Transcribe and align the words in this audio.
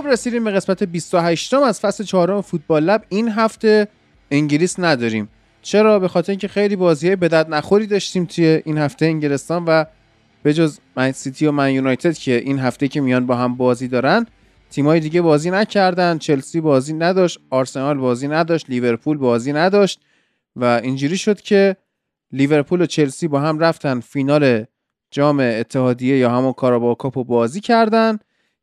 خب 0.00 0.06
رسیدیم 0.06 0.44
به 0.44 0.50
قسمت 0.50 0.82
28 0.82 1.54
از 1.54 1.80
فصل 1.80 2.04
چهارم 2.04 2.40
فوتبال 2.40 2.84
لب 2.84 3.04
این 3.08 3.28
هفته 3.28 3.88
انگلیس 4.30 4.78
نداریم. 4.78 5.28
چرا؟ 5.62 5.98
به 5.98 6.08
خاطر 6.08 6.32
اینکه 6.32 6.48
خیلی 6.48 6.76
بازی 6.76 7.16
به 7.16 7.28
درد 7.28 7.54
نخوری 7.54 7.86
داشتیم 7.86 8.24
توی 8.24 8.62
این 8.64 8.78
هفته 8.78 9.06
انگلستان 9.06 9.64
و 9.64 9.84
به 10.42 10.54
جز 10.54 10.78
من 10.96 11.12
سیتی 11.12 11.46
و 11.46 11.52
من 11.52 11.72
یونایتد 11.72 12.14
که 12.14 12.36
این 12.36 12.58
هفته 12.58 12.88
که 12.88 13.00
میان 13.00 13.26
با 13.26 13.36
هم 13.36 13.56
بازی 13.56 13.88
دارن 13.88 14.26
تیمای 14.70 15.00
دیگه 15.00 15.22
بازی 15.22 15.50
نکردن. 15.50 16.18
چلسی 16.18 16.60
بازی 16.60 16.92
نداشت 16.92 17.38
آرسنال 17.50 17.98
بازی 17.98 18.28
نداشت 18.28 18.70
لیورپول 18.70 19.18
بازی 19.18 19.52
نداشت 19.52 20.00
و 20.56 20.64
اینجوری 20.64 21.16
شد 21.16 21.40
که 21.40 21.76
لیورپول 22.32 22.80
و 22.80 22.86
چلسی 22.86 23.28
با 23.28 23.40
هم 23.40 23.58
رفتن 23.58 24.00
فینال 24.00 24.64
جام 25.10 25.40
اتحادیه 25.40 26.18
یا 26.18 26.30
همون 26.30 26.52
Carabao 26.52 26.94
Cup 26.94 27.26
بازی 27.26 27.60
کردن. 27.60 28.18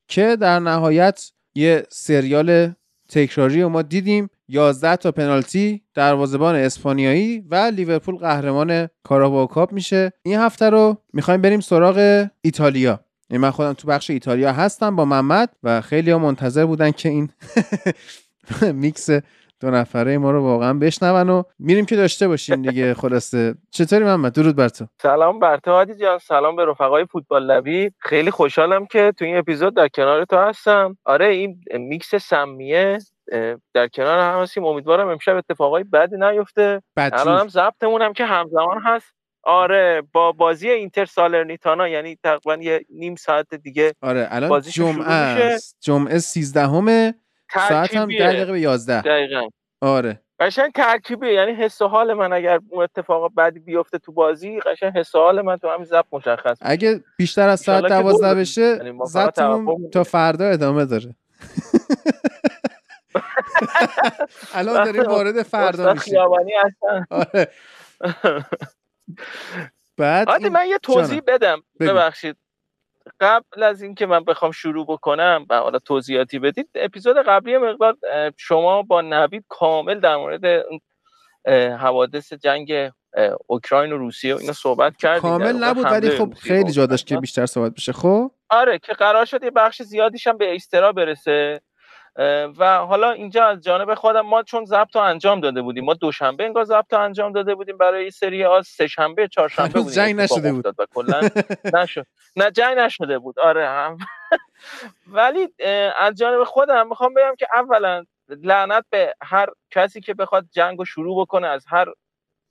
که 0.07 0.37
در 0.41 0.59
نهایت 0.59 1.31
یه 1.55 1.83
سریال 1.89 2.73
تکراری 3.09 3.61
رو 3.61 3.69
ما 3.69 3.81
دیدیم. 3.81 4.29
11 4.49 4.95
تا 4.95 5.11
پنالتی 5.11 5.81
دروازه‌بان 5.93 6.55
اسپانیایی 6.55 7.39
و 7.39 7.55
لیورپول 7.55 8.15
قهرمان 8.15 8.89
Carabao 9.03 9.47
Cup 9.47 9.71
میشه. 9.71 10.11
این 10.23 10.39
هفته 10.39 10.69
رو 10.69 10.97
می‌خوایم 11.13 11.41
بریم 11.41 11.59
سراغ 11.59 12.27
ایتالیا. 12.41 12.99
این 13.29 13.41
من 13.41 13.51
خودم 13.51 13.73
تو 13.73 13.87
بخش 13.87 14.09
ایتالیا 14.09 14.51
هستم 14.51 14.95
با 14.95 15.05
محمد 15.05 15.49
و 15.63 15.81
خیلی 15.81 16.11
ها 16.11 16.19
منتظر 16.19 16.65
بودن 16.65 16.91
که 16.91 17.09
این 17.09 17.29
میکس 18.81 19.09
دو 19.59 19.71
نفره 19.71 20.17
ما 20.17 20.31
رو 20.31 20.43
واقعا 20.43 20.73
بشنون 20.73 21.29
و 21.29 21.43
میریم 21.59 21.85
که 21.85 21.95
داشته 21.95 22.27
باشیم 22.27 22.61
دیگه 22.61 22.93
خلاصه. 22.93 23.55
چطوری 23.71 24.03
محمد؟ 24.03 24.33
درود 24.33 24.55
بر 24.55 24.69
تو. 24.69 24.87
سلام 25.01 25.39
بر 25.39 25.57
تو 25.57 25.71
هادی 25.71 25.95
جان. 25.95 26.17
سلام 26.17 26.55
به 26.55 26.65
رفقای 26.65 27.05
فوتبال 27.05 27.45
لبی. 27.45 27.91
خیلی 27.99 28.31
خوشحالم 28.31 28.85
که 28.85 29.13
تو 29.17 29.25
این 29.25 29.37
اپیزود 29.37 29.75
در 29.75 29.87
کنار 29.87 30.25
تو 30.25 30.37
هستم. 30.37 30.97
آره 31.05 31.27
این 31.27 31.59
میکس 31.77 32.15
سمیه 32.15 32.97
در 33.73 33.87
کنار 33.93 34.19
هم 34.19 34.41
هستیم. 34.41 34.65
امیدوارم 34.65 35.07
امشب 35.07 35.35
اتفاقای 35.35 35.83
بدی 35.83 36.15
نیفته. 36.17 36.81
الان 36.97 37.39
هم 37.39 37.47
ضبطمون 37.47 38.01
هم 38.01 38.13
که 38.13 38.25
همزمان 38.25 38.81
هست. 38.85 39.13
آره 39.43 40.03
با 40.13 40.31
بازی 40.31 40.69
اینتر 40.69 41.05
سالرنیتانا 41.05 41.87
یعنی 41.87 42.17
تقریبا 42.23 42.63
یه 42.63 42.85
نیم 42.89 43.15
ساعت 43.15 43.55
دیگه 43.55 43.93
آره 44.01 44.27
الان 44.31 44.61
جمعه 44.61 45.11
است. 45.11 45.77
جمعه 45.81 46.19
13 46.19 46.67
همه 46.67 47.13
ساعت 47.53 47.95
هم 47.95 48.09
10 48.09 48.33
دقیقه 48.33 48.51
به 48.51 48.59
11 48.59 49.01
دقیقاً. 49.01 49.47
آره. 49.81 50.21
قشنگ 50.39 50.71
ترکیبی 50.71 51.33
یعنی 51.33 51.51
حس 51.51 51.81
و 51.81 51.87
حال 51.87 52.13
من 52.13 52.33
اگر 52.33 52.59
اون 52.69 52.83
اتفاق 52.83 53.31
بعدی 53.35 53.59
بیفته 53.59 53.97
تو 53.97 54.11
بازی 54.11 54.59
قشنگ 54.59 54.97
حس 54.97 55.15
و 55.15 55.19
حال 55.19 55.41
من 55.41 55.57
تو 55.57 55.69
همین 55.69 55.85
ضبط 55.85 56.05
مشخص 56.11 56.57
اگه 56.61 57.03
بیشتر 57.17 57.49
از 57.49 57.59
ساعت 57.59 57.83
12 57.83 58.35
بشه 58.35 58.61
یعنی 58.61 58.99
ضبطمون 59.05 59.89
تا 59.89 60.03
فردا 60.03 60.45
ادامه 60.45 60.85
داره. 60.85 61.13
الان 64.53 64.85
داریم 64.85 65.03
وارد 65.03 65.43
فردا 65.43 65.93
میشیم. 65.93 66.17
آره. 67.09 67.47
بعد 69.97 70.45
من 70.45 70.67
یه 70.67 70.77
توضیح 70.77 71.21
بدم. 71.27 71.63
ببخشید. 71.79 72.37
قبل 73.19 73.63
از 73.63 73.81
اینکه 73.81 74.05
من 74.05 74.23
بخوام 74.23 74.51
شروع 74.51 74.85
بکنم 74.85 75.45
و 75.49 75.59
حالا 75.59 75.79
توضیحاتی 75.79 76.39
بدید 76.39 76.69
اپیزود 76.75 77.17
قبلی 77.17 77.57
مقدار 77.57 77.97
شما 78.37 78.81
با 78.81 79.01
نوید 79.01 79.45
کامل 79.49 79.99
در 79.99 80.15
مورد 80.15 80.65
حوادث 81.79 82.33
جنگ 82.33 82.91
اوکراین 83.47 83.91
و 83.91 83.97
روسیه 83.97 84.35
و 84.35 84.37
اینا 84.37 84.53
صحبت 84.53 84.97
کردیم. 84.97 85.21
کامل 85.21 85.63
نبود 85.63 85.85
ولی 85.85 86.09
خب 86.09 86.33
خیلی 86.33 86.71
جا 86.71 86.85
داشت 86.85 87.07
که 87.07 87.17
بیشتر 87.17 87.45
صحبت 87.45 87.73
بشه 87.73 87.93
خب؟ 87.93 88.31
آره 88.49 88.79
که 88.79 88.93
قرار 88.93 89.25
شد 89.25 89.43
یه 89.43 89.51
بخش 89.51 89.81
زیادیش 89.81 90.27
هم 90.27 90.37
به 90.37 90.51
ایسترا 90.51 90.91
برسه. 90.91 91.61
و 92.57 92.77
حالا 92.77 93.11
اینجا 93.11 93.45
از 93.45 93.61
جانب 93.61 93.93
خودم 93.93 94.21
ما 94.21 94.43
چون 94.43 94.65
ضبط 94.65 94.95
انجام 94.95 95.39
داده 95.39 95.61
بودیم 95.61 95.85
ما 95.85 95.93
دوشنبه 95.93 96.45
انگار 96.45 96.63
ضبط 96.63 96.93
انجام 96.93 97.31
داده 97.31 97.55
بودیم 97.55 97.77
برای 97.77 98.11
سری 98.11 98.43
ها 98.43 98.61
سه 98.61 98.87
شنبه 98.87 99.27
چهارشنبه 99.27 99.79
بودیم 99.79 99.93
جنگ 99.93 100.15
نشده 100.15 100.53
بود. 100.53 100.65
و 100.65 100.85
کلا 100.93 101.29
نشد. 101.73 102.05
نه 102.35 102.51
جنگ 102.51 102.77
نشده 102.77 103.19
بود. 103.19 103.39
آره 103.39 103.69
هم. 103.69 103.97
ولی 105.07 105.47
از 105.99 106.15
جانب 106.15 106.43
خودم 106.43 106.87
می‌خوام 106.87 107.13
بگم 107.13 107.35
که 107.39 107.47
اولا 107.53 108.03
لعنت 108.29 108.85
به 108.89 109.13
هر 109.21 109.49
کسی 109.71 110.01
که 110.01 110.13
بخواد 110.13 110.45
جنگ 110.51 110.77
رو 110.79 110.85
شروع 110.85 111.21
بکنه 111.21 111.47
از 111.47 111.65
هر 111.67 111.87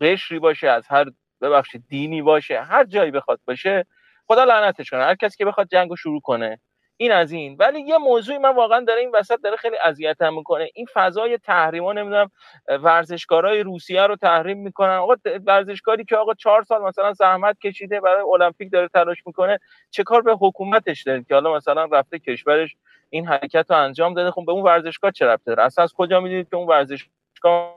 قشری 0.01 0.39
باشه 0.39 0.69
از 0.69 0.87
هر 0.89 1.07
ببخشید 1.41 1.85
دینی 1.89 2.23
باشه 2.23 2.61
هر 2.61 2.85
جایی 2.85 3.11
بخواد 3.11 3.41
باشه 3.45 3.87
خدا 4.27 4.45
لعنتش 4.45 4.91
کنه. 4.91 5.05
هر 5.05 5.15
کسی 5.15 5.37
که 5.37 5.45
بخواد 5.45 5.69
جنگ 5.69 5.91
رو 5.91 5.97
شروع 5.97 6.21
کنه 6.21 6.61
این 6.97 7.13
از 7.13 7.33
این. 7.33 7.57
ولی 7.59 7.81
یه 7.81 7.99
موضوعی 7.99 8.39
من 8.39 8.55
واقعا 8.55 8.81
داره 8.81 9.01
این 9.01 9.11
وسط 9.15 9.41
داره 9.41 9.57
خیلی 9.57 9.77
اذیتم 9.85 10.35
می‌کنه. 10.35 10.69
این 10.75 10.87
فضای 10.95 11.39
تحریما 11.39 11.93
نمی‌دونم 11.93 12.31
ورزشکارای 12.69 13.63
روسیه 13.63 14.03
رو 14.03 14.17
تحریم 14.17 14.59
می‌کنن. 14.59 14.97
آقا 14.97 15.15
ورزشکاری 15.47 16.05
که 16.05 16.17
آقا 16.17 16.35
چهار 16.35 16.63
سال 16.63 16.83
مثلا 16.83 17.13
زحمت 17.13 17.59
کشیده 17.59 18.01
برای 18.01 18.25
المپیک 18.33 18.73
داره 18.73 18.89
تلاش 18.89 19.27
می‌کنه 19.27 19.59
چه 19.91 20.03
کار 20.03 20.23
به 20.23 20.33
حکومتش 20.41 21.03
داره 21.03 21.25
که 21.29 21.35
حالا 21.35 21.55
مثلا 21.55 21.85
رفته 21.85 22.19
کشورش 22.19 22.77
این 23.11 23.27
حرکت 23.27 23.67
رو 23.71 23.77
انجام 23.77 24.15
داده؟ 24.15 24.31
خب 24.31 24.45
به 24.47 24.53
اون 24.53 24.63
ورزشکار 24.63 25.11
چه 25.11 25.27
ربطی 25.27 25.45
داره؟ 25.47 25.63
اصلا 25.63 25.85
از 25.85 25.93
کجا 25.93 26.21
می‌دونید 26.21 26.51
که 26.51 26.57
اون 26.57 26.67
ورزشکار 26.67 27.75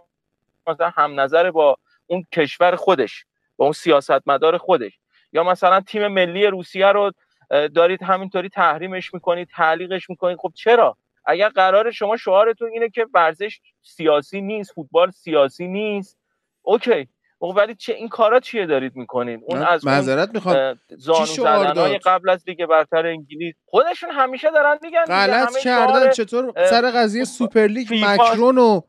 مثلا 0.68 0.90
هم 0.90 1.20
نظر 1.20 1.52
با 1.52 1.78
اون 2.08 2.26
کشور 2.32 2.76
خودش 2.76 3.26
با 3.58 3.66
اون 3.66 3.72
سیاستمدار 3.72 4.58
خودش؟ 4.58 5.00
یا 5.34 5.44
مثلا 5.44 5.82
تیم 5.82 6.08
ملی 6.08 6.48
روسیه 6.48 6.88
رو 6.88 7.12
دارید 7.50 8.04
همینطوری 8.04 8.50
تحریمش 8.50 9.14
می‌کنید 9.14 9.48
تعلیقش 9.56 10.10
می‌کنید. 10.10 10.38
خب 10.38 10.52
چرا؟ 10.56 10.98
اگر 11.26 11.50
قرار 11.50 11.92
شما 11.92 12.18
شعارتون 12.18 12.70
اینه 12.74 12.90
که 12.90 13.06
ورزش 13.14 13.60
سیاسی 13.82 14.42
نیست 14.42 14.74
فوتبال 14.74 15.12
سیاسی 15.12 15.68
نیست. 15.68 16.18
اوکی. 16.62 17.08
ولی 17.56 17.76
چه 17.76 17.94
این 17.94 18.08
کارا 18.08 18.40
چیه 18.40 18.66
دارید 18.66 18.96
می‌کنید؟ 18.96 19.40
اون 19.44 19.64
از 19.64 19.86
معذرت 19.86 20.30
می‌خوام. 20.34 20.80
زانو 20.90 21.98
قبل 22.06 22.30
از 22.30 22.44
لیگ 22.48 22.66
برتر 22.66 23.06
انگلیس. 23.08 23.56
خودشون 23.66 24.10
همیشه 24.12 24.52
دارن 24.52 24.78
میگن 24.82 25.04
غلط 25.06 25.58
کردن. 25.58 26.12
چطور 26.12 26.66
سر 26.66 26.92
قضیه 26.92 27.24
سوپر 27.24 27.68
لیگ 27.68 27.88
مکرون 28.06 28.58
و 28.58 28.82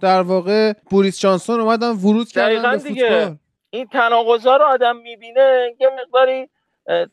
در 0.00 0.22
واقع 0.22 0.72
بوریس 0.90 1.20
جانسون 1.20 1.60
اومدن 1.60 1.90
ورود 1.90 2.28
کردن 2.28 2.72
به 2.72 2.78
فوتبال؟ 2.78 3.36
این 3.70 3.86
تناقضا 3.86 4.56
رو 4.56 4.64
آدم 4.64 4.96
می‌بینه 4.96 5.76
یه 5.80 5.88
مقداری 6.00 6.48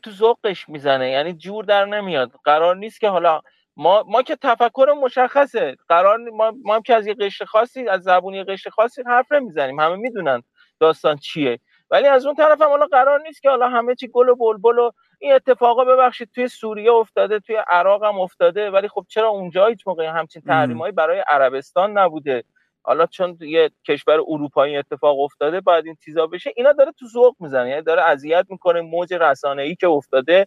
تو 0.02 0.10
ذوقش 0.10 0.68
می‌زنه. 0.68 1.10
یعنی 1.10 1.32
جور 1.32 1.64
در 1.64 1.84
نمیاد. 1.84 2.30
قرار 2.44 2.76
نیست 2.76 3.00
که 3.00 3.08
حالا 3.08 3.40
ما 3.76 4.04
ما 4.08 4.22
که 4.22 4.36
تفکر 4.36 4.94
مشخصه. 5.02 5.76
قرار 5.88 6.18
ما, 6.18 6.52
ما 6.64 6.74
هم 6.74 6.82
که 6.82 6.94
از 6.94 7.06
یه 7.06 7.14
قشر 7.14 7.44
خاصی 7.44 7.88
از 7.88 8.02
زبونی 8.02 8.44
قشر 8.44 8.70
خاصی 8.70 9.02
حرف 9.06 9.32
نمی‌زنیم. 9.32 9.80
همه 9.80 9.96
می‌دونن 9.96 10.42
داستان 10.80 11.16
چیه. 11.16 11.60
ولی 11.90 12.06
از 12.06 12.26
اون 12.26 12.34
طرف 12.34 12.62
هم 12.62 12.68
حالا 12.68 12.86
قرار 12.86 13.20
نیست 13.20 13.42
که 13.42 13.50
حالا 13.50 13.68
همه 13.68 13.94
چی 13.94 14.08
گل 14.08 14.28
و 14.28 14.36
بلبل 14.36 14.78
و 14.78 14.90
این 15.20 15.32
اتفاقا 15.34 15.84
ببخشید 15.84 16.30
توی 16.34 16.48
سوریه 16.48 16.92
افتاده 16.92 17.40
توی 17.40 17.56
عراق 17.68 18.04
هم 18.04 18.20
افتاده. 18.20 18.70
ولی 18.70 18.88
خب 18.88 19.06
چرا 19.08 19.28
اونجا 19.28 19.66
هیچ 19.66 19.86
موقع 19.88 20.06
همچین 20.06 20.42
تحریمایی 20.42 20.92
برای 20.92 21.24
عربستان 21.28 21.98
نبوده؟ 21.98 22.44
حالا 22.88 23.06
چون 23.06 23.38
یه 23.40 23.70
کشور 23.88 24.20
اروپایی 24.28 24.76
اتفاق 24.76 25.20
افتاده 25.20 25.60
بعد 25.60 25.86
این 25.86 25.96
چیزا 26.04 26.26
بشه 26.26 26.52
اینا 26.56 26.72
داره 26.72 26.92
تو 26.92 27.06
ذوق 27.06 27.36
می‌زنه. 27.40 27.70
یعنی 27.70 27.82
داره 27.82 28.02
اذیت 28.02 28.46
می‌کنه 28.48 28.80
موج 28.80 29.14
رسانه 29.14 29.62
ای 29.62 29.74
که 29.74 29.86
افتاده 29.86 30.46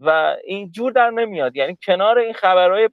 و 0.00 0.36
این 0.44 0.70
جور 0.70 0.92
در 0.92 1.10
نمیاد. 1.10 1.56
یعنی 1.56 1.78
کنار 1.86 2.18
این 2.18 2.32
خبرهای 2.32 2.88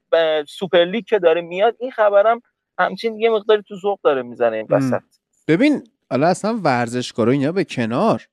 سوپر 0.47 0.85
لیگ 0.85 1.05
که 1.05 1.19
داره 1.19 1.41
میاد 1.41 1.75
این 1.79 1.91
خبرم 1.91 2.41
همچین 2.79 3.19
یه 3.19 3.29
مقداری 3.29 3.63
تو 3.67 3.75
ذوق 3.75 3.99
داره 4.03 4.21
می‌زنه 4.21 4.57
این 4.57 4.67
وسط. 4.69 5.01
ببین 5.47 5.83
حالا 6.09 6.27
اصلا 6.27 6.59
ورزشکارا 6.63 7.31
اینا 7.31 7.51
به 7.51 7.63
کنار. 7.63 8.27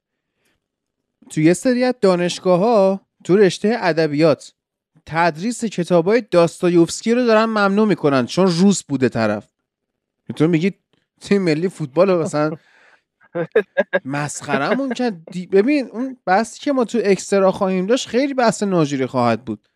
تو 1.30 1.40
یه 1.40 1.52
سری 1.52 1.84
از 1.84 1.94
دانشگاه 2.00 2.58
ها 2.60 3.00
تو 3.24 3.36
رشته 3.36 3.76
ادبیات 3.80 4.52
تدریس 5.06 5.64
کتابای 5.64 6.20
داستایوفسکی 6.30 7.14
رو 7.14 7.26
دارن 7.26 7.44
ممنوع 7.44 7.86
می‌کنن 7.86 8.26
چون 8.26 8.46
روس 8.46 8.82
بوده 8.84 9.08
طرف. 9.08 9.55
تو 10.32 10.48
میگی 10.48 10.72
تیم 11.20 11.42
ملی 11.42 11.68
فوتبال 11.68 12.22
مثلا 12.22 12.56
مسخرمون 14.04 14.92
کرد. 14.92 15.24
ببین 15.52 15.88
اون 15.92 16.16
بحثی 16.26 16.60
که 16.60 16.72
ما 16.72 16.84
تو 16.84 17.00
اکسترا 17.04 17.52
خواهیم 17.52 17.86
داشت 17.86 18.08
خیلی 18.08 18.34
بحث 18.34 18.62
ناجوری 18.62 19.06
خواهد 19.06 19.44
بود. 19.44 19.68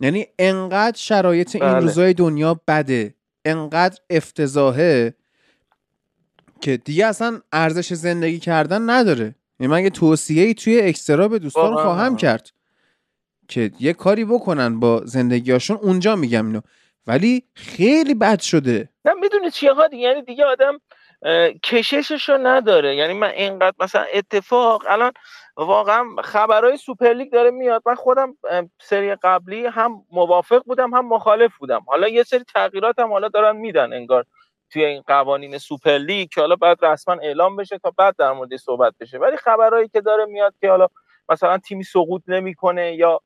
یعنی 0.00 0.26
انقدر 0.38 0.96
شرایط 0.96 1.56
این 1.56 1.64
بله. 1.64 1.78
روزای 1.78 2.14
دنیا 2.14 2.60
بده 2.68 3.14
انقدر 3.44 3.98
افتضاحه 4.10 5.14
که 6.60 6.76
دیگه 6.76 7.06
اصلا 7.06 7.40
ارزش 7.52 7.92
زندگی 7.92 8.38
کردن 8.38 8.90
نداره. 8.90 9.34
یعنی 9.60 9.72
من 9.72 9.82
یه 9.82 9.90
توصیه 9.90 10.42
ای 10.42 10.54
توی 10.54 10.80
اکسترا 10.80 11.28
به 11.28 11.38
دوستان 11.38 11.74
خواهم 11.74 12.16
کرد 12.16 12.50
که 13.48 13.70
یه 13.80 13.92
کاری 13.92 14.24
بکنن 14.24 14.80
با 14.80 15.02
زندگیاشون 15.04 15.76
اونجا 15.76 16.16
میگم 16.16 16.46
اینو. 16.46 16.60
ولی 17.06 17.42
خیلی 17.54 18.14
بد 18.14 18.40
شده. 18.40 18.88
نه 19.04 19.14
می‌دونی 19.14 19.50
چیه 19.50 19.72
ها 19.72 19.88
یعنی 19.92 20.22
دیگه 20.22 20.44
آدم 20.44 20.80
کششش 21.64 22.28
رو 22.28 22.38
نداره. 22.38 22.96
یعنی 22.96 23.12
من 23.12 23.30
اینقدر 23.30 23.76
مثلا 23.80 24.04
اتفاق 24.14 24.82
الان 24.88 25.12
واقعا 25.56 26.04
خبرهای 26.24 26.76
سوپرلیگ 26.76 27.32
داره 27.32 27.50
میاد. 27.50 27.82
من 27.86 27.94
خودم 27.94 28.36
سری 28.80 29.14
قبلی 29.14 29.66
هم 29.66 30.04
موافق 30.10 30.62
بودم 30.64 30.94
هم 30.94 31.08
مخالف 31.08 31.56
بودم. 31.56 31.80
حالا 31.86 32.08
یه 32.08 32.22
سری 32.22 32.44
تغییرات 32.54 32.98
هم 32.98 33.08
حالا 33.12 33.28
دارن 33.28 33.56
میدن 33.56 33.92
انگار 33.92 34.24
توی 34.70 34.84
این 34.84 35.02
قوانین 35.06 35.58
سوپرلیگ 35.58 36.28
که 36.28 36.40
حالا 36.40 36.56
بعد 36.56 36.84
رسما 36.84 37.14
اعلام 37.14 37.56
بشه 37.56 37.78
تا 37.78 37.92
بعد 37.98 38.16
در 38.18 38.32
مورد 38.32 38.56
صحبت 38.56 38.94
بشه. 39.00 39.18
ولی 39.18 39.36
خبرهایی 39.36 39.88
که 39.88 40.00
داره 40.00 40.24
میاد 40.24 40.54
که 40.60 40.70
حالا 40.70 40.88
مثلا 41.28 41.58
تیمی 41.58 41.84
سقوط 41.84 42.22
نمی‌کنه 42.28 42.94
یا 42.94 43.20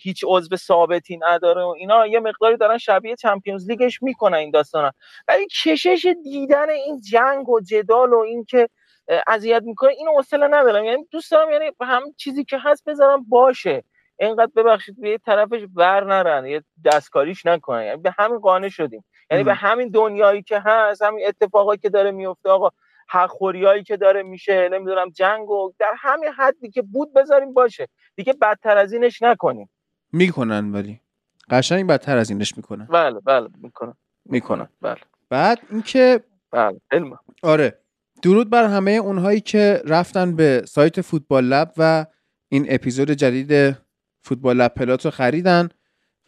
هیچ 0.00 0.24
عضو 0.26 0.56
ثابتی 0.56 1.16
نداره 1.16 1.62
و 1.62 1.74
اینا. 1.78 2.06
یه 2.06 2.20
مقداری 2.20 2.56
دارن 2.56 2.78
شبیه 2.78 3.16
Champions 3.16 3.70
League 3.70 3.94
ش 3.94 4.02
می‌کنن 4.02 4.36
این 4.36 4.50
داستانا. 4.50 4.92
ولی 5.28 5.46
کشش 5.46 6.14
دیدن 6.24 6.70
این 6.70 7.00
جنگ 7.00 7.48
و 7.48 7.60
جدال 7.60 8.12
و 8.12 8.18
این 8.18 8.44
که 8.44 8.68
اذیت 9.26 9.62
می‌کنه 9.62 9.90
اینو 9.90 10.12
حوصله 10.12 10.46
ندارم. 10.46 10.84
یعنی 10.84 11.06
دوست 11.10 11.30
دارم 11.30 11.50
یعنی 11.50 11.70
هم 11.80 12.02
چیزی 12.16 12.44
که 12.44 12.58
هست 12.58 12.84
بذارم 12.84 13.24
باشه. 13.28 13.84
اینقدر 14.18 14.50
ببخشید 14.56 15.00
به 15.00 15.10
یه 15.10 15.18
طرفش 15.18 15.60
ور 15.76 16.04
نرن 16.04 16.46
یه 16.46 16.64
دستکاریش 16.84 17.46
نکنن. 17.46 17.84
یعنی 17.84 18.02
به 18.02 18.14
همین 18.18 18.38
قانع 18.38 18.68
شدیم. 18.68 19.04
یعنی 19.30 19.44
به 19.44 19.54
همین 19.54 19.88
دنیایی 19.88 20.42
که 20.42 20.58
هست 20.58 21.02
همین 21.02 21.26
اتفاقایی 21.26 21.78
که 21.78 21.90
داره 21.90 22.10
میفته 22.10 22.50
آقا. 22.50 22.70
حقخوریایی 23.12 23.82
که 23.82 23.96
داره 23.96 24.22
میشه 24.22 24.68
نمی‌دونم 24.72 25.10
جنگ 25.10 25.50
و 25.50 25.72
در 25.78 25.92
همین 25.98 26.28
حدی 26.28 26.70
که 26.70 26.82
بود 26.82 27.14
بذاریم 27.14 27.52
باشه. 27.52 27.88
دیگه 28.16 28.32
بدتر 28.32 28.78
از 28.78 28.92
اینش 28.92 29.22
نکنیم. 29.22 29.70
می‌کنن 30.12 30.72
ولی. 30.72 31.00
قشنگ 31.50 31.86
بدتر 31.86 32.16
از 32.16 32.30
اینش 32.30 32.56
می‌کنن. 32.56 32.84
بله 32.86 33.20
بله 33.20 33.48
می‌کنن. 33.58 33.94
می‌کنن. 34.24 34.68
بله. 34.80 34.96
بعد 35.28 35.58
اینکه 35.70 36.20
بله 36.50 36.80
علم. 36.90 37.18
آره. 37.42 37.78
درود 38.22 38.50
بر 38.50 38.64
همه 38.64 38.90
اونهایی 38.90 39.40
که 39.40 39.82
رفتن 39.86 40.36
به 40.36 40.62
سایت 40.66 41.00
فوتبال 41.00 41.44
لب 41.44 41.72
و 41.76 42.06
این 42.48 42.66
اپیزود 42.68 43.10
جدید 43.10 43.76
فوتبال 44.22 44.56
لب 44.56 44.74
پلاتو 44.74 45.10
خریدن. 45.10 45.68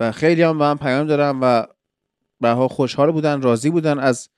و 0.01 0.13
خیلی 0.13 0.43
هم 0.43 0.59
به 0.59 0.65
هم 0.65 0.79
پیام 0.79 1.07
دارن 1.07 1.41
و 1.41 1.65
بها 2.41 2.69
خوشحال 2.69 3.13
بودن 3.13 3.43
راضی 3.43 3.71
بودن 3.71 3.99
از 3.99 4.29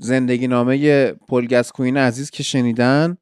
زندگی 0.00 0.46
نامه 0.46 1.12
کوین 1.74 1.96
عزیز 1.96 2.30
که 2.30 2.42
شنیدن 2.42 3.16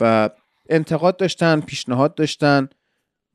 و 0.00 0.30
انتقاد 0.68 1.16
داشتن 1.16 1.60
پیشنهاد 1.60 2.14
داشتن. 2.14 2.68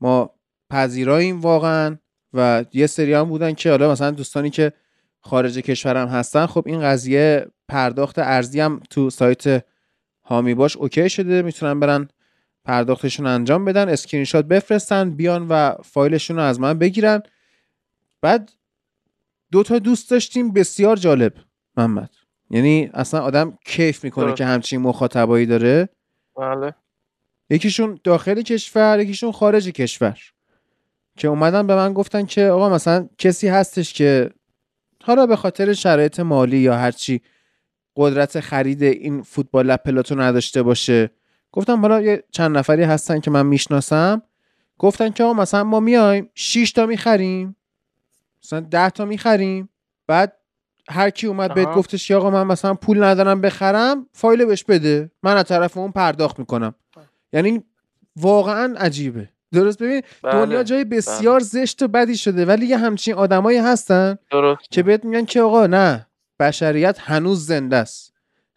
ما 0.00 0.34
پذیراییم 0.70 1.40
واقعا 1.40 1.96
و 2.32 2.64
یه 2.72 2.86
سری 2.86 3.14
هم 3.14 3.24
بودن 3.24 3.52
که 3.54 3.70
حالا 3.70 3.92
مثلا 3.92 4.10
دوستانی 4.10 4.50
که 4.50 4.72
خارج 5.20 5.58
کشورم 5.58 6.08
هستن 6.08 6.46
خب 6.46 6.62
این 6.66 6.80
قضیه 6.80 7.46
پرداخت 7.68 8.18
ارزی 8.18 8.60
هم 8.60 8.80
تو 8.90 9.10
سایت 9.10 9.64
هامی 10.24 10.54
باش 10.54 10.76
OK 10.76 11.10
شده. 11.10 11.42
می‌تونن 11.42 11.80
برن 11.80 12.08
پرداختشون 12.64 13.26
انجام 13.26 13.64
بدن 13.64 13.88
اسکرین 13.88 14.24
شات 14.24 14.44
بفرستن 14.44 15.10
بیان 15.10 15.48
و 15.48 15.74
فایلشون 15.84 16.36
رو 16.36 16.42
از 16.42 16.60
من 16.60 16.78
بگیرن. 16.78 17.22
بعد 18.22 18.52
دو 19.52 19.62
تا 19.62 19.78
دوست 19.78 20.10
داشتیم 20.10 20.52
بسیار 20.52 20.96
جالب. 20.96 21.32
محمد. 21.76 22.19
یعنی 22.50 22.90
اصلا 22.94 23.20
آدم 23.20 23.58
کیف 23.64 24.04
می‌کنه 24.04 24.34
که 24.34 24.44
همچین 24.44 24.80
مخاطبایی 24.80 25.46
داره. 25.46 25.88
بله. 26.36 26.74
یکیشون 27.50 28.00
داخل 28.04 28.42
کشور 28.42 29.00
یکیشون 29.00 29.32
خارج 29.32 29.68
کشور. 29.68 30.18
که 31.16 31.28
اومدن 31.28 31.66
به 31.66 31.74
من 31.74 31.92
گفتن 31.92 32.26
که 32.26 32.46
آقا 32.46 32.68
مثلا 32.68 33.08
کسی 33.18 33.48
هستش 33.48 33.92
که 33.92 34.30
حالا 35.02 35.26
به 35.26 35.36
خاطر 35.36 35.72
شرایط 35.72 36.20
مالی 36.20 36.58
یا 36.58 36.76
هرچی 36.76 37.20
قدرت 37.96 38.40
خرید 38.40 38.82
این 38.82 39.22
فوتبال 39.22 39.66
لپلاتو 39.66 40.14
نداشته 40.14 40.62
باشه. 40.62 41.10
گفتم 41.52 41.80
حالا 41.80 42.00
یه 42.00 42.24
چند 42.30 42.56
نفری 42.58 42.82
هستن 42.82 43.20
که 43.20 43.30
من 43.30 43.46
می‌شناسم. 43.46 44.22
گفتن 44.78 45.10
که 45.10 45.24
آقا 45.24 45.32
مثلا 45.32 45.64
ما 45.64 45.80
میایم 45.80 46.30
6 46.34 46.72
تا 46.72 46.86
می‌خریم. 46.86 47.56
مثلا 48.44 48.60
10 48.60 48.90
تا 48.90 49.04
می‌خریم. 49.04 49.68
بعد 50.06 50.36
هر 50.90 51.10
کی 51.10 51.26
اومد 51.26 51.54
بهت 51.54 51.68
گفتش 51.68 52.08
که 52.08 52.16
آقا 52.16 52.30
من 52.30 52.46
مثلا 52.46 52.74
پول 52.74 53.04
ندارم 53.04 53.40
بخرم 53.40 54.06
فایل 54.12 54.44
بهش 54.44 54.64
بده 54.64 55.10
من 55.22 55.36
از 55.36 55.44
طرف 55.44 55.76
اون 55.76 55.92
پرداخت 55.92 56.38
می‌کنم 56.38 56.74
یعنی 57.32 57.64
واقعا 58.16 58.74
عجیبه 58.78 59.28
درست 59.52 59.82
ببین 59.82 60.02
بله. 60.22 60.32
دنیا 60.32 60.62
جای 60.62 60.84
بسیار 60.84 61.38
بله. 61.38 61.44
زشت 61.44 61.82
و 61.82 61.88
بدی 61.88 62.16
شده 62.16 62.46
ولی 62.46 62.66
یه 62.66 62.78
همچین 62.78 63.14
آدمایی 63.14 63.58
هستن 63.58 64.18
درست. 64.30 64.70
که 64.70 64.82
بهت 64.82 65.04
میگن 65.04 65.24
که 65.24 65.42
آقا 65.42 65.66
نه 65.66 66.06
بشریت 66.40 66.96
هنوز 67.00 67.46
زنده 67.46 67.76
است 67.76 68.09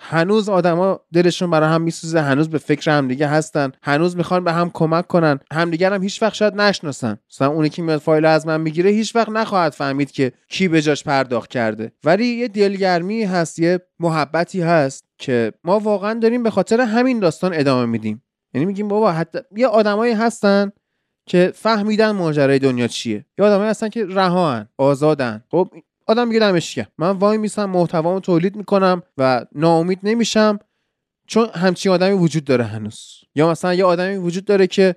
هنوز 0.05 0.49
آدما 0.49 0.99
دلشون 1.13 1.49
برای 1.49 1.69
هم 1.69 1.81
میسوزه 1.81 2.21
هنوز 2.21 2.49
به 2.49 2.57
فکر 2.57 2.91
همدیگه 2.91 3.27
هستن 3.27 3.71
هنوز 3.83 4.17
می‌خوان 4.17 4.43
به 4.43 4.53
هم 4.53 4.69
کمک 4.73 5.07
کنن. 5.07 5.39
همدیگر 5.51 5.93
هم 5.93 6.03
هیچ 6.03 6.21
وقت 6.21 6.33
شاید 6.33 6.55
نشناسن. 6.55 7.17
مثلا 7.31 7.47
اونی 7.47 7.69
که 7.69 7.81
میاد 7.81 7.99
فایل 7.99 8.25
از 8.25 8.47
من 8.47 8.61
می‌گیره 8.61 8.89
هیچ 8.89 9.15
وقت 9.15 9.29
نخواهد 9.29 9.71
فهمید 9.71 10.11
که 10.11 10.31
کی 10.49 10.67
به 10.67 10.81
جاش 10.81 11.03
پرداخت 11.03 11.49
کرده. 11.49 11.91
ولی 12.03 12.25
یه 12.25 12.47
دلگرمی 12.47 13.23
هست 13.23 13.59
یه 13.59 13.79
محبتی 13.99 14.61
هست 14.61 15.05
که 15.17 15.53
ما 15.63 15.79
واقعا 15.79 16.13
داریم 16.13 16.43
به 16.43 16.49
خاطر 16.49 16.81
همین 16.81 17.19
داستان 17.19 17.51
ادامه 17.53 17.85
میدیم. 17.85 18.23
یعنی 18.53 18.65
میگیم 18.65 18.87
بابا 18.87 19.11
حتی 19.11 19.39
یه 19.55 19.67
آدمایی 19.67 20.13
هستن 20.13 20.71
که 21.29 21.51
فهمیدن 21.55 22.11
ماجرای 22.11 22.59
دنیا 22.59 22.87
چیه. 22.87 23.25
یه 23.37 23.45
آدمایی 23.45 23.69
هستن 23.69 23.89
که 23.89 24.05
رهان 24.05 24.67
آزادن. 24.77 25.43
خب 25.51 25.69
آدم 26.07 26.27
میگه 26.27 26.39
دمش 26.39 26.79
من 26.97 27.09
وای 27.09 27.37
میسم 27.37 27.65
محتوامو 27.65 28.19
تولید 28.19 28.55
می‌کنم 28.55 29.01
و 29.17 29.45
ناامید 29.55 29.99
نمیشم 30.03 30.59
چون 31.27 31.49
همچین 31.53 31.91
آدمی 31.91 32.13
وجود 32.13 32.43
داره 32.43 32.63
هنوز. 32.63 33.09
یا 33.35 33.51
مثلا 33.51 33.73
یه 33.73 33.85
آدمی 33.85 34.15
وجود 34.15 34.45
داره 34.45 34.67
که 34.67 34.95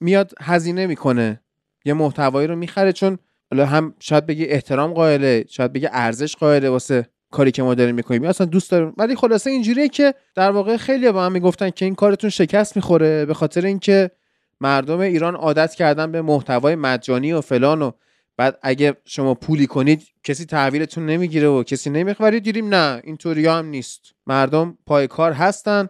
میاد 0.00 0.32
هزینه 0.40 0.86
می‌کنه 0.86 1.40
یه 1.84 1.94
محتوایی 1.94 2.46
رو 2.48 2.56
می‌خره 2.56 2.92
چون 2.92 3.18
هم 3.52 3.94
شاید 4.00 4.26
بگه 4.26 4.46
احترام 4.48 4.92
قائله 4.92 5.44
شاید 5.48 5.72
بگه 5.72 5.90
ارزش 5.92 6.36
قائله 6.36 6.70
واسه 6.70 7.08
کاری 7.30 7.50
که 7.50 7.62
ما 7.62 7.74
داریم 7.74 7.94
می‌کنیم. 7.94 8.24
اصلا 8.24 8.46
دوست 8.46 8.70
داریم. 8.70 8.94
ولی 8.98 9.16
خلاصه 9.16 9.50
اینجوریه 9.50 9.88
که 9.88 10.14
در 10.34 10.50
واقع 10.50 10.76
خیلی 10.76 11.12
با 11.12 11.24
هم 11.26 11.32
می‌گفتن 11.32 11.70
که 11.70 11.84
این 11.84 11.94
کارتون 11.94 12.30
شکست 12.30 12.76
می‌خوره 12.76 13.26
به 13.26 13.34
خاطر 13.34 13.66
اینکه 13.66 14.10
مردم 14.60 15.00
ایران 15.00 15.34
عادت 15.34 15.74
کردن 15.74 16.12
به 16.12 16.22
محتوای 16.22 16.74
مجانی 16.74 17.32
و 17.32 17.40
فلان 17.40 17.82
و 17.82 17.90
بعد 18.40 18.58
اگه 18.62 18.96
شما 19.04 19.34
پولی 19.34 19.66
کنید 19.66 20.08
کسی 20.24 20.46
تحویلتون 20.46 21.06
نمی‌گیره 21.06 21.48
و 21.48 21.62
کسی 21.62 21.90
نمی‌خورید 21.90 22.42
دیریم 22.42 22.74
نه 22.74 23.00
اینطوری 23.04 23.46
هم 23.46 23.66
نیست. 23.66 24.14
مردم 24.26 24.78
پای 24.86 25.08
کار 25.08 25.32
هستن. 25.32 25.88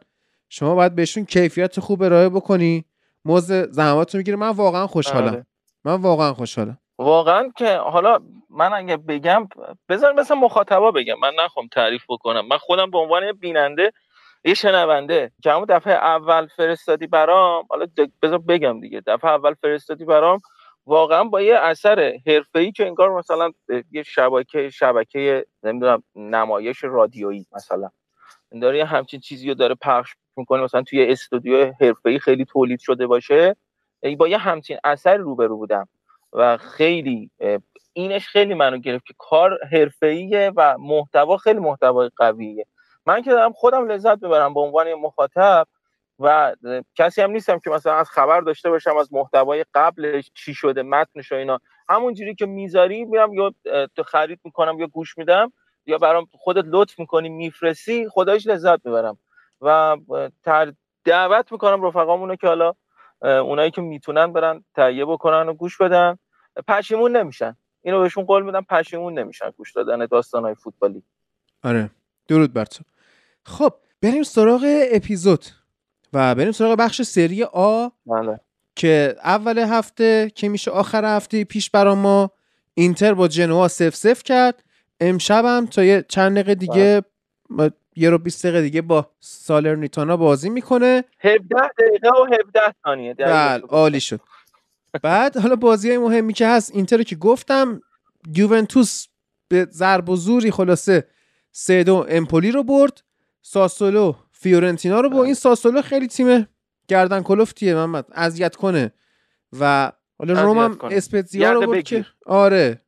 شما 0.48 0.74
باید 0.74 0.94
بهشون 0.94 1.24
کیفیت 1.24 1.80
خوب 1.80 2.02
ارائه 2.02 2.28
بکنی. 2.28 2.84
موز 3.24 3.52
زحماتتون 3.52 4.18
می‌گیره. 4.18 4.36
من 4.36 4.48
واقعا 4.48 4.86
خوشحالم. 4.86 5.28
آره. 5.28 5.46
من 5.84 5.94
واقعا 5.94 6.34
خوشحالم. 6.34 6.78
واقعا 6.98 7.52
که 7.56 7.76
حالا 7.76 8.18
من 8.50 8.72
اگه 8.72 8.96
بگم 8.96 9.48
بذار 9.88 10.12
مثلا 10.12 10.36
مخاطبا 10.36 10.90
بگم. 10.90 11.18
من 11.22 11.32
نخوام 11.44 11.68
تعریف 11.72 12.02
بکنم. 12.08 12.46
من 12.48 12.58
خودم 12.58 12.90
به 12.90 12.98
عنوان 12.98 13.32
بیننده 13.32 13.92
یه 14.44 14.54
شنونده 14.54 15.32
که 15.42 15.50
همون 15.50 15.66
دفعه 15.68 15.92
اول 15.92 16.46
فرستادی 16.56 17.06
برام 17.06 17.64
حالا 17.70 17.86
بذار 18.22 18.38
بگم 18.38 18.80
دیگه. 18.80 19.02
دفعه 19.06 19.30
اول 19.30 19.54
فرستادی 19.54 20.04
برام 20.04 20.40
واقعا 20.90 21.24
با 21.24 21.42
یه 21.42 21.54
اثر 21.56 22.18
حرفه‌ای 22.26 22.72
که 22.72 22.86
انگار 22.86 23.18
مثلا 23.18 23.52
یه 23.92 24.02
شبکه 24.02 24.70
شبکه 24.70 25.46
نمی‌دونم 25.62 26.02
نمایش 26.16 26.84
رادیویی 26.84 27.46
مثلا. 27.52 27.90
داره 28.62 28.78
یه 28.78 28.84
همچین 28.84 29.20
چیزی 29.20 29.48
رو 29.48 29.54
داره 29.54 29.74
پخش 29.74 30.14
می‌کنه 30.36 30.62
مثلا 30.62 30.82
توی 30.82 31.06
استودیو 31.06 31.72
حرفه‌ای 31.80 32.18
خیلی 32.18 32.44
تولید 32.44 32.80
شده 32.80 33.06
باشه. 33.06 33.56
با 34.18 34.28
یه 34.28 34.38
همچین 34.38 34.78
اثر 34.84 35.16
روبرو 35.16 35.56
بودم 35.56 35.88
و 36.32 36.56
خیلی 36.56 37.30
اینش 37.92 38.28
خیلی 38.28 38.54
منو 38.54 38.78
گرفت 38.78 39.06
که 39.06 39.14
کار 39.18 39.58
حرفه‌ایه 39.72 40.52
و 40.56 40.78
محتوا 40.78 41.36
خیلی 41.36 41.58
محتوای 41.60 42.10
قویه. 42.16 42.66
من 43.06 43.22
که 43.22 43.30
دارم 43.30 43.52
خودم 43.52 43.86
لذت 43.86 44.18
ببرم 44.18 44.54
به 44.54 44.60
عنوان 44.60 44.94
مخاطب. 44.94 45.66
و 46.20 46.56
کسی 46.94 47.22
هم 47.22 47.30
نیستم 47.30 47.58
که 47.58 47.70
مثلا 47.70 47.94
از 47.94 48.10
خبر 48.10 48.40
داشته 48.40 48.70
باشم 48.70 48.96
از 48.96 49.12
محتوای 49.12 49.64
قبلش 49.74 50.30
چی 50.34 50.54
شده 50.54 50.82
متنش 50.82 51.32
و 51.32 51.34
اینا. 51.34 51.60
همونجوری 51.88 52.34
که 52.34 52.46
می‌ذاری 52.46 53.04
میرم 53.04 53.34
یا 53.34 53.54
خرید 54.06 54.40
می‌کنم 54.44 54.78
یا 54.78 54.86
گوش 54.86 55.18
میدم 55.18 55.52
یا 55.86 55.98
برام 55.98 56.26
خودت 56.32 56.64
لطف 56.66 56.98
می‌کنی 56.98 57.28
میفرستی 57.28 58.08
خدایش 58.08 58.46
لذت 58.46 58.86
می‌برم. 58.86 59.18
و 59.60 59.96
دعوت 61.04 61.52
می‌کنم 61.52 61.82
رفقامونو 61.82 62.36
که 62.36 62.46
حالا 62.46 62.72
اونایی 63.22 63.70
که 63.70 63.80
می‌تونن 63.80 64.32
برن 64.32 64.64
تهیه 64.74 65.04
بکنن 65.04 65.48
و 65.48 65.54
گوش 65.54 65.78
بدن. 65.78 66.18
پشیمون 66.68 67.16
نمیشن. 67.16 67.56
اینو 67.82 68.00
بهشون 68.00 68.24
قول 68.24 68.42
میدم 68.42 68.66
پشیمون 68.70 69.18
نمیشن 69.18 69.50
گوش 69.50 69.72
دادن 69.72 70.06
داستانهای 70.06 70.54
فوتبالی. 70.54 71.02
آره. 71.64 71.90
درود 72.28 72.52
بر 72.52 72.64
تو. 72.64 72.84
خب 73.46 73.72
بریم 74.02 74.22
سراغ 74.22 74.60
اپیزود. 74.92 75.44
و 76.12 76.34
بریم 76.34 76.52
سراغ 76.52 76.78
بخش 76.78 77.02
سری 77.02 77.42
آ 77.42 77.88
بله. 78.06 78.40
که 78.76 79.16
اول 79.24 79.58
هفته 79.58 80.32
که 80.34 80.48
میشه 80.48 80.70
آخر 80.70 81.16
هفته 81.16 81.44
پیش 81.44 81.70
برا 81.70 81.94
ما 81.94 82.30
اینتر 82.74 83.14
با 83.14 83.28
جنوا 83.28 83.68
سف 83.68 83.94
سف 83.94 84.22
کرد. 84.22 84.64
امشب 85.00 85.64
تا 85.70 85.84
یه 85.84 86.04
چند 86.08 86.32
دقیقه 86.34 86.54
دیگه 86.54 87.02
بله. 87.50 87.70
یه 87.96 88.10
رو 88.10 88.18
20 88.18 88.46
دقیقه 88.46 88.62
دیگه 88.62 88.82
با 88.82 89.10
سالرنیتانا 89.20 90.16
بازی 90.16 90.50
می‌کنه. 90.50 91.04
17 91.20 91.56
دقیقه 91.78 92.08
و 92.08 92.24
17 92.24 92.60
ثانیه. 92.82 93.14
بله 93.14 93.62
عالی 93.68 94.00
شد. 94.00 94.20
بعد 95.02 95.36
حالا 95.36 95.56
بازی 95.56 95.88
های 95.88 95.98
مهمی 95.98 96.32
که 96.32 96.46
هست 96.46 96.74
اینتر 96.74 97.02
که 97.02 97.16
گفتم 97.16 97.80
یوونتوس 98.36 99.06
به 99.48 99.64
ضرب 99.70 100.08
و 100.08 100.16
زوری 100.16 100.50
خلاصه 100.50 101.04
سه 101.52 101.84
دو 101.84 102.06
امپولی 102.08 102.50
رو 102.50 102.62
برد. 102.62 103.02
ساسولو 103.42 104.14
فیورنتینا 104.40 105.00
رو 105.00 105.10
با 105.10 105.24
این 105.24 105.34
ساسولو 105.34 105.82
خیلی 105.82 106.06
تیم 106.06 106.48
گردن 106.88 107.22
کلفتیه 107.22 107.74
محمد. 107.74 108.06
اذیت 108.12 108.56
کنه. 108.56 108.92
و 109.60 109.92
حالا 110.18 110.42
روم 110.42 110.58
هم 110.58 110.78
اسپتزیا 110.82 111.52
رو 111.52 111.66
برد 111.66 111.82
که 111.82 112.06
آره. 112.26 112.82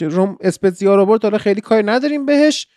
روم 0.00 0.36
اسپتزیا 0.40 0.94
رو 0.94 1.06
برد 1.06 1.22
حالا 1.22 1.38
خیلی 1.38 1.60
کاری 1.60 1.82
نداریم 1.82 2.26
بهش. 2.26 2.68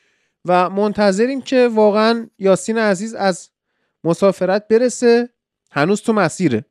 و 0.46 0.70
منتظریم 0.70 1.42
که 1.42 1.68
واقعا 1.68 2.30
یاسین 2.40 2.78
عزیز 2.78 3.14
از 3.14 3.50
مسافرت 4.04 4.68
برسه. 4.68 5.30
هنوز 5.72 6.02
تو 6.02 6.14
مسیره. 6.14 6.66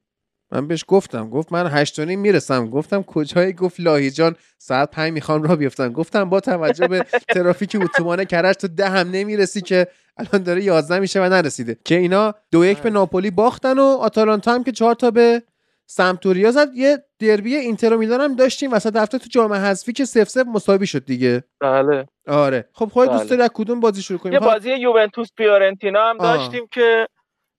من 0.54 0.68
بهش 0.68 0.84
گفتم 0.88 1.30
گفت 1.30 1.52
من 1.52 1.66
هشتونی 1.66 2.16
می‌رسم. 2.16 2.70
گفتم 2.70 3.02
کجای 3.02 3.52
گفت 3.52 3.80
لاهیجان 3.80 4.36
ساعت 4.58 4.90
پنج 4.90 5.12
می‌خوام 5.12 5.42
را 5.42 5.56
بیفتم. 5.56 5.92
گفتم 5.92 6.30
با 6.30 6.40
توجه 6.40 6.88
به 6.88 7.06
ترافیک 7.28 7.76
اتوبان 7.80 8.24
کرج 8.24 8.56
تو 8.56 8.68
ده 8.68 8.88
هم 8.88 9.10
نمی‌رسی 9.10 9.60
که 9.60 9.86
الان 10.16 10.42
داره 10.42 10.62
یازده 10.64 10.98
میشه 10.98 11.20
و 11.20 11.28
نرسیده. 11.28 11.76
که 11.84 11.94
اینا 11.94 12.34
دو 12.52 12.64
یک 12.64 12.78
به 12.78 12.90
ناپولی 12.90 13.30
باختن 13.30 13.78
و 13.78 13.82
آتالانتا 13.82 14.54
هم 14.54 14.64
که 14.64 14.72
چهار 14.72 14.94
تا 14.94 15.10
به 15.10 15.42
سمتوریا 15.86 16.50
زد. 16.50 16.68
یه 16.74 16.98
دربی 17.18 17.56
اینتر 17.56 17.96
میلان 17.96 18.20
هم 18.20 18.36
داشتیم. 18.36 18.72
وسط 18.72 18.96
هفته 18.96 19.18
تو 19.18 19.26
جام 19.30 19.52
حذفی 19.52 19.92
که 19.92 20.04
سف 20.04 20.28
سف 20.28 20.46
مساوی 20.46 20.86
شد 20.86 21.04
دیگه. 21.04 21.44
بله. 21.60 22.06
آره. 22.28 22.68
خب 22.72 22.88
خودت 22.92 23.12
دوست 23.12 23.28
بله. 23.28 23.36
داری 23.36 23.50
کدوم 23.54 23.80
بازی 23.80 24.02
شروع 24.02 24.18
کنیم؟ 24.18 24.32
یه 24.32 24.40
بازی 24.40 24.70
یوونتوس 24.70 25.28
فیورنتینا 25.36 26.10
هم 26.10 26.18
داشتیم 26.18 26.66
که 26.72 27.06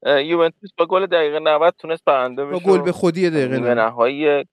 یوونتوس 0.05 0.69
با 0.77 0.85
گل 0.85 1.05
دقیقه 1.05 1.39
90 1.39 1.73
تونست 1.79 2.05
برنده 2.05 2.45
بشه 2.45 2.65
گل 2.65 2.81
به 2.81 2.91
خودی 2.91 3.29
دقیقه 3.29 3.57
90 3.57 3.77
نهایی 3.77 4.45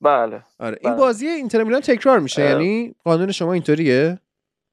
بله 0.00 0.42
آره 0.60 0.78
این 0.80 0.92
بله. 0.92 1.00
بازی 1.00 1.26
اینتر 1.26 1.62
میلان 1.62 1.80
تکرار 1.80 2.18
میشه 2.18 2.42
یعنی 2.42 2.94
قانون 3.04 3.32
شما 3.32 3.52
اینطوریه؟ 3.52 4.18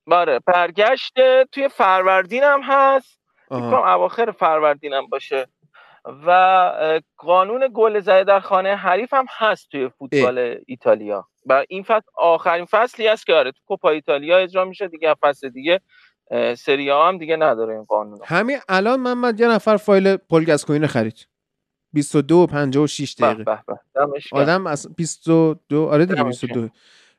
بله 0.07 0.39
برگشت 0.39 1.13
توی 1.51 1.69
فروردین 1.69 2.43
هم 2.43 2.61
هست. 2.63 3.19
فکر 3.49 3.75
اواخر 3.75 4.31
فروردین 4.31 4.93
هم 4.93 5.07
باشه. 5.07 5.47
و 6.27 6.31
قانون 7.17 7.69
گل 7.73 7.99
زده 7.99 8.23
در 8.23 8.39
خانه 8.39 8.75
حریف 8.75 9.13
هم 9.13 9.25
هست 9.37 9.69
توی 9.71 9.89
فوتبال 9.89 10.37
اه. 10.37 10.55
ایتالیا. 10.67 11.27
و 11.45 11.63
این 11.69 11.83
فصل 11.83 12.07
آخرین 12.17 12.65
فصلی 12.65 13.07
است 13.07 13.25
که 13.25 13.33
آره 13.33 13.51
تو 13.51 13.59
کوپا 13.65 13.89
ایتالیا 13.89 14.37
اجرا 14.37 14.65
میشه 14.65 14.87
دیگه 14.87 15.15
فصل 15.21 15.49
دیگه. 15.49 15.81
سری 16.57 16.89
هم 16.89 17.17
دیگه 17.17 17.35
نداره 17.35 17.73
این 17.73 17.83
قانون 17.83 18.19
همین 18.23 18.57
الان 18.69 18.99
محمد 18.99 19.39
یه 19.39 19.47
نفر 19.47 19.77
فایل 19.77 20.17
پل 20.17 20.33
گاسکوین 20.33 20.87
خرید. 20.87 21.27
22 21.93 22.35
و 22.35 22.47
56 22.47 23.15
دقیقه. 23.19 23.43
به 23.43 23.61
به. 23.67 23.77
آدم 24.31 24.67
از 24.67 24.95
22 24.95 25.87
آره 25.87 26.05
دیگه 26.05 26.23
22 26.23 26.69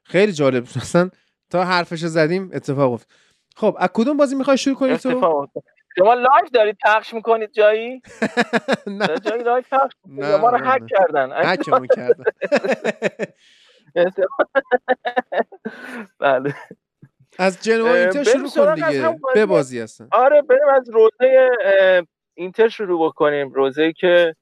خیلی 0.02 0.32
جالب. 0.32 0.62
اصلا 0.76 1.10
تا 1.50 1.64
حرفش 1.64 1.98
زدیم 1.98 2.50
اتفاق 2.54 2.92
افتاد. 2.92 3.16
خب 3.56 3.76
از 3.78 3.88
کدوم 3.94 4.16
بازی 4.16 4.34
می‌خوای 4.36 4.58
شروع 4.58 4.76
کنیم 4.76 4.96
تو؟ 4.96 5.46
شما 5.98 6.14
live 6.14 6.46
دارید 6.52 6.76
پخش 6.84 7.14
می‌کنید 7.14 7.52
جایی؟ 7.52 8.02
نه. 8.86 9.06
جایی 9.18 9.42
live 9.42 9.64
پخش 9.70 9.92
نه 10.06 10.36
ما 10.36 10.50
رو 10.50 10.58
هک 10.64 10.82
کردن. 10.86 11.32
هکمون 11.52 11.86
کردن. 11.96 12.24
بله. 16.18 16.54
از 17.38 17.62
جنوا 17.62 17.94
اینتر 17.94 18.24
شروع 18.24 18.50
کن 18.50 18.74
دیگه. 18.74 19.16
به 19.34 19.46
بازی 19.46 19.80
هستن. 19.80 20.08
آره 20.12 20.42
بریم 20.42 20.68
از 20.74 20.90
روزه 20.90 21.50
اینتر 22.34 22.68
شروع 22.68 23.08
بکنیم. 23.08 23.52
روزه 23.52 23.92
که 23.92 24.36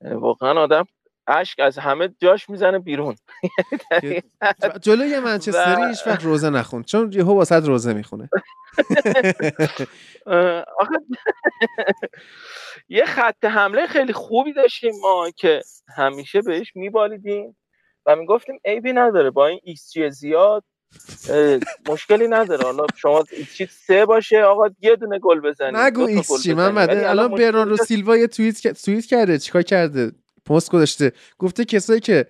واقعا 0.00 0.62
آدم 0.62 0.84
اشک 1.28 1.60
از 1.60 1.78
همه 1.78 2.14
جاش 2.18 2.50
می‌زنه 2.50 2.78
بیرون. 2.78 3.16
جلوی 4.80 5.18
منچستری 5.18 5.86
هیچ 5.88 6.06
وقت 6.06 6.24
روزه 6.24 6.50
نخون 6.50 6.82
چون 6.82 7.12
یهو 7.12 7.34
واسه 7.34 7.60
روزه 7.60 7.92
می‌خونه. 7.92 8.28
یه 12.88 13.04
خط 13.04 13.44
حمله 13.44 13.86
خیلی 13.86 14.12
خوبی 14.12 14.52
داشتیم 14.52 14.92
ما 15.02 15.30
که 15.36 15.62
همیشه 15.96 16.42
بهش 16.42 16.72
میبالیدیم 16.74 17.56
و 18.06 18.16
می‌گفتیم 18.16 18.60
عیبی 18.64 18.92
نداره. 18.92 19.30
با 19.30 19.46
این 19.46 19.60
ایکس 19.62 19.92
زیاد 20.10 20.64
مشکلی 21.88 22.28
نداره. 22.28 22.64
حالا 22.64 22.86
شما 22.96 23.24
ایکس 23.32 23.86
سه 23.86 24.06
باشه 24.06 24.42
آقا 24.42 24.68
یه 24.80 24.96
دونه 24.96 25.18
گل 25.18 25.40
بزنید 25.40 25.76
نگو 25.76 26.02
ایکس 26.02 26.42
چی 26.42 26.54
من 26.54 26.90
الان 26.90 27.30
برناردو 27.30 27.70
رو 27.70 27.76
سیلوا 27.76 28.16
یه 28.16 28.26
توییت 28.26 28.84
توییت 28.84 29.06
کرده. 29.06 29.38
چیکار 29.38 29.62
کرده؟ 29.62 30.12
پست 30.46 30.70
گذاشته. 30.70 31.12
گفته 31.38 31.64
کسایی 31.64 32.00
که 32.00 32.26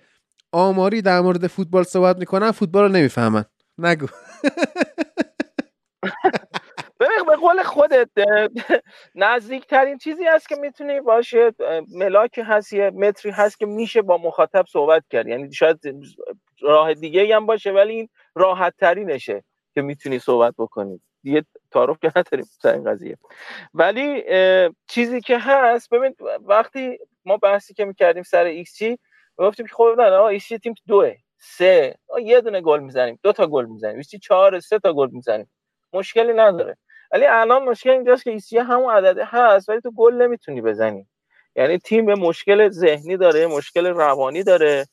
آماری 0.51 1.01
در 1.01 1.21
مورد 1.21 1.47
فوتبال 1.47 1.83
صحبت 1.83 2.17
می‌کنن 2.17 2.51
فوتبال 2.51 2.83
رو 2.83 2.89
نمی‌فهمن. 2.89 3.45
نگو. 3.77 4.07
به 7.27 7.35
قول 7.35 7.63
خودت 7.63 8.09
نزدیکترین 9.15 9.97
چیزی 9.97 10.23
هست 10.23 10.49
که 10.49 10.55
می‌تونی 10.55 11.01
باشه 11.01 11.51
ملاک 11.95 12.39
هست 12.43 12.73
یه 12.73 12.89
متری 12.89 13.31
هست 13.31 13.59
که 13.59 13.65
میشه 13.65 14.01
با 14.01 14.17
مخاطب 14.17 14.65
صحبت 14.71 15.03
کرد. 15.09 15.27
یعنی 15.27 15.53
شاید 15.53 15.79
راه 16.61 16.93
دیگه 16.93 17.35
هم 17.35 17.45
باشه 17.45 17.71
ولی 17.71 17.93
این 17.93 18.09
راحت 18.37 18.73
ترینشه 18.79 19.43
که 19.73 19.81
می‌تونی 19.81 20.19
صحبت 20.19 20.53
بکنی. 20.57 21.01
یه 21.23 21.45
تعارف 21.71 21.97
که 22.01 22.11
نداریم 22.15 22.45
سر 22.61 22.73
این 22.73 22.83
قضیه. 22.83 23.17
ولی 23.73 24.23
چیزی 24.87 25.21
که 25.21 25.37
هست 25.37 25.89
ببین 25.89 26.15
وقتی 26.45 26.97
ما 27.25 27.37
بحثی 27.37 27.73
که 27.73 27.85
می‌کردیم 27.85 28.23
سر 28.23 28.43
ایکس 28.43 28.77
جی 28.77 28.97
گفتیم 29.37 29.65
خب 29.67 29.95
نه 29.97 30.21
ایکس 30.23 30.47
تیم 30.47 30.73
دوه 30.87 31.15
سه 31.39 31.95
یه 32.23 32.41
دونه 32.41 32.61
گل 32.61 32.79
می‌زنیم 32.79 33.19
دو 33.23 33.31
تا 33.33 33.47
گل 33.47 33.65
می‌زنیم 33.65 33.97
ایکس 33.97 34.15
چهار 34.15 34.59
سه 34.59 34.79
تا 34.79 34.93
گل 34.93 35.09
می‌زنیم. 35.11 35.51
مشکلی 35.93 36.33
نداره. 36.33 36.77
ولی 37.11 37.25
الان 37.25 37.63
مشکل 37.63 37.89
اینجاست 37.89 38.23
که 38.23 38.31
ایکس 38.31 38.53
همون 38.53 38.93
عدده 38.93 39.25
هست 39.25 39.69
ولی 39.69 39.81
تو 39.81 39.91
گل 39.91 40.13
نمی‌تونی 40.13 40.61
بزنی. 40.61 41.07
یعنی 41.55 41.77
تیم 41.77 42.13
مشکل 42.13 42.69
ذهنی 42.69 43.17
داره 43.17 43.47
مشکل 43.47 43.87
روانی 43.87 44.43
داره. 44.43 44.85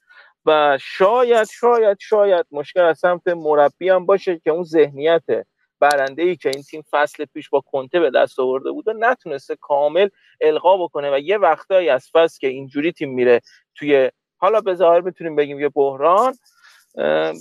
و 0.46 0.78
شاید 0.80 1.48
شاید 1.50 1.96
شاید 2.00 2.46
مشکل 2.50 2.80
از 2.80 2.98
سمت 2.98 3.28
مربی 3.28 3.88
هم 3.88 4.06
باشه 4.06 4.38
که 4.38 4.50
اون 4.50 4.64
ذهنیت 4.64 5.22
برنده 5.80 6.22
ای 6.22 6.36
که 6.36 6.48
این 6.54 6.62
تیم 6.62 6.82
فصل 6.90 7.24
پیش 7.24 7.50
با 7.50 7.60
کونته 7.60 8.00
به 8.00 8.10
دست 8.10 8.40
آورده 8.40 8.70
بود 8.70 8.90
نتونسته 8.90 9.56
کامل 9.60 10.08
القا 10.40 10.76
بکنه 10.76 11.14
و 11.14 11.18
یه 11.18 11.38
وقتایی 11.38 11.88
از 11.88 12.08
فصل 12.12 12.38
که 12.40 12.48
اینجوری 12.48 12.92
تیم 12.92 13.14
میره 13.14 13.40
توی 13.74 14.10
حالا 14.36 14.60
به 14.60 14.74
ظاهر 14.74 15.00
می‌تونیم 15.00 15.36
بگیم 15.36 15.60
یه 15.60 15.68
بحران 15.68 16.34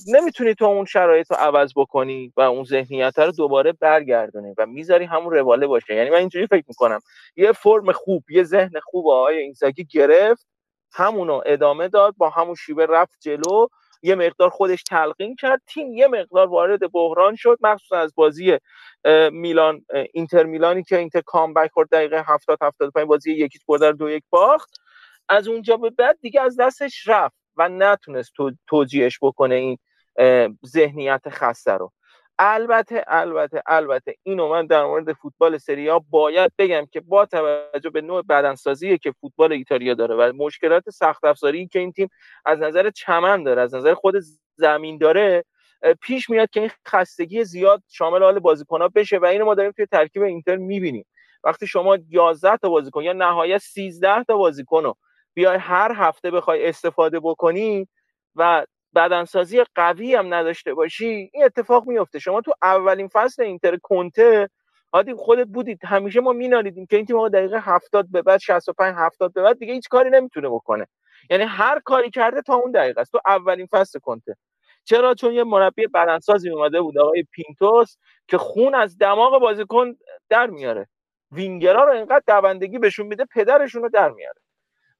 نمی‌تونی 0.08 0.56
تو 0.56 0.66
اون 0.66 0.86
شرایط 0.86 1.32
رو 1.32 1.38
عوض 1.38 1.74
بکنی 1.76 2.34
و 2.38 2.42
اون 2.42 2.64
ذهنیت 2.64 3.20
رو 3.20 3.32
دوباره 3.32 3.72
برگردونی 3.72 4.54
و 4.58 4.66
می‌ذاری 4.66 5.06
همون 5.06 5.34
رواله 5.34 5.68
باشه. 5.68 5.96
یعنی 5.96 6.10
من 6.10 6.18
اینجوری 6.18 6.48
فکر 6.48 6.66
می‌کنم. 6.68 7.00
یه 7.36 7.52
فرم 7.52 7.92
خوب 7.92 8.24
یه 8.32 8.44
ذهن 8.44 8.80
خوب 8.84 9.08
آقای 9.08 9.38
اینزاگی 9.38 9.86
گرفت 9.86 10.48
همونو 10.94 11.42
ادامه 11.46 11.88
داد 11.88 12.16
با 12.18 12.30
همون 12.30 12.56
شیبه 12.56 12.86
رفت 12.86 13.18
جلو. 13.20 13.68
یه 14.06 14.16
مقدار 14.16 14.50
خودش 14.50 14.84
تلقین 14.84 15.36
کرد. 15.36 15.62
تیم 15.68 15.94
یه 15.94 16.08
مقدار 16.08 16.48
وارد 16.48 16.92
بحران 16.92 17.36
شد. 17.36 17.58
مخصوصا 17.62 17.98
از 17.98 18.14
بازی 18.16 18.58
میلان 19.32 19.86
اینتر 20.14 20.44
میلانی 20.44 20.84
که 20.84 20.98
اینتر 20.98 21.22
کامبک 21.26 21.72
کرد 21.76 21.90
دقیقه 21.92 22.24
70 22.28 22.58
75 22.62 23.08
بازی 23.08 23.34
یکی 23.34 23.60
در 23.82 23.92
دو 23.92 24.10
یک 24.10 24.24
باخت. 24.30 24.70
از 25.30 25.48
اونجا 25.48 25.78
به 25.78 25.90
بعد 25.90 26.18
دیگه 26.22 26.42
از 26.42 26.60
دستش 26.60 27.08
رفت 27.08 27.36
و 27.58 27.70
نتونست 27.70 28.32
توجیهش 28.68 29.20
بکنه 29.22 29.56
این 29.56 29.78
ذهنیت 30.66 31.22
خسته 31.30 31.72
رو. 31.72 31.92
البته 32.40 33.04
البته 33.08 33.62
البته 33.66 34.16
اینو 34.24 34.50
من 34.50 34.66
در 34.66 34.86
مورد 34.86 35.14
فوتبال 35.14 35.58
سری 35.58 35.90
باید 36.10 36.52
بگم 36.58 36.86
که 36.92 37.02
با 37.02 37.26
توجه 37.26 37.90
به 37.90 38.02
نوع 38.02 38.22
بدنسازی 38.22 38.98
که 38.98 39.12
فوتبال 39.12 39.52
ایتالیا 39.52 39.94
داره 39.94 40.16
و 40.16 40.34
مشکلات 40.36 40.90
سخت 40.90 41.26
افزاری 41.26 41.68
که 41.68 41.80
این 41.80 41.92
تیم 41.92 42.10
از 42.46 42.60
نظر 42.60 42.90
چمن 42.90 43.44
داره 43.44 43.62
از 43.62 43.76
نظر 43.76 43.94
خود 43.94 44.16
زمین 44.56 44.98
داره 44.98 45.44
پیش 46.02 46.30
میاد 46.30 46.50
که 46.50 46.60
این 46.60 46.70
خستگی 46.88 47.44
زیاد 47.44 47.84
شامل 47.90 48.24
حال 48.24 48.40
بازیکن‌ها 48.40 48.88
بشه 48.88 49.18
و 49.18 49.26
اینو 49.26 49.46
ما 49.46 49.56
داریم 49.56 49.72
توی 49.72 49.86
ترکیب 49.86 50.22
اینتر 50.22 50.56
می‌بینیم. 50.56 51.06
وقتی 51.44 51.68
شما 51.68 51.98
11 52.10 52.58
تا 52.58 52.70
بازیکن 52.70 53.04
یا 53.04 53.14
نهایت 53.14 53.58
13 53.58 54.24
تا 54.24 54.38
بازیکن 54.38 54.84
رو 54.84 54.98
بیای 55.34 55.58
هر 55.58 55.92
هفته 55.96 56.32
بخوای 56.32 56.68
استفاده 56.70 57.20
بکنی 57.20 57.88
و 58.36 58.66
بدنسازی 58.96 59.64
قوی 59.76 60.16
هم 60.16 60.34
نداشته 60.34 60.74
باشی 60.74 61.30
این 61.34 61.44
اتفاق 61.46 61.88
میفته 61.88 62.20
شما 62.20 62.42
تو 62.42 62.54
اولین 62.64 63.08
فصل 63.08 63.44
اینتر 63.44 63.78
کنته 63.78 64.50
عادی 64.94 65.14
خودت 65.14 65.48
بودید 65.48 65.86
همیشه 65.86 66.22
ما 66.22 66.32
مینالیدیم 66.34 66.86
که 66.86 66.96
این 66.96 67.06
تیم 67.06 67.28
دقیقه 67.30 67.60
70 67.60 68.12
به 68.12 68.22
بعد 68.22 68.40
65 68.40 68.96
70 68.98 69.34
به 69.34 69.42
بعد 69.42 69.60
دیگه 69.60 69.74
هیچ 69.74 69.90
کاری 69.90 70.10
نمی‌تونه 70.10 70.50
بکنه. 70.50 70.88
یعنی 71.30 71.44
هر 71.44 71.80
کاری 71.80 72.10
کرده 72.10 72.42
تا 72.42 72.56
اون 72.56 72.72
دقیقه 72.72 73.02
است. 73.02 73.12
تو 73.12 73.20
اولین 73.26 73.68
فصل 73.72 74.00
کنته. 74.00 74.36
چرا؟ 74.84 75.14
چون 75.14 75.34
یه 75.34 75.44
مربی 75.44 75.88
بدنسازی 75.88 76.50
اومده 76.50 76.82
بود 76.82 76.98
آقای 76.98 77.24
پینتوس 77.32 77.98
که 78.28 78.38
خون 78.38 78.76
از 78.76 78.98
دماغ 78.98 79.42
بازیکن 79.42 79.96
در 80.30 80.50
میاره. 80.50 80.88
وینگرها 81.32 81.84
رو 81.84 81.92
اینقدر 81.92 82.24
دوندگی 82.28 82.80
بهشون 82.80 83.08
میده 83.08 83.26
پدرشون 83.26 83.82
رو 83.84 83.90
در 83.90 84.10
میاره. 84.10 84.42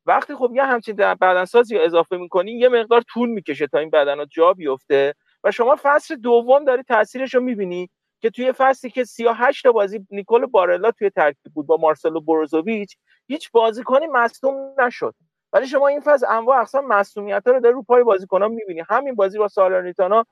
وقتی 0.06 0.36
خب 0.36 0.52
یه 0.56 0.64
همچین 0.64 0.96
بدنسازی 0.96 1.76
رو 1.78 1.82
اضافه 1.86 2.18
می‌کنی 2.18 2.52
یه 2.52 2.70
مقدار 2.70 3.02
طول 3.02 3.30
می‌کشه 3.30 3.68
تا 3.68 3.80
این 3.80 3.90
بدن 3.90 4.26
جا 4.32 4.54
بیفته 4.54 5.14
و 5.44 5.52
شما 5.52 5.76
فصل 5.84 6.16
دوم 6.16 6.66
داری 6.66 6.84
تاثیرش 6.84 7.34
رو 7.36 7.42
می‌بینی 7.42 7.90
که 8.22 8.30
توی 8.30 8.52
فصلی 8.52 8.90
که 8.90 9.04
38 9.04 9.64
تا 9.64 9.72
بازی 9.72 10.08
نیکول 10.12 10.46
بارلا 10.46 10.92
توی 10.92 11.10
ترکیب 11.10 11.54
بود 11.54 11.68
با 11.68 11.78
مارسلو 11.78 12.22
بروزوویچ 12.22 12.96
هیچ 13.28 13.52
بازیکنی 13.52 14.08
مصدوم 14.08 14.56
نشد. 14.80 15.16
ولی 15.54 15.68
شما 15.68 15.88
این 15.88 16.00
فصل 16.02 16.26
انواع 16.30 16.60
اقسام 16.62 16.88
مصونیت‌ها 16.88 17.54
رو 17.54 17.60
در 17.60 17.70
رو 17.70 17.84
پای 17.84 18.04
بازیکن‌ها 18.04 18.48
می‌بینی. 18.48 18.82
همین 18.90 19.16
بازی 19.16 19.38
با 19.38 19.48
سالرنیتانا 19.48 20.26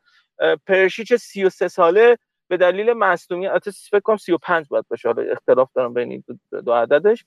پرشیچ 0.68 1.16
33 1.16 1.68
ساله 1.68 2.18
به 2.48 2.58
دلیل 2.58 2.94
مصونیت 2.94 3.70
فکر 3.70 4.00
کنم 4.00 4.18
35 4.18 4.68
باید 4.70 4.86
باشه. 4.90 5.08
حالا 5.10 5.32
اختلاف 5.32 5.70
دارم 5.76 5.94
بین 5.94 6.12
این 6.12 6.24
دو 6.66 6.74
عددش. 6.74 7.26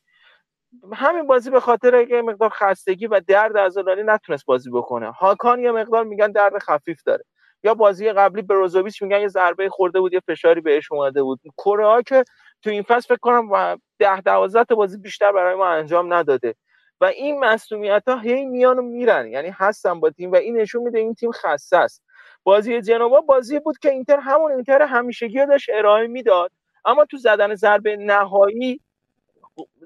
همین 0.92 1.26
بازی 1.26 1.50
به 1.50 1.60
خاطر 1.60 2.06
یه 2.10 2.22
مقدار 2.22 2.48
خستگی 2.48 3.06
و 3.06 3.20
درد 3.28 3.58
عضلانی 3.58 4.02
نتونست 4.02 4.46
بازی 4.46 4.70
بکنه. 4.70 5.10
هاکان 5.10 5.60
یه 5.60 5.72
مقدار 5.72 6.04
میگن 6.04 6.32
درد 6.32 6.58
خفیف 6.58 7.02
داره. 7.06 7.24
یا 7.62 7.74
بازی 7.74 8.12
قبلی 8.12 8.42
بروزوویچ 8.42 9.02
میگن 9.02 9.20
یه 9.20 9.28
ضربه 9.28 9.68
خورده 9.68 10.00
بود 10.00 10.12
یه 10.12 10.20
فشاری 10.20 10.60
بهش 10.60 10.92
اومده 10.92 11.22
بود. 11.22 11.40
کره 11.58 11.86
ها 11.86 12.02
که 12.02 12.24
تو 12.62 12.70
این 12.70 12.82
فصل 12.82 13.08
فکر 13.08 13.18
کنم 13.22 13.76
ده 13.98 14.20
دوازده 14.20 14.64
تا 14.64 14.74
بازی 14.74 14.98
بیشتر 14.98 15.32
برای 15.32 15.54
ما 15.54 15.66
انجام 15.66 16.14
نداده. 16.14 16.54
و 17.00 17.04
این 17.04 17.38
مسئولیت 17.40 18.02
ها 18.08 18.18
هی 18.18 18.44
میان 18.46 18.84
میرن. 18.84 19.26
یعنی 19.26 19.48
هستن 19.48 20.00
با 20.00 20.10
تیم 20.10 20.32
و 20.32 20.36
این 20.36 20.56
نشون 20.56 20.82
میده 20.82 20.98
این 20.98 21.14
تیم 21.14 21.32
خسته 21.32 21.76
است. 21.76 22.02
بازی 22.44 22.82
جنوا 22.82 23.20
بازی 23.20 23.58
بود 23.60 23.78
که 23.78 23.90
اینتر 23.90 24.18
همون 24.20 24.52
اینتر 24.52 24.82
همیشگی 24.82 25.46
داشت 25.46 25.70
ارائه 25.72 26.06
می‌داد. 26.06 26.50
اما 26.84 27.04
تو 27.04 27.16
زدن 27.16 27.54
ضربه 27.54 27.96
نهایی 27.96 28.80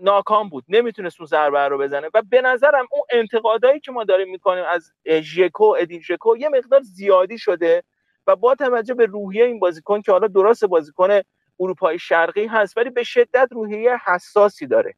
ناکام 0.03 0.49
بود 0.49 0.65
نمی‌تونست 0.69 1.21
اون 1.21 1.27
ضربه 1.27 1.69
رو 1.69 1.79
بزنه. 1.79 2.11
و 2.15 2.23
به 2.31 2.41
نظرم 2.41 2.87
اون 2.93 3.03
انتقادایی 3.11 3.81
که 3.81 3.93
ما 3.93 4.05
داریم 4.05 4.31
می‌کنیم 4.31 4.65
از 4.69 4.93
ژکو 5.21 5.65
ادین 5.79 6.01
ژکو 6.01 6.37
یه 6.37 6.49
مقدار 6.49 6.81
زیادی 6.81 7.39
شده 7.39 7.83
و 8.27 8.37
با 8.37 8.55
توجه 8.55 8.95
به 8.95 9.07
روحیه 9.07 9.45
این 9.45 9.61
بازیکن 9.61 10.03
که 10.03 10.13
حالا 10.13 10.27
درست 10.27 10.65
بازیکن 10.65 11.21
اروپای 11.61 11.99
شرقی 11.99 12.47
هست 12.47 12.77
ولی 12.77 12.91
به 12.91 13.03
شدت 13.03 13.49
روحیه 13.51 13.97
حساسی 14.05 14.67
داره. 14.67 14.95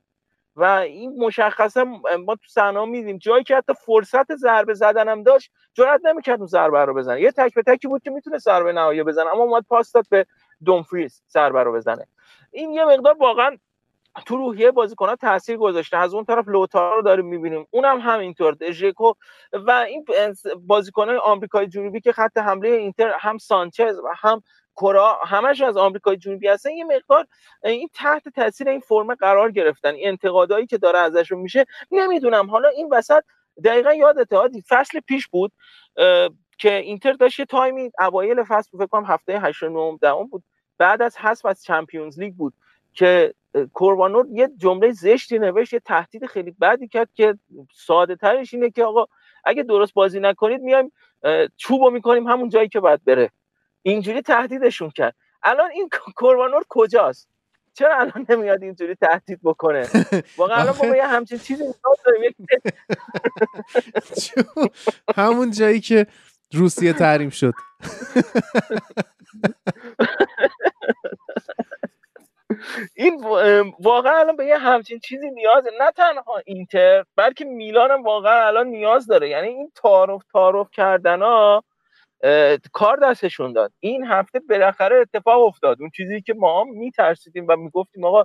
و 0.56 0.64
این 0.64 1.16
مشخصا 1.16 1.84
ما 2.24 2.34
تو 2.34 2.48
صحنه 2.48 2.84
میدیم 2.84 3.18
جایی 3.18 3.44
که 3.44 3.56
حتی 3.56 3.72
فرصت 3.86 4.36
ضربه 4.36 4.74
زدنم 4.74 5.22
داشت 5.22 5.50
جرئت 5.74 6.00
نمی‌کرد 6.04 6.38
اون 6.38 6.46
ضربه 6.46 6.84
رو 6.84 6.94
بزنه. 6.94 7.20
یه 7.20 7.32
تک 7.32 7.54
به 7.54 7.62
تکی 7.62 7.88
بود 7.88 8.02
که 8.02 8.10
می‌تونه 8.10 8.38
ضربه 8.38 8.72
نهایی 8.72 9.02
بزنه 9.02 9.30
اما 9.30 9.42
اومد 9.42 9.64
پاس 9.68 9.92
داد 9.92 10.06
به 10.10 10.26
دومفریز 10.64 11.22
ضربه 11.30 11.62
رو 11.62 11.72
بزنه. 11.72 12.06
این 12.52 12.70
یه 12.70 12.84
مقدار 12.84 13.16
واقعا 13.20 13.56
تو 14.26 14.36
روحیه 14.36 14.70
بازیکن‌ها 14.70 15.16
تاثیر 15.16 15.56
گذاشته. 15.56 15.96
از 15.96 16.14
اون 16.14 16.24
طرف 16.24 16.48
لوتارو 16.48 16.96
رو 16.96 17.02
داریم 17.02 17.26
می‌بینیم. 17.26 17.66
اونم 17.70 18.00
همینطور. 18.00 18.54
دژکو 18.54 19.12
و 19.52 19.70
این 19.70 20.04
بازیکن‌های 20.66 21.16
آمریکای 21.16 21.66
جنوبی 21.66 22.00
که 22.00 22.12
خط 22.12 22.38
حمله 22.38 22.68
اینتر 22.68 23.14
هم 23.18 23.38
سانچز 23.38 23.98
و 24.04 24.08
هم 24.16 24.42
کرا 24.76 25.18
همش 25.26 25.60
از 25.60 25.76
آمریکای 25.76 26.16
جنوبی 26.16 26.48
هستن. 26.48 26.70
یه 26.70 26.84
مقدار 26.84 27.26
این 27.64 27.88
تحت 27.94 28.28
تاثیر 28.28 28.68
این 28.68 28.80
فرم 28.80 29.14
قرار 29.14 29.50
گرفتن. 29.50 29.94
این 29.94 30.08
انتقادایی 30.08 30.66
که 30.66 30.78
داره 30.78 30.98
ازشون 30.98 31.38
میشه 31.38 31.64
نمی‌دونم. 31.90 32.50
حالا 32.50 32.68
این 32.68 32.88
وسط 32.92 33.22
دقیقا 33.64 33.92
یادت 33.92 34.28
فصل 34.68 35.00
پیش 35.00 35.28
بود 35.28 35.52
که 36.58 36.74
اینتر 36.74 37.12
داشت 37.12 37.38
یه 37.38 37.44
تایمی 37.44 37.90
اوایل 37.98 38.42
فصل 38.42 38.78
فکر 38.78 38.86
کنم 38.86 39.04
هفته 39.04 39.40
8 39.40 39.64
9 39.64 39.98
بود. 40.30 40.42
بعد 40.78 41.02
از 41.02 41.16
حذف 41.18 41.46
از 41.46 41.64
چمپیونز 41.64 42.20
لیگ 42.20 42.34
بود. 42.34 42.54
که 42.92 43.34
کوروانور 43.72 44.26
یه 44.32 44.50
جمله 44.56 44.92
زشتی 44.92 45.38
نوشت 45.38 45.72
یه 45.72 45.80
تهدید 45.80 46.26
خیلی 46.26 46.50
بدی 46.50 46.88
کرد 46.88 47.08
که 47.14 47.38
ساده 47.74 48.16
ترش 48.16 48.54
اینه 48.54 48.70
که 48.70 48.84
آقا 48.84 49.04
اگه 49.44 49.62
درست 49.62 49.94
بازی 49.94 50.20
نکنید 50.20 50.60
میایم 50.60 50.92
چوبو 51.56 51.90
می‌کنیم 51.90 52.26
همون 52.26 52.48
جایی 52.48 52.68
که 52.68 52.80
باید 52.80 53.04
بره. 53.04 53.30
اینجوری 53.82 54.22
تهدیدشون 54.22 54.90
کرد. 54.90 55.14
الان 55.42 55.70
این 55.70 55.88
کوروانور 56.16 56.62
کجاست؟ 56.68 57.28
چرا 57.74 58.00
الان 58.00 58.26
نمیاد 58.28 58.62
اینجوری 58.62 58.94
تهدید 58.94 59.40
بکنه؟ 59.42 59.88
واقعا 60.36 60.56
الان 60.56 60.88
ما 60.88 60.96
یه 60.96 61.06
همچین 61.06 61.38
چیزی 61.38 61.64
داریم 62.04 62.34
همون 65.16 65.50
جایی 65.50 65.80
که 65.80 66.06
روسیه 66.52 66.92
تحریم 66.92 67.30
شد. 67.30 67.54
این 72.96 73.24
واقعا 73.80 74.18
الان 74.18 74.36
به 74.36 74.46
یه 74.46 74.58
همچین 74.58 74.98
چیزی 74.98 75.30
نیازه 75.30 75.70
نه 75.80 75.90
تنها 75.90 76.42
اینتر 76.46 77.04
بلکه 77.16 77.44
میلان 77.44 77.90
هم 77.90 78.02
واقعا 78.02 78.46
الان 78.46 78.66
نیاز 78.66 79.06
داره. 79.06 79.28
یعنی 79.28 79.48
این 79.48 79.72
تعارف 79.74 80.22
تعارف 80.32 80.70
کردن 80.72 81.22
ها 81.22 81.64
کار 82.72 82.96
دستشون 83.02 83.52
داد. 83.52 83.72
این 83.80 84.04
هفته 84.06 84.40
بالاخره 84.48 84.96
اتفاق 84.96 85.42
افتاد. 85.42 85.76
اون 85.80 85.90
چیزی 85.96 86.22
که 86.22 86.34
ما 86.34 86.60
هم 86.60 86.68
میترسیدیم 86.68 87.46
و 87.48 87.56
می‌گفتیم 87.56 88.04
آقا 88.04 88.24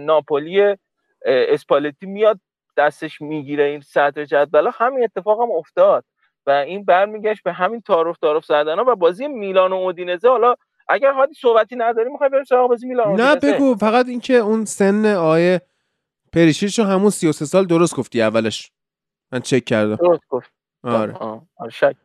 ناپولی 0.00 0.76
اسپالتی 1.24 2.06
میاد 2.06 2.40
دستش 2.76 3.20
می‌گیره 3.20 3.64
این 3.64 3.80
سطر 3.80 4.24
جدول. 4.24 4.70
همین 4.74 5.04
اتفاق 5.04 5.40
هم 5.42 5.50
افتاد. 5.50 6.04
و 6.46 6.50
این 6.50 6.84
برمیگشت 6.84 7.42
به 7.42 7.52
همین 7.52 7.80
تعارف 7.80 8.16
تعارف 8.18 8.44
زدن 8.44 8.78
ها 8.78 8.84
و 8.88 8.96
بازی 8.96 9.28
میلان 9.28 9.72
و 9.72 9.76
اودینزه 9.76 10.28
حالا 10.28 10.54
اگر 10.88 11.12
حادی 11.12 11.34
صحبتی 11.34 11.76
نداری 11.76 12.10
می‌خوای 12.10 12.30
بریم 12.30 12.44
سراغ 12.44 12.68
بازی 12.68 12.86
میلان 12.86 13.20
نه 13.20 13.36
بگو. 13.36 13.74
فقط 13.74 14.06
اینکه 14.08 14.34
اون 14.34 14.64
سن 14.64 15.06
آیه 15.06 15.60
پریشیچو 16.32 16.84
همون 16.84 17.10
33 17.10 17.44
سال 17.44 17.66
درست 17.66 17.96
گفتی 17.96 18.22
اولش. 18.22 18.70
من 19.32 19.40
چک 19.40 19.64
کردم. 19.64 19.96
درست 19.96 20.28
گفت. 20.28 20.50
آره. 20.84 21.14
آره 21.56 21.70
شک. 21.72 21.96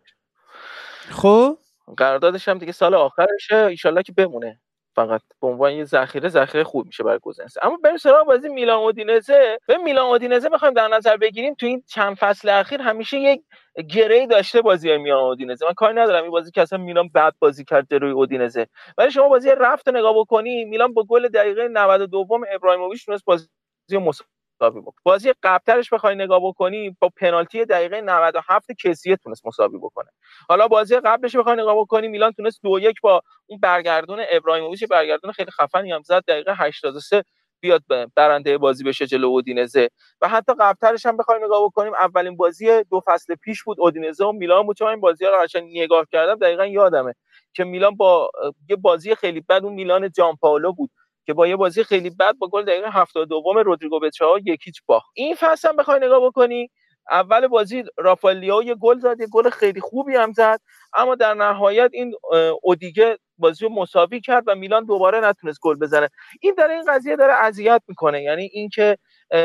خب؟ 1.10 1.58
قراردادش 1.98 2.48
هم 2.48 2.58
دیگه 2.58 2.72
سال 2.72 2.94
آخرشه. 2.96 3.56
ایشالله 3.56 4.04
که 4.04 4.12
بمونه. 4.12 4.60
فقط 4.96 5.22
به 5.42 5.48
عنوان 5.48 5.74
یه 5.74 5.84
ذخیره 5.86 6.30
ذخیره 6.30 6.64
خوب 6.64 6.86
میشه 6.86 7.04
برای 7.04 7.20
گزنسه 7.24 7.66
اما 7.66 7.78
بریم 7.84 7.98
سراغ 7.98 8.28
بازی 8.28 8.50
میلان 8.50 8.80
اودینزه. 8.80 9.60
به 9.68 9.78
میلان 9.78 10.06
اودینزه 10.06 10.50
بخوایم 10.50 10.74
در 10.74 10.88
نظر 10.88 11.18
بگیریم 11.18 11.54
تو 11.54 11.66
این 11.66 11.84
چند 11.88 12.18
فصل 12.18 12.50
اخیر 12.50 12.82
همیشه 12.82 13.20
یک 13.20 13.42
گری 13.90 14.28
داشته 14.28 14.62
بازی 14.62 14.98
میلان 14.98 15.24
اودینزه. 15.24 15.66
من 15.66 15.74
کاری 15.74 15.94
ندارم. 15.96 16.24
این 16.24 16.32
بازی 16.32 16.52
که 16.52 16.62
اصلا 16.62 16.80
میلان 16.80 17.10
بعد 17.10 17.36
بازی 17.40 17.66
کرد 17.66 17.94
روی 17.94 18.12
اودینزه. 18.12 18.68
ولی 18.98 19.12
شما 19.12 19.30
بازی 19.30 19.50
رفت 19.60 19.90
نگاه 19.90 20.16
بکنی 20.20 20.66
میلان 20.66 20.94
با 20.94 21.04
گل 21.04 21.28
دقیقه 21.28 21.68
92 21.68 22.28
ابراهیموویچ 22.56 23.06
تونست 23.06 23.26
بازی 23.26 23.48
مساوی 23.94 24.30
بکنه 24.70 25.02
بازی 25.04 25.34
قبلترش 25.44 25.94
بخوای 25.94 26.16
نگاه 26.16 26.40
بکنی 26.44 26.98
با 27.00 27.10
پنالتی 27.10 27.66
دقیقه 27.66 28.02
97 28.02 28.72
کسیه 28.72 29.16
تونست 29.16 29.48
مساوی 29.48 29.78
بکنه. 29.78 30.10
حالا 30.50 30.68
بازی 30.68 31.00
قبلش 31.00 31.36
بخوای 31.36 31.56
نگاه 31.56 31.76
بکنی 31.82 32.08
میلان 32.08 32.32
تونست 32.32 32.60
دو 32.64 32.80
یک 32.80 33.02
با 33.02 33.22
اون 33.48 33.60
برگردون 33.60 34.20
ابراهیموویچ 34.32 34.84
برگردون 34.84 35.32
خیلی 35.32 35.52
خفنی 35.52 35.92
هم 35.92 36.02
زد 36.02 36.24
دقیقه 36.28 36.54
83 36.56 37.24
بیاد 37.62 37.84
برنده 38.16 38.58
بازی 38.58 38.84
بشه 38.84 39.08
جلو 39.08 39.28
اودینزه. 39.28 39.90
و 40.22 40.28
حتی 40.30 40.54
قبلترش 40.60 41.06
هم 41.06 41.18
بخوایم 41.18 41.46
نگاه 41.46 41.66
بکنیم 41.66 41.94
اولین 41.94 42.38
بازی 42.38 42.84
دو 42.84 43.02
فصل 43.06 43.36
پیش 43.36 43.64
بود 43.64 43.78
اودینزه 43.80 44.26
و 44.26 44.32
میلان 44.32 44.66
بود. 44.66 44.78
چون 44.78 44.88
این 44.88 45.00
بازی 45.00 45.26
رو 45.26 45.38
قشنگ 45.44 45.80
نگاه 45.80 46.06
کردم 46.12 46.36
دقیقا 46.36 46.66
یادمه 46.66 47.14
که 47.54 47.64
میلان 47.64 47.96
با 47.96 48.32
یه 48.70 48.76
بازی 48.76 49.16
خیلی 49.16 49.42
بد 49.42 49.64
اون 49.64 49.74
میلان 49.74 50.10
جان 50.12 50.36
پائولو 50.36 50.74
بود. 50.74 50.90
که 51.26 51.34
با 51.34 51.48
یه 51.48 51.56
بازی 51.56 51.84
خیلی 51.84 52.10
بد 52.10 52.36
با 52.40 52.48
گل 52.48 52.66
دقیقه 52.66 52.90
72 52.92 53.64
رودریگو 53.66 54.00
بچاوا 54.00 54.40
یکیچ 54.46 54.82
باخت. 54.86 55.10
این 55.14 55.36
فصل 55.40 55.70
هم 55.70 55.76
بخوای 55.76 56.00
نگاه 56.00 56.26
بکنی 56.26 56.70
اول 57.10 57.48
بازی 57.48 57.84
رافائلیو 57.98 58.64
یه 58.64 58.76
گل 58.76 59.00
زد 59.00 59.20
یه 59.20 59.28
گل 59.28 59.50
خیلی 59.50 59.82
خوبی 59.82 60.16
هم 60.16 60.32
زد 60.32 60.60
اما 60.94 61.16
در 61.16 61.34
نهایت 61.34 61.90
این 61.94 62.14
اودیگه 62.62 63.18
بازی 63.38 63.66
رو 63.66 63.72
مساوی 63.72 64.22
کرد 64.22 64.44
و 64.48 64.56
میلان 64.56 64.86
دوباره 64.86 65.20
نتونست 65.20 65.60
گل 65.62 65.76
بزنه. 65.76 66.10
این 66.42 66.54
در 66.58 66.68
این 66.68 66.84
قضیه 66.88 67.16
داره 67.16 67.34
اذیت 67.34 67.82
می‌کنه 67.88 68.24
یعنی 68.24 68.50
اینکه 68.54 68.98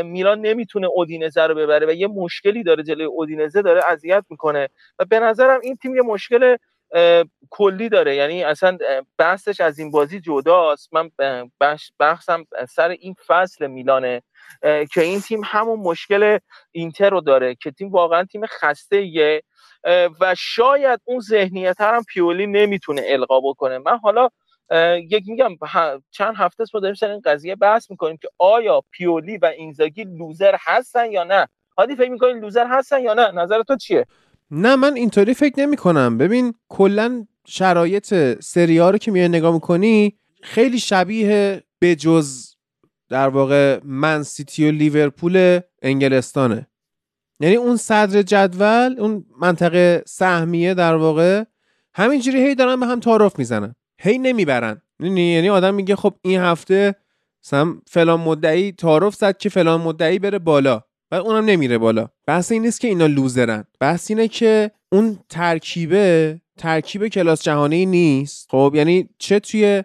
میلان 0.04 0.40
نمی‌تونه 0.40 0.86
اودینزه 0.86 1.42
رو 1.42 1.54
ببره 1.54 1.86
و 1.86 1.90
یه 1.90 2.06
مشکلی 2.06 2.62
داره 2.62 2.82
جلوی 2.82 3.04
اودینزه 3.04 3.62
داره 3.62 3.82
اذیت 3.88 4.24
می‌کنه. 4.30 4.68
و 4.98 5.04
به 5.04 5.20
نظرم 5.20 5.60
این 5.62 5.76
تیم 5.76 5.96
یه 5.96 6.02
مشکل 6.02 6.56
کلی 7.50 7.88
داره. 7.88 8.16
یعنی 8.16 8.44
اصلا 8.44 8.78
بحثش 9.18 9.60
از 9.60 9.78
این 9.78 9.90
بازی 9.90 10.20
جداست. 10.20 10.90
من 10.92 11.10
بحثم 11.98 12.44
سر 12.68 12.88
این 12.88 13.14
فصل 13.26 13.66
میلانه 13.66 14.22
که 14.62 15.00
این 15.00 15.20
تیم 15.20 15.40
همون 15.44 15.80
مشکل 15.80 16.38
اینتر 16.72 17.10
رو 17.10 17.20
داره 17.20 17.54
که 17.54 17.70
تیم 17.70 17.90
واقعا 17.90 18.24
تیم 18.24 18.46
خسته 18.46 19.02
یه 19.02 19.42
و 20.20 20.34
شاید 20.38 21.00
اون 21.04 21.20
ذهنیت 21.20 21.80
هم 21.80 22.02
پیولی 22.08 22.46
نمی‌تونه 22.46 23.02
القا 23.04 23.40
بکنه. 23.40 23.78
من 23.78 23.98
حالا 23.98 24.28
یک 25.10 25.24
میگم 25.26 25.56
چند 26.10 26.34
هفته 26.36 26.62
است 26.62 26.74
ما 26.74 26.80
داریم 26.80 26.94
سر 26.94 27.10
این 27.10 27.20
قضیه 27.24 27.56
بحث 27.56 27.90
می‌کنیم 27.90 28.16
که 28.16 28.28
آیا 28.38 28.82
پیولی 28.90 29.38
و 29.38 29.46
اینزاگی 29.46 30.04
لوزر 30.04 30.56
هستن 30.60 31.12
یا 31.12 31.24
نه. 31.24 31.48
هادی 31.78 31.96
فکر 31.96 32.10
می‌کنی 32.10 32.40
لوزر 32.40 32.66
هستن 32.66 33.00
یا 33.00 33.14
نه؟ 33.14 33.30
نظر 33.30 33.62
تو 33.62 33.76
چیه؟ 33.76 34.06
نه 34.50 34.76
من 34.76 34.94
اینطوری 34.94 35.34
فکر 35.34 35.60
نمی 35.60 35.76
کنم 35.76 36.18
ببین 36.18 36.54
کلا 36.68 37.26
شرایط 37.46 38.40
سری 38.42 38.78
ها 38.78 38.90
رو 38.90 38.98
که 38.98 39.10
میای 39.10 39.28
نگاه 39.28 39.54
می‌کنی 39.54 40.18
خیلی 40.42 40.78
شبیه 40.78 41.62
به 41.78 41.96
جز 41.96 42.54
در 43.08 43.28
واقع 43.28 43.80
من 43.84 44.22
سیتی 44.22 44.68
و 44.68 44.70
لیورپول 44.72 45.60
انگلستانه. 45.82 46.66
یعنی 47.40 47.56
اون 47.56 47.76
صدر 47.76 48.22
جدول 48.22 48.96
اون 48.98 49.24
منطقه 49.40 50.02
سهمیه 50.06 50.74
در 50.74 50.94
واقع 50.94 51.44
همینجوری 51.94 52.46
هی 52.46 52.54
دارن 52.54 52.80
به 52.80 52.86
هم 52.86 53.00
تعارف 53.00 53.38
می‌زنن. 53.38 53.74
هی 53.98 54.18
نمی‌برن. 54.18 54.82
یعنی, 55.00 55.32
یعنی 55.32 55.48
آدم 55.48 55.74
میگه 55.74 55.96
خب 55.96 56.14
این 56.22 56.40
هفته 56.40 56.94
مثلا 57.44 57.74
فلان 57.86 58.20
مدعی 58.20 58.72
تعارف 58.72 59.14
زد 59.14 59.38
که 59.38 59.48
فلان 59.48 59.80
مدعی 59.80 60.18
بره 60.18 60.38
بالا. 60.38 60.82
و 61.10 61.14
اونم 61.14 61.44
نمیره 61.44 61.78
بالا. 61.78 62.08
بحث 62.26 62.52
این 62.52 62.62
نیست 62.62 62.80
که 62.80 62.88
اینا 62.88 63.06
لوزرن. 63.06 63.64
بحث 63.80 64.10
اینه 64.10 64.28
که 64.28 64.70
اون 64.92 65.18
ترکیبه 65.28 66.40
ترکیب 66.58 67.08
کلاس 67.08 67.42
جهانی 67.42 67.86
نیست. 67.86 68.48
خب 68.50 68.72
یعنی 68.74 69.08
چه 69.18 69.40
توی 69.40 69.82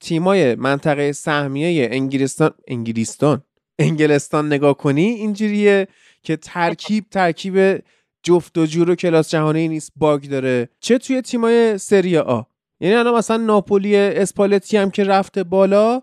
تیمای 0.00 0.54
منطقه 0.54 1.12
سهمیه 1.12 1.88
انگلستان 1.92 2.50
انگلیستان 2.68 3.42
انگلستان 3.78 4.46
نگاه 4.46 4.76
کنی 4.76 5.02
اینجوریه 5.02 5.88
که 6.22 6.36
ترکیب 6.36 7.04
ترکیب 7.10 7.82
جفت 8.22 8.58
و 8.58 8.66
جور 8.66 8.90
و 8.90 8.94
کلاس 8.94 9.30
جهانی 9.30 9.68
نیست 9.68 9.92
باگ 9.96 10.22
داره. 10.22 10.68
چه 10.80 10.98
توی 10.98 11.22
تیمای 11.22 11.78
سری 11.78 12.18
آ؟ 12.18 12.42
یعنی 12.80 12.94
الان 12.94 13.14
مثلا 13.14 13.36
ناپولی 13.36 13.96
اسپالتی 13.96 14.76
هم 14.76 14.90
که 14.90 15.04
رفته 15.04 15.44
بالا 15.44 16.02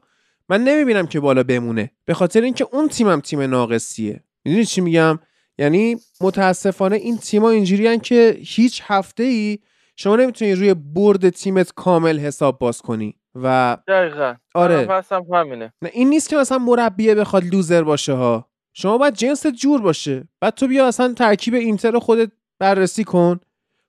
من 0.49 0.63
نمی‌بینم 0.63 1.07
که 1.07 1.19
بالا 1.19 1.43
بمونه. 1.43 1.91
به 2.05 2.13
خاطر 2.13 2.41
اینکه 2.41 2.67
اون 2.71 2.87
تیمم 2.87 3.19
تیم 3.19 3.41
ناقصیه. 3.41 4.23
می‌دونی 4.45 4.65
چی 4.65 4.81
میگم؟ 4.81 5.19
یعنی 5.57 5.95
متاسفانه 6.21 6.95
این 6.95 7.17
تیما 7.17 7.49
اینجوری 7.49 7.99
که 7.99 8.37
هیچ 8.41 8.81
هفته 8.85 9.23
ای 9.23 9.59
شما 9.95 10.15
نمی‌تونی 10.15 10.53
روی 10.53 10.73
برد 10.73 11.29
تیمت 11.29 11.73
کامل 11.75 12.19
حساب 12.19 12.59
باز 12.59 12.81
کنی 12.81 13.15
و 13.35 13.77
دقیقا. 13.87 14.35
آره. 14.55 15.03
همینه. 15.33 15.73
نه 15.81 15.89
این 15.93 16.09
نیست 16.09 16.29
که 16.29 16.35
مثلا 16.35 16.57
مربیه 16.57 17.15
بخواد 17.15 17.43
loser 17.43 17.83
باشه 17.83 18.13
ها. 18.13 18.49
شما 18.73 18.97
باید 18.97 19.13
جنس 19.13 19.47
جور 19.47 19.81
باشه. 19.81 20.27
بعد 20.41 20.53
تو 20.53 20.67
بیا 20.67 20.87
اصلا 20.87 21.13
ترکیب 21.13 21.53
اینتر 21.53 21.91
رو 21.91 21.99
خودت 21.99 22.31
بررسی 22.59 23.03
کن. 23.03 23.39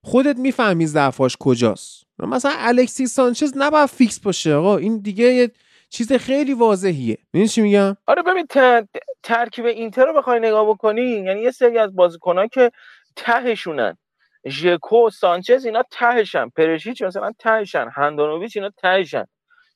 خودت 0.03 0.37
می‌فهمی 0.37 0.87
ضعفاش 0.87 1.37
کجاست. 1.41 2.03
مثلا 2.19 2.53
الکسیس 2.57 3.07
سانچز 3.07 3.53
نباید 3.57 3.87
فیکس 3.87 4.21
باشه 4.21 4.55
آقا. 4.55 4.77
این 4.77 4.99
دیگه 4.99 5.25
یه 5.25 5.51
چیز 5.97 6.13
خیلی 6.13 6.55
واضحیه. 6.55 7.19
ببین 7.35 7.47
چی 7.47 7.63
میگم؟ 7.63 7.97
آره 8.07 8.23
ببین 8.23 8.47
ترکیب 9.23 9.65
اینتر 9.65 10.05
رو 10.05 10.13
بخوای 10.13 10.41
نگاه 10.41 10.69
بکنی 10.69 11.03
یعنی 11.03 11.41
یه 11.41 11.51
سری 11.51 11.79
از 11.79 11.97
بازیکنان 11.97 12.49
که 12.49 12.73
تهشونن. 13.17 13.99
ژکو 14.49 15.11
سانچز 15.11 15.65
اینا 15.65 15.83
تهشن. 15.91 16.49
پرشیچ 16.49 17.03
مثلا 17.03 17.33
تهشن. 17.39 17.89
هندانوویچ 17.95 18.57
اینا 18.57 18.71
تهشن. 18.77 19.25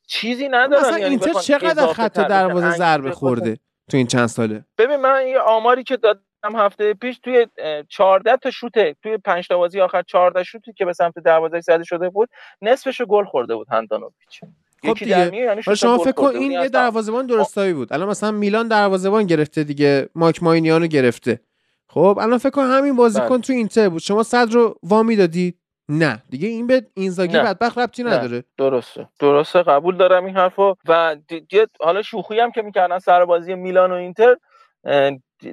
چیزی 0.07 0.49
ندارن 0.49 0.83
مثلا 0.83 0.99
یعنی 0.99 1.11
اینتر 1.11 1.33
چقدر 1.33 1.87
خط 1.87 2.19
دروازه 2.19 2.71
ضربه 2.71 3.11
خورده 3.11 3.59
تو 3.91 3.97
این 3.97 4.07
چند 4.07 4.27
ساله؟ 4.27 4.65
ببین 4.79 4.97
من 4.97 5.27
یه 5.27 5.39
آماری 5.39 5.85
که 5.85 5.97
دادم 5.97 6.21
هفته 6.57 6.95
پیش 6.95 7.19
توی 7.19 7.47
14 7.89 8.37
تا 8.37 8.51
شوت 8.51 8.73
توی 9.03 9.19
5 9.19 9.49
تا 9.49 9.59
بازی 9.59 9.81
آخر 9.81 10.03
14 10.03 10.43
شوتی 10.43 10.73
که 10.73 10.85
به 10.85 10.93
سمت 10.93 11.19
دروازه 11.19 11.61
زده 11.61 11.85
شده 11.85 12.11
بود 12.11 12.29
نصفشو 12.63 13.07
گل 13.07 13.25
خورده 13.25 13.55
بود 13.55 13.67
هندانوویچ 13.71 14.41
خب 14.87 14.95
دیگه. 14.95 15.37
یعنی 15.37 15.63
شما 15.77 15.99
فکر 15.99 16.13
کن 16.13 16.37
این 16.37 16.53
یه 16.53 16.69
دروازه‌بان 16.69 17.27
درستایی 17.27 17.73
بود. 17.73 17.93
الان 17.93 18.09
مثلا 18.09 18.31
میلان 18.31 18.69
دروازه‌بان 18.69 19.27
گرفته 19.27 19.65
دیگه 19.65 20.09
ماک 20.15 20.43
ماینیانو 20.43 20.87
گرفته. 20.87 21.41
خب 21.89 22.19
الان 22.21 22.39
فکر 22.39 22.51
کن 22.51 22.63
همین 22.65 22.97
بازیکن 22.97 23.29
بله. 23.29 23.39
تو 23.39 23.53
اینتر 23.53 23.89
بود. 23.89 24.01
شما 24.01 24.23
صد 24.23 24.53
رو 24.53 24.79
وامی 24.83 25.17
دادی؟ 25.17 25.55
نه. 25.89 26.23
دیگه 26.31 26.49
این 26.49 26.67
به 26.67 26.87
اینزاگی 26.95 27.37
بدبخت 27.37 27.79
ربطی 27.79 28.05
نداره. 28.05 28.45
درسته. 28.59 29.09
درسته. 29.21 29.63
قبول 29.63 29.97
دارم 29.97 30.25
این 30.25 30.37
حرفو. 30.37 30.77
و 30.89 31.17
دیگه 31.29 31.67
حالا 31.81 32.03
شوخی 32.03 32.39
هم 32.39 32.51
که 32.51 32.63
می‌کردن 32.63 32.99
سر 32.99 33.25
بازی 33.25 33.55
میلان 33.55 33.93
و 33.93 33.95
اینتر 33.95 34.37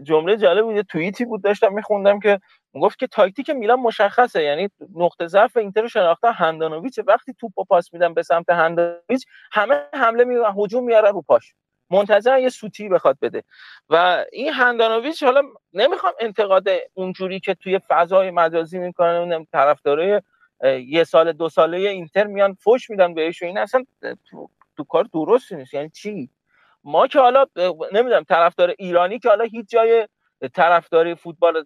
جمله 0.04 0.38
جالب 0.38 0.66
بود. 0.66 0.76
یه 0.76 0.84
توییتی 0.84 1.26
بود 1.26 1.44
داشتم 1.44 1.74
میخوندم 1.74 2.20
که 2.20 2.40
گفت 2.80 3.00
که 3.00 3.08
تاکتیک 3.08 3.50
میلان 3.50 3.80
مشخصه 3.80 4.44
یعنی 4.44 4.70
نقطه 4.96 5.28
ضعف 5.28 5.58
اینتر 5.58 5.82
رو 5.82 5.88
شناختن 5.88 6.32
هندانویچ. 6.34 7.00
وقتی 7.08 7.34
توپو 7.34 7.64
پاس 7.64 7.94
میدن 7.94 8.14
به 8.14 8.24
سمت 8.24 8.50
هندانویچ 8.50 9.26
همه 9.52 9.84
حمله 9.94 10.24
میارن 10.24 10.56
هجوم 10.58 10.84
میارن 10.84 11.14
رو 11.14 11.22
پاش. 11.22 11.54
منتظر 11.90 12.40
یه 12.40 12.50
سوتی 12.50 12.90
بخواد 12.90 13.18
بده. 13.22 13.44
و 13.90 14.26
این 14.32 14.54
هندانویچ 14.54 15.24
حالا 15.24 15.42
نمی‌خوام 15.74 16.14
انتقاد 16.20 16.68
اونجوری 16.94 17.40
که 17.40 17.54
توی 17.54 17.80
فضای 17.90 18.32
مجازی 18.32 18.80
می‌کنن 18.80 19.46
طرفدارای 19.52 20.22
یه 20.86 21.04
سال 21.04 21.32
دو 21.32 21.50
ساله 21.50 21.78
اینتر 21.78 22.28
میان 22.28 22.54
فوش 22.54 22.90
میدن 22.90 23.14
بهش 23.14 23.42
و 23.42 23.46
این 23.46 23.58
اصلا 23.58 23.86
تو, 24.30 24.50
تو 24.78 24.84
کار 24.84 25.06
درستی 25.14 25.56
نیست. 25.56 25.74
یعنی 25.74 25.90
چی؟ 25.90 26.30
ما 26.84 27.08
که 27.08 27.20
حالا 27.20 27.46
نمی‌دونم 27.92 28.24
طرفدار 28.24 28.74
ایرانی 28.80 29.20
که 29.20 29.30
حالا 29.30 29.44
هیچ 29.44 29.70
جای 29.70 30.08
طرفداری 30.54 31.16
فوتبال 31.16 31.66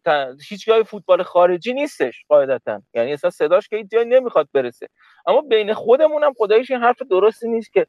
هیچ 0.49 0.65
جای 0.65 0.83
فوتبال 0.83 1.23
خارجی 1.23 1.73
نیستش 1.73 2.25
قاعدتا. 2.29 2.81
یعنی 2.93 3.13
اصلا 3.13 3.29
صداش 3.29 3.67
که 3.67 3.75
هیچ 3.75 3.87
جای 3.91 4.05
نمی‌خواد 4.05 4.49
برسه. 4.53 4.87
اما 5.25 5.41
بین 5.41 5.73
خودمون 5.73 6.23
هم 6.23 6.33
خدایش 6.37 6.71
این 6.71 6.79
حرف 6.79 7.01
درستی 7.01 7.49
نیست 7.49 7.73
که 7.73 7.87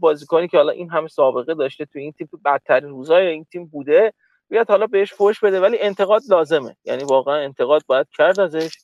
بازیکنی 0.00 0.48
که 0.48 0.56
حالا 0.56 0.72
این 0.72 0.90
همه 0.90 1.08
سابقه 1.08 1.54
داشته 1.54 1.84
تو 1.84 1.98
این 1.98 2.12
تیم 2.12 2.28
بدترین 2.44 2.90
روزای 2.90 3.26
این 3.26 3.44
تیم 3.44 3.66
بوده 3.66 4.12
بیاد 4.48 4.70
حالا 4.70 4.86
بهش 4.86 5.12
فوش 5.12 5.40
بده. 5.40 5.60
ولی 5.60 5.78
انتقاد 5.80 6.22
لازمه. 6.30 6.76
یعنی 6.84 7.04
واقعا 7.04 7.34
انتقاد 7.34 7.82
باید 7.86 8.06
کرد 8.16 8.40
ازش 8.40 8.76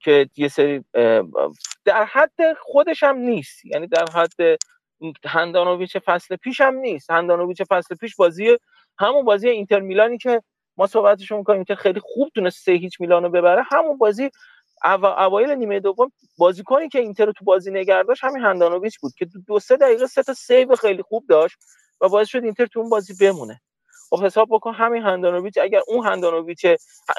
که 0.00 0.28
یه 0.36 0.48
سری 0.48 0.84
در 1.84 2.04
حد 2.04 2.52
خودش 2.60 3.02
هم 3.02 3.16
نیست. 3.16 3.66
یعنی 3.66 3.86
در 3.86 4.04
حد 4.14 4.58
هندانویچ 5.24 5.96
فصل 5.96 6.36
پیش 6.36 6.60
هم 6.60 6.74
نیست. 6.74 7.10
هندانویچ 7.10 7.62
فصل 7.62 7.94
پیش 7.94 8.16
بازی 8.16 8.56
همون 8.98 9.24
بازی 9.24 9.48
اینتر 9.48 9.80
میلانی 9.80 10.18
که 10.18 10.42
ما 10.80 10.86
صحبتشون 10.86 11.38
می‌کنیم 11.38 11.64
که 11.64 11.74
خیلی 11.74 12.00
خوب 12.00 12.28
تونست 12.34 12.64
سه 12.64 12.72
هیچ 12.72 13.00
میلانو 13.00 13.28
ببره. 13.28 13.62
همون 13.72 13.98
بازی 13.98 14.30
اوایل 15.02 15.50
نیمه 15.50 15.80
دوم 15.80 16.12
بازیکنی 16.38 16.88
که 16.88 16.98
اینتر 16.98 17.24
رو 17.24 17.32
تو 17.32 17.44
بازی 17.44 17.70
نگه 17.70 18.02
داشت 18.02 18.24
همین 18.24 18.42
هندانویچ 18.42 19.00
بود 19.00 19.12
که 19.18 19.26
دو 19.46 19.58
سه 19.58 19.76
دقیقه 19.76 20.06
سه 20.06 20.22
تا 20.22 20.34
save 20.34 20.76
خیلی 20.76 21.02
خوب 21.02 21.24
داشت 21.28 21.56
و 22.00 22.08
باعث 22.08 22.28
شد 22.28 22.44
اینتر 22.44 22.66
تو 22.66 22.80
اون 22.80 22.88
بازی 22.88 23.14
بمونه. 23.20 23.60
خب 24.10 24.24
حساب 24.24 24.48
بکن 24.50 24.74
همین 24.74 25.02
هندانویچ 25.02 25.58
اگر 25.62 25.80
اون 25.88 26.06
هندانویچ 26.06 26.66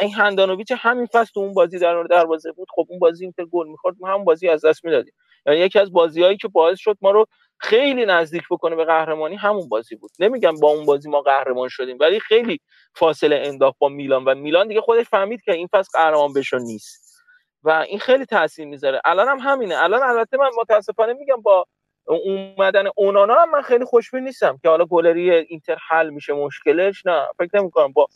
این 0.02 0.14
هندانویچ 0.14 0.74
همین 0.78 1.06
فصل 1.06 1.32
تو 1.34 1.40
اون 1.40 1.54
بازی 1.54 1.80
در 1.80 2.04
دروازه 2.04 2.52
بود 2.52 2.68
خب 2.76 2.86
اون 2.90 3.00
بازی 3.00 3.24
اینتر 3.24 3.46
گل 3.46 3.68
می‌خورد 3.68 3.96
ما 4.00 4.08
همون 4.08 4.26
بازی 4.26 4.50
از 4.50 4.66
دست 4.66 4.86
می‌دادیم. 4.86 5.14
یعنی 5.46 5.60
یکی 5.60 5.80
از 5.80 5.92
بازیهایی 5.92 6.38
که 6.38 6.48
باعث 6.48 6.80
شد 6.80 6.98
ما 7.02 7.12
رو 7.12 7.26
خیلی 7.62 8.06
نزدیک 8.06 8.44
بکنه 8.52 8.76
به 8.76 8.86
قهرمانی 8.86 9.36
همون 9.36 9.70
بازی 9.70 9.96
بود. 9.96 10.12
نمیگم 10.20 10.60
با 10.62 10.70
اون 10.70 10.86
بازی 10.86 11.10
ما 11.10 11.22
قهرمان 11.22 11.70
شدیم 11.70 11.98
ولی 12.00 12.20
خیلی 12.20 12.60
فاصله 12.96 13.42
انداخت 13.46 13.80
با 13.80 13.90
میلان. 13.90 14.24
و 14.24 14.36
میلان 14.36 14.68
دیگه 14.68 14.82
خودش 14.82 15.06
فهمید 15.06 15.42
که 15.42 15.54
این 15.54 15.68
فصل 15.72 16.00
قهرمان 16.00 16.34
بشو 16.34 16.58
نیست. 16.58 17.24
و 17.64 17.70
این 17.70 18.00
خیلی 18.00 18.26
تاثیر 18.26 18.68
می‌ذاره. 18.68 19.02
الان 19.06 19.28
هم 19.28 19.40
همینه. 19.40 19.84
الان 19.84 20.04
البته 20.04 20.38
من 20.38 20.50
متاسفانه 20.58 21.14
میگم 21.14 21.42
با 21.42 21.66
اومدن 22.06 22.86
اونانا 22.96 23.36
هم 23.36 23.52
من 23.52 23.62
خیلی 23.62 23.86
خوشبین 23.86 24.24
نیستم 24.24 24.60
که 24.62 24.70
حالا 24.70 24.86
گلری 24.86 25.32
اینتر 25.32 25.78
حل 25.90 26.10
میشه 26.10 26.34
مشکلش 26.34 27.06
نه. 27.06 27.28
فکر 27.38 27.60
نمی‌کنم 27.60 27.92
با 27.92 28.08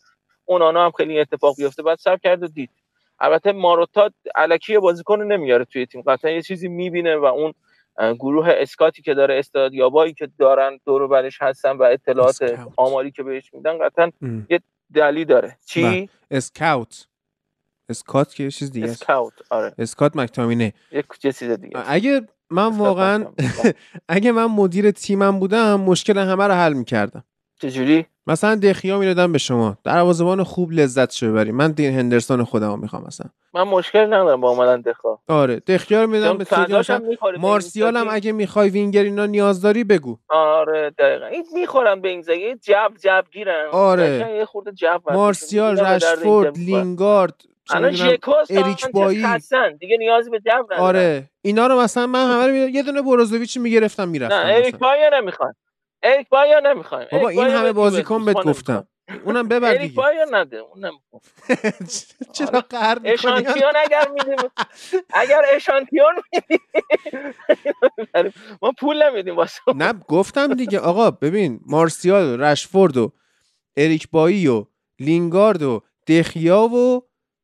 اونانا 0.46 0.86
هم 0.86 0.92
خیلی 0.92 1.20
اتفاق 1.20 1.56
بیفته. 1.58 1.84
بعد 1.84 1.98
سر 1.98 2.18
کرد 2.18 2.44
و 2.44 2.48
دید. 2.48 2.70
البته 3.20 3.52
ماروتا 3.52 4.10
الکی 4.36 4.78
بازیکن 4.78 5.22
نمیاره 5.22 5.66
توی 5.66 5.86
تیم. 5.86 6.02
قطعا 6.02 6.32
یه 6.32 6.42
چیزی 6.42 6.68
می‌بینه 6.68 7.16
و 7.16 7.26
اون 7.26 7.54
گروه 8.00 8.48
اسکاتی 8.50 9.02
که 9.02 9.14
داره 9.14 9.40
استادیابایی 9.40 10.14
که 10.14 10.30
دارن 10.40 10.80
دور 10.86 11.08
برش 11.08 11.42
هستن 11.42 11.72
و 11.72 11.84
اطلاعات 11.84 12.60
آماری 12.78 13.12
که 13.12 13.24
بهش 13.24 13.54
میدن 13.54 13.78
قطعا 13.78 14.12
یه 14.50 14.60
دلی 14.94 15.26
داره. 15.26 15.58
چی؟ 15.66 16.10
اسکاوت. 16.32 17.08
اسکات 17.90 18.34
که 18.34 18.44
یه 18.44 18.52
چیز 18.52 18.72
دیگه 18.72 18.88
اسکاوت 18.88 19.34
آره. 19.50 19.74
اسکات 19.78 20.16
مکتامینه. 20.16 20.74
یک 20.92 21.06
چیز 21.20 21.44
دیگه 21.44 21.92
اگه 21.92 22.22
من 22.50 22.78
واقعا 22.78 23.26
اگه 24.10 24.32
من 24.32 24.46
مدیر 24.46 24.92
تیمم 24.92 25.40
بودم 25.40 25.82
مشکل 25.82 26.18
همه 26.18 26.48
رو 26.48 26.54
حل 26.54 26.74
می‌کردم. 26.74 27.24
چجوری؟ 27.62 28.06
مثلا 28.28 28.56
دخیا 28.56 29.00
می‌دادم 29.00 29.32
به 29.32 29.38
شما. 29.38 29.78
دروازه‌بان 29.84 30.44
خوب 30.44 30.72
لذت 30.72 31.24
ببری. 31.24 31.52
من 31.52 31.72
دین 31.72 31.94
هندرسون 31.94 32.44
خودمو 32.44 32.76
می‌خوام 32.78 33.04
مثلا. 33.08 33.28
من 33.54 33.64
مشکل 33.64 34.06
ندارم 34.06 34.42
با 34.42 34.50
اومدن 34.50 34.82
دخا 34.82 35.18
آره 35.28 35.60
دخیا 35.60 36.04
رو 36.04 36.10
میدم 36.10 36.38
به 36.38 36.46
مارسیال 37.40 37.98
هم 37.98 38.08
اگه 38.10 38.32
می‌خوای 38.32 38.70
وینگر 38.70 39.04
اینا 39.04 39.26
نیاز 39.26 39.62
داری 39.62 39.84
بگو. 39.84 40.18
آره 40.30 40.90
دقیقا. 40.90 41.26
این 41.26 41.46
می‌خورم 41.54 42.02
به 42.02 42.10
این 42.10 42.22
زگه 42.22 42.56
جب 42.62 42.92
جب 43.04 43.26
گیرن 43.32 43.68
آره. 43.72 44.36
یه 44.38 44.46
خورده 44.46 44.72
جب 44.72 45.02
مارسیال 45.12 45.80
رشفورد 45.80 46.58
لینگارد 46.58 47.34
اریک 48.50 48.92
بایی. 48.92 49.26
دیگه 49.80 49.98
نیازی 49.98 50.30
به 50.30 50.40
جب 50.40 50.66
آره. 50.78 51.24
اینا 51.42 51.68
رو 51.68 51.80
مثلا 51.82 52.08
من 52.08 52.32
همه 52.32 52.48
رو 52.48 52.56
یه 52.56 52.84
دونه 52.84 53.02
بروزوویچ 53.02 53.58
می‌گرفتم 53.58 54.08
می‌رفتم 54.08 54.36
نه 54.36 54.54
اریک 54.54 54.76
بایی 54.76 55.02
نمی‌خوان. 55.14 55.54
اریک 56.06 56.30
بایا 56.30 56.60
نمی‌خوایم. 56.60 57.08
بابا 57.12 57.30
این 57.30 57.48
همه 57.48 57.72
بازیکن 57.74 58.26
بهت 58.26 58.38
گفتم. 58.44 58.88
اونم 59.26 59.48
ببر 59.48 59.70
دیگه. 59.70 59.80
اریک 59.82 59.94
بایا 59.96 60.26
نده 60.32 60.58
اونم 60.58 60.94
چرا 62.34 62.48
آره. 62.48 62.62
قهر 62.62 62.96
می‌کنی؟ 63.00 63.12
اشانتیون 63.14 63.74
اگر 63.86 64.08
میدیم 64.14 64.50
اگر 65.22 65.42
اشانتیون 65.56 66.14
میدیم 66.34 66.60
ما 68.62 68.72
پول 68.80 69.04
نمیدیم 69.10 69.36
واسه 69.36 69.62
نه 69.76 69.94
گفتم 69.94 70.54
دیگه. 70.54 70.80
آقا 70.80 71.12
ببین 71.12 71.60
مارسیال 71.66 72.26
و 72.26 72.38
رشفورد 72.44 72.98
و 72.98 73.12
اریک 73.78 74.10
بایی 74.10 74.48
و 74.48 74.66
لینگارد 75.00 75.64
و 75.64 75.82
دخیا 76.08 76.62
و 76.62 77.02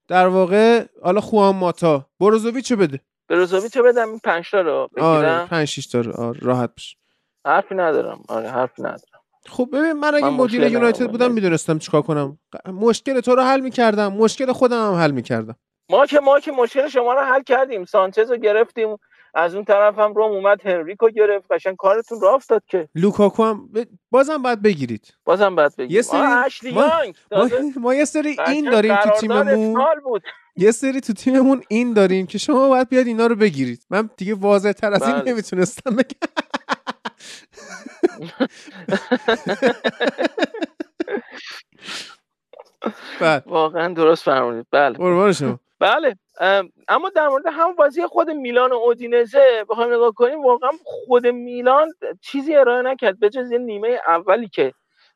در 0.08 0.28
واقع 0.28 0.86
حالا 1.04 1.22
خوان 1.22 1.56
ماتا. 1.56 2.10
بروزوویچو 2.20 2.76
بده. 2.76 3.00
بروزوویچو 3.30 3.84
بدم 3.84 4.10
این 4.10 4.20
5 4.20 4.52
تا 4.52 4.62
رو 4.62 4.90
بگیرم. 4.96 5.08
آره 5.08 5.46
5 5.46 5.68
6 5.68 5.88
تا 5.88 6.00
آره 6.18 6.40
راحت 6.42 6.76
بشه 6.76 6.98
حرفی 7.46 7.76
ندارم. 7.76 8.24
آره 8.28 8.50
حرفی 8.50 8.82
ندارم. 8.82 9.22
خب 9.50 9.70
ببین 9.74 9.92
من 9.92 10.16
اگه 10.16 10.30
مدیر 10.30 10.64
یونایتد 10.64 11.12
بودم 11.12 11.32
می‌دونستم 11.32 11.78
چیکار 11.78 12.02
کنم. 12.02 12.40
مشکل 12.66 13.20
تو 13.20 13.36
رو 13.36 13.42
حل 13.42 13.60
می‌کردم. 13.60 14.14
مشکل 14.14 14.52
خودم 14.52 14.88
هم 14.88 14.94
حل 14.94 15.12
می‌کردم. 15.12 15.56
ما 15.90 16.06
که 16.06 16.20
ما 16.20 16.40
که 16.40 16.52
مشکل 16.52 16.88
شما 16.88 17.14
رو 17.14 17.22
حل 17.22 17.44
کردیم. 17.44 17.86
سانچز 17.86 18.32
رو 18.32 18.38
گرفتیم. 18.38 18.98
از 19.34 19.56
اون 19.56 19.66
طرف 19.66 20.00
هم 20.00 20.14
روم 20.14 20.32
اومد 20.32 20.66
هنریکو 20.66 21.10
گرفت. 21.10 21.52
قشنگ 21.52 21.76
کارتون 21.76 22.22
راه 22.22 22.34
افتاد 22.34 22.64
که. 22.68 22.90
لوکاکو 22.96 23.44
هم 23.44 23.68
ب... 23.74 23.84
بازم 24.12 24.42
باید 24.42 24.62
بگیرید. 24.62 25.14
بازم 25.26 25.56
باید 25.56 25.76
بگیرید. 25.76 25.92
یه 25.92 26.02
سری 26.02 26.72
ما... 26.72 26.90
ما... 27.32 27.50
ما... 27.80 27.96
یه 27.96 28.06
سری 28.06 28.38
این 28.48 28.70
داریم 28.72 28.96
تو 28.96 29.10
تیممون. 29.10 29.86
بود. 30.04 30.24
یه 30.56 30.72
سری 30.72 31.02
تو 31.02 31.14
تیممون 31.14 31.62
این 31.68 31.94
داریم 31.94 32.28
که 32.28 32.38
شما 32.38 32.70
باید 32.70 32.90
بیاد 32.90 33.08
اینا 33.08 33.28
رو 33.28 33.36
بگیرید. 33.36 33.86
من 33.90 34.10
دیگه 34.18 34.36
واضح 34.36 34.72
تر 34.72 34.94
از 34.94 35.04
این 35.04 35.20
بله. 35.20 35.32
نمی‌تونستم 35.32 35.96
بگم. 35.96 36.30
بله. 43.20 43.44
واقعا 43.46 43.94
درست 43.94 44.24
فرمودید. 44.24 44.68
بله. 44.72 44.98
بله. 45.80 46.16
اما 46.88 47.10
در 47.16 47.28
مورد 47.28 47.44
همون 47.48 47.76
بازی 47.76 48.08
خود 48.08 48.30
میلان 48.30 48.72
و 48.72 48.76
اودینزه 48.76 49.66
بخوایم 49.70 49.94
نگاه 49.94 50.12
کنیم 50.12 50.46
واقعا 50.46 50.72
خود 50.84 51.28
میلان 51.28 51.88
چیزی 52.22 52.56
ارائه 52.56 52.82
نکرد. 52.82 53.20
به 53.20 53.30
جز 53.30 53.54
نیمه 53.54 54.00
اولی 54.08 54.48
که 54.50 54.74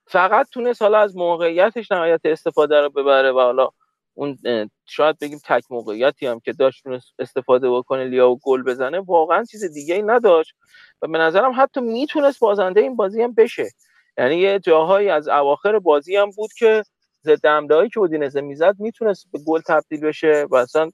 فقط 0.07 0.49
تونست 0.49 0.81
حالا 0.81 0.99
از 0.99 1.17
موقعیتش 1.17 1.91
نهایت 1.91 2.21
استفاده 2.25 2.81
رو 2.81 2.89
ببره 2.89 3.31
و 3.31 3.39
حالا 3.39 3.69
اون 4.17 4.37
شاید 4.85 5.19
بگیم 5.19 5.39
تک 5.45 5.63
موقعیتی 5.69 6.27
هم 6.27 6.39
که 6.39 6.53
داشت 6.53 6.83
استفاده 7.19 7.71
بکنه 7.71 8.03
لیا 8.03 8.29
و 8.29 8.39
گل 8.43 8.63
بزنه 8.63 8.99
واقعا 8.99 9.43
چیز 9.43 9.63
دیگه 9.73 9.95
ای 9.95 10.01
نداشت 10.01 10.53
و 11.01 11.07
به 11.07 11.17
نظرم 11.17 11.53
حتی 11.57 11.81
می‌تونست 11.81 12.39
بازنده 12.39 12.81
این 12.81 12.95
بازی 12.95 13.21
هم 13.21 13.33
بشه. 13.33 13.69
یعنی 14.17 14.35
یه 14.35 14.59
جاهایی 14.59 15.09
از 15.09 15.27
اواخر 15.27 15.79
بازی 15.79 16.15
هم 16.15 16.31
بود 16.31 16.53
که 16.53 16.83
ضد 17.23 17.45
هایی 17.71 17.89
که 17.89 17.99
اودینزه 17.99 18.41
می‌زد 18.41 18.75
می‌تونست 18.79 19.27
به 19.31 19.39
گل 19.47 19.61
تبدیل 19.67 20.01
بشه 20.01 20.47
و 20.51 20.55
اصلا 20.55 20.91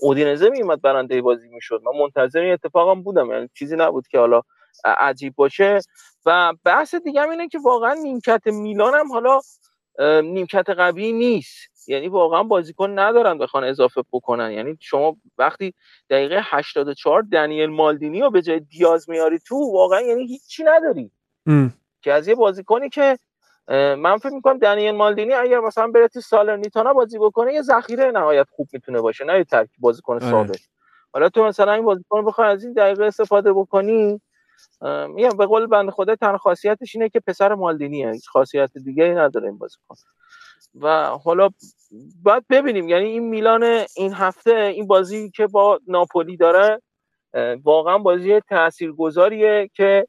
اودینزه 0.00 0.50
میومد 0.50 0.82
برنده 0.82 1.22
بازی 1.22 1.48
می‌شد. 1.48 1.82
من 1.84 2.00
منتظر 2.00 2.40
این 2.40 2.52
اتفاقم 2.52 3.02
بودم. 3.02 3.30
یعنی 3.30 3.48
چیزی 3.54 3.76
نبود 3.76 4.08
که 4.08 4.18
حالا 4.18 4.42
عجیب 4.84 5.34
باشه. 5.36 5.80
و 6.26 6.52
بحث 6.64 6.94
دیگه 6.94 7.30
اینه 7.30 7.48
که 7.48 7.58
واقعا 7.64 7.94
نیمکت 7.94 8.46
میلان 8.46 8.94
هم 8.94 9.12
حالا 9.12 9.40
نیمکت 10.22 10.70
قوی 10.70 11.12
نیست. 11.12 11.71
یعنی 11.88 12.08
واقعا 12.08 12.42
بازیکن 12.42 12.98
ندارن 12.98 13.38
بخوان 13.38 13.64
اضافه 13.64 14.02
بکنن. 14.12 14.52
یعنی 14.52 14.76
شما 14.80 15.16
وقتی 15.38 15.74
دقیقه 16.10 16.40
84 16.44 17.22
دنیل 17.22 17.70
مالدینی 17.70 18.20
رو 18.20 18.30
به 18.30 18.42
جای 18.42 18.60
دیاز 18.60 19.10
میاری 19.10 19.38
تو 19.38 19.56
واقعا 19.72 20.00
یعنی 20.00 20.26
هیچی 20.26 20.64
نداری. 20.64 21.10
که 22.02 22.12
از 22.12 22.28
یه 22.28 22.34
بازیکنی 22.34 22.88
که 22.88 23.18
من 23.98 24.16
فکر 24.16 24.32
می‌کنم 24.32 24.58
دنیل 24.58 24.94
مالدینی 24.94 25.32
اگر 25.32 25.60
مثلا 25.60 25.86
بره 25.86 26.08
تو 26.08 26.20
سالرنیتانا 26.20 26.92
بازی 26.92 27.18
بکنه 27.18 27.54
یه 27.54 27.62
ذخیره 27.62 28.10
نهایت 28.10 28.46
خوب 28.50 28.68
می‌تونه 28.72 29.00
باشه 29.00 29.24
نه 29.24 29.38
یه 29.38 29.44
ترکیب 29.44 29.80
بازیکن 29.80 30.14
آره. 30.14 30.30
ثابت 30.30 30.60
حالا 31.12 31.28
تو 31.28 31.44
مثلا 31.44 31.72
این 31.72 31.84
بازیکن 31.84 32.24
بخوای 32.24 32.48
از 32.48 32.64
این 32.64 32.72
دقیقه 32.72 33.04
استفاده 33.04 33.52
بکنی 33.52 34.20
میگم 35.08 35.36
به 35.38 35.46
قول 35.46 35.66
بنده 35.66 35.92
خدا 35.92 36.16
تن 36.16 36.36
خاصیتش 36.36 36.96
اینه 36.96 37.08
که 37.08 37.20
پسر 37.20 37.54
مالدینیه 37.54 38.10
هیچ 38.10 38.28
خاصیت 38.28 38.78
دیگه 38.84 39.04
ای 39.04 39.14
نداره 39.14 39.48
این 39.48 39.58
بازیکن. 39.58 39.94
و 40.80 41.06
حالا 41.06 41.48
باید 42.22 42.44
ببینیم. 42.50 42.88
یعنی 42.88 43.06
این 43.08 43.28
میلان 43.28 43.62
این 43.96 44.12
هفته 44.14 44.54
این 44.56 44.86
بازی 44.86 45.30
که 45.30 45.46
با 45.46 45.80
ناپولی 45.86 46.36
داره 46.36 46.82
واقعا 47.64 47.98
بازی 47.98 48.40
تاثیرگذاریه 48.40 49.70
که 49.74 50.06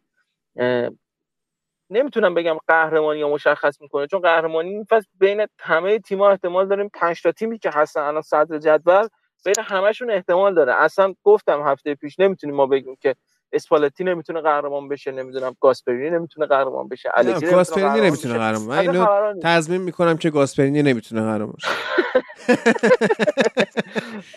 نمی‌تونم 1.89 2.33
بگم 2.33 2.57
قهرمانی 2.67 3.19
یا 3.19 3.29
مشخص 3.29 3.81
می‌کنه 3.81 4.07
چون 4.07 4.19
قهرمانی 4.21 4.69
این 4.69 4.83
فصل 4.89 5.07
بین 5.19 5.47
همه 5.59 5.99
تیم‌ها 5.99 6.31
احتمال 6.31 6.67
داریم 6.67 6.89
5 6.93 7.21
تا 7.21 7.31
تیمی 7.31 7.59
که 7.59 7.69
هستن 7.73 8.01
الان 8.01 8.21
صدر 8.21 8.57
جدول 8.59 9.07
بین 9.45 9.55
همشون 9.59 10.11
احتمال 10.11 10.55
داره. 10.55 10.73
اصلا 10.81 11.13
گفتم 11.23 11.61
هفته 11.67 11.95
پیش 11.95 12.19
نمی‌تونیم 12.19 12.55
ما 12.55 12.65
بگیم 12.65 12.95
که 13.01 13.15
اسپالتی 13.53 14.03
نمی‌تونه 14.03 14.41
قهرمان 14.41 14.89
بشه 14.89 15.11
نمی‌دونم 15.11 15.55
گاسپرینی 15.61 16.09
نمی‌تونه 16.09 16.47
قهرمان 16.47 16.87
بشه 16.87 17.11
الگری 17.13 17.51
گاسپرینی 17.51 18.01
نمی‌تونه 18.01 18.37
قهرمان. 18.37 18.67
من 18.67 18.77
اینو 18.77 19.05
تضمین 19.43 19.81
می‌کنم 19.81 20.17
که 20.17 20.29
گاسپرینی 20.29 20.83
نمی‌تونه 20.83 21.21
قهرمان 21.21 21.55
شه 21.59 21.67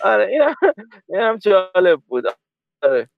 آره 0.04 0.54
اینم 1.08 1.36
جالب 1.36 2.00
بود. 2.08 2.24
آره. 2.82 3.08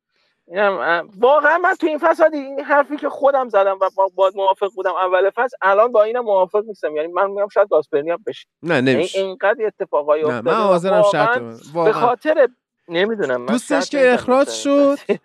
اینم 0.50 1.08
واقعا 1.18 1.58
من 1.58 1.74
تو 1.74 1.86
این 1.86 1.98
فصل 1.98 2.30
این 2.32 2.60
حرفی 2.60 2.96
که 2.96 3.08
خودم 3.08 3.48
زدم 3.48 3.78
و 3.80 3.90
با 4.14 4.32
موافق 4.34 4.70
بودم 4.74 4.94
اول 4.94 5.30
فصل 5.30 5.56
الان 5.62 5.92
با 5.92 6.02
اینم 6.02 6.24
موافق 6.24 6.64
نیستم. 6.64 6.96
یعنی 6.96 7.08
من 7.08 7.30
میگم 7.30 7.48
شاید 7.48 7.68
گاسپرینی 7.68 8.10
هم 8.10 8.18
بشه. 8.26 8.46
نه 8.62 8.74
یعنی 8.74 8.94
نمیشه. 8.94 9.18
اینقدر 9.18 9.66
اتفاقایی 9.66 10.22
افتاده 10.22 10.50
من 10.50 10.56
حاضرم 10.56 11.02
شرط 11.12 11.42
به 11.74 11.92
خاطر 11.92 12.48
نمی‌دونم 12.88 13.46
دوستش 13.46 13.90
که 13.90 14.14
اخراج 14.14 14.48
شد. 14.48 14.98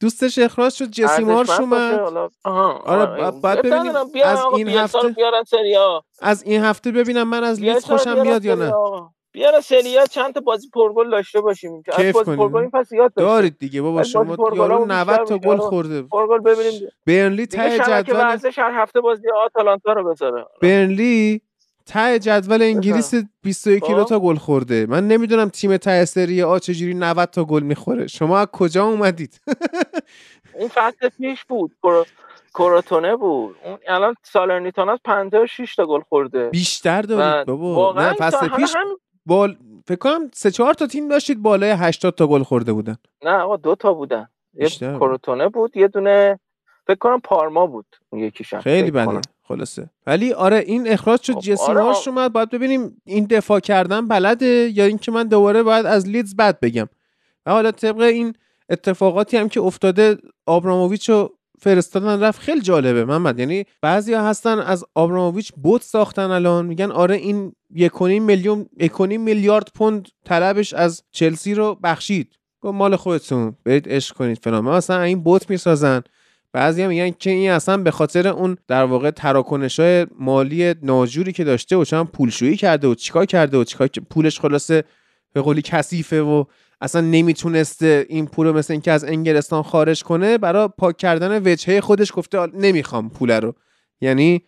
دوستش 0.00 0.38
اخراج 0.38 0.72
شد 0.72 0.90
جسی 0.90 1.24
مارش 1.24 1.60
اومد. 1.60 2.00
آره 2.44 3.30
بعد 3.42 3.62
ببینیم. 3.62 3.92
از 4.24 4.44
این 4.56 4.68
هفته 4.68 5.14
از 6.22 6.42
این 6.42 6.64
هفته 6.64 6.92
ببینم 6.92 7.28
من 7.28 7.44
از 7.44 7.60
لیدز 7.60 7.84
خوشم 7.84 8.22
میاد 8.22 8.44
یا 8.44 8.54
نه. 8.54 8.72
بیار 9.32 9.60
سریا 9.60 10.06
چند 10.06 10.34
تا 10.34 10.40
بازی 10.40 10.68
پرگل 10.74 11.10
داشته 11.10 11.40
باشیم. 11.40 11.82
از 11.92 12.12
بازی 12.12 12.36
پرگل 12.36 12.56
این 12.56 12.70
پس 12.70 12.92
یاد 12.92 13.14
دارید 13.14 13.58
دیگه 13.58 13.82
بابا 13.82 14.02
شما 14.02 14.36
یارو 14.54 14.84
90 14.84 15.24
تا 15.24 15.38
گل 15.38 15.56
خورده. 15.56 16.02
پرگل 16.02 16.38
ببینیم. 16.38 16.88
برنلی 17.06 17.46
ته 17.46 17.78
جدول 17.78 18.16
ورزش 18.16 18.58
هر 18.58 18.82
هفته 18.82 19.00
بازی 19.00 19.30
آتالانتا 19.44 19.92
رو 19.92 20.10
بذاره. 20.10 20.46
برنلی 20.62 21.40
ته 21.86 22.18
جدول 22.18 22.62
انگلیس 22.62 23.14
21 23.42 23.84
کیلو 23.84 24.02
خب. 24.02 24.08
تا 24.08 24.20
گل 24.20 24.36
خورده. 24.36 24.86
من 24.86 25.08
نمی‌دونم 25.08 25.48
تیم 25.48 25.76
ته 25.76 26.04
سری 26.04 26.42
آ 26.42 26.58
چجوری 26.58 26.94
90 26.94 27.30
تا 27.30 27.44
گل 27.44 27.62
می‌خوره. 27.62 28.06
شما 28.06 28.38
از 28.38 28.46
کجا 28.46 28.84
اومدید؟ 28.84 29.40
اون 30.58 30.68
فصل 30.68 31.08
پیش 31.08 31.44
بود. 31.44 31.76
کوراتونه 32.52 33.16
بود. 33.16 33.56
اون 33.64 33.78
الان 33.88 34.14
سالرنیتانا 34.22 34.98
56 35.04 35.74
تا 35.74 35.86
گل 35.86 36.00
خورده. 36.00 36.48
بیشتر 36.48 37.02
دارید 37.02 37.46
بابا. 37.46 38.02
نه 38.02 38.12
فصل 38.12 38.48
پیش 38.48 38.76
هم... 38.76 38.86
بال 39.26 39.56
فکر 39.86 39.98
کنم 39.98 40.30
سه 40.32 40.50
چهار 40.50 40.74
تا 40.74 40.86
تیم 40.86 41.08
داشتید 41.08 41.42
بالای 41.42 41.70
80 41.70 42.14
تا 42.14 42.26
گل 42.26 42.42
خورده 42.42 42.72
بودن. 42.72 42.96
نه 43.24 43.30
آقا 43.30 43.56
دو 43.56 43.74
تا 43.74 43.92
بودن. 43.92 44.28
یه 44.54 44.68
کوراتونه 44.98 45.48
بود 45.48 45.76
یه 45.76 45.88
دونه 45.88 46.38
فکر 46.86 46.98
کنم 46.98 47.20
پارما 47.20 47.66
بود 47.66 47.86
اون 48.10 48.22
یکیشم 48.22 48.60
خیلی 48.60 48.90
بده. 48.90 49.20
خلاصه. 49.42 49.90
ولی 50.06 50.32
آره 50.32 50.58
این 50.58 50.88
اخراج 50.88 51.22
شد 51.22 51.32
خب، 51.32 51.40
جسی 51.40 51.64
آره 51.64 51.82
مارش 51.82 52.08
اومد 52.08 52.32
باید 52.32 52.50
ببینیم 52.50 53.02
این 53.04 53.24
دفاع 53.24 53.60
کردن 53.60 54.08
بلده 54.08 54.46
یا 54.74 54.84
اینکه 54.84 55.12
من 55.12 55.28
دوباره 55.28 55.62
باید 55.62 55.86
از 55.86 56.08
لیدز 56.08 56.36
بد 56.36 56.60
بگم. 56.60 56.88
و 57.46 57.50
حالا 57.50 57.70
طبق 57.70 58.00
این 58.00 58.34
اتفاقاتی 58.68 59.36
هم 59.36 59.48
که 59.48 59.60
افتاده 59.60 60.16
آبراموویچ 60.46 61.10
رو 61.10 61.32
فرستادن 61.58 62.20
رفت 62.20 62.40
خیلی 62.40 62.60
جالبه 62.60 63.04
محمد. 63.04 63.38
یعنی 63.38 63.64
بعضیا 63.82 64.24
هستن 64.24 64.58
از 64.58 64.84
آبراموویچ 64.94 65.52
بوت 65.52 65.82
ساختن 65.82 66.30
الان. 66.30 66.66
میگن 66.66 66.90
آره 66.90 67.16
این 67.16 67.52
یکونیم 67.74 68.22
میلیون 68.22 68.66
یکونیم 68.80 69.20
میلیارد 69.20 69.68
پوند 69.74 70.08
طلبش 70.24 70.74
از 70.74 71.02
چلسی 71.10 71.54
رو 71.54 71.74
بخشید. 71.82 72.32
گفت 72.60 72.74
مال 72.74 72.96
خودتون 72.96 73.56
برید 73.64 73.88
عشق 73.88 74.16
کنید 74.16 74.38
فلان. 74.42 74.64
مثلا 74.64 75.02
این 75.02 75.22
بوت 75.22 75.50
می‌سازن. 75.50 76.02
بعضی 76.56 76.86
میگن 76.86 77.10
که 77.10 77.30
این 77.30 77.50
اصلا 77.50 77.76
به 77.76 77.90
خاطر 77.90 78.28
اون 78.28 78.56
در 78.68 78.84
واقع 78.84 79.10
تراکنش 79.10 79.80
های 79.80 80.06
مالی 80.18 80.74
ناجوری 80.82 81.32
که 81.32 81.44
داشته 81.44 81.76
و 81.76 81.84
چون 81.84 82.04
پولشویی 82.04 82.56
کرده 82.56 82.88
و 82.88 82.94
چیکار 82.94 83.26
کرده 83.26 83.58
و 83.58 83.64
چیکار 83.64 83.88
پولش 84.10 84.40
خلاصه 84.40 84.84
به 85.32 85.40
قولی 85.40 85.62
کثیفه 85.62 86.20
و 86.20 86.44
اصلا 86.80 87.00
نمی‌تونسته 87.00 88.06
این 88.08 88.26
پول 88.26 88.46
رو 88.46 88.52
مثل 88.52 88.72
اینکه 88.72 88.92
از 88.92 89.04
انگلستان 89.04 89.62
خارج 89.62 90.02
کنه 90.02 90.38
برای 90.38 90.68
پاک 90.78 90.96
کردن 90.96 91.52
وجهه 91.52 91.80
خودش 91.80 92.12
گفته 92.14 92.46
نمی‌خوام 92.46 93.10
پول 93.10 93.30
رو 93.30 93.54
یعنی 94.00 94.42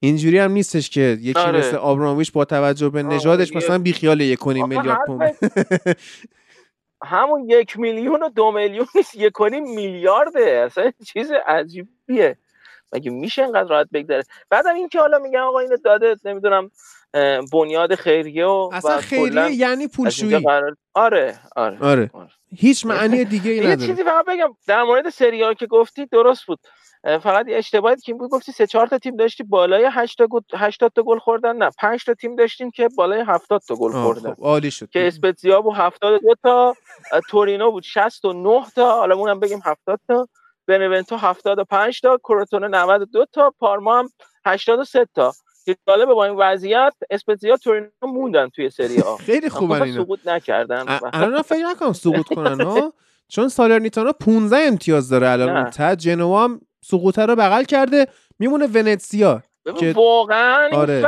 اینجوری 0.00 0.38
هم 0.38 0.52
نیستش 0.52 0.90
که 0.90 1.18
یکی 1.20 1.38
آره. 1.38 1.58
مثل 1.58 1.76
آبرامویش 1.76 2.30
با 2.30 2.44
توجه 2.44 2.88
به 2.88 3.02
نژادش 3.02 3.56
مثلا 3.56 3.78
بیخیال 3.78 4.20
یک 4.20 4.46
میلیارد 4.46 4.98
پوند 5.06 5.34
همون 7.04 7.48
یک 7.48 7.78
میلیون 7.78 8.22
و 8.22 8.28
دو 8.28 8.52
میلیون 8.52 8.86
نیست 8.94 9.14
یک 9.14 9.40
میلیارده. 9.40 10.62
اصلا 10.66 10.92
چیز 11.06 11.32
عجیبیه. 11.46 12.38
مگه 12.92 13.10
میشه 13.10 13.42
اینقدر 13.42 13.68
راحت 13.68 13.88
بگذره؟ 13.92 14.22
بعدم 14.50 14.74
این 14.74 14.88
که 14.88 15.00
حالا 15.00 15.18
میگن 15.18 15.38
آقا 15.38 15.58
اینو 15.58 15.76
داده 15.76 16.16
نمی‌دونم. 16.24 16.70
بنیاد 17.52 17.94
خیریه 17.94 18.46
و 18.46 18.70
اصلا 18.72 18.96
خیریه 18.96 19.50
یعنی 19.52 19.88
پولشویی. 19.88 20.46
آره 20.46 20.76
آره 20.94 21.38
آره, 21.56 22.10
آره. 22.12 22.30
هیچ 22.56 22.86
معنی 22.86 23.24
دیگه 23.34 23.50
ای 23.50 23.60
نداره. 23.60 23.80
یه 23.80 23.86
چیزی 23.86 24.04
فقط 24.04 24.24
بگم 24.26 24.56
در 24.66 24.82
مورد 24.82 25.10
سریال 25.10 25.54
که 25.54 25.66
گفتی 25.66 26.06
درست 26.06 26.46
بود. 26.46 26.58
فقط 27.02 27.46
اشتباهی 27.48 27.96
که 27.96 28.14
بود 28.14 28.30
گفتی 28.30 28.52
سه 28.52 28.66
چهار 28.66 28.86
تا 28.86 28.98
تیم 28.98 29.16
داشتی 29.16 29.42
بالای 29.42 29.88
80 29.92 30.28
80 30.54 30.92
تا 30.94 31.02
گل 31.02 31.18
خوردن. 31.18 31.56
نه 31.56 31.70
5 31.78 32.04
تا 32.04 32.14
تیم 32.14 32.36
داشتیم 32.36 32.70
که 32.70 32.88
بالای 32.96 33.24
70 33.26 33.62
تا 33.68 33.74
گل 33.74 33.92
خوردن. 33.92 34.34
خب 34.34 34.42
عالی 34.42 34.70
شد. 34.70 34.90
که 34.90 35.06
اسپتزیا 35.06 35.60
بود 35.60 35.76
72 35.76 36.34
تا 36.42 36.74
تورینو 37.30 37.70
بود 37.70 37.82
69 37.82 38.64
تا. 38.76 38.96
حالا 38.98 39.14
اونم 39.16 39.40
بگیم 39.40 39.60
70 39.64 40.00
تا. 40.08 40.28
بنونتو 40.66 41.16
75 41.16 42.00
تا. 42.00 42.18
کروتونه 42.18 42.68
92 42.68 43.26
تا. 43.32 43.54
پارما 43.58 43.98
هم 43.98 44.08
83 44.46 45.06
تا. 45.14 45.32
جالبه 45.88 46.14
با 46.14 46.24
این 46.24 46.36
وضعیت 46.36 46.94
اسپتزیا 47.10 47.56
تورینو 47.56 47.88
موندن 48.02 48.48
توی 48.48 48.70
سری 48.70 49.00
آ. 49.00 49.16
خیلی 49.16 49.48
خوبن 49.48 49.82
اینا 49.82 50.02
سقوط 50.04 50.26
نکردن 50.26 50.84
الان 51.12 51.42
فکر 51.42 51.66
نکنم 51.66 51.92
سقوط 51.92 52.26
کنن 52.26 52.60
ها 52.60 52.92
چون 53.28 53.48
سالرنیتانا 53.48 54.12
15 54.12 54.56
امتیاز 54.56 55.08
داره 55.08 55.28
الان 55.28 55.70
تا 55.70 55.94
جنوا 55.94 56.44
هم 56.44 56.60
سقوط 56.84 57.18
رو 57.18 57.36
بغل 57.36 57.64
کرده. 57.64 58.06
میمونه 58.38 58.66
ونتسیا 58.66 59.42
که 59.78 59.92
واقعا 59.96 60.68
آره. 60.72 61.06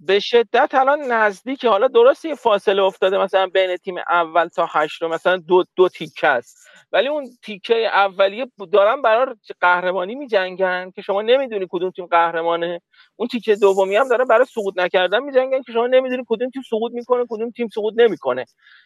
به 0.00 0.20
شدت 0.20 0.70
الان 0.74 1.00
نزدیک 1.00 1.64
حالا 1.64 1.88
درست 1.88 2.24
یه 2.24 2.34
فاصله 2.34 2.82
افتاده 2.82 3.18
مثلا 3.18 3.46
بین 3.46 3.76
تیم 3.76 3.94
اول 4.08 4.48
تا 4.48 4.68
هشت 4.70 5.02
مثلا 5.02 5.36
دو 5.36 5.64
دو 5.76 5.88
تیکه 5.88 6.28
است. 6.28 6.69
ولی 6.92 7.08
اون 7.08 7.28
تیکه 7.42 7.74
اولیه 7.86 8.46
دارن 8.72 9.02
برای 9.02 9.34
قهرمانی 9.60 10.14
میجنگن 10.14 10.90
که 10.90 11.02
شما 11.02 11.22
نمی‌دونی 11.22 11.66
کدوم 11.70 11.90
تیم 11.90 12.06
قهرمانه. 12.06 12.80
اون 13.16 13.28
تیکه 13.28 13.56
دومی 13.56 13.96
هم 13.96 14.08
داره 14.08 14.24
برای 14.24 14.44
سقوط 14.44 14.74
نکردن 14.78 15.22
میجنگن 15.22 15.62
که 15.62 15.72
شما 15.72 15.86
نمی‌دونی 15.86 16.22
کدوم 16.28 16.50
تیم 16.50 16.62
سقوط 16.70 16.92
می‌کنه 16.92 17.24
کدوم 17.30 17.50
تیم 17.50 17.68
سقوط 17.68 17.94
نمی‌کنه. 17.96 18.44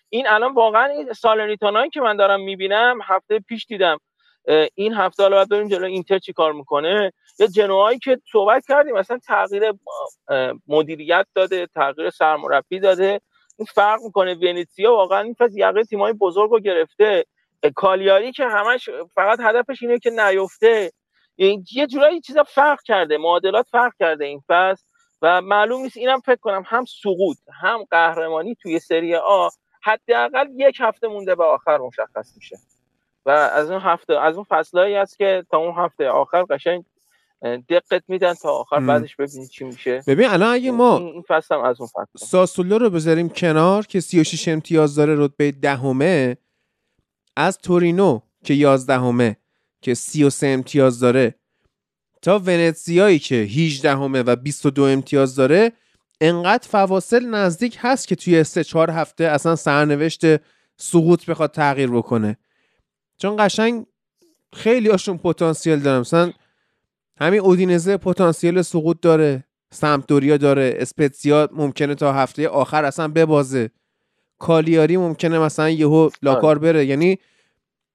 این 0.08 0.28
الان 0.28 0.54
واقعا 0.54 0.84
این 0.84 1.12
سالرنیتانایی 1.12 1.90
که 1.90 2.00
من 2.00 2.16
دارم 2.16 2.40
می‌بینم 2.40 2.98
هفته 3.04 3.38
پیش 3.38 3.66
دیدم 3.66 3.98
این 4.74 4.94
هفته 4.94 5.22
حالا 5.22 5.36
باید 5.36 5.48
بریم 5.48 5.68
جلو 5.68 5.86
اینتر 5.86 6.18
چی 6.18 6.32
کار 6.32 6.52
می‌کنه. 6.52 7.12
یا 7.38 7.46
جنوهایی 7.46 7.98
که 7.98 8.18
صحبت 8.32 8.66
کردیم 8.66 8.94
مثلا 8.94 9.18
تغییر 9.26 9.62
مدیریت 10.68 11.26
داده 11.34 11.66
تغییر 11.66 12.10
سرمربی 12.10 12.80
داده. 12.80 13.20
این 13.58 13.66
فرق 13.74 14.00
می‌کنه. 14.04 14.34
ونیتسیا 14.34 14.92
واقعا 14.92 15.20
این 15.20 15.34
فصل 15.34 15.58
یقه 15.58 15.84
تیمای 15.84 16.12
بزرگ 16.12 16.50
رو 16.50 16.60
گرفته. 16.60 17.24
کالیاری 17.74 18.32
که 18.32 18.44
همش 18.44 18.88
فقط 19.14 19.38
هدفش 19.42 19.82
اینه 19.82 19.98
که 19.98 20.10
نیفته. 20.10 20.92
یه 21.72 21.86
جورایی 21.86 22.20
چیزا 22.20 22.42
فرق 22.42 22.82
کرده 22.82 23.18
معادلات 23.18 23.66
فرق 23.70 23.92
کرده 23.98 24.24
این 24.24 24.42
فصل 24.48 24.84
و 25.22 25.40
معلوم 25.40 25.82
نیست. 25.82 25.96
اینم 25.96 26.20
فکر 26.20 26.40
کنم 26.40 26.62
هم 26.66 26.84
سقوط 27.02 27.36
هم 27.62 27.84
قهرمانی 27.90 28.54
توی 28.54 28.78
سری 28.78 29.14
آ 29.14 29.48
حداقل 29.82 30.46
یک 30.56 30.76
هفته 30.80 31.08
مونده 31.08 31.34
به 31.34 31.44
آخر 31.44 31.78
مشخص 31.78 32.32
میشه. 32.36 32.56
و 33.26 33.30
از 33.30 33.70
اون 33.70 33.80
هفته 33.80 34.20
از 34.20 34.34
اون 34.34 34.44
فصلایی 34.48 34.94
هست 34.94 35.18
که 35.18 35.44
تا 35.50 35.58
اون 35.58 35.74
هفته 35.76 36.08
آخر 36.08 36.42
قشنگ 36.50 36.84
دقت 37.68 38.02
میدن 38.08 38.34
تا 38.34 38.50
آخر 38.50 38.80
بعدش 38.80 39.16
ببینید 39.16 39.48
چی 39.48 39.64
میشه. 39.64 40.02
ببین 40.06 40.28
الان 40.28 40.54
اگه 40.54 40.70
ما 40.70 40.98
این 40.98 41.24
فصل 41.28 41.54
هم 41.54 41.60
از 41.60 41.80
اون 41.80 41.88
فصل. 41.88 42.26
ساسولو 42.26 42.78
رو 42.78 42.90
بذاریم 42.90 43.28
کنار 43.28 43.86
که 43.86 44.00
36 44.00 44.48
امتیاز 44.48 44.94
داره 44.94 45.14
رتبه 45.18 45.52
دهمه. 45.52 46.36
از 47.36 47.58
تورینو 47.58 48.20
که 48.44 48.54
11 48.54 48.98
همه 48.98 49.36
که 49.82 49.94
33 49.94 50.46
امتیاز 50.46 51.00
داره 51.00 51.34
تا 52.22 52.38
ونتزیایی 52.38 53.18
که 53.18 53.34
18 53.34 53.96
همه 53.96 54.22
و 54.22 54.36
22 54.36 54.82
امتیاز 54.82 55.34
داره 55.34 55.72
انقدر 56.20 56.68
فواصل 56.68 57.26
نزدیک 57.26 57.78
هست 57.80 58.08
که 58.08 58.16
توی 58.16 58.44
3 58.44 58.64
4 58.64 58.90
هفته 58.90 59.24
اصلا 59.24 59.56
سرنوشت 59.56 60.24
سقوط 60.76 61.26
بخواد 61.26 61.50
تغییر 61.50 61.90
بکنه. 61.90 62.36
چون 63.18 63.36
قشنگ 63.38 63.86
خیلی 64.52 64.88
هاشون 64.88 65.18
پتانسیل 65.18 65.78
دارن. 65.80 66.00
مثلا 66.00 66.32
همین 67.20 67.40
اودینزه 67.40 67.96
پتانسیل 67.96 68.62
سقوط 68.62 69.00
داره 69.00 69.44
سمپدوریا 69.72 70.36
داره 70.36 70.74
اسپتزیا 70.78 71.48
ممکنه 71.52 71.94
تا 71.94 72.12
هفته 72.12 72.48
آخر 72.48 72.84
اصلا 72.84 73.08
ببازه. 73.08 73.70
کالیاری 74.38 74.96
ممکنه 74.96 75.38
مثلا 75.38 75.70
یهو 75.70 76.10
لاکار 76.22 76.50
آره. 76.50 76.58
بره. 76.58 76.86
یعنی 76.86 77.18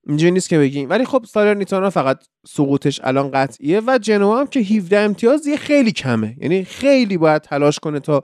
اینجوری 0.08 0.32
نیست 0.32 0.50
که 0.50 0.58
بگیم. 0.58 0.90
ولی 0.90 1.06
خب 1.06 1.26
سالرنیتانا 1.28 1.90
فقط 1.90 2.24
سقوطش 2.48 3.02
الان 3.04 3.32
قطعیه 3.32 3.82
و 3.88 3.98
جنوا 4.02 4.40
هم 4.40 4.48
که 4.48 4.60
17 4.60 5.00
امتیاز 5.00 5.48
یه 5.48 5.58
خیلی 5.58 5.92
کمه. 5.92 6.38
یعنی 6.42 6.64
خیلی 6.64 7.18
باید 7.18 7.42
تلاش 7.42 7.80
کنه 7.80 8.00
تا 8.00 8.24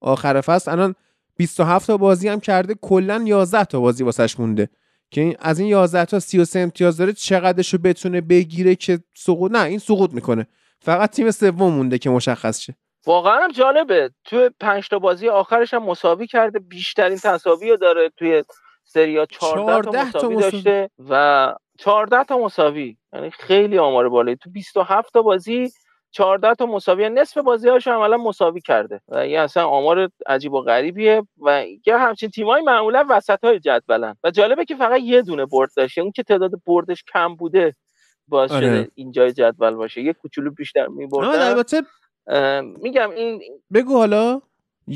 آخر 0.00 0.40
فصل. 0.40 0.70
الان 0.70 0.94
27 1.36 1.86
تا 1.86 1.96
بازی 1.96 2.28
هم 2.28 2.40
کرده 2.40 2.74
کلا 2.82 3.22
11 3.26 3.64
تا 3.64 3.80
بازی 3.80 4.04
واسش 4.04 4.40
مونده. 4.40 4.68
که 5.10 5.36
از 5.40 5.58
این 5.58 5.68
11 5.68 6.04
تا 6.04 6.20
33 6.20 6.58
امتیاز 6.58 6.96
داره 6.96 7.12
چقدرشو 7.12 7.78
بتونه 7.78 8.20
بگیره 8.20 8.74
که 8.74 8.98
سقوط 9.14 9.52
نه 9.52 9.62
این 9.62 9.78
سقوط 9.78 10.12
می‌کنه. 10.12 10.46
فقط 10.80 11.10
تیم 11.10 11.30
سوم 11.30 11.72
مونده 11.72 11.98
که 11.98 12.10
مشخص 12.10 12.60
شه. 12.60 12.76
واقعا 13.06 13.40
هم 13.40 13.50
جالبه. 13.50 14.10
توی 14.24 14.50
5 14.60 14.88
تا 14.88 14.98
بازی 14.98 15.28
آخرش 15.28 15.74
هم 15.74 15.82
مساوی 15.82 16.26
کرده. 16.26 16.58
بیشترین 16.58 17.18
تساوی 17.18 17.70
رو 17.70 17.76
داره 17.76 18.08
توی 18.16 18.44
سریا 18.84 19.26
14 19.26 20.10
تا 20.10 20.28
مساوی 20.28 20.36
داشته 20.36 20.90
و 21.08 21.54
14 21.78 22.24
تا 22.24 22.38
مساوی. 22.38 22.96
یعنی 23.12 23.30
خیلی 23.30 23.78
آمار 23.78 24.08
بالایی. 24.08 24.36
تو 24.36 24.50
27 24.50 25.12
تا 25.12 25.22
بازی 25.22 25.70
14 26.10 26.54
تا 26.54 26.66
مساوی. 26.66 27.08
نصف 27.08 27.38
بازی 27.38 27.68
هاش 27.68 27.88
عملا 27.88 28.16
مساوی 28.16 28.60
کرده. 28.60 29.00
و 29.08 29.16
این 29.16 29.38
اصلا 29.38 29.66
آمار 29.66 30.08
عجیب 30.26 30.52
و 30.52 30.60
غریبیه. 30.60 31.22
و 31.40 31.64
یه 31.86 31.96
همچین 31.98 32.30
تیمای 32.30 32.62
معمولا 32.62 33.06
وسط 33.10 33.44
های 33.44 33.60
جدولن. 33.60 34.16
و 34.24 34.30
جالبه 34.30 34.64
که 34.64 34.76
فقط 34.76 35.00
یه 35.00 35.22
دونه 35.22 35.46
برد 35.46 35.70
داشته. 35.76 36.00
اون 36.00 36.12
که 36.12 36.22
تعداد 36.22 36.50
بردش 36.66 37.04
کم 37.12 37.34
بوده 37.34 37.74
باعث 38.28 38.52
آره. 38.52 38.66
شده 38.66 38.90
اینجای 38.94 39.32
جدول 39.32 39.74
باشه. 39.74 40.02
یه 40.02 40.12
کوچولو 40.12 40.50
بیشتر 40.50 40.86
میبردن. 40.86 41.40
البته 41.40 41.82
میگم 42.62 43.10
این 43.10 43.42
بگو 43.74 43.96
حالا. 43.96 44.40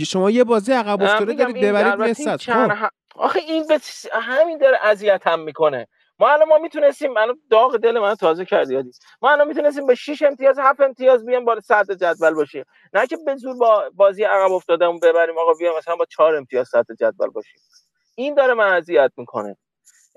شما 0.07 0.31
یه 0.31 0.45
بازی 0.45 0.73
عقب 0.73 1.03
افتاده 1.03 1.35
دارید 1.35 1.61
ببرید 1.61 1.95
مثلا 1.95 2.37
خب. 2.37 2.89
آخه 3.17 3.41
این 3.41 3.67
به 3.67 3.79
همین 4.13 4.59
داره 4.59 4.79
اذیت 4.83 5.27
هم 5.27 5.41
می‌کنه. 5.41 5.89
ما 6.19 6.29
الان 6.29 6.49
ما 6.49 6.59
می‌تونستیم 6.59 7.13
من 7.13 7.27
داغ 7.51 7.77
دل 7.77 7.99
من 7.99 8.15
تازه 8.15 8.45
کردی 8.45 8.75
یادی. 8.75 8.91
ما 9.23 9.31
الان 9.31 9.49
می‌تونستیم 9.49 9.87
به 9.87 9.95
6 9.95 10.23
امتیاز 10.23 10.59
7 10.59 10.81
امتیاز 10.81 11.27
بیام 11.27 11.45
بالا 11.45 11.61
صدر 11.61 11.95
جدول 11.95 12.35
باشیم. 12.35 12.65
نه 12.93 13.07
که 13.07 13.17
به 13.27 13.37
زور 13.37 13.57
با 13.57 13.85
بازی 13.95 14.25
عقب 14.25 14.53
افتادهمون 14.53 15.01
ببریم 15.03 15.39
آقا 15.39 15.55
بیام 15.55 15.77
مثلا 15.79 15.97
با 15.97 16.05
4 16.05 16.35
امتیاز 16.35 16.69
صدر 16.69 16.95
جدول 17.01 17.31
باشیم. 17.31 17.61
این 18.15 18.35
داره 18.35 18.55
من 18.55 18.73
اذیت 18.73 19.13
می‌کنه. 19.17 19.57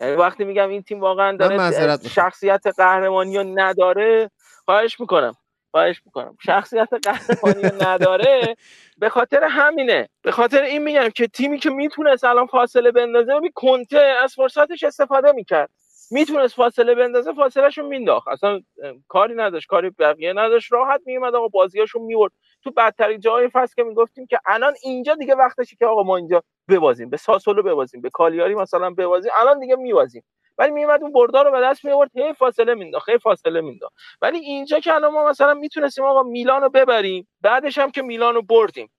یعنی 0.02 0.16
وقتی 0.16 0.44
میگم 0.44 0.70
این 0.70 0.84
تیم 0.84 1.00
واقعا 1.00 1.38
داره 1.38 1.98
شخصیت 2.10 2.68
قهرمانی 2.78 3.38
رو 3.38 3.44
نداره 3.44 4.32
خواهش 4.66 5.00
می‌کنم. 5.00 5.36
خواهش 5.72 6.02
می‌کنم. 6.06 6.38
شخصیت 6.46 6.90
قهرمانی 7.04 7.76
نداره 7.82 8.56
به 8.98 9.10
خاطر 9.10 9.44
همینه. 9.44 10.10
به 10.22 10.32
خاطر 10.32 10.62
این 10.64 10.84
میگم 10.84 11.10
که 11.10 11.28
تیمی 11.28 11.60
که 11.60 11.70
می‌تونست 11.70 12.24
الان 12.24 12.46
فاصله 12.48 12.92
بندازه 12.92 13.36
ببین 13.36 13.52
کنته 13.56 14.00
از 14.00 14.36
فرصتش 14.36 14.84
استفاده 14.84 15.32
می‌کرد. 15.32 15.70
می‌تونست 16.12 16.56
فاصله 16.56 16.96
بندازه 16.96 17.34
فاصلهشون 17.34 17.86
مینداخت 17.86 18.28
اصلا 18.28 18.62
کاری 19.08 19.36
نداشت 19.36 19.68
کاری 19.68 19.90
بقیه 19.90 20.34
نداشت. 20.34 20.72
راحت 20.72 21.02
میومد 21.06 21.36
آقا 21.36 21.48
بازیاشون 21.48 22.02
میورد 22.02 22.32
تو 22.64 22.72
بدترین 22.72 23.20
جای 23.20 23.50
فصل 23.54 23.74
که 23.76 23.84
می‌گفتیم 23.84 24.26
که 24.28 24.40
الان 24.46 24.74
اینجا 24.84 25.16
دیگه 25.16 25.36
وقتشه 25.36 25.76
که 25.76 25.86
آقا 25.86 26.04
ما 26.04 26.18
اینجا 26.18 26.44
ببازیم 26.70 27.10
به 27.10 27.18
ساسولو 27.18 27.64
ببازیم 27.64 28.02
به 28.02 28.10
کالیاری 28.10 28.56
مثلا 28.56 28.90
ببازیم 28.90 29.32
الان 29.42 29.60
دیگه 29.60 29.76
میبازیم. 29.76 30.24
ولی 30.58 30.72
میومد 30.72 31.04
اون 31.04 31.12
بردار 31.12 31.46
رو 31.46 31.52
به 31.52 31.62
دست 31.62 31.86
میورد 31.86 32.12
هی 32.18 32.34
فاصله 32.34 32.74
مینداخت 32.76 33.10
هی 33.10 33.18
فاصله 33.18 33.62
مینداخت 33.62 33.94
ولی 34.22 34.40
اینجا 34.40 34.80
که 34.80 34.94
الان 34.94 35.14
ما 35.14 35.30
مثلا 35.30 35.54
می‌تونستیم 35.54 36.06
آقا 36.06 36.24
میلان 36.24 36.62
رو 36.62 36.70
ببریم 36.70 37.28
بعدش 37.42 37.78
هم 37.78 37.92
که 37.92 38.02
میلان 38.02 38.36
رو 38.36 38.42
بردیم. 38.42 38.90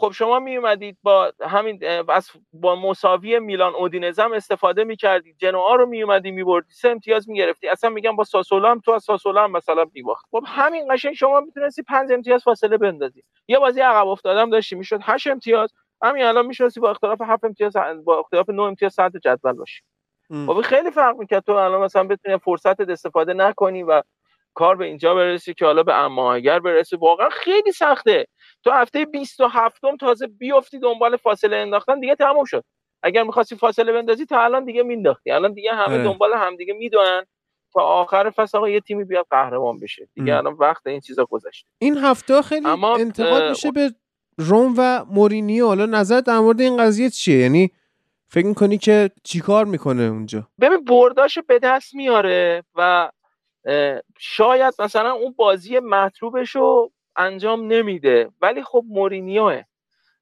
خب 0.00 0.10
شما 0.12 0.38
می 0.38 0.56
اومدید 0.56 0.98
با 1.02 1.32
همین 1.40 1.80
با 2.52 2.76
مساوی 2.76 3.38
میلان 3.38 3.74
اودینزم 3.74 4.32
استفاده 4.32 4.84
می‌کردید. 4.84 5.36
جنوا 5.38 5.74
رو 5.74 5.86
می 5.86 6.02
اومدی 6.02 6.30
میبردی 6.30 6.72
سه 6.72 6.88
امتیاز 6.88 7.28
می‌گرفتی. 7.28 7.68
اصلا 7.68 7.90
میگم 7.90 8.16
با 8.16 8.24
ساسولا 8.24 8.70
هم 8.70 8.80
تو 8.80 8.90
از 8.90 9.04
ساسولا 9.04 9.44
هم 9.44 9.50
مثلا 9.50 9.86
میباخت. 9.94 10.26
خب 10.30 10.42
همین 10.46 10.94
قشنگ 10.94 11.14
شما 11.14 11.40
می‌تونستی 11.40 11.82
پنج 11.82 12.12
امتیاز 12.12 12.42
فاصله 12.42 12.76
بندازی. 12.76 13.22
یه 13.48 13.58
بازی 13.58 13.80
عقب 13.80 14.06
افتادم 14.06 14.50
داشتی 14.50 14.76
می‌شد 14.76 14.98
8 15.02 15.26
امتیاز. 15.26 15.72
همین 16.02 16.24
الان 16.24 16.46
می‌شناسی 16.46 16.80
با 16.80 16.90
اختلاف 16.90 17.20
7 17.20 17.44
امتیاز 17.44 17.76
با 18.04 18.18
اختلاف 18.18 18.50
9 18.50 18.62
امتیاز 18.62 18.94
ساعت 18.94 19.16
جدول 19.16 19.52
باشی. 19.52 19.82
خب 20.46 20.60
خیلی 20.60 20.90
فرق 20.90 21.16
می‌کرد. 21.16 21.42
تو 21.44 21.52
الان 21.52 21.80
مثلا 21.80 22.04
بتونی 22.04 22.38
فرصت 22.38 22.80
استفاده 22.80 23.34
نکنی 23.34 23.82
و 23.82 24.02
کار 24.58 24.76
به 24.76 24.84
اینجا 24.84 25.14
برسی 25.14 25.54
که 25.54 25.64
حالا 25.64 25.82
به 25.82 25.94
اما 25.94 26.34
اگر 26.34 26.58
برسی. 26.58 26.96
واقعا 26.96 27.28
خیلی 27.28 27.72
سخته. 27.72 28.26
تو 28.64 28.70
هفته 28.70 29.04
27 29.04 29.84
م 29.84 29.96
تازه 29.96 30.26
بیفتی 30.26 30.78
دنبال 30.78 31.16
فاصله 31.16 31.56
انداختن 31.56 32.00
دیگه 32.00 32.14
تموم 32.14 32.44
شد. 32.44 32.64
اگر 33.02 33.22
می‌خواستی 33.22 33.56
فاصله 33.56 33.92
بندازی 33.92 34.26
تا 34.26 34.40
الان 34.40 34.64
دیگه 34.64 34.82
مینداختی 34.82 35.30
الان 35.30 35.52
دیگه 35.52 35.72
همه 35.72 35.94
اه. 35.94 36.04
دنبال 36.04 36.32
همدیگه 36.34 36.74
می‌دونن. 36.74 37.24
تا 37.72 37.80
آخر 37.80 38.30
فصل 38.30 38.58
آقا 38.58 38.68
یه 38.68 38.80
تیمی 38.80 39.04
بیاد 39.04 39.26
قهرمان 39.30 39.78
بشه. 39.80 40.08
دیگه 40.14 40.36
الان 40.36 40.52
وقت 40.52 40.86
این 40.86 41.00
چیزا 41.00 41.24
گذشته. 41.24 41.68
این 41.78 41.96
هفته 41.96 42.42
خیلی 42.42 42.66
اما 42.66 42.96
انتقاد 42.96 43.50
میشه 43.50 43.70
به 43.70 43.90
روم 44.38 44.74
و 44.78 45.04
مورینیو. 45.04 45.66
حالا 45.66 45.86
نظر 45.86 46.20
در 46.20 46.38
مورد 46.38 46.60
این 46.60 46.76
قضیه 46.76 47.10
چیه؟ 47.10 47.38
یعنی 47.38 47.70
فکر 48.28 48.46
می‌کنی 48.46 48.78
که 48.78 49.10
چیکار 49.24 49.64
می‌کنه 49.64 50.02
اونجا؟ 50.02 50.48
ببین 50.60 50.84
برداشو 50.84 51.42
به 51.48 51.58
دست 51.58 51.94
میاره 51.94 52.62
و 52.74 53.10
شاید 54.18 54.74
مثلا 54.78 55.12
اون 55.12 55.34
بازی 55.36 55.78
مطلوبش 55.78 56.50
رو 56.50 56.92
انجام 57.16 57.72
نمیده 57.72 58.30
ولی 58.40 58.62
خب 58.62 58.84
مورینیوه. 58.88 59.62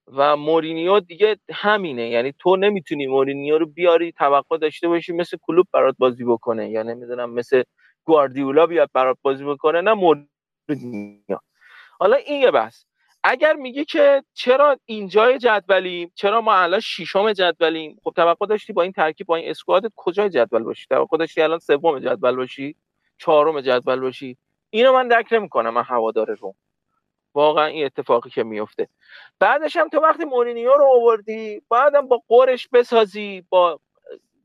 و 0.07 0.37
مورینیو 0.37 1.01
دیگه 1.01 1.39
همینه. 1.53 2.09
یعنی 2.09 2.32
تو 2.39 2.57
نمی‌تونی 2.57 3.07
مورینیو 3.07 3.59
رو 3.59 3.66
بیاری 3.66 4.12
توقع 4.12 4.59
داشته 4.59 4.89
باشی 4.89 5.12
مثل 5.12 5.37
کلوب 5.43 5.66
برات 5.72 5.95
بازی 5.99 6.24
بکنه. 6.24 6.70
یا 6.70 6.82
نمی‌دونم 6.82 7.30
مثل 7.30 7.62
گواردیولا 8.05 8.66
بیاد 8.66 8.91
برات 8.93 9.18
بازی 9.22 9.45
بکنه 9.45 9.80
نه 9.80 9.95
مورینیو. 9.95 11.39
حالا 12.01 12.16
این 12.16 12.43
یه 12.43 12.51
بحث. 12.51 12.84
اگر 13.24 13.53
میگه 13.55 13.84
که 13.84 14.22
چرا 14.34 14.76
اینجای 14.84 15.39
جدولیم 15.39 16.12
چرا 16.14 16.41
ما 16.41 16.55
الان 16.55 16.80
ششم 16.80 17.32
جدولیم؟ 17.32 18.01
خب 18.05 18.12
توقع 18.16 18.47
داشتی 18.47 18.72
با 18.72 18.82
این 18.82 18.93
ترکیب 18.93 19.26
با 19.26 19.37
این 19.37 19.51
اسکوادت 19.51 19.93
کجای 19.97 20.30
جدول 20.30 20.62
باشی؟ 20.62 20.87
توقع 20.91 21.16
داشتی 21.18 21.43
الان 21.43 21.59
سوم 21.59 21.99
جدول 21.99 22.37
باشی؟ 22.37 22.76
چهارم 23.19 23.61
جدول 23.61 24.01
باشی. 24.01 24.37
اینو 24.71 24.93
من 24.93 25.09
درک 25.09 25.29
نمی‌کنم 25.33 25.75
من 25.75 25.83
هوادار 25.83 26.35
روم. 26.35 26.55
واقعا 27.35 27.67
این 27.67 27.85
اتفاقی 27.87 28.31
که 28.31 28.43
میفته 28.45 28.89
بعدش 29.41 29.77
هم 29.77 29.89
تو 29.89 29.99
وقتی 30.01 30.25
مورینیو 30.25 30.73
رو 30.75 30.85
آوردی 30.85 31.62
بعدم 31.71 32.09
با 32.09 32.23
قرش 32.29 32.69
بسازی 32.73 33.45
با 33.49 33.81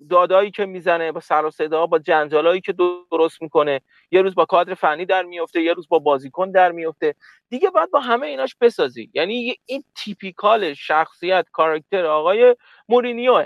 دادایی 0.10 0.52
که 0.52 0.66
می‌زنه 0.66 1.12
با 1.12 1.20
سر 1.20 1.46
و 1.46 1.52
صدا 1.52 1.86
با 1.86 2.00
جنجالایی 2.00 2.62
که 2.62 2.74
درست 3.12 3.42
می‌کنه. 3.42 3.82
یه 4.12 4.22
روز 4.22 4.36
با 4.36 4.46
کادر 4.46 4.74
فنی 4.74 5.06
در 5.06 5.24
میفته 5.24 5.62
یه 5.62 5.74
روز 5.74 5.88
با 5.90 6.00
بازیکن 6.00 6.52
در 6.52 6.72
میفته 6.72 7.16
دیگه 7.50 7.70
باید 7.70 7.92
با 7.92 8.00
همه 8.00 8.28
ایناش 8.28 8.56
بسازی. 8.62 9.10
یعنی 9.14 9.56
این 9.66 9.84
تیپیکال 9.96 10.74
شخصیت 10.74 11.46
کاراکتر 11.52 12.06
آقای 12.06 12.56
مورینیوه. 12.90 13.46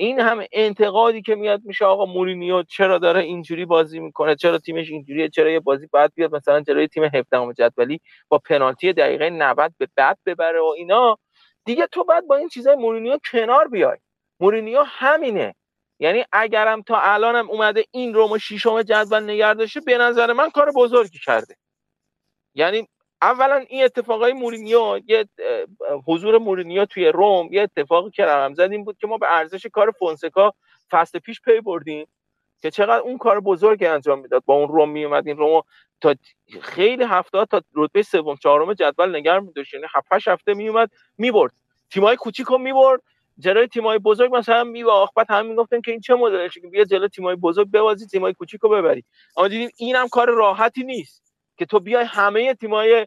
این 0.00 0.20
همه 0.20 0.48
انتقادی 0.52 1.22
که 1.22 1.34
میاد 1.34 1.60
میشه 1.64 1.84
آقا 1.84 2.04
مورینیو 2.06 2.62
چرا 2.62 2.98
داره 2.98 3.20
اینجوری 3.20 3.64
بازی 3.64 4.00
می‌کنه؟ 4.00 4.36
چرا 4.36 4.58
تیمش 4.58 4.90
اینجوریه؟ 4.90 5.28
چرا 5.28 5.50
یه 5.50 5.60
بازی 5.60 5.86
باید 5.86 6.12
بیاد 6.14 6.34
مثلا 6.34 6.60
جلوی 6.60 6.88
تیم 6.88 7.04
17 7.04 7.52
جدولی 7.58 8.00
با 8.28 8.38
پنالتی 8.38 8.92
دقیقه 8.92 9.30
90 9.30 9.74
به 9.78 9.88
بعد 9.96 10.18
ببره 10.26 10.60
و 10.60 10.74
اینا؟ 10.76 11.18
دیگه 11.64 11.86
تو 11.86 12.04
بعد 12.04 12.26
با 12.26 12.36
این 12.36 12.48
چیزای 12.48 12.76
مورینیو 12.76 13.18
کنار 13.32 13.68
بیای. 13.68 13.98
مورینیو 14.40 14.82
همینه. 14.86 15.54
یعنی 15.98 16.24
اگرم 16.32 16.82
تا 16.82 17.00
الانم 17.00 17.50
اومده 17.50 17.84
این 17.90 18.14
رومو 18.14 18.38
شیشم 18.38 18.82
جدول 18.82 19.22
نگه 19.24 19.54
داشته 19.54 19.80
به 19.80 19.98
نظر 19.98 20.32
من 20.32 20.50
کار 20.50 20.72
بزرگی 20.76 21.18
کرده. 21.24 21.56
یعنی 22.54 22.88
اولا 23.22 23.56
این 23.68 23.84
اتفاقای 23.84 24.32
مورینیو 24.32 25.00
یه 25.06 25.28
حضور 26.06 26.38
مورینیو 26.38 26.84
توی 26.84 27.08
روم 27.08 27.48
یه 27.52 27.62
اتفاقی 27.62 28.10
که 28.10 28.24
رقم 28.24 28.54
زد 28.54 28.60
این 28.72 28.84
بود 28.84 28.98
که 28.98 29.06
ما 29.06 29.18
به 29.18 29.26
ارزش 29.30 29.66
کار 29.66 29.90
فونسکا 29.90 30.52
فصل 30.90 31.18
پیش 31.18 31.40
پی 31.40 31.60
بردیم 31.60 32.06
که 32.62 32.70
چقدر 32.70 33.00
اون 33.02 33.18
کار 33.18 33.40
بزرگی 33.40 33.86
انجام 33.86 34.18
می‌داد. 34.20 34.42
با 34.46 34.54
اون 34.54 34.68
روم 34.68 34.90
میومد 34.90 35.28
این 35.28 35.36
روم 35.36 35.62
تا 36.00 36.14
خیلی 36.62 37.04
هفته 37.04 37.44
تا 37.44 37.62
رتبه 37.74 38.02
سوم 38.02 38.36
چهارم 38.36 38.74
جدول 38.74 39.16
نگه 39.16 39.38
می‌داشت. 39.40 39.74
یعنی 39.74 39.86
7 39.94 40.28
هفته 40.28 40.54
میومد 40.54 40.90
می‌برد. 41.18 41.52
تیمای 41.90 42.16
کوچیکو 42.16 42.58
می‌برد. 42.58 43.02
جلوی 43.38 43.66
تیمای 43.68 43.98
بزرگ 43.98 44.36
مثلا 44.36 44.64
میباخت 44.64 45.14
بعد 45.14 45.26
همین 45.30 45.56
گفتن 45.56 45.80
که 45.80 45.90
این 45.90 46.00
چه 46.00 46.14
مدلشه 46.14 46.60
که 46.60 46.68
بیا 46.68 46.84
جلوی 46.84 47.08
تیمای 47.08 47.36
بزرگ 47.36 47.70
ببازی 47.70 48.06
تیمای 48.06 48.34
کوچیکو 48.34 48.68
ببری. 48.68 49.04
اما 49.36 49.48
دیدیم 49.48 49.70
اینم 49.78 50.08
کار 50.08 50.30
راحتی 50.30 50.84
نیست. 50.84 51.29
که 51.60 51.66
تو 51.66 51.80
بیای 51.80 52.04
همه 52.04 52.54
تیمای 52.54 53.06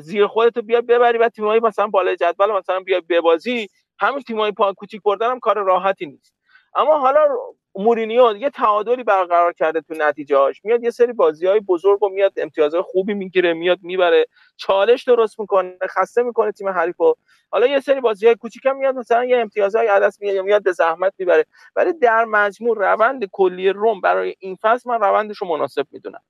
زیر 0.00 0.26
خودت 0.26 0.58
بیای 0.58 0.80
ببری 0.80 1.18
و 1.18 1.28
تیمای 1.28 1.60
مثلا 1.60 1.86
بالای 1.86 2.16
جدول 2.16 2.52
مثلا 2.52 2.80
بیای 2.80 3.00
ببازی 3.00 3.68
همین 4.00 4.22
تیمای 4.22 4.52
پا 4.52 4.72
کوچیک 4.72 5.02
بردن 5.02 5.30
هم 5.30 5.40
کار 5.40 5.58
راحتی 5.58 6.06
نیست. 6.06 6.34
اما 6.74 6.98
حالا 6.98 7.28
مورینیو 7.74 8.36
یه 8.36 8.50
تعادلی 8.50 9.04
برقرار 9.04 9.52
کرده 9.52 9.80
تو 9.80 9.94
نتیجهاش 9.98 10.64
میاد 10.64 10.84
یه 10.84 10.90
سری 10.90 11.12
بازی 11.12 11.46
های 11.46 11.60
بزرگ 11.60 12.02
و 12.02 12.08
میاد 12.08 12.32
امتیازهای 12.36 12.82
خوبی 12.82 13.14
می‌گیره 13.14 13.52
میاد 13.52 13.78
می‌بره 13.82 14.26
چالش 14.56 15.04
درست 15.04 15.40
می‌کنه 15.40 15.78
خسته 15.90 16.22
می‌کنه 16.22 16.52
تیم 16.52 16.68
حریفو. 16.68 17.14
حالا 17.50 17.66
یه 17.66 17.80
سری 17.80 18.00
بازی 18.00 18.26
های 18.26 18.34
کوچیک 18.34 18.66
هم 18.66 18.76
میاد 18.76 18.94
مثلا 18.94 19.24
یه 19.24 19.36
امتیازهای 19.36 19.86
عدس 19.86 20.20
میاد 20.20 20.34
یا 20.34 20.42
میاد 20.42 20.62
به 20.62 20.72
زحمت 20.72 21.12
می‌بره. 21.18 21.46
ولی 21.76 21.92
در 21.92 22.24
مجموع 22.24 22.76
روند 22.76 23.24
کلی 23.32 23.68
روم 23.68 24.00
برای 24.00 24.34
این 24.38 24.58
فصل 24.62 24.90
من 24.90 25.00
روندش 25.00 25.36
رو 25.38 25.48
مناسب 25.48 25.86
می‌دونم. 25.90 26.22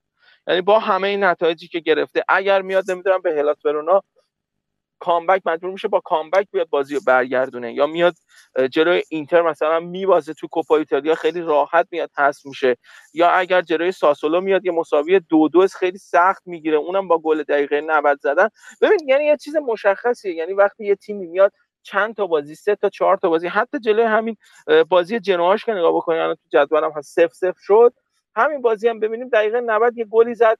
یعنی 0.49 0.61
با 0.61 0.79
همه 0.79 1.09
این 1.09 1.25
نتایجی 1.25 1.69
که 1.69 1.81
گرفته 1.81 2.25
اگر 2.29 2.63
میاد 2.63 2.91
نمی‌دونم 2.91 3.23
به 3.23 3.31
هلاس 3.35 3.65
ورونا 3.67 4.03
کامبک 5.01 5.43
مجبور 5.47 5.71
میشه 5.73 5.89
با 5.89 6.01
کامبک 6.01 6.47
بیاد 6.53 6.69
بازی 6.71 6.95
رو 6.95 7.01
برگردونه 7.07 7.75
یا 7.75 7.87
میاد 7.87 8.15
جلوی 8.73 9.03
اینتر 9.11 9.43
مثلا 9.43 9.81
میبازه 9.81 10.35
تو 10.35 10.49
کوپا 10.49 10.77
ایتالیا 10.77 11.15
خیلی 11.15 11.41
راحت 11.41 11.89
میاد 11.91 12.11
هست 12.19 12.47
میشه. 12.47 12.77
یا 13.15 13.31
اگر 13.31 13.63
جلوی 13.63 13.93
ساسولو 13.93 14.41
میاد 14.41 14.67
یه 14.67 14.73
مساوی 14.73 15.21
دو 15.21 15.49
دو 15.49 15.67
خیلی 15.69 15.99
سخت 15.99 16.43
می‌گیره 16.47 16.77
اونم 16.79 17.09
با 17.09 17.19
گل 17.19 17.43
دقیقه 17.43 17.81
90 17.81 18.19
زدن. 18.23 18.49
ببین 18.83 18.99
یعنی 19.09 19.25
یه 19.25 19.37
چیز 19.37 19.57
مشخصیه 19.57 20.35
یعنی 20.35 20.53
وقتی 20.53 20.87
یه 20.87 20.95
تیمی 20.97 21.27
میاد 21.27 21.53
چند 21.83 22.15
تا 22.15 22.27
بازی 22.27 22.55
سه 22.55 22.77
تا 22.77 22.89
چهار 22.89 23.17
تا 23.17 23.29
بازی 23.29 23.49
حتی 23.49 23.79
جلوی 23.81 24.05
همین 24.05 24.37
بازی 24.89 25.21
جنواش 25.21 25.65
که 25.65 25.73
نگاه 25.73 25.93
بکنید 25.97 26.21
الان 26.21 26.35
تو 26.35 26.59
جدولم 26.59 26.93
هست 26.97 27.15
سف 27.21 27.33
سف 27.35 27.57
شد. 27.61 27.95
همین 28.37 28.61
بازی 28.61 28.89
هم 28.89 29.01
ببینیم 29.01 29.29
دقیقه 29.29 29.61
90 29.61 29.99
یه 29.99 30.05
گلی 30.05 30.35
زد 30.35 30.59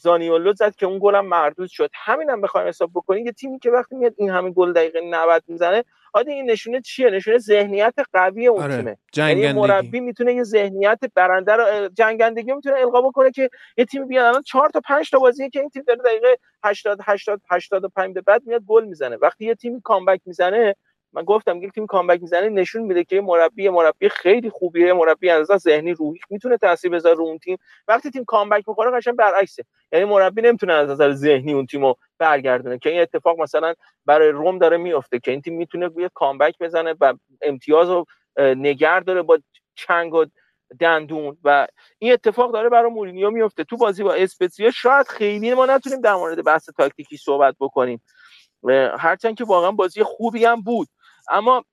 زانیولو 0.00 0.52
زد 0.52 0.74
که 0.74 0.86
اون 0.86 0.98
گلم 1.02 1.26
مردود 1.26 1.68
شد. 1.68 1.90
همین 1.94 2.30
هم 2.30 2.40
بخوایم 2.40 2.68
حساب 2.68 2.90
بکنیم 2.94 3.26
یه 3.26 3.32
تیمی 3.32 3.58
که 3.58 3.70
وقتی 3.70 3.96
میاد 3.96 4.14
این 4.16 4.30
همین 4.30 4.52
گل 4.56 4.72
دقیقه 4.72 5.00
90 5.00 5.42
می‌زنه 5.48 5.84
آدی 6.14 6.32
این 6.32 6.50
نشونه 6.50 6.80
چیه؟ 6.80 7.10
نشونه 7.10 7.38
ذهنیت 7.38 7.94
قوی 8.12 8.46
اون 8.46 8.62
آره. 8.62 8.76
تیمه. 8.76 8.96
یعنی 9.16 9.52
مربی 9.52 10.00
می‌تونه 10.00 10.34
یه 10.34 10.42
ذهنیت 10.42 10.98
برنده 11.14 11.52
رو 11.52 11.88
جنگندگی 11.88 12.52
می‌تونه 12.52 12.80
القا 12.80 13.00
بکنه 13.00 13.30
که 13.30 13.50
یه 13.76 13.84
تیم 13.84 14.06
بیاد. 14.06 14.24
الان 14.24 14.42
4 14.42 14.70
تا 14.70 14.80
5 14.80 15.10
تا 15.10 15.18
بازیه 15.18 15.50
که 15.50 15.60
این 15.60 15.68
تیم 15.68 15.82
داره 15.86 16.00
دقیقه 16.04 16.38
80 16.64 16.98
80 17.06 17.40
85 17.50 18.14
به 18.14 18.20
بعد 18.20 18.42
میاد 18.46 18.62
گل 18.66 18.84
می‌زنه. 18.84 19.16
وقتی 19.16 19.44
یه 19.44 19.54
تیمی 19.54 19.80
کامبک 19.84 20.20
می‌زنه 20.26 20.74
من 21.12 21.22
گفتم 21.24 21.62
یک 21.62 21.72
تیم 21.72 21.86
کامبک 21.86 22.22
می‌زنه 22.22 22.48
نشون 22.48 22.82
میده 22.82 23.04
که 23.04 23.20
مربی 23.20 23.68
مربی 23.68 24.08
خیلی 24.08 24.50
خوبیه 24.50 24.92
مربی 24.92 25.30
از 25.30 25.46
ذهنی 25.46 25.92
روحی 25.92 26.20
می‌تونه 26.30 26.56
تاثیر 26.56 26.90
بذاره 26.90 27.14
رو 27.14 27.24
اون 27.24 27.38
تیم. 27.38 27.58
وقتی 27.88 28.10
تیم 28.10 28.24
کامبک 28.24 28.68
می‌کنه 28.68 28.90
قشنگ 28.90 29.16
برعکسه. 29.16 29.64
یعنی 29.92 30.04
مربی 30.04 30.42
نمی‌تونه 30.42 30.72
از 30.72 30.90
نظر 30.90 31.12
ذهنی 31.12 31.52
اون 31.52 31.66
تیمو 31.66 31.94
برگردونه 32.18 32.78
که 32.78 32.90
این 32.90 33.00
اتفاق 33.00 33.40
مثلا 33.40 33.74
برای 34.06 34.28
روم 34.28 34.58
داره 34.58 34.76
میفته 34.76 35.18
که 35.18 35.30
این 35.30 35.42
تیم 35.42 35.56
می‌تونه 35.56 35.90
یه 35.96 36.10
کامبک 36.14 36.58
بزنه 36.60 36.94
و 37.00 37.14
امتیاز 37.42 37.88
رو 37.88 38.04
نگر 38.38 39.00
داره 39.00 39.22
با 39.22 39.38
چنگ 39.74 40.14
و 40.14 40.24
دندون 40.80 41.36
و 41.44 41.66
این 41.98 42.12
اتفاق 42.12 42.52
داره 42.52 42.68
برای 42.68 42.90
مورینیو 42.90 43.30
میفته 43.30 43.64
تو 43.64 43.76
بازی 43.76 44.02
با 44.02 44.14
اسپتزیا 44.14 44.70
شاید 44.70 45.08
خیلی 45.08 45.54
ما 45.54 45.66
نتونیم 45.66 46.00
در 46.00 46.14
مورد 46.14 46.44
بحث 46.44 46.70
تاکتیکی 46.70 47.16
صحبت 47.16 47.56
بکنیم. 47.60 48.02
هرچند 48.98 49.36
که 49.36 49.44
واقعا 49.44 49.70
بازی 49.70 50.02
خوبی 50.02 50.44
هم 50.44 50.62
بود. 50.62 50.88
اما 51.30 51.64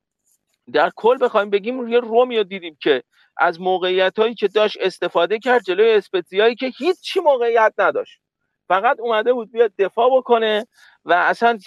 در 0.73 0.91
کل 0.95 1.17
بخوایم 1.21 1.49
بگیم 1.49 1.87
یه 1.87 1.99
رومیو 1.99 2.43
دیدیم 2.43 2.77
که 2.81 3.03
از 3.37 3.61
موقعیت 3.61 4.19
هایی 4.19 4.35
که 4.35 4.47
داشت 4.47 4.77
استفاده 4.81 5.39
کرد 5.39 5.63
جلوی 5.63 5.91
اسپتزیایی 5.91 6.55
که 6.55 6.71
هیچی 6.77 7.19
موقعیت 7.19 7.73
نداشت. 7.77 8.19
فقط 8.67 8.99
اومده 8.99 9.33
بود 9.33 9.51
بیاد 9.51 9.71
دفاع 9.79 10.17
بکنه 10.17 10.67
و 11.05 11.13
اصلا 11.13 11.57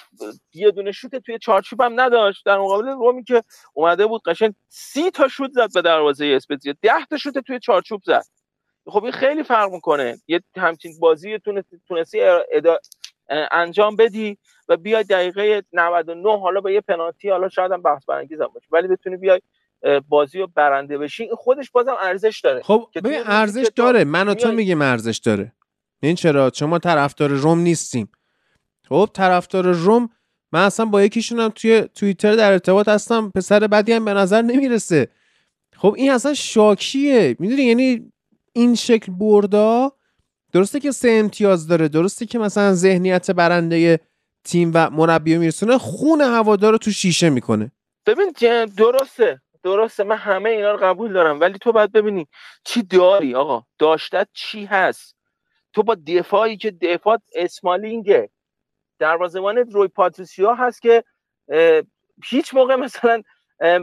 یه 0.55 0.71
دونه 0.71 0.93
شوت 0.93 1.17
توی 1.17 1.39
چارچوب 1.39 1.81
هم 1.81 2.01
نداشت. 2.01 2.47
در 2.47 2.59
مقابل 2.59 2.89
رومی 2.89 3.25
که 3.25 3.43
اومده 3.75 4.07
بود 4.07 4.23
قشنگ 4.27 4.55
سی 4.69 5.11
تا 5.11 5.29
شوت 5.29 5.51
زد 5.53 5.73
به 5.75 5.83
دروازه 5.83 6.27
اسپتزیا 6.27 6.75
ده 6.83 7.05
تا 7.11 7.17
شوت 7.17 7.39
توی 7.39 7.59
چارچوب 7.61 8.03
زد. 8.07 8.25
خب 8.87 9.05
این 9.05 9.13
خیلی 9.13 9.43
فرق 9.43 9.71
می‌کنه. 9.73 10.19
یه 10.29 10.41
همچین 10.57 10.93
بازی 11.01 11.39
تونستی 11.89 12.21
انجام 13.51 13.97
بدی 13.97 14.39
و 14.69 14.77
بیای 14.77 15.05
دقیقه 15.05 15.63
99 15.73 16.39
حالا 16.39 16.61
به 16.61 16.73
یه 16.73 16.81
پنالتی 16.81 17.31
حالا 17.31 17.49
شاید 17.49 17.73
هم 17.73 17.83
بحث 17.83 18.05
برانگیز 18.09 18.41
هم 18.41 18.49
باشه 18.55 18.67
ولی 18.73 18.89
بتونی 18.89 19.17
بیای 19.17 19.41
بازی 20.09 20.39
رو 20.39 20.47
برنده 20.47 20.99
بشی. 20.99 21.23
این 21.23 21.35
خودش 21.35 21.71
بازم 21.71 21.97
ارزش 22.03 22.41
داره 22.45 22.63
خب 22.63 22.89
ببین 22.95 23.21
ارزش 23.25 23.69
داره. 23.77 24.05
من 24.05 24.29
و 24.29 24.35
تو 24.35 24.53
میگیم 24.53 24.83
ارزش 24.83 25.19
داره. 25.19 25.53
این 26.03 26.15
چرا؟ 26.15 26.51
شما 26.55 26.79
طرفدار 26.79 27.31
روم 27.31 27.59
نیستیم. 27.59 28.13
خب 28.89 29.11
طرفدار 29.15 29.73
روم 29.73 30.09
من 30.53 30.65
اصلا 30.65 30.87
با 30.87 31.03
یکیشونم 31.03 31.49
توی 31.49 31.89
توییتر 31.95 32.37
در 32.37 32.53
ارتباط 32.53 32.89
هستم. 32.89 33.31
پسر 33.35 33.67
بدی 33.67 33.93
هم 33.93 34.05
به 34.05 34.15
نظر 34.15 34.43
نمی‌رسه. 34.43 35.09
خب 35.77 35.95
این 35.97 36.11
اصلا 36.11 36.35
شاکیه. 36.35 37.37
می‌دونی؟ 37.39 37.63
یعنی 37.63 38.13
این 38.53 38.75
شکل 38.75 39.13
بردا 39.13 39.93
درسته 40.53 40.81
که 40.81 40.91
سه 40.91 41.09
امتیاز 41.11 41.69
داره 41.69 41.89
درسته 41.89 42.27
که 42.27 42.39
مثلا 42.39 42.75
ذهنیت 42.75 43.31
برنده 43.31 44.01
تیم 44.45 44.71
و 44.75 44.91
مربی 44.91 45.39
میرسونه 45.39 45.79
خون 45.79 46.21
هوادار 46.21 46.73
رو 46.73 46.79
تو 46.79 46.91
شیشه 46.91 47.31
می‌کنه. 47.31 47.73
ببین 48.07 48.33
درسته 48.77 49.41
درسته 49.63 50.05
من 50.05 50.17
همه 50.17 50.51
اینا 50.51 50.73
رو 50.73 50.79
قبول 50.79 51.13
دارم 51.13 51.41
ولی 51.41 51.59
تو 51.59 51.73
باید 51.73 51.93
ببینی 51.93 52.27
چی 52.65 52.83
داری 52.83 53.35
آقا. 53.35 53.63
داشتت 53.79 54.29
چی 54.33 54.65
هست؟ 54.65 55.17
تو 55.73 55.83
با 55.83 55.97
دفاعی 56.07 56.57
که 56.57 56.71
دفاع 56.71 57.19
اسمالینگه 57.35 58.31
دروازه‌بان 58.99 59.59
روی 59.59 59.89
پاتریسیا 59.89 60.55
هست 60.55 60.83
که 60.83 61.05
هیچ 62.25 62.55
موقع 62.55 62.77
مثلا 62.77 63.23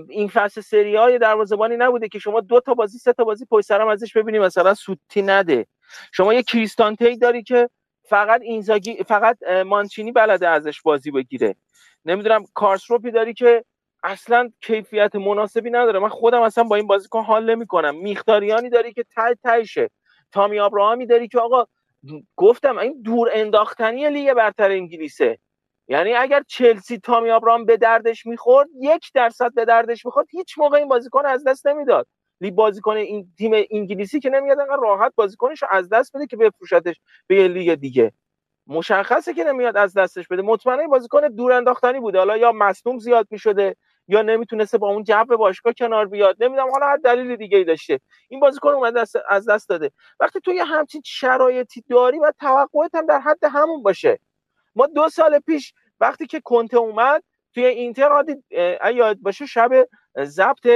این 0.10 0.28
فصل 0.28 0.62
سری 0.62 0.96
های 0.96 1.20
دروازه‌بانی 1.20 1.78
نبوده 1.78 2.08
که 2.08 2.20
شما 2.20 2.42
دو 2.42 2.60
تا 2.60 2.74
بازی 2.74 2.98
سه 2.98 3.14
تا 3.14 3.24
بازی 3.24 3.46
پشت 3.46 3.66
سرم 3.66 3.88
ازش 3.88 4.18
ببینی 4.18 4.40
مثلا 4.40 4.74
سوتی 4.74 5.22
نده. 5.22 5.68
شما 6.12 6.34
یه 6.34 6.44
کریستانتی 6.44 7.18
داری 7.18 7.44
که 7.44 7.70
فقط 8.10 8.42
اینزاگی 8.42 9.04
فقط 9.04 9.38
مانچینی 9.66 10.12
بلده 10.12 10.48
ازش 10.48 10.82
بازی 10.82 11.12
بگیره. 11.12 11.56
نمی‌دونم 12.06 12.44
کارسروپی 12.54 13.12
داری 13.12 13.34
که 13.34 13.66
اصلا 14.04 14.52
کیفیت 14.62 15.16
مناسبی 15.16 15.70
نداره. 15.70 16.00
من 16.00 16.10
خودم 16.10 16.42
اصلا 16.42 16.64
با 16.64 16.76
این 16.76 16.88
بازیکن 16.88 17.24
حال 17.24 17.50
نمی‌کنم. 17.50 17.96
میختاریانی 17.96 18.70
داری 18.70 18.94
که 18.94 19.06
تای 19.16 19.36
تایشه 19.44 19.90
تامی 20.32 20.60
آبراهامی 20.60 21.06
داری 21.06 21.28
که 21.28 21.40
آقا 21.40 21.66
گفتم 22.36 22.78
این 22.78 23.02
دور 23.02 23.30
انداختنی 23.34 24.10
لیگ 24.10 24.34
برتر 24.34 24.72
انگلیسه. 24.72 25.40
یعنی 25.88 26.14
اگر 26.14 26.44
چلسی 26.48 26.98
تامی 26.98 27.32
آبراهام 27.32 27.66
به 27.66 27.78
دردش 27.78 28.26
می‌خورد 28.26 28.68
یک 28.82 29.12
درصد 29.14 29.54
به 29.54 29.66
دردش 29.66 30.06
می‌خورد 30.06 30.28
هیچ 30.32 30.58
موقع 30.58 30.78
این 30.78 30.88
بازیکن 30.88 31.26
از 31.26 31.44
دست 31.44 31.68
نمی‌داد. 31.68 32.08
لی 32.42 32.52
بازیکن 32.52 32.98
این 32.98 33.28
تیم 33.38 33.52
انگلیسی 33.72 34.20
که 34.20 34.30
نمیاد 34.30 34.60
انقدر 34.60 34.80
راحت 34.82 35.14
بازیکنش 35.16 35.64
از 35.72 35.90
دست 35.90 36.16
بده 36.16 36.26
که 36.28 36.38
بفروشتش 36.38 36.96
به 37.28 37.36
یه 37.36 37.48
لیگ 37.48 37.76
دیگه. 37.76 38.12
مشخصه 38.68 39.34
که 39.34 39.44
نمیاد 39.44 39.78
از 39.78 39.94
دستش 39.94 40.28
بده. 40.28 40.42
مطمئنا 40.42 40.88
بازیکن 40.88 41.28
دور 41.28 41.52
انداختنی 41.52 42.00
بوده. 42.00 42.18
حالا 42.18 42.38
یا 42.38 42.52
مصدوم 42.52 43.00
زیاد 43.00 43.28
می‌شده 43.32 43.76
یا 44.08 44.22
نمی‌تونسته 44.22 44.78
با 44.78 44.90
اون 44.90 45.04
جو 45.04 45.26
باشگاه 45.26 45.74
کنار 45.74 46.06
بیاد. 46.08 46.44
نمی‌دونم 46.44 46.72
حالا 46.72 46.86
هر 46.86 46.98
دلیل 46.98 47.36
دیگه 47.36 47.58
ای 47.58 47.64
داشته. 47.64 48.00
این 48.30 48.40
بازیکن 48.40 48.70
اومده 48.70 49.04
از 49.30 49.50
دست 49.50 49.70
داده. 49.70 49.92
وقتی 50.20 50.40
تو 50.40 50.54
یه 50.54 50.64
همچین 50.64 51.02
شرایطی 51.06 51.84
داری 51.90 52.20
و 52.20 52.32
توقعت 52.40 52.96
هم 52.96 53.06
در 53.06 53.20
حد 53.20 53.44
همون 53.44 53.84
باشه. 53.84 54.20
ما 54.76 54.88
دو 54.88 55.10
سال 55.10 55.40
پیش 55.40 55.74
وقتی 56.00 56.26
که 56.26 56.40
کنته 56.40 56.78
اومد 56.78 57.24
توی 57.54 57.66
اینتر 57.66 58.24
یاد 58.94 59.18
باشه 59.22 59.46
شب 59.46 59.72
ضبط 60.24 60.68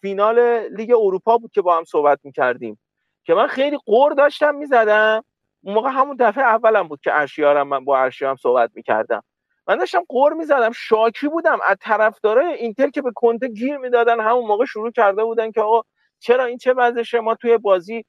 فینال 0.00 0.68
لیگ 0.76 0.90
اروپا 0.90 1.38
بود 1.38 1.50
که 1.52 1.62
با 1.62 1.76
هم 1.76 1.84
صحبت 1.84 2.18
می‌کردیم. 2.22 2.80
که 3.24 3.34
من 3.34 3.46
خیلی 3.46 3.78
قور 3.86 4.12
داشتم 4.12 4.54
می‌زدم. 4.54 5.24
اون 5.62 5.74
موقع 5.74 5.90
همون 5.90 6.16
دفعه 6.20 6.44
اولم 6.44 6.88
بود 6.88 7.00
که 7.00 7.10
ارشیارم 7.14 7.68
من 7.68 7.84
با 7.84 7.98
ارشیارم 7.98 8.36
صحبت 8.36 8.70
می‌کردم. 8.74 9.22
من 9.66 9.76
داشتم 9.76 10.02
قور 10.08 10.32
می‌زدم. 10.32 10.72
شاکی 10.72 11.28
بودم. 11.28 11.58
از 11.66 11.76
طرفدارای 11.80 12.54
اینتر 12.54 12.90
که 12.90 13.02
به 13.02 13.10
کنته 13.14 13.48
گیر 13.48 13.76
می‌دادن 13.76 14.20
همون 14.20 14.46
موقع 14.46 14.64
شروع 14.64 14.90
کرده 14.90 15.24
بودن 15.24 15.50
که 15.50 15.60
آقا 15.60 15.82
چرا 16.18 16.44
این 16.44 16.58
چه 16.58 16.72
وضعشه؟ 16.72 17.20
ما 17.20 17.34
توی 17.34 17.58
بازی 17.58 18.04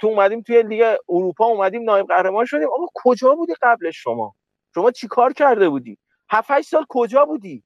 تو 0.00 0.06
اومدیم 0.06 0.42
توی 0.42 0.62
لیگ 0.62 0.96
اروپا 1.08 1.46
اومدیم 1.46 1.82
نایب 1.82 2.06
قهرمان 2.06 2.44
شدیم. 2.44 2.68
آقا 2.68 2.86
کجا 2.94 3.34
بودی 3.34 3.54
قبلش 3.62 4.02
شما؟ 4.02 4.34
شما 4.74 4.90
چی 4.90 5.08
کار 5.08 5.32
کرده 5.32 5.68
بودی؟ 5.68 5.98
7 6.30 6.60
سال 6.60 6.84
کجا 6.88 7.24
بودی؟ 7.24 7.64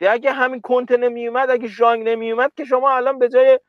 اگه 0.00 0.32
همین 0.32 0.60
کنته 0.60 0.96
نمیومد 0.96 1.50
اگه 1.50 1.68
ژانگ 1.68 2.08
نمیومد 2.08 2.52
که 2.56 2.64
شما 2.64 2.90
الان 2.90 3.18
به 3.18 3.28
جای 3.28 3.60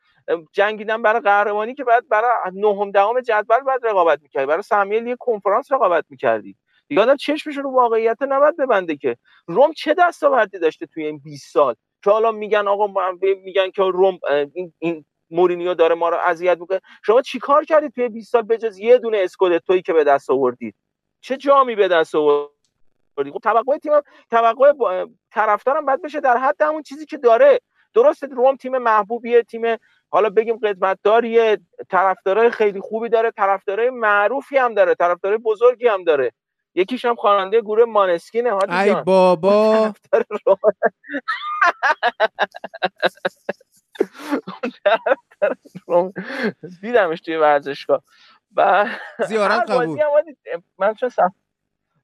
جنگیدن 0.52 1.02
برای 1.02 1.20
قهرمانی 1.20 1.74
که 1.74 1.84
بعد 1.84 2.08
برای 2.08 2.30
نهم 2.54 2.90
دهم 2.90 3.20
جدول 3.20 3.60
بعد 3.60 3.86
رقابت 3.86 4.22
می‌کردی 4.22 4.46
برای 4.46 4.62
سهمیه 4.62 5.00
لیگ 5.00 5.16
کنفرانس 5.20 5.72
رقابت 5.72 6.04
می‌کردی. 6.08 6.56
دیگه 6.88 7.02
آدم 7.02 7.16
چشمش 7.16 7.56
رو 7.56 7.70
واقعیت 7.70 8.22
نباید 8.22 8.56
ببنده 8.56 8.96
که 8.96 9.16
روم 9.46 9.72
چه 9.72 9.94
دستاوردی 9.94 10.58
داشته 10.58 10.86
توی 10.86 11.06
این 11.06 11.18
20 11.18 11.52
سال؟ 11.52 11.74
که 12.04 12.10
حالا 12.10 12.32
میگن 12.32 12.68
آقا 12.68 13.12
میگن 13.44 13.70
که 13.70 13.82
روم 13.82 14.18
این, 14.54 14.72
این 14.78 15.04
مورینیو 15.30 15.74
داره 15.74 15.94
ما 15.94 16.08
رو 16.08 16.16
اذیت 16.16 16.58
می‌کنه. 16.60 16.80
شما 17.06 17.22
چیکار 17.22 17.64
کردید 17.64 17.92
توی 17.92 18.08
20 18.08 18.32
سال 18.32 18.42
بجز 18.42 18.78
یه 18.78 18.98
دونه 18.98 19.18
اسکودتویی 19.18 19.82
که 19.82 19.92
به 19.92 20.04
دست 20.04 20.30
آوردید؟ 20.30 20.74
چه 21.20 21.36
جامی 21.36 21.74
به 21.74 21.88
دست 21.88 22.14
آوردید؟ 22.14 22.57
خب 23.24 23.38
توقع 23.42 23.78
تیم 23.78 23.92
توقع 24.30 24.72
طرفدارم 25.30 25.86
باید 25.86 26.02
بشه 26.02 26.20
در 26.20 26.36
حد 26.36 26.62
همون 26.62 26.82
چیزی 26.82 27.06
که 27.06 27.18
داره. 27.18 27.60
درسته 27.94 28.26
روم 28.26 28.56
تیم 28.56 28.78
محبوبیه 28.78 29.42
تیم 29.42 29.76
حالا 30.10 30.30
بگیم 30.30 30.56
قدمتداریه 30.56 31.58
طرفدارای 31.90 32.50
خیلی 32.50 32.80
خوبی 32.80 33.08
داره 33.08 33.30
طرفدارای 33.30 33.90
معروفی 33.90 34.56
هم 34.56 34.74
داره 34.74 34.94
طرفدارای 34.94 35.38
بزرگی 35.38 35.86
هم 35.86 36.04
داره. 36.04 36.32
یکیش 36.74 37.04
هم 37.04 37.14
خواننده 37.14 37.60
گروه 37.60 37.84
مانسکینه 37.84 38.52
هادی 38.52 38.74
ای 38.74 38.94
بابا. 38.94 39.94
دیدمش 46.80 47.20
توی 47.20 47.36
ورزشگاه. 47.36 48.02
و 48.56 48.86
زیارت 49.26 49.70
قبول. 49.70 50.00
من 50.78 50.94
چون 50.94 51.10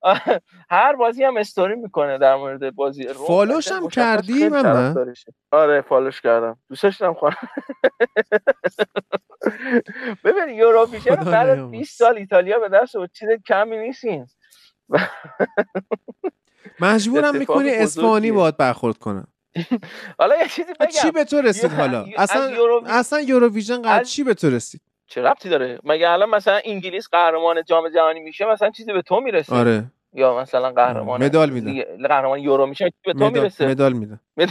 هر 0.70 0.96
بازی 0.96 1.24
هم 1.24 1.36
استوری 1.36 1.74
می‌کنه 1.74 2.18
در 2.18 2.36
مورد 2.36 2.74
بازی 2.74 3.08
فالوش 3.08 3.72
هم 3.72 3.88
کردی 3.88 4.48
من 4.48 4.94
آره 5.50 5.80
فالوش 5.80 6.20
کردم. 6.20 6.58
دوستش 6.68 6.96
دارم 6.96 7.14
خواهر 7.14 7.38
ببین 10.24 10.48
یوروویژن 10.48 11.14
بعد 11.14 11.70
20 11.70 11.98
سال 11.98 12.16
ایتالیا 12.16 12.58
به 12.58 12.68
دست 12.68 12.94
و 12.94 13.06
چیز 13.06 13.28
کمی 13.46 13.78
نیستین. 13.78 14.26
مجبورم 16.80 17.36
می‌کنی 17.36 17.70
اسپانی 17.70 18.32
باید 18.32 18.56
برخورد 18.56 18.98
کنم. 18.98 19.26
حالا 20.18 20.36
یه 20.36 20.48
چیزی 20.48 20.72
بگم 20.80 20.90
چی 21.02 21.10
به 21.10 21.24
تو 21.24 21.40
رسید 21.40 21.72
حالا؟ 21.72 22.06
اصلا 22.16 22.80
اصلا 22.86 23.20
یوروویژن 23.20 23.82
قد 23.82 24.02
چی 24.02 24.24
به 24.24 24.34
تو 24.34 24.50
رسید؟ 24.50 24.80
چه 25.06 25.22
ربطی 25.22 25.48
داره؟ 25.48 25.78
مگه 25.84 26.10
الان 26.10 26.30
مثلا 26.30 26.60
انگلیس 26.64 27.08
قهرمان 27.08 27.64
جام 27.64 27.88
جهانی 27.88 28.20
میشه 28.20 28.44
مثلا 28.44 28.70
چیزی 28.70 28.92
به 28.92 29.02
تو 29.02 29.20
می‌رسه؟ 29.20 29.54
آره. 29.54 29.90
یا 30.14 30.38
مثلا 30.38 30.70
قهرمان 30.70 31.24
مدال 31.24 31.50
میده. 31.50 31.96
قهرمان 32.08 32.38
یورو 32.38 32.66
میشه 32.66 32.92
به 33.04 33.12
تو 33.12 33.30
می‌رسه؟ 33.30 33.66
مدال 33.66 33.92
میده. 33.92 34.20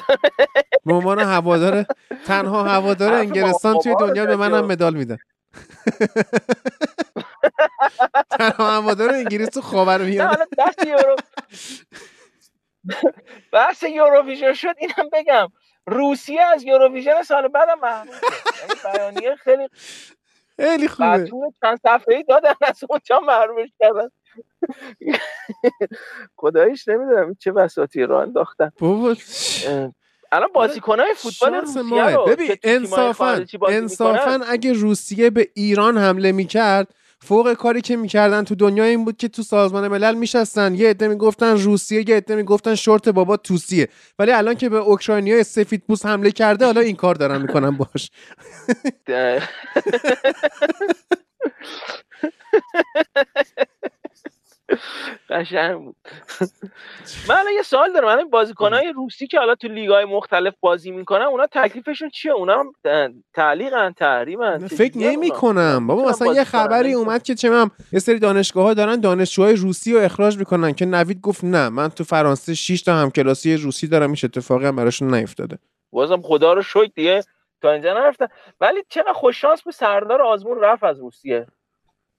به 0.86 0.94
عنوان 0.94 1.20
هوادار 1.20 1.86
تنها 2.26 2.64
هوادار 2.64 3.14
انگلستان 3.14 3.80
توی 3.80 3.96
دنیا 4.00 4.26
به 4.26 4.36
منم 4.36 4.66
مدال 4.66 4.96
میده. 4.96 5.18
تنها 8.40 8.72
هوادار 8.72 9.14
انگلیس 9.14 9.50
تو 9.50 9.62
خاورمیانه 9.62 10.38
بحث 10.58 10.86
یورو 10.88 11.16
بحث 13.54 13.84
یوروویژن 13.84 14.54
شد 14.54 14.76
اینم 14.78 15.10
بگم. 15.14 15.48
روسیه 15.88 16.42
از 16.42 16.64
یوروویژن 16.64 17.24
سال 17.24 17.48
بعدم 17.48 17.80
محروم 17.80 18.14
یعنی 18.62 18.96
بیانیه 18.96 19.36
خیلی 19.36 19.68
خیلی 20.58 20.88
خوبه. 20.88 21.30
چند 21.62 21.80
صفحه‌ای 21.84 22.24
دادن 22.24 22.54
از 22.62 22.84
اونجا 22.90 23.20
محرومش 23.20 23.70
کردن. 23.80 24.10
خداییش 26.36 26.88
نمی‌دونم 26.88 27.36
چه 27.40 27.52
بساطی 27.52 28.04
رو 28.04 28.16
انداختن 28.16 28.72
بابا 28.80 29.16
الان 30.32 30.50
بازیکنای 30.54 31.14
فوتبال 31.16 31.54
روسیه 31.56 32.16
رو 32.16 32.26
ببین 32.26 32.56
انصافا 32.64 33.46
انصافا 33.68 34.40
اگه 34.48 34.74
روسیه 34.74 35.30
به 35.30 35.50
ایران 35.54 35.98
حمله 35.98 36.32
می‌کرد 36.32 36.88
فوق 37.22 37.54
کاری 37.54 37.82
که 37.82 37.96
می‌کردن 37.96 38.44
تو 38.44 38.56
دنیا 38.56 38.84
این 38.84 39.06
بود 39.06 39.18
که 39.18 39.28
تو 39.28 39.44
سازمان 39.44 39.88
ملل 39.88 40.16
میشستن 40.16 40.76
یه 40.76 40.90
عده 40.90 41.08
می‌گفتن 41.08 41.58
روسیه 41.58 42.10
یه 42.10 42.16
عده 42.18 42.36
می‌گفتن 42.36 42.76
شورت 42.76 43.10
بابا 43.10 43.38
توسیه 43.38 43.88
ولی 44.20 44.32
الان 44.32 44.56
که 44.56 44.70
به 44.70 44.78
اوکراینیا 44.78 45.44
سفید 45.44 45.84
پوست 45.88 46.06
حمله 46.06 46.32
کرده 46.32 46.66
حالا 46.66 46.82
این 46.82 46.96
کار 46.96 47.16
دارن 47.16 47.42
می‌کنن 47.42 47.78
باش 47.78 48.12
قشنگ 55.30 55.78
بود. 55.78 55.96
من 57.30 57.36
الان 57.36 57.54
یه 57.54 57.62
سوال 57.62 57.94
دارم. 57.94 58.08
من 58.08 58.30
بازیکنای 58.30 58.94
روسی 58.96 59.28
که 59.28 59.40
حالا 59.40 59.56
تو 59.56 59.68
لیگ‌های 59.68 60.06
مختلف 60.06 60.54
بازی 60.60 60.92
می‌کنن 60.92 61.22
اونا 61.22 61.48
تکلیفشون 61.52 62.10
چیه؟ 62.10 62.32
اونا 62.32 62.64
هم 62.86 63.24
تعلیقن 63.34 63.92
تحریمن. 63.92 64.68
فکر 64.68 64.98
نمی 64.98 65.32
کنم 65.32 65.88
بابا 65.88 66.04
مثلا 66.10 66.34
یه 66.34 66.44
خبری 66.44 66.94
اومد 66.94 67.24
که 67.24 67.36
چه 67.36 67.50
من 67.50 67.70
یه 67.92 68.00
سری 68.00 68.20
دانشگاه 68.20 68.64
ها 68.64 68.74
دارن 68.74 69.00
دانشجوهای 69.00 69.56
روسی 69.56 69.94
رو 69.94 70.00
اخراج 70.00 70.38
می‌کنن 70.38 70.74
که 70.74 70.86
نوید 70.86 71.22
گفت 71.22 71.44
نه 71.44 71.70
من 71.70 71.90
تو 71.90 72.04
فرانسه 72.04 72.54
6 72.54 72.82
تا 72.82 72.96
همکلاسی 72.96 73.58
روسی 73.58 73.88
دارم 73.88 74.08
این 74.10 74.18
اتفاقی 74.24 74.66
هم 74.66 74.76
براشون 74.76 75.14
نیفتاده. 75.14 75.58
بازم 75.92 76.22
خدا 76.22 76.54
رو 76.54 76.62
شکر 76.62 76.92
دیگه. 76.96 77.24
تا 77.62 77.72
اینجا 77.72 77.94
نرفتن. 77.94 78.28
ولی 78.62 78.84
چقدر 78.90 79.14
خوش 79.14 79.42
شانس 79.42 79.62
به 79.62 79.72
سردار 79.72 80.22
آزمون 80.22 80.60
رفت 80.60 80.84
از 80.84 81.00
روسیه. 81.00 81.48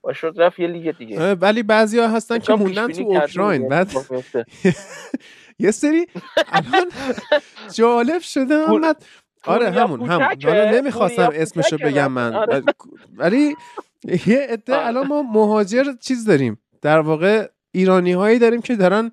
با 0.04 0.12
شد 0.12 0.34
رفت 0.36 0.58
یه 0.58 0.66
لیگ 0.66 0.96
دیگه. 0.98 1.34
ولی 1.34 1.62
بعضیا 1.62 2.08
هستن 2.08 2.38
که 2.38 2.54
موندن 2.54 2.88
تو 2.88 3.02
اوکراین 3.02 3.68
بعد 3.68 3.90
یه 5.58 5.70
سری 5.70 6.06
الان 6.52 6.86
جالب 7.74 8.20
شده 8.20 8.70
محمد. 8.70 9.04
آره 9.44 9.70
همون 9.70 10.00
هم 10.00 10.20
حالا 10.44 10.70
نمی‌خواستم 10.70 11.30
اسمشو 11.34 11.76
بگم 11.76 12.12
من. 12.12 12.34
آره. 12.34 12.62
ولی 13.16 13.54
یه 14.26 14.46
عده 14.50 14.74
آره. 14.74 14.86
الان 14.86 15.06
ما 15.06 15.22
مهاجر 15.22 15.84
چیز 16.00 16.24
داریم. 16.24 16.58
در 16.82 17.00
واقع 17.00 17.48
ایرانی 17.72 18.12
هایی 18.12 18.38
داریم 18.38 18.62
که 18.62 18.76
دارن 18.76 19.10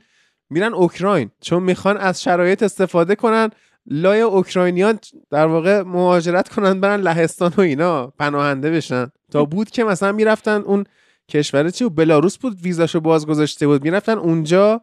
میرن 0.49 0.73
اوکراین 0.73 1.31
چون 1.41 1.63
می‌خوان 1.63 1.97
از 1.97 2.23
شرایط 2.23 2.63
استفاده 2.63 3.15
کنن 3.15 3.49
لای 3.85 4.21
اوکراینیان 4.21 4.99
در 5.31 5.45
واقع 5.45 5.81
مهاجرت 5.81 6.49
کنن 6.49 6.81
برن 6.81 7.01
لهستان 7.01 7.53
و 7.57 7.61
اینا 7.61 8.07
پناهنده 8.07 8.71
بشن. 8.71 9.11
تا 9.31 9.45
بود 9.45 9.69
که 9.69 9.83
مثلا 9.83 10.11
می‌رفتن 10.11 10.61
اون 10.61 10.83
کشور 11.29 11.69
چی 11.69 11.89
بلاروس 11.89 12.37
بود 12.37 12.61
ویزاشو 12.61 12.99
باز 12.99 13.27
گذاشته 13.27 13.67
بود. 13.67 13.83
می‌رفتن 13.83 14.17
اونجا 14.17 14.81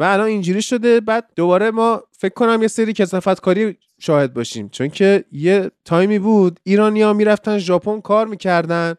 و 0.00 0.04
الان 0.04 0.26
اینجوری 0.26 0.62
شده. 0.62 1.00
بعد 1.00 1.30
دوباره 1.36 1.70
ما 1.70 2.02
فکر 2.18 2.34
کنم 2.34 2.62
یه 2.62 2.68
سری 2.68 2.92
کسافت 2.92 3.40
کاری 3.40 3.76
شاهد 3.98 4.34
باشیم. 4.34 4.68
چون 4.68 4.88
که 4.88 5.24
یه 5.32 5.70
تایمی 5.84 6.18
بود 6.18 6.60
ایرانیا 6.62 7.12
می‌رفتن 7.12 7.58
ژاپن 7.58 8.00
کار 8.00 8.26
می‌کردن 8.26 8.94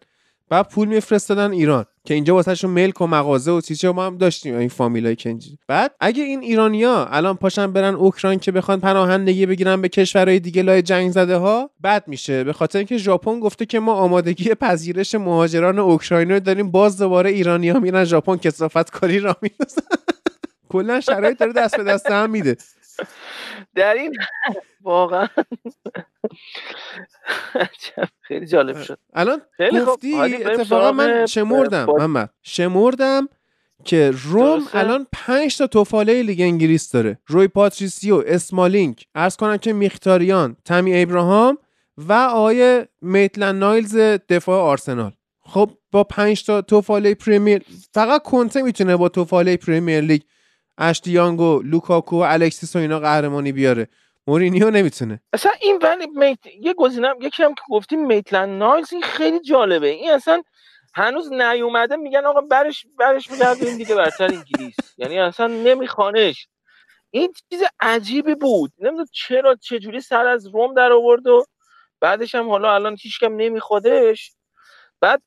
بعد 0.50 0.70
پول 0.70 0.88
میفرستادن 0.88 1.52
ایران. 1.52 1.86
که 2.08 2.14
اینجا 2.14 2.36
واسهشون 2.36 2.72
ملک 2.72 3.02
و 3.02 3.08
مغازه 3.08 3.52
و 3.52 3.62
چیزا 3.62 3.94
ما 3.94 4.06
هم 4.06 4.18
داشتیم 4.18 4.58
این 4.58 4.70
فامیلای 4.70 5.16
کنجی. 5.16 5.58
بعد 5.68 5.96
اگه 6.00 6.24
این 6.24 6.42
ایرانیا 6.42 7.06
الان 7.06 7.38
پاشن 7.38 7.74
برن 7.74 7.96
اوکراین 7.96 8.40
که 8.40 8.52
بخوان 8.52 8.80
پناهندگی 8.80 9.46
بگیرن 9.46 9.82
به 9.82 9.90
کشورهای 9.90 10.40
دیگه 10.40 10.62
لای 10.62 10.82
جنگ 10.82 11.12
زده 11.12 11.38
ها 11.38 11.70
بد 11.84 12.08
میشه. 12.08 12.44
به 12.44 12.54
خاطر 12.54 12.78
اینکه 12.80 12.98
ژاپن 12.98 13.40
گفته 13.40 13.66
که 13.66 13.80
ما 13.80 13.94
آمادگی 13.94 14.56
پذیرش 14.56 15.16
مهاجران 15.16 15.80
اوکراینی 15.80 16.34
رو 16.34 16.40
داریم 16.40 16.72
باز 16.72 16.98
دوباره 16.98 17.30
ایرانیا 17.30 17.80
میرن 17.80 18.04
ژاپن 18.04 18.38
کسافت 18.38 18.92
کاری 18.92 19.20
را 19.20 19.36
میندازن. 19.42 19.82
کلا 20.70 21.02
شرایط 21.02 21.38
داره 21.38 21.54
دست 21.54 21.78
به 21.78 21.84
دست 21.84 22.12
هم 22.12 22.30
میده. 22.30 22.58
در 23.76 23.94
این 23.94 24.16
واقعا. 24.88 25.28
خیلی 28.22 28.46
جالب 28.46 28.82
شد. 28.84 29.00
الان 29.14 29.42
گفتی 29.88 30.22
اتفاقا 30.22 30.92
من 30.92 31.26
شمردم 31.26 31.86
محمد. 31.86 32.30
شمردم 32.44 33.30
که 33.84 34.14
روم 34.24 34.68
الان 34.74 35.08
پنج 35.12 35.58
تا 35.58 35.68
تفاله 35.68 36.24
لیگ 36.24 36.42
انگلیس 36.42 36.92
داره. 36.92 37.20
روی 37.28 37.48
پاتریسیو 37.48 38.24
اسمالینگ 38.28 39.08
عرض 39.16 39.36
کنم 39.36 39.58
که 39.58 39.74
میختاریان 39.74 40.58
تمی 40.66 41.02
ابراهام 41.02 41.58
و 41.98 42.14
آقای 42.14 42.86
میتلند 43.02 43.60
نایلز 43.60 43.96
دفاع 44.30 44.62
آرسنال. 44.62 45.12
خب 45.42 45.72
با 45.92 46.04
پنج 46.04 46.46
تا 46.46 46.62
تفاله 46.62 47.14
پریمیر 47.14 47.62
فقط 47.94 48.24
کنته 48.24 48.62
می‌تونه 48.62 48.98
با 48.98 49.10
تفاله 49.10 49.58
پریمیر 49.58 50.02
لیگ 50.02 50.22
اشتیانگ 50.78 51.40
و 51.40 51.62
لوکاکو 51.62 52.16
و 52.20 52.20
الکسیس 52.20 52.76
و 52.76 52.80
اینا 52.80 53.00
قهرمانی 53.00 53.52
بیاره. 53.52 53.88
مورینیو 54.28 54.70
نمی‌تونه. 54.70 55.22
اصلا 55.34 55.52
این 55.62 55.80
ولی 55.82 56.08
میت... 56.08 56.40
یه 56.62 56.74
گزینه 56.74 57.14
یکی 57.22 57.44
هم 57.44 57.56
که 57.56 57.62
گفتیم 57.70 58.06
میتلند 58.06 58.50
نایلز 58.50 58.94
این 58.94 59.02
خیلی 59.02 59.40
جالبه. 59.40 59.88
این 59.88 60.12
اصلا 60.12 60.44
هنوز 60.94 61.32
نیومده 61.32 61.96
میگن 61.96 62.26
آقا 62.26 62.42
برش 62.42 62.86
برش 63.00 63.32
این 63.62 63.78
دیگه 63.78 63.96
برتر 63.96 64.26
انگلیس. 64.26 64.76
یعنی 64.98 65.20
اصلا 65.20 65.48
نمیخوانش. 65.48 66.48
این 67.12 67.34
چیز 67.50 67.64
عجیبی 67.80 68.36
بود. 68.36 68.72
نمی‌دونم 68.80 69.06
چرا 69.12 69.56
چجوری 69.56 70.02
سر 70.02 70.28
از 70.28 70.48
روم 70.48 70.74
در 70.74 70.92
آورد 70.92 71.28
و 71.28 71.46
بعدش 72.00 72.36
هم 72.36 72.50
حالا 72.50 72.74
الان 72.74 72.98
هیچ 73.02 73.20
کم 73.20 73.36
نمیخوادش. 73.36 74.32
بعد 75.02 75.22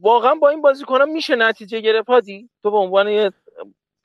واقعا 0.00 0.34
با 0.34 0.48
این 0.48 0.62
بازیکنان 0.62 1.10
میشه 1.10 1.36
نتیجه 1.36 1.80
گرفت 1.80 2.08
تو 2.62 2.70
به 2.70 2.76
عنوان 2.76 3.08
یه 3.08 3.32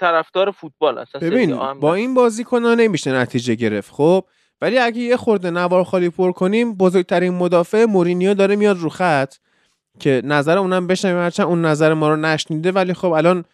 طرفدار 0.02 0.52
فوتبال 0.52 0.98
اصلا 0.98 1.22
ببین 1.22 1.74
با 1.74 1.94
این 1.94 2.14
بازیکن 2.14 2.64
ها 2.64 2.76
نمیشه 2.76 3.12
نتیجه 3.12 3.56
گرفت 3.56 3.92
خب؟ 3.94 4.26
ولی 4.62 4.78
اگه 4.78 5.02
یه 5.02 5.18
خورده 5.18 5.52
نوار 5.52 5.84
خالی 5.84 6.10
پر 6.10 6.32
کنیم 6.32 6.74
بزرگترین 6.74 7.34
مدافع 7.34 7.86
مورینیو 7.86 8.34
داره 8.34 8.56
میاد 8.56 8.78
رو 8.78 8.90
خط 8.90 9.36
که 10.00 10.22
نظر 10.26 10.58
اونم 10.58 10.88
بشنویم 10.88 11.18
هرچند 11.18 11.48
اون 11.48 11.66
نظر 11.66 11.94
ما 11.94 12.10
رو 12.10 12.16
نشنیده 12.16 12.72
ولی 12.72 12.94
خب 12.94 13.12
الان 13.12 13.46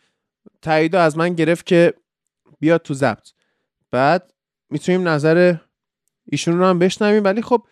تایید 0.62 0.96
از 0.96 1.18
من 1.18 1.34
گرفت 1.34 1.66
که 1.66 1.94
بیاد 2.60 2.82
تو 2.82 2.94
ضبط. 2.94 3.30
بعد 3.92 4.34
می‌تونیم 4.70 5.08
نظر 5.08 5.56
ایشون 6.26 6.58
رو 6.58 6.66
هم 6.66 6.80
بشنویم 6.80 7.24
ولی 7.24 7.42
خب 7.42 7.64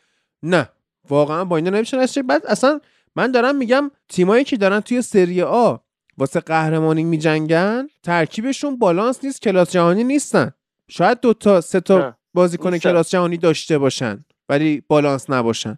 نه 0.43 0.69
واقعا 1.09 1.45
با 1.45 1.55
اینا 1.55 1.69
نمیشه 1.69 2.23
بعد 2.23 2.45
اصلا 2.45 2.79
من 3.15 3.31
دارم 3.31 3.55
میگم 3.55 3.91
تیمایی 4.09 4.43
که 4.43 4.57
دارن 4.57 4.79
توی 4.79 5.01
سری 5.01 5.41
آ 5.41 5.77
واسه 6.17 6.39
قهرمانی 6.39 7.03
میجنگن؟ 7.03 7.87
ترکیبشون 8.03 8.79
بالانس 8.79 9.23
نیست 9.23 9.41
کلاس 9.41 9.71
جهانی 9.71 10.03
نیستن. 10.03 10.51
شاید 10.87 11.19
دو 11.19 11.33
تا 11.33 11.61
سه 11.61 11.79
تا 11.79 12.15
بازیکن 12.33 12.77
کلاس 12.77 13.11
جهانی 13.11 13.37
داشته 13.37 13.77
باشن 13.77 14.25
ولی 14.49 14.83
بالانس 14.87 15.29
نباشن. 15.29 15.77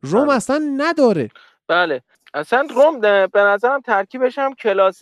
روم 0.00 0.26
بله. 0.26 0.36
اصلا 0.36 0.74
نداره. 0.76 1.30
بله. 1.68 2.02
اصلا 2.34 2.68
روم 2.74 3.00
به 3.00 3.40
نظرم 3.40 3.80
ترکیبش 3.80 4.38
هم 4.38 4.54
کلاس 4.54 5.00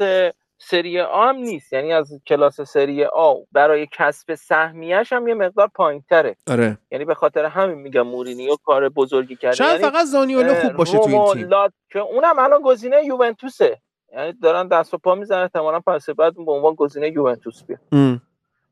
سری 0.58 1.00
آ 1.00 1.28
هم 1.28 1.36
نیست. 1.36 1.72
یعنی 1.72 1.92
از 1.92 2.20
کلاس 2.26 2.60
سری 2.60 3.04
آ 3.04 3.34
برای 3.52 3.88
کسب 3.92 4.34
سهمیش 4.34 5.12
هم 5.12 5.28
یه 5.28 5.34
مقدار 5.34 5.70
پایین 5.74 6.04
تره 6.08 6.36
آره. 6.46 6.78
یعنی 6.90 7.04
به 7.04 7.14
خاطر 7.14 7.44
همین 7.44 7.78
میگم 7.78 8.02
مورینیو 8.02 8.56
کار 8.64 8.88
بزرگی 8.88 9.36
کرده. 9.36 9.56
شاید 9.56 9.80
یعنی 9.80 9.92
فقط 9.92 10.06
زانیولو 10.06 10.54
خوب 10.54 10.72
باشه 10.72 10.98
تو 10.98 11.08
این 11.08 11.32
تیم. 11.32 11.50
که 11.90 11.98
اونم 11.98 12.38
الان 12.38 12.62
گزینه 12.62 13.04
یوونتوسه. 13.04 13.80
یعنی 14.16 14.32
دارن 14.32 14.68
دست 14.68 14.94
و 14.94 14.98
پا 14.98 15.14
می‌زنن 15.14 15.42
احتمالاً 15.42 15.80
پس 15.80 16.10
بعد 16.10 16.34
به 16.34 16.52
عنوان 16.52 16.74
گزینه 16.74 17.08
یوونتوس 17.08 17.64
بیاد. 17.64 17.80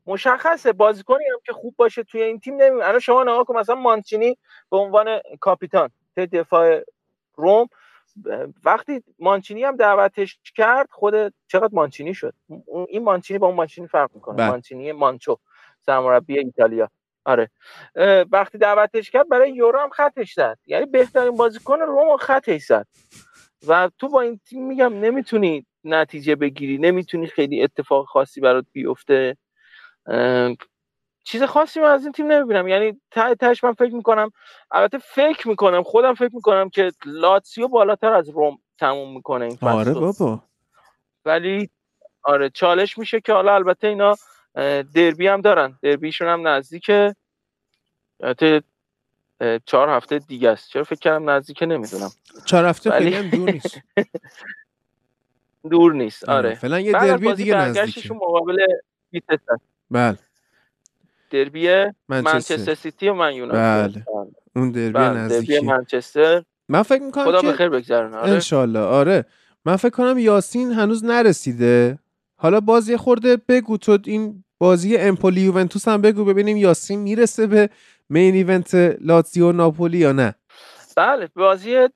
مشخصه 0.07 0.73
بازیکنی 0.73 1.23
هم 1.33 1.39
که 1.45 1.53
خوب 1.53 1.75
باشه 1.77 2.03
توی 2.03 2.21
این 2.21 2.39
تیم 2.39 2.55
نمی 2.61 2.81
الان 2.81 2.99
شما 2.99 3.23
نگاه 3.23 3.43
کن 3.43 3.57
مثلا 3.57 3.75
مانچینی 3.75 4.37
به 4.71 4.77
عنوان 4.77 5.19
کاپیتان 5.39 5.89
دفاع 6.17 6.81
روم 7.35 7.67
وقتی 8.63 9.03
مانچینی 9.19 9.63
هم 9.63 9.75
دعوتش 9.75 10.39
کرد 10.55 10.87
خود 10.91 11.33
چقدر 11.47 11.69
مانچینی 11.73 12.13
شد؟ 12.13 12.33
این 12.87 13.03
مانچینی 13.03 13.39
با 13.39 13.47
اون 13.47 13.55
مانچینی 13.55 13.87
فرق 13.87 14.09
می‌کنه. 14.13 14.35
بله. 14.35 14.49
مانچینی 14.49 14.91
مانچو 14.91 15.37
سرمربی 15.85 16.39
ایتالیا. 16.39 16.89
آره. 17.25 17.49
وقتی 18.31 18.57
دعوتش 18.57 19.11
کرد 19.11 19.29
برای 19.29 19.51
یورو 19.51 19.79
هم 19.79 19.89
خطش 19.89 20.33
زد. 20.33 20.57
یعنی 20.65 20.85
بهترین 20.85 21.35
بازیکن 21.35 21.79
روم 21.79 22.17
خطش 22.17 22.61
زد. 22.61 22.87
و 23.67 23.89
تو 23.97 24.09
با 24.09 24.21
این 24.21 24.39
تیم 24.49 24.67
میگم 24.67 24.99
نمی‌تونی 24.99 25.65
نتیجه 25.83 26.35
بگیری 26.35 26.77
نمی‌تونی 26.77 27.27
خیلی 27.27 27.63
اتفاق 27.63 28.05
خاصی 28.05 28.41
برات 28.41 28.65
بیفته. 28.71 29.37
چیز 31.23 31.43
خاصی 31.43 31.79
من 31.79 31.89
از 31.89 32.03
این 32.03 32.11
تیم 32.11 32.31
نمی‌بینم. 32.31 32.67
یعنی 32.67 33.01
تش 33.39 33.63
من 33.63 33.73
فکر 33.73 33.93
می‌کنم 33.93 34.31
البته 34.71 34.97
فکر 34.97 35.47
می‌کنم 35.47 35.83
خودم 35.83 36.13
فکر 36.13 36.35
می‌کنم 36.35 36.69
که 36.69 36.91
لاتسیو 37.05 37.67
بالاتر 37.67 38.13
از 38.13 38.29
روم 38.29 38.57
تموم 38.79 39.15
می‌کنه 39.15 39.45
این 39.45 39.57
آره 39.61 39.93
بابا. 39.93 40.43
ولی 41.25 41.69
آره 42.23 42.49
چالش 42.49 42.97
میشه 42.97 43.21
که 43.21 43.33
حالا 43.33 43.55
البته 43.55 43.87
اینا 43.87 44.15
دربی 44.95 45.27
هم 45.27 45.41
دارن. 45.41 45.79
دربیشون 45.81 46.27
هم 46.27 46.47
نزدیکه. 46.47 47.15
چهار 49.65 49.89
هفته 49.89 50.19
دیگه 50.19 50.49
است. 50.49 50.69
چرا 50.69 50.83
فکر 50.83 50.99
کردم 50.99 51.29
نزدیکه؟ 51.29 51.65
نمی‌دونم. 51.65 52.09
چهار 52.45 52.65
هفته 52.65 52.89
ولی... 52.89 53.29
دور 53.29 53.51
نیست. 53.51 53.77
دور 55.71 55.93
نیست. 55.93 56.29
آره, 56.29 56.37
آره. 56.37 56.55
فعلا 56.55 56.79
یه 56.79 56.91
دربی 56.91 57.33
دیگه 57.33 57.55
نزدیکه. 57.55 58.13
مقابل 58.13 58.57
بله. 59.91 60.17
دربی 61.29 61.85
منچستر. 62.09 62.73
سیتی 62.73 63.09
و 63.09 63.13
من 63.13 63.33
یونایتد. 63.33 63.93
بله. 63.93 64.05
اون 64.55 64.71
دربی 64.71 64.91
بله. 64.91 65.09
نزدیکه 65.09 65.53
دربی 65.53 65.65
منچستر. 65.67 66.43
من 66.69 66.83
فکر 66.83 67.01
می‌کنم 67.01 67.25
خدا 67.25 67.41
بخیر 67.41 67.69
بگذرونه 67.69 68.17
آره. 68.17 68.31
انشالله 68.31 68.79
آره. 68.79 69.25
من 69.65 69.75
فکر 69.75 69.89
کنم 69.89 70.17
یاسین 70.17 70.71
هنوز 70.71 71.05
نرسیده. 71.05 71.99
حالا 72.37 72.59
بازی 72.59 72.97
خورده 72.97 73.37
بگو 73.47 73.77
تو 73.77 73.97
این 74.05 74.43
بازی 74.57 74.97
امپولی 74.97 75.41
یوونتوس 75.41 75.87
هم 75.87 76.01
بگو 76.01 76.25
ببینیم 76.25 76.57
یاسین 76.57 76.99
می‌رسه 76.99 77.47
به 77.47 77.69
مین 78.09 78.35
ایونت 78.35 78.75
لاتزیو 79.01 79.51
ناپولی 79.51 79.97
یا 79.97 80.11
نه. 80.11 80.35
بله 80.95 81.29
بازی 81.35 81.87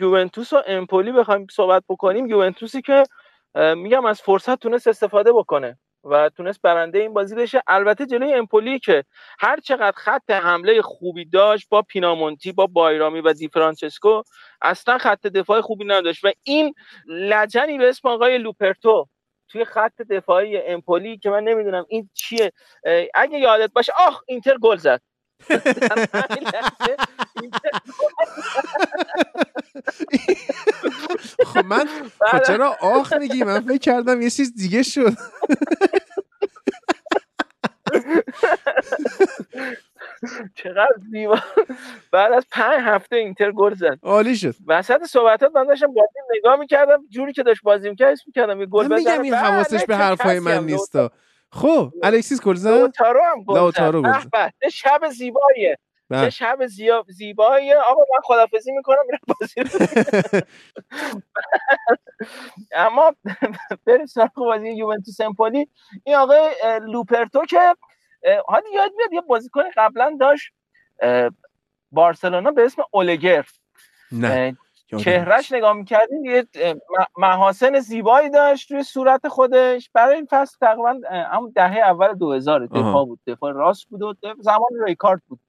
یوونتوس 0.00 0.52
و 0.52 0.62
امپولی 0.66 1.12
بخوایم 1.12 1.46
صحبت 1.50 1.82
بکنیم. 1.88 2.26
یوونتوسی 2.26 2.82
که 2.82 3.02
میگم 3.76 4.06
از 4.06 4.22
فرصت 4.22 4.60
تونست 4.60 4.88
استفاده 4.88 5.32
بکنه 5.32 5.78
و 6.04 6.28
تونست 6.28 6.62
برنده 6.62 6.98
این 6.98 7.14
بازی 7.14 7.34
بشه. 7.34 7.62
البته 7.66 8.06
جلوی 8.06 8.34
امپولی 8.34 8.78
که 8.78 9.04
هر 9.40 9.60
چقدر 9.60 9.92
خط 9.96 10.30
حمله 10.30 10.82
خوبی 10.82 11.24
داشت 11.24 11.68
با 11.68 11.82
پینامونتی 11.82 12.52
با 12.52 12.66
بایرامی 12.66 13.20
و 13.20 13.32
دی 13.32 13.48
فرانچسکو 13.48 14.22
اصلا 14.62 14.98
خط 14.98 15.26
دفاع 15.26 15.60
خوبی 15.60 15.84
نداشت 15.84 16.24
و 16.24 16.30
این 16.42 16.74
لجنی 17.06 17.78
به 17.78 17.88
اسم 17.88 18.08
آقای 18.08 18.38
لوپرتو 18.38 19.08
توی 19.48 19.64
خط 19.64 20.02
دفاعی 20.02 20.56
امپولی 20.62 21.18
که 21.18 21.30
من 21.30 21.44
نمی‌دونم 21.44 21.84
این 21.88 22.10
چیه 22.14 22.52
اگه 23.14 23.38
یادت 23.38 23.72
باشه 23.72 23.92
آخ 23.98 24.22
اینتر 24.26 24.58
گل 24.58 24.76
زد. 24.76 25.00
خب 31.46 31.64
من 31.64 31.88
خب 32.20 32.42
چرا 32.46 32.76
آخ 32.80 33.12
میگی؟ 33.12 33.44
من 33.44 33.60
فکر 33.60 33.78
کردم 33.78 34.22
یه 34.22 34.30
چیز 34.30 34.54
دیگه 34.54 34.82
شد. 34.82 35.12
چقدر 40.54 40.88
زیبا. 41.10 41.38
بعد 42.12 42.32
از 42.32 42.46
پنج 42.50 42.80
هفته 42.80 43.16
اینتر 43.16 43.52
گل 43.52 43.74
زد. 43.74 43.98
عالی 44.02 44.36
شد. 44.36 44.54
وسط 44.66 45.04
صحبتات 45.04 45.56
من 45.56 45.64
داشتم 45.64 45.86
بازی 45.86 46.18
نگاه 46.36 46.56
می‌کردم 46.56 47.04
جوری 47.10 47.32
که 47.32 47.42
داشت 47.42 47.62
بازی 47.62 47.90
می‌کرد 47.90 48.12
اسم 48.12 48.24
می‌کردم 48.26 48.60
یه 48.60 48.66
گل 48.66 48.84
بزنم 48.84 48.98
میگم 48.98 49.22
این 49.22 49.34
حواسش 49.34 49.84
به 49.84 49.96
حرفای 49.96 50.40
من 50.40 50.64
نیستا 50.64 51.10
خب 51.52 51.92
الکسیس 52.02 52.42
گل 52.42 52.54
زد 52.54 52.70
لوتارو 52.70 53.20
هم 53.22 53.44
گل 53.44 53.70
زد 53.70 54.52
شب 54.72 55.00
زیباییه. 55.08 55.78
چه 56.10 56.16
بله. 56.16 56.30
شب 56.30 56.58
زیبایی 57.08 57.72
آقا 57.72 58.00
من 58.00 58.20
خدافزی 58.24 58.72
می‌کنم 58.72 58.96
میرم 59.06 59.20
بازی 59.40 59.54
اما 62.72 63.14
بریم 63.86 64.06
سراغ 64.06 64.34
بازی 64.34 64.68
یوونتوس 64.68 65.20
امپولی. 65.20 65.68
این 66.04 66.16
آقای 66.16 66.50
لوپرتو 66.82 67.44
که 67.44 67.74
حالا 68.46 68.64
یاد 68.74 68.92
میاد 68.96 69.12
یه 69.12 69.20
بازیکن 69.20 69.62
قبلا 69.76 70.16
داشت 70.20 70.52
بارسلونا 71.92 72.50
به 72.50 72.64
اسم 72.64 72.82
اولگر. 72.90 73.44
نه. 74.12 74.56
چهرش 74.96 75.52
نگاه 75.52 75.72
می‌کردیم 75.72 76.24
یه 76.24 76.46
محاسن 77.18 77.78
زیبایی 77.78 78.30
داشت 78.30 78.70
روی 78.70 78.82
صورت 78.82 79.28
خودش. 79.28 79.90
برای 79.94 80.14
این 80.14 80.26
فصل 80.30 80.56
تقریبا 80.60 81.00
همون 81.10 81.52
دهه 81.54 81.78
اول 81.78 82.14
2000 82.14 82.66
دفاع 82.66 83.04
بود 83.04 83.20
دفاع 83.26 83.52
راست 83.52 83.88
بود 83.88 84.02
و 84.02 84.14
زمان 84.38 84.68
ریکارد 84.86 85.22
بود. 85.28 85.40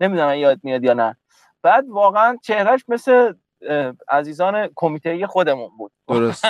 نمی‌دونم 0.00 0.34
یاد 0.34 0.60
میاد 0.62 0.84
یا 0.84 0.94
نه. 0.94 1.16
بعد 1.62 1.84
واقعا 1.88 2.36
چهرش 2.42 2.84
مثل 2.88 3.32
عزیزان 4.08 4.68
کمیته 4.76 5.26
خودمون 5.26 5.70
بود. 5.78 5.92
درست. 6.08 6.44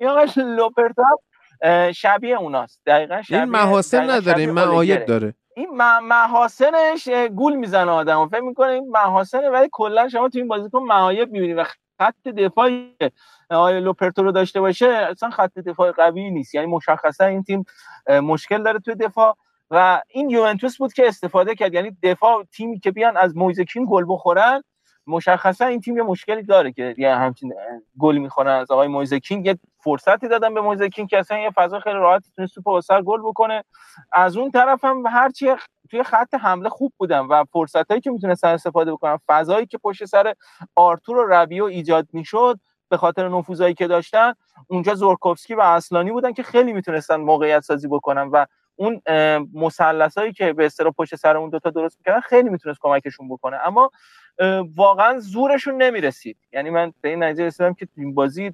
این 0.00 0.10
آقای 0.10 0.28
لوپرتا 0.36 1.04
شبیه 1.94 2.36
اوناست. 2.36 2.80
دقیقا 2.86 3.22
شبیه 3.22 3.40
این 3.40 3.50
محاسن 3.50 4.10
نداره 4.10 4.40
این 4.40 4.50
معایب 4.50 5.04
داره. 5.04 5.34
این 5.56 5.70
محاسنش 6.02 7.08
گول 7.08 7.54
می‌زنه 7.54 7.90
آدم 7.90 8.28
فکر 8.28 8.40
می‌کنه 8.40 8.70
این 8.70 8.90
محاسنه 8.90 9.50
ولی 9.50 9.68
کلا 9.72 10.08
شما 10.08 10.28
تو 10.28 10.38
این 10.38 10.48
بازیکن 10.48 10.82
معایب 10.82 11.30
می‌بینید 11.30 11.58
و 11.58 11.64
خط 12.00 12.28
دفاعی 12.28 12.96
آقای 13.50 13.80
لوپرتو 13.80 14.22
رو 14.22 14.32
داشته 14.32 14.60
باشه 14.60 14.86
اصلا 14.86 15.30
خط 15.30 15.58
دفاع 15.58 15.92
قوی 15.92 16.30
نیست. 16.30 16.54
یعنی 16.54 16.66
مشخصا 16.66 17.24
این 17.24 17.42
تیم 17.42 17.64
مشکل 18.08 18.62
داره 18.62 18.78
توی 18.78 18.94
دفاع 18.94 19.36
و 19.70 20.02
این 20.08 20.30
یوونتوس 20.30 20.78
بود 20.78 20.92
که 20.92 21.08
استفاده 21.08 21.54
کرد. 21.54 21.74
یعنی 21.74 21.96
دفاع 22.02 22.44
تیمی 22.44 22.80
که 22.80 22.90
بیان 22.90 23.16
از 23.16 23.36
مویزکین 23.36 23.86
گل 23.90 24.04
بخورن 24.08 24.62
مشخصا 25.10 25.66
این 25.66 25.80
تیم 25.80 25.96
یه 25.96 26.02
مشکلی 26.02 26.42
داره 26.42 26.72
که 26.72 26.94
یه 26.98 27.14
همچین 27.14 27.54
گل 27.98 28.16
می‌خورن 28.16 28.60
از 28.60 28.70
آقای 28.70 28.88
مویزکین 28.88 29.44
یه 29.44 29.58
فرصتی 29.78 30.28
دادن 30.28 30.54
به 30.54 30.60
مویزکین 30.60 31.06
که 31.06 31.18
اصلا 31.18 31.38
یه 31.38 31.50
فضا 31.50 31.80
خیلی 31.80 31.96
راحت 31.96 32.22
تونست 32.36 32.54
توپ 32.54 32.80
سر 32.80 33.02
گل 33.02 33.20
بکنه. 33.22 33.64
از 34.12 34.36
اون 34.36 34.50
طرف 34.50 34.84
هم 34.84 35.06
هرچی 35.06 35.54
توی 35.90 36.02
خط 36.02 36.34
حمله 36.34 36.68
خوب 36.68 36.92
بودن 36.98 37.20
و 37.20 37.44
فرصتایی 37.52 38.00
که 38.00 38.10
می‌تونستن 38.10 38.48
استفاده 38.48 38.92
بکنن 38.92 39.18
فضایی 39.26 39.66
که 39.66 39.78
پشت 39.78 40.04
سر 40.04 40.34
آرتور 40.76 41.18
و 41.18 41.32
ربیو 41.32 41.64
ایجاد 41.64 42.08
می‌شد 42.12 42.58
به 42.88 42.96
خاطر 42.96 43.28
نفوذایی 43.28 43.74
که 43.74 43.86
داشتن 43.86 44.32
اونجا 44.68 44.94
زورکوفسکی 44.94 45.54
و 45.54 45.60
اصلانی 45.60 46.10
بودن 46.10 46.32
که 46.32 46.42
خیلی 46.42 46.72
می‌تونستن 46.72 47.16
موقعیت 47.16 47.60
سازی 47.60 47.88
بکنن 47.88 48.28
و 48.32 48.46
اون 48.76 49.02
مثلثایی 49.54 50.32
که 50.32 50.52
به 50.52 50.66
اصطلاح 50.66 50.92
پشت 50.92 51.14
سر 51.14 51.36
اون 51.36 51.50
دوتا 51.50 51.70
درست 51.70 51.98
می‌کردن 51.98 52.20
خیلی 52.20 52.48
می‌تونست 52.48 52.78
کمکشون 52.82 53.28
بکنه. 53.28 53.58
اما 53.66 53.90
واقعا 54.76 55.18
زورشون 55.18 55.82
نمی‌رسید. 55.82 56.36
یعنی 56.52 56.70
من 56.70 56.92
به 57.00 57.08
این 57.08 57.22
نتیجه 57.22 57.46
رسیدم 57.46 57.74
که 57.74 57.88
این 57.96 58.14
بازی 58.14 58.52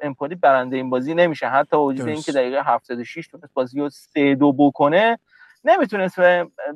امپولی 0.00 0.34
برنده 0.34 0.76
این 0.76 0.90
بازی 0.90 1.14
نمیشه. 1.14 1.48
حتی 1.48 1.76
وجود 1.76 2.08
اینکه 2.08 2.32
دقیقه 2.32 2.62
76 2.62 3.28
تونست 3.28 3.54
بازی 3.54 3.80
رو 3.80 3.88
3 3.88 4.34
دو 4.34 4.52
بکنه 4.52 5.18
نمی‌تونست 5.64 6.20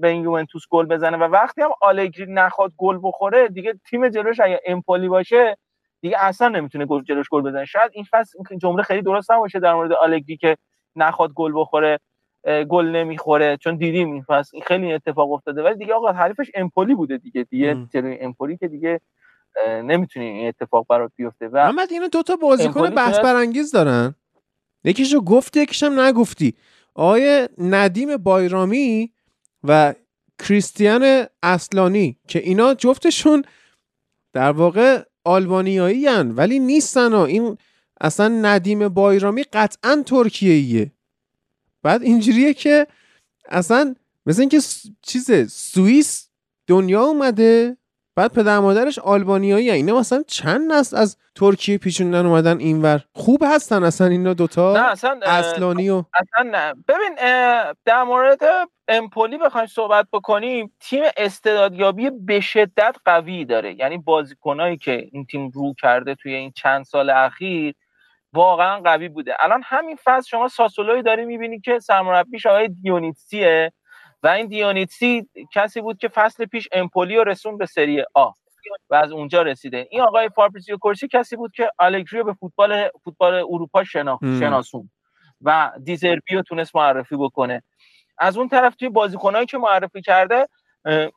به 0.01 0.09
این 0.09 0.23
یوونتوس 0.23 0.63
گل 0.71 0.87
بزنه. 0.87 1.17
و 1.17 1.23
وقتی 1.23 1.63
هم 1.63 1.71
آلگری 1.81 2.27
نخواد 2.29 2.73
گل 2.77 2.99
بخوره 3.03 3.49
دیگه 3.49 3.75
تیم 3.91 4.09
جلوش 4.09 4.41
اگه 4.41 4.61
امپولی 4.67 5.09
باشه 5.09 5.57
دیگه 6.01 6.17
اصلا 6.25 6.49
نمی‌تونه 6.49 6.87
گل 6.87 7.03
جلوش 7.03 7.29
گل 7.29 7.43
بزنه. 7.43 7.65
شاید 7.65 7.91
این 7.95 8.05
فصل 8.11 8.39
جمله 8.59 8.83
خیلی 8.83 9.03
درست 9.03 9.31
نباشه 9.31 9.61
در 9.61 9.75
مورد 9.75 9.93
آلگری 9.93 10.37
که 10.37 10.57
نخواد 10.97 11.33
گل 11.33 11.53
بخوره. 11.55 11.99
گل 12.47 12.87
نمی‌خوره 12.87 13.57
چون 13.57 13.77
دیدیم 13.77 14.13
این 14.13 14.23
فصل 14.23 14.51
این 14.53 14.63
خیلی 14.67 14.93
اتفاق 14.93 15.33
افتاده. 15.33 15.63
ولی 15.63 15.75
دیگه 15.75 15.95
آقا 15.95 16.13
حریفش 16.13 16.51
امپولی 16.55 16.95
بوده 16.95 17.19
دیگه 17.19 17.43
دیگه 17.43 17.87
جلوی 17.95 18.19
امپولی 18.21 18.57
که 18.57 18.69
دیگه 18.69 19.01
نمی‌تونی 19.67 20.27
این 20.27 20.49
اتفاق 20.49 20.87
برات 20.89 21.13
بیفته. 21.17 21.49
و 21.49 21.57
محمد 21.57 21.93
اینو 21.93 22.09
دوتا 22.09 22.37
بازیکن 22.37 22.91
بحث 22.91 23.19
برانگیز 23.19 23.73
دارن. 23.73 24.15
یکیشو 24.85 25.21
گفتی 25.21 25.61
یکیشم 25.61 26.01
نگفتی. 26.01 26.55
آقای 26.95 27.49
ندیم 27.59 28.17
بایرامی 28.17 29.13
و 29.65 29.95
کریستیان 30.39 31.25
اصلانی 31.43 32.19
که 32.29 32.39
اینا 32.39 32.75
جفتشون 32.75 33.43
در 34.33 34.51
واقع 34.51 35.03
آلبانیایی 35.25 36.07
ولی 36.09 36.59
نیستن 36.59 37.15
این 37.15 37.57
اصلا 38.01 38.29
ندیم 38.29 38.89
بایرامی 38.89 39.43
قطعا 39.43 40.03
ترکیه 40.07 40.93
بعد 41.83 42.03
اینجوریه 42.03 42.55
که 42.55 42.87
اصلا 43.49 43.95
مثل 44.27 44.41
اینکه 44.41 44.59
چیز 45.03 45.53
سوئیس 45.53 46.31
دنیا 46.67 47.03
اومده 47.03 47.77
بعد 48.17 48.33
پدر 48.33 48.59
مادرش 48.59 48.99
آلبانیایی 48.99 49.71
اینا 49.71 49.99
مثلا 49.99 50.23
چند 50.27 50.73
نسل 50.73 50.97
از 50.97 51.17
ترکیه 51.35 51.79
پیشوندن 51.79 52.27
اومدن 52.27 52.59
اینور؟ 52.59 53.05
خوب 53.15 53.45
هستن 53.47 53.85
اصلا 53.85 54.07
اینا 54.07 54.35
دوتا 54.35 54.73
نه 54.73 54.91
اصلا 54.91 55.21
اصلانی 55.23 55.91
و 55.91 56.05
اصلا 56.15 56.51
نه. 56.51 56.75
ببین 56.89 57.15
در 57.85 58.03
مورد 58.03 58.39
امپولی 58.89 59.39
بخوایم 59.39 59.67
صحبت 59.67 60.07
بکنیم 60.13 60.73
تیم 60.81 61.03
استعدادیابی 61.17 62.11
به 62.11 62.41
شدت 62.41 62.97
قوی 63.05 63.45
داره. 63.45 63.75
یعنی 63.75 63.99
بازیکنایی 63.99 64.77
که 64.77 65.09
این 65.13 65.27
تیم 65.27 65.51
رو 65.51 65.75
کرده 65.75 66.15
توی 66.15 66.35
این 66.35 66.53
چند 66.55 66.85
سال 66.85 67.11
اخیر 67.11 67.75
واقعا 68.33 68.81
قوی 68.81 69.09
بوده. 69.09 69.37
الان 69.41 69.63
همین 69.65 69.99
فصل 70.05 70.29
شما 70.29 70.49
ساسولوی 70.49 71.03
داری 71.03 71.25
می‌بینی 71.25 71.61
که 71.61 71.79
سرمربیش 71.79 72.47
آقای 72.47 72.69
دیونیتسیه 72.69 73.73
و 74.23 74.29
این 74.29 74.47
دیونیتسی 74.47 75.29
کسی 75.53 75.81
بود 75.81 75.99
که 75.99 76.09
فصل 76.09 76.47
پیش 76.47 76.69
امپولی 76.73 77.17
رو 77.17 77.25
رسون 77.25 77.59
به 77.59 77.67
سری 77.67 78.05
آ 78.15 78.31
و 78.91 78.95
از 78.95 79.13
اونجا 79.13 79.43
رسیده. 79.43 79.89
این 79.91 80.01
آقای 80.01 80.29
فابریتزیو 80.29 80.77
کورسی 80.77 81.09
کسی 81.09 81.37
بود 81.37 81.53
که 81.55 81.71
الگری 81.79 82.23
به 82.23 82.33
فوتبال 82.33 82.89
فوتبال 83.05 83.35
اروپا 83.35 83.85
شنا... 83.85 84.19
شناسون 84.23 84.91
و 85.43 85.71
دیزربی 85.85 86.35
رو 86.35 86.43
تونست 86.43 86.77
معرفی 86.77 87.17
بکنه. 87.17 87.63
از 88.19 88.39
اون 88.39 88.49
طرف 88.49 88.77
توی 88.77 88.89
بازیکنایی 88.89 89.47
که 89.47 89.59
معرفی 89.59 90.03
کرده 90.03 90.47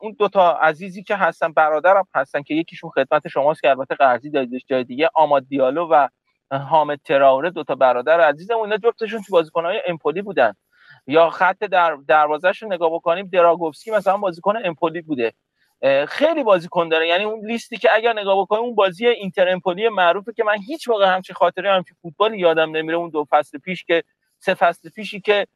اون 0.00 0.16
دوتا 0.18 0.52
عزیزی 0.52 1.02
که 1.02 1.16
هستن 1.16 1.52
برادرم 1.52 2.04
هستن 2.14 2.42
که 2.42 2.54
یکیشون 2.54 2.90
خدمت 2.90 3.28
شماست 3.28 3.62
که 3.62 3.70
البته 3.70 3.94
قرضی 3.94 4.30
دادیدش 4.30 4.64
جای 4.66 4.84
دیگه 4.84 5.10
آماد 5.14 5.48
دیالو 5.48 5.88
و 5.90 6.08
حامد 6.52 7.00
تراوره 7.04 7.50
دو 7.50 7.64
تا 7.64 7.74
برادر 7.74 8.20
عزیزم 8.20 8.58
اینا 8.58 8.76
جفتشون 8.76 9.22
تو 9.22 9.32
بازیکن‌های 9.32 9.82
امپولی 9.86 10.22
بودن. 10.22 10.54
یا 11.06 11.30
خط 11.30 11.58
در 11.58 11.96
دروازه‌ش 12.08 12.62
رو 12.62 12.68
نگاه 12.68 12.90
بکنیم 12.94 13.28
دراگوفسکی 13.32 13.90
مثلا 13.90 14.16
بازیکن 14.16 14.54
امپولی 14.64 15.00
بوده. 15.00 15.32
خیلی 16.08 16.44
بازیکن 16.44 16.88
داره. 16.88 17.08
یعنی 17.08 17.24
اون 17.24 17.46
لیستی 17.46 17.76
که 17.76 17.88
اگر 17.94 18.12
نگاه 18.12 18.40
بکنیم 18.40 18.62
اون 18.62 18.74
بازی 18.74 19.06
اینتر 19.06 19.48
امپولی 19.48 19.88
معروفه 19.88 20.32
که 20.32 20.44
من 20.44 20.56
هیچ 20.66 20.88
موقع 20.88 21.06
همچین 21.06 21.34
خاطره 21.34 21.72
همچین 21.72 21.96
فوتبال 22.02 22.34
یادم 22.34 22.76
نمیره. 22.76 22.96
اون 22.96 23.10
دو 23.10 23.26
فصل 23.30 23.58
پیش 23.58 23.84
که 23.84 24.02
سه 24.38 24.54
فصل 24.54 24.90
پیشی 24.90 25.20
که 25.20 25.46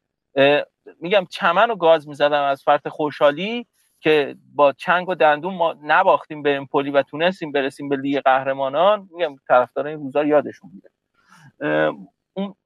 میگم 0.99 1.25
چمن 1.29 1.71
و 1.71 1.75
گاز 1.75 2.07
می‌زدم 2.07 2.43
از 2.43 2.63
فرط 2.63 2.87
خوشحالی. 2.87 3.67
که 3.99 4.35
با 4.55 4.71
چنگ 4.71 5.09
و 5.09 5.15
دندون 5.15 5.53
ما 5.55 5.75
نباختیم 5.83 6.41
به 6.41 6.65
امپولی 6.71 6.91
و 6.91 7.01
تونستیم 7.01 7.51
برسیم 7.51 7.89
به 7.89 7.95
لیگ 7.95 8.19
قهرمانان 8.19 9.09
میگم 9.11 9.35
طرفداران 9.47 9.91
این 9.91 9.99
روزا 9.99 10.23
یادشون 10.23 10.71
میاد 10.73 10.91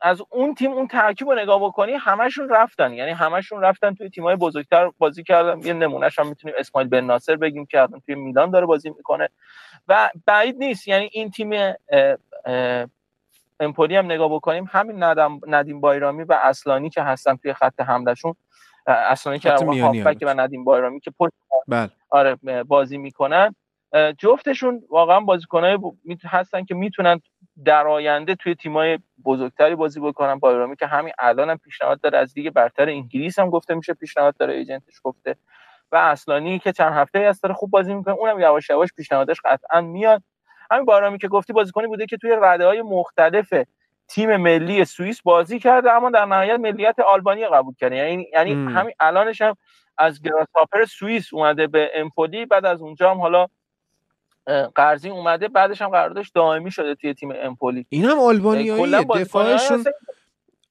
از 0.02 0.22
اون 0.30 0.56
تیم 0.56 0.72
اون 0.72 0.88
ترکیب 0.88 1.30
رو 1.30 1.36
نگاه 1.36 1.64
بکنی 1.64 1.94
همشون 1.94 2.50
رفتن. 2.50 2.94
یعنی 2.94 3.12
همشون 3.12 3.62
رفتن 3.62 3.96
توی 3.96 4.10
تیمای 4.10 4.36
بزرگتر 4.36 4.92
بازی 4.98 5.24
کردن. 5.24 5.60
یه 5.60 5.74
نمونهش 5.74 6.20
هم 6.20 6.28
می‌تونیم 6.28 6.56
اسماعیل 6.60 6.90
بن 6.90 7.06
ناصر 7.06 7.36
بگیم 7.36 7.66
که 7.66 7.88
توی 8.06 8.16
میلان 8.16 8.52
داره 8.52 8.66
بازی 8.66 8.90
می‌کنه. 8.90 9.30
و 9.88 10.10
بعید 10.26 10.58
نیست. 10.58 10.88
یعنی 10.88 11.10
این 11.12 11.32
تیم 11.32 11.74
امپولی 13.60 13.96
هم 13.96 14.06
نگاه 14.06 14.30
بکنیم. 14.30 14.70
همین 14.72 15.04
ندیم 15.48 15.82
بایرامی 15.82 16.24
و 16.24 16.40
اصلانی 16.42 16.90
که 16.90 17.02
هستن 17.02 17.36
توی 17.36 17.54
خط 17.54 17.82
حملهشون 17.82 18.36
اصلانی 18.88 19.40
که 19.40 19.52
هافبک 19.52 20.18
و 20.22 20.34
ندیم 20.40 20.64
بایرامی 20.64 21.00
که 21.00 21.12
پشت 21.20 21.34
بله. 21.68 21.90
آره 22.10 22.38
بازی 22.68 22.98
می‌کنن. 22.98 23.56
جفتشون 24.18 24.84
واقعا 24.90 25.20
بازیکنای 25.20 25.78
هستن 26.26 26.66
که 26.66 26.76
می‌تونن 26.76 27.22
در 27.66 27.88
آینده 27.88 28.36
توی 28.36 28.56
تیمای 28.56 29.00
بزرگتری 29.26 29.76
بازی 29.76 30.00
بکنن. 30.00 30.40
بایرامی 30.40 30.76
که 30.76 30.88
همین 30.88 31.14
الان 31.20 31.50
هم 31.50 31.58
پیشنهاد 31.58 32.02
داره. 32.02 32.18
از 32.18 32.34
دیگه 32.34 32.52
برتر 32.52 32.90
انگلیس 32.90 33.40
هم 33.40 33.50
گفته 33.50 33.76
میشه 33.76 33.94
پیشنهاد 33.94 34.38
داره 34.38 34.54
ایجنتش 34.54 34.94
گفته. 35.04 35.36
و 35.92 35.96
اصلانی 35.96 36.60
که 36.60 36.72
چند 36.72 36.94
هفته 36.94 37.20
از 37.20 37.42
داره 37.42 37.56
خوب 37.56 37.72
بازی 37.72 37.94
می‌کنه. 37.94 38.14
اونم 38.14 38.40
یواش 38.40 38.70
یواش 38.70 38.90
پیشنهادش 38.98 39.38
قطعا 39.46 39.82
میاد. 39.82 40.24
همین 40.72 40.86
بارامی 40.86 41.18
که 41.18 41.28
گفتی 41.28 41.54
بازیکنی 41.54 41.88
بوده 41.88 42.06
که 42.06 42.18
توی 42.18 42.38
رده 42.42 42.66
های 42.66 42.82
مختلف 42.82 43.54
تیم 44.08 44.38
ملی 44.38 44.86
سوئیس 44.86 45.22
بازی 45.22 45.60
کرده 45.60 45.91
اما 45.91 46.10
در 46.10 46.26
نهایت 46.26 46.60
ملیت 46.60 46.99
آلبانی 46.99 47.47
قبول 47.47 47.74
کرده. 47.80 47.95
یعنی 47.95 48.28
یعنی 48.34 48.54
همین 48.54 48.93
الانش 48.99 49.41
هم 49.41 49.58
از 49.97 50.22
گراساپر 50.22 50.86
سوئیس 50.86 51.34
اومده 51.34 51.68
به 51.68 51.91
امپولی 51.95 52.45
بعد 52.45 52.66
از 52.66 52.82
اونجا 52.82 53.12
هم 53.12 53.22
حالا 53.22 53.47
قرضی 54.76 55.10
اومده 55.10 55.47
بعدش 55.47 55.82
هم 55.82 55.89
قراردادش 55.89 56.30
دائمی 56.30 56.72
شده 56.72 56.95
توی 56.95 57.14
تیم 57.14 57.34
امپولی 57.36 57.86
این 57.89 58.06
هم 58.06 58.20
آلبانیایی 58.20 59.06
دفاعشون 59.06 59.84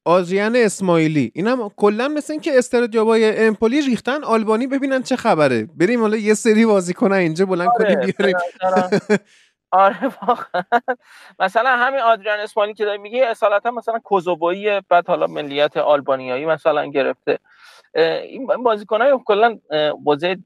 آزیان 0.05 0.57
اسماعیلی. 0.57 1.33
اینم 1.35 1.69
کلا 1.69 2.09
مثل 2.09 2.33
اینکه 2.33 2.59
استراتیابای 2.59 3.47
امپولی 3.47 3.81
ریختن 3.81 4.25
آلبانی 4.25 4.67
ببینن 4.67 5.03
چه 5.03 5.17
خبره. 5.17 5.69
بریم 5.77 6.01
حالا 6.01 6.17
یه 6.17 6.35
سری 6.35 6.67
بازیکن 6.67 7.13
اینجا 7.13 7.47
بلند 7.47 7.69
آره، 7.69 7.95
کنیم 7.95 8.13
بیاریم 8.19 8.37
آره 9.73 10.07
واقعا. 10.23 10.63
مثلا 11.39 11.77
همین 11.77 12.01
آدریان 12.01 12.41
اسماعیلی 12.41 12.75
که 12.75 12.85
داری 12.85 12.99
میگه 12.99 13.27
اصالتا 13.27 13.71
مثلا 13.71 13.99
کوزوبایی 13.99 14.81
بعد 14.81 15.09
حالا 15.09 15.27
ملیت 15.27 15.77
آلبانیایی 15.77 16.47
مثلا 16.47 16.87
گرفته. 16.87 17.39
این 17.95 18.47
بازیکن 18.47 19.03
های 19.03 19.19
کلا 19.25 19.59
بازی 20.05 20.45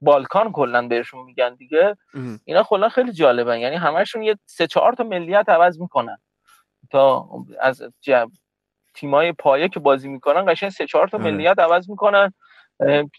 بالکان 0.00 0.52
کلا 0.52 0.88
بهشون 0.88 1.24
میگن 1.24 1.54
دیگه. 1.54 1.96
اینا 2.44 2.62
کلا 2.62 2.88
خیلی 2.88 3.12
جالبن. 3.12 3.58
یعنی 3.58 3.76
همشون 3.76 4.22
یه 4.22 4.38
سه 4.46 4.66
چهار 4.66 4.92
تا 4.92 5.04
ملیت 5.04 5.48
عوض 5.48 5.80
می‌کنن. 5.80 6.18
تا 6.90 7.28
از 7.60 7.82
تیمای 8.94 9.32
پایه 9.32 9.68
که 9.68 9.80
بازی 9.80 10.08
می‌کنن 10.08 10.52
قشنگ 10.52 10.70
سه 10.70 10.86
چهار 10.86 11.08
تا 11.08 11.18
آره. 11.18 11.30
ملیت 11.30 11.58
عوض 11.58 11.90
می‌کنن. 11.90 12.32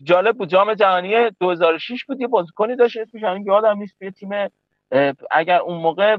جالب 0.03 0.37
بود. 0.37 0.49
جام 0.49 0.73
جهانی 0.73 1.29
2006 1.29 2.05
بود 2.05 2.21
یه 2.21 2.27
بازیکنی 2.27 2.75
داشت 2.75 2.97
اسمش 2.97 3.21
یادم 3.45 3.77
نیست 3.77 3.99
توی 3.99 4.11
تیم 4.11 4.29
اگر 5.31 5.59
اون 5.59 5.77
موقع 5.77 6.17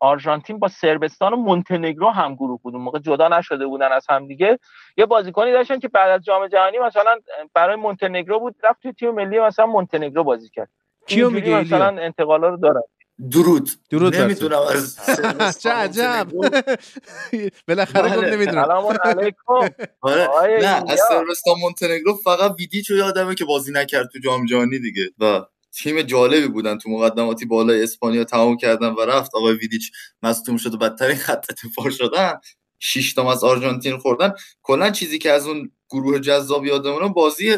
آرژانتین 0.00 0.58
با 0.58 0.68
سربستان 0.68 1.32
و 1.32 1.36
مونتنگرو 1.36 2.10
هم 2.10 2.34
گروه 2.34 2.60
بود 2.62 2.74
اون 2.74 2.84
موقع 2.84 2.98
جدا 2.98 3.28
نشده 3.28 3.66
بودن 3.66 3.92
از 3.92 4.06
هم 4.10 4.26
دیگه 4.26 4.58
یه 4.96 5.06
بازیکنی 5.06 5.52
داشتن 5.52 5.78
که 5.78 5.88
بعد 5.88 6.10
از 6.10 6.24
جام 6.24 6.46
جهانی 6.46 6.78
مثلا 6.78 7.16
برای 7.54 7.76
مونتنگرو 7.76 8.40
بود 8.40 8.54
رفت 8.64 8.82
توی 8.82 8.92
تیم 8.92 9.10
ملی 9.10 9.40
مثلا 9.40 9.66
مونتنگرو 9.66 10.24
بازی 10.24 10.48
کرد. 10.48 10.68
کیو 11.06 11.30
میگه 11.30 11.60
مثلا 11.60 12.02
انتقالا 12.02 12.48
رو 12.48 12.56
دارن 12.56 12.82
درود. 13.30 13.70
درود 13.90 14.16
نمی‌دونم 14.16 14.58
از 14.58 14.98
چه 15.62 15.70
عجب. 15.70 16.26
بالاخره 17.68 18.08
گفت 18.08 18.18
بله. 18.18 18.36
نمی‌دونم. 18.36 18.64
سلام 18.64 18.98
علیکم. 19.04 19.52
آره. 20.00 20.28
نه 20.62 20.92
از 20.92 21.00
سربستان 21.08 21.54
مونتنگرو 21.60 22.14
فقط 22.24 22.54
ویدیچو 22.58 22.94
یادمه 22.94 23.34
که 23.34 23.44
بازی 23.44 23.72
نکرد 23.72 24.08
تو 24.12 24.18
جام 24.18 24.46
جهانی 24.46 24.78
دیگه. 24.78 25.02
و 25.18 25.40
تیم 25.72 26.02
جالبی 26.02 26.48
بودن 26.48 26.78
تو 26.78 26.90
مقدماتی 26.90 27.44
بالای 27.44 27.82
اسپانیا 27.82 28.24
تمام 28.24 28.56
کردن 28.56 28.88
و 28.88 29.00
رفت. 29.00 29.34
آقای 29.34 29.54
ویدیچ 29.54 29.92
مصدوم 30.22 30.56
شد 30.56 30.74
و 30.74 30.76
بدترین 30.76 31.16
خط 31.16 31.46
دفاع 31.64 31.90
شدن. 31.90 32.34
شش 32.78 33.12
تا 33.12 33.32
از 33.32 33.44
آرژانتین 33.44 33.98
خوردن. 33.98 34.32
کلا 34.62 34.90
چیزی 34.90 35.18
که 35.18 35.30
از 35.30 35.46
اون 35.46 35.70
گروه 35.90 36.18
جذاب 36.18 36.66
یادمونه 36.66 37.08
بازی 37.08 37.56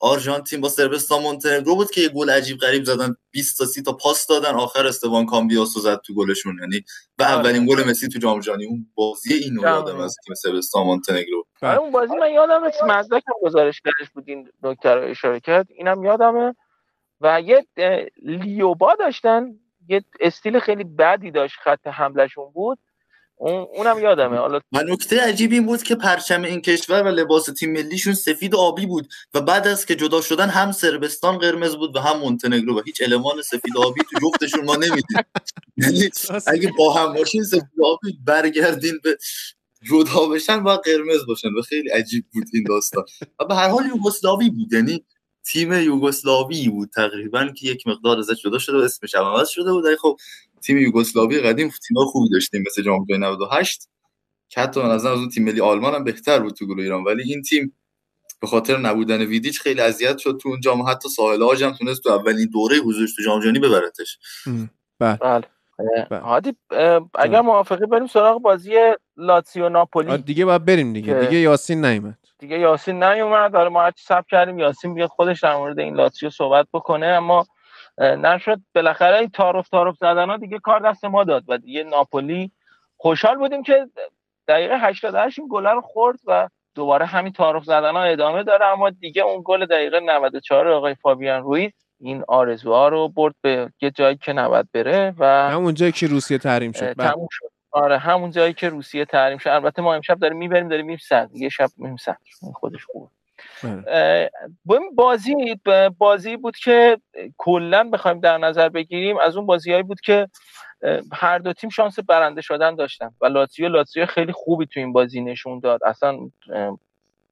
آرژانتین 0.00 0.60
با 0.60 0.68
سربستان 0.68 1.22
مونتنگرو 1.22 1.74
بود 1.76 1.90
که 1.90 2.00
یه 2.00 2.08
گل 2.08 2.30
عجیب 2.30 2.58
غریب 2.58 2.84
زدن. 2.84 3.16
20 3.30 3.58
تا 3.58 3.64
30 3.64 3.82
تا 3.82 3.92
پاس 3.92 4.26
دادن. 4.26 4.54
آخر 4.54 4.86
استوان 4.86 5.26
کامبیاسو 5.26 5.80
زد 5.80 6.00
تو 6.00 6.14
گلشون. 6.14 6.58
یعنی 6.60 6.84
و 7.18 7.22
آره. 7.22 7.32
اولین 7.32 7.66
گل 7.66 7.90
مسی 7.90 8.08
تو 8.08 8.18
جام 8.18 8.40
جهانی. 8.40 8.66
اون 8.66 8.86
بازی 8.94 9.34
اینو 9.34 9.62
یادم 9.62 10.00
از 10.00 10.16
تیم 10.24 10.34
سربستان 10.34 10.86
مونتنگرو 10.86 11.46
آره 11.62 11.78
اون 11.78 11.90
بازی 11.90 12.16
من 12.16 12.30
یادم 12.30 12.62
مزدک 12.86 13.22
گزارش 13.42 13.80
کردش 13.80 14.10
بود 14.10 14.24
این 14.26 14.48
دکتر 14.62 14.98
اشاره 14.98 15.40
کرد. 15.40 15.66
اینم 15.70 16.04
یادمه. 16.04 16.54
و 17.20 17.40
یه 17.40 17.66
لیوبا 18.22 18.94
داشتن 18.94 19.46
یه 19.88 20.04
استیل 20.20 20.58
خیلی 20.58 20.84
بدی 20.84 21.30
داشت 21.30 21.56
خط 21.64 21.86
حملشون 21.86 22.52
بود. 22.52 22.78
اون 23.38 23.66
اونم 23.74 23.98
یادمه. 23.98 24.38
حالا 24.38 24.60
و 24.72 24.82
نکته 24.82 25.20
عجیب 25.20 25.52
این 25.52 25.66
بود 25.66 25.82
که 25.82 25.94
پرچم 25.94 26.42
این 26.42 26.60
کشور 26.60 27.02
و 27.02 27.08
لباس 27.08 27.44
تیم 27.44 27.72
ملیشون 27.72 28.14
سفید 28.14 28.54
و 28.54 28.58
آبی 28.58 28.86
بود 28.86 29.08
و 29.34 29.40
بعد 29.40 29.68
از 29.68 29.86
که 29.86 29.96
جدا 29.96 30.20
شدن 30.20 30.48
هم 30.48 30.72
سربستان 30.72 31.38
قرمز 31.38 31.76
بود 31.76 31.96
و 31.96 32.00
هم 32.00 32.18
مونتنگرو 32.18 32.78
و 32.78 32.82
هیچ 32.86 33.02
المان 33.02 33.42
سفید 33.42 33.76
آبی 33.78 34.00
تو 34.10 34.28
جفتشون 34.28 34.64
ما 34.64 34.76
نمیدیم 34.76 35.18
یعنی 35.76 36.10
اگه 36.46 36.72
با 36.78 36.92
هم 36.92 37.12
باشین 37.12 37.44
سفید 37.44 37.80
آبی 37.84 38.18
برگردین 38.24 39.00
به 39.04 39.18
جدا 39.82 40.26
بشن 40.28 40.62
و 40.62 40.68
قرمز 40.68 41.26
باشن. 41.26 41.48
و 41.48 41.62
خیلی 41.62 41.88
عجیب 41.88 42.24
بود 42.32 42.44
این 42.52 42.64
داستان. 42.68 43.04
و 43.40 43.44
به 43.44 43.54
هر 43.54 43.68
حال 43.68 43.86
یوگسلاوی 43.86 44.50
بود 44.50 44.72
یعنی 44.72 45.04
تیم 45.52 45.72
یوگسلاوی 45.72 46.68
بود 46.68 46.90
تقریبا 46.94 47.46
که 47.46 47.68
یک 47.68 47.86
مقدار 47.86 48.18
ازش 48.18 48.42
جدا 48.42 48.58
شده 48.58 48.78
و 48.78 48.80
اسمش 48.80 49.14
عوض 49.14 49.48
شده 49.48 49.72
بود. 49.72 49.84
خب 50.00 50.16
تیم 50.62 50.78
یوگسلاوی 50.78 51.40
قدیم 51.40 51.68
تیم 51.68 52.04
خوبی 52.04 52.28
داشتیم 52.28 52.64
مثل 52.66 52.82
جام 52.82 53.04
جهانی 53.04 53.26
98 53.26 53.88
که 54.48 54.60
حتی 54.60 54.80
از 54.80 55.06
اون 55.06 55.28
تیم 55.28 55.44
ملی 55.44 55.60
آلمان 55.60 55.94
هم 55.94 56.04
بهتر 56.04 56.38
بود 56.38 56.54
تو 56.54 56.66
گروه 56.66 56.82
ایران. 56.82 57.04
ولی 57.04 57.22
این 57.22 57.42
تیم 57.42 57.72
به 58.40 58.46
خاطر 58.46 58.76
نبودن 58.78 59.22
ویدیچ 59.22 59.60
خیلی 59.60 59.80
اذیت 59.80 60.18
شد 60.18 60.38
تو 60.42 60.48
اون 60.48 60.60
جام. 60.60 60.82
حتی 60.82 61.08
ساحل 61.08 61.42
آج 61.42 61.64
هم 61.64 61.72
تونست 61.72 62.02
تو 62.02 62.10
اولین 62.10 62.48
دوره 62.52 62.76
حضورش 62.76 63.16
تو 63.16 63.22
جام 63.22 63.40
جهانی 63.40 63.58
ببرتش. 63.58 64.18
بله, 64.98 65.18
بله. 66.10 66.20
هادی 66.20 66.52
اگر 67.14 67.40
موافقی 67.40 67.86
بریم 67.86 68.06
سراغ 68.06 68.42
بازی 68.42 68.70
لاتسیو 69.16 69.68
ناپولی. 69.68 70.18
دیگه 70.18 70.44
باید 70.44 70.64
بریم 70.64 70.92
دیگه. 70.92 71.14
دیگه 71.14 71.36
یاسین 71.36 71.84
نیومد. 71.84 72.18
دیگه 72.38 72.58
یاسین 72.58 73.02
نیومد. 73.02 73.52
داره 73.52 73.68
ما 73.68 73.82
هرچی 73.82 74.04
سب 74.04 74.26
کردیم 74.26 74.58
یاسین 74.58 74.94
بیاد 74.94 75.08
خودش 75.08 75.42
در 75.42 75.56
مورد 75.56 75.78
این 75.78 75.94
لاتسیو 75.94 76.30
صحبت 76.30 76.66
بکنه. 76.72 77.06
اما 77.06 77.46
نشد. 77.98 78.60
بالاخره 78.74 79.18
این 79.18 79.30
تعارف 79.30 79.68
تعارف 79.68 79.96
زدن 79.96 80.30
ها 80.30 80.36
دیگه 80.36 80.58
کار 80.58 80.80
دست 80.80 81.04
ما 81.04 81.24
داد 81.24 81.44
و 81.48 81.58
دیگه 81.58 81.82
ناپولی 81.82 82.50
خوشحال 82.96 83.36
بودیم 83.36 83.62
که 83.62 83.86
دقیقه 84.48 84.78
88 84.78 85.38
این 85.38 85.48
گل 85.50 85.66
رو 85.66 85.80
خورد 85.80 86.18
و 86.26 86.48
دوباره 86.74 87.06
همین 87.06 87.32
تعارف 87.32 87.64
زدن 87.64 87.92
ها 87.92 88.02
ادامه 88.02 88.42
داره. 88.42 88.66
اما 88.66 88.90
دیگه 88.90 89.22
اون 89.22 89.42
گل 89.44 89.66
دقیقه 89.66 90.00
94 90.00 90.68
آقای 90.68 90.94
فابیان 90.94 91.42
روی 91.42 91.72
این 92.00 92.24
آرزوها 92.28 92.88
رو 92.88 93.08
برد 93.08 93.34
به 93.42 93.70
یه 93.80 93.90
جایی 93.90 94.16
که 94.16 94.32
نباید 94.32 94.68
بره 94.72 95.14
و 95.18 95.50
همون 95.50 95.74
جایی 95.74 95.92
که 95.92 96.06
روسیه 96.06 96.38
تحریم 96.38 96.72
شد. 96.72 96.96
بله. 96.96 97.10
تموم 97.10 97.28
شد. 97.30 97.55
آره 97.76 97.98
همون 97.98 98.30
جایی 98.30 98.52
که 98.52 98.68
روسیه 98.68 99.04
تحریم 99.04 99.38
شد. 99.38 99.48
البته 99.48 99.82
ما 99.82 99.94
امشب 99.94 100.18
داریم 100.18 100.36
می‌بریم 100.36 100.68
داریم 100.68 100.86
میریم 100.86 101.00
سر 101.08 101.28
یه 101.32 101.48
شب 101.48 101.68
میریم 101.76 101.96
سر 101.96 102.16
خودش 102.54 102.84
خوبه. 102.84 103.08
بله. 103.62 104.30
بازی 104.94 105.34
بازی 105.98 106.36
بود 106.36 106.56
که 106.56 106.98
کلا 107.36 107.84
بخوایم 107.84 108.20
در 108.20 108.38
نظر 108.38 108.68
بگیریم 108.68 109.18
از 109.18 109.36
اون 109.36 109.46
بازیهایی 109.46 109.82
بود 109.82 110.00
که 110.00 110.28
هر 111.12 111.38
دو 111.38 111.52
تیم 111.52 111.70
شانس 111.70 111.98
برنده 111.98 112.40
شدن 112.40 112.74
داشتن. 112.74 113.10
و 113.20 113.26
لاتزیو 113.26 113.68
لاتزیو 113.68 114.06
خیلی 114.06 114.32
خوبی 114.32 114.66
تو 114.66 114.80
این 114.80 114.92
بازی 114.92 115.20
نشون 115.20 115.60
داد. 115.60 115.84
اصلا 115.84 116.18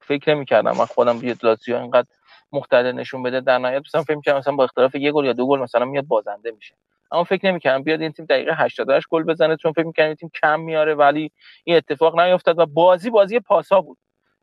فکر 0.00 0.34
نمی‌کردم. 0.34 0.70
من 0.70 0.84
خودم 0.84 1.18
بیاد 1.18 1.36
لاتزیو 1.42 1.76
اینقدر 1.76 2.08
مقتدر 2.52 2.92
نشون 2.92 3.22
بده. 3.22 3.40
در 3.40 3.58
نهایت 3.58 3.82
مثلا 3.86 4.02
فکر 4.02 4.16
می‌کردم 4.16 4.38
مثلا 4.38 4.56
با 4.56 4.64
اختلاف 4.64 4.94
یه 4.94 5.12
گل 5.12 5.24
یا 5.24 5.32
دو 5.32 5.46
گل 5.46 5.58
مثلا 5.58 5.84
میاد 5.84 6.04
بازنده 6.04 6.50
میشه. 6.50 6.74
اما 7.14 7.24
فکر 7.24 7.46
نمی‌کردم 7.46 7.82
بیاد 7.82 8.00
این 8.00 8.12
تیم 8.12 8.24
دقیقه 8.24 8.54
88 8.54 9.06
گل 9.10 9.22
بزنه 9.22 9.56
چون 9.56 9.72
فکر 9.72 9.86
می‌کردم 9.86 10.06
این 10.06 10.16
تیم 10.16 10.30
کم 10.42 10.60
میاره 10.60 10.94
ولی 10.94 11.30
این 11.64 11.76
اتفاق 11.76 12.20
نیفتاد 12.20 12.58
و 12.58 12.66
بازی 12.66 13.10
بازی 13.10 13.40
پاسا 13.40 13.80
بود. 13.80 13.98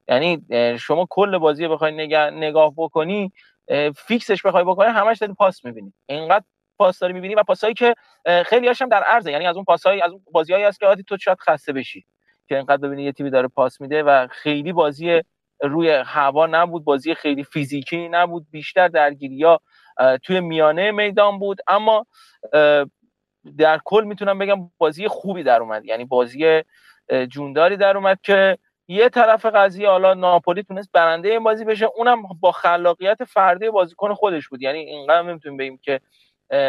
یعنی 0.08 0.46
شما 0.80 1.08
کل 1.10 1.38
بازی 1.38 1.68
بخوای 1.68 1.92
نگاه, 1.92 2.30
نگاه 2.30 2.74
بکنی 2.78 3.32
فیکسش 3.96 4.46
بخوای 4.46 4.64
بکنی 4.64 4.90
همش 4.90 5.18
داری 5.18 5.34
پاس 5.34 5.66
می‌بینی. 5.66 5.94
اینقدر 6.06 6.46
پاس 6.78 7.00
داری 7.00 7.14
می‌بینی 7.14 7.36
و 7.36 7.44
پاسایی 7.44 7.74
که 7.74 7.96
خیلی 8.46 8.68
هاشم 8.68 8.90
در 8.90 9.04
عرضه. 9.04 9.32
یعنی 9.32 9.48
از 9.48 9.56
اون 9.56 9.66
پاسایی 9.66 10.02
از 10.02 10.12
اون 10.12 10.22
بازیایی 10.32 10.64
هست 10.64 10.80
که 10.80 10.86
عادی 10.86 11.04
تو 11.04 11.18
شاید 11.18 11.40
خسته 11.40 11.74
بشی 11.74 12.06
که 12.48 12.56
اینقدر 12.56 12.78
ببینی 12.78 13.04
یه 13.04 13.12
تیمی 13.12 13.30
داره 13.30 13.48
پاس 13.48 13.82
میده 13.82 14.04
و 14.04 14.28
خیلی 14.32 14.74
بازی 14.74 15.22
روی 15.64 15.90
هوا 15.90 16.48
نبود 16.48 16.84
بازی 16.84 17.16
خیلی 17.16 17.44
فیزیکی 17.44 18.10
نبود 18.10 18.46
بیشتر 18.52 18.88
درگیری 18.88 19.44
ها 19.44 19.60
توی 20.24 20.40
میانه 20.40 20.92
میدان 20.92 21.40
بود. 21.40 21.58
اما 21.68 22.06
در 23.58 23.80
کل 23.86 24.04
می‌تونم 24.08 24.40
بگم 24.40 24.72
بازی 24.78 25.08
خوبی 25.08 25.44
در 25.44 25.60
اومد. 25.60 25.86
یعنی 25.86 26.06
بازی 26.06 26.64
جونداری 27.30 27.78
در 27.78 27.98
اومد 27.98 28.20
که 28.24 28.58
یه 28.88 29.10
طرف 29.10 29.46
قضیه 29.46 29.90
حالا 29.90 30.14
ناپولی 30.14 30.64
تونست 30.64 30.90
برنده 30.94 31.30
این 31.30 31.44
بازی 31.44 31.66
بشه. 31.66 31.86
اونم 31.96 32.24
با 32.40 32.52
خلاقیت 32.52 33.24
فردی 33.24 33.70
بازیکن 33.70 34.14
خودش 34.14 34.48
بود. 34.48 34.62
یعنی 34.62 34.80
اینقدر 34.80 35.22
نمی‌تونیم 35.22 35.58
بگیم 35.58 35.78
که 35.78 36.00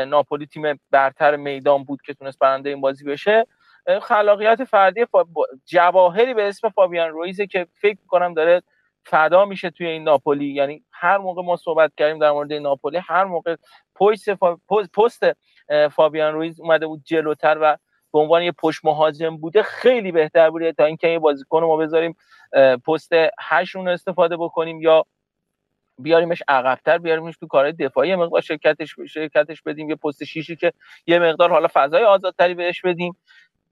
ناپولی 0.07 0.47
تیم 0.47 0.81
برتر 0.91 1.37
میدان 1.37 1.85
بود 1.85 2.03
که 2.03 2.15
تونست 2.15 2.39
برنده 2.39 2.71
این 2.71 2.81
بازی 2.81 3.05
بشه. 3.05 3.47
خلاقیت 4.03 4.65
فردی 4.65 5.07
جواهری 5.67 6.35
به 6.35 6.49
اسم 6.49 6.69
فابیان 6.69 7.11
رویزه 7.11 7.47
که 7.47 7.67
فکر 7.81 7.99
کنم 8.09 8.35
داره 8.35 8.63
فدا 9.05 9.45
میشه 9.45 9.71
توی 9.71 9.87
این 9.87 10.03
ناپولی. 10.03 10.47
یعنی 10.55 10.85
هر 10.91 11.19
موقع 11.19 11.43
ما 11.43 11.57
صحبت 11.57 11.93
کردیم 11.97 12.19
در 12.19 12.31
مورد 12.31 12.53
ناپولی 12.53 12.99
هر 12.99 13.25
موقع 13.25 13.57
پست 14.01 14.31
پست 14.71 15.23
فابیان 15.89 16.35
رویز 16.35 16.61
اومده 16.61 16.87
بود 16.87 17.03
جلوتر 17.05 17.59
و 17.61 17.77
به 18.13 18.19
عنوان 18.19 18.43
یه 18.43 18.53
پشت 18.53 18.85
مهاجم 18.85 19.37
بوده 19.37 19.63
خیلی 19.63 20.13
بهتر 20.13 20.51
بوده 20.51 20.73
تا 20.73 20.85
اینکه 20.85 21.09
یه 21.09 21.19
بازیکن 21.19 21.65
ما 21.65 21.77
بذاریم 21.77 22.17
پست 22.87 23.13
رو 23.75 23.89
استفاده 23.89 24.37
بکنیم 24.37 24.81
یا 24.81 25.07
بیاریمش 25.99 26.43
عقبتر 26.49 26.99
بیاریمش 26.99 27.37
تو 27.37 27.47
کار 27.47 27.71
دفاعی 27.71 28.15
مقدار 28.15 28.41
شرکتش 28.41 28.95
شرکتش 29.09 29.63
بدیم 29.63 29.89
یه 29.91 29.97
پست 29.97 30.25
شیشی 30.25 30.57
که 30.57 30.73
یه 31.07 31.19
مقدار 31.19 31.51
حالا 31.51 31.69
فضای 31.73 32.05
آزادتری 32.05 32.55
بهش 32.55 32.81
بدیم. 32.81 33.17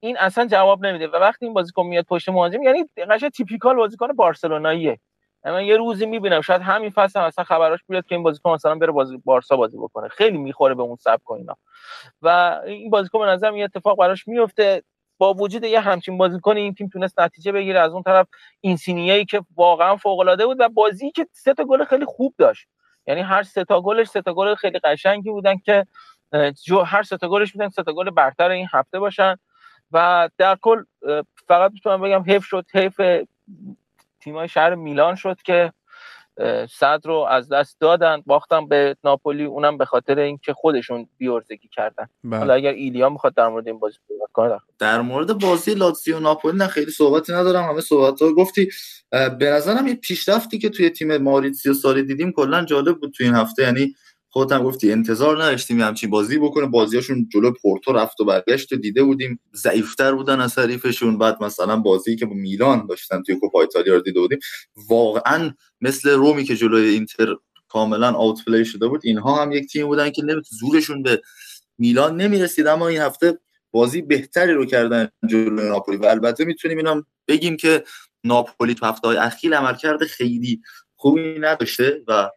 این 0.01 0.17
اصلا 0.19 0.47
جواب 0.47 0.87
نمیده 0.87 1.09
و 1.09 1.17
وقتی 1.17 1.45
این 1.45 1.55
بازیکن 1.55 1.87
میاد 1.87 2.05
پشت 2.05 2.29
مهاجم 2.29 2.63
یعنی 2.63 2.85
قشنگ 3.11 3.31
تیپیکال 3.31 3.77
بازیکن 3.77 4.13
بارسلوناییه. 4.13 4.99
من 5.45 5.65
یه 5.65 5.77
روزی 5.77 6.07
می‌بینم 6.07 6.41
شاید 6.41 6.63
همین 6.63 6.91
فصل 6.91 7.21
هم 7.21 7.27
اصلا 7.27 7.45
خبراش 7.45 7.81
بیاد 7.89 8.07
که 8.07 8.15
این 8.15 8.25
بازیکن 8.25 8.51
مثلا 8.51 8.75
بره 8.75 8.93
بازی 8.93 9.17
بارسا 9.25 9.57
بازی 9.57 9.77
بکنه. 9.77 10.09
خیلی 10.09 10.39
می‌خوره 10.39 10.75
به 10.75 10.83
اون 10.83 10.97
سبک 10.97 11.31
و 11.31 11.39
و 12.23 12.61
این 12.67 12.91
بازیکن 12.91 13.19
به 13.19 13.27
نظر 13.27 13.57
یه 13.57 13.65
اتفاق 13.65 13.99
براش 13.99 14.29
میفته 14.29 14.83
با 15.19 15.35
وجود 15.35 15.65
یه 15.65 15.81
همچین 15.81 16.19
بازیکن 16.19 16.57
این 16.57 16.75
تیم 16.75 16.89
تونست 16.89 17.21
نتیجه 17.21 17.53
بگیره. 17.53 17.81
از 17.81 17.93
اون 17.93 18.03
طرف 18.03 18.27
اینسینیایی 18.61 19.25
که 19.25 19.43
واقعا 19.57 19.97
فوق 19.97 20.19
العاده 20.19 20.47
بود 20.47 20.57
و 20.61 20.69
بازی 20.69 21.11
که 21.11 21.27
سه 21.33 21.55
تا 21.55 21.65
گل 21.65 21.85
خیلی 21.85 22.05
خوب 22.05 22.35
داشت. 22.39 22.69
یعنی 23.07 23.21
هر 23.21 23.43
سه 23.43 23.65
تا 23.65 23.81
گلش 23.81 24.07
سه 24.07 24.23
تا 24.23 24.35
گل 24.35 24.55
خیلی 24.55 24.79
قشنگی 24.79 25.31
بودن 25.31 25.59
که 25.59 25.87
جو 26.65 26.79
هر 26.79 27.03
سه 27.03 27.17
تا 27.17 27.29
گلش 27.29 27.53
بودن 27.53 27.69
سه 27.69 27.83
تا 27.83 27.93
گل 27.93 28.11
برتر 28.11 28.51
این 28.51 28.69
هفته 28.73 28.99
باشن. 28.99 29.37
و 29.93 30.29
در 30.39 30.57
کل 30.61 30.83
فقط 31.49 31.73
می‌تونم 31.73 32.01
بگم 32.01 32.23
حیف 32.23 32.45
شد 32.45 32.67
حیف 32.75 33.01
تیمای 34.21 34.49
شهر 34.49 34.75
میلان 34.75 35.15
شد 35.15 35.43
که 35.45 35.73
صد 36.71 37.01
رو 37.05 37.15
از 37.15 37.49
دست 37.49 37.81
دادن 37.81 38.23
باختم 38.27 38.69
به 38.69 38.97
ناپولی 39.05 39.45
اونم 39.45 39.79
به 39.79 39.85
خاطر 39.85 40.19
اینکه 40.19 40.53
خودشون 40.53 41.09
بیورزگی 41.19 41.69
کردن. 41.69 42.09
بله. 42.25 42.39
حالا 42.39 42.55
اگر 42.55 42.73
ایلیا 42.73 43.09
می‌خواد 43.09 43.35
در 43.35 43.49
مورد 43.49 43.67
این 43.67 43.79
بازی 43.79 43.99
صحبت 44.09 44.31
کنه 44.33 44.61
در 44.79 45.01
مورد 45.01 45.39
بازی 45.39 45.75
لاتزیو 45.75 46.21
ناپولی 46.21 46.59
نه 46.59 46.67
خیلی 46.67 46.91
صحبتی 46.91 47.33
ندارم 47.33 47.69
همه 47.69 47.81
صحبت 47.81 48.23
ها 48.23 48.33
گفتی. 48.33 48.71
به 49.11 49.51
نظرم 49.51 49.87
یه 49.87 49.95
پیشرفتی 49.95 50.59
که 50.59 50.69
توی 50.69 50.91
تیم 50.91 51.17
ماریتسیو 51.17 51.75
ساری 51.75 52.03
دیدیم 52.03 52.33
کلا 52.33 52.65
جالب 52.65 52.99
بود 52.99 53.13
توی 53.13 53.27
این 53.27 53.35
هفته. 53.35 53.63
یعنی 53.63 53.95
خودت 54.33 54.53
هم 54.53 54.63
گفتی 54.63 54.93
انتظار 54.93 55.43
نداشتیم 55.43 55.81
همچین 55.81 56.11
بازی 56.11 56.39
بکنه. 56.39 56.67
بازیاشون 56.67 57.29
جلو 57.33 57.53
پورتو 57.63 57.93
رفت 57.93 58.21
و 58.21 58.25
برگشت 58.25 58.73
و 58.73 58.77
دیده 58.77 59.03
بودیم. 59.03 59.41
ضعیفتر 59.55 60.15
بودن 60.15 60.41
از 60.41 60.59
حریفشون. 60.59 61.19
بعد 61.19 61.43
مثلا 61.43 61.77
بازی 61.77 62.17
که 62.17 62.27
با 62.27 62.35
میلان 62.35 62.87
داشتن 62.87 63.23
توی 63.23 63.37
کوپا 63.37 63.61
ایتالیا 63.61 63.95
رو 63.95 64.01
دیده 64.01 64.21
بودیم. 64.21 64.39
واقعا 64.89 65.55
مثل 65.81 66.11
رومی 66.11 66.45
که 66.45 66.57
جلوی 66.57 66.89
اینتر 66.89 67.37
کاملا 67.69 68.13
آوت 68.13 68.45
پلی 68.45 68.65
شده 68.65 68.89
بود 68.89 69.01
اینها 69.05 69.43
هم 69.43 69.53
یک 69.53 69.73
تیم 69.73 69.87
بودن 69.87 70.11
که 70.11 70.23
زورشون 70.61 71.03
به 71.03 71.23
میلان 71.79 72.17
نمی‌رسید. 72.17 72.67
اما 72.67 72.89
این 72.89 73.01
هفته 73.01 73.39
بازی 73.71 74.03
بهتری 74.03 74.53
رو 74.53 74.67
کردن 74.67 75.09
جلوی 75.31 75.69
ناپولی. 75.69 75.99
و 75.99 76.05
البته 76.05 76.45
می‌تونیم 76.45 76.77
اینا 76.77 77.07
بگیم 77.29 77.57
که 77.57 77.85
ناپولی 78.25 78.75
تو 78.75 78.87
هفته 78.87 79.09
های 79.09 79.17
اخیر 79.17 79.57
عملکرد 79.57 80.05
خیلی 80.05 80.61
خوبی 80.97 81.39
نداشته 81.39 82.03
و 82.09 82.31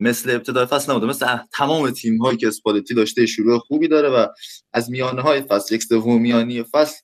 مثل 0.00 0.30
ابتدای 0.30 0.66
فصل 0.66 0.92
نبوده. 0.92 1.06
مثل 1.06 1.26
تمام 1.52 1.90
تیم 1.90 2.18
هایی 2.18 2.36
که 2.36 2.48
اسپالتی 2.48 2.94
داشته 2.94 3.26
شروع 3.26 3.58
خوبی 3.58 3.88
داره 3.88 4.08
و 4.08 4.26
از 4.72 4.90
میانه 4.90 5.22
های 5.22 5.42
فصل 5.42 5.74
یک 5.74 5.82
سوم 5.82 6.22
میانی 6.22 6.62
فصل 6.62 6.96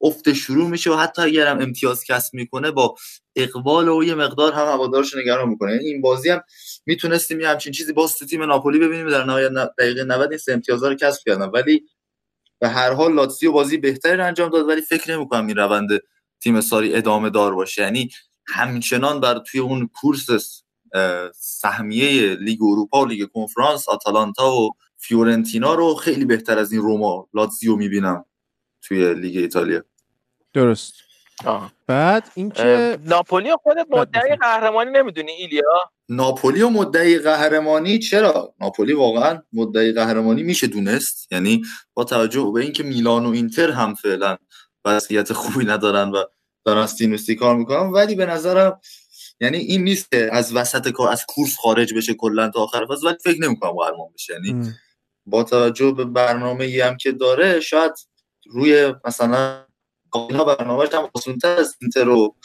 افت 0.00 0.32
شروع 0.32 0.68
میشه 0.68 0.90
و 0.90 0.96
حتی 0.96 1.22
اگر 1.22 1.46
هم 1.46 1.60
امتیاز 1.60 2.04
کسب 2.04 2.34
می‌کنه 2.34 2.70
با 2.70 2.94
اقبال 3.36 3.88
و 3.88 4.04
یه 4.04 4.14
مقدار 4.14 4.52
هم 4.52 4.66
هوادارش 4.66 5.16
نگران 5.16 5.48
می‌کنه. 5.48 5.72
یعنی 5.72 5.84
این 5.84 6.00
بازی 6.00 6.30
هم 6.30 6.42
می‌تونستیم 6.86 7.40
یه 7.40 7.48
همچین 7.48 7.72
چیزی 7.72 7.92
با 7.92 8.08
تیم 8.30 8.42
ناپولی 8.42 8.78
ببینیم. 8.78 9.10
در 9.10 9.24
نهایت 9.24 9.52
دقیقه 9.78 10.04
90 10.04 10.30
این 10.30 10.38
سه 10.38 10.52
امتیازها 10.52 10.88
رو 10.88 10.94
کسب 10.94 11.22
کردن. 11.26 11.48
ولی 11.48 11.84
به 12.60 12.68
هر 12.68 12.92
حال 12.92 13.14
لاتسیو 13.14 13.52
بازی 13.52 13.76
بهتری 13.76 14.22
انجام 14.22 14.50
داد 14.50 14.68
ولی 14.68 14.80
فکر 14.80 15.16
نمی‌کنم 15.16 15.46
این 15.46 15.56
روند 15.56 15.88
تیم 16.40 16.60
ساری 16.60 16.94
ادامه 16.94 17.30
دار 17.30 17.54
باشه. 17.54 17.82
یعنی 17.82 18.10
همچنان 18.46 19.20
بر 19.20 19.38
توی 19.38 19.60
اون 19.60 19.90
کورس 20.00 20.61
سهمیه 21.34 22.34
لیگ 22.34 22.62
اروپا 22.62 23.02
و 23.02 23.06
لیگ 23.06 23.28
کنفرانس 23.34 23.88
آتالانتا 23.88 24.52
و 24.52 24.70
فیورنتینا 24.96 25.74
رو 25.74 25.94
خیلی 25.94 26.24
بهتر 26.24 26.58
از 26.58 26.72
این 26.72 26.82
روما 26.82 27.28
لاتزیو 27.34 27.76
می‌بینم 27.76 28.24
توی 28.82 29.14
لیگ 29.14 29.36
ایتالیا. 29.36 29.82
درست. 30.52 30.94
آه. 31.44 31.72
بعد 31.86 32.30
اینکه 32.34 32.98
ناپولی 33.04 33.50
خودت 33.62 33.86
مدعی 33.90 34.36
قهرمانی 34.36 34.90
نمی‌دونی 34.90 35.32
ایلیا؟ 35.32 35.90
ناپولی 36.08 36.62
و 36.62 36.68
مدعی 36.68 37.18
قهرمانی 37.18 37.98
چرا؟ 37.98 38.54
ناپولی 38.60 38.92
واقعا 38.92 39.42
مدعی 39.52 39.92
قهرمانی 39.92 40.42
میشه 40.42 40.66
دونست. 40.66 41.32
یعنی 41.32 41.62
با 41.94 42.04
توجه 42.04 42.50
به 42.54 42.60
اینکه 42.60 42.82
میلان 42.82 43.26
و 43.26 43.30
اینتر 43.30 43.70
هم 43.70 43.94
فعلا 43.94 44.36
وضعیت 44.84 45.32
خوبی 45.32 45.64
ندارن 45.64 46.10
و 46.10 46.24
دارن 46.64 46.86
سینوسی 46.86 47.34
کار 47.34 47.56
می‌کنن 47.56 47.90
ولی 47.90 48.14
به 48.14 48.26
نظرم 48.26 48.80
یعنی 49.42 49.58
این 49.58 49.84
نیست 49.84 50.10
که 50.10 50.28
از 50.32 50.56
وسط 50.56 50.88
کار 50.88 51.08
از 51.08 51.24
کورس 51.28 51.56
خارج 51.56 51.94
بشه 51.94 52.14
کلا 52.14 52.50
تا 52.50 52.60
آخر 52.60 52.86
فصل 52.86 53.06
ولی 53.06 53.16
فکر 53.24 53.40
نمی‌کنم 53.42 53.70
قهرمان 53.70 54.08
بشه. 54.14 54.32
یعنی 54.32 54.72
با 55.26 55.44
توجه 55.44 55.90
به 55.90 56.04
برنامه 56.04 56.64
ای 56.64 56.80
هم 56.80 56.96
که 56.96 57.12
داره 57.12 57.60
شاید 57.60 57.92
روی 58.46 58.94
مثلا 59.04 59.66
اینا 60.14 60.44
برنامه‌اش 60.44 60.94
هم 60.94 61.10
آسان‌تر 61.14 61.48
از 61.48 61.76
اینتر 61.80 62.04
رو 62.04 62.36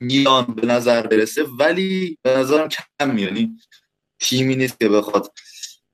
میلان 0.00 0.44
به 0.44 0.66
نظر 0.66 1.06
برسه 1.06 1.44
ولی 1.58 2.18
به 2.22 2.38
نظرم 2.38 2.68
کم 2.68 3.18
یعنی 3.18 3.56
تیمی 4.20 4.56
نیست 4.56 4.80
که 4.80 4.88
بخواد 4.88 5.32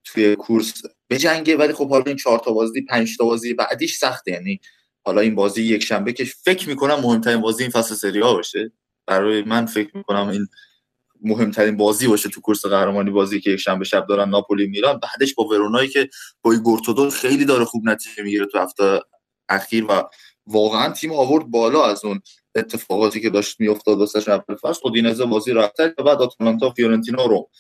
توی 0.05 0.37
کورس 0.37 0.83
بجنگه 1.11 1.57
ولی 1.57 1.72
خب 1.72 1.91
حالا 1.91 2.05
این 2.07 2.16
چهار 2.16 2.39
تا 2.39 2.53
بازی 2.53 2.83
پنج 2.83 3.16
تا 3.18 3.24
بازی 3.24 3.55
بعدیش 3.55 3.97
سخته. 3.97 4.33
یعنی 4.33 4.61
حالا 5.05 5.20
این 5.20 5.35
بازی 5.35 5.62
یک 5.62 5.85
شنبه 5.85 6.12
که 6.12 6.24
فکر 6.24 6.68
می‌کنم 6.68 7.01
مهمترین 7.01 7.41
بازی 7.41 7.62
این 7.62 7.72
فصل 7.72 7.95
سری 7.95 8.20
ها 8.20 8.35
باشه. 8.35 8.72
برای 9.07 9.42
من 9.42 9.66
فکر 9.66 9.96
می‌کنم 9.96 10.28
این 10.28 10.48
مهمترین 11.24 11.76
بازی 11.76 12.09
باشه 12.09 12.28
تو 12.28 12.40
کورس 12.40 12.66
قهرمانی 12.66 13.11
بازی 13.11 13.40
که 13.40 13.50
یک 13.50 13.61
شنبه 13.61 13.84
شب 13.84 14.07
دارن 14.07 14.28
ناپولی 14.28 14.66
میلان 14.66 15.00
بعدش 15.00 15.34
با 15.34 15.44
ورونایی 15.44 15.88
که 15.88 16.11
با 16.42 16.55
گورتودو 16.55 17.11
خیلی 17.11 17.44
داره 17.44 17.64
خوب 17.64 17.88
نتیجه 17.88 18.22
می‌گیره 18.22 18.46
تو 18.46 18.59
هفته 18.59 19.00
اخیر 19.48 19.84
و 19.84 20.03
واقعا 20.46 20.92
تیم 20.92 21.12
آورد 21.12 21.46
بالا 21.46 21.86
از 21.86 22.05
اون 22.05 22.22
اتفاقاتی 22.55 23.20
که 23.20 23.30
داشت 23.30 23.61
میافتاد 23.61 23.98
واسه 23.98 24.32
اول 24.32 24.57
فصل. 24.57 24.80
اودینزه 24.84 25.24
بازی 25.24 25.53
رفتر 25.53 25.94
و 25.98 26.03
بعد 26.03 26.22
آتالانتا 26.22 26.70
فیورنتینا 26.70 27.26
رو 27.26 27.50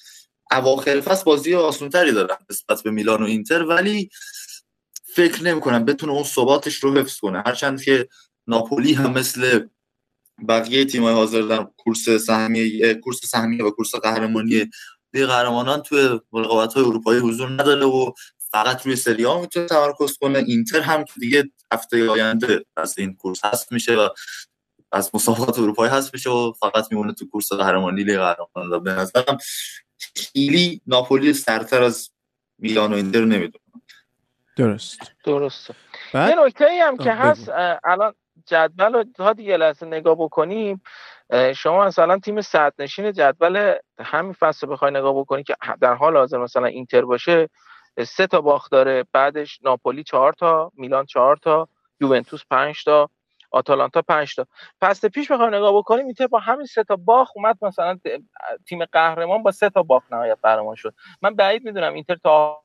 اواخر 0.50 1.00
فصل 1.00 1.24
بازی 1.24 1.54
آسونتری 1.54 2.12
دارن 2.12 2.36
نسبت 2.50 2.82
به 2.82 2.90
میلان 2.90 3.22
و 3.22 3.26
اینتر 3.26 3.62
ولی 3.62 4.10
فکر 5.04 5.42
نمی‌کنم 5.42 5.84
بتونه 5.84 6.12
اون 6.12 6.24
ثباتش 6.24 6.74
رو 6.74 6.94
حفظ 6.94 7.18
کنه. 7.18 7.42
هرچند 7.46 7.82
که 7.82 8.08
ناپولی 8.46 8.92
هم 8.92 9.12
مثل 9.12 9.66
بقیه 10.48 10.84
تیم‌های 10.84 11.14
حاضر 11.14 11.40
در 11.40 11.66
کورس 11.76 12.08
سهمیه 12.08 12.94
کورس 12.94 13.26
سهمیه 13.26 13.64
و 13.64 13.70
کورس 13.70 13.94
قهرمانی 13.94 14.70
لیگ 15.14 15.26
قهرمانان 15.26 15.82
توی 15.82 16.20
رقابت‌های 16.32 16.84
اروپایی 16.84 17.20
حضور 17.20 17.50
نداره 17.50 17.84
و 17.84 18.12
فقط 18.38 18.86
روی 18.86 18.96
سری 18.96 19.24
آ 19.24 19.40
می‌تونه 19.40 19.66
تمرکز 19.66 20.18
کنه. 20.20 20.38
اینتر 20.38 20.80
هم 20.80 21.04
که 21.04 21.12
دیگه 21.20 21.50
هفته 21.72 22.10
آینده 22.10 22.64
از 22.76 22.98
این 22.98 23.14
کورس 23.14 23.44
هست 23.44 23.72
میشه 23.72 23.96
و 23.96 24.08
از 24.92 25.10
مسابقات 25.14 25.58
اروپایی 25.58 25.92
هست 25.92 26.14
میشه 26.14 26.30
و 26.30 26.52
فقط 26.52 26.84
میمونه 26.90 27.12
تو 27.12 27.26
کورس 27.28 27.52
قهرمانی 27.52 28.04
لیگ 28.04 28.18
قهرمانان. 28.18 28.82
به 28.82 28.92
نظرم 28.92 29.38
خیلی 30.14 30.80
ناپولی 30.86 31.32
سرتر 31.32 31.82
از 31.82 32.10
میلان 32.58 32.92
و 32.92 32.96
اینتر 32.96 33.24
نمی‌دونم. 33.24 33.82
درست. 34.56 34.98
درست 35.24 35.70
یه 36.14 36.34
نکته 36.46 36.64
ای 36.64 36.78
هم 36.78 36.96
که 36.96 37.12
هست 37.12 37.48
الان 37.84 38.14
جدول 38.46 38.92
رو 38.94 39.04
تا 39.16 39.32
دیگه 39.32 39.56
لحظه 39.56 39.86
نگاه 39.86 40.14
بکنیم 40.14 40.82
شما 41.56 41.84
مثلا 41.84 42.18
تیم 42.18 42.40
صد 42.40 42.72
نشین 42.78 43.12
جدول 43.12 43.74
همین 43.98 44.32
فصل 44.32 44.72
بخوای 44.72 44.90
نگاه 44.90 45.14
بکنی 45.14 45.42
که 45.42 45.56
در 45.80 45.94
حال 45.94 46.16
حاضر 46.16 46.38
مثلا 46.38 46.66
اینتر 46.66 47.02
باشه 47.04 47.48
سه 48.06 48.26
تا 48.26 48.40
باخت 48.40 48.70
داره 48.72 49.04
بعدش 49.12 49.58
ناپولی 49.64 50.04
چهار 50.04 50.32
تا 50.32 50.72
میلان 50.74 51.06
چهار 51.06 51.36
تا 51.36 51.68
یوونتوس 52.00 52.42
پنج 52.50 52.84
تا 52.84 53.10
آتالانتا 53.50 54.02
پنج 54.02 54.34
تا. 54.34 54.46
فصل 54.80 55.08
پیش 55.08 55.30
بخوای 55.32 55.48
نگاه 55.48 55.76
بکنیم 55.78 56.04
اینتر 56.04 56.26
با 56.26 56.38
همین 56.38 56.66
سه 56.66 56.84
تا 56.84 56.96
باخت 56.96 57.32
اومد 57.36 57.58
مثلا 57.62 57.98
تیم 58.68 58.84
قهرمان 58.84 59.42
با 59.42 59.50
سه 59.50 59.70
تا 59.70 59.82
باخت 59.82 60.12
نهایت 60.12 60.38
قهرمان 60.42 60.74
شد. 60.74 60.94
من 61.22 61.34
بعید 61.34 61.64
می‌دونم 61.64 61.94
اینتر 61.94 62.16
تا 62.16 62.62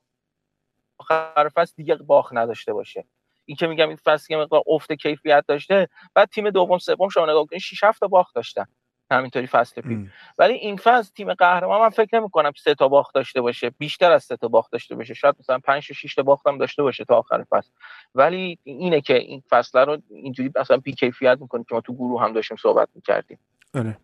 آخر 0.99 1.49
فصل 1.55 1.73
دیگه 1.78 1.95
باخت 1.95 2.34
نداشته 2.34 2.73
باشه. 2.73 3.05
این 3.48 3.58
که 3.58 3.68
میگم 3.68 3.88
این 3.88 3.98
فصل 3.98 4.28
که 4.28 4.38
مقدار 4.38 4.64
افت 4.68 4.91
کیفیت 4.91 5.45
داشته 5.48 5.88
بعد 6.16 6.30
تیم 6.30 6.50
دوم 6.50 6.78
سوم 6.78 7.10
شما 7.10 7.26
نگاه 7.26 7.45
کنید 7.45 7.62
6 7.62 7.84
7 7.84 8.00
تا 8.00 8.08
باخت 8.08 8.36
داشتن. 8.36 8.66
همینطوری 9.12 9.48
فصل 9.48 9.82
پیش. 9.82 9.98
ولی 10.38 10.54
این 10.54 10.78
فصل 10.78 11.12
تیم 11.16 11.34
قهرمان 11.34 11.82
من 11.82 11.89
فکر 11.89 12.20
نمی 12.20 12.30
کنم 12.30 12.52
سه 12.64 12.76
تا 12.76 12.88
باخت 12.88 13.16
داشته 13.16 13.41
باشه. 13.41 13.70
بیشتر 13.70 14.12
از 14.12 14.24
سه 14.24 14.38
تا 14.38 14.48
باخت 14.48 14.72
داشته 14.72 14.95
باشه. 14.95 15.14
شاید 15.14 15.36
مثلا 15.39 15.60
5 15.60 15.88
تا 15.88 15.93
6 15.93 16.16
تا 16.16 16.24
باخت 16.24 16.48
هم 16.48 16.58
داشته 16.58 16.84
باشه 16.84 17.06
تا 17.06 17.16
آخر 17.16 17.45
فصل. 17.50 17.70
ولی 18.16 18.60
اینه 18.64 19.02
که 19.02 19.16
این 19.16 19.43
فصل 19.50 19.80
رو 19.80 19.98
اینجوری 20.10 20.52
مثلا 20.56 20.78
بی 20.78 20.93
کیفیت 20.93 21.38
می‌کنه 21.41 21.66
که 21.70 21.76
ما 21.76 21.82
تو 21.82 21.93
گروه 21.93 22.24
هم 22.24 22.34
داشتیم 22.34 22.58
صحبت 22.58 22.89
می‌کردیم. 22.95 23.39
آره. 23.76 23.98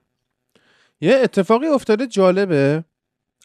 یه 1.01 1.15
اتفاقی 1.15 1.67
افتاده 1.67 2.07
جالبه. 2.07 2.83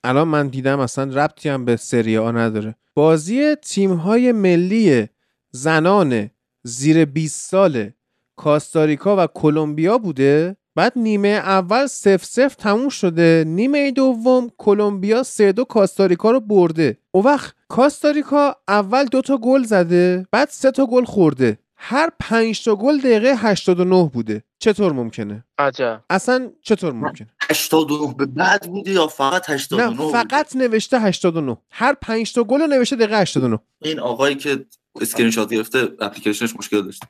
الان 0.04 0.28
من 0.28 0.48
دیدم 0.48 0.80
اصلا 0.80 1.24
ربطی 1.24 1.48
هم 1.48 1.64
به 1.64 1.76
سری 1.76 2.18
آ 2.18 2.30
نداره. 2.30 2.74
بازی 2.94 3.54
تیم 3.54 3.94
های 3.94 4.32
ملی 4.32 5.08
زنان 5.62 6.30
زیر 6.62 7.04
20 7.04 7.50
سال 7.50 7.90
کاستاریکا 8.36 9.24
و 9.24 9.26
کلمبیا 9.26 9.98
بوده؟ 9.98 10.56
بعد 10.74 10.92
نیمه 10.96 11.28
اول 11.28 11.86
سف 11.86 12.24
سف 12.24 12.54
تموم 12.54 12.88
شده 12.88 13.44
نیمه 13.46 13.90
دوم 13.90 14.50
کلمبیا 14.58 15.22
سه 15.22 15.52
دو 15.52 15.64
کاستاریکا 15.64 16.30
رو 16.30 16.40
برده. 16.40 16.98
او 17.10 17.24
وقت 17.24 17.54
کاستاریکا 17.68 18.56
اول 18.68 19.04
دو 19.04 19.22
تا 19.22 19.36
گل 19.36 19.62
زده 19.62 20.26
بعد 20.32 20.48
سه 20.48 20.70
تا 20.70 20.86
گل 20.86 21.04
خورده. 21.04 21.58
هر 21.76 22.10
پنج 22.20 22.64
تا 22.64 22.76
گل 22.76 22.98
دقیقه 22.98 23.34
89 23.36 24.10
بوده. 24.12 24.42
چطور 24.58 24.92
ممکنه؟ 24.92 25.44
عجب. 25.58 26.02
اصلا 26.10 26.50
چطور 26.62 26.92
ممکنه؟ 26.92 27.28
89 27.50 28.14
به 28.14 28.26
بعد 28.26 28.66
بودی 28.66 28.92
یا 28.92 29.06
فقط 29.06 29.50
89 29.50 30.04
نه؟ 30.04 30.12
فقط 30.12 30.56
نوشته 30.56 31.00
89 31.00 31.56
هر 31.70 31.94
پنج 32.02 32.32
تا 32.32 32.44
گل 32.44 32.60
رو 32.60 32.66
نوشته 32.66 32.96
دقیقه 32.96 33.20
89 33.20 33.58
این 33.82 34.00
آقایی 34.00 34.34
که 34.34 34.64
اسکرین 35.00 35.30
شات 35.30 35.48
گرفته 35.48 35.88
اپلیکیشنش 36.00 36.56
مشکل 36.56 36.82
داشت. 36.82 37.02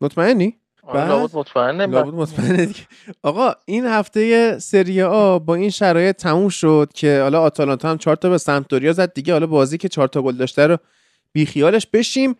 مطمئنی؟ 0.00 0.56
آره، 0.82 1.00
بعد؟ 1.00 1.08
لابد 1.08 1.36
مطمئنه 1.36 1.86
لابد 1.86 2.14
مطمئنه 2.14 2.66
دیگه. 2.66 2.80
آقا 3.22 3.52
این 3.64 3.86
هفته 3.86 4.58
سری 4.58 5.02
آ 5.02 5.38
با 5.38 5.54
این 5.54 5.70
شرایط 5.70 6.16
تموم 6.16 6.48
شد 6.48 6.90
که 6.94 7.20
حالا 7.22 7.40
آتالانتا 7.40 7.90
هم 7.90 7.98
چهار 7.98 8.16
تا 8.16 8.30
به 8.30 8.38
سمپدوریا 8.38 8.92
زد 8.92 9.12
دیگه. 9.12 9.32
حالا 9.32 9.46
بازی 9.46 9.78
که 9.78 9.88
چهار 9.88 10.08
تا 10.08 10.22
گل 10.22 10.36
داشته 10.36 10.66
رو 10.66 10.78
بیخیالش 11.32 11.86
بشیم. 11.86 12.36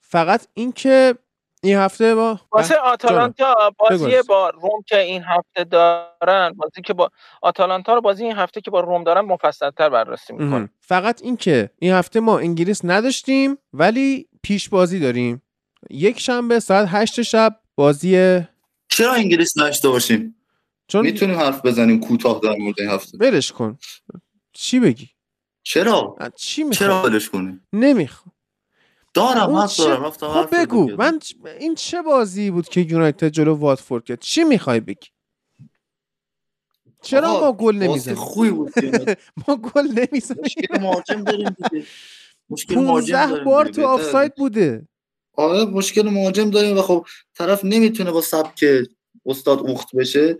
فقط 0.00 0.46
این 0.54 0.72
که 0.72 1.14
این 1.62 1.76
هفته 1.76 2.14
با 2.14 2.40
واسه 2.52 2.76
آتالانتا 2.76 3.72
بازی. 3.78 4.12
با 4.28 4.50
روم 4.50 4.82
که 4.86 4.98
این 4.98 5.22
هفته 5.22 5.64
دارن 5.64 6.52
بازی 6.56 6.82
که 6.84 6.94
با 6.94 7.10
آتالانتا 7.42 7.94
رو 7.94 8.00
بازی 8.00 8.24
این 8.24 8.36
هفته 8.36 8.60
که 8.60 8.70
با 8.70 8.80
روم 8.80 9.04
دارن 9.04 9.20
مفصل‌تر 9.20 9.88
بررسی 9.88 10.32
مهم. 10.32 10.44
می‌کنه 10.44 10.68
فقط 10.80 11.22
این 11.22 11.36
که 11.36 11.70
این 11.78 11.92
هفته 11.92 12.20
ما 12.20 12.38
انگلیس 12.38 12.80
نداشتیم 12.84 13.58
ولی 13.72 14.28
پیش 14.42 14.68
بازی 14.68 15.00
داریم. 15.00 15.42
یک 15.90 16.20
شنبه 16.20 16.60
ساعت 16.60 16.88
هشت 16.90 17.22
شب 17.22 17.60
بازی 17.76 18.40
چرا 18.88 19.12
انگلیس 19.12 19.58
نشته 19.58 19.88
باشیم؟ 19.88 20.34
چون 20.88 21.02
می‌تونیم 21.02 21.38
حرف 21.38 21.66
بزنیم 21.66 22.00
کوتاه 22.00 22.40
در 22.42 22.54
مورد 22.58 22.80
این 22.80 22.90
هفته. 22.90 23.18
برش 23.18 23.52
کن. 23.52 23.78
چی 24.52 24.80
بگی؟ 24.80 25.10
چرا؟ 25.62 26.16
چی 26.36 26.70
چرا 26.70 26.94
می‌خوای 26.94 27.12
ولش 27.12 27.28
کنیم؟ 27.28 27.66
نمی‌خوام 27.72 28.32
دارم 29.18 29.54
حق 29.56 29.68
چه- 29.70 29.84
دارم 29.84 30.04
رفتم 30.04 30.28
خب 30.28 30.60
بگو. 30.62 30.96
من 30.98 31.18
چ- 31.24 31.46
این 31.60 31.74
چه 31.74 32.02
بازی 32.02 32.50
بود 32.50 32.68
که 32.68 32.80
یونایتد 32.80 33.28
جلو 33.28 33.54
واتفورد 33.54 34.04
کرد؟ 34.04 34.18
چی 34.20 34.44
می‌خوای 34.44 34.80
بگی؟ 34.80 35.06
چرا 37.02 37.40
ما 37.40 37.52
گل 37.52 37.76
نمی‌زنیم؟ 37.76 38.16
خوبی 38.16 38.50
بود 38.50 38.72
ما 39.48 39.56
گل 39.56 39.86
نمی‌زنیم. 39.86 40.42
مشکل 40.44 40.80
مهاجم 40.80 41.24
داریم 41.24 41.48
دیگه. 41.70 41.86
مشکل 42.50 42.74
مهاجم 42.74 43.12
15 43.16 43.30
داریم 43.30 43.44
بار. 43.44 43.66
تو. 43.66 43.86
آفساید 43.86 44.34
بوده. 44.34 44.88
آره 45.36 45.64
مشکل 45.64 46.08
مهاجم 46.08 46.50
داریم 46.50 46.78
و 46.78 46.82
خب 46.82 47.06
طرف 47.34 47.64
نمی‌تونه 47.64 48.10
با 48.10 48.20
سبک 48.20 48.64
استاد 49.26 49.58
اوخت 49.58 49.96
بشه. 49.96 50.36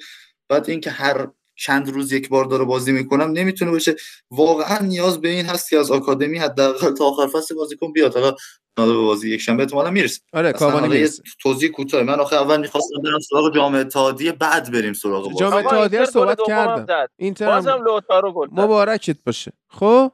بعد 0.49 0.71
اینکه 0.71 0.91
هر 0.91 1.29
چند 1.57 1.89
روز 1.89 2.13
یک 2.13 2.29
بار 2.29 2.45
داره 2.45 2.65
بازی 2.65 2.93
می‌کنم 2.93 3.31
نمی‌تونه 3.31 3.71
بشه. 3.71 3.97
واقعا 4.31 4.79
نیاز 4.87 5.21
به 5.21 5.29
این 5.29 5.47
هست 5.47 5.71
که 5.71 5.79
از 5.79 5.91
آکادمی 5.91 6.39
حداقل 6.39 6.95
تا 6.95 7.05
آخر 7.05 7.27
فصل 7.27 7.55
بازیکن 7.55 7.93
بیاد. 7.93 8.15
حالا 8.15 8.35
به 8.87 8.93
بازی 8.97 9.31
یک 9.31 9.41
شنبه 9.41 9.63
احتمالاً 9.63 9.91
می‌رسه. 9.91 10.21
آره 10.33 10.53
کاوانی 10.53 10.89
می‌رسه. 10.89 11.23
توضیح 11.43 11.71
کوتاه 11.71 12.03
من 12.03 12.21
آخه 12.21 12.37
اول 12.37 12.61
می‌خواستم 12.61 13.03
برم 13.05 13.19
سراغ 13.19 13.55
جام 13.55 13.75
اتحادیه 13.75 14.33
بعد 14.33 14.73
بریم 14.73 14.93
سراغ 14.93 15.25
بازی. 15.25 15.39
جام 15.39 15.53
اتحادیه 15.53 16.05
صحبت 16.05 16.39
کردم. 16.47 17.07
اینتر 17.17 17.47
بازم 17.47 17.71
هم 17.71 17.85
لوتارو 17.85 18.33
گل. 18.33 18.49
مبارکت 18.53 19.17
باشه. 19.27 19.53
خب. 19.69 20.13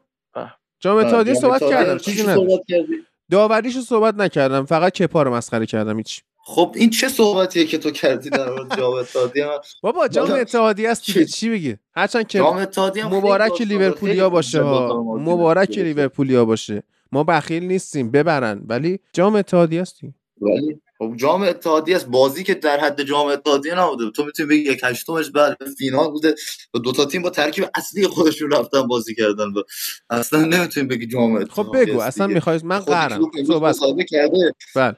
جام 0.81 0.97
اتحادیه 0.97 1.33
جام 1.35 1.43
صحبت 1.43 1.63
اتحادیه 1.63 1.79
کردم. 1.85 1.99
چی 1.99 2.11
چیزی 2.13 2.25
کردی؟ 2.69 3.07
داوریشو 3.31 3.81
صحبت 3.81 4.15
نکردم. 4.15 4.65
فقط 4.65 4.93
کپا 4.93 5.23
رو 5.23 5.35
مسخره 5.35 5.67
کردم 5.67 5.97
هیچ. 5.97 6.23
خب 6.47 6.73
این 6.77 6.91
چه 6.91 7.09
صحبتیه 7.09 7.65
که 7.67 7.79
تو 7.79 7.91
کردی 7.91 8.31
در 8.31 8.51
مورد 8.51 8.77
جام 8.77 8.93
اتحادیه؟ 8.95 9.47
بابا 9.83 10.09
جام 10.09 10.33
اتحادیه 10.33 10.91
است 10.91 11.07
دیگه. 11.07 11.25
چی- 11.25 11.33
چی 11.33 11.51
بگی؟ 11.51 11.77
هرچند 11.97 12.27
که 12.27 12.39
جام 12.39 12.57
اتحادیه 12.57 13.07
مبارک 13.07 13.61
لیورپولیا 13.61 14.31
باشه 14.31 14.61
مبارک. 14.63 15.79
لیورپولیا 15.79 16.45
باشه. 16.45 16.83
ما 17.15 17.25
بخیل 17.25 17.65
نیستیم 17.65 18.11
ببرن. 18.11 18.63
ولی 18.69 18.99
جام 19.13 19.37
اتحادیه 19.37 19.81
است 19.81 20.01
دیگه. 20.01 20.15
ولی 20.41 20.81
خب 20.99 21.15
جام 21.17 21.43
اتحادیه 21.43 21.97
است. 21.97 22.07
بازی 22.07 22.45
که 22.45 22.55
در 22.55 22.81
حد 22.81 23.03
جام 23.03 23.27
اتحادیه 23.27 23.81
نبوده. 23.81 24.11
تو 24.11 24.25
می‌تونی 24.25 24.49
بگی 24.49 24.63
یک 24.63 24.81
هشتمش 24.85 25.31
بعد 25.31 25.57
فینال 25.79 26.11
بوده. 26.11 26.35
و 26.75 26.79
دو 26.79 26.93
تا 26.93 27.05
تیم 27.05 27.23
با 27.23 27.31
ترکیب 27.31 27.65
اصلی 27.75 28.07
خودشون 28.07 28.51
رفتن 28.51 28.83
بازی 28.83 29.15
کردن. 29.15 29.45
و 29.45 29.63
اصلا 30.11 30.45
نمی‌تونی 30.45 30.87
بگی 30.87 31.07
جام 31.07 31.35
اتحادیه 31.35 31.73
خب 31.73 31.91
بگو 31.91 32.01
اصلا. 32.01 32.27
می‌خوای 32.27 32.61
من 32.65 32.79
قهرم. 32.79 33.31
امروز 33.39 33.77
صحبت 33.77 34.07
کرده. 34.07 34.55
بله. 34.77 34.97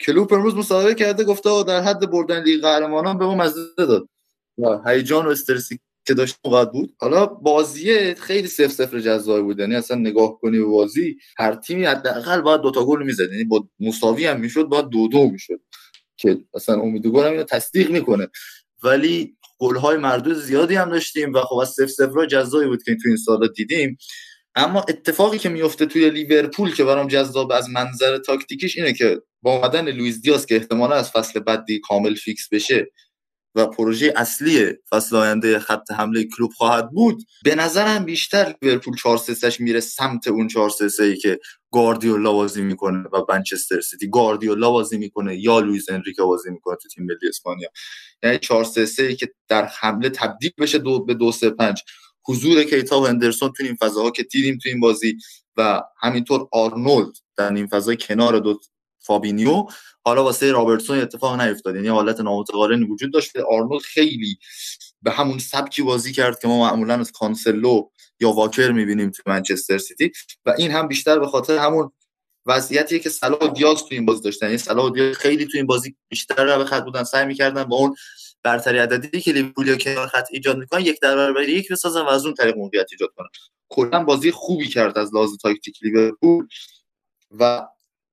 کلوب 0.00 0.34
امروز 0.34 0.54
مصاحبه 0.54 0.94
کرده 0.94 1.24
گفته 1.24 1.62
در 1.62 1.82
حد 1.82 2.10
بردن 2.10 2.42
لیگ 2.42 2.62
قهرمانان 2.62 3.18
به 3.18 3.26
ما 3.26 3.34
مزه 3.34 3.60
داد. 3.78 4.08
هیجان 4.86 5.26
و 5.26 5.28
استرسی 5.28 5.78
که 6.06 6.14
داشت 6.14 6.36
اونقدر 6.44 6.70
بود؟ 6.70 6.94
حالا 6.98 7.26
بازی 7.26 8.14
خیلی 8.14 8.48
صفر 8.48 8.66
صفر 8.66 9.00
جذابی 9.00 9.42
بود. 9.42 9.58
یعنی 9.58 9.74
اصلا 9.74 9.96
نگاه 9.96 10.40
کنی 10.40 10.58
به 10.58 10.64
بازی 10.64 11.16
هر 11.38 11.54
تیمی 11.54 11.84
حداقل 11.84 12.40
باید 12.40 12.60
دوتا 12.60 12.84
گل 12.84 13.02
می‌زد. 13.02 13.32
یعنی 13.32 13.44
با 13.44 13.68
مساوی 13.80 14.26
هم 14.26 14.40
می‌شد 14.40 14.64
باید 14.64 14.88
دو 14.88 15.08
دو 15.08 15.30
می‌شد. 15.30 15.60
که 16.16 16.38
اصلا 16.54 16.80
امید 16.80 17.06
گل 17.06 17.24
هم 17.24 17.32
اینو 17.32 17.42
تصدیق 17.44 17.90
می‌کنه. 17.90 18.28
ولی 18.82 19.36
گل 19.58 19.76
های 19.76 19.96
مردود 19.96 20.34
زیادی 20.34 20.74
هم 20.74 20.90
داشتیم 20.90 21.32
و 21.32 21.40
خب 21.40 21.56
از 21.56 21.68
صفر 21.68 21.86
صفر 21.86 22.26
جذابی 22.26 22.66
بود 22.66 22.82
که 22.82 22.94
تو 22.94 23.08
این 23.08 23.16
سالا 23.16 23.46
دیدیم. 23.46 23.98
اما 24.54 24.84
اتفاقی 24.88 25.38
که 25.38 25.48
میفته 25.48 25.86
توی 25.86 26.10
لیورپول 26.10 26.74
که 26.74 26.84
برام 26.84 27.08
جذاب 27.08 27.52
از 27.52 27.70
منظر 27.70 28.18
تاکتیکیش 28.18 28.78
اینه 28.78 28.92
که 28.92 29.22
با 29.42 29.56
اومدن 29.56 29.88
لوئیس 29.88 30.20
دیاز 30.20 30.46
که 30.46 30.56
احتمالا 30.56 30.94
از 30.94 31.10
فصل 31.10 31.40
بعد 31.40 31.64
دیگه 31.64 31.80
کامل 31.80 32.14
فیکس 32.14 32.48
بشه 32.52 32.92
و 33.56 33.66
پروژه 33.66 34.12
اصلی 34.16 34.74
فصل 34.90 35.16
آینده 35.16 35.58
خط 35.58 35.90
حمله 35.92 36.24
کلوب 36.24 36.52
خواهد 36.52 36.90
بود 36.90 37.22
به 37.44 37.54
نظرم 37.54 38.04
بیشتر 38.04 38.54
لیورپول 38.62 38.96
4 38.96 39.18
3 39.18 39.50
میره 39.60 39.80
سمت 39.80 40.28
اون 40.28 40.48
4 40.48 40.70
3 40.70 41.16
که 41.16 41.38
گاردیولا 41.72 42.32
بازی 42.32 42.62
می‌کنه 42.62 43.08
و 43.12 43.22
منچستر 43.28 43.80
سیتی. 43.80 44.10
گاردیولا 44.10 44.70
بازی 44.70 44.98
می‌کنه 44.98 45.36
یا 45.38 45.60
لوئیس 45.60 45.90
انریکه 45.90 46.22
بازی 46.22 46.50
می‌کنه 46.50 46.76
تو 46.82 46.88
تیم 46.88 47.04
ملی 47.04 47.28
اسپانیا. 47.28 47.68
یعنی 48.22 48.38
4 48.38 48.64
3 48.64 49.14
که 49.16 49.28
در 49.48 49.66
حمله 49.66 50.10
تبدیل 50.10 50.52
بشه 50.58 50.78
دو 50.78 51.04
به 51.04 51.14
2 51.14 51.32
3 51.32 51.50
5 51.50 51.82
حضور 52.28 52.64
کیتا 52.64 53.00
و 53.00 53.06
هندرسون 53.06 53.52
تو 53.56 53.64
این 53.64 53.76
فضاها 53.76 54.10
که 54.10 54.22
دیدیم 54.22 54.58
تو 54.62 54.68
این 54.68 54.80
بازی 54.80 55.18
و 55.56 55.82
همینطور 56.02 56.48
آرنولد 56.52 57.12
در 57.36 57.52
این 57.52 57.66
فضای 57.66 57.96
کنار 58.00 58.38
دو 58.38 58.60
فابینیو. 59.06 59.66
حالا 60.04 60.24
واسه 60.24 60.52
رابرتسون 60.52 60.98
اتفاق 60.98 61.40
نیفتاد. 61.40 61.74
یعنی 61.74 61.88
حالت 61.88 62.20
نامتقارنی 62.20 62.84
وجود 62.84 63.12
داشته 63.12 63.42
آرنولد 63.42 63.82
خیلی 63.82 64.38
به 65.02 65.10
همون 65.10 65.38
سبکی 65.38 65.82
بازی 65.82 66.12
کرد 66.12 66.38
که 66.38 66.48
ما 66.48 66.70
معمولا 66.70 66.94
از 66.94 67.12
کانسلو 67.12 67.88
یا 68.20 68.30
واکر 68.30 68.72
می‌بینیم 68.72 69.10
تو 69.10 69.22
منچستر 69.26 69.78
سیتی. 69.78 70.12
و 70.46 70.54
این 70.58 70.70
هم 70.70 70.88
بیشتر 70.88 71.18
به 71.18 71.26
خاطر 71.26 71.58
همون 71.58 71.90
وضعیتیه 72.46 72.98
که 72.98 73.10
صلاح 73.10 73.38
و 73.38 73.48
دیاز 73.48 73.78
تو 73.78 73.88
این 73.90 74.06
بازی 74.06 74.22
داشتن. 74.22 74.46
یعنی 74.46 74.58
صلاح 74.58 74.86
و 74.86 74.90
دیاز 74.90 75.16
خیلی 75.16 75.44
تو 75.44 75.52
این 75.54 75.66
بازی 75.66 75.96
بیشتر 76.08 76.58
به 76.58 76.64
خط 76.64 76.84
بودن 76.84 77.04
سعی 77.04 77.26
می‌کردن 77.26 77.64
با 77.64 77.76
اون 77.76 77.94
برتری 78.42 78.78
عددی 78.78 79.20
که 79.20 79.32
لیورپول 79.32 79.78
کنار 79.78 80.06
خط 80.06 80.26
ایجاد 80.30 80.58
می‌کنن 80.58 80.80
یک 80.80 81.00
در 81.00 81.16
برابر 81.16 81.48
یک 81.48 81.72
بسازن 81.72 82.00
و 82.00 82.08
از 82.08 82.24
اون 82.24 82.34
طریق 82.34 82.56
موقعیت 82.56 82.86
ایجاد 82.92 83.10
کنن. 83.16 83.28
کلا 83.68 84.04
بازی 84.04 84.30
خوبی 84.30 84.68
کرد 84.68 84.98
از 84.98 85.14
لحاظ 85.14 85.30
تاکتیک 85.42 85.78
لیورپول. 85.82 86.46
و 87.30 87.66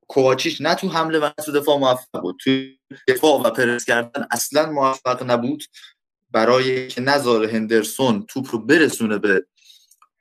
کوواچیچ 0.07 0.61
نه 0.61 0.75
تو 0.75 0.87
حمله 0.89 1.19
و 1.19 1.29
تو 1.45 1.51
دفاع 1.51 1.77
موفق 1.77 2.21
بود. 2.21 2.37
تو 2.43 2.51
دفاع 3.07 3.41
و 3.41 3.49
پرس 3.49 3.85
کردن 3.85 4.27
اصلا 4.31 4.71
موفق 4.71 5.31
نبود. 5.31 5.63
برای 6.31 6.87
که 6.87 7.01
نظر 7.01 7.45
هندرسون 7.45 8.25
توپ 8.29 8.47
رو 8.51 8.59
برسونه 8.59 9.17
به 9.17 9.45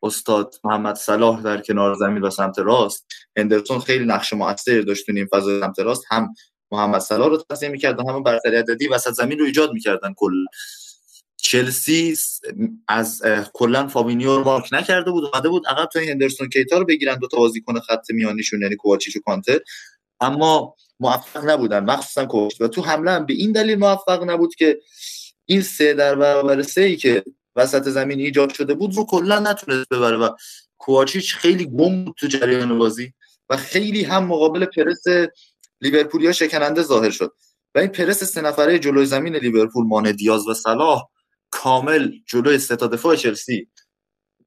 استاد 0.03 0.55
محمد 0.65 0.97
صلاح 0.97 1.43
در 1.43 1.61
کنار 1.61 1.95
زمین 1.95 2.23
و 2.23 2.31
سمت 2.31 2.59
راست 2.59 3.07
هندرسون 3.37 3.81
خیلی 3.81 4.05
نقش 4.05 4.33
موثری 4.33 4.85
داشت 4.85 5.07
تو 5.07 5.13
این 5.17 5.29
فضای 5.33 5.61
سمت 5.61 5.79
راست. 5.79 6.05
هم 6.11 6.35
محمد 6.71 7.01
صلاح 7.01 7.29
رو 7.29 7.37
تنظیم 7.37 7.71
می‌کرد 7.71 8.01
و 8.01 8.09
هم 8.09 8.23
برتری 8.23 8.57
عددی 8.57 8.89
وسط 8.89 9.11
زمین 9.11 9.39
رو 9.39 9.45
ایجاد 9.45 9.73
می‌کردن 9.73 10.15
کلا. 10.17 10.45
چلسی 11.53 12.17
از 12.89 13.23
کلا 13.53 13.89
فابینیو 13.89 14.37
رو 14.37 14.45
مارک 14.45 14.69
نکرده 14.73 15.11
بود 15.11 15.25
اومده 15.25 15.49
بود 15.49 15.67
عقب 15.67 15.89
تا 15.93 16.01
هندرسون 16.01 16.49
کیتا 16.49 16.79
رو 16.79 16.85
بگیرن 16.85 17.19
دو 17.19 17.29
تا 17.29 17.37
بازیکن 17.37 17.81
خط 17.81 18.11
میانیشون 18.11 18.63
یعنی 18.63 18.77
کوواچیچ 18.77 19.17
و 19.17 19.21
کانته. 19.21 19.61
اما 20.21 20.75
موفق 21.01 21.51
نبودن 21.51 21.85
مخصوصا 21.85 22.27
کوواچیچ. 22.27 22.61
و 22.61 22.69
تو 22.69 22.83
حمله 22.83 23.11
هم 23.11 23.27
به 23.27 23.35
این 23.35 23.53
دلیل 23.53 23.79
موفق 23.79 24.31
نبود 24.31 24.55
که 24.55 24.81
این 25.45 25.63
سه 25.63 25.95
در 25.95 26.15
برابر 26.15 26.63
سه 26.63 26.81
ای 26.81 26.97
که 26.97 27.25
وسط 27.57 27.89
زمین 27.89 28.21
ایجاد 28.21 28.55
شده 28.55 28.75
بود 28.75 28.95
رو 28.95 29.07
کلا 29.07 29.39
نتونست 29.39 29.89
ببره. 29.89 30.17
و 30.17 30.31
کوواچیچ 30.79 31.35
خیلی 31.35 31.67
گم 31.67 32.05
بود 32.05 32.15
تو 32.19 32.27
جریان 32.27 32.79
بازی 32.79 33.13
و 33.51 33.57
خیلی 33.57 34.05
هم 34.05 34.25
مقابل 34.25 34.65
پرس 34.65 35.05
لیورپولیا 35.81 36.33
شکننده 36.33 36.83
ظاهر 36.83 37.11
شد. 37.11 37.33
و 37.75 37.79
این 37.79 37.89
پرس 37.89 38.25
سه 38.25 38.41
نفره 38.41 38.79
جلوی 38.79 39.07
زمین 39.07 39.37
لیورپول 39.37 39.87
مان 39.87 40.13
دیاز 40.13 40.49
و 40.49 40.55
صلاح 40.55 41.13
کامل 41.53 42.13
جلوی 42.27 42.59
سه 42.59 42.77
تا 42.77 42.87
دفاع 42.87 43.17
چلسی 43.17 43.69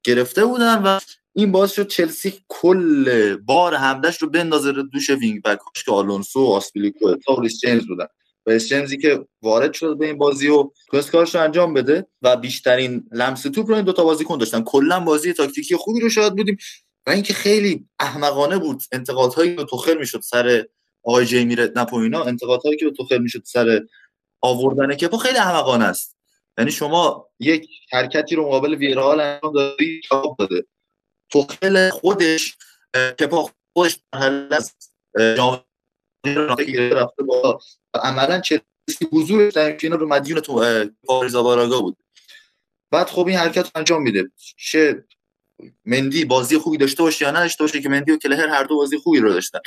گرفته 0.03 0.45
بودن 0.45 0.83
و 0.83 0.99
این 1.33 1.51
باعث 1.51 1.71
شد 1.71 1.87
چلسی 1.87 2.33
کل 2.47 3.35
بار 3.35 3.75
حملش 3.75 4.21
رو 4.21 4.29
بندازه 4.29 4.71
رو 4.71 4.83
دوش 4.83 5.09
وینگ 5.09 5.41
بک 5.41 5.59
که 5.85 5.91
آلونسو 5.91 6.39
و 6.39 6.51
آسپیلیکوئتا 6.51 7.47
جیمز 7.61 7.87
بودن. 7.87 8.05
و 8.45 8.57
جیمزی 8.57 8.97
که 8.97 9.25
وارد 9.41 9.73
شد 9.73 9.97
به 9.97 10.05
این 10.05 10.17
بازی 10.17 10.47
و 10.47 10.71
تونست 10.91 11.11
کارش 11.11 11.35
رو 11.35 11.41
انجام 11.41 11.73
بده 11.73 12.07
و 12.21 12.37
بیشترین 12.37 13.09
لمس 13.11 13.41
توپ 13.41 13.69
رو 13.69 13.75
این 13.75 13.85
دوتا 13.85 14.03
بازیکن 14.03 14.37
داشتن. 14.37 14.61
کلا 14.61 14.99
بازی 14.99 15.33
تاکتیکی 15.33 15.75
خوبی 15.75 15.99
رو 15.99 16.09
شاهد 16.09 16.35
بودیم 16.35 16.57
و 17.07 17.09
اینکه 17.09 17.33
خیلی 17.33 17.87
احمقانه 17.99 18.57
بود 18.57 18.83
انتقادهایی 18.91 19.55
که 19.55 19.63
توخل 19.63 19.97
می‌شد 19.97 20.21
سر 20.21 20.65
آقای 21.03 21.25
جیمی 21.25 21.55
ردنپ 21.55 21.93
و 21.93 21.95
اینا 21.95 22.23
انتقادهایی 22.23 22.77
که 22.77 22.85
به 22.85 22.91
توخل 22.91 23.17
می‌شد 23.17 23.41
سر 23.45 23.81
آوردن 24.41 24.95
کپا 24.95 25.17
خیلی 25.17 25.37
احمقانه 25.37 25.85
است. 25.85 26.14
یعنی 26.57 26.71
شما 26.71 27.29
یک 27.39 27.69
حرکتی 27.91 28.35
رو 28.35 28.45
مقابل 28.45 28.75
ویرال 28.75 29.19
انجام 29.19 29.53
دادی 29.53 30.01
جواب 30.11 30.35
داده. 30.39 30.65
توخل 31.29 31.89
خودش 31.89 32.57
کپا 33.19 33.49
خودش 33.73 33.99
از 34.51 34.75
جامعه 35.15 36.89
رفته 36.93 37.23
با 37.23 37.59
عملا 37.93 38.39
چلسی 38.39 38.61
حضورش 39.11 39.53
در 39.53 39.77
رو 39.77 40.07
مدیون 40.07 40.39
تو 40.39 40.85
پاریزا 41.03 41.43
باراگا 41.43 41.81
بود. 41.81 41.97
بعد 42.91 43.07
خب 43.07 43.27
این 43.27 43.37
حرکت 43.37 43.71
انجام 43.75 44.01
میده. 44.01 44.31
چه 44.57 45.05
مندی 45.85 46.25
بازی 46.25 46.57
خوبی 46.57 46.77
داشته 46.77 47.03
باشه 47.03 47.25
یا 47.25 47.31
نداشته 47.31 47.63
باشه 47.63 47.81
که 47.81 47.89
مندی 47.89 48.11
و 48.11 48.17
کلهر 48.17 48.47
هر 48.47 48.63
دو 48.63 48.75
بازی 48.75 48.97
خوبی 48.97 49.19
رو 49.19 49.33
داشتن. 49.33 49.59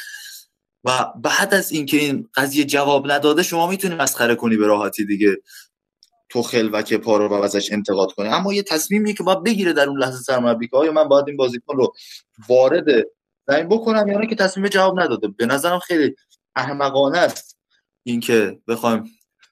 و 0.84 1.12
بعد 1.16 1.54
از 1.54 1.72
اینکه 1.72 1.96
این 1.96 2.28
قضیه 2.34 2.64
جواب 2.64 3.10
نداده 3.10 3.42
شما 3.42 3.66
می‌تونی 3.66 3.94
مسخره 3.94 4.34
کنی 4.34 4.56
به 4.56 4.66
راحتی 4.66 5.04
دیگه. 5.04 5.36
تو 6.28 6.42
خل 6.42 6.70
و 6.72 6.82
که 6.82 6.98
پارو 6.98 7.28
و 7.28 7.32
ازش 7.32 7.72
انتقاد 7.72 8.12
کنی 8.12 8.28
اما 8.28 8.52
یه 8.52 8.62
تصمیمی 8.62 9.14
که 9.14 9.22
باید 9.22 9.42
بگیره 9.42 9.72
در 9.72 9.88
اون 9.88 9.98
لحظه 9.98 10.22
سرمربی 10.22 10.68
که 10.68 10.76
آیا 10.76 10.92
من 10.92 11.08
باید 11.08 11.28
این 11.28 11.36
بازیکن 11.36 11.76
رو 11.76 11.92
وارد 12.48 12.84
زمین 13.46 13.68
بکنم 13.68 14.08
یا 14.08 14.26
که 14.26 14.34
تصمیم 14.34 14.68
جواب 14.68 15.00
نداده. 15.00 15.28
به 15.28 15.46
نظرم 15.46 15.78
خیلی 15.78 16.14
احمقانه 16.56 17.18
است 17.18 17.58
اینکه 18.02 18.58
بخوایم 18.68 19.04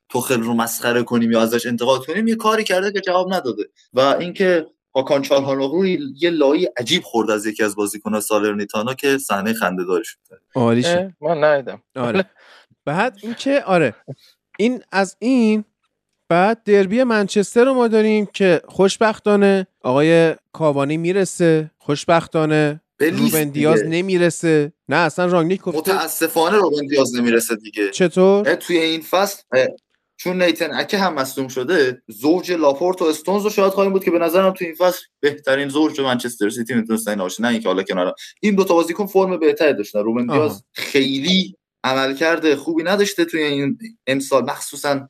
توخل 0.09 0.41
رو 0.41 0.55
مسخره 0.55 1.03
کنیم 1.03 1.33
یا 1.33 1.43
ازش 1.43 1.67
انتقاد 1.67 2.07
کنیم. 2.07 2.29
یه 2.29 2.37
کاری 2.37 2.65
کرده 2.65 2.93
که 2.93 3.01
جواب 3.01 3.35
نداده. 3.35 3.65
و 3.93 4.01
اینکه 4.01 4.67
هاکان 4.95 5.23
چالهانوغلو 5.23 5.87
یه 6.17 6.31
لایی 6.31 6.69
عجیب 6.77 7.03
خورد 7.03 7.31
از 7.31 7.47
یکی 7.47 7.63
از 7.63 7.77
بازیکن‌ها 7.77 8.21
سالرنیتانا 8.21 8.95
که 8.95 9.19
صحنه 9.19 9.53
خنده‌دار 9.53 10.03
شد. 10.03 10.19
عالی 10.55 10.85
من 11.21 11.45
ندیدم. 11.45 11.83
آره. 11.97 12.31
بعد 12.85 13.19
اینکه 13.23 13.63
آره. 13.63 13.95
این 14.59 14.83
از 14.93 15.17
این 15.19 15.65
بعد 16.29 16.63
دربی 16.65 17.05
منچستر 17.05 17.65
رو 17.65 17.75
ما 17.75 17.89
داریم 17.89 18.27
که 18.27 18.61
خوشبختانه 18.69 19.67
آقای 19.83 20.35
کاوانی 20.53 20.97
می‌رسه 20.97 21.71
خوشبختانه 21.79 22.81
روبن 23.01 23.45
دیاز 23.45 23.83
نمی‌رسه. 23.85 24.73
نه 24.89 24.97
اصلا 24.97 25.27
رانگنیک 25.27 25.61
گفته. 25.61 25.79
متاسفانه 25.79 26.57
روبن 26.57 26.87
دیاز 26.87 27.15
نمی‌رسه 27.15 27.57
دیگه. 27.57 27.91
چطور؟ 27.91 28.55
توی 28.55 28.79
این 28.79 29.01
فصل 29.01 29.43
چون 30.17 30.43
نیتن 30.43 30.75
اکه 30.75 30.99
هم 30.99 31.15
مصدوم 31.15 31.49
شده 31.49 32.03
زوج 32.09 32.53
لاپورت 32.53 33.03
و 33.03 33.05
استونز 33.05 33.45
رو 33.45 33.51
شاید 33.51 33.73
خواهیم 33.73 33.93
بود 33.93 34.05
که 34.05 34.11
به 34.11 34.19
نظرم 34.19 34.53
تو 34.53 34.65
این 34.65 34.75
فصل 34.75 35.03
بهترین 35.21 35.69
زوج 35.69 36.01
منچستر 36.01 36.49
سیتی 36.49 36.75
می‌تونستن 36.75 37.21
این 37.21 37.31
نه 37.41 37.49
اینکه 37.49 37.69
حالا 37.69 37.83
کنارا 37.83 38.15
این 38.41 38.55
دو 38.55 38.65
تا 38.65 38.75
بازیکن 38.75 39.07
فرم 39.07 39.39
بهتری 39.39 39.75
داشتن. 39.75 39.99
روبن 39.99 40.27
دیاز 40.27 40.65
خیلی 40.73 41.57
عملکرد 41.85 42.55
خوبی 42.55 42.83
نداشته 42.83 43.25
توی 43.25 43.43
این 43.43 43.79
امسال. 44.07 44.43
مخصوصا 44.43 45.09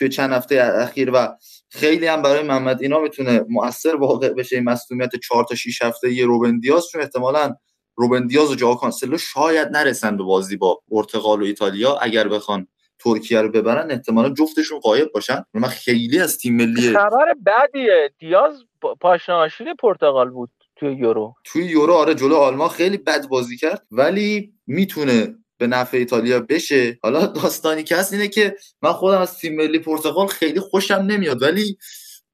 توی 0.00 0.08
چند 0.08 0.32
هفته 0.32 0.72
اخیر 0.74 1.10
و 1.14 1.36
خیلی 1.68 2.06
هم 2.06 2.22
برای 2.22 2.42
محمد 2.42 2.82
اینا 2.82 2.98
می‌تونه 2.98 3.44
مؤثر 3.48 3.96
واقع 3.96 4.28
بشه. 4.28 4.56
این 4.56 4.64
مصدومیت 4.64 5.16
4 5.16 5.44
تا 5.44 5.54
6 5.54 5.82
هفته 5.82 6.12
یه 6.12 6.26
روبن 6.26 6.58
دیاز 6.58 6.88
چون 6.92 7.00
احتمالاً 7.00 7.56
روبن 7.96 8.26
دیاز 8.26 8.50
و 8.50 8.54
جا 8.54 8.74
کانسلو 8.74 9.18
شاید 9.18 9.68
نرسن 9.68 10.16
به 10.16 10.22
بازی 10.22 10.56
با 10.56 10.80
پرتغال 10.90 11.42
و 11.42 11.44
ایتالیا. 11.44 11.94
اگر 11.94 12.28
بخوان 12.28 12.66
ترکیه 12.98 13.40
رو 13.40 13.50
ببرن 13.50 13.90
احتمالا 13.90 14.28
جفتشون 14.28 14.78
قایب 14.78 15.12
باشن. 15.14 15.44
من 15.54 15.68
خیلی 15.68 16.18
از 16.18 16.38
تیم 16.38 16.56
ملی 16.56 16.92
خبر 16.92 17.34
بعدیه 17.42 18.10
دیاز 18.18 18.52
پاشناشیل 19.00 19.74
پرتغال 19.74 20.30
بود 20.30 20.50
توی 20.76 20.92
یورو. 20.92 21.34
توی 21.44 21.64
یورو 21.64 21.92
آره 21.92 22.14
جلو 22.14 22.36
آلمان 22.36 22.68
خیلی 22.68 22.96
بد 22.96 23.28
بازی 23.28 23.56
کرد. 23.56 23.86
ولی 23.90 24.52
می‌تونه 24.66 25.34
به 25.60 25.66
نفع 25.66 25.96
ایتالیا 25.96 26.40
بشه. 26.40 26.98
حالا 27.02 27.26
داستانی 27.26 27.82
که 27.82 27.96
هست 27.96 28.12
اینه 28.12 28.28
که 28.28 28.56
من 28.82 28.92
خودم 28.92 29.20
از 29.20 29.38
تیم 29.38 29.56
ملی 29.56 29.78
پرتغال 29.78 30.26
خیلی 30.26 30.60
خوشم 30.60 30.94
نمیاد 30.94 31.42
ولی 31.42 31.78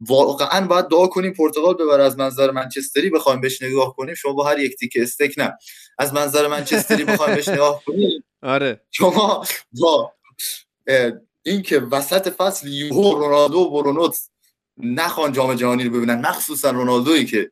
واقعا 0.01 0.67
باید 0.67 0.89
دعا 0.89 1.07
کنیم 1.07 1.33
پرتغال 1.33 1.75
ببره. 1.75 2.05
از 2.05 2.19
منظر 2.19 2.51
منچستری 2.51 3.11
بخوایم 3.11 3.41
بهش 3.41 3.63
نگاه 3.63 3.97
کنیم 3.97 4.15
شما 4.15 4.33
با 4.33 4.45
هر 4.45 4.59
یک 4.59 4.77
تیک 4.77 4.93
استک 5.01 5.35
نه. 5.39 5.59
از 5.99 6.15
منظر 6.15 6.49
منچستری 6.49 7.05
بخوایم 7.05 7.35
بهش 7.35 7.49
نگاه 7.49 7.83
کنیم. 7.87 8.25
آره. 8.43 8.81
شما 8.91 9.45
با 9.81 10.13
این 11.43 11.63
که 11.63 11.79
وسط 11.79 12.29
فصل 12.29 12.69
یوهو 12.69 13.15
رونالدو 13.15 13.59
و 13.59 13.71
برونوت 13.71 14.19
نخوان 14.77 15.33
جام 15.33 15.55
جهانی 15.55 15.85
رو 15.85 15.91
ببینن 15.91 16.21
مخصوصا 16.21 16.71
رونالدویی 16.71 17.25
که 17.25 17.51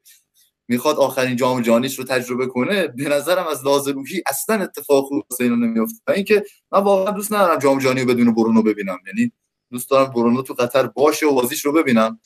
می‌خواد 0.68 0.96
آخرین 0.96 1.36
جام 1.36 1.62
جهانیش 1.62 1.98
رو 1.98 2.04
تجربه 2.04 2.46
کنه 2.46 2.86
به 2.86 3.08
نظرم 3.08 3.46
از 3.46 3.66
لحاظ 3.66 3.88
روحی 3.88 4.22
اصلا 4.26 4.62
اتفاق 4.62 5.04
خوب 5.04 5.24
واسه 5.30 5.44
اینو 5.44 5.56
نمیفته 5.56 6.02
و 6.06 6.10
اینکه 6.10 6.44
من 6.72 6.80
واقعا 6.80 7.12
دوست 7.12 7.32
ندارم 7.32 7.58
جام 7.58 7.78
جهانی 7.78 8.00
رو 8.00 8.06
بدون 8.06 8.34
برونو 8.34 8.62
ببینم. 8.62 8.98
یعنی 9.06 9.32
دوست 9.70 9.90
دارم 9.90 10.12
برونو 10.12 10.42
تو 10.42 10.54
قطر 10.54 10.86
باشه 10.86 11.26
و 11.26 11.34
بازیش 11.34 11.64
رو 11.64 11.72
ببینم. 11.72 12.20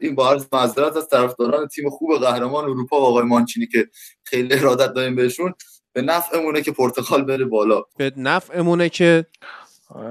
این 0.00 0.14
با 0.14 0.30
عرض 0.30 0.46
معذرت 0.52 0.96
از 0.96 1.08
طرفداران 1.08 1.66
تیم 1.66 1.90
خوب 1.90 2.18
قهرمان 2.18 2.64
اروپا 2.64 3.00
و 3.00 3.04
آقای 3.04 3.24
مانچینی 3.24 3.66
که 3.66 3.88
خیلی 4.24 4.54
ارادت 4.54 4.92
داریم 4.92 5.16
بهشون 5.16 5.54
به 5.92 6.02
نفعمونه 6.02 6.62
که 6.62 6.72
پرتغال 6.72 7.24
بره 7.24 7.44
بالا. 7.44 7.82
به 7.96 8.12
نفعمونه 8.16 8.88
که. 8.88 9.26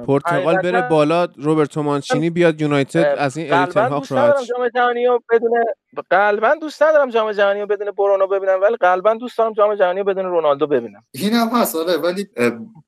پرتغال 0.07 0.57
بره 0.57 0.89
بالا 0.89 1.27
روبرتو 1.37 1.83
مانچینی 1.83 2.29
بیاد 2.29 2.61
یونایتد 2.61 3.15
از 3.17 3.37
این 3.37 3.53
اریتن 3.53 3.87
هاک 3.87 4.11
راحت 4.11 4.43
جام 4.43 4.69
جهانی 4.75 5.05
رو 5.05 5.23
بدون 5.31 5.63
قلبا 6.09 6.55
دوست 6.61 6.83
ندارم 6.83 7.09
جام 7.09 7.31
جهانی 7.31 7.61
رو 7.61 7.67
بدون 7.67 7.91
برونو 7.91 8.27
ببینم 8.27 8.61
ولی 8.61 8.77
قلبا 8.77 9.13
دوست 9.13 9.37
دارم 9.37 9.53
جام 9.53 9.75
جهانی 9.75 9.99
رو 9.99 10.05
بدون 10.05 10.25
رونالدو 10.25 10.67
ببینم. 10.67 11.03
این 11.13 11.33
هم 11.33 11.47
هست 11.47 11.75
آره 11.75 11.97
ولی 11.97 12.27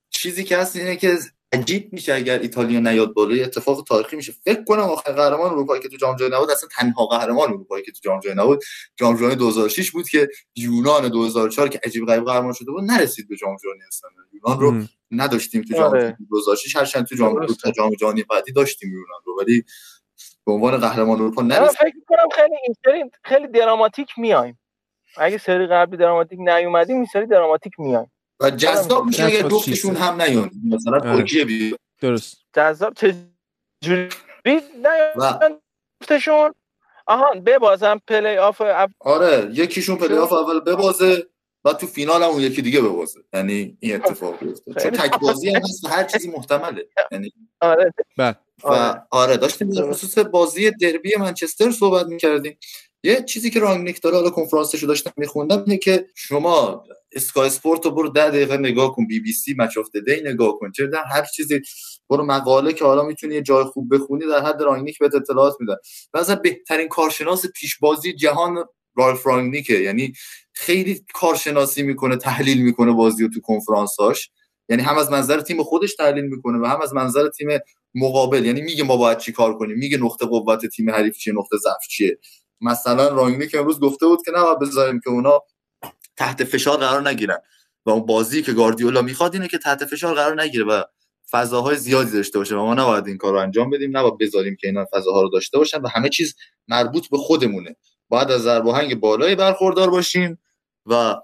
چیزی 0.09 0.43
که 0.43 0.57
هست 0.57 0.75
اینه 0.75 0.95
که 0.95 1.17
عجیب 1.53 1.93
میشه 1.93 2.13
اگر 2.13 2.39
ایتالیا 2.39 2.79
نیاد 2.79 3.13
بالا 3.13 3.43
اتفاق 3.43 3.83
تاریخی 3.87 4.15
میشه. 4.15 4.33
فکر 4.45 4.63
کنم 4.63 4.79
آخر 4.79 5.11
قهرمان 5.11 5.51
اروپا 5.51 5.77
که 5.77 5.89
تو 5.89 5.97
جام 5.97 6.15
جهانی 6.15 6.35
نبود 6.35 6.51
اصلا 6.51 6.69
تنها 6.77 7.05
قهرمان 7.05 7.49
اروپا 7.49 7.79
که 7.81 7.91
تو 7.91 7.99
جام 8.03 8.19
جهانی 8.19 8.41
نبود 8.41 8.63
جام 8.95 9.17
جهانی 9.17 9.35
2006 9.35 9.91
بود 9.91 10.09
که 10.09 10.27
یونان 10.55 11.09
2004 11.09 11.69
که 11.69 11.79
عجیب 11.83 12.05
غریب 12.05 12.25
قهرمان 12.25 12.53
شده 12.53 12.71
بود 12.71 12.83
نرسید 12.83 13.27
به 13.29 13.35
جام 13.35 13.57
جهانی 13.63 13.79
اصلا. 13.87 14.09
یونان 14.33 14.59
رو 14.59 14.87
نداشتیم 15.11 15.61
تو 15.61 15.73
جام 15.73 15.91
آره. 15.91 16.17
2006 16.29 16.75
هرچند 16.75 17.05
تو 17.05 17.15
جام 17.15 17.45
تو 17.45 17.71
جام 17.71 17.93
جهانی 17.93 18.23
بعدی 18.23 18.51
داشتیم 18.51 18.89
یونان 18.89 19.21
رو 19.25 19.37
ولی 19.39 19.63
به 20.45 20.51
عنوان 20.51 20.77
قهرمان 20.77 21.21
اروپا 21.21 21.41
نرسید. 21.41 21.77
فکر 21.77 21.91
کنم 22.07 22.27
خیلی 22.35 22.55
این 22.97 23.11
خیلی 23.23 23.47
دراماتیک 23.47 24.09
میایم. 24.17 24.59
اگه 25.17 25.37
سری 25.37 25.67
قبلی 25.67 25.97
دراماتیک 25.97 26.39
نیومدیم 26.39 26.95
این 26.95 27.05
سری 27.13 27.25
دراماتیک 27.25 27.73
میایم. 27.79 28.11
و 28.41 28.49
جذاب 28.49 29.05
میشه 29.05 29.23
اگه 29.23 29.43
جفتشون 29.43 29.95
هم 29.95 30.21
نیان. 30.21 30.51
مثلا. 30.69 30.99
ترکیه 30.99 31.45
بی 31.45 31.75
درست. 32.01 32.37
جذاب 32.53 32.93
چه 32.93 33.15
جوری؟ 33.83 34.09
نیان. 34.45 35.59
جفتشون. 36.01 36.53
آها 37.07 37.33
ببازم 37.45 38.01
پلی 38.07 38.37
آف 38.37 38.61
آره 38.99 39.49
یکیشون 39.53 39.95
پلی 39.95 40.17
آف 40.17 40.33
اول 40.33 40.59
ببازه 40.59 41.27
و 41.65 41.73
تو 41.73 41.87
فینال 41.87 42.23
هم 42.23 42.29
اون 42.29 42.41
یکی 42.41 42.61
دیگه 42.61 42.81
ببازه. 42.81 43.19
یعنی 43.33 43.77
این 43.79 43.95
اتفاق 43.95 44.39
بیفته. 44.39 44.73
چون 44.73 44.91
تک 44.91 45.19
بازی 45.19 45.49
هم 45.49 45.61
هست 45.61 45.85
هر 45.85 46.03
چیزی 46.03 46.31
محتمله. 46.31 46.87
یعنی 47.11 47.33
آره. 47.61 47.93
بله. 48.17 48.35
و 48.63 48.67
آره, 48.67 49.01
آره، 49.11 49.37
داشتیم 49.37 49.69
در 49.69 49.91
خصوص 49.91 50.17
بازی 50.17 50.71
دربی 50.71 51.15
منچستر 51.19 51.71
صحبت 51.71 52.05
می‌کردیم. 52.05 52.57
یه 53.03 53.23
چیزی 53.23 53.49
که 53.49 53.59
رانگنیک 53.59 54.01
داره 54.01 54.15
حالا 54.15 54.29
کنفرانسشو 54.29 54.87
داشتم 54.87 55.11
میخوندم 55.17 55.63
اینه 55.67 55.77
که 55.77 56.05
شما 56.15 56.83
اسکای 57.11 57.47
اسپورت 57.47 57.85
رو 57.85 57.91
برو 57.91 58.09
ده 58.09 58.29
دقیقه 58.29 58.57
نگاه 58.57 58.95
کن 58.95 59.07
بی 59.07 59.19
بی 59.19 59.31
سی 59.31 59.55
Match 59.57 59.77
of 59.77 59.87
the 60.05 60.13
Day 60.13 60.21
نگاه 60.25 60.59
کن. 60.59 60.71
چه 60.71 60.87
در 60.87 61.03
هر 61.11 61.25
چیزی. 61.35 61.61
برو 62.09 62.25
مقاله 62.25 62.73
که 62.73 62.85
حالا 62.85 63.03
می‌تونی 63.03 63.35
یه 63.35 63.41
جای 63.41 63.63
خوب 63.63 63.95
بخونی 63.95 64.25
در 64.25 64.45
حد 64.45 64.61
رانگنیک 64.61 64.99
بهت 64.99 65.15
اطلاعات 65.15 65.53
میده 65.59 65.75
مثلا 66.13 66.35
بهترین 66.35 66.87
کارشناس 66.87 67.45
پیش 67.55 67.77
بازی 67.79 68.13
جهان 68.13 68.65
رالف 68.95 69.27
رانگنیکه 69.27 69.73
یعنی 69.73 70.13
خیلی 70.53 71.05
کارشناسی 71.13 71.83
می‌کنه 71.83 72.15
تحلیل 72.17 72.61
می‌کنه 72.61 72.91
بازی 72.91 73.23
رو 73.23 73.29
تو 73.29 73.39
کنفرانساش 73.41 74.29
یعنی 74.69 74.83
هم 74.83 74.97
از 74.97 75.11
منظر 75.11 75.41
تیم 75.41 75.63
خودش 75.63 75.95
تحلیل 75.95 76.25
می‌کنه 76.25 76.59
و 76.59 76.65
هم 76.65 76.81
از 76.81 76.93
منظر 76.93 77.29
تیم 77.29 77.49
مقابل. 77.95 78.45
یعنی 78.45 78.61
میگه 78.61 78.83
ما 78.83 78.97
باید 78.97 79.17
چی 79.17 79.31
کار 79.31 79.57
کنیم؟ 79.57 79.77
میگه 79.77 79.97
نقطه 79.97 80.25
قوت 80.25 80.65
تیم 80.65 80.89
حریف 80.89 81.17
چیه 81.17 81.33
نقطه 81.33 81.57
ضعف 81.57 81.87
چیه. 81.89 82.17
مثلا 82.61 83.07
رانگنیک 83.07 83.55
امروز 83.55 83.79
گفته 83.79 84.05
بود 84.05 84.19
که 84.25 84.31
نه 84.31 84.55
بذاریم 84.61 84.99
که 84.99 85.09
اونا 85.09 85.39
تحت 86.17 86.43
فشار 86.43 86.77
قرار 86.77 87.09
نگیرن. 87.09 87.37
و 87.85 87.89
اون 87.89 88.05
بازی 88.05 88.41
که 88.41 88.53
گاردیولا 88.53 89.01
می‌خواد 89.01 89.33
اینه 89.33 89.47
که 89.47 89.57
تحت 89.57 89.85
فشار 89.85 90.15
قرار 90.15 90.41
نگیره 90.41 90.65
و 90.65 90.83
فضاهای 91.31 91.75
زیادی 91.75 92.11
داشته 92.11 92.39
باشه 92.39 92.55
و 92.55 92.65
ما 92.65 92.73
نباید 92.73 93.07
این 93.07 93.17
کار 93.17 93.33
رو 93.33 93.39
انجام 93.39 93.69
بدیم 93.69 93.97
نباید 93.97 94.17
بذاریم 94.17 94.55
که 94.59 94.67
اینا 94.67 94.85
فضاها 94.93 95.21
رو 95.21 95.29
داشته 95.29 95.57
باشن 95.57 95.81
و 95.81 95.87
همه 95.87 96.09
چیز 96.09 96.35
مربوط 96.67 97.09
به 97.09 97.17
خودمونه. 97.17 97.75
باید 98.09 98.31
از 98.31 98.41
ضرب 98.41 98.95
بالای 98.95 99.35
برخوردار 99.35 99.89
باشیم 99.89 100.39
و 100.85 101.15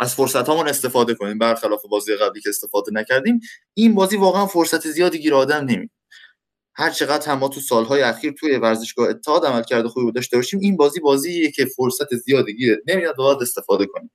از 0.00 0.14
فرصت 0.14 0.48
هامون 0.48 0.68
استفاده 0.68 1.14
کنیم. 1.14 1.38
برخلاف 1.38 1.82
بازی 1.90 2.16
قبلی 2.16 2.40
که 2.40 2.48
استفاده 2.48 2.92
نکردیم 2.92 3.40
این 3.74 3.94
بازی 3.94 4.16
واقعا 4.16 4.46
فرصت 4.46 4.88
زیادی 4.88 5.18
گیر 5.18 5.34
آدم 5.34 5.64
نمی 5.64 5.90
هر 6.74 6.90
چقدر 6.90 7.32
هم 7.32 7.38
ما 7.38 7.48
تو 7.48 7.60
سالهای 7.60 8.02
اخیر 8.02 8.32
توی 8.32 8.56
ورزشگاه 8.56 9.08
اتحاد 9.08 9.46
عمل 9.46 9.62
کرده 9.62 9.88
خوبی 9.88 10.12
داشته 10.12 10.36
باشیم 10.36 10.60
این 10.62 10.76
بازی 10.76 11.00
بازیه 11.00 11.50
که 11.50 11.64
فرصت 11.64 12.14
زیادی 12.14 12.54
گیر 12.54 12.82
نمیاد 12.86 13.16
باید 13.16 13.42
استفاده 13.42 13.86
کنیم. 13.86 14.10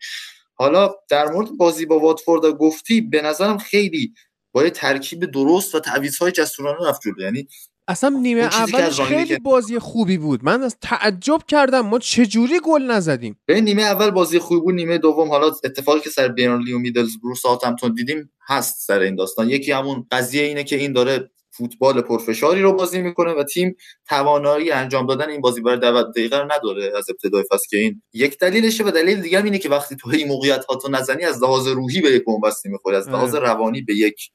حالا 0.53 0.95
در 1.09 1.31
مورد 1.31 1.57
بازی 1.57 1.85
با 1.85 1.99
واتفورد 1.99 2.45
گفتی 2.45 3.01
به 3.01 3.21
نظرم 3.21 3.57
خیلی 3.57 4.13
با 4.51 4.63
یه 4.63 4.69
ترکیب 4.69 5.25
درست 5.25 5.75
و 5.75 5.79
تعویض‌های 5.79 6.31
جسورانه 6.31 6.89
رفت 6.89 7.01
جلو. 7.01 7.19
یعنی 7.19 7.47
اصلا 7.88 8.09
نیمه 8.09 8.41
اولش 8.41 9.01
خیلی 9.01 9.39
بازی 9.39 9.79
خوبی 9.79 10.17
بود. 10.17 10.39
من 10.43 10.63
از 10.63 10.77
تعجب 10.81 11.41
کردم 11.47 11.81
ما 11.81 11.99
چجوری 11.99 12.59
گل 12.63 12.81
نزدیم. 12.81 13.39
به 13.45 13.61
نیمه 13.61 13.81
اول 13.81 14.09
بازی 14.09 14.39
خوبی 14.39 14.61
بود 14.61 14.73
نیمه 14.73 14.97
دوم 14.97 15.29
حالا 15.29 15.51
اتفاقی 15.63 15.99
که 15.99 16.09
سر 16.09 16.27
بیرنلی 16.27 16.73
و 16.73 16.79
میدلزبرو 16.79 17.35
ساوثهمپتون 17.35 17.93
دیدیم 17.93 18.31
هست 18.47 18.88
سر 18.88 18.99
این 18.99 19.15
داستان. 19.15 19.49
یکی 19.49 19.71
همون 19.71 20.07
قضیه 20.11 20.43
اینه 20.43 20.63
که 20.63 20.75
این 20.75 20.93
داره 20.93 21.31
فوتبال 21.57 22.01
پرفشاری 22.01 22.61
رو 22.61 22.73
بازی 22.73 23.01
می‌کنه 23.01 23.31
و 23.34 23.43
تیم 23.43 23.75
توانایی 24.07 24.71
انجام 24.71 25.05
دادن 25.05 25.29
این 25.29 25.41
بازی 25.41 25.61
برای 25.61 25.77
90 25.77 26.11
دقیقه 26.11 26.38
رو 26.38 26.51
نداره 26.51 26.91
از 26.97 27.09
ابتدای 27.09 27.43
فصل 27.51 27.65
که 27.69 27.77
این 27.77 28.01
یک 28.13 28.38
دلیلشه 28.38 28.84
و 28.84 28.91
دلیل 28.91 29.21
دیگه 29.21 29.43
اینه 29.43 29.57
که 29.57 29.69
وقتی 29.69 29.95
تو 29.95 30.09
این 30.09 30.27
موقعیت 30.27 30.65
ها 30.65 30.75
تو 30.75 30.89
نزنی 30.91 31.23
از 31.23 31.43
لحاظ 31.43 31.67
روحی 31.67 32.01
به 32.01 32.11
یک 32.11 32.23
بنبستی 32.25 32.69
می‌خوری. 32.69 32.95
از 32.95 33.09
لحاظ 33.09 33.35
روانی 33.35 33.81
به 33.81 33.95
یک 33.95 34.29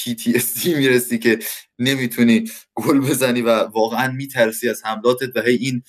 PTSD 0.00 0.66
می‌رسی 0.66 1.18
که 1.18 1.38
نمی‌تونی 1.78 2.44
گل 2.74 3.00
بزنی 3.00 3.42
و 3.42 3.50
واقعا 3.50 4.12
میترسی 4.12 4.68
از 4.68 4.84
حملاتت 4.84 5.36
و 5.36 5.40
هی 5.40 5.54
این 5.54 5.82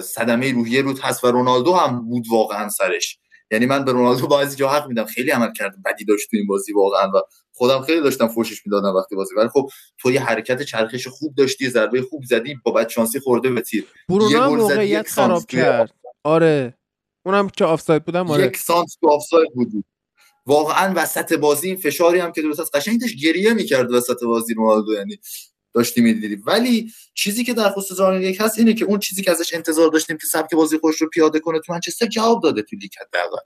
صدمه 0.00 0.52
روحیه 0.52 0.82
روت 0.82 1.04
هست 1.04 1.24
و 1.24 1.26
رونالدو 1.26 1.74
هم 1.74 2.08
بود 2.08 2.24
واقعا 2.30 2.68
سرش. 2.68 3.18
یعنی 3.50 3.66
من 3.66 3.84
به 3.84 3.92
رونالدو 3.92 4.26
بعضی 4.26 4.56
جا 4.56 4.68
حق 4.68 4.88
میدم 4.88 5.04
خیلی 5.04 5.30
عمل 5.30 5.52
کرد 5.52 5.74
بدی 5.84 6.04
داشت 6.04 6.30
تو 6.30 6.36
این 6.36 6.46
بازی 6.46 6.72
واقعا 6.72 7.08
و 7.08 7.22
خودم 7.54 7.82
خیلی 7.82 8.00
داشتم 8.00 8.28
فوشش 8.28 8.66
می‌دادم 8.66 8.96
وقتی 8.96 9.16
بازی 9.16 9.34
ولی 9.34 9.48
خب 9.48 9.70
تو 9.98 10.12
یه 10.12 10.20
حرکت 10.20 10.62
چرخش 10.62 11.06
خوب 11.06 11.34
داشتی 11.34 11.68
ضربه 11.68 12.02
خوب 12.02 12.24
زدی 12.24 12.56
با 12.64 12.72
بد 12.72 12.88
شانسی 12.88 13.20
خورده 13.20 13.50
به 13.50 13.60
تیر. 13.60 13.86
برونو 14.08 14.56
موقعیت 14.56 15.08
خراب 15.08 15.46
کرد. 15.46 15.94
آره. 16.24 16.78
اونم 17.26 17.48
که 17.48 17.64
آفساید 17.64 18.04
بودم 18.04 18.30
آره. 18.30 18.44
یک 18.44 18.56
سانت 18.56 18.88
تو 19.00 19.08
آفساید 19.08 19.54
بودی. 19.54 19.84
واقعا 20.46 20.92
وسط 20.96 21.32
بازی 21.32 21.68
این 21.68 21.76
فشاری 21.76 22.18
هم 22.18 22.32
که 22.32 22.42
درست 22.42 22.60
است 22.60 22.76
قشنگ 22.76 23.00
داشت 23.00 23.16
گریه 23.22 23.52
می‌کرد 23.54 23.92
وسط 23.92 24.24
بازی 24.24 24.54
رونالدو 24.54 24.92
یعنی 24.92 25.18
داشتی 25.74 26.00
می‌دیدی. 26.00 26.36
ولی 26.36 26.92
چیزی 27.14 27.44
که 27.44 27.54
در 27.54 27.70
خصوص 27.70 27.98
یک 28.20 28.40
هست 28.40 28.58
اینه 28.58 28.74
که 28.74 28.84
اون 28.84 28.98
چیزی 28.98 29.22
که 29.22 29.30
ازش 29.30 29.54
انتظار 29.54 29.88
داشتیم 29.88 30.16
که 30.16 30.26
سبک 30.26 30.54
بازی 30.54 30.78
خوش 30.78 31.02
رو 31.02 31.08
پیاده 31.08 31.40
کنه 31.40 31.60
تو 31.60 31.72
منچستر 31.72 32.06
جواب 32.06 32.42
داده 32.42 32.62
تو 32.62 32.76
لیگ 32.76 32.90
حداقل. 33.00 33.42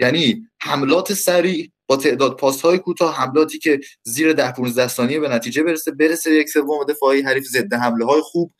یعنی 0.00 0.46
حملات 0.60 1.14
سریع 1.14 1.70
با 1.90 1.96
تعداد 1.96 2.36
پاس 2.36 2.60
های 2.60 2.78
کوتاه 2.78 3.16
حملاتی 3.16 3.58
که 3.58 3.80
زیر 4.02 4.32
10 4.32 4.52
15 4.52 4.88
ثانیه 4.88 5.20
به 5.20 5.28
نتیجه 5.28 5.62
برسه 5.62 5.90
برسه 5.90 6.34
یک 6.34 6.48
سوم 6.48 6.84
دفاعی 6.84 7.22
حریف 7.22 7.44
ضد 7.44 7.74
حمله 7.74 8.04
های 8.04 8.20
خوب 8.20 8.54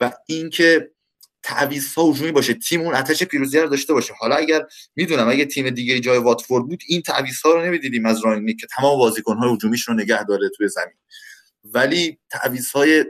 و 0.00 0.12
اینکه 0.26 0.90
تعویض 1.42 1.94
ها 1.94 2.10
هجومی 2.10 2.32
باشه 2.32 2.54
تیم 2.54 2.80
اون 2.80 2.94
آتش 2.94 3.22
پیروزی 3.22 3.58
رو 3.58 3.68
داشته 3.68 3.92
باشه. 3.92 4.14
حالا 4.18 4.36
اگر 4.36 4.66
می‌دونم 4.96 5.28
اگه 5.28 5.44
تیم 5.44 5.70
دیگه 5.70 6.00
جای 6.00 6.18
واتفورد 6.18 6.66
بود 6.66 6.82
این 6.86 7.02
تعویض 7.02 7.40
ها 7.40 7.52
رو 7.52 7.64
نمی‌دیدیم 7.66 8.06
از 8.06 8.24
رانگنیک 8.24 8.60
که 8.60 8.66
تمام 8.76 8.98
بازیکن 8.98 9.36
های 9.36 9.54
هجومیش 9.54 9.88
رو 9.88 9.94
نگه 9.94 10.24
داره 10.24 10.48
توی 10.56 10.68
زمین. 10.68 10.96
ولی 11.64 12.18
تعویض 12.30 12.70
های 12.70 13.04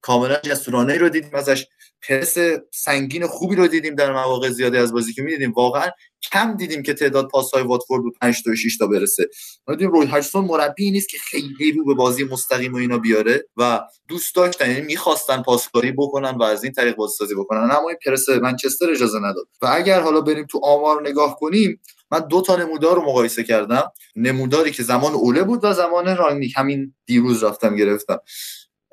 کاملا 0.00 0.36
جسورانه 0.36 0.98
رو 0.98 1.08
دیدیم 1.08 1.34
ازش. 1.34 1.66
پرس 2.08 2.36
سنگین 2.70 3.26
خوبی 3.26 3.56
رو 3.56 3.66
دیدیم 3.66 3.94
در 3.94 4.12
مواقع 4.12 4.50
زیادی 4.50 4.76
از 4.76 4.92
بازی 4.92 5.12
که 5.12 5.22
می‌دیدیم. 5.22 5.52
واقعا 5.52 5.90
کم 6.32 6.56
دیدیم 6.56 6.82
که 6.82 6.94
تعداد 6.94 7.28
پاس 7.28 7.50
های 7.54 7.62
واتفورد 7.62 8.02
بود 8.02 8.14
5 8.20 8.42
تا 8.44 8.54
6 8.54 8.78
تا 8.78 8.86
برسه. 8.86 9.28
ما 9.68 9.74
دیدیم 9.74 9.92
روی 9.92 10.06
هاچسون 10.06 10.44
مربی 10.44 10.90
نیست 10.90 11.08
که 11.08 11.18
خیلی 11.18 11.72
رو 11.72 11.84
به 11.84 11.94
بازی 11.94 12.24
مستقیم 12.24 12.72
و 12.74 12.76
اینا 12.76 12.98
بیاره 12.98 13.44
و 13.56 13.80
دوست 14.08 14.34
داشتن 14.34 14.70
یعنی 14.70 14.80
می‌خواستن 14.86 15.42
پاسکاری 15.42 15.92
بکنن 15.92 16.30
و 16.30 16.42
از 16.42 16.64
این 16.64 16.72
طریق 16.72 16.96
بازی 16.96 17.16
سازی 17.16 17.34
بکنن. 17.34 17.60
اما 17.60 17.88
این 17.88 17.98
پرس 18.06 18.28
منچستر 18.28 18.90
اجازه 18.90 19.18
نداد. 19.18 19.48
و 19.62 19.70
اگر 19.72 20.00
حالا 20.00 20.20
بریم 20.20 20.46
تو 20.46 20.60
آمار 20.62 21.08
نگاه 21.08 21.36
کنیم 21.36 21.80
من 22.10 22.20
دو 22.20 22.40
تا 22.40 22.56
نمودار 22.56 22.96
رو 22.96 23.02
مقایسه 23.02 23.42
کردم. 23.44 23.92
نموداری 24.16 24.70
که 24.70 24.82
زمان 24.82 25.12
اوله 25.12 25.42
بود 25.42 25.60
و 25.62 25.72
زمان 25.72 26.16
رانگنیک 26.16 26.52
همین 26.56 26.94
دیروز 27.06 27.44
رفتم 27.44 27.76
گرفتم. 27.76 28.18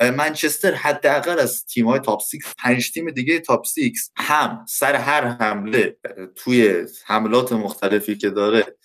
منچستر 0.02 0.74
حداقل 0.74 1.40
از 1.40 1.66
تیم 1.66 1.88
های 1.88 2.00
top 2.00 2.22
6 2.22 2.38
پنج 2.58 2.92
تیم 2.92 3.12
دیگه 3.12 3.40
top 3.40 3.66
6 3.66 3.92
هم 4.16 4.66
سر 4.70 4.96
هر 4.96 5.28
حمله 5.28 5.98
توی 6.36 6.86
حملات 7.06 7.52
مختلفی 7.52 8.18
که 8.18 8.30
داره 8.30 8.76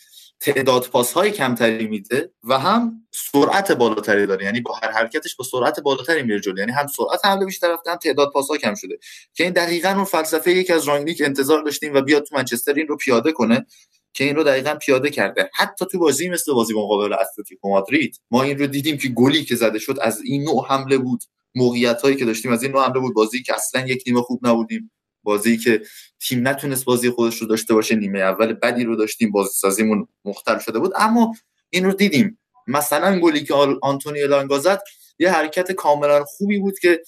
تعداد 0.40 0.88
پاس 0.88 1.12
های 1.12 1.30
کمتری 1.30 1.86
میده 1.86 2.30
و 2.44 2.58
هم 2.58 3.06
سرعت 3.10 3.72
بالاتری 3.72 4.26
داره. 4.26 4.44
یعنی 4.44 4.60
با 4.60 4.74
هر 4.74 4.90
حرکتش 4.90 5.36
با 5.36 5.44
سرعت 5.44 5.80
بالاتری 5.80 6.22
میره 6.22 6.40
جلو. 6.40 6.58
یعنی 6.58 6.72
هم 6.72 6.86
سرعت 6.86 7.24
حمله 7.24 7.44
بیشتر 7.46 7.72
رفته 7.72 7.90
هم 7.90 7.96
تعداد 7.96 8.30
پاس 8.32 8.48
ها 8.48 8.56
کم 8.56 8.74
شده. 8.74 8.98
که 9.34 9.44
این 9.44 9.52
دقیقا 9.52 9.88
اون 9.88 10.04
فلسفه 10.04 10.52
یکی 10.52 10.72
از 10.72 10.84
رانگنیک 10.84 11.22
انتظار 11.24 11.62
داشتیم 11.62 11.94
و 11.94 12.00
بیاد 12.00 12.22
تو 12.22 12.36
منچستر 12.36 12.74
این 12.74 12.86
رو 12.86 12.96
پیاده 12.96 13.32
کنه 13.32 13.66
که 14.14 14.24
این 14.24 14.36
رو 14.36 14.44
دقیقا 14.44 14.74
پیاده 14.74 15.10
کرده. 15.10 15.50
حتی 15.54 15.84
تو 15.92 15.98
بازی 15.98 16.28
مثل 16.28 16.52
بازی 16.52 16.74
مقابل 16.74 17.12
اتلتیکو 17.12 17.68
مادرید 17.68 18.20
ما 18.30 18.42
این 18.42 18.58
رو 18.58 18.66
دیدیم 18.66 18.96
که 18.96 19.08
گلی 19.08 19.44
که 19.44 19.56
زده 19.56 19.78
شد 19.78 19.98
از 20.02 20.20
این 20.24 20.44
نوع 20.44 20.66
حمله 20.68 20.98
بود. 20.98 21.20
موقعیت 21.54 22.02
هایی 22.02 22.16
که 22.16 22.24
داشتیم 22.24 22.52
از 22.52 22.62
این 22.62 22.72
نوع 22.72 22.84
حمله 22.84 23.00
بود. 23.00 23.14
بازی 23.14 23.42
که 23.42 23.54
اصلا 23.54 23.86
یک 23.86 24.02
نیمه 24.06 24.22
خوب 24.22 24.46
نبودیم. 24.46 24.90
بازی 25.22 25.56
که 25.56 25.82
تیم 26.20 26.48
نتونست 26.48 26.84
بازی 26.84 27.10
خودش 27.10 27.36
رو 27.36 27.46
داشته 27.46 27.74
باشه 27.74 27.94
نیمه 27.94 28.18
اول 28.18 28.52
بدی 28.52 28.84
رو 28.84 28.96
داشتیم. 28.96 29.30
بازی 29.30 29.52
سازیمون 29.54 30.08
مختل 30.24 30.58
شده 30.58 30.78
بود. 30.78 30.92
اما 30.96 31.34
این 31.70 31.84
رو 31.84 31.92
دیدیم. 31.92 32.38
مثلا 32.66 33.20
گلی 33.20 33.44
که 33.44 33.54
آنتونی 33.82 34.22
الانگا 34.22 34.58
زد 34.58 34.82
یه 35.18 35.30
حرکت 35.30 35.72
کاملا 35.72 36.24
خوبی 36.24 36.58
بود 36.58 36.78
که 36.78 37.02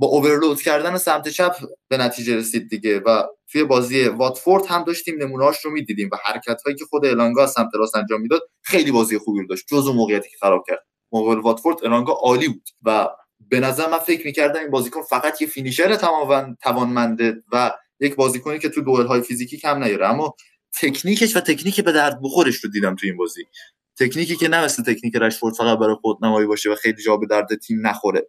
با 0.00 0.06
اوورلود 0.06 0.62
کردن 0.62 0.98
سمت 0.98 1.28
چپ 1.28 1.56
به 1.88 1.96
نتیجه 1.96 2.36
رسید 2.36 2.68
دیگه 2.68 3.00
و 3.00 3.22
توی 3.52 3.64
بازی 3.64 4.04
واتفورد 4.04 4.66
هم 4.66 4.84
داشتیم 4.84 5.22
نمونهاش 5.22 5.64
رو 5.64 5.70
می‌دیدیم 5.70 6.08
و 6.12 6.16
حرکت 6.24 6.62
هایی 6.62 6.76
که 6.76 6.84
خود 6.84 7.04
الانگا 7.06 7.46
سمت 7.46 7.70
راست 7.74 7.96
انجام 7.96 8.20
می‌داد 8.20 8.42
خیلی 8.62 8.92
بازی 8.92 9.18
خوبی 9.18 9.40
رو 9.40 9.46
داشت 9.46 9.66
جز 9.66 9.86
اون 9.86 9.96
موقعیتی 9.96 10.30
که 10.30 10.36
خراب 10.40 10.64
کرد. 10.68 10.86
موقع 11.12 11.40
واتفورد 11.40 11.84
الانگا 11.84 12.12
عالی 12.12 12.48
بود 12.48 12.68
و 12.82 13.08
به 13.48 13.60
نظر 13.60 13.90
من 13.90 13.98
فکر 13.98 14.26
می‌کردم 14.26 14.60
این 14.60 14.70
بازیکن 14.70 15.02
فقط 15.02 15.42
یه 15.42 15.48
فینیشر 15.48 15.96
تمام 15.96 16.56
توانمنده 16.62 17.42
و 17.52 17.72
یک 18.00 18.14
بازیکنی 18.14 18.58
که 18.58 18.68
تو 18.68 18.80
دوئل 18.80 19.06
های 19.06 19.20
فیزیکی 19.20 19.56
کم 19.56 19.84
نیاره. 19.84 20.08
اما 20.08 20.34
تکنیکش 20.80 21.36
و 21.36 21.40
تکنیک 21.40 21.80
به 21.80 21.92
درد 21.92 22.20
بخورش 22.22 22.56
رو 22.56 22.70
دیدم 22.70 22.94
تو 22.94 23.06
این 23.06 23.16
بازی. 23.16 23.42
تکنیکی 23.98 24.36
که 24.36 24.48
نه 24.48 24.64
مثل 24.64 24.82
تکنیک 24.82 25.16
رشفورد 25.16 25.54
فقط 25.54 25.78
برای 25.78 25.94
خود 25.94 26.24
نمایی 26.24 26.46
باشه 26.46 26.70
و 26.70 26.74
خیلی 26.74 27.02
جا 27.02 27.16
به 27.16 27.26
درد 27.26 27.54
تیم 27.54 27.86
نخوره. 27.86 28.28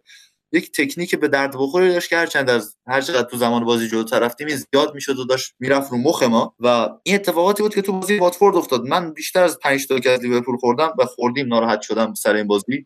یک 0.52 0.72
تکنیک 0.72 1.14
به 1.14 1.28
درد 1.28 1.56
بخوری 1.56 1.88
داشت 1.88 2.10
که 2.10 2.16
هرچند 2.16 2.50
از 2.50 2.76
هر 2.86 3.00
چقدر 3.00 3.28
تو 3.28 3.36
زمان 3.36 3.64
بازی 3.64 3.88
جلوتر 3.88 4.18
رفتیم 4.18 4.48
زیاد 4.48 4.94
می‌شد 4.94 5.18
و 5.18 5.24
داشت 5.24 5.54
می‌رفت 5.58 5.92
رو 5.92 5.98
مخ 5.98 6.22
ما 6.22 6.54
و 6.60 6.88
این 7.02 7.14
اتفاقاتی 7.14 7.62
بود 7.62 7.74
که 7.74 7.82
تو 7.82 7.92
بازی 7.92 8.18
واتفورد 8.18 8.56
افتاد. 8.56 8.82
من 8.84 9.12
بیشتر 9.12 9.42
از 9.42 9.58
5 9.58 9.86
تا 9.86 9.98
که 9.98 10.10
از 10.10 10.20
لیورپول 10.20 10.56
خوردم 10.56 10.92
و 10.98 11.04
خوردیم 11.04 11.46
ناراحت 11.46 11.82
شدم 11.82 12.14
سر 12.14 12.34
این 12.34 12.46
بازی 12.46 12.84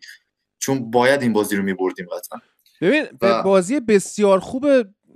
چون 0.59 0.91
باید 0.91 1.23
این 1.23 1.33
بازی 1.33 1.57
رو 1.57 1.63
میبردیم 1.63 2.07
قطعا 2.07 2.41
ببین 2.81 3.05
به 3.21 3.43
بازی 3.43 3.81
بسیار 3.81 4.41
خوب 4.41 4.67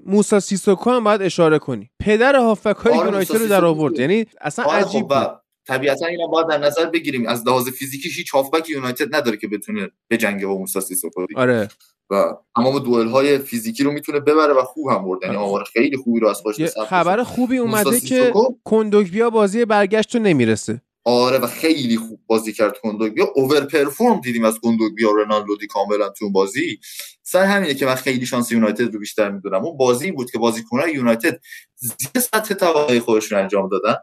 موسا 0.06 0.40
سیسوکو 0.40 0.90
هم 0.90 1.04
باید 1.04 1.22
اشاره 1.22 1.58
کنی. 1.58 1.90
پدر 2.00 2.36
هافک 2.36 2.76
های 2.76 2.92
آره 2.92 3.06
یونایتد 3.06 3.36
رو 3.36 3.46
در 3.46 3.64
آورد. 3.64 3.98
یعنی 3.98 4.26
اصلا 4.40 4.64
آره 4.64 4.84
عجیب 4.84 5.08
خب 5.08 5.30
طبیعتا 5.66 6.06
اینا 6.06 6.26
باید 6.26 6.48
در 6.48 6.58
نظر 6.58 6.86
بگیریم. 6.86 7.28
از 7.28 7.46
لحاظ 7.46 7.68
فیزیکی 7.68 8.08
هیچ 8.08 8.30
هافبک 8.30 8.70
یونایتد 8.70 9.14
نداره 9.14 9.36
که 9.36 9.48
بتونه 9.48 9.90
به 10.08 10.16
جنگ 10.16 10.46
با 10.46 10.58
موسی 10.58 10.80
سیسوکو 10.80 11.26
آره. 11.36 11.68
و 12.10 12.36
تمام 12.56 12.78
دوئل 12.78 13.08
های 13.08 13.38
فیزیکی 13.38 13.84
رو 13.84 13.92
می‌تونه 13.92 14.20
ببره 14.20 14.52
و 14.52 14.62
خوب 14.62 14.90
هم 14.90 15.04
برد 15.04 15.22
یعنی. 15.22 15.36
آمار 15.36 15.64
خیلی 15.64 15.96
خوبی 15.96 16.20
رو 16.20 16.28
از 16.28 16.40
خودش 16.40 16.76
خبر 16.88 17.22
خوبی 17.22 17.58
اومده 17.58 18.00
که 18.00 18.32
کندوگبیا 18.64 19.30
بازی 19.30 19.64
برگشت 19.64 20.14
رو 20.14 20.22
نمی‌رسه. 20.22 20.82
آره 21.04 21.38
و 21.38 21.46
خیلی 21.46 21.96
خوب 21.96 22.20
بازی 22.26 22.52
کرد 22.52 22.78
کندوگبیا. 22.82 23.32
overperform 23.34 24.20
دیدیم 24.20 24.44
از 24.44 24.58
کندوگبیا 24.62 25.10
رنان 25.10 25.56
لودی 25.56 25.66
کاملا 25.66 26.08
تو 26.08 26.24
اون 26.24 26.32
بازی. 26.32 26.78
سر 27.22 27.44
همینه 27.44 27.74
که 27.74 27.86
من 27.86 27.94
خیلی 27.94 28.26
شانس 28.26 28.52
یونایتد 28.52 28.94
رو 28.94 29.00
بیشتر 29.00 29.30
می‌دونم. 29.30 29.64
اون 29.64 29.76
بازی 29.76 30.12
بود 30.12 30.30
که 30.30 30.38
بازیکنان 30.38 30.88
یونایتد 30.88 31.40
زیر 31.76 32.22
سطح 32.22 32.54
توانایی 32.54 33.00
خودشون 33.00 33.38
انجام 33.38 33.68
دادن. 33.68 33.94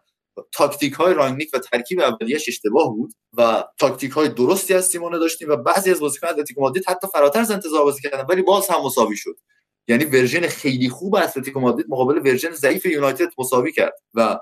تاکتیک 0.51 0.93
های 0.93 1.13
رانگنیک 1.13 1.49
و 1.53 1.59
ترکیب 1.59 1.99
اولیش 1.99 2.45
اشتباه 2.47 2.89
بود 2.89 3.13
و 3.37 3.63
تاکتیک 3.79 4.11
های 4.11 4.29
درستی 4.29 4.73
از 4.73 4.85
سیمونه 4.85 5.19
داشتیم 5.19 5.49
و 5.49 5.55
بعضی 5.55 5.91
از 5.91 5.99
بازیکنان 5.99 6.33
اتلتیکو 6.33 6.61
مادرید 6.61 6.89
حتی 6.89 7.07
فراتر 7.13 7.39
از 7.39 7.51
انتظار 7.51 7.83
بازی 7.83 8.01
کردن 8.01 8.25
ولی 8.29 8.41
باز 8.41 8.67
هم 8.69 8.81
مساوی 8.85 9.17
شد. 9.17 9.37
یعنی 9.87 10.05
ورژن 10.05 10.47
خیلی 10.47 10.89
خوب 10.89 11.15
اتلتیکو 11.15 11.59
مادرید 11.59 11.85
مقابل 11.89 12.17
ورژن 12.17 12.51
ضعیف 12.51 12.85
یونایتد 12.85 13.29
مساوی 13.37 13.71
کرد 13.71 13.93
و 14.13 14.39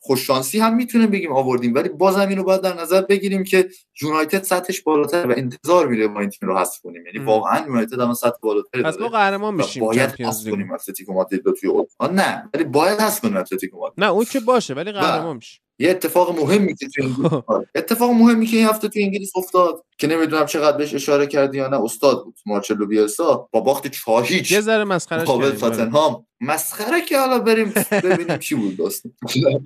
خوششانسی 0.00 0.58
هم 0.58 0.76
می‌تونه 0.76 1.06
بگیم 1.06 1.32
آوردیم 1.32 1.74
ولی 1.74 1.88
بازم 1.88 2.28
اینو 2.28 2.42
باید 2.42 2.60
در 2.60 2.80
نظر 2.80 3.00
بگیریم 3.02 3.44
که 3.44 3.68
یونایتد 4.02 4.42
سطحش 4.42 4.80
بالاتر 4.80 5.26
و 5.26 5.34
انتظار 5.36 5.88
میره 5.88 6.08
ما 6.08 6.20
این 6.20 6.30
تیم 6.30 6.48
رو 6.48 6.58
حذف 6.58 6.80
کنیم. 6.80 7.06
یعنی 7.06 7.18
واقعا 7.18 7.66
یونایتد 7.66 8.00
هم 8.00 8.14
سطح 8.14 8.38
بالاتری 8.42 8.82
پس 8.82 9.00
ما 9.00 9.08
قهرمان 9.08 9.54
میشیم 9.54 9.86
باید 9.86 10.10
حذف 10.10 10.50
کنیم 10.50 10.72
اتلتیکو 10.72 11.12
مادرید 11.12 11.46
رو 11.46 11.52
توی 11.52 11.70
نه 12.12 12.50
ولی 12.54 12.64
باید 12.64 13.00
حذف 13.00 13.20
کنیم 13.20 13.36
اتلتیکو 13.36 13.78
مادرید. 13.78 14.00
نه 14.00 14.10
اون 14.10 14.24
که 14.24 14.40
باشه 14.40 14.74
ولی 14.74 14.92
قهرمان 14.92 15.36
میشه 15.36 15.60
یه 15.80 15.90
اتفاق 15.90 16.40
مهمی 16.40 16.74
که 16.74 16.88
تو 16.88 17.42
آره. 17.46 17.68
اتفاق 17.74 18.10
مهمی 18.10 18.46
که 18.46 18.56
این 18.56 18.66
هفته 18.66 18.88
تو 18.88 19.00
انگلیس 19.02 19.32
افتاد 19.36 19.84
که 19.98 20.06
نمی‌دونم 20.06 20.46
چقدر 20.46 20.76
بهش 20.76 20.94
اشاره 20.94 21.26
کردی 21.26 21.58
یا 21.58 21.68
نه 21.68 21.82
استاد 21.82 22.24
بود 22.24 22.34
مارچلو 22.46 22.86
بیلسا 22.86 23.48
با 23.52 23.60
باخت 23.60 23.86
4 23.86 24.24
هیچ 24.24 24.52
یه 24.52 24.60
ذره 24.60 24.84
مسخره 24.84 25.22
مقابل 25.22 25.50
تاتنهام. 25.50 26.26
مسخره 26.40 27.00
که 27.00 27.18
حالا 27.18 27.38
بریم 27.38 27.72
ببینیم 28.04 28.38
چی 28.38 28.54
بود 28.54 28.76
داستان 28.76 29.12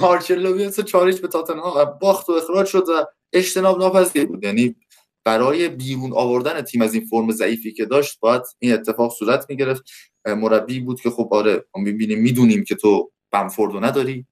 مارچلو 0.00 0.54
بیلسا 0.54 0.82
4 0.82 1.12
به 1.12 1.28
تاتنهام 1.28 1.98
باخت 2.00 2.28
و 2.28 2.32
اخراج 2.32 2.66
شد 2.66 2.88
و 2.88 3.04
اجتناب 3.32 3.78
ناپذیر 3.78 4.26
بود. 4.26 4.44
یعنی 4.44 4.76
برای 5.24 5.68
بیرون 5.68 6.12
آوردن 6.12 6.62
تیم 6.62 6.82
از 6.82 6.94
این 6.94 7.04
فرم 7.04 7.30
ضعیفی 7.32 7.72
که 7.72 7.84
داشت 7.84 8.20
باید 8.20 8.42
این 8.58 8.72
اتفاق 8.72 9.12
صورت 9.12 9.46
می‌گرفت. 9.48 9.82
مربی 10.26 10.80
بود 10.80 11.00
که 11.00 11.10
خب 11.10 11.28
آره 11.30 11.64
ما 11.76 11.82
می‌بینیم 11.82 12.18
می‌دونیم 12.18 12.64
که 12.64 12.74
تو 12.74 13.10
بمفوردو 13.32 13.80
نداری 13.80 14.26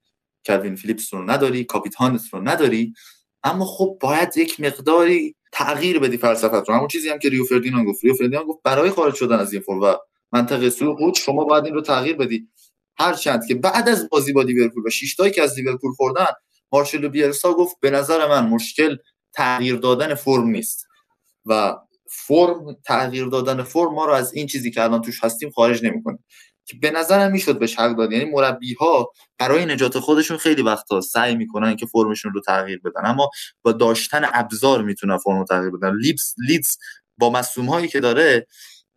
کلوین 0.47 0.75
فیلیپس 0.75 1.15
رو 1.15 1.31
نداری 1.31 1.65
کاپیتانت 1.65 2.23
رو 2.33 2.49
نداری. 2.49 2.93
اما 3.45 3.65
خب 3.65 3.99
باید 4.01 4.37
یک 4.37 4.61
مقداری 4.61 5.35
تغییر 5.53 5.99
بدی 5.99 6.17
فلسفت 6.17 6.69
رو. 6.69 6.75
همون 6.75 6.89
چیزی 6.89 7.09
هم 7.09 7.19
که 7.19 7.29
ریو 7.29 7.45
فردیناند 7.45 7.87
گفت. 7.87 8.05
ریو 8.05 8.15
فردیناند 8.15 8.47
گفت 8.47 8.63
برای 8.65 8.91
خارج 8.91 9.15
شدن 9.15 9.39
از 9.39 9.53
این 9.53 9.63
فرم 9.63 9.81
و 9.81 9.95
منطقه 10.33 10.71
سقوط 10.71 11.19
شما 11.19 11.45
باید 11.45 11.65
این 11.65 11.75
رو 11.75 11.81
تغییر 11.81 12.17
بدی. 12.17 12.49
هرچند 12.99 13.47
که 13.49 13.55
بعد 13.55 13.89
از 13.89 14.09
بازی 14.09 14.33
با 14.33 14.43
لیورپول 14.43 14.83
و 14.87 14.91
شیشتایی 14.91 15.33
که 15.33 15.43
از 15.43 15.59
لیورپول 15.59 15.93
خوردن 15.93 16.27
مارشلو 16.73 17.09
بیلسا 17.09 17.53
گفت 17.53 17.77
به 17.81 17.91
نظر 17.91 18.29
من 18.29 18.49
مشکل 18.49 18.97
تغییر 19.35 19.77
دادن 19.77 20.15
فرم 20.15 20.49
نیست. 20.49 20.87
و 21.47 21.77
فرم 22.11 22.77
تغییر 22.85 23.27
دادن 23.27 23.63
فرم 23.63 23.95
ما 23.95 24.05
رو 24.05 24.13
از 24.13 24.35
این 24.35 24.47
چیزی 24.47 24.71
که 24.71 24.83
الان 24.83 25.03
توش 25.03 25.25
هستیم 25.25 25.51
خارج 25.51 25.85
نمی‌کنه. 25.85 26.19
که 26.65 26.77
به 26.83 26.91
نظرم 26.91 27.33
می‌شد 27.33 27.59
به 27.59 27.67
حق 27.79 27.97
داد. 27.97 28.13
یعنی 28.13 28.25
مربی 28.25 28.75
ها 28.75 29.11
برای 29.39 29.67
نجات 29.67 29.99
خودشون 29.99 30.37
خیلی 30.37 30.63
وقتا 30.63 31.01
سعی 31.01 31.35
می‌کنن 31.35 31.77
که 31.77 31.87
فرمشون 31.87 32.33
رو 32.33 32.41
تغییر 32.41 32.81
بدن. 32.85 33.07
اما 33.07 33.31
با 33.63 33.73
داشتن 33.73 34.23
ابزار 34.33 34.83
می‌تونن 34.83 35.19
فرم 35.19 35.39
رو 35.39 35.45
تغییر 35.45 35.71
بدن. 35.71 35.97
لیدز 35.97 36.35
لیدز 36.49 36.77
با 37.19 37.31
مصدوم 37.31 37.67
هایی 37.67 37.89
که 37.89 38.01
داره 38.01 38.47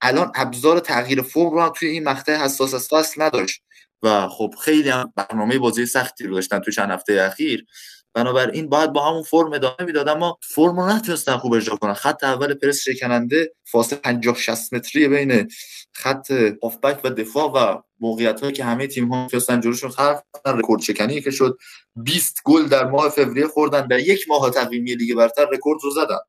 الان 0.01 0.31
ابزار 0.35 0.79
تغییر 0.79 1.21
فرم 1.21 1.49
رو 1.49 1.69
توی 1.69 1.89
این 1.89 2.03
مقطع 2.03 2.35
حساس 2.35 2.73
از 2.73 2.87
فصل 2.87 3.21
نداشت. 3.21 3.61
و 4.05 4.27
خب 4.27 4.53
خیلی 4.61 4.89
هم 4.89 5.13
برنامه 5.15 5.59
بازی 5.59 5.85
سختی 5.85 6.23
رو 6.23 6.35
داشتن 6.35 6.59
تو 6.59 6.71
چند 6.71 6.91
هفته 6.91 7.21
اخیر. 7.21 7.65
بنابراین 8.13 8.69
باید 8.69 8.93
با 8.93 9.09
همون 9.09 9.23
فرم 9.23 9.53
ادامه 9.53 9.75
می‌داد 9.85 10.09
اما 10.09 10.37
فرم 10.41 10.79
رو 10.79 10.87
نتونستن 10.89 11.37
خوب 11.37 11.53
اجرا 11.53 11.75
کنن. 11.75 11.93
خط 11.93 12.23
اول 12.23 12.53
پرس 12.53 12.81
شکننده 12.81 13.53
فاصله 13.71 13.99
50 13.99 14.35
60 14.35 14.73
متری 14.73 15.07
بین 15.07 15.47
خط 15.93 16.31
هافبک 16.63 16.99
و 17.03 17.09
دفاع 17.09 17.51
و 17.51 17.81
موقعیت 17.99 18.41
هایی 18.41 18.53
که 18.53 18.63
همه 18.63 18.87
تیم 18.87 19.13
ها 19.13 19.23
می‌تونستن 19.23 19.61
جلوشون 19.61 19.89
خلق 19.89 20.21
رکورد 20.45 20.81
شکنی 20.81 21.21
که 21.21 21.31
شد. 21.31 21.57
20 21.95 22.41
گل 22.45 22.67
در 22.67 22.85
ماه 22.85 23.09
فوریه 23.09 23.47
خوردن. 23.47 23.87
در 23.87 23.99
یک 23.99 24.25
ماه 24.29 24.49
تقویمی 24.49 24.95
لیگ 24.95 25.15
برتر 25.17 25.45
رکورد 25.45 25.79
رو 25.83 25.91
زدن. 25.91 26.19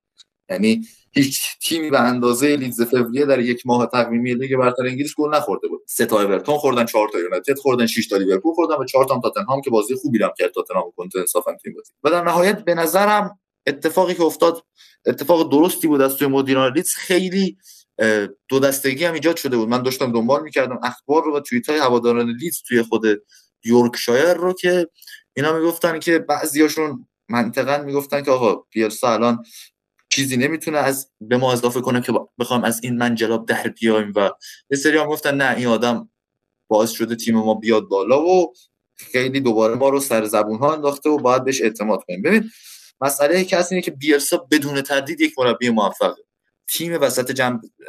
یعنی 0.51 0.83
هیچ 1.13 1.41
تیمی 1.63 1.91
به 1.91 2.01
اندازه 2.01 2.57
لیدز 2.57 2.83
فوریه 2.83 3.27
در 3.27 3.41
یک 3.41 3.67
ماه 3.67 3.87
تقویمی 3.87 4.35
لیگ 4.35 4.57
برتر 4.57 4.87
انگلیس 4.87 5.15
گل 5.19 5.35
نخورده 5.35 5.69
بود. 5.69 5.83
سه 5.87 6.07
تا 6.07 6.23
اورتون 6.23 6.57
خوردن 6.59 6.85
چهار 6.85 7.09
تا 7.09 7.19
یونایتد 7.19 7.59
خوردن 7.59 7.87
6 7.87 8.07
تا 8.07 8.17
لیورپول 8.17 8.55
خوردن 8.55 8.75
و 8.75 8.85
چهار 8.85 9.05
تا 9.05 9.21
تاتنهام 9.21 9.61
که 9.61 9.71
بازی 9.71 9.95
خوبی 9.95 10.23
هم 10.23 10.31
کرد. 10.39 10.51
تاتنهام 10.51 10.93
کنته 10.97 11.17
انصافا 11.17 11.57
تیم 11.63 11.75
بازی 11.75 11.93
و 12.05 12.11
در 12.11 12.25
نهایت 12.25 12.65
به 12.65 12.75
نظرم 12.75 13.39
اتفاقی 13.67 14.15
که 14.15 14.23
افتاد 14.23 14.65
اتفاق 15.07 15.51
درستی 15.51 15.89
بود 15.89 16.01
از 16.01 16.17
توی 16.17 16.27
مدیران 16.27 16.73
لیدز. 16.73 16.95
خیلی 16.95 17.57
دو 18.49 18.59
دستگی 18.59 19.05
هم 19.05 19.15
ایجاد 19.15 19.37
شده 19.37 19.57
بود. 19.57 19.69
من 19.69 19.83
داشتم 19.83 20.13
دنبال 20.13 20.43
می‌کردم 20.43 20.81
اخبار 20.83 21.25
رو 21.25 21.37
و 21.37 21.41
توییت 21.41 21.71
های 21.71 21.79
هواداران 21.79 22.31
لیدز 22.31 22.63
توی 22.69 22.83
خود 22.83 23.03
یورکشایر 23.65 24.35
رو 24.35 24.53
که 24.53 24.89
اینا 25.37 25.59
می‌گفتن 25.59 25.99
که 25.99 26.19
بعضیاشون 26.19 27.07
منطقا 27.29 27.83
می‌گفتن 27.83 28.23
که 28.23 28.31
آقا 28.31 28.65
بیلسا 28.71 29.13
الان 29.13 29.45
چیزی 30.09 30.37
نمی‌تونه 30.37 30.79
از 30.79 31.11
به 31.21 31.37
ما 31.37 31.53
اضافه 31.53 31.81
کنه 31.81 32.01
که 32.01 32.13
بخوام 32.39 32.65
از 32.65 32.81
این 32.83 32.97
منجلاب 32.97 33.47
در 33.47 33.69
بیایم 33.69 34.13
و 34.17 34.31
یه 34.71 34.79
سری 34.79 34.99
هم 34.99 35.07
گفتن 35.07 35.37
نه 35.37 35.57
این 35.57 35.67
آدم 35.67 36.09
باعث 36.69 36.91
شده 36.91 37.17
تیم 37.17 37.35
ما 37.35 37.55
بیاد 37.55 37.89
بالا 37.89 38.27
و 38.27 38.53
خیلی 38.97 39.41
دوباره 39.41 39.75
ما 39.75 39.89
رو 39.89 40.01
سر 40.01 40.25
زبون 40.25 40.59
ها 40.59 40.75
انداخته 40.75 41.11
و 41.11 41.19
باید 41.19 41.45
بهش 41.45 41.63
اعتماد 41.63 42.05
کنیم. 42.07 42.23
ببین 42.23 42.51
مسئله 43.01 43.45
کسی 43.45 43.75
اینه 43.75 43.83
که 43.83 43.91
بیلسا 43.91 44.37
بدون 44.51 44.83
تردید 44.83 45.21
یک 45.21 45.39
مربی 45.39 45.71
موفقه. 45.71 46.23
تیم 46.69 47.01
وسط 47.01 47.31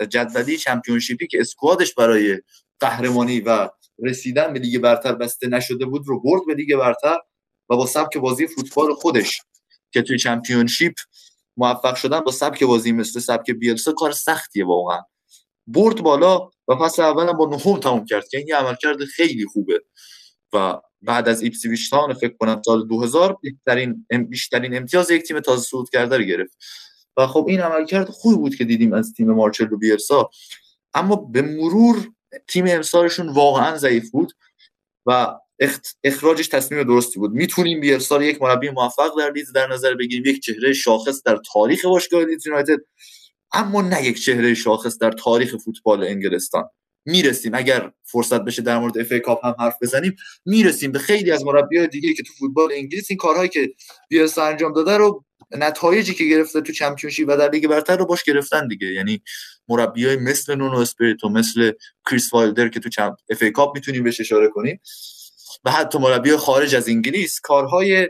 جدولی 0.10 0.57
چمپیونشیپی 0.57 1.27
که 1.27 1.41
اسکوادش 1.41 1.94
برای 1.94 2.41
قهرمانی 2.80 3.39
و 3.39 3.69
رسیدن 4.03 4.53
به 4.53 4.60
لیگ 4.60 4.77
برتر 4.77 5.15
بسته 5.15 5.48
نشده 5.48 5.85
بود 5.85 6.07
رو 6.07 6.22
برد 6.22 6.41
به 6.48 6.53
لیگ 6.53 6.76
برتر 6.76 7.18
و 7.69 7.76
با 7.76 7.85
سبک 7.85 8.18
بازی 8.18 8.48
فوتبال 8.48 8.94
خودش 8.94 9.41
که 9.91 10.02
توی 10.02 10.18
چمپیونشیپ 10.18 10.94
موفق 11.57 11.95
شدن 11.95 12.19
با 12.19 12.31
سبک 12.31 12.63
بازی 12.63 12.91
مثل 12.91 13.19
سبک 13.19 13.51
بیلسا 13.51 13.91
کار 13.91 14.11
سختیه 14.11 14.65
واقعا. 14.65 15.01
برد 15.67 16.01
بالا 16.01 16.49
و 16.67 16.75
فصل 16.75 17.01
اول 17.01 17.34
با 17.34 17.45
نهم 17.45 17.79
تموم 17.79 18.05
کرد 18.05 18.27
که 18.27 18.38
این 18.38 18.53
عملکرد 18.53 19.05
خیلی 19.05 19.45
خوبه. 19.45 19.84
و 20.53 20.81
بعد 21.01 21.29
از 21.29 21.41
ایپسویچ 21.41 21.93
فکر 22.21 22.38
کنم 22.39 22.61
سال 22.65 22.88
2000 22.88 23.38
بیشترین 23.41 24.05
بیشترین 24.29 24.77
امتیاز 24.77 25.11
یک 25.11 25.23
تیم 25.23 25.39
تازه 25.39 25.63
صعود 25.63 25.89
کرده 25.89 26.17
رو 26.17 26.23
گرفت. 26.23 26.57
و 27.17 27.27
خب 27.27 27.45
این 27.47 27.61
عملکرد 27.61 28.09
خوبی 28.09 28.35
بود 28.38 28.55
که 28.55 28.65
دیدیم 28.65 28.93
از 28.93 29.13
تیم 29.13 29.31
مارچلو 29.31 29.77
بیرسا 29.77 30.29
اما 30.93 31.15
به 31.15 31.41
مرور 31.41 32.11
تیم 32.47 32.65
امسالشون 32.67 33.29
واقعا 33.29 33.77
ضعیف 33.77 34.11
بود 34.11 34.34
و 35.05 35.39
اخراجش 36.03 36.47
تصمیم 36.47 36.84
درستی 36.84 37.19
بود. 37.19 37.31
می‌تونیم 37.31 37.81
بیلسا 37.81 38.23
یک 38.23 38.41
مربی 38.41 38.69
موفق 38.69 39.11
در 39.19 39.31
لیدز 39.31 39.51
در 39.51 39.67
نظر 39.67 39.93
بگیریم. 39.93 40.25
یک 40.25 40.41
چهره 40.41 40.73
شاخص 40.73 41.23
در 41.23 41.39
تاریخ 41.53 41.85
باشگاه 41.85 42.23
لیدز 42.23 42.47
یونایتد. 42.47 42.79
اما 43.53 43.81
نه 43.81 44.05
یک 44.05 44.23
چهره 44.23 44.53
شاخص 44.53 44.97
در 44.97 45.11
تاریخ 45.11 45.55
فوتبال 45.55 46.03
انگلستان. 46.03 46.63
می‌رسیم. 47.05 47.51
اگر 47.55 47.91
فرصت 48.03 48.41
بشه 48.41 48.61
در 48.61 48.79
مورد 48.79 48.97
FA 48.97 49.14
Cup 49.26 49.45
هم 49.45 49.55
حرف 49.59 49.75
بزنیم 49.81 50.15
می‌رسیم 50.45 50.91
به 50.91 50.99
خیلی 50.99 51.31
از 51.31 51.45
مربیای 51.45 51.88
دیگه 51.88 52.13
که 52.13 52.23
تو 52.23 52.34
فوتبال 52.34 52.69
انگلیس 52.73 53.05
این 53.09 53.17
کارهایی 53.17 53.49
که 53.49 53.73
بیلسا 54.09 54.45
انجام 54.45 54.73
داده 54.73 54.97
رو 54.97 55.25
نتایجی 55.51 56.13
که 56.13 56.23
گرفته 56.25 56.61
تو 56.61 56.73
چمپیونشیپ 56.73 57.29
و 57.29 57.38
در 57.38 57.49
لیگ 57.49 57.67
برتر 57.67 57.97
رو 57.97 58.05
باش 58.05 58.23
گرفتن 58.23 58.67
دیگه. 58.67 58.88
یعنی 58.88 59.21
مربیای 59.67 60.17
مثل 60.17 60.55
نونو 60.55 60.77
اسپیریتو 60.77 61.30
مثل 61.29 61.71
کریس 62.09 62.34
وایلدر 62.34 62.69
که 62.69 62.79
تو 62.79 62.89
چمپ 62.89 63.15
FA 63.30 63.41
Cup 63.41 63.76
می‌تونیم 63.75 64.03
بهش 64.03 64.21
اشاره 64.21 64.47
کنیم. 64.47 64.79
و 65.65 65.72
حتی 65.72 65.99
مربی 65.99 66.36
خارج 66.36 66.76
از 66.76 66.90
انگلیس 66.90 67.40
کارهای 67.40 68.10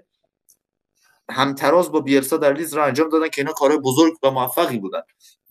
همتراز 1.31 1.91
با 1.91 1.99
بیلسا 1.99 2.37
در 2.37 2.53
لیدز 2.53 2.73
رو 2.73 2.83
انجام 2.83 3.09
دادن 3.09 3.29
که 3.29 3.41
اینا 3.41 3.53
کارهای 3.53 3.79
بزرگ 3.79 4.13
و 4.23 4.31
موفقی 4.31 4.77
بودن. 4.77 5.01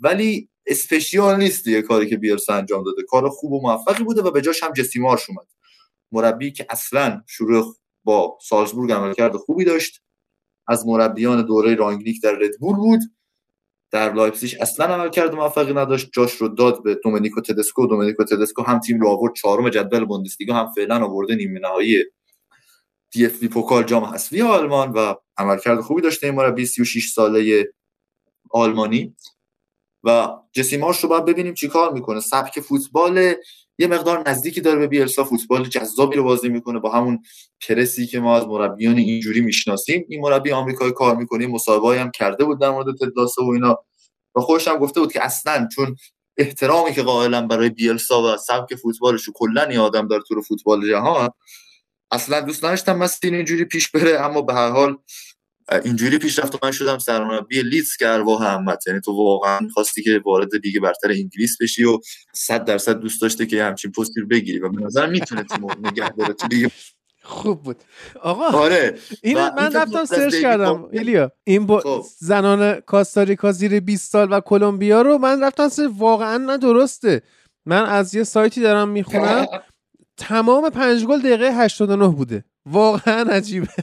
ولی 0.00 0.48
special 0.66 1.36
نیست 1.36 1.64
دیگه 1.64 1.82
کاری 1.82 2.06
که 2.06 2.16
بیلسا 2.16 2.54
انجام 2.54 2.84
داده. 2.84 3.02
کار 3.08 3.28
خوب 3.28 3.52
و 3.52 3.60
موفقی 3.60 4.04
بوده 4.04 4.22
و 4.22 4.30
به 4.30 4.40
جاش 4.40 4.62
هم 4.62 4.72
جسی 4.72 4.98
مارش 4.98 5.30
اومد. 5.30 5.46
مربی 6.12 6.52
که 6.52 6.66
اصلا 6.70 7.22
شروع 7.26 7.76
با 8.04 8.38
سالزبورگ 8.42 8.92
عملکرد 8.92 9.36
خوبی 9.36 9.64
داشت 9.64 10.02
از 10.68 10.86
مربیان 10.86 11.46
دوره 11.46 11.74
رانگنیک 11.74 12.22
در 12.22 12.32
ردبول 12.32 12.76
بود. 12.76 13.00
در 13.96 14.12
لایپزیگ 14.12 14.54
اصلا 14.60 14.86
عملکرد 14.86 15.34
موفقی 15.34 15.72
نداشت. 15.72 16.08
جاش 16.12 16.34
رو 16.34 16.48
داد 16.48 16.82
به 16.82 16.94
دومینیکو 16.94 17.40
تدسکو. 17.40 17.86
دومینیکو 17.86 18.24
تدسکو 18.24 18.62
هم 18.62 18.80
تیم 18.80 19.00
رو 19.00 19.08
آورد. 19.08 19.34
چهارم 19.34 19.68
جدول 19.68 20.04
بوندسلیگا 20.04 20.54
هم 20.54 20.72
فعلا 20.76 21.04
آورده 21.04 21.34
نیمه 21.34 21.60
نهایی 21.60 22.04
دی 23.10 23.26
اف 23.26 23.40
بی 23.40 23.48
پوکال 23.48 23.82
جام 23.82 24.04
حذفی 24.04 24.42
آلمان 24.42 24.92
و 24.92 25.14
عملکرد 25.38 25.80
خوبی 25.80 26.02
داشته 26.02 26.26
این 26.26 26.36
مربی 26.36 26.66
36 26.66 27.12
ساله 27.12 27.72
آلمانی. 28.50 29.16
و 30.04 30.28
جسی 30.52 30.76
مارش 30.76 31.00
رو 31.00 31.08
باید 31.08 31.24
ببینیم 31.24 31.54
چیکار 31.54 31.92
می‌کنه. 31.92 32.20
سبک 32.20 32.60
فوتبال 32.60 33.34
یه 33.78 33.86
مقدار 33.86 34.28
نزدیکی 34.28 34.60
داره 34.60 34.78
به 34.78 34.86
بیلسا 34.86 35.24
فوتبال 35.24 35.64
جذابی 35.64 36.16
رو 36.16 36.24
بازی 36.24 36.48
می‌کنه 36.48 36.78
با 36.78 36.90
همون 36.90 37.22
پرسی 37.68 38.06
که 38.06 38.20
ما 38.20 38.36
از 38.36 38.46
مربیان 38.46 38.96
اینجوری 38.96 39.40
می‌شناسیم. 39.40 40.04
این 40.08 40.20
مربی 40.20 40.52
آمریکایی 40.52 40.92
کار 40.92 41.16
می‌کنه 41.16 41.46
مصاحبه 41.46 42.00
هم 42.00 42.10
کرده 42.10 42.44
بود 42.44 42.60
در 42.60 42.70
مورد 42.70 42.96
تد 42.96 43.15
لاسو 43.15 43.42
و 43.42 43.48
اینا. 43.48 43.78
و 44.34 44.40
خودش 44.40 44.68
هم 44.68 44.76
گفته 44.76 45.00
بود 45.00 45.12
که 45.12 45.24
اصلا 45.24 45.68
چون 45.74 45.96
احترامی 46.36 46.92
که 46.92 47.02
قائلم 47.02 47.46
برای 47.46 47.70
بیلسا 47.70 48.22
و 48.22 48.36
سبک 48.36 48.74
فوتبالش 48.74 49.28
کلا 49.34 49.62
این 49.62 49.78
آدم 49.78 50.08
داره 50.08 50.22
تو 50.28 50.42
فوتبال 50.42 50.90
جهان 50.90 51.30
اصلا 52.10 52.40
دوست 52.40 52.64
نداشتم 52.64 52.98
مسیر 52.98 53.34
اینجوری 53.34 53.64
پیش 53.64 53.90
بره. 53.90 54.20
اما 54.20 54.42
به 54.42 54.54
هر 54.54 54.70
حال 54.70 54.96
اینجوری 55.84 56.18
پیش 56.18 56.38
رفت 56.38 56.54
و 56.54 56.58
من 56.62 56.72
شدم 56.72 56.98
سرمربی 56.98 57.62
لیدز 57.62 57.96
که 57.96 58.08
ارواح 58.08 58.44
همت 58.44 58.86
یعنی 58.86 59.00
تو 59.00 59.12
واقعا 59.12 59.68
خواستی 59.74 60.02
که 60.02 60.20
وارد 60.24 60.54
لیگ 60.64 60.80
برتر 60.80 61.10
انگلیس 61.10 61.56
بشی 61.60 61.84
و 61.84 61.98
100 62.34 62.64
درصد 62.64 62.98
دوست 62.98 63.22
داشته 63.22 63.46
که 63.46 63.64
همچین 63.64 63.92
پستی 63.92 64.20
رو 64.20 64.26
بگیری. 64.26 64.58
و 64.58 64.68
به 64.68 64.82
نظر 64.82 65.06
می‌تونه 65.06 65.42
تیم 65.42 65.66
نگه 65.84 66.08
داره 66.08 66.32
تو 66.32 66.46
لیگ. 66.46 66.70
خوب 67.22 67.62
بود. 67.62 67.76
آقا 68.22 68.44
آره. 68.44 68.98
این 69.22 69.38
من 69.38 69.72
رفتم 69.72 70.04
سرچ 70.04 70.34
کردم. 70.34 70.88
ایلیا 70.92 71.32
این 71.44 71.66
با 71.66 71.80
خب. 71.80 72.04
زنان 72.18 72.80
کاستاریکا 72.80 73.52
زیر 73.52 73.80
20 73.80 74.12
سال 74.12 74.32
و 74.32 74.40
کلمبیا 74.40 75.02
رو 75.02 75.18
من 75.18 75.42
رفتم 75.44 75.68
سرچ 75.68 75.90
واقعا 75.98 76.36
نه 76.36 76.58
درسته. 76.58 77.22
من 77.66 77.86
از 77.86 78.14
یه 78.14 78.24
سایتی 78.24 78.60
دارم 78.60 78.88
می‌خونم. 78.88 79.46
تمام 80.16 80.70
پنج 80.70 81.04
گل 81.04 81.18
دقیقه 81.18 81.52
89 81.52 82.08
بوده. 82.08 82.44
واقعا 82.66 83.30
عجیبه. 83.30 83.68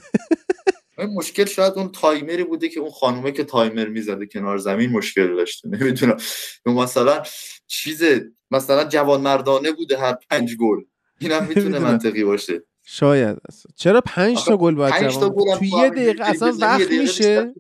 مشکل 0.98 1.46
شاید 1.46 1.74
اون 1.74 1.92
تایمری 1.92 2.44
بوده 2.44 2.70
که 2.70 2.80
اون 2.80 2.92
خانومه 2.92 3.32
که 3.32 3.44
تایمر 3.44 3.88
می‌زده 3.88 4.26
کنار 4.26 4.58
زمین 4.58 4.90
مشکل 4.90 5.36
داشته. 5.36 5.70
نمی‌دونم. 5.70 6.18
مثلا 6.66 7.24
چیز 7.68 8.04
مثلا 8.52 8.84
جوان 8.84 9.22
مردانه 9.22 9.72
بوده 9.72 9.98
هر 9.98 10.16
پنج 10.30 10.56
گل. 10.58 10.82
اینم 11.20 11.46
می‌تونه. 11.46 11.80
منطقی 11.80 12.24
باشه. 12.24 12.64
شاید. 12.86 13.38
چرا 13.76 14.02
پنج 14.02 14.46
تا 14.46 14.58
گل 14.58 14.76
باید 14.76 14.94
پنج 14.94 15.14
تا 15.14 15.20
جوان 15.20 15.36
گل 15.36 15.56
تو 15.56 15.66
یه 15.66 15.90
دقیقه 15.90 16.24
اصلا 16.26 16.54
وقت 16.60 16.92
میشه. 16.92 17.54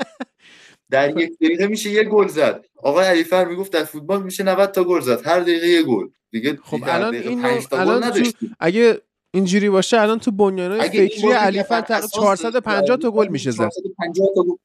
در 0.90 1.18
یک 1.18 1.38
دقیقه 1.38 1.66
میشه 1.66 1.90
یه 1.90 2.04
گل 2.04 2.28
زد. 2.28 2.64
آقای 2.76 3.06
علیفر 3.06 3.44
می‌گفت 3.44 3.72
در 3.72 3.84
فوتبال 3.84 4.22
میشه 4.22 4.42
90 4.42 4.70
تا 4.70 4.84
گل 4.84 5.00
زد. 5.00 5.26
هر 5.26 5.40
دقیقه 5.40 5.66
یه 5.66 5.82
گل. 5.82 6.08
دیگه 6.30 6.58
خب 6.64 6.80
الان 6.82 7.14
اینو 7.14 7.60
الان 7.72 8.12
اگه 8.60 9.00
اینجوری 9.34 9.70
باشه 9.70 10.00
الان 10.00 10.18
تو 10.18 10.42
این 10.42 10.82
فکری 10.82 11.22
بازی 11.22 11.34
علی 11.34 11.58
که 11.58 11.62
فر 11.62 11.80
بر 11.80 11.86
تقریبا 11.86 12.06
اساس 12.06 12.40
450 12.40 12.96
تا 12.96 13.10
گل 13.10 13.28
میشه 13.28 13.50
زد. 13.50 13.68
450 13.68 14.28
تا 14.34 14.42
گل. 14.42 14.56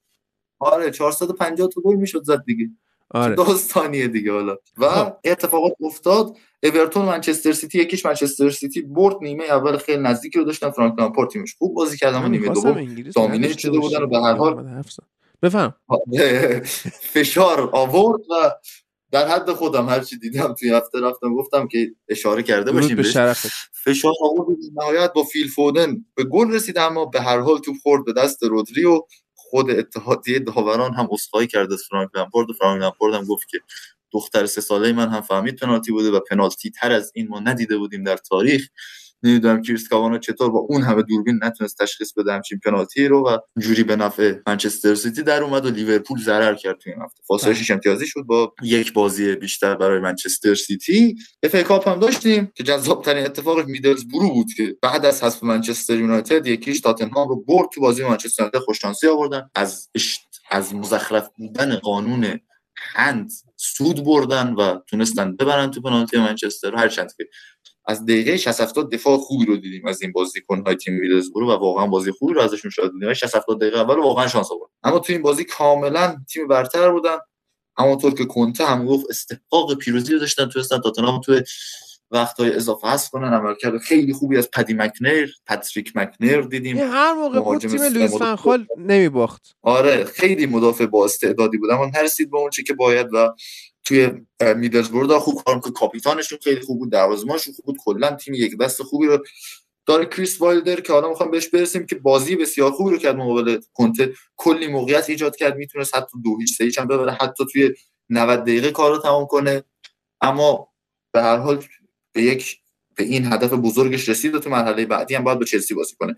آره 0.59 0.91
450 0.91 1.67
تا 1.67 1.81
گل 1.81 1.95
می‌شد 1.95 2.23
زد 2.23 2.43
دیگه. 2.45 2.69
آره. 3.11 3.35
داستانیه 3.35 4.07
دیگه 4.07 4.31
حالا. 4.31 4.57
و 4.77 4.89
خب. 4.89 5.13
اتفاقات 5.23 5.73
افتاد. 5.81 6.37
اورتون 6.63 7.05
منچستر 7.05 7.51
سیتی 7.51 7.79
یکیش 7.79 8.05
منچستر 8.05 8.49
سیتی 8.49 8.81
برد. 8.81 9.15
نیمه 9.21 9.43
اول 9.43 9.77
خیلی 9.77 10.01
نزدیکی 10.03 10.39
رو 10.39 10.45
داشتن. 10.45 10.69
فرانک 10.69 10.99
لامپارد 10.99 11.29
تیمش 11.29 11.55
خوب 11.57 11.73
بازی 11.73 11.97
کردن 11.97 12.17
و 12.17 12.21
من 12.21 12.31
نیمه 12.31 12.49
دوم 12.49 12.77
نداشته 13.17 13.59
شده 13.59 13.79
بودن 13.79 14.01
و 14.01 14.07
به 14.07 14.17
هر. 14.17 14.33
حال. 14.35 14.83
بفهم. 15.41 15.73
فشار 17.13 17.69
آورد 17.73 18.21
و 18.29 18.51
در 19.11 19.27
حد 19.27 19.52
خودم 19.52 19.90
هر 19.90 19.99
چی 19.99 20.18
دیدم 20.18 20.53
توی 20.53 20.69
هفته 20.69 21.02
رفتم 21.02 21.36
گفتم 21.36 21.68
که 21.68 21.91
اشاره 22.10 22.44
کرده 22.44 22.72
باشیم 22.72 22.95
به. 22.95 23.03
شرفت. 23.03 23.48
فشار 23.73 24.14
آورد 24.22 24.57
نهایت 24.76 25.14
با 25.14 25.23
فیل 25.23 25.48
فودن 25.48 26.06
به 26.15 26.23
گل 26.23 26.52
رسید 26.52 26.77
اما 26.77 27.06
به 27.06 27.22
هر 27.22 27.40
حال 27.40 27.57
توپ 27.57 27.76
خورد 27.84 28.06
به 28.06 28.14
دست 28.14 28.44
رودری 28.44 28.86
و 28.86 29.02
خود 29.36 29.72
اتحادیه 29.72 30.40
داوران 30.40 30.94
هم 30.94 31.07
عذرخواهی 31.11 31.47
کرد 31.48 31.73
از 31.73 31.84
فرانک 31.90 32.10
لامپارد 32.15 32.49
و 32.49 32.53
فرانک 32.53 32.82
لامپارد 32.82 33.14
هم 33.14 33.26
گفت 33.26 33.49
که 33.49 33.60
دختر 34.11 34.45
سه 34.45 34.61
ساله 34.61 34.94
من 34.94 35.10
هم 35.10 35.22
فهمید 35.22 35.56
پنالتی 35.56 35.91
بوده 35.91 36.11
و 36.11 36.19
پنالتی 36.19 36.72
تر 36.72 36.91
از 36.91 37.11
این 37.15 37.27
ما 37.27 37.40
ندیده 37.40 37.77
بودیم 37.77 38.03
در 38.03 38.18
تاریخ. 38.18 38.68
نمی‌دونم 39.23 39.61
کریس 39.61 39.87
کاوانا 39.87 40.17
چطور 40.17 40.49
با 40.49 40.59
اون 40.59 40.81
همه 40.81 41.01
دوربین 41.01 41.39
نتونست 41.43 41.77
تشخیص 41.81 42.13
بده 42.13 42.33
همچین 42.33 42.59
پنالتی 42.59 43.07
رو 43.07 43.27
و 43.27 43.37
جوری 43.59 43.83
به 43.83 43.95
نفع 43.95 44.33
منچستر 44.47 44.95
سیتی 44.95 45.23
در 45.23 45.43
اومد 45.43 45.65
و 45.65 45.69
لیورپول 45.69 46.19
ضرر 46.19 46.55
کرد 46.55 46.77
توی 46.79 46.93
این 46.93 47.01
هفته. 47.01 47.21
فاصله 47.27 47.53
بله. 47.53 47.63
شش 47.63 47.71
امتیازی 47.71 48.07
شد 48.07 48.21
با 48.21 48.53
یک 48.63 48.93
بازی 48.93 49.35
بیشتر 49.35 49.75
برای 49.75 49.99
منچستر 49.99 50.55
سیتی. 50.55 51.15
اف 51.43 51.55
ای 51.55 51.63
کاپ 51.63 51.87
هم 51.87 51.99
داشتیم 51.99 52.51
که 52.55 52.63
جذاب 52.63 53.03
ترین 53.03 53.25
اتفاق 53.25 53.65
میدلزبرو 53.67 54.33
بود 54.33 54.47
که 54.57 54.75
بعد 54.81 55.05
از 55.05 55.23
حذف 55.23 55.43
منچستر 55.43 55.95
یونایتد 55.95 56.47
یکیش 56.47 56.81
تاتنهام 56.81 57.29
رو 57.29 57.43
برد 57.43 57.69
تو 57.73 57.81
بازی 57.81 58.03
منچستر 58.03 58.43
یونایتد 58.43 58.59
خوششانسی 58.59 59.07
آوردن. 59.07 59.49
از 59.55 59.89
از 60.51 60.75
مزخرف 60.75 61.29
بودن 61.37 61.75
قانون 61.75 62.39
هند 62.77 63.31
سود 63.57 64.03
بردن 64.03 64.53
و 64.53 64.79
تونستن 64.87 65.35
ببرن 65.35 65.71
تو 65.71 65.81
پنالتی 65.81 66.17
منچستر. 66.17 66.75
هرچند 66.75 67.13
که 67.17 67.25
از 67.87 68.05
دقیقه 68.05 68.37
60 68.37 68.61
70 68.61 68.91
دفاع 68.91 69.17
خوبی 69.17 69.45
رو 69.45 69.57
دیدیم 69.57 69.87
از 69.87 70.01
این 70.01 70.11
بازیکن‌های 70.11 70.75
تیم 70.75 70.93
میدلزبرو 70.93 71.47
و 71.47 71.51
واقعا 71.51 71.87
بازی 71.87 72.11
خوبی 72.11 72.33
رو 72.33 72.41
ازشون 72.41 72.71
شاهد 72.71 72.91
بودیم 72.91 73.13
60 73.13 73.35
70 73.35 73.61
دقیقه 73.61 73.79
اول 73.79 73.95
واقعا 73.95 74.27
شانس 74.27 74.51
آورد 74.51 74.71
اما 74.83 74.99
تو 74.99 75.13
این 75.13 75.21
بازی 75.21 75.43
کاملا 75.43 76.17
تیم 76.29 76.47
برتر 76.47 76.91
بودن. 76.91 77.17
همونطور 77.77 78.13
که 78.13 78.25
کنته 78.25 78.65
هم 78.65 78.85
گفت 78.85 79.05
استحقاق 79.09 79.77
پیروزی 79.77 80.13
رو 80.13 80.19
داشتن 80.19 80.45
تونستن 80.45 80.79
تاتنهام 80.81 81.21
تو 81.21 81.41
وقتهای 82.11 82.53
اضافه 82.53 82.87
هست 82.87 83.11
کنن. 83.11 83.33
عملکرد 83.33 83.77
خیلی 83.77 84.13
خوبی 84.13 84.37
از 84.37 84.51
پدی 84.51 84.73
مکنیر 84.73 85.35
پاتریک 85.47 85.91
مکنیر 85.95 86.41
دیدیم. 86.41 86.77
این 86.77 86.87
هر 86.87 87.13
موقع 87.13 87.39
بود 87.39 87.61
تیم 87.61 87.83
لوئیس 87.83 88.15
فنخال 88.15 88.65
نمیباخت. 88.77 89.55
آره 89.61 90.03
خیلی 90.03 90.45
مدافع 90.45 90.85
با 90.85 91.05
استعدادی 91.05 91.57
بود. 91.57 91.71
اما 91.71 91.85
نرسید 91.85 92.31
به 92.31 92.37
اون 92.37 92.49
چه 92.49 92.63
که 92.63 92.73
باید 92.73 93.07
و 93.13 93.33
توی 93.85 94.11
میدلزبرو 94.55 95.19
خوب 95.19 95.43
کار 95.43 95.50
کرد 95.50 95.59
که 95.59 95.71
کاپیتانشون 95.71 96.39
خیلی 96.43 96.61
خوب 96.61 96.79
بود 96.79 96.91
دروازه‌بانشون 96.91 97.53
خوب 97.53 97.65
بود. 97.65 97.77
کلا 97.85 98.11
تیم 98.15 98.33
یک 98.33 98.57
دست 98.57 98.83
خوبی 98.83 99.07
رو 99.07 99.23
داره. 99.85 100.05
کریس 100.05 100.41
وایلدر 100.41 100.81
که 100.81 100.93
حالا 100.93 101.09
می‌خوام 101.09 101.31
بهش 101.31 101.47
برسیم 101.47 101.85
که 101.85 101.95
بازی 101.95 102.35
بسیار 102.35 102.71
خوبی 102.71 102.91
رو 102.91 102.97
کرد 102.97 103.15
مقابل 103.15 103.59
کنته. 103.73 104.13
کلی 104.35 104.67
موقعیت 104.67 105.09
ایجاد 105.09 105.35
کرد. 105.35 105.55
می‌تونست 105.55 105.95
حتی 105.95 106.17
دو 106.23 106.39
هیچ 106.39 106.57
سه 106.57 106.63
هیچ 106.63 106.79
هم 106.79 106.87
ببره. 106.87 107.11
حتی 107.11 107.45
توی 107.51 107.73
90 108.09 108.41
دقیقه 108.41 108.71
کار 108.71 108.91
رو 108.95 109.01
تمام 109.01 109.25
کنه. 109.25 109.63
اما 110.21 110.67
به 111.13 111.21
هر 111.21 111.37
حال 111.37 111.63
به 112.11 112.21
یک 112.21 112.57
به 112.95 113.03
این 113.03 113.33
هدف 113.33 113.53
بزرگش 113.53 114.09
رسید 114.09 114.35
و 114.35 114.39
تو 114.39 114.49
مرحله 114.49 114.85
بعدی 114.85 115.15
هم 115.15 115.23
باید 115.23 115.39
با 115.39 115.45
چلسی 115.45 115.73
بازی 115.73 115.95
کنه. 115.95 116.15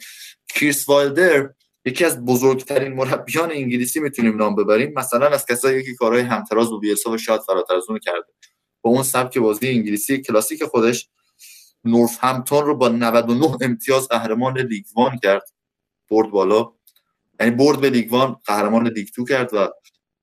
کریس 0.55 0.89
وایلدر 0.89 1.49
یکی 1.87 2.05
از 2.05 2.25
بزرگترین 2.25 2.93
مربیان 2.93 3.51
انگلیسی 3.51 3.99
می‌تونیم 3.99 4.37
نام 4.37 4.55
ببریم. 4.55 4.93
مثلا 4.95 5.27
از 5.27 5.45
کسایی 5.45 5.83
که 5.83 5.93
کارهای 5.93 6.21
همتراز 6.21 6.69
با 6.69 6.77
بیلسا 6.77 7.11
و 7.11 7.17
شاید 7.17 7.41
فراتر 7.41 7.75
از 7.75 7.83
اون 7.89 7.99
کرده. 7.99 8.33
با 8.81 8.89
اون 8.89 9.03
سبک 9.03 9.37
بازی 9.37 9.67
انگلیسی 9.67 10.21
کلاسیک 10.21 10.63
خودش 10.63 11.09
نورث 11.83 12.17
همتون 12.19 12.65
رو 12.65 12.75
با 12.75 12.89
99 12.89 13.57
امتیاز 13.61 14.07
قهرمان 14.07 14.59
لیگ 14.59 14.85
وان 14.95 15.17
کرد. 15.23 15.49
برد 16.09 16.29
بالا. 16.29 16.73
یعنی 17.39 17.55
برد 17.55 17.81
به 17.81 17.89
لیگ 17.89 18.13
وان 18.13 18.35
قهرمان 18.45 18.87
لیگ 18.87 19.07
تو 19.15 19.25
کرد 19.25 19.53
و 19.53 19.69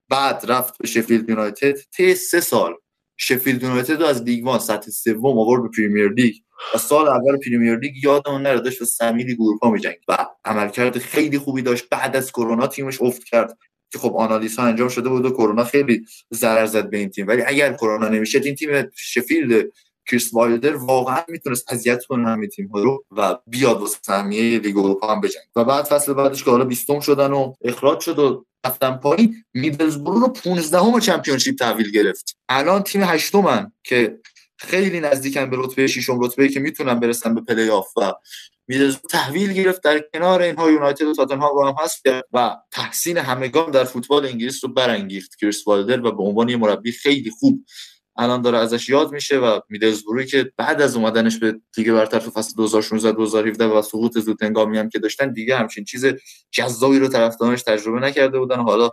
بعد 0.09 0.45
رفت 0.49 0.79
به 0.79 0.89
شفیلد 0.89 1.29
یونایتد. 1.29 1.75
طی 1.97 2.15
سه 2.15 2.41
سال 2.41 2.75
شفیلد 3.17 3.63
یونایتد 3.63 4.01
رو 4.01 4.07
از 4.07 4.23
لیگ 4.23 4.45
وان 4.45 4.59
سطح 4.59 4.91
سوم 4.91 5.39
آورد 5.39 5.63
به 5.63 5.69
پریمیر 5.69 6.09
لیگ. 6.09 6.35
و 6.75 6.79
سال 6.79 7.09
اول 7.09 7.37
پریمیر 7.37 7.77
لیگ 7.77 8.05
یادمون 8.05 8.43
نره 8.43 8.61
داشت 8.61 8.79
به 8.79 8.85
سمی 8.85 9.25
لیگ 9.25 9.41
اروپا 9.41 9.71
می‌جنگید 9.71 10.05
و 10.09 10.17
عملکرد 10.45 10.99
خیلی 10.99 11.39
خوبی 11.39 11.63
داشت. 11.63 11.89
بعد 11.89 12.17
از 12.17 12.33
کرونا 12.33 12.67
تیمش 12.67 13.03
افت 13.03 13.25
کرد 13.25 13.59
که 13.93 13.99
خب 13.99 14.17
آنالیز 14.17 14.57
ها 14.57 14.65
انجام 14.65 14.89
شده 14.89 15.09
بود 15.09 15.25
و 15.25 15.31
کرونا 15.31 15.65
خیلی 15.65 16.07
ضرر 16.35 16.67
زد 16.67 16.91
به 16.91 16.97
این 16.97 17.09
تیم. 17.09 17.27
ولی 17.29 17.43
اگر 17.43 17.73
کرونا 17.73 18.09
نمیشد 18.09 18.41
این 18.45 18.55
تیم 18.55 18.91
شفیلد 18.97 19.67
کریس 20.07 20.35
وایلدر 20.35 20.77
واقعا 20.77 21.23
می‌تونست 21.29 21.73
اذیت 21.73 22.05
کنه 22.05 22.29
همین 22.29 22.49
تیم 22.49 22.67
ها 22.69 22.83
رو 22.83 23.05
و 23.11 23.39
بیاد 23.47 23.81
واسه 23.81 23.99
سهمیه 24.03 24.59
لیگ 24.59 24.79
اروپا 24.79 25.15
هم 25.15 25.21
بجنگه 25.21 25.45
و 25.57 25.65
بعد 25.65 25.85
فصل 25.85 26.13
بعدش 26.13 26.45
که 26.45 26.51
حالا 26.51 26.65
20 26.65 27.01
شدن 27.01 27.33
و 27.33 27.53
اخراج 27.65 28.01
شد 28.01 28.19
و 28.19 28.45
رفتن 28.67 28.97
پایین 28.97 29.45
میدلزبرو 29.55 30.21
رو 30.21 30.29
15م 30.29 31.01
چمپیونشیپ 31.01 31.59
تحویل 31.59 31.91
گرفت. 31.91 32.37
الان 32.49 32.83
تیم 32.83 33.03
هشتمن 33.03 33.73
که 33.83 34.19
خیلی 34.57 35.01
نزدیکن 35.01 35.51
به 35.51 35.57
رتبه 35.61 35.87
ششم 35.87 36.21
رتبه 36.21 36.49
که 36.49 36.61
می‌تونن 36.61 37.01
برسن 37.01 37.35
به 37.35 37.41
پلی 37.41 37.69
آف 37.69 37.97
و 37.97 38.13
میدلزبرو 38.69 39.09
تحویل 39.11 39.53
گرفت 39.53 39.83
در 39.83 40.05
کنار 40.15 40.43
اینها 40.43 40.71
یونایتد 40.71 41.07
و 41.07 41.15
تاتنهام 41.15 41.55
رو 41.55 41.69
هم 41.69 41.75
هست 41.79 42.03
و 42.33 42.57
تحسین 42.71 43.19
همگان 43.19 43.71
در 43.71 43.85
فوتبال 43.85 44.27
انگلیس 44.27 44.65
رو 44.65 44.73
برانگیخت. 44.73 45.37
کریس 45.37 45.67
وایلدر 45.67 46.07
و 46.07 46.13
به 46.13 46.23
عنوان 46.23 46.49
یه 46.49 46.57
مربی 46.57 46.93
خیلی 46.93 47.31
خوب 47.31 47.65
الان 48.17 48.43
داره 48.43 48.59
ازش 48.59 48.89
یاد 48.89 49.13
میشه 49.13 49.39
و 49.39 49.61
میدلزبروی 49.69 50.27
که 50.27 50.53
بعد 50.57 50.83
از 50.83 50.97
اومدنش 50.97 51.39
به 51.39 51.61
لیگ 51.77 51.93
برتر 51.93 52.19
تو 52.19 52.31
فصل 52.31 52.57
2016 52.57 53.13
2017 53.13 53.65
و 53.65 53.83
سقوط 53.83 54.19
زود 54.19 54.43
هنگامی 54.43 54.79
هم 54.79 54.89
که 54.89 54.99
داشتن 54.99 55.33
دیگه 55.33 55.57
همچین 55.57 55.85
چیز 55.85 56.07
جذابی 56.51 56.99
رو 56.99 57.09
طرفدارانش 57.09 57.63
تجربه 57.63 58.01
نکرده 58.01 58.39
بودن. 58.39 58.61
حالا 58.61 58.91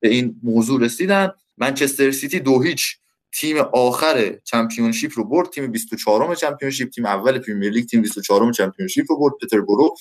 به 0.00 0.08
این 0.08 0.40
موضوع 0.42 0.80
رسیدن. 0.80 1.30
منچستر 1.58 2.10
سیتی 2.10 2.40
دو 2.40 2.62
هیچ 2.62 2.96
تیم 3.32 3.56
آخر 3.72 4.38
چمپیونشیپ 4.44 5.12
رو 5.14 5.24
برد 5.24 5.50
تیم 5.50 5.66
24 5.72 6.30
م 6.30 6.34
چمپیونشیپ 6.34 6.90
تیم 6.90 7.06
اول 7.06 7.38
پریمیر 7.38 7.72
لیگ 7.72 7.86
تیم 7.86 8.02
24 8.02 8.42
م 8.42 8.52
چمپیونشیپ 8.52 9.06
رو 9.12 9.18
برد 9.18 9.32
پتربرو 9.42 9.94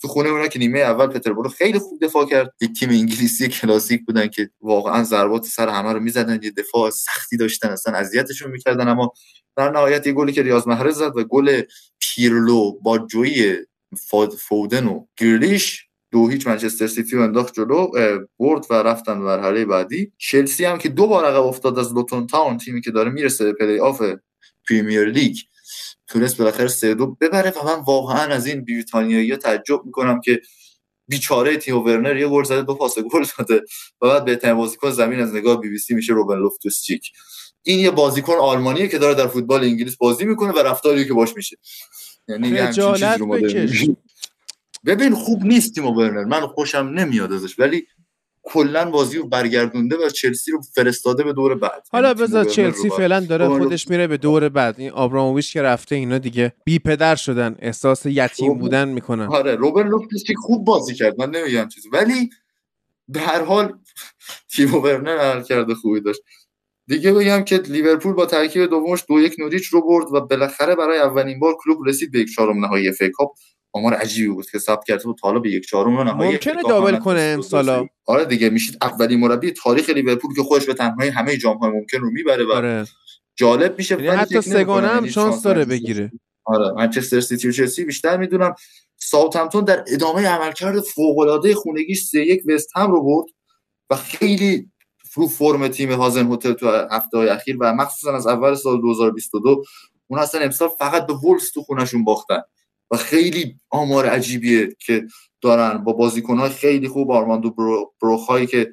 تو 0.00 0.08
خونه 0.08 0.28
اونا 0.28 0.48
که 0.48 0.58
نیمه 0.58 0.78
اول 0.78 1.06
پتربرو 1.06 1.48
خیلی 1.48 1.78
خوب 1.78 2.04
دفاع 2.04 2.26
کرد. 2.26 2.54
یک 2.60 2.72
تیم 2.80 2.90
انگلیسی 2.90 3.48
کلاسیک 3.48 4.06
بودن 4.06 4.28
که 4.28 4.50
واقعا 4.60 5.04
ضربات 5.04 5.46
سر 5.46 5.68
همه 5.68 5.92
رو 5.92 6.00
می‌زدن 6.00 6.40
یه 6.42 6.50
دفاع 6.50 6.90
سختی 6.90 7.36
داشتن 7.36 7.68
اصلا 7.68 7.94
اذیتشون 7.94 8.50
می‌کردن. 8.50 8.88
اما 8.88 9.12
در 9.56 9.70
نهایت 9.70 10.06
یه 10.06 10.12
گلی 10.12 10.32
که 10.32 10.42
ریاض 10.42 10.66
محرز 10.66 10.96
زد 10.96 11.16
و 11.16 11.24
گل 11.24 11.62
پیرلو 11.98 12.72
با 12.80 12.98
جوی 12.98 13.56
فودن 14.38 14.86
و 14.86 15.06
گریلیش 15.16 15.87
دو 16.12 16.28
هیچ 16.28 16.46
منچستر 16.46 16.86
سیتی 16.86 17.16
رو 17.16 17.22
انداخت 17.22 17.54
جلو 17.54 17.90
برد 18.38 18.66
و 18.70 18.74
رفتن 18.74 19.12
مرحله 19.12 19.64
بعدی. 19.64 20.12
چلسی 20.18 20.64
هم 20.64 20.78
که 20.78 20.88
دو 20.88 21.06
بار 21.06 21.24
عقب 21.24 21.42
افتاد 21.42 21.78
از 21.78 21.94
لوتون 21.94 22.26
تاون 22.26 22.58
تیمی 22.58 22.80
که 22.80 22.90
داره 22.90 23.10
می‌رسه 23.10 23.44
به 23.44 23.52
پلی 23.52 23.78
آف 23.78 24.02
پریمیر 24.68 25.04
لیگ 25.04 25.36
تونست 26.06 26.36
بالاخره 26.36 26.68
سه 26.68 26.94
دو 26.94 27.06
ببره 27.20 27.50
و 27.50 27.64
من 27.64 27.82
واقعا 27.86 28.34
از 28.34 28.46
این 28.46 28.64
بریتانیایی 28.64 29.36
تعجب 29.36 29.84
می‌کنم 29.84 30.20
که 30.20 30.40
بیچاره 31.08 31.56
تیمو 31.56 31.76
ورنر 31.78 32.16
یه 32.16 32.28
گل 32.28 32.44
زده 32.44 32.62
دو 32.62 32.74
پاس 32.74 32.98
گل 32.98 33.24
داده 33.38 33.62
و 34.00 34.08
بعد 34.08 34.24
بهترین 34.24 34.56
بازیکن 34.56 34.90
زمین 34.90 35.20
از 35.20 35.34
نگاه 35.34 35.60
بی 35.60 35.68
بی 35.68 35.78
سی 35.78 35.94
میشه 35.94 36.12
روبن 36.12 36.38
لوفتوس 36.38 36.82
چیک 36.82 37.10
این 37.62 37.78
یه 37.78 37.90
بازیکن 37.90 38.32
آلمانیه 38.32 38.88
که 38.88 38.98
داره 38.98 39.14
در 39.14 39.26
فوتبال 39.26 39.64
انگلیس 39.64 39.96
بازی 39.96 40.24
می‌کنه 40.24 40.52
و 40.52 40.58
رفتاری 40.58 41.04
که 41.04 41.14
باش 41.14 41.36
میشه. 41.36 41.56
یعنی 42.28 42.58
ببین 44.88 45.14
خوب 45.14 45.44
نیست 45.44 45.74
تیمو 45.74 45.86
ورنر. 45.86 46.24
من 46.24 46.46
خوشم 46.46 46.78
نمیاد 46.78 47.32
ازش. 47.32 47.58
ولی 47.58 47.86
کلا 48.42 48.90
بازی 48.90 49.18
رو 49.18 49.28
برگردونده 49.28 49.96
و 49.96 50.08
چلسی 50.08 50.50
رو 50.52 50.60
فرستاده 50.74 51.24
به 51.24 51.32
دور 51.32 51.54
بعد. 51.54 51.88
حالا 51.92 52.08
یعنی 52.08 52.22
بذار 52.22 52.44
چلسی 52.44 52.90
فعلا 52.90 53.20
داره 53.20 53.48
خودش 53.48 53.88
میره 53.88 54.06
به 54.06 54.16
دور 54.16 54.48
بعد. 54.48 54.74
این 54.78 54.90
آبراموویچ 54.90 55.52
که 55.52 55.62
رفته 55.62 55.94
اینا 55.94 56.18
دیگه 56.18 56.52
بی 56.64 56.78
پدر 56.78 57.14
شدن. 57.14 57.56
احساس 57.58 58.06
یتیم 58.06 58.58
بودن 58.58 58.88
می‌کنن. 58.88 59.26
آره 59.26 59.54
روبن 59.54 59.90
که 60.26 60.34
خوب 60.36 60.64
بازی 60.64 60.94
کرد. 60.94 61.20
من 61.20 61.30
نمیگم 61.30 61.68
چیزی. 61.68 61.88
ولی 61.88 62.30
به 63.08 63.20
هر 63.20 63.44
حال 63.44 63.78
تیمو 64.56 64.74
ورنر 64.74 65.16
عملکرد 65.18 65.74
خوبی 65.74 66.00
داشت. 66.00 66.20
دیگه 66.86 67.12
بگم 67.12 67.44
که 67.44 67.56
لیورپول 67.56 68.12
با 68.12 68.26
ترکیب 68.26 68.70
دومش 68.70 69.04
دو 69.08 69.20
یک 69.20 69.36
نوریچ 69.38 69.66
رو 69.66 69.86
برد 69.88 70.06
و 70.12 70.20
بالاخره 70.20 70.74
برای 70.74 70.98
اولین 70.98 71.40
بار 71.40 71.54
کلوپ 71.64 71.78
رسید 71.88 72.12
به 72.12 72.18
یک 72.18 72.28
چهارم 72.34 72.64
نهایی 72.64 72.88
اف 72.88 72.95
ای 72.95 73.02
کاپ. 73.14 73.30
آمار 73.78 73.94
عجیبی 73.94 74.28
بود 74.28 74.50
که 74.50 74.58
ثبت 74.58 74.84
کرده 74.84 75.04
بود 75.04 75.20
حالا 75.22 75.38
به 75.38 75.50
یک 75.50 75.66
چهارم 75.66 76.00
نهایی 76.00 76.32
ممکنه 76.32 76.62
دابل 76.62 76.96
کنه 76.96 77.20
امسالا. 77.20 77.86
آره 78.06 78.24
دیگه 78.24 78.50
میشید 78.50 78.76
اولین 78.82 79.20
مربی 79.20 79.50
تاریخ 79.50 79.90
لیورپول 79.90 80.34
که 80.34 80.42
خودش 80.42 80.66
به 80.66 80.74
تنهایی 80.74 81.10
همه 81.10 81.36
جام 81.36 81.58
های 81.58 81.70
ممکن 81.70 81.98
رو 81.98 82.10
می‌بره 82.10 82.44
و 82.44 82.52
آره. 82.52 82.86
جالب 83.36 83.78
میشه 83.78 84.02
یعنی 84.02 84.16
حتی 84.16 84.40
سگانه 84.40 84.88
هم 84.88 84.94
یعنی 84.94 85.10
شانس 85.10 85.42
داره 85.42 85.64
بگیره. 85.64 86.12
آره. 86.44 86.72
منچستر 86.72 87.20
سیتی 87.20 87.48
و 87.48 87.52
چلسی 87.52 87.84
بیشتر 87.84 88.16
می‌دونم. 88.16 88.54
ساوثهمپتون 88.96 89.64
در 89.64 89.84
ادامه 89.88 90.26
عملکرد 90.26 90.80
فوق 90.80 91.18
العاده 91.18 91.54
خونگیش 91.54 92.04
3 92.04 92.20
1 92.20 92.42
وست 92.46 92.70
هم 92.76 92.90
رو 92.92 93.04
برد 93.04 93.26
و 93.90 93.96
خیلی 93.96 94.70
رو 95.14 95.28
فرم 95.28 95.68
تیم 95.68 95.92
هازن 95.92 96.32
هتل 96.32 96.52
تو 96.52 96.68
هفته 96.90 97.18
های 97.18 97.28
اخیر 97.28 97.56
و 97.60 97.74
مخصوصا 97.74 98.16
از 98.16 98.26
اول 98.26 98.54
سال 98.54 98.80
2022 98.80 99.62
اون 100.06 100.20
اصلا 100.20 100.40
امسال 100.40 100.68
فقط 100.78 101.06
به 101.06 101.12
وولز 101.12 101.50
تو 101.54 101.62
خونشون 101.62 102.04
باختن. 102.04 102.40
و 102.90 102.96
خیلی 102.96 103.60
آمار 103.70 104.06
عجیبیه 104.06 104.68
که 104.86 105.06
دارن 105.40 105.84
با 105.84 105.92
بازیکنهای 105.92 106.50
خیلی 106.50 106.88
خوب 106.88 107.10
آرماندو 107.10 107.50
برو، 107.50 107.94
بروخایی 108.02 108.46
که 108.46 108.72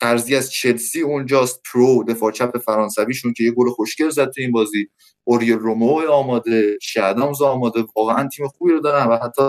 قرضی 0.00 0.36
از 0.36 0.52
چلسی 0.52 1.00
اونجاست 1.00 1.60
پرو 1.72 2.04
دفاع 2.04 2.32
چپ 2.32 2.58
فرانسویشون 2.58 3.32
که 3.32 3.44
یه 3.44 3.50
گل 3.50 3.70
خوشگل 3.70 4.10
زد 4.10 4.30
تو 4.30 4.40
این 4.40 4.52
بازی. 4.52 4.88
اوریول 5.24 5.58
رومئو 5.58 6.10
آماده 6.10 6.78
چه 6.82 7.08
آدامز 7.08 7.42
آماده. 7.42 7.84
واقعا 7.96 8.28
تیم 8.28 8.48
خوبی 8.48 8.72
رو 8.72 8.80
دارن 8.80 9.06
و 9.06 9.16
حتی 9.16 9.42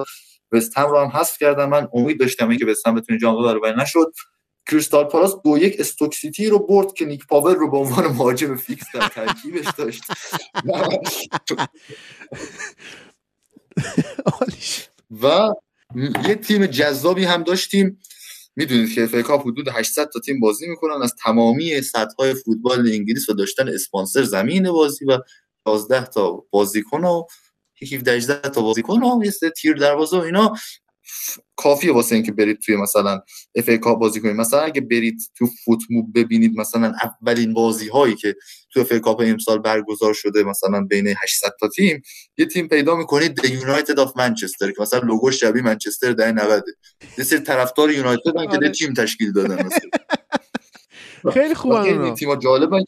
وستهم 0.51 0.77
رو 0.77 0.97
هم 0.99 1.07
حذف 1.07 1.37
کردن. 1.37 1.65
من 1.65 1.87
امید 1.93 2.19
داشتم 2.19 2.49
اینکه 2.49 2.65
وستهم 2.65 2.95
بتونه 2.95 3.19
جام 3.19 3.41
ببره 3.41 3.59
ولی 3.59 3.81
نشد. 3.81 4.13
کریستال 4.71 5.03
پالاس 5.03 5.35
دو 5.43 5.57
یک 5.57 5.75
استوک 5.79 6.17
سیتی 6.17 6.47
رو 6.47 6.59
برد 6.59 6.93
که 6.93 7.05
نیک 7.05 7.27
پاول 7.27 7.55
رو 7.55 7.71
به 7.71 7.77
عنوان 7.77 8.07
مهاجم 8.07 8.55
فیکس 8.55 8.85
در 8.93 9.07
ترکیبش 9.07 9.65
داشت. 9.77 10.03
و 15.23 15.53
یه 16.27 16.35
تیم 16.35 16.65
جذابی 16.65 17.23
هم 17.25 17.43
داشتیم. 17.43 17.99
می‌دونید 18.55 18.95
که 18.95 19.05
فکا 19.05 19.37
حدود 19.37 19.67
800 19.67 20.09
تا 20.13 20.19
تیم 20.19 20.39
بازی 20.39 20.67
می‌کنن. 20.67 21.03
از 21.03 21.13
تمامی 21.23 21.81
سطح 21.81 22.33
فوتبال 22.45 22.79
انگلیس 22.91 23.29
و 23.29 23.33
داشتن 23.33 23.69
اسپانسر 23.69 24.23
زمین 24.23 24.71
بازی 24.71 25.05
و 25.05 25.19
11 25.67 26.05
تا 26.05 26.45
بازیکن 26.49 27.03
و 27.03 27.23
17 27.93 28.39
تا 28.49 28.61
بازیکن 28.61 29.03
و 29.03 29.21
یه 29.25 29.31
تیر 29.49 29.73
دروازه 29.73 30.17
و 30.17 30.21
اینا. 30.21 30.55
کافیه 31.55 31.93
واسه 31.93 32.15
اینکه 32.15 32.31
برید 32.31 32.59
توی 32.59 32.75
مثلا 32.75 33.21
اف 33.55 33.69
ای 33.69 33.77
بازی 33.77 34.21
کنید. 34.21 34.35
مثلا 34.35 34.59
اگه 34.59 34.81
برید 34.81 35.21
تو 35.37 35.45
فوتموب 35.65 36.19
ببینید 36.19 36.59
مثلا 36.59 36.93
اولین 37.03 37.53
بازی 37.53 37.89
هایی 37.89 38.15
که 38.15 38.35
تو 38.73 38.79
اف 38.79 38.91
ای 38.91 38.99
کاپ 38.99 39.21
امسال 39.25 39.59
برگزار 39.59 40.13
شده 40.13 40.43
مثلا 40.43 40.81
بین 40.81 41.07
800 41.07 41.49
تا 41.59 41.67
تیم 41.67 42.01
یه 42.37 42.45
تیم 42.45 42.67
پیدا 42.67 42.95
می‌کنید 42.95 43.35
the 43.35 43.45
United 43.45 43.99
of 43.99 44.17
Manchester 44.17 44.71
که 44.71 44.81
مثلا 44.81 44.99
لوگو 44.99 45.31
شبیه 45.31 45.61
منچستر 45.61 46.11
در 46.11 46.31
90 46.31 46.63
یه 47.17 47.23
سری 47.23 47.39
طرفدار 47.39 47.91
یونایتد 47.91 48.33
که 48.33 48.39
آره. 48.39 48.69
تیم 48.69 48.93
تشکیل 48.93 49.31
دادن 49.31 49.69
خیلی 51.33 51.55
خوبه 51.55 52.11
تیم 52.11 52.35
جالبن 52.35 52.81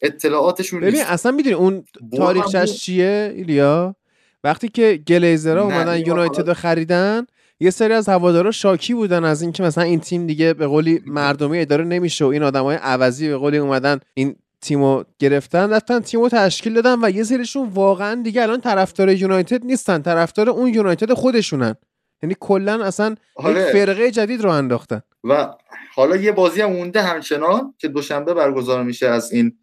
اطلاعاتشون 0.00 0.80
ببین 0.80 1.02
اصلا 1.02 1.32
می‌دونی 1.32 1.54
اون 1.54 1.84
تاریخش 2.16 2.80
چیه 2.80 3.32
ایلیا؟ 3.36 3.96
وقتی 4.44 4.68
که 4.68 5.02
گلیزرها 5.08 5.64
اومدن 5.64 6.06
یونایتد 6.06 6.48
رو 6.48 6.54
خریدن 6.54 7.26
یه 7.60 7.70
سری 7.70 7.92
از 7.92 8.08
هوادارا 8.08 8.50
شاکی 8.50 8.94
بودن 8.94 9.24
از 9.24 9.42
اینکه 9.42 9.62
مثلا 9.62 9.84
این 9.84 10.00
تیم 10.00 10.26
دیگه 10.26 10.54
به 10.54 10.66
قولی 10.66 11.02
مردمی 11.06 11.60
اداره 11.60 11.84
نمیشه 11.84 12.24
و 12.24 12.28
این 12.28 12.42
آدمای 12.42 12.76
عوضی 12.76 13.28
به 13.28 13.36
قولی 13.36 13.58
اومدن 13.58 14.00
این 14.14 14.36
تیمو 14.60 15.04
گرفتن. 15.18 15.72
رفتن 15.72 16.00
تیمو 16.00 16.28
تشکیل 16.28 16.74
دادن 16.74 17.04
و 17.04 17.10
یه 17.10 17.24
سریشون 17.24 17.68
واقعا 17.68 18.22
دیگه 18.22 18.42
الان 18.42 18.60
طرفدار 18.60 19.08
یونایتد 19.08 19.64
نیستن. 19.64 20.02
طرفدار 20.02 20.50
اون 20.50 20.74
یونایتد 20.74 21.12
خودشونن. 21.12 21.74
یعنی 22.22 22.36
کلا 22.40 22.84
اصلا 22.84 23.10
یک 23.10 23.46
آره. 23.46 23.72
فرقه 23.72 24.10
جدید 24.10 24.40
رو 24.40 24.50
انداختن. 24.50 25.02
و 25.24 25.54
حالا 25.94 26.16
یه 26.16 26.32
بازی 26.32 26.60
هم 26.60 26.72
مونده 26.72 27.02
همچنان 27.02 27.74
که 27.78 27.88
دوشنبه 27.88 28.34
برگزار 28.34 28.82
میشه 28.82 29.08
از 29.08 29.32
این 29.32 29.58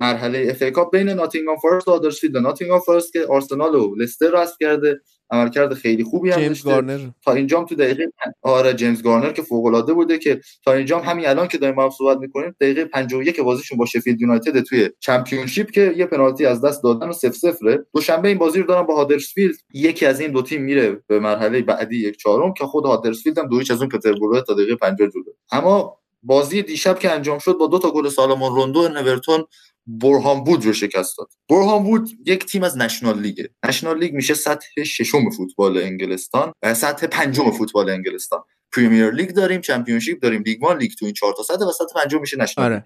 مرحله 0.00 0.46
اف 0.50 0.61
ای 0.61 0.72
کاپ 0.72 0.92
بین 0.92 1.08
ناتینگهام 1.08 1.56
فارست 1.56 1.88
و 1.88 1.90
هادرسفیلد 1.90 2.36
ناتینگهام 2.36 2.80
فارست 2.80 3.12
که 3.12 3.26
آرسنال 3.28 3.74
و 3.74 3.94
لستر 3.94 4.42
رست 4.42 4.58
کرده. 4.60 5.00
عملکرد 5.30 5.74
خیلی 5.74 6.04
خوبی 6.04 6.30
هم 6.30 6.40
جیمز 6.40 6.64
گارنر. 6.64 6.98
تا 7.24 7.32
اینجام 7.32 7.64
تو 7.66 7.74
دقیقه 7.74 8.12
آره 8.42 8.74
جیمز 8.74 9.02
گارنر 9.02 9.32
که 9.32 9.42
فوق 9.42 9.66
العاده 9.66 9.92
بوده 9.92 10.18
که 10.18 10.40
تا 10.64 10.72
اینجام 10.72 11.02
همین 11.02 11.28
الان 11.28 11.48
که 11.48 11.58
داریم 11.58 11.76
با 11.76 11.90
صحبت 11.90 12.18
می‌کنیم 12.18 12.56
دقیقه 12.60 12.84
51 12.84 13.40
بازیشون 13.40 13.78
با 13.78 13.86
شفیلد 13.86 14.20
یونایتد 14.20 14.60
توی 14.60 14.90
چمپیونشیپ 15.00 15.70
که 15.70 15.94
یه 15.96 16.06
پنالتی 16.06 16.46
از 16.46 16.60
دست 16.60 16.82
دادن 16.82 17.08
و 17.08 17.12
0 17.12 17.30
0 17.30 17.84
دوشنبه 17.94 18.28
این 18.28 18.38
بازی 18.38 18.60
رو 18.60 18.66
دارن 18.66 18.86
با 18.86 18.94
هادرسفیلد. 18.94 19.54
یکی 19.74 20.06
از 20.06 20.20
این 20.20 20.30
دو 20.30 20.42
تیم 20.42 20.62
میره 20.62 21.02
به 21.06 21.20
مرحله 21.20 21.62
بعدی 21.62 21.96
یک 21.96 22.16
چهارم 22.16 22.52
که 22.52 22.64
خود 22.64 22.84
هادرسفیلد 22.84 23.38
هم 23.38 23.48
دویش 23.48 23.70
از 23.70 23.80
اون 23.80 23.88
پتربورو 23.88 24.40
تا 24.40 24.54
دقیقه 24.54 24.76
50 24.76 25.08
جلو 25.08 25.22
اما 25.52 25.98
بازی 26.22 26.62
دیشب 26.62 26.98
که 26.98 27.10
انجام 27.10 27.38
شد 27.38 27.52
با 27.52 27.66
دو 27.66 27.78
تا 27.78 27.90
گل 27.90 28.08
سالمون 28.08 28.54
روندون 28.54 28.88
اورتون 28.88 29.44
بورهام 29.86 30.44
وود 30.44 30.64
رو 30.64 30.72
شکست 30.72 31.18
داد. 31.18 31.28
بورهام 31.48 31.82
وود 31.82 32.10
یک 32.26 32.46
تیم 32.46 32.62
از 32.62 32.76
نشنال 32.76 33.20
لیگه. 33.20 33.50
نشنال 33.66 33.98
لیگ 33.98 34.14
میشه 34.14 34.34
سطح 34.34 34.84
ششم 34.84 35.30
فوتبال 35.30 35.78
انگلستان 35.78 36.52
و 36.62 36.74
سطح 36.74 37.06
پنجم 37.06 37.50
فوتبال 37.50 37.90
انگلستان. 37.90 38.40
پریمیر 38.72 39.10
لیگ 39.10 39.30
داریم 39.30 39.60
چمپیونشیپ 39.60 40.22
داریم 40.22 40.42
لیگ 40.46 40.62
وان 40.62 40.78
لیگ 40.78 40.90
تو 40.98 41.04
این 41.04 41.14
چهار 41.14 41.32
تا 41.32 41.42
سطح 41.42 41.64
و 41.64 41.72
سطح 41.72 42.02
پنجم 42.02 42.20
میشه 42.20 42.36
نشنال 42.36 42.72
آره. 42.72 42.84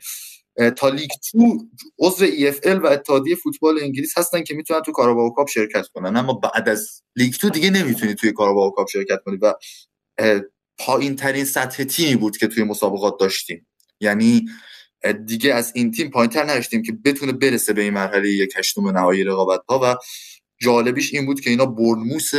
تا 0.71 0.89
لیگ 0.89 1.11
تو 1.31 1.59
عضو 1.99 2.27
EFL 2.27 2.83
و 2.83 2.87
اتحادیه 2.87 3.35
فوتبال 3.35 3.79
انگلیس 3.83 4.19
هستن 4.19 4.43
که 4.43 4.55
می‌تونن 4.55 4.81
تو 4.81 4.93
کاراباو 4.93 5.31
کاپ 5.31 5.49
شرکت 5.49 5.87
کنن. 5.95 6.17
اما 6.17 6.33
بعد 6.33 6.69
از 6.69 7.03
لیگ 7.17 7.35
تو 7.35 7.51
دیگه 7.51 7.71
نمی‌تونی 7.71 8.15
توی 8.15 8.33
کاراباو 8.33 8.71
کاپ 8.71 8.89
شرکت 8.89 9.19
کنی 9.25 9.37
و 9.37 9.55
پایین 10.79 11.17
ترین 11.17 11.45
سطح 11.45 11.85
تیمی 11.85 12.17
بود 12.17 12.37
که 12.37 12.47
توی 12.47 12.65
مسابقات 12.65 13.15
داشتیم. 13.21 13.67
یعنی 14.01 14.45
دیگه 15.27 15.55
از 15.55 15.73
این 15.75 15.91
تیم 15.91 16.11
پایینتر 16.11 16.45
نداشتیم 16.45 16.83
که 16.83 16.93
بتونه 17.05 17.33
برسه 17.33 17.73
به 17.73 17.83
این 17.83 17.95
مرحله 17.95 18.29
یک 18.29 18.53
هشتم 18.57 18.89
نهایی 18.89 19.25
رقابت 19.25 19.61
ها 19.69 19.81
و 19.83 19.97
جالبیش 20.59 21.15
این 21.15 21.27
بود 21.27 21.41
که 21.41 21.51
اینا 21.51 21.67
بورنموث 21.67 22.31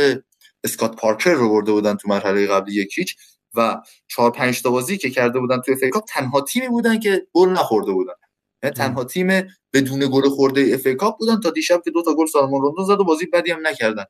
اسکات 0.64 0.96
پارکر 0.96 1.34
رو 1.34 1.48
برده 1.48 1.72
بودن 1.72 1.96
تو 1.96 2.08
مرحله 2.08 2.46
قبلی 2.46 2.74
یک 2.74 2.92
هیچ 2.92 3.16
و 3.54 3.82
چهار 4.08 4.30
پنج 4.30 4.62
تا 4.62 4.70
بازی 4.70 4.98
که 4.98 5.10
کرده 5.10 5.40
بودن 5.40 5.60
توی 5.60 5.74
اف 5.74 6.00
تنها 6.08 6.40
تیمی 6.40 6.68
بودن 6.68 7.00
که 7.00 7.26
گل 7.32 7.48
نخورده 7.48 7.92
بودن. 7.92 8.12
یعنی 8.62 8.74
تنها 8.74 9.04
تیم 9.04 9.48
بدون 9.72 10.08
گل 10.12 10.28
خورده 10.28 10.70
اف 10.74 10.96
کاپ 10.96 11.18
بودن 11.18 11.40
تا 11.40 11.50
دیشب 11.50 11.82
که 11.84 11.90
دو 11.90 12.02
تا 12.02 12.14
گل 12.14 12.26
سالمون 12.26 12.62
روندون 12.62 12.84
زد 12.84 13.00
و 13.00 13.04
بازی 13.04 13.26
بدی 13.26 13.50
هم 13.50 13.66
نکردن. 13.66 14.04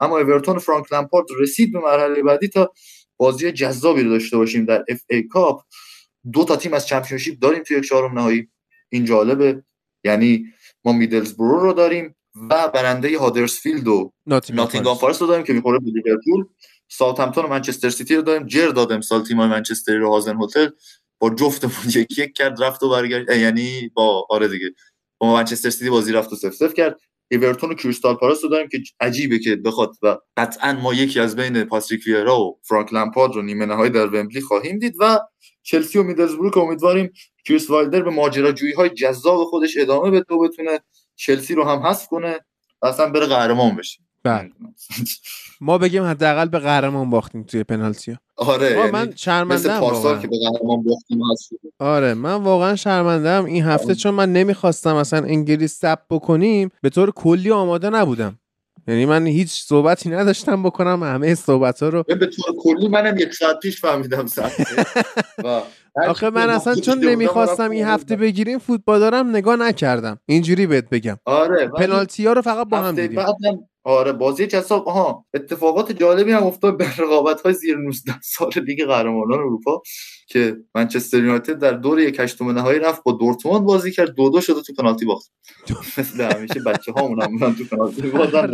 اما 0.00 0.18
اورتون 0.18 0.58
فرانک 0.58 0.92
لمپارد 0.92 1.26
رسید 1.38 1.72
به 1.72 1.80
مرحله 1.80 2.22
بعدی 2.22 2.48
تا 2.48 2.72
بازی 3.22 3.52
جذابی 3.52 4.02
رو 4.02 4.10
داشته 4.10 4.36
باشیم 4.36 4.64
در 4.64 4.84
اف 4.88 5.00
ای 5.10 5.22
کاپ. 5.22 5.62
دو 6.32 6.44
تا 6.44 6.56
تیم 6.56 6.74
از 6.74 6.86
چمپیونشیپ 6.86 7.38
داریم 7.38 7.62
توی 7.62 7.76
یک 7.76 7.84
چهارم 7.84 8.18
نهایی. 8.18 8.48
این 8.88 9.04
جالبه. 9.04 9.62
یعنی 10.04 10.44
ما 10.84 10.92
میدلزبرو 10.92 11.60
رو 11.60 11.72
داریم 11.72 12.16
و 12.50 12.68
برنده 12.68 13.18
هادرسفیلد 13.18 13.88
و 13.88 14.12
ناتینگهام 14.26 14.96
فارست 14.96 15.20
رو 15.20 15.26
داریم 15.26 15.44
که 15.44 15.52
می‌خوره 15.52 15.78
به 15.78 15.90
لیورپول. 15.90 16.44
ساوثهمپتون 16.88 17.44
و 17.44 17.48
منچستر 17.48 17.90
سیتی 17.90 18.16
رو 18.16 18.22
داریم. 18.22 18.46
جر 18.46 18.68
داد 18.68 18.92
امسال 18.92 19.24
تیم 19.24 19.36
منچستر 19.36 19.96
رو 19.96 20.10
هازنهوتل 20.10 20.68
با 21.18 21.30
جفتمون 21.30 21.86
یک 21.86 22.18
یک 22.18 22.32
کرد 22.34 22.62
رفت 22.62 22.82
و 22.82 22.90
برگشت. 22.90 23.30
یعنی 23.30 23.90
با 23.94 24.26
آره 24.30 24.48
دیگه. 24.48 24.70
با 25.18 25.32
منچستر 25.32 25.70
سیتی 25.70 25.90
بازی 25.90 26.12
رفت 26.12 26.32
و 26.32 26.36
صفر 26.36 26.54
صفر 26.54 26.74
کرد. 26.74 27.00
اورتون 27.32 27.70
و 27.70 27.74
کریستال 27.74 28.14
پالاس 28.14 28.44
رو 28.44 28.50
داریم 28.50 28.68
که 28.68 28.78
عجیبه 29.00 29.38
که 29.38 29.56
بخواد 29.56 29.96
و 30.02 30.18
قطعا 30.36 30.72
ما 30.72 30.94
یکی 30.94 31.20
از 31.20 31.36
بین 31.36 31.64
پاتریک 31.64 32.06
ویرا 32.06 32.40
و 32.40 32.60
فرانک 32.62 32.92
لمپارد 32.94 33.34
رو 33.34 33.42
نیمه 33.42 33.66
نهایی 33.66 33.90
در 33.90 34.06
ومبلی 34.06 34.40
خواهیم 34.40 34.78
دید 34.78 34.94
و 34.98 35.18
چلسی 35.62 35.98
و 35.98 36.02
میدلزبرو 36.02 36.56
امیدواریم 36.56 37.12
کریس 37.44 37.70
وایلدر 37.70 38.02
به 38.02 38.10
ماجراجویی 38.10 38.72
های 38.72 38.90
جذاب 38.90 39.44
خودش 39.44 39.76
ادامه 39.76 40.10
بده 40.10 40.34
و 40.34 40.48
بتونه 40.48 40.80
چلسی 41.16 41.54
رو 41.54 41.64
هم 41.64 41.78
حذف 41.78 42.06
کنه 42.06 42.40
اصلا 42.82 43.10
بره 43.10 43.26
قهرمان 43.26 43.76
بشه. 43.76 43.98
بله. 44.24 44.50
ما 45.60 45.78
بگیم 45.78 46.04
حداقل 46.04 46.48
به 46.48 46.58
قهرمان 46.58 47.10
باختیم 47.10 47.42
توی 47.42 47.64
پنالتی 47.64 48.16
آره 48.36 48.66
آه، 48.66 48.78
یعنی 48.78 48.90
من 48.90 49.12
شرمنده 49.16 49.54
مثل 49.54 49.80
پارسال 49.80 50.20
که 50.20 50.28
به 50.28 50.36
قهرمان 50.38 50.82
باختیم 50.82 51.20
آره 51.78 52.14
من 52.14 52.34
واقعا 52.34 52.76
شرمنده 52.76 53.44
این 53.44 53.64
هفته 53.64 53.94
چون 53.94 54.14
من 54.14 54.32
نمی‌خواستم 54.32 54.94
اصلا 54.94 55.18
انگلیس 55.24 55.78
سب 55.78 55.98
بکنیم 56.10 56.70
به 56.82 56.90
طور 56.90 57.10
کلی 57.10 57.50
آماده 57.50 57.90
نبودم. 57.90 58.38
یعنی 58.88 59.06
من 59.06 59.26
هیچ 59.26 59.64
صحبتی 59.64 60.10
نداشتم 60.10 60.62
بکنم 60.62 61.02
همه 61.02 61.34
صحبت 61.34 61.82
ها 61.82 61.88
رو 61.88 62.02
به 62.02 62.14
طور 62.26 62.54
کلی 62.58 62.88
منم 62.88 63.18
یک 63.18 63.34
ساعت 63.34 63.58
پیش 63.58 63.80
فهمیدم 63.80 64.26
سخته. 64.26 64.64
و 65.44 65.60
هر 65.96 66.08
آخه 66.08 66.30
من 66.30 66.50
اصلا 66.50 66.74
چون 66.74 66.98
نمی‌خواستم 67.04 67.70
این. 67.70 67.84
هفته 67.84 68.16
بگیریم 68.16 68.58
فوتبال 68.58 69.00
دارم 69.00 69.30
نگاه 69.30 69.56
نکردم. 69.56 70.18
اینجوری 70.26 70.66
بهت 70.66 70.88
بگم. 70.88 71.16
آره 71.24 71.68
پنالتی 71.68 72.26
ها 72.26 72.32
رو 72.32 72.42
فقط 72.42 72.68
با 72.68 72.78
هم 72.78 72.94
دیدیم. 72.94 73.16
بعدم 73.16 73.68
آره 73.84 74.12
بازی 74.12 74.46
جذاب 74.46 74.88
آها 74.88 75.26
اتفاقات 75.34 75.92
جالبی 75.92 76.32
هم 76.32 76.42
افتاد 76.42 76.78
به 76.78 76.96
رقابت 76.98 77.40
های 77.40 77.54
زیر 77.54 77.76
19 77.76 78.20
سال 78.20 78.50
لیگ 78.66 78.84
قهرمانان 78.86 79.38
اروپا 79.38 79.82
که 80.28 80.56
منچستر 80.74 81.18
یونایتد 81.18 81.58
در 81.58 81.72
دور 81.72 82.00
یک 82.00 82.20
هشتم 82.20 82.50
نهایی 82.50 82.78
رفت 82.78 83.02
با 83.02 83.12
دورتموند 83.12 83.62
بازی 83.64 83.92
کرد 83.92 84.14
دو 84.14 84.30
دو 84.30 84.40
شده 84.40 84.62
تو 84.62 84.72
پنالتی 84.78 85.04
باخت. 85.04 85.30
مثل 85.98 86.20
همیشه 86.20 86.60
بچه 86.60 86.92
ها 86.92 87.08
هم 87.08 87.54
تو 87.54 87.64
پنالتی 87.64 88.02
بازن 88.02 88.52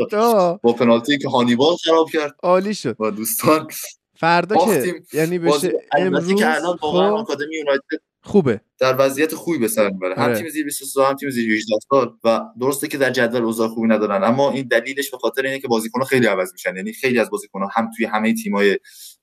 با 0.63 0.73
پنالتی 0.73 1.19
که 1.19 1.29
هانیبال 1.29 1.77
خراب 1.77 2.11
کرد. 2.11 2.35
عالی 2.43 2.75
شد. 2.75 2.97
و 3.01 3.11
دوستان. 3.11 3.69
فردا 4.17 4.57
که. 4.57 4.95
یعنی 5.13 5.39
بشه 5.39 5.73
امروز 5.99 6.35
که 6.35 6.55
الان 6.55 6.79
واقعا 6.83 7.11
خب 7.11 7.15
آکادمی 7.15 7.57
یونایتد 7.57 8.08
خوبه. 8.23 8.61
در 8.79 8.97
وضعیت 8.99 9.35
خوبی 9.35 9.59
به 9.59 9.69
سر 9.69 9.91
می‌بره. 9.91 10.15
هم 10.15 10.23
آره. 10.23 10.39
تیم 10.39 10.49
زیر 10.49 10.65
23 10.65 11.05
هم 11.05 11.15
تیم 11.15 11.31
زیر 11.31 11.53
18 11.53 11.75
سال 11.91 12.17
و 12.25 12.41
درسته 12.61 12.89
که 12.89 12.99
در 12.99 13.11
جدول 13.11 13.43
اوضاع 13.43 13.69
خوبی 13.69 13.89
ندارن 13.89 14.25
اما 14.25 14.51
این 14.51 14.69
دلیلش 14.69 15.11
به 15.11 15.19
خاطر 15.19 15.43
اینه 15.43 15.59
که 15.61 15.69
بازیکن‌ها 15.69 16.07
خیلی 16.07 16.27
عوض 16.27 16.53
میشن. 16.53 16.77
یعنی 16.77 16.93
خیلی 16.93 17.19
از 17.19 17.31
بازیکن‌ها 17.31 17.69
هم 17.73 17.91
توی 17.97 18.07
همه 18.07 18.35
تیم‌های 18.35 18.79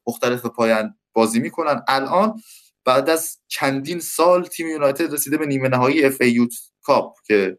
مختلف 0.07 0.45
پایان 0.45 0.95
بازی 1.13 1.39
می‌کنن. 1.39 1.81
الان 1.87 2.33
بعد 2.85 3.09
از 3.09 3.37
چندین 3.47 3.99
سال 3.99 4.43
تیم 4.43 4.67
یونایتد 4.67 5.13
رسیده 5.13 5.37
به 5.37 5.45
نیمه 5.45 5.69
نهایی 5.69 6.03
اف 6.03 6.21
ای 6.21 6.31
یوت 6.31 6.53
کاپ 6.83 7.13
که. 7.27 7.57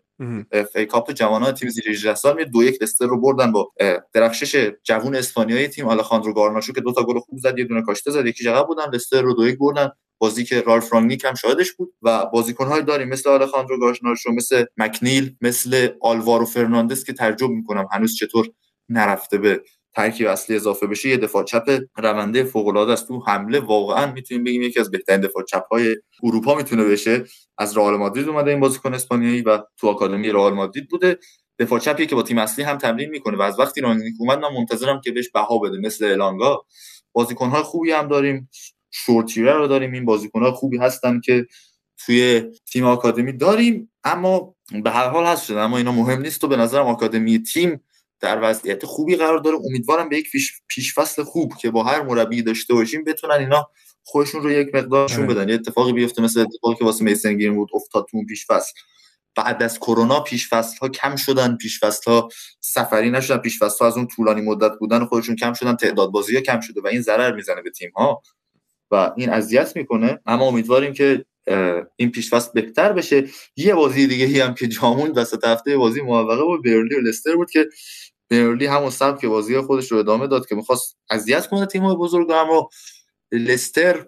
اف 0.53 0.77
ای 0.77 0.87
کاپ 0.87 1.13
جوانان 1.13 1.53
تیم 1.53 1.69
زیر 1.69 1.89
18 1.89 2.15
سال 2.15 2.37
می 2.37 2.45
دو 2.45 2.63
یک 2.63 2.83
لستر 2.83 3.07
رو 3.07 3.21
بردن 3.21 3.53
با 3.53 3.73
درخشش 4.13 4.71
جوون 4.85 5.17
اسپانیایی 5.17 5.69
تیم 5.69 5.89
آلخاندرو 5.89 6.35
گارناچو 6.35 6.73
که 6.73 6.81
دو 6.81 6.93
تا 6.93 7.03
گل 7.05 7.19
خوب 7.19 7.39
زد 7.39 7.59
یه 7.59 7.65
دونه 7.65 7.83
کاشته 7.83 8.11
زد 8.11 8.27
یکی 8.27 8.49
عقب 8.49 8.67
بودن 8.67 8.91
لستر 8.93 9.23
رو 9.23 9.35
دو 9.35 9.49
یک 9.49 9.59
بردن. 9.59 9.91
بازی 10.19 10.45
که 10.45 10.61
رالف 10.61 10.93
رانگنیک 10.93 11.25
هم 11.25 11.35
شاهدش 11.35 11.73
بود 11.73 11.95
و 12.03 12.27
بازیکن‌های 12.27 12.83
داریم. 12.83 13.09
مثل 13.09 13.31
آلخاندرو 13.31 13.79
گارناچو 13.79 14.33
مثل 14.33 14.65
مکنیل 14.77 15.37
مثل 15.41 15.89
آلوارو 16.01 16.47
فرناندز 16.47 17.05
که 17.05 17.13
تعجب 17.13 17.49
می‌کنم 17.51 17.89
هنوز 17.93 18.17
چطور 18.17 18.49
نرفته 18.89 19.39
به 19.39 19.63
ترکیب 19.95 20.27
اصلی 20.27 20.57
اضافه 20.57 20.87
بشه. 20.87 21.09
یه 21.09 21.17
دفاع 21.17 21.45
چپ 21.45 21.81
رونده 21.97 22.45
فوق 22.45 22.67
العاده 22.67 22.93
است 22.93 23.09
تو 23.09 23.19
حمله. 23.27 23.61
واقعا 23.61 24.13
می‌تونیم 24.13 24.45
بگیم 24.45 24.63
یکی 24.63 24.81
از 24.81 24.91
بهترین 24.91 25.21
دفاع 25.21 25.45
چپ 25.45 25.65
های 25.73 25.97
اروپا 26.23 26.55
می‌تونه 26.55 26.85
بشه. 26.85 27.25
از 27.59 27.77
رئال 27.77 27.97
مادرید 27.97 28.29
اومده 28.29 28.51
این 28.51 28.61
بازیکن 28.61 28.95
اسپانیایی 28.95 29.43
و 29.43 29.59
تو 29.77 29.89
آکادمی 29.89 30.31
رئال 30.31 30.55
مادرید 30.55 30.89
بوده. 30.89 31.19
دفاع 31.59 31.79
چپی 31.79 32.07
که 32.07 32.15
با 32.15 32.23
تیم 32.23 32.39
اصلی 32.39 32.65
هم 32.65 32.79
تمرین 32.79 33.11
می‌کنه 33.11 33.37
و 33.37 33.43
از 33.43 33.59
وقتی 33.59 33.81
رانگنیک 33.81 34.15
اومد 34.19 34.39
من 34.39 34.53
منتظرم 34.55 35.01
که 35.01 35.13
بهش 35.13 35.31
بها 35.31 35.59
بده. 35.59 35.79
مثل 35.79 36.05
الانگا 36.05 36.65
بازیکن‌های 37.13 37.63
خوبی 37.63 37.91
هم 37.93 38.09
داریم. 38.09 38.51
شورتیره 38.91 39.53
رو 39.53 39.67
داریم. 39.67 39.93
این 39.93 40.05
بازیکن‌ها 40.05 40.53
خوبی 40.53 40.79
هستن 40.79 41.21
که 41.21 41.47
توی 41.99 42.43
تیم 42.73 42.85
آکادمی 42.85 43.33
داریم 43.33 43.93
اما 44.05 44.55
به 44.85 44.91
هر 44.91 45.09
حال 45.09 45.27
هست 45.27 45.45
شده 45.45 45.61
اما 45.61 45.79
اینا 45.79 45.93
مهم 45.93 46.23
نیست 46.23 46.45
و 46.45 46.49
به 46.49 46.57
نظرم 46.57 46.87
آکادمی 46.87 47.43
تیم 47.43 47.85
در 48.21 48.39
وضعیت 48.43 48.87
خوبی 48.87 49.17
قرار 49.17 49.39
داره. 49.39 49.57
امیدوارم 49.57 50.09
به 50.09 50.19
یک 50.19 50.31
پیش, 50.31 50.53
پیش 50.69 50.95
فصل 50.95 51.23
خوب 51.23 51.57
که 51.57 51.71
با 51.71 51.83
هر 51.83 52.03
مربی 52.03 52.43
داشته 52.43 52.75
باشیم 52.75 53.05
بتونن 53.05 53.35
اینا 53.35 53.71
خودشون 54.03 54.43
رو 54.43 54.51
یک 54.51 54.75
مقدارشون 54.75 55.25
آره. 55.25 55.35
بدن. 55.35 55.49
یه 55.49 55.55
اتفاقی 55.55 55.93
بیفته 55.93 56.23
مثل 56.23 56.41
اتفاقی 56.41 56.75
که 56.75 56.85
واسه 56.85 57.05
میسن 57.05 57.55
بود 57.55 57.71
افتاد 57.75 58.07
تو 58.11 58.17
اون 58.17 58.27
پیش 58.27 58.47
فصل 58.47 58.73
بعد 59.37 59.63
از 59.63 59.79
کرونا 59.79 60.21
پیش 60.21 60.49
فصل 60.49 60.79
ها 60.79 60.89
کم 60.89 61.17
شدن 61.17 61.57
پیش 61.57 61.81
فصل 61.81 62.11
ها 62.11 62.29
سفری 62.61 63.11
نشدن 63.11 63.37
پیش 63.37 63.59
فصل 63.59 63.79
ها 63.79 63.87
از 63.87 63.97
اون 63.97 64.07
طولانی 64.07 64.41
مدت 64.41 64.79
بودن 64.79 65.05
خودشون 65.05 65.37
کم 65.37 65.53
شدن 65.53 65.77
تعداد 65.77 66.11
بازی 66.11 66.35
ها 66.35 66.41
کم 66.41 66.61
شده 66.61 66.81
و 66.81 66.87
این 66.87 67.03
ضرر 67.03 67.35
می‌زنه 67.35 67.63
به 67.63 67.71
تیم 67.71 67.91
ها 67.91 68.23
و 68.91 69.13
این 69.17 69.31
اذیت 69.31 69.77
می‌کنه. 69.77 70.21
اما 70.27 70.45
امیدواریم 70.45 70.93
که 70.93 71.25
این 71.97 72.11
پیش 72.11 72.31
فصل 72.31 72.51
بهتر 72.55 72.93
بشه. 72.93 73.25
یه 73.57 73.75
بازی 73.75 74.07
دیگه 74.07 74.25
ای 74.25 74.41
هم 74.41 74.55
که 74.55 74.69
جامون 74.69 75.11
وسط 75.11 75.45
هفته 75.45 75.77
بازی 75.77 76.01
موفقه 76.01 76.45
بود 76.45 76.65
برلی 76.65 76.95
و 76.95 77.01
لستر 77.01 77.37
بود 77.37 77.51
که 77.51 77.69
برلی 78.31 78.67
همون 78.67 78.91
سبک 78.91 79.27
بازی 79.27 79.61
خودش 79.61 79.93
رو 79.93 79.99
ادامه 79.99 80.27
داد 80.27 80.47
که 80.47 80.55
می‌خواست 80.55 80.97
اذیت 81.11 81.47
کنه 81.47 81.67
تیم 81.67 81.83
های 81.83 81.97
بزرگ 81.97 82.31
اما 82.31 82.69
لستر 83.33 84.07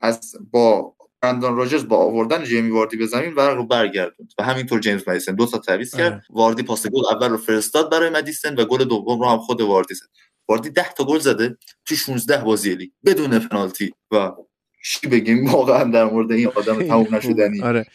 از 0.00 0.36
با 0.50 0.94
براندون 1.22 1.56
راجرز 1.56 1.88
با 1.88 1.96
آوردن 1.96 2.44
جیمی 2.44 2.70
واردی 2.70 2.96
به 2.96 3.06
زمین 3.06 3.34
ورق 3.34 3.56
رو 3.56 3.66
برگردوند 3.66 4.32
و 4.38 4.42
همینطور 4.42 4.80
جیمز 4.80 5.08
مدیسن 5.08 5.34
دو 5.34 5.46
تا 5.46 5.58
تعویض 5.58 5.94
کرد. 5.94 6.12
آره. 6.12 6.22
واردی 6.30 6.62
پاس 6.62 6.86
گل 6.86 7.02
اول 7.10 7.30
رو 7.30 7.36
فرستاد 7.36 7.90
برای 7.90 8.10
مدیسن 8.10 8.54
و 8.54 8.64
گل 8.64 8.84
دوم 8.84 9.20
رو 9.20 9.28
هم 9.28 9.38
خود 9.38 9.60
واردی 9.60 9.94
زد. 9.94 10.06
واردی 10.48 10.70
10 10.70 10.92
تا 10.92 11.04
گل 11.04 11.18
زده 11.18 11.56
تو 11.84 11.94
16 11.94 12.44
بازی 12.44 12.74
لیگ 12.74 12.90
بدون 13.04 13.38
پنالتی 13.38 13.92
و 14.10 14.32
چی 14.84 15.06
بگیم 15.06 15.46
واقعا 15.46 15.84
در 15.84 16.04
مورد 16.04 16.32
این 16.32 16.48
آدم 16.48 16.82
تموم 16.82 17.14
نشدنی. 17.14 17.62
آره. 17.62 17.86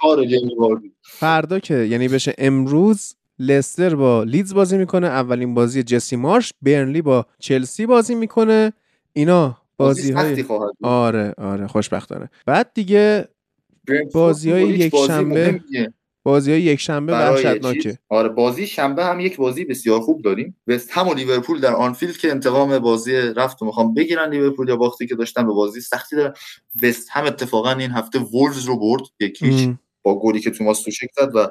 کار 0.00 0.24
جیمی 0.24 0.54
واردی 0.58 0.92
فردا 1.02 1.58
که 1.58 1.74
یعنی 1.74 2.08
بشه 2.08 2.34
امروز 2.38 3.14
لستر 3.38 3.94
با 3.94 4.22
لیدز 4.22 4.54
بازی 4.54 4.78
می‌کنه 4.78 5.06
اولین 5.06 5.54
بازی 5.54 5.82
جسی 5.82 6.16
مارش 6.16 6.52
برنلی 6.62 7.02
با 7.02 7.26
چلسی 7.38 7.86
بازی 7.86 8.14
می‌کنه. 8.14 8.72
اینا 9.12 9.58
بازی 9.76 10.12
سختی 10.12 10.40
های. 10.40 10.70
آره 10.82 11.34
آره 11.38 11.66
خوشبختانه. 11.66 12.30
بعد 12.46 12.70
دیگه 12.74 13.28
بازی‌های 14.12 14.64
نوریچ 14.64 14.80
یک 14.80 14.92
بازی 14.92 15.06
شنبه. 15.06 15.60
بازی 16.22 16.52
های 16.52 16.62
یک 16.62 16.80
شنبه 16.80 17.12
وحشتناکه؟ 17.12 17.98
آره 18.08 18.28
بازی 18.28 18.66
شنبه 18.66 19.04
هم 19.04 19.20
یک 19.20 19.36
بازی 19.36 19.64
بسیار 19.64 20.00
خوب 20.00 20.22
داریم. 20.22 20.56
وست 20.66 20.90
هم 20.92 21.08
و 21.08 21.14
لیورپول 21.14 21.60
در 21.60 21.74
آنفیلد 21.74 22.16
که 22.16 22.30
انتقام 22.30 22.78
بازی 22.78 23.16
رفت 23.16 23.62
و 23.62 23.66
می‌خوام 23.66 23.94
بگیرن 23.94 24.30
لیورپول 24.30 24.68
یا 24.68 24.76
باختی 24.76 25.06
که 25.06 25.14
داشتن 25.14 25.46
به 25.46 25.52
بازی 25.52 25.80
سختی 25.80 26.16
دارن. 26.16 26.34
وست 26.82 27.08
هم 27.10 27.24
اتفاقا 27.24 27.72
این 27.72 27.90
هفته 27.90 28.18
وولز 28.18 28.64
رو 28.64 28.78
برد 28.78 29.02
یک 29.20 29.42
هیچ 29.42 29.66
ام. 29.66 29.78
با 30.02 30.20
گلی 30.20 30.40
که 30.40 30.50
توماش 30.50 30.82
سوچک 30.82 31.08
زد 31.16 31.36
و 31.36 31.46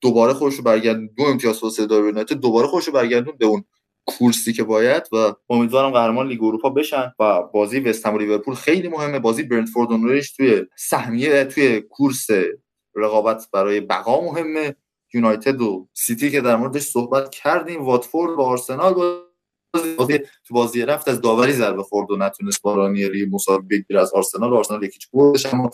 دوباره 0.00 0.32
خودش 0.32 0.54
رو 0.54 0.62
برگردون 0.62 1.10
دو 1.16 1.22
امتیاز 1.22 1.62
واسه 1.62 1.86
دار 1.86 2.04
یونایتد 2.04 2.36
دوباره 2.36 2.66
خودش 2.66 2.86
رو 2.86 2.92
برگردون 2.92 3.34
به 3.38 3.46
اون 3.46 3.64
کورسی 4.06 4.52
که 4.52 4.62
باید 4.62 5.02
و 5.12 5.32
امیدوارم 5.50 5.90
قهرمان 5.90 6.28
لیگ 6.28 6.44
اروپا 6.44 6.70
بشن 6.70 7.12
و 7.20 7.42
بازی 7.42 7.80
وست 7.80 8.06
هم 8.06 8.14
و 8.14 8.18
لیورپول 8.18 8.54
خیلی 8.54 8.88
مهمه. 8.88 9.18
بازی 9.18 9.42
برنتفورد 9.42 9.90
و 9.90 9.96
نوریچ 9.96 10.36
توی 10.36 10.62
سهمیه 10.76 11.44
توی 11.44 11.80
کورس 11.80 12.26
رقابت 12.96 13.48
برای 13.52 13.80
بقا 13.80 14.20
مهمه. 14.20 14.76
یونایتد 15.14 15.60
و 15.60 15.88
سیتی 15.92 16.30
که 16.30 16.40
در 16.40 16.56
موردش 16.56 16.82
صحبت 16.82 17.30
کردیم 17.30 17.84
واتفورد 17.84 18.36
با 18.36 18.46
آرسنال 18.46 18.94
بازی, 19.98 20.18
تو 20.18 20.54
بازی 20.54 20.82
رفت 20.82 21.08
از 21.08 21.20
داوری 21.20 21.52
ضربه 21.52 21.82
خورد 21.82 22.10
و 22.10 22.16
نتونست 22.16 22.62
با 22.62 22.74
رانیری 22.74 23.26
مساوی 23.26 23.66
بگیره 23.70 24.00
از 24.00 24.12
آرسنال. 24.12 24.52
و 24.52 24.56
آرسنال 24.56 24.82
یکیچ 24.82 25.08
بردش 25.12 25.46
اما 25.46 25.70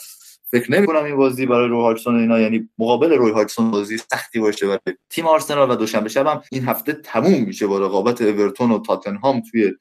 فکر 0.51 0.73
نمی 0.73 0.87
کنم 0.87 1.05
این 1.05 1.17
بازی 1.17 1.47
برای 1.47 1.69
روی 1.69 1.81
هاکسون 1.81 2.21
اینا 2.21 2.41
یعنی 2.41 2.69
مقابل 2.79 3.13
روی 3.13 3.33
هاکسون 3.33 3.71
بازی 3.71 3.99
سختی 3.99 4.41
باشه 4.41 4.67
برای 4.67 4.97
تیم 5.11 5.27
آرسنال. 5.27 5.71
و 5.71 5.75
دوشنبه 5.75 6.09
شب 6.09 6.27
هم 6.27 6.43
این 6.53 6.65
هفته 6.65 6.93
تموم 6.93 7.45
میشه 7.45 7.67
با 7.67 7.79
رقابت 7.79 8.23
اورتون 8.23 8.71
و 8.71 8.79
تاتنهام 8.79 9.43
توی 9.51 9.73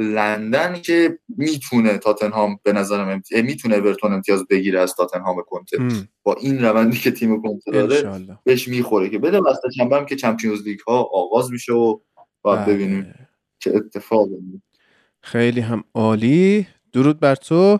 لندن 0.00 0.80
که 0.80 1.18
می‌تونه 1.28 1.98
تاتنهام 1.98 2.58
به 2.62 2.72
نظرم 2.72 3.08
امت... 3.08 3.32
می‌تونه 3.32 3.76
اورتون 3.76 4.12
امتیاز 4.12 4.46
بگیره 4.46 4.80
از 4.80 4.94
تاتنهام 4.94 5.36
کنته. 5.46 5.80
ام. 5.80 6.08
با 6.22 6.34
این 6.34 6.64
روندی 6.64 6.98
که 6.98 7.10
تیم 7.10 7.42
کنته 7.42 7.70
داره 7.70 8.20
بهش 8.44 8.68
می‌خوره 8.68 9.08
که 9.08 9.18
بده 9.18 9.38
وسط 9.38 9.70
شنبه 9.76 9.96
هم 9.96 10.06
که 10.06 10.16
چمپیونز 10.16 10.62
لیگ 10.62 10.80
ها 10.80 11.10
آغاز 11.12 11.52
میشه 11.52 11.72
و 11.72 11.98
باید 12.42 12.64
بله. 12.64 12.74
ببینیم 12.74 13.14
چه 13.58 13.72
اتفاقی 13.74 14.30
میفته. 14.30 14.78
خیلی 15.20 15.60
هم 15.60 15.84
عالی. 15.94 16.66
درود 16.92 17.20
بر 17.20 17.34
تو. 17.34 17.78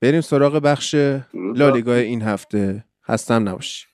بریم 0.00 0.20
سراغ 0.20 0.52
بخش 0.52 0.94
لالیگا 1.34 1.94
این 1.94 2.22
هفته. 2.22 2.84
هستم 3.04 3.48
نباشی. 3.48 3.86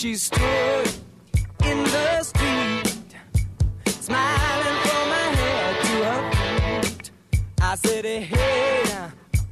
She 0.00 0.14
stood 0.14 0.88
in 1.70 1.78
the 1.94 2.08
street, 2.30 3.10
smiling 4.08 4.78
from 4.86 5.06
her 5.16 5.30
head 5.40 5.72
to 5.84 5.94
her 6.08 6.22
feet. 6.36 7.10
I 7.70 7.72
said, 7.84 8.04
hey, 8.32 8.80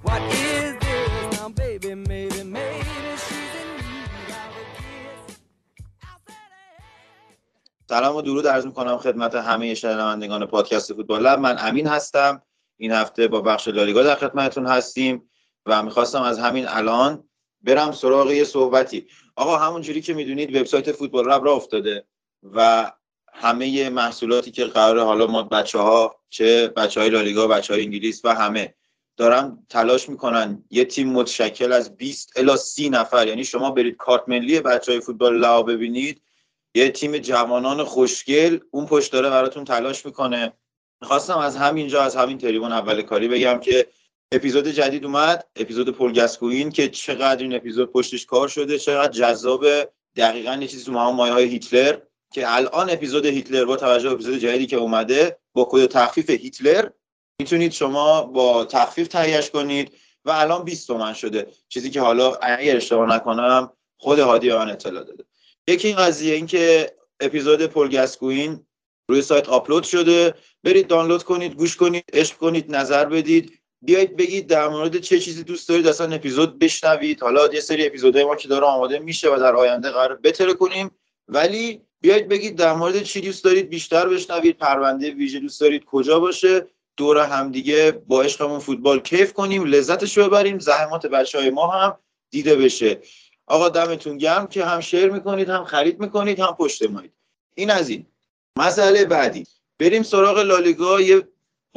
what 0.06 0.22
is 0.50 0.70
this? 0.84 1.10
Now, 1.36 1.48
baby, 1.62 1.90
maybe, 2.10 2.40
maybe 2.56 3.10
she's 3.24 3.52
in 3.62 3.68
need 3.80 4.30
of 4.42 4.50
a 4.60 4.64
kiss. 4.76 5.36
سلام 7.88 8.16
و 8.16 8.22
درود 8.22 8.46
عرض 8.46 8.66
می‌کنم 8.66 8.98
خدمت 8.98 9.34
همه 9.34 9.74
شنوندگان 9.74 10.46
پادکست 10.46 10.94
فوتبال 10.94 11.22
لب 11.22 11.38
من 11.38 11.56
امین 11.58 11.86
هستم 11.86 12.42
این 12.76 12.92
هفته 12.92 13.28
با 13.28 13.40
بخش 13.40 13.68
لالیگا 13.68 14.02
در 14.02 14.14
خدمتتون 14.14 14.66
هستیم 14.66 15.30
و 15.66 15.82
می‌خواستم 15.82 16.22
از 16.22 16.38
همین 16.38 16.68
الان 16.68 17.24
برم 17.62 17.92
سراغ 17.92 18.30
یه 18.30 18.44
صحبتی 18.44 19.06
آقا 19.38 19.56
همون 19.56 19.82
جوری 19.82 20.00
که 20.00 20.14
می‌دونید 20.14 20.56
وبسایت 20.56 20.92
فوتبال 20.92 21.24
رب 21.30 21.44
را 21.44 21.52
افتاده 21.52 22.04
و 22.42 22.92
همه 23.32 23.90
محصولاتی 23.90 24.50
که 24.50 24.64
قرار 24.64 25.04
حالا 25.04 25.26
ما 25.26 25.42
بچه 25.42 25.78
ها 25.78 26.16
چه 26.30 26.68
بچه 26.68 27.00
های 27.00 27.10
لالیگا 27.10 27.46
بچه 27.46 27.74
های 27.74 27.82
انگلیس 27.82 28.24
و 28.24 28.34
همه 28.34 28.74
دارن 29.16 29.66
تلاش 29.68 30.08
می‌کنن 30.08 30.64
یه 30.70 30.84
تیم 30.84 31.08
متشکل 31.08 31.72
از 31.72 31.96
20 31.96 32.32
الا 32.36 32.56
30 32.56 32.90
نفر. 32.90 33.28
یعنی 33.28 33.44
شما 33.44 33.70
برید 33.70 33.96
کارت 33.96 34.22
ملی 34.26 34.60
بچه 34.60 34.92
های 34.92 35.00
فوتبال 35.00 35.38
لا 35.38 35.62
ببینید 35.62 36.22
یه 36.74 36.90
تیم 36.90 37.18
جوانان 37.18 37.84
خوشگل 37.84 38.58
اون 38.70 38.86
پشت 38.86 39.12
داره 39.12 39.30
براتون 39.30 39.64
تلاش 39.64 40.06
می‌کنه. 40.06 40.52
می‌خواستم 41.00 41.38
از 41.38 41.56
همینجا 41.56 42.02
از 42.02 42.16
همین 42.16 42.38
تریبون 42.38 42.72
اول 42.72 43.02
کاری 43.02 43.28
بگم 43.28 43.60
که 43.60 43.86
اپیزود 44.32 44.68
جدید 44.68 45.04
اومد 45.04 45.46
اپیزود 45.56 45.90
پولگسکوین 45.90 46.70
که 46.70 46.88
چقدر 46.88 47.42
این 47.42 47.54
اپیزود 47.54 47.92
پشتش 47.92 48.26
کار 48.26 48.48
شده 48.48 48.78
چقدر 48.78 49.12
جذاب 49.12 49.66
دقیقا 50.16 50.58
یه 50.60 50.68
چیزی 50.68 50.84
تو 50.84 50.92
مایه 50.92 51.32
های 51.32 51.44
هیتلر 51.44 51.98
که 52.32 52.54
الان 52.54 52.90
اپیزود 52.90 53.26
هیتلر 53.26 53.64
با 53.64 53.76
توجه 53.76 54.08
به 54.08 54.14
اپیزود 54.14 54.38
جدیدی 54.38 54.66
که 54.66 54.76
اومده 54.76 55.38
با 55.52 55.68
کد 55.70 55.86
تخفیف 55.86 56.30
هیتلر 56.30 56.90
می‌تونید 57.40 57.72
شما 57.72 58.22
با 58.22 58.64
تخفیف 58.64 59.08
تهیهش 59.08 59.50
کنید 59.50 59.92
و 60.24 60.30
الان 60.30 60.64
20 60.64 60.86
تومن 60.86 61.12
شده. 61.12 61.46
چیزی 61.68 61.90
که 61.90 62.00
حالا 62.00 62.34
اگر 62.34 62.76
اشتباه 62.76 63.08
نکنم 63.08 63.72
خود 63.96 64.18
هادی 64.18 64.50
آن 64.50 64.70
اطلاع 64.70 65.04
داده. 65.04 65.24
یکی 65.68 65.88
این 65.88 65.96
قضیه 65.96 66.34
این 66.34 66.46
که 66.46 66.92
اپیزود 67.20 67.66
پولگسکوین 67.66 68.66
روی 69.10 69.22
سایت 69.22 69.48
آپلود 69.48 69.84
شده. 69.84 70.34
برید 70.64 70.86
دانلود 70.86 71.22
کنید 71.22 71.54
گوش 71.54 71.76
کنید 71.76 72.04
عشق 72.12 72.36
کنید 72.36 72.76
نظر 72.76 73.04
بدید. 73.04 73.58
بیایید 73.82 74.16
بگید 74.16 74.46
در 74.46 74.68
مورد 74.68 74.98
چه 74.98 75.20
چیزی 75.20 75.44
دوست 75.44 75.68
دارید 75.68 75.86
اصلا 75.86 76.14
اپیزود 76.14 76.58
بشنوید. 76.58 77.22
حالا 77.22 77.54
یه 77.54 77.60
سری 77.60 77.86
اپیزودهای 77.86 78.24
ما 78.24 78.36
که 78.36 78.48
داره 78.48 78.66
آماده 78.66 78.98
میشه 78.98 79.34
و 79.34 79.38
در 79.38 79.56
آینده 79.56 79.90
قرار 79.90 80.16
بتره 80.16 80.54
کنیم. 80.54 80.90
ولی 81.28 81.80
بیایید 82.00 82.28
بگید 82.28 82.56
در 82.56 82.72
مورد 82.72 83.02
چی 83.02 83.20
دوست 83.20 83.44
دارید 83.44 83.68
بیشتر 83.68 84.08
بشنوید. 84.08 84.58
پرونده 84.58 85.10
ویژه 85.10 85.40
دوست 85.40 85.60
دارید 85.60 85.84
کجا 85.84 86.20
باشه. 86.20 86.66
دور 86.96 87.18
همدیگه 87.18 88.02
با 88.06 88.22
عشقمون 88.22 88.58
فوتبال 88.58 89.00
کیف 89.00 89.32
کنیم. 89.32 89.64
لذتش 89.64 90.18
رو 90.18 90.24
ببریم. 90.24 90.58
زحمات 90.58 91.06
بچه 91.06 91.38
های 91.38 91.50
ما 91.50 91.66
هم 91.66 91.98
دیده 92.30 92.56
بشه. 92.56 93.00
آقا 93.46 93.68
دمتون 93.68 94.18
گرم 94.18 94.46
که 94.46 94.64
هم 94.64 94.80
شیر 94.80 95.10
می‌کنید 95.10 95.48
هم 95.48 95.64
خرید 95.64 96.00
می‌کنید 96.00 96.40
هم 96.40 96.56
پشت 96.58 96.82
مایید 96.90 97.12
این 97.54 97.70
از 97.70 97.88
این. 97.88 98.06
مسئله 98.58 99.04
بعدی. 99.04 99.46
بریم 99.78 100.02
سراغ 100.02 100.38
لالیگا. 100.38 101.00
یه 101.00 101.28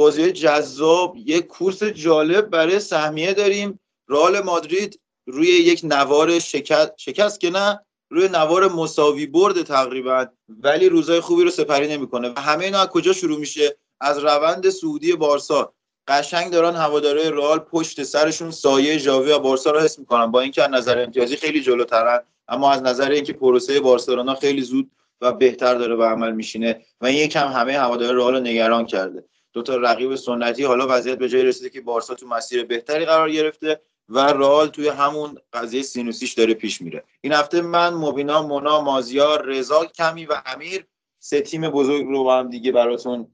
بازی 0.02 0.32
جذاب 0.32 1.18
یه 1.26 1.41
کورس 1.41 1.84
جالب 1.84 2.49
برای 2.49 2.80
سهمیه 2.80 3.34
داریم. 3.34 3.80
رئال 4.10 4.40
مادرید 4.40 4.99
روی 5.26 5.48
یک 5.48 5.82
نوار 5.84 6.40
شکست 6.40 6.91
شکست 6.98 7.40
که 7.40 7.49
نه 7.49 7.80
روی 8.10 8.28
نوار 8.28 8.68
مساوی 8.68 9.26
برد 9.26 9.61
تقریبا 9.61 10.26
ولی 10.49 10.90
روزای 10.90 11.19
خوبی 11.19 11.44
رو 11.44 11.49
سپری 11.49 11.88
نمی‌کنه. 11.88 12.30
و 12.30 12.40
همه 12.40 12.65
اینا 12.65 12.80
از 12.80 12.88
کجا 12.88 13.14
شروع 13.14 13.40
میشه؟ 13.40 13.78
از 13.99 14.18
روند 14.19 14.69
سعودی 14.69 15.14
بارسا. 15.14 15.73
قشنگ 16.07 16.52
دارن 16.52 16.76
هواداره 16.76 17.30
رئال 17.30 17.60
پشت 17.60 18.03
سرشون 18.03 18.52
سایه 18.52 18.98
ژاوی 18.98 19.32
و 19.32 19.40
بارسا 19.40 19.72
رو 19.72 19.80
حس 19.80 19.99
می‌کنن. 19.99 20.32
با 20.32 20.41
اینکه 20.41 20.64
از 20.64 20.69
نظر 20.69 20.99
امتیازی 20.99 21.36
خیلی 21.36 21.61
جلوترن 21.61 22.19
اما 22.48 22.72
از 22.72 22.82
نظر 22.82 23.11
اینکه 23.11 23.34
پروسه 23.34 23.80
بارسلونا 23.80 24.36
خیلی 24.36 24.61
زود 24.61 24.91
و 25.22 25.32
بهتر 25.32 25.76
داره 25.76 25.95
به 25.95 26.06
عمل 26.06 26.32
میشینه. 26.32 26.82
و 27.02 27.06
این 27.06 27.18
یکم 27.18 27.48
همه 27.48 27.78
هواداره 27.78 28.18
رئال 28.18 28.34
رو 28.34 28.40
نگران 28.40 28.86
کرده. 28.86 29.23
دو 29.53 29.61
تا 29.61 29.76
رقیب 29.76 30.15
سنتی 30.15 30.64
حالا 30.64 30.88
وضعیت 30.90 31.18
به 31.18 31.30
جای 31.30 31.44
رسیده 31.44 31.69
که 31.69 31.82
بارسا 31.82 32.15
تو 32.15 32.28
مسیر 32.28 32.65
بهتری 32.65 33.06
قرار 33.06 33.32
گرفته 33.32 33.82
و 34.10 34.19
رئال 34.19 34.68
توی 34.68 34.88
همون 34.88 35.38
قضیه 35.53 35.82
سینوسیش 35.82 36.34
داره 36.34 36.53
پیش 36.53 36.82
میره. 36.82 37.03
این 37.22 37.34
هفته 37.34 37.61
من 37.61 37.94
مبینا 37.94 38.41
مونا 38.41 38.82
مازیار 38.82 39.45
رضا 39.45 39.86
کمی 39.86 40.26
و 40.26 40.41
امیر 40.45 40.86
سه 41.19 41.41
تیم 41.41 41.69
بزرگ 41.69 42.06
رو 42.06 42.23
با 42.23 42.40
هم 42.40 42.49
دیگه 42.49 42.72
براتون 42.72 43.28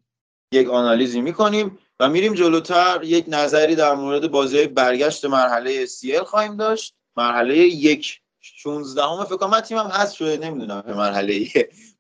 یک 0.52 0.70
آنالیزی 0.70 1.22
می‌کنیم 1.22 1.80
و 2.00 2.10
میریم 2.10 2.34
جلوتر. 2.34 3.00
یک 3.04 3.26
نظری 3.28 3.76
در 3.76 3.94
مورد 3.94 4.32
بازی 4.32 4.68
برگشت 4.68 5.26
مرحله 5.26 5.86
ال 6.14 6.24
خواهیم 6.24 6.58
داشت. 6.58 6.96
مرحله 7.18 7.58
یک 7.58 8.22
16 8.40 9.04
همه 9.04 9.26
فکر 9.26 9.38
کنم. 9.38 9.60
تیمم 9.60 9.88
هست 9.88 10.14
شده 10.16 10.38
نمی‌دونم 10.38 10.82
به 10.82 10.94
مرحله 10.94 11.48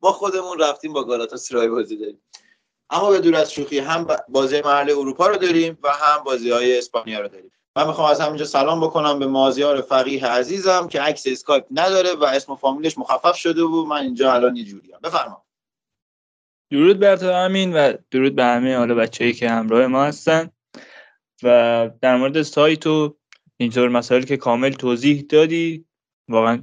ما 0.01 0.11
خودمون 0.11 0.59
رفتیم 0.59 0.93
با 0.93 1.03
گالاتا 1.03 1.37
سرای 1.37 1.67
بازی 1.67 1.97
داریم. 1.97 2.21
اما 2.89 3.09
به 3.09 3.19
دور 3.19 3.35
از 3.35 3.53
شوخی 3.53 3.79
هم 3.79 4.07
بازی 4.29 4.61
محل 4.61 4.89
اروپا 4.89 5.27
رو 5.27 5.37
داریم 5.37 5.77
و 5.83 5.89
هم 5.89 6.23
بازی 6.23 6.51
های 6.51 6.77
اسپانیا 6.77 7.19
رو 7.19 7.27
داریم. 7.27 7.51
من 7.75 7.87
می‌خوام 7.87 8.11
از 8.11 8.21
همینجا 8.21 8.45
سلام 8.45 8.81
بکنم 8.81 9.19
به 9.19 9.27
مازیار 9.27 9.81
فقیه 9.81 10.25
عزیزم 10.25 10.87
که 10.87 11.01
عکس 11.01 11.23
اسکایپ 11.27 11.65
نداره 11.71 12.13
و 12.13 12.23
اسم 12.23 12.51
و 12.51 12.55
فامیلش 12.55 12.97
مخفف 12.97 13.35
شده 13.35 13.65
بود 13.65 13.87
من 13.87 14.01
اینجا 14.01 14.33
الان 14.33 14.55
یه 14.55 14.63
جوریم 14.63 14.95
بفرما. 15.03 15.45
درود 16.71 16.99
بر 16.99 17.15
تو 17.15 17.27
امین 17.27 17.73
و 17.73 17.93
درود 18.11 18.35
به 18.35 18.43
همه 18.43 18.77
حالا 18.77 18.95
بچه‌ای 18.95 19.33
که 19.33 19.49
همراه 19.49 19.87
ما 19.87 20.03
هستن. 20.03 20.49
و 21.43 21.89
در 22.01 22.17
مورد 22.17 22.41
سایت 22.41 22.87
و 22.87 23.17
اینطور 23.57 23.89
مسائل 23.89 24.21
که 24.21 24.37
کامل 24.37 24.71
توضیح 24.71 25.25
دادی 25.29 25.85
واقعا 26.29 26.61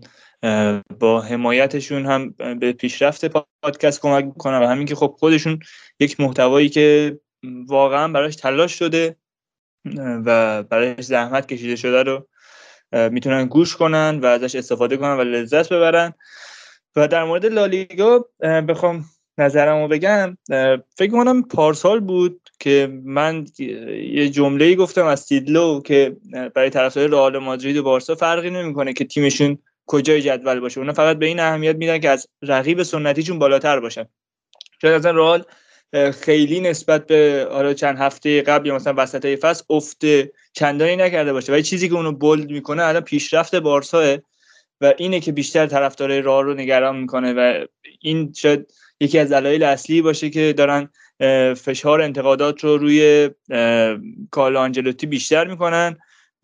با 0.98 1.20
حمایتشون 1.20 2.06
هم 2.06 2.30
به 2.58 2.72
پیشرفت 2.72 3.24
پادکست 3.62 4.00
کمک 4.00 4.24
می‌کنن 4.24 4.58
و 4.58 4.66
همین 4.66 4.86
که 4.86 4.94
خب 4.94 5.14
خودشون 5.18 5.58
یک 6.00 6.20
محتوایی 6.20 6.68
که 6.68 7.18
واقعا 7.66 8.08
براش 8.08 8.36
تلاش 8.36 8.78
شده 8.78 9.16
و 9.96 10.62
براش 10.62 11.04
زحمت 11.04 11.46
کشیده 11.46 11.76
شده 11.76 12.02
رو 12.02 12.26
می‌تونن 13.10 13.46
گوش 13.46 13.76
کنن 13.76 14.18
و 14.22 14.26
ازش 14.26 14.54
استفاده 14.54 14.96
کنن 14.96 15.16
و 15.16 15.20
لذت 15.20 15.72
ببرن. 15.72 16.14
و 16.96 17.08
در 17.08 17.24
مورد 17.24 17.46
لالیگا 17.46 18.28
بخوام 18.68 19.04
نظرمو 19.38 19.88
بگم 19.88 20.36
فکر 20.96 21.10
کنم 21.12 21.42
پارسال 21.42 22.00
بود 22.00 22.48
که 22.58 23.00
من 23.04 23.46
یه 24.10 24.28
جمله 24.28 24.74
گفتم 24.74 25.06
از 25.06 25.20
سیدلو 25.20 25.80
که 25.80 26.16
برای 26.54 26.70
طرفدار 26.70 27.08
رئال 27.08 27.38
مادرید 27.38 27.76
و 27.76 27.82
بارسا 27.82 28.14
فرقی 28.14 28.50
نمی‌کنه 28.50 28.92
که 28.92 29.04
تیمشون 29.04 29.58
کجای 29.86 30.22
جدول 30.22 30.60
باشه. 30.60 30.80
اونا 30.80 30.92
فقط 30.92 31.18
به 31.18 31.26
این 31.26 31.40
اهمیت 31.40 31.76
میدن 31.76 31.98
که 31.98 32.10
از 32.10 32.26
رقیب 32.42 32.82
سنتیشون 32.82 33.38
بالاتر 33.38 33.80
باشن. 33.80 34.04
شاید 34.82 34.94
اصلا 34.94 35.10
رئال 35.10 35.44
خیلی 36.20 36.60
نسبت 36.60 37.06
به 37.06 37.48
حالا 37.50 37.74
چند 37.74 37.98
هفته 37.98 38.42
قبل 38.42 38.66
یا 38.66 38.74
مثلا 38.74 38.94
وسط 38.96 39.26
فصل 39.26 39.64
افت 39.70 40.04
چندانی 40.52 40.96
نکرده 40.96 41.32
باشه. 41.32 41.52
ولی 41.52 41.62
چیزی 41.62 41.88
که 41.88 41.94
اونو 41.94 42.12
بولد 42.12 42.50
می‌کنه 42.50 42.84
الان 42.84 43.02
پیشرفت 43.02 43.54
بارساه 43.54 44.16
و 44.80 44.94
اینه 44.98 45.20
که 45.20 45.32
بیشتر 45.32 45.66
طرفدار 45.66 46.20
رئال 46.20 46.44
رو 46.44 46.54
نگران 46.54 46.96
می‌کنه 46.96 47.32
و 47.32 47.66
این 48.00 48.32
شاید 48.36 48.72
یکی 49.00 49.18
از 49.18 49.32
دلایل 49.32 49.62
اصلی 49.62 50.02
باشه 50.02 50.30
که 50.30 50.54
دارن 50.56 50.88
فشار 51.54 52.00
انتقادات 52.02 52.64
رو 52.64 52.76
روی 52.76 53.30
کارلو 54.30 54.58
آنجلوتی 54.58 55.06
بیشتر 55.06 55.46
می‌کنن. 55.46 55.96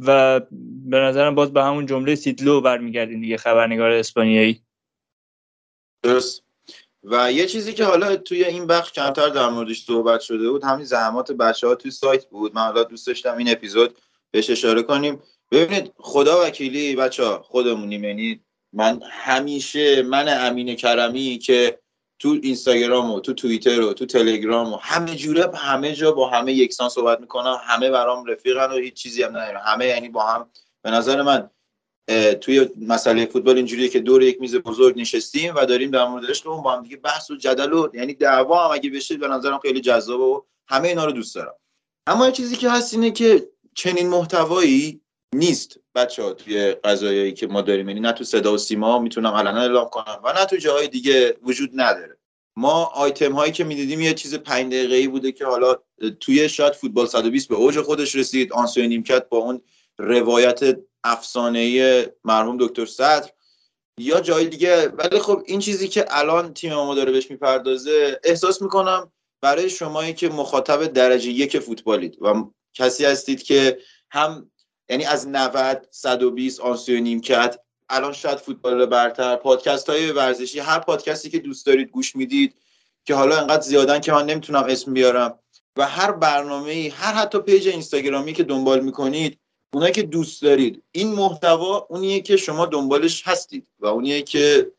و 0.07 0.41
به 0.85 0.99
نظرم 0.99 1.35
باز 1.35 1.53
به 1.53 1.63
همون 1.63 1.87
جمله 1.87 2.15
سیدلو 2.15 2.61
برمیگردین 2.61 3.21
دیگه 3.21 3.37
خبرنگار 3.37 3.91
اسپانیایی. 3.91 4.63
درست. 6.03 6.43
و 7.05 7.33
یه 7.33 7.47
چیزی 7.47 7.73
که 7.73 7.85
حالا 7.85 8.17
توی 8.17 8.45
این 8.45 8.67
بخش 8.67 8.93
کمتر 8.93 9.29
در 9.29 9.49
موردش 9.49 9.85
صحبت 9.85 10.21
شده 10.21 10.51
بود 10.51 10.65
همین 10.65 10.85
زحمات 10.85 11.33
بچه 11.33 11.67
ها 11.67 11.75
توی 11.75 11.91
سایت 11.91 12.27
بود. 12.27 12.55
من 12.55 12.63
حالا 12.63 12.85
دوست 12.85 13.07
داشتم 13.07 13.37
این 13.37 13.51
اپیزود 13.51 13.99
بهش 14.31 14.51
اشاره 14.51 14.83
کنیم. 14.83 15.23
ببینید 15.51 15.93
خدا 15.97 16.45
وکیلی 16.45 16.97
بچه 16.97 17.25
ها 17.25 17.43
خودمونیم. 17.43 18.05
یعنی 18.05 18.41
من 18.73 19.01
همیشه 19.11 20.03
من 20.03 20.47
امین 20.47 20.77
کرمی 20.77 21.39
که 21.39 21.79
تو 22.21 22.39
اینستاگرام 22.43 23.11
و 23.11 23.21
تو 23.21 23.33
توییتر 23.33 23.81
و 23.81 23.93
تو 23.93 24.07
تلگرام 24.07 24.73
و 24.73 24.77
همه 24.77 25.17
جوره 25.17 25.51
همه 25.57 25.93
جا 25.95 26.13
با 26.13 26.29
همه 26.29 26.53
یکسان 26.53 26.89
صحبت 26.89 27.21
می‌کنم 27.21 27.57
همه 27.63 27.91
برام 27.91 28.25
رفیقن 28.27 28.71
و 28.71 28.77
هیچ 28.77 28.95
چیزی 28.95 29.23
هم 29.23 29.31
ندارم 29.31 29.63
همه 29.65 29.87
یعنی 29.87 30.09
با 30.09 30.27
هم. 30.27 30.51
به 30.83 30.91
نظر 30.91 31.23
من 31.23 31.51
توی 32.41 32.69
مسئله 32.81 33.27
فوتبال 33.27 33.57
اینجوریه 33.57 33.89
که 33.89 34.01
دور 34.01 34.23
یک 34.23 34.41
میز 34.41 34.57
بزرگ 34.57 35.01
نشستیم 35.01 35.55
و 35.55 35.67
داریم 35.67 35.91
در 35.91 36.05
مورد 36.05 36.31
عشقمون 36.31 36.63
با 36.63 36.73
هم 36.73 36.83
دیگه 36.83 36.97
بحث 36.97 37.31
و 37.31 37.37
جدل 37.37 37.73
و 37.73 37.89
یعنی 37.95 38.15
دعوا 38.15 38.65
هم 38.65 38.71
اگه 38.71 38.91
بشه 38.91 39.17
به 39.17 39.29
نظرم 39.29 39.59
خیلی 39.59 39.81
جذاب 39.81 40.21
و 40.21 40.45
همه 40.69 40.89
اینا 40.89 41.05
رو 41.05 41.13
دوست 41.13 41.35
دارم. 41.35 41.55
اما 42.07 42.27
یه 42.27 42.33
چیزی 42.33 42.57
که 42.57 42.71
هست 42.71 42.95
اینه 42.95 43.11
که 43.11 43.49
چنین 43.75 44.09
محتوایی 44.09 45.01
نیست 45.35 45.77
بچه 45.95 46.23
ها 46.23 46.33
توی 46.33 46.73
قضایایی 46.73 47.33
که 47.33 47.47
ما 47.47 47.63
داریم. 47.63 47.89
یعنی 47.89 48.01
نه 48.01 48.13
تو 48.13 48.25
صدا 48.25 48.55
و 48.55 48.59
سیما 48.59 48.99
می‌تونم 48.99 49.35
علنا 49.35 49.61
اعلام 49.61 49.89
کنم 49.89 50.21
و 50.25 50.33
نه 50.33 50.45
تو 50.45 50.57
جاهای 50.57 50.89
دیگه 50.89 51.37
وجود 51.43 51.71
نداره. 51.75 52.17
ما 52.57 52.85
آیتم 52.85 53.33
هایی 53.33 53.53
که 53.53 53.65
می‌دیدیم 53.65 54.01
یه 54.01 54.15
چیز 54.15 54.35
پنج 54.35 54.73
دقیقه 54.73 54.95
ای 54.95 55.09
بوده 55.09 55.33
که 55.33 55.47
حالا 55.47 55.77
توی 56.21 56.49
شاید 56.49 56.73
فوتبال 56.73 57.07
120 57.07 57.49
به 57.49 57.55
اوج 57.55 57.81
خودش 57.81 58.15
رسید. 58.15 58.53
آنسوی 58.53 58.89
نیمکت 58.89 59.29
با 59.29 59.39
اون 59.39 59.61
روایت 59.99 60.79
افسانه 61.05 62.07
مرحوم 62.25 62.57
دکتر 62.61 62.87
صدر. 62.87 63.31
یا 63.99 64.21
جای 64.21 64.47
دیگه 64.47 64.89
ولی 64.89 65.19
خب 65.19 65.43
این 65.47 65.61
چیزی 65.61 65.89
که 65.89 66.05
الان 66.09 66.55
تیم 66.55 66.75
ما 66.75 66.95
داره 66.95 67.13
بهش 67.13 67.31
می‌پردازه 67.31 68.21
احساس 68.25 68.63
می‌کنم 68.63 69.13
برای 69.41 69.71
شمایی 69.71 70.15
که 70.15 70.29
مخاطب 70.29 70.87
درجه 70.87 71.31
یک 71.31 71.59
فوتبالید 71.59 72.23
و 72.23 72.45
کسی 72.75 73.05
هستید 73.05 73.43
که 73.43 73.79
هم 74.11 74.51
یعنی 74.91 75.05
از 75.05 75.29
90 75.29 75.89
120 75.91 76.61
آنسیو 76.61 77.01
نیمکت. 77.01 77.61
الان 77.89 78.13
شاید 78.13 78.39
فوتبال 78.39 78.87
برتر. 78.87 79.37
پادکست 79.37 79.91
های 79.91 80.13
ورزشی 80.13 80.59
هر 80.59 80.79
پادکستی 80.79 81.31
که 81.31 81.39
دوست 81.39 81.67
دارید 81.67 81.89
گوش 81.91 82.17
می‌دید 82.17 82.55
که 83.05 83.15
حالا 83.15 83.37
انقدر 83.37 83.63
زیادن 83.63 84.01
که 84.01 84.13
من 84.13 84.27
نمی‌تونم 84.27 84.65
اسم 84.69 84.93
بیارم. 84.93 85.39
و 85.77 85.87
هر 85.87 86.13
برنامه 86.13 86.93
هر 86.95 87.13
حتی 87.13 87.39
پیج 87.39 87.69
اینستاگرامی 87.69 88.33
که 88.33 88.45
دنبال 88.45 88.81
می‌کنید 88.81 89.39
اونایی 89.73 89.93
که 89.93 90.03
دوست 90.03 90.43
دارید. 90.43 90.83
این 90.93 91.13
محتوا 91.13 91.87
اونیه 91.91 92.21
که 92.21 92.37
شما 92.37 92.67
دنبالش 92.67 93.29
هستید 93.29 93.69
و 93.79 93.87
اونیه 93.87 94.23
که 94.23 94.73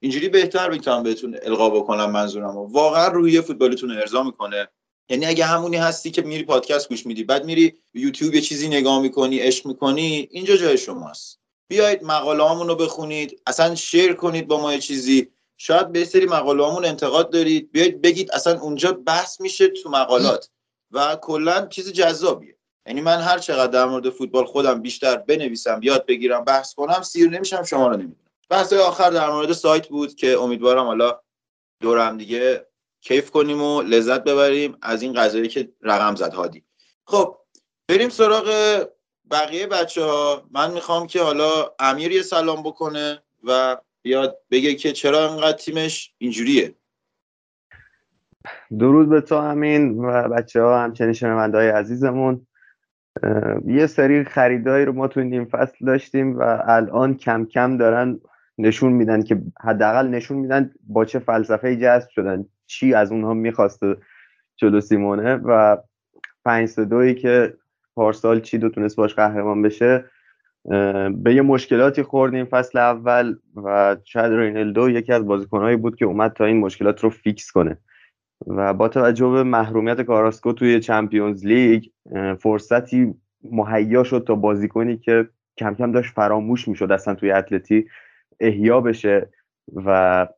اینجوری 0.00 0.28
بهتر 0.28 0.70
می‌تونم 0.70 1.02
بهتون 1.02 1.38
القا 1.42 1.70
بکنم 1.70 2.10
منظورم 2.10 2.56
واقعا 2.56 3.08
روی 3.08 3.40
فوتبالتون 3.40 3.90
ارضا 3.90 4.22
می‌کنه. 4.22 4.68
یعنی 5.08 5.26
اگه 5.26 5.44
همونی 5.44 5.76
هستی 5.76 6.10
که 6.10 6.22
میری 6.22 6.42
پادکست 6.42 6.88
گوش 6.88 7.06
میدی 7.06 7.24
بعد 7.24 7.44
میری 7.44 7.74
یوتیوب 7.94 8.34
یه 8.34 8.40
چیزی 8.40 8.68
نگاه 8.68 9.02
می‌کنی 9.02 9.38
عشق 9.38 9.66
می‌کنی 9.66 10.28
اینجا 10.30 10.56
جای 10.56 10.78
شماست. 10.78 11.38
بیایید 11.68 12.04
مقاله 12.04 12.66
رو 12.66 12.74
بخونید 12.74 13.42
اصلا 13.46 13.74
شیر 13.74 14.12
کنید 14.12 14.48
با 14.48 14.60
ما 14.60 14.72
یه 14.72 14.78
چیزی. 14.78 15.28
شاید 15.56 15.92
به 15.92 16.04
سری 16.04 16.26
مقاله 16.26 16.88
انتقاد 16.88 17.30
دارید. 17.30 17.72
بیایید 17.72 18.02
بگید 18.02 18.32
اصلا 18.32 18.60
اونجا 18.60 18.92
بحث 18.92 19.40
میشه 19.40 19.68
تو 19.68 19.90
مقالات. 19.90 20.50
و 20.90 21.16
کلا 21.16 21.66
چیز 21.66 21.92
جذابیه. 21.92 22.56
یعنی 22.86 23.00
من 23.00 23.20
هر 23.20 23.38
چقدر 23.38 23.72
در 23.72 23.84
مورد 23.84 24.10
فوتبال 24.10 24.44
خودم 24.44 24.82
بیشتر 24.82 25.16
بنویسم 25.16 25.80
یاد 25.82 26.06
بگیرم 26.06 26.44
بحث 26.44 26.74
کنم 26.74 27.02
سیر 27.02 27.30
نمیشم 27.30 27.62
شما 27.62 27.86
رو 27.86 27.92
نمی‌دونم 27.92 28.30
بحث 28.50 28.72
آخر 28.72 29.10
در 29.10 29.30
مورد 29.30 29.52
سایت 29.52 29.88
بود 29.88 30.14
که 30.14 30.38
امیدوارم 30.38 30.84
حالا 30.84 31.20
دور 31.80 31.98
هم 31.98 32.18
دیگه 32.18 32.66
کیف 33.02 33.30
کنیم 33.30 33.62
و 33.62 33.82
لذت 33.82 34.24
ببریم 34.24 34.76
از 34.82 35.02
این 35.02 35.12
قضایی 35.12 35.48
که 35.48 35.68
رقم 35.82 36.14
زد 36.14 36.34
هادی. 36.34 36.64
خب 37.04 37.36
بریم 37.88 38.08
سراغ 38.08 38.48
بقیه 39.30 39.66
بچه 39.66 40.04
ها 40.04 40.48
من 40.50 40.70
می‌خوام 40.70 41.06
که 41.06 41.22
حالا 41.22 41.50
امیر 41.78 42.12
یه 42.12 42.22
سلام 42.22 42.62
بکنه 42.62 43.22
و 43.44 43.76
بیاد 44.02 44.38
بگه 44.50 44.74
که 44.74 44.92
چرا 44.92 45.30
انقدر 45.30 45.56
تیمش 45.56 46.14
اینجوریه. 46.18 46.74
درود 48.78 49.08
به 49.08 49.20
تو 49.20 49.38
همین 49.38 49.98
و 49.98 50.28
بچه 50.28 50.62
ها 50.62 50.82
همچنین 50.82 51.12
شنونده 51.12 51.58
های 51.58 51.68
عزیزمون 51.68 52.46
یه 53.66 53.86
سری 53.86 54.24
خریدایی 54.24 54.84
رو 54.84 54.92
ما 54.92 55.08
تو 55.08 55.20
نیم 55.20 55.44
فصل 55.44 55.86
داشتیم 55.86 56.38
و 56.38 56.62
الان 56.66 57.16
کم 57.16 57.44
کم 57.44 57.76
دارن 57.76 58.20
نشون 58.58 58.92
میدن 58.92 59.22
که 59.22 59.42
حداقل 59.60 60.08
نشون 60.08 60.36
میدن 60.36 60.74
با 60.86 61.04
چه 61.04 61.18
فلسفه 61.18 61.76
جذب 61.76 62.08
شدن. 62.08 62.46
چی 62.72 62.94
از 62.94 63.12
اونها 63.12 63.34
می‌خواسته 63.34 63.96
جلو 64.56 64.80
سیمونه 64.80 65.34
و 65.34 65.76
پنج 66.44 66.80
دویی 66.80 67.14
که 67.14 67.54
پارسال 67.96 68.40
چی 68.40 68.58
دو 68.58 68.68
تونست 68.68 68.96
باش 68.96 69.14
قهرمان 69.14 69.62
بشه 69.62 70.04
به 71.10 71.34
یه 71.34 71.42
مشکلاتی 71.42 72.02
خوردیم 72.02 72.44
فصل 72.44 72.78
اول 72.78 73.36
و 73.64 73.96
شاید 74.04 74.32
رینلدو 74.32 74.90
یکی 74.90 75.12
از 75.12 75.26
بازیکنهایی 75.26 75.76
بود 75.76 75.96
که 75.96 76.04
اومد 76.04 76.32
تا 76.32 76.44
این 76.44 76.60
مشکلات 76.60 77.04
رو 77.04 77.10
فیکس 77.10 77.50
کنه. 77.50 77.78
و 78.46 78.74
با 78.74 78.88
توجه 78.88 79.28
به 79.28 79.42
محرومیت 79.42 80.00
کاراسکو 80.00 80.52
توی 80.52 80.80
چمپیونز 80.80 81.46
لیگ 81.46 81.84
فرصتی 82.38 83.14
مهیا 83.50 84.04
شد 84.04 84.24
تا 84.26 84.34
بازیکنی 84.34 84.96
که 84.96 85.28
کم 85.58 85.74
کم 85.74 85.92
داشت 85.92 86.14
فراموش 86.14 86.68
می‌شد 86.68 86.92
اصلا 86.92 87.14
توی 87.14 87.32
اتلتی 87.32 87.88
احیا 88.40 88.80
بشه 88.80 89.30
و 89.74 90.28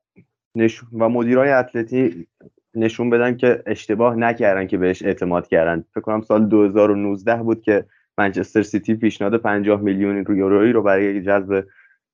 و 0.93 1.09
مدیرای 1.09 1.51
اتلتی 1.51 2.27
نشون 2.75 3.11
بدن 3.11 3.37
که 3.37 3.63
اشتباه 3.67 4.17
نکردن 4.17 4.67
که 4.67 4.79
بهش 4.79 5.03
اعتماد 5.03 5.49
کردن. 5.49 5.85
فکر 5.91 6.01
کنم 6.01 6.21
سال 6.21 6.47
2019 6.47 7.37
بود 7.37 7.63
که 7.63 7.85
منچستر 8.19 8.63
سیتی 8.63 8.95
پیشنهاد 8.95 9.37
50 9.37 9.81
میلیون 9.81 10.25
یورویی 10.29 10.73
رو 10.73 10.83
برای 10.83 11.23
جذب 11.23 11.65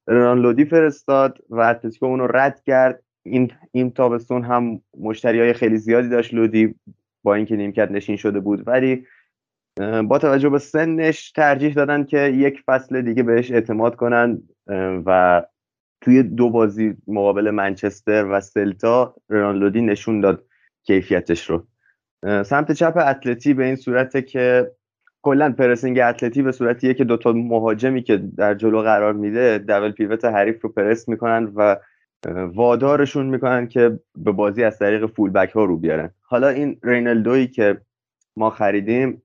رنان 0.09 0.39
لودی 0.39 0.65
فرستاد 0.65 1.39
و 1.51 1.61
اتلتیکو 1.61 2.07
اون 2.07 2.19
رو 2.19 2.37
رد 2.37 2.63
کرد. 2.63 3.03
این 3.23 3.53
این 3.73 3.91
تابستون 3.91 4.45
هم 4.45 4.81
مشتری 5.01 5.41
های 5.41 5.53
خیلی 5.53 5.77
زیادی 5.77 6.09
داشت 6.09 6.35
لودی 6.35 6.75
با 7.23 7.35
اینکه 7.35 7.57
نیمکت 7.57 7.91
نشین 7.91 8.17
شده 8.17 8.41
بود. 8.41 8.69
ولی 8.69 9.07
با 10.09 10.19
توجه 10.19 10.49
به 10.49 10.59
سنش 10.59 11.33
ترجیح 11.33 11.75
دادن 11.75 12.05
که 12.05 12.19
یک 12.19 12.63
فصل 12.67 13.03
دیگه 13.03 13.23
بهش 13.23 13.53
اعتماد 13.53 13.97
کنن 13.97 14.43
و 15.07 15.43
توی 16.01 16.23
دو 16.23 16.51
بازی 16.51 16.97
مقابل 17.07 17.51
منچستر 17.51 18.25
و 18.25 18.41
سلتا 18.41 19.15
رنالدودی 19.31 19.83
نشون 19.83 20.21
داد 20.21 20.45
کیفیتش 20.83 21.51
رو. 21.51 21.67
سمت 22.43 22.73
چپ 22.73 22.97
اتلتی 22.97 23.55
به 23.55 23.65
این 23.65 23.77
صورته 23.77 24.23
که 24.23 24.71
کلا 25.23 25.53
پرسینگ 25.53 25.99
اتلتی 25.99 26.43
به 26.43 26.53
صورتیه 26.53 26.95
که 26.95 27.05
دوتا 27.05 27.33
مهاجمی 27.33 28.03
که 28.03 28.17
در 28.37 28.55
جلو 28.55 28.83
قرار 28.83 29.13
میده 29.13 29.59
دبل 29.59 29.91
پیوت 29.91 30.25
حریف 30.25 30.63
رو 30.63 30.69
پرس 30.69 31.09
می‌کنن 31.09 31.53
و 31.55 31.77
وادارشون 32.55 33.27
می‌کنن 33.27 33.69
که 33.69 33.99
به 34.17 34.33
بازی 34.33 34.65
از 34.65 34.79
طریق 34.79 35.07
فول 35.07 35.31
بک 35.31 35.51
ها 35.51 35.65
رو 35.65 35.77
بیارن. 35.77 36.11
حالا 36.23 36.49
این 36.49 36.79
رینالدویی 36.83 37.47
که 37.47 37.81
ما 38.37 38.51
خریدیم 38.51 39.23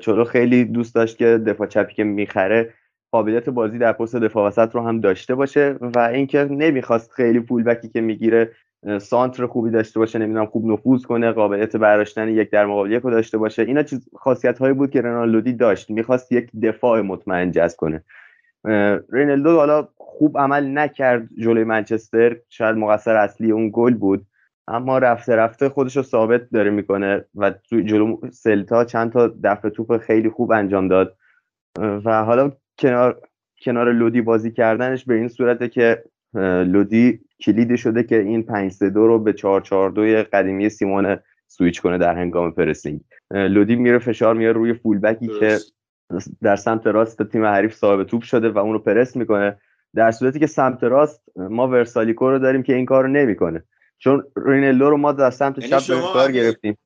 چلو 0.00 0.24
خیلی 0.24 0.64
دوست 0.64 0.94
داشت 0.94 1.18
که 1.18 1.26
دفاع 1.26 1.66
چپی 1.66 1.94
که 1.94 2.04
می‌خره 2.04 2.74
قابلیت 3.14 3.48
بازی 3.48 3.78
در 3.78 3.92
پست 3.92 4.16
دفاع 4.16 4.48
وسط 4.48 4.74
رو 4.74 4.80
هم 4.80 5.00
داشته 5.00 5.34
باشه 5.34 5.76
و 5.80 5.98
اینکه 5.98 6.44
نمی‌خواست 6.44 7.12
خیلی 7.12 7.40
فول 7.40 7.62
بکی 7.62 7.88
که 7.88 8.00
می‌گیره 8.00 8.50
سانتر 8.98 9.46
خوبی 9.46 9.70
داشته 9.70 10.00
باشه 10.00 10.18
نمی‌دونم 10.18 10.46
خوب 10.46 10.66
نفوذ 10.72 11.02
کنه 11.02 11.32
قابلیت 11.32 11.76
برداشتن 11.76 12.28
یک 12.28 12.50
در 12.50 12.66
مقابل 12.66 12.92
یک 12.92 13.02
رو 13.02 13.10
داشته 13.10 13.38
باشه 13.38 13.62
اینا 13.62 13.82
چیز 13.82 14.08
خاصیت 14.16 14.58
هایی 14.58 14.74
بود 14.74 14.90
که 14.90 15.02
رنالدودی 15.02 15.52
داشت 15.52 15.90
می‌خواست 15.90 16.32
یک 16.32 16.50
دفاع 16.62 17.00
مطمئن 17.00 17.50
جذب 17.50 17.76
کنه. 17.76 18.04
رینالدو 19.12 19.56
حالا 19.56 19.88
خوب 19.96 20.38
عمل 20.38 20.78
نکرد 20.78 21.28
جلوی 21.38 21.64
منچستر 21.64 22.36
شاید 22.48 22.76
مقصر 22.76 23.16
اصلی 23.16 23.52
اون 23.52 23.70
گل 23.72 23.94
بود 23.94 24.26
اما 24.68 24.98
رفته 24.98 25.36
رفته 25.36 25.68
خودش 25.68 25.96
رو 25.96 26.02
ثابت 26.02 26.50
داره 26.50 26.70
می‌کنه 26.70 27.24
و 27.34 27.52
جلو 27.70 28.16
سلتا 28.30 28.84
چند 28.84 29.12
تا 29.12 29.32
دفع 29.44 29.68
توپ 29.68 29.96
خیلی 29.96 30.30
خوب 30.30 30.52
انجام 30.52 30.88
داد. 30.88 31.16
و 32.04 32.24
حالا 32.24 32.52
کنار 32.78 33.20
کنار 33.64 33.92
لودی 33.92 34.20
بازی 34.20 34.50
کردنش 34.50 35.04
به 35.04 35.14
این 35.14 35.28
صورته 35.28 35.68
که 35.68 36.04
لودی 36.66 37.20
کلیدی 37.40 37.76
شده 37.76 38.02
که 38.02 38.20
این 38.20 38.42
5 38.42 38.72
3 38.72 38.90
2 38.90 39.06
رو 39.06 39.18
به 39.18 39.32
4 39.32 39.60
4 39.60 39.90
2 39.90 40.02
قدیمی 40.32 40.68
سیمون 40.68 41.16
سویچ 41.46 41.80
کنه 41.80 41.98
در 41.98 42.14
هنگام 42.14 42.52
pressing. 42.52 43.00
لودی 43.30 43.76
میره 43.76 43.98
فشار 43.98 44.34
میاره 44.34 44.52
روی 44.52 44.74
full 44.74 44.98
back 44.98 45.22
ی 45.22 45.28
که 45.40 45.58
در 46.42 46.56
سمت 46.56 46.86
راست 46.86 47.22
تیم 47.22 47.44
حریف 47.44 47.74
صاحب 47.74 48.04
توپ 48.04 48.22
شده 48.22 48.48
و 48.48 48.58
اون 48.58 48.72
رو 48.72 48.78
پرس 48.78 49.16
می‌کنه. 49.16 49.56
در 49.94 50.10
صورتی 50.10 50.38
که 50.38 50.46
سمت 50.46 50.84
راست 50.84 51.22
ما 51.36 51.68
ورسالیکو 51.68 52.30
رو 52.30 52.38
داریم 52.38 52.62
که 52.62 52.74
این 52.74 52.86
کار 52.86 53.04
رو 53.04 53.10
نمی‌کنه. 53.10 53.62
چون 53.98 54.24
رینلدو 54.46 54.90
رو 54.90 54.96
ما 54.96 55.12
در 55.12 55.30
سمت 55.30 55.58
یعنی 55.58 55.82
چپ 55.82 56.12
کار 56.12 56.32
گرفتیم. 56.32 56.76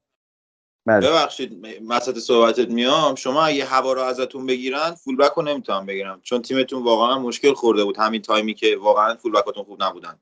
بله. 0.86 1.09
ببخشید 1.09 1.66
وسط 1.82 2.18
صحبتت 2.18 2.70
میام. 2.70 3.14
شما 3.14 3.44
اگه 3.44 3.64
هوا 3.64 3.92
رو 3.92 4.00
ازتون 4.00 4.46
بگیرن 4.46 4.90
full 4.90 5.16
back 5.16 5.32
رو 5.32 5.42
نمی‌تونم 5.42 5.86
بگیرم. 5.86 6.20
چون 6.22 6.42
تیمتون 6.42 6.84
واقعا 6.84 7.18
مشکل 7.18 7.52
خورده 7.52 7.84
بود. 7.84 7.96
همین 7.98 8.22
تایمی 8.22 8.55
که 8.55 8.76
واقعا 8.80 9.14
full 9.14 9.32
back 9.32 9.51
اتون 9.51 9.64
خوب 9.64 9.82
نبودن. 9.82 10.14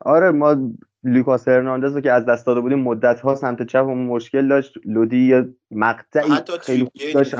آره 0.00 0.30
ما 0.30 0.56
لوکاس 1.02 1.48
هرناندز 1.48 1.94
رو 1.94 2.00
که 2.00 2.12
از 2.12 2.26
دست 2.26 2.46
داده 2.46 2.60
بودیم 2.60 2.78
مدت 2.78 3.20
ها 3.20 3.34
سمت 3.34 3.66
چپ 3.66 3.84
مشکل 3.84 4.48
داشت. 4.48 4.74
لودی 4.84 5.28
یه 5.28 5.54
مقطعی 5.70 6.30
خیلی 6.60 6.84
خوب 6.84 7.12
داشت. 7.14 7.34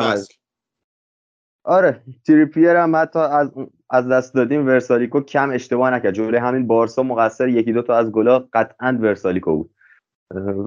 آره. 1.64 2.02
تریپیر 2.26 2.76
هم 2.76 2.96
حتی 2.96 3.18
از 3.18 3.50
از 3.90 4.08
دست 4.08 4.34
دادیم. 4.34 4.66
ورسالیکو 4.66 5.20
کم 5.20 5.50
اشتباه 5.50 5.90
نکرد. 5.90 6.14
جلوی 6.14 6.36
همین 6.36 6.66
بارسا 6.66 7.02
مقصر 7.02 7.48
یکی 7.48 7.72
دو 7.72 7.82
تا 7.82 7.94
از 7.94 8.10
گلا 8.10 8.48
قطعا 8.52 8.98
ورسالیکو 9.00 9.56
بود. 9.56 9.74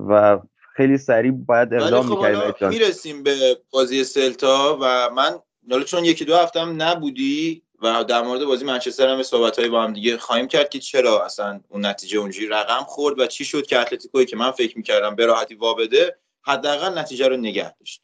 و 0.10 0.40
خیلی 0.78 0.98
سریع 0.98 1.32
باید 1.32 1.74
اقدام 1.74 2.04
خب 2.04 2.16
می‌کردیم 2.16 2.70
می‌رسیم 2.70 3.24
به 3.24 3.60
بازی 3.70 4.04
سلتا 4.04 4.78
و 4.82 5.10
من 5.10 5.40
حالا 5.72 5.84
چون 5.84 6.06
یکی 6.06 6.26
دو 6.26 6.36
هفته 6.36 6.60
هم 6.60 6.82
نبودی 6.82 7.64
و 7.82 8.04
در 8.04 8.22
مورد 8.22 8.46
بازی 8.46 8.66
منچستر 8.66 9.10
هم 9.10 9.24
صحبت 9.24 9.60
های 9.60 9.70
با 9.70 9.84
هم 9.84 9.94
دیگه 9.94 10.18
خواهیم 10.18 10.48
کرد 10.48 10.70
که 10.70 10.80
چرا 10.80 11.26
اصلا 11.26 11.60
اون 11.70 11.86
نتیجه 11.86 12.18
اونجوری 12.18 12.48
رقم 12.48 12.84
خورد 12.84 13.20
و 13.20 13.28
چی 13.28 13.46
شد 13.46 13.68
که 13.68 13.80
اتلتیکوی 13.80 14.26
که 14.26 14.36
من 14.36 14.52
فکر 14.52 14.78
می‌کردم 14.78 15.16
به 15.16 15.26
راحتی 15.26 15.56
وابده 15.56 16.18
حداقل 16.42 16.98
نتیجه 16.98 17.28
رو 17.28 17.38
نگه 17.38 17.74
داشت. 17.80 18.02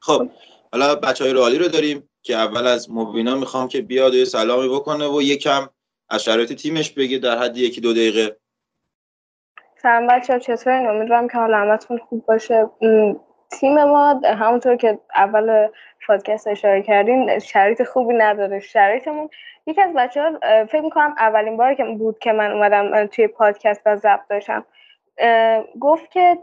خب 0.00 0.30
حالا 0.72 0.94
بچه 0.94 1.24
های 1.24 1.32
روالی 1.32 1.58
رو 1.58 1.68
داریم 1.68 2.08
که 2.22 2.36
اول 2.36 2.66
از 2.66 2.90
مبینا 2.90 3.34
می‌خوام 3.34 3.68
که 3.68 3.82
بیاد 3.82 4.14
و 4.14 4.24
سلامی 4.24 4.68
بکنه 4.68 5.06
و 5.06 5.22
یکم 5.22 5.68
از 6.08 6.24
شرایط 6.24 6.52
تیمش 6.52 6.90
بگه 6.90 7.18
در 7.18 7.38
حد 7.38 7.56
یکی 7.56 7.80
دو 7.80 7.92
دقیقه. 7.92 8.36
سلام 9.88 10.06
بچه 10.06 10.32
ها 10.32 10.38
چطورین؟ 10.38 10.88
امیدوارم 10.88 11.28
که 11.28 11.38
حال 11.38 11.54
همتون 11.54 11.98
خوب 11.98 12.26
باشه. 12.26 12.66
تیم 13.50 13.84
ما 13.84 14.20
همونطور 14.24 14.76
که 14.76 14.98
اول 15.14 15.68
پادکست 16.06 16.46
اشاره 16.46 16.82
کردیم 16.82 17.38
شرایط 17.38 17.82
خوبی 17.82 18.14
نداره. 18.14 18.60
شرایطمون 18.60 19.28
یکی 19.66 19.82
از 19.82 19.92
بچه 19.92 20.22
ها 20.22 20.32
فکر 20.66 20.80
می‌کنم 20.80 21.14
اولین 21.18 21.56
بار 21.56 21.74
که 21.74 21.84
بود 21.84 22.18
که 22.18 22.32
من 22.32 22.52
اومدم 22.52 23.06
توی 23.06 23.26
پادکست 23.26 23.82
و 23.86 23.96
ضبط 23.96 24.28
داشتم. 24.30 24.64
گفت 25.80 26.10
که 26.10 26.38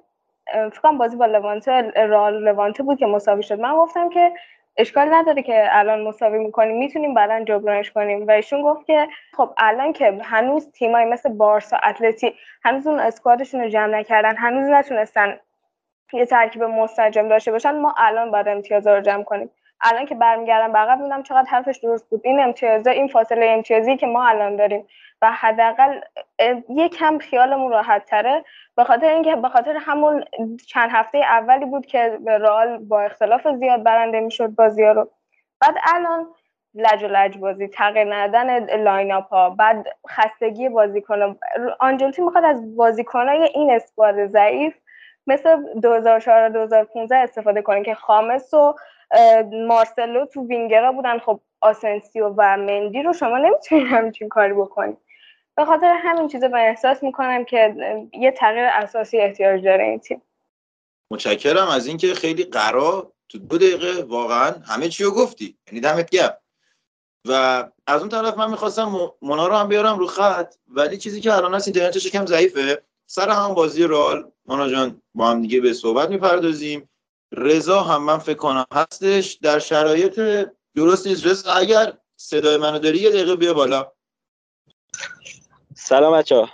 فکر 0.45 0.81
کنم 0.81 0.97
بازی 0.97 1.17
با 1.17 1.25
لوانته 1.25 1.91
رال 1.95 2.43
لوانته 2.43 2.83
بود 2.83 2.99
که 2.99 3.05
مساوی 3.05 3.43
شد. 3.43 3.59
من 3.59 3.75
گفتم 3.75 4.09
که 4.09 4.31
اشکال 4.77 5.13
نداره 5.13 5.41
که 5.41 5.67
الان 5.71 6.01
مساوی 6.01 6.37
می‌کنیم. 6.37 6.77
می‌تونیم 6.77 7.13
بعدا 7.13 7.43
جبرانش 7.43 7.91
کنیم. 7.91 8.27
و 8.27 8.31
ایشون 8.31 8.61
گفت 8.61 8.85
که 8.85 9.07
خب 9.37 9.49
الان 9.57 9.93
که 9.93 10.17
هنوز 10.23 10.71
تیمایی 10.71 11.05
مثل 11.05 11.29
بارسا 11.29 11.77
اتلتی 11.77 12.33
هنوز 12.63 12.87
اون 12.87 12.99
اسکوادشون 12.99 13.61
رو 13.61 13.69
جمع 13.69 13.99
نکردن 13.99 14.35
هنوز 14.35 14.69
نتونستن 14.69 15.39
یه 16.13 16.25
ترکیب 16.25 16.63
مستجم 16.63 17.27
داشته 17.27 17.51
باشن 17.51 17.79
ما 17.79 17.95
الان 17.97 18.31
باید 18.31 18.47
امتیازا 18.47 18.95
رو 18.95 19.01
جمع 19.01 19.23
کنیم. 19.23 19.49
الان 19.81 20.05
که 20.05 20.15
برمیگردم 20.15 20.73
به 20.73 20.79
عقب 20.79 20.97
می‌بینم 20.97 21.23
چقدر 21.23 21.49
حرفش 21.49 21.77
درست 21.77 22.09
بود. 22.09 22.21
این 22.23 22.39
امتیازا 22.39 22.91
این 22.91 23.07
فاصله 23.07 23.45
امتیازی 23.45 23.97
که 23.97 24.07
ما 24.07 24.27
الان 24.27 24.55
داریم. 24.55 24.87
و 25.21 25.31
حداقل 25.31 25.99
یکم 26.69 27.17
خیالمون 27.17 27.71
راحت 27.71 28.05
تره. 28.05 28.43
به 28.75 28.83
خاطر 28.83 29.07
اینکه 29.07 29.35
به 29.35 29.49
خاطر 29.49 29.77
همون 29.79 30.23
چند 30.67 30.89
هفته 30.93 31.17
اولی 31.17 31.65
بود 31.65 31.85
که 31.85 32.19
رئال 32.27 32.77
با 32.77 33.01
اختلاف 33.01 33.47
زیاد 33.47 33.83
برنده 33.83 34.19
می‌شد 34.19 34.47
بازی 34.47 34.83
رو. 34.83 35.09
بعد 35.61 35.75
الان 35.95 36.27
لج 36.73 37.03
و 37.03 37.07
لج 37.07 37.37
بازی 37.37 37.67
تغییر 37.67 38.15
ندن 38.15 38.77
lineup 38.83 39.27
ها 39.27 39.49
بعد 39.49 39.87
خستگی 40.09 40.69
بازیکن 40.69 41.37
آنجلوتی 41.79 42.21
می‌خواد 42.21 42.45
از 42.45 42.75
بازیکنای 42.75 43.43
این 43.53 43.71
squad 43.71 44.27
ضعیف 44.27 44.75
مثل 45.27 45.79
2014 45.81 46.49
2015 46.49 47.15
استفاده 47.15 47.61
کنه 47.61 47.83
که 47.83 47.93
خامس 47.93 48.53
و 48.53 48.75
مارسلو 49.67 50.25
تو 50.25 50.47
وینگرا 50.47 50.91
بودن. 50.91 51.19
خب 51.19 51.39
آسنسیو 51.61 52.27
و 52.37 52.57
مندی 52.57 53.03
رو 53.03 53.13
شما 53.13 53.37
نمی‌تونید 53.37 53.87
همچین 53.87 54.29
کاری 54.29 54.53
بکنید. 54.53 54.97
به 55.57 55.65
خاطر 55.65 55.99
همین 56.03 56.27
چیزا 56.27 56.47
من 56.47 56.59
احساس 56.59 57.03
می‌کنم 57.03 57.45
که 57.45 57.75
یه 58.13 58.31
تغییر 58.31 58.65
اساسی 58.65 59.17
احتیاج 59.17 59.63
داره 59.63 59.83
این 59.83 59.99
تیم. 59.99 60.21
متشکرم 61.11 61.67
از 61.67 61.87
اینکه 61.87 62.13
خیلی 62.13 62.43
قرا 62.43 63.13
تو 63.29 63.37
دو 63.37 63.57
دقیقه 63.57 64.03
واقعا 64.03 64.51
همه 64.67 64.89
چی 64.89 65.03
رو 65.03 65.11
گفتی. 65.11 65.57
یعنی 65.67 65.79
دمت 65.79 66.09
گرم. 66.09 66.37
و 67.27 67.63
از 67.87 68.01
اون 68.01 68.09
طرف 68.09 68.37
من 68.37 68.51
می‌خواستم 68.51 69.11
مونا 69.21 69.47
رو 69.47 69.55
هم 69.55 69.67
بیارم 69.67 69.99
رو 69.99 70.07
خط 70.07 70.55
ولی 70.67 70.97
چیزی 70.97 71.21
که 71.21 71.33
الان 71.33 71.53
هست 71.53 71.67
اینترنتش 71.67 72.05
یکم 72.05 72.25
ضعیفه. 72.25 72.81
سر 73.05 73.29
هم 73.29 73.53
بازی 73.53 73.83
رئال 73.83 74.31
مونا 74.45 74.69
جان 74.69 75.01
با 75.15 75.27
هم 75.29 75.41
دیگه 75.41 75.61
به 75.61 75.73
صحبت 75.73 76.09
می‌پردازیم. 76.09 76.89
رضا 77.31 77.81
هم 77.81 78.03
من 78.03 78.17
فکر 78.17 78.37
کنم 78.37 78.65
هستش. 78.73 79.33
در 79.33 79.59
شرایط 79.59 80.47
درست 80.75 81.07
نیست. 81.07 81.27
رضا 81.27 81.51
اگر 81.51 81.93
صدای 82.15 82.57
منو 82.57 82.79
داری 82.79 82.97
یه 82.97 83.09
دقیقه 83.09 83.35
بیا 83.35 83.53
بالا. 83.53 83.91
سلام 85.85 86.17
بچه 86.17 86.47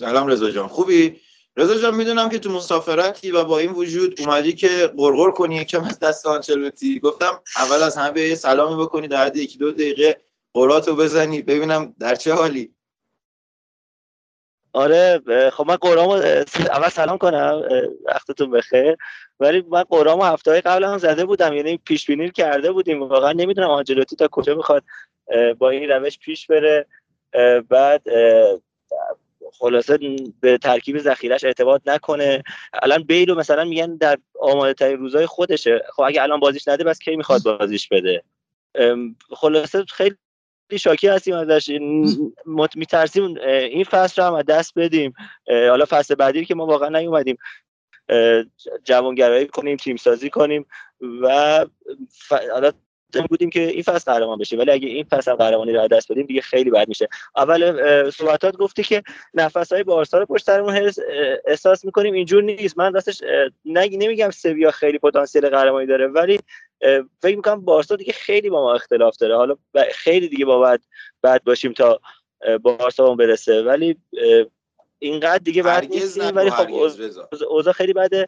سلام 0.00 0.26
رضا 0.26 0.50
جان. 0.50 0.68
خوبی؟ 0.68 1.20
رضا 1.56 1.78
جان 1.78 1.94
می‌دونم 1.94 2.28
که 2.28 2.38
تو 2.38 2.50
مسافرتی 2.50 3.30
و 3.30 3.44
با 3.44 3.58
این 3.58 3.72
وجود 3.72 4.20
اومدی 4.20 4.52
که 4.52 4.92
قرقر 4.96 5.30
کنی 5.30 5.56
یکم 5.56 5.84
از 5.84 5.98
دست 5.98 6.26
آنچلوتی 6.26 7.00
گفتم 7.00 7.40
اول 7.56 7.82
از 7.82 7.96
همه 7.96 8.34
سلامی 8.34 8.82
بکنی 8.82 9.08
در 9.08 9.26
حد 9.26 9.36
یکی 9.36 9.58
دو 9.58 9.72
دقیقه 9.72 10.20
قراتو 10.54 10.96
بزنی. 10.96 11.42
ببینم 11.42 11.94
در 11.98 12.14
چه 12.14 12.34
حالی. 12.34 12.74
آره 14.72 15.22
خب 15.52 15.66
من 15.66 15.76
قرامو 15.76 16.12
اول 16.70 16.88
سلام 16.88 17.18
کنم 17.18 17.62
وقتتون 18.04 18.50
بخیر. 18.50 18.96
ولی 19.40 19.64
من 19.68 19.82
قرامو 19.82 20.24
هفته 20.24 20.50
های 20.50 20.60
قبل 20.60 20.84
هم 20.84 20.98
زده 20.98 21.24
بودم 21.24 21.52
یعنی 21.52 21.76
پیش 21.76 22.06
بینی 22.06 22.30
کرده 22.30 22.72
بودیم. 22.72 23.02
واقعا 23.02 23.32
نمی‌دونم 23.32 23.70
آنجلوتی 23.70 24.16
تا 24.16 24.28
کجا 24.28 24.54
می‌خواد 24.54 24.84
با 25.58 25.70
این 25.70 25.88
روش 25.90 26.18
پیش 26.18 26.46
بره. 26.46 26.86
بعد 27.68 28.02
خلاصه 29.52 29.98
به 30.40 30.58
ترکیب 30.58 30.98
ذخیرش 30.98 31.44
اعتماد 31.44 31.82
نکنه. 31.86 32.42
الان 32.82 33.02
بیلو 33.02 33.34
مثلا 33.34 33.64
میگن 33.64 33.96
در 33.96 34.18
آماده 34.40 34.74
ترین 34.74 34.98
روزای 34.98 35.26
خودشه. 35.26 35.82
خب 35.92 36.02
اگه 36.02 36.22
الان 36.22 36.40
بازیش 36.40 36.68
نده 36.68 36.84
بس 36.84 36.98
کی 36.98 37.16
می‌خواد 37.16 37.42
بازیش 37.42 37.88
بده؟ 37.88 38.22
خلاصه 39.30 39.84
خیلی 39.84 40.16
شاکی 40.80 41.08
هستیم 41.08 41.34
ازش. 41.34 41.70
میترسیم 42.74 43.36
این 43.46 43.84
فصل 43.84 44.22
رو 44.22 44.28
هم 44.28 44.42
دست 44.42 44.72
بدیم. 44.76 45.12
حالا 45.46 45.84
فصل 45.88 46.14
بعدی 46.14 46.44
که 46.44 46.54
ما 46.54 46.66
واقعا 46.66 46.88
نیومدیم. 46.88 47.38
جوانگرایی 48.84 49.46
کنیم 49.46 49.76
تیم 49.76 49.96
سازی 49.96 50.30
کنیم 50.30 50.66
و 51.22 51.66
ف... 52.10 52.32
بودیم 53.28 53.50
که 53.50 53.60
این 53.60 53.82
فصل 53.82 54.12
قهرمان 54.12 54.38
بشیم. 54.38 54.58
ولی 54.58 54.70
اگه 54.70 54.88
این 54.88 55.04
فصل 55.04 55.34
قهرمانی 55.34 55.72
رو 55.72 55.88
دست 55.88 56.12
بدیم 56.12 56.26
دیگه 56.26 56.40
خیلی 56.40 56.70
بد 56.70 56.88
میشه. 56.88 57.08
اول 57.36 58.10
صحبتات 58.10 58.56
گفتی 58.56 58.82
که 58.82 59.02
نفس 59.34 59.72
های 59.72 59.82
بارسا 59.82 60.18
رو 60.18 60.26
پشت 60.26 60.44
سرمون 60.44 60.90
احساس 61.46 61.84
می‌کنیم 61.84 62.14
اینجور 62.14 62.42
نیست. 62.42 62.78
من 62.78 62.94
راستش 62.94 63.22
نمیگم 63.64 64.30
سویا 64.30 64.70
خیلی 64.70 64.98
پتانسیل 64.98 65.48
قهرمانی 65.48 65.86
داره 65.86 66.06
ولی 66.06 66.38
فکر 67.22 67.36
می‌کنم 67.36 67.64
بارسا 67.64 67.96
دیگه 67.96 68.12
خیلی 68.12 68.50
با 68.50 68.60
ما 68.62 68.74
اختلاف 68.74 69.16
داره. 69.16 69.36
حالا 69.36 69.56
خیلی 69.92 70.28
دیگه 70.28 70.44
با 70.44 70.58
بعد 70.58 70.82
بعد 71.22 71.44
باشیم 71.44 71.72
تا 71.72 72.00
بارسا 72.62 73.06
اون 73.06 73.16
برسه. 73.16 73.62
ولی 73.62 73.96
اینقدر 74.98 75.38
دیگه 75.38 75.62
بعد 75.62 75.84
نیستیم. 75.94 76.36
ولی 76.36 76.50
خب 76.50 76.70
اوضاع- 77.50 77.72
خیلی 77.74 77.92
بده. 77.92 78.26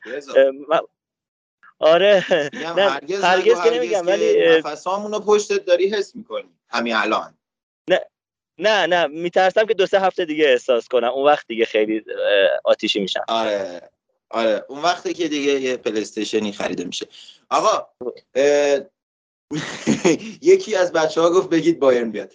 آره. 1.81 2.25
نه 2.53 2.91
هرگز, 2.91 3.25
هرگز 3.25 3.63
که 3.63 3.71
نمیگم 3.71 4.07
ولی 4.07 4.47
اه، 4.47 4.59
نفسامون 4.59 5.13
رو 5.13 5.21
پشتت 5.21 5.65
داری 5.65 5.89
حس 5.89 6.17
می‌کنی. 6.17 6.51
همین 6.69 6.95
الان. 6.95 7.35
نه 8.59 8.87
نه 8.87 9.07
میترسم 9.07 9.67
که 9.67 9.75
دو 9.75 9.87
سه 9.87 10.01
هفته 10.01 10.25
دیگه 10.25 10.49
احساس 10.49 10.89
کنم. 10.89 11.09
اون 11.09 11.27
وقت 11.27 11.47
دیگه 11.47 11.65
خیلی 11.65 12.05
آتیشی 12.65 13.01
میشم. 13.01 13.25
آره 13.29 13.91
آره. 14.31 14.65
اون 14.69 14.83
وقتی 14.83 15.15
که 15.15 15.29
دیگه 15.29 15.53
یه 15.53 15.77
پلیستشنی 15.77 16.53
خریده 16.53 16.85
میشه. 16.85 17.07
آقا 17.51 17.87
یکی 20.43 20.77
از 20.77 20.93
بچه 20.93 21.21
ها 21.21 21.31
گفت 21.31 21.49
بگید 21.49 21.81
بایرن 21.81 22.11
بیاد. 22.11 22.33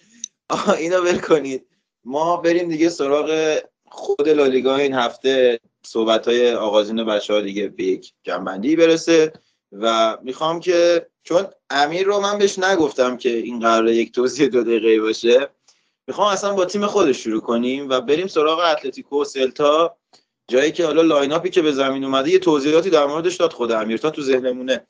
آقا 0.49 0.73
اینو 0.73 0.97
ول 0.97 1.19
کنید. 1.19 1.67
ما 2.03 2.38
بریم 2.38 2.69
دیگه 2.69 2.89
سراغ 2.89 3.59
خود 3.85 4.30
لالیگا 4.30 4.76
این 4.76 4.93
هفته. 4.93 5.59
صحبت 5.85 6.27
های 6.27 6.53
آغازین 6.53 7.03
بچه 7.03 7.33
ها 7.33 7.41
دیگه 7.41 7.67
به 7.67 7.83
یک 7.83 8.13
جمع‌بندی 8.23 8.76
برسه 8.75 9.33
و 9.71 10.17
می‌خوام 10.23 10.59
که 10.59 11.07
چون 11.23 11.47
امیر 11.69 12.05
رو 12.07 12.19
من 12.19 12.37
بهش 12.37 12.59
نگفتم 12.59 13.17
که 13.17 13.29
این 13.29 13.59
قراره 13.59 13.95
یک 13.95 14.11
توضیح 14.11 14.47
دو 14.47 14.63
دقیقه 14.63 15.01
باشه 15.01 15.49
می‌خوام 16.07 16.27
اصلا 16.27 16.53
با 16.53 16.65
تیم 16.65 16.85
خودش 16.85 17.23
شروع 17.23 17.41
کنیم 17.41 17.89
و 17.89 18.01
بریم 18.01 18.27
سراغ 18.27 18.59
اتلتیکو 18.59 19.21
و 19.21 19.23
سلتا. 19.23 19.97
جایی 20.47 20.71
که 20.71 20.85
حالا 20.85 21.01
lineup 21.01 21.31
ی 21.31 21.49
که 21.49 21.61
به 21.61 21.71
زمین 21.71 22.03
اومده 22.03 22.29
یه 22.29 22.39
توضیحاتی 22.39 22.89
در 22.89 23.05
موردش 23.05 23.35
داد 23.35 23.53
خود 23.53 23.71
امیر. 23.71 23.97
تا 23.97 24.09
تو 24.09 24.21
ذهنمونه. 24.21 24.87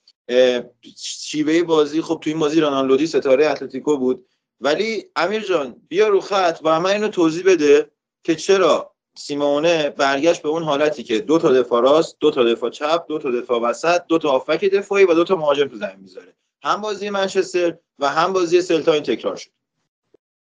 شیوه 0.98 1.64
بازی 1.64 2.02
خب 2.02 2.20
تو 2.24 2.30
این 2.30 2.40
بازی 2.40 2.60
رانالدودی 2.60 3.08
ستاره 3.08 3.48
اتلتیکو 3.48 3.98
بود. 3.98 4.26
ولی 4.62 5.06
امیر 5.16 5.42
جان 5.42 5.76
بیا 5.88 6.08
رو 6.08 6.22
خط 6.22 6.60
و 6.64 6.80
من 6.80 6.90
اینو 6.90 7.08
توضیح 7.08 7.44
بده 7.46 7.92
که 8.24 8.36
چرا 8.36 8.95
سیمونه 9.18 9.90
برگشت 9.90 10.42
به 10.42 10.50
اون 10.50 10.64
حالتی 10.64 11.04
که 11.04 11.20
دو 11.20 11.38
تا 11.38 11.54
دفاع 11.54 11.84
راست 11.84 12.18
دو 12.20 12.32
تا 12.32 12.44
دفاع 12.44 12.70
چپ 12.70 13.06
دو 13.08 13.20
تا 13.20 13.32
دفاع 13.32 13.62
وسط 13.62 14.02
دو 14.08 14.18
تا 14.18 14.30
هافک 14.30 14.66
دفاعی 14.66 15.06
و 15.06 15.14
دو 15.14 15.24
تا 15.24 15.36
مهاجم 15.36 15.68
تو 15.68 15.76
زمین 15.76 16.00
می‌ذاره. 16.02 16.34
هم 16.64 16.82
بازی 16.82 17.10
منچستر 17.10 17.74
و 18.00 18.08
هم 18.10 18.34
بازی 18.34 18.62
سلتا 18.62 18.94
این 18.94 19.04
تکرار 19.04 19.36
شد. 19.36 19.50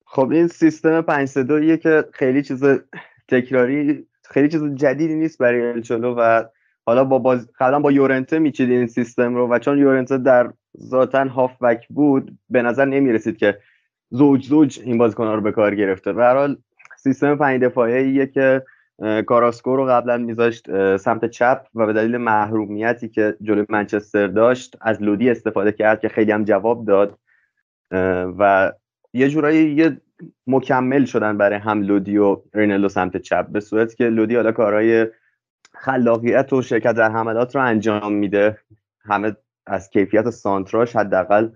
خب 0.05 0.29
این 0.31 0.47
سیستم 0.47 1.01
5 1.01 1.27
3 1.27 1.43
2 1.43 1.77
که 1.77 2.05
خیلی 2.13 2.43
چیز 2.43 2.63
تکراری 3.27 4.07
خیلی 4.23 4.49
چیز 4.49 4.63
جدیدی 4.75 5.15
نیست 5.15 5.37
برای 5.37 5.71
الچولو 5.71 6.15
و 6.15 6.43
حالا 6.85 7.03
با 7.03 7.19
باز 7.19 7.49
قبلا 7.59 7.79
با 7.79 7.91
یورنته 7.91 8.39
میچید 8.39 8.69
این 8.69 8.87
سیستم 8.87 9.35
رو 9.35 9.47
و 9.47 9.59
چون 9.59 9.77
یورنته 9.77 10.17
در 10.17 10.53
ذاتا 10.83 11.23
هافبک 11.23 11.87
بود 11.87 12.37
به 12.49 12.61
نظر 12.61 12.85
نمی‌رسید 12.85 13.37
که 13.37 13.57
زوج 14.09 14.45
زوج 14.45 14.79
این 14.83 14.97
بازیکن‌ها 14.97 15.35
رو 15.35 15.41
به 15.41 15.51
کار 15.51 15.75
گرفته. 15.75 16.13
به 16.13 16.23
هر 16.23 16.35
حال 16.35 16.57
سیستم 17.03 17.35
پنج 17.35 17.61
دفاعیه 17.61 18.27
که 18.27 18.63
کاراسکو 19.25 19.75
رو 19.75 19.85
قبلا 19.85 20.17
میذاشت 20.17 20.97
سمت 20.97 21.25
چپ 21.25 21.65
و 21.75 21.85
به 21.85 21.93
دلیل 21.93 22.17
محرومیتی 22.17 23.09
که 23.09 23.37
جلوی 23.41 23.65
منچستر 23.69 24.27
داشت 24.27 24.75
از 24.81 25.01
لودی 25.01 25.29
استفاده 25.29 25.71
کرد 25.71 25.99
که 25.99 26.09
خیلی 26.09 26.31
هم 26.31 26.43
جواب 26.43 26.85
داد. 26.85 27.17
و 28.39 28.71
یه 29.13 29.29
جورایی 29.29 29.71
یه 29.71 30.01
مکمل 30.47 31.05
شدن 31.05 31.37
برای 31.37 31.59
هم 31.59 31.81
لودی 31.81 32.17
و 32.17 32.41
رینالدو 32.53 32.89
سمت 32.89 33.17
چپ. 33.17 33.47
به 33.47 33.59
صورتی 33.59 33.95
که 33.95 34.03
لودی 34.03 34.35
حالا 34.35 34.51
کارهای 34.51 35.07
خلاقیت 35.73 36.53
و 36.53 36.61
شرکت 36.61 36.93
در 36.93 37.11
حملات 37.11 37.55
رو 37.55 37.61
انجام 37.61 38.13
میده. 38.13 38.57
همه 39.05 39.35
از 39.67 39.89
کیفیت 39.89 40.29
سانتراش 40.29 40.95
حداقل 40.95 41.49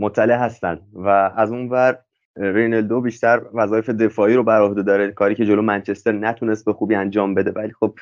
مطلع 0.00 0.36
هستن. 0.36 0.80
و 0.92 1.08
از 1.36 1.50
اون 1.50 1.68
ور 1.68 1.98
رینالدو 2.36 3.00
بیشتر 3.00 3.42
وظایف 3.54 3.90
دفاعی 3.90 4.34
رو 4.34 4.42
بر 4.42 4.62
عهده 4.62 4.82
داره. 4.82 5.12
کاری 5.12 5.34
که 5.34 5.46
جلو 5.46 5.62
منچستر 5.62 6.12
نتونست 6.12 6.64
به 6.64 6.72
خوبی 6.72 6.94
انجام 6.94 7.34
بده. 7.34 7.50
ولی 7.50 7.72
خب 7.80 7.94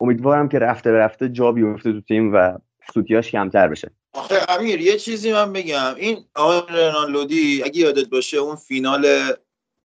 امیدوارم 0.00 0.48
که 0.48 0.58
رفته 0.58 0.92
رفته 0.92 1.28
جا 1.28 1.52
بیفته 1.52 1.92
تو 1.92 2.00
تیم 2.00 2.34
و 2.34 2.58
سوتیاش 2.94 3.30
کمتر 3.30 3.68
بشه. 3.68 3.90
آخه 4.12 4.34
امیر 4.48 4.80
یه 4.80 4.96
چیزی 4.96 5.32
من 5.32 5.52
بگم. 5.52 5.94
این 5.96 6.24
آقای 6.34 6.76
رنان 6.78 7.10
لودی 7.10 7.62
اگه 7.62 7.80
یادت 7.80 8.08
باشه 8.08 8.36
اون 8.36 8.56
فینال 8.56 9.06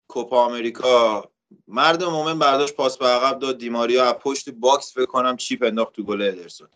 کوپا 0.09 0.45
آمریکا 0.45 1.25
مرد 1.69 2.05
مومن 2.05 2.39
برداشت 2.39 2.75
پاس 2.75 2.99
به 2.99 3.07
عقب 3.07 3.39
داد. 3.39 3.59
دیماریا 3.59 4.05
از 4.05 4.15
پشت 4.15 4.51
box 4.51 4.95
فکر 4.95 5.07
کنم 5.07 5.37
chip 5.37 5.63
انداخت 5.63 5.93
تو 5.93 6.05
گل 6.05 6.23
ادرسون. 6.23 6.69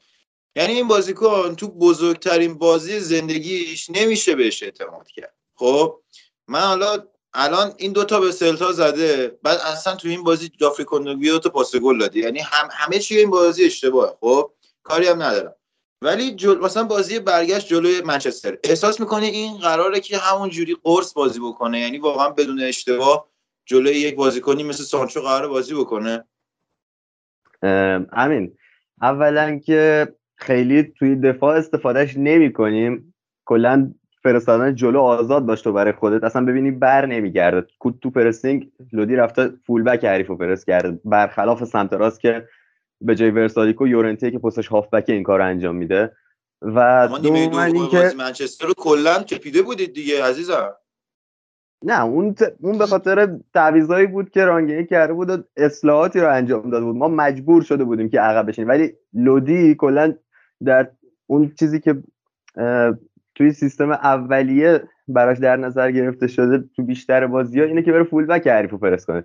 یعنی 0.56 0.72
این 0.72 0.89
بازیکن 0.89 1.55
تو 1.55 1.68
بزرگترین 1.68 2.55
بازی 2.55 3.01
زندگیش 3.01 3.90
نمیشه 3.90 4.35
بهش 4.35 4.62
اعتماد 4.62 5.09
کرد. 5.09 5.35
خب؟ 5.55 6.01
من 6.49 6.61
حالا 6.61 7.05
الان 7.35 7.75
این 7.77 7.93
دوتا 7.93 8.21
به 8.21 8.33
سلتا 8.33 8.73
زده 8.73 9.39
بعد 9.43 9.59
اصلا 9.59 9.95
تو 9.95 10.09
این 10.09 10.25
بازی 10.25 10.49
جفری 10.49 10.85
کندوگبیا 10.85 11.39
دو 11.39 11.51
پاس 11.51 11.77
گل 11.77 11.99
دادی. 11.99 12.21
یعنی 12.21 12.39
هم 12.39 12.69
همه 12.73 12.99
چی 12.99 13.19
این 13.19 13.31
بازی 13.31 13.65
اشتباهه. 13.65 14.16
خب 14.21 14.51
کاری 14.83 15.07
هم 15.07 15.23
ندارم. 15.23 15.55
ولی 16.03 16.35
جل... 16.35 16.59
مثلا 16.59 16.85
بازی 16.85 17.19
برگشت 17.19 17.66
جلوی 17.66 18.01
منچستر. 18.01 18.59
احساس 18.65 19.01
می‌کنه 19.01 19.27
این 19.27 19.59
قراره 19.59 20.01
که 20.01 20.19
همون 20.19 20.49
جوری 20.49 20.77
قرص 20.83 21.12
بازی 21.12 21.41
بکنه؟ 21.41 21.81
یعنی 21.81 21.99
واقعا 21.99 22.31
بدون 22.31 22.61
اشتباه 22.62 23.29
جلوی 23.66 23.95
یک 23.95 24.16
بازیکنی 24.16 24.62
مثل 24.62 24.83
سانچو 24.83 25.21
قرار 25.21 25.49
بازی 25.49 25.75
بکنه؟ 25.75 26.25
امین 28.12 28.57
اولا 29.03 29.59
که 29.59 30.09
خیلی 30.37 30.83
توی 30.83 31.16
دفاع 31.16 31.57
استفادهش 31.57 32.15
نمی 32.16 32.53
کنیم 32.53 33.15
کلا 33.45 33.95
فرستادن 34.25 34.75
جلو 34.75 35.01
آزاد 35.01 35.47
باش 35.47 35.63
تو 35.63 35.73
برای 35.73 35.93
خودت. 35.93 36.25
اصلا 36.25 36.45
ببینی 36.45 36.71
بر 36.71 37.07
نمیگرده. 37.07 37.67
تو 38.03 38.11
پرسینگ 38.11 38.71
لودی 38.93 39.17
رفته 39.17 39.51
فول 39.67 39.83
بک 39.83 40.05
حریف 40.05 40.27
رو 40.27 40.37
پرس 40.37 40.65
کرده. 40.65 41.01
برخلاف 41.05 41.65
سمت 41.65 41.93
راست 41.93 42.21
که 42.21 42.49
به 43.01 43.15
جای 43.15 43.31
ورسالیکو 43.31 43.87
یورنتی 43.87 44.31
که 44.31 44.39
پستش 44.39 44.69
هافبک 44.69 45.05
این 45.09 45.23
کار 45.23 45.41
انجام 45.41 45.77
میده. 45.77 46.13
و 46.63 47.09
دوم 47.23 47.59
اینکه 47.59 48.11
منچستر 48.19 48.67
رو 48.67 48.75
کلا 48.77 49.23
چپیده 49.23 49.63
بودید 49.63 49.93
دیگه 49.93 50.25
عزیزم. 50.25 50.75
نه 51.83 52.05
اون 52.05 52.35
ت... 52.35 52.43
اون 52.61 52.79
به 52.79 52.87
خاطر 52.87 53.39
تعویضایی 53.55 54.07
بود 54.07 54.31
که 54.31 54.45
رانگینی 54.45 54.87
کرده 54.87 55.13
بود 55.13 55.31
و 55.31 55.37
اصلاحاتی 55.57 56.21
رو 56.21 56.33
انجام 56.33 56.71
داده 56.71 56.85
بود. 56.85 56.97
ما 56.97 57.09
مجبور 57.09 57.63
شده 57.63 57.85
بودیم 57.85 58.09
که 58.09 58.21
عقب 58.21 58.49
بشینیم. 58.49 58.69
ولی 58.69 58.95
لودی 59.13 59.75
کلا 59.75 60.15
در 60.65 60.91
اون 61.27 61.53
چیزی 61.59 61.81
که 61.81 62.03
توی 63.35 63.52
سیستم 63.52 63.90
اولیه 63.90 64.82
براش 65.09 65.39
در 65.39 65.56
نظر 65.56 65.90
گرفته 65.90 66.27
شده 66.27 66.65
تو 66.77 66.82
بیشتر 66.82 67.27
بازی 67.27 67.61
ها 67.61 67.66
اینه 67.66 67.82
که 67.82 67.93
بره 67.93 68.05
فول 68.05 68.27
بک 68.27 68.47
حریف 68.47 68.74
پرس 68.74 69.06
کنه. 69.06 69.24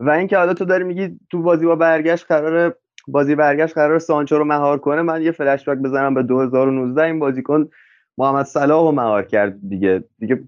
و 0.00 0.10
اینکه 0.10 0.36
حالا 0.36 0.54
تو 0.54 0.64
داری 0.64 0.84
میگی 0.84 1.20
تو 1.30 1.42
بازی 1.42 1.66
با 1.66 1.76
برگشت 1.76 2.26
قرار 2.26 2.76
بازی 3.08 3.34
برگشت 3.34 3.74
قرار 3.74 3.98
سانچو 3.98 4.38
رو 4.38 4.44
مهار 4.44 4.78
کنه 4.78 5.02
من 5.02 5.22
یه 5.22 5.32
فلش 5.32 5.68
بک 5.68 5.78
بزنم 5.78 6.14
به 6.14 6.22
2019 6.22 7.02
این 7.02 7.18
بازیکن 7.18 7.70
محمد 8.18 8.46
صلاح 8.46 8.82
رو 8.82 8.92
مهار 8.92 9.22
کرد 9.22 9.68
دیگه. 9.68 10.04
دیگه 10.18 10.42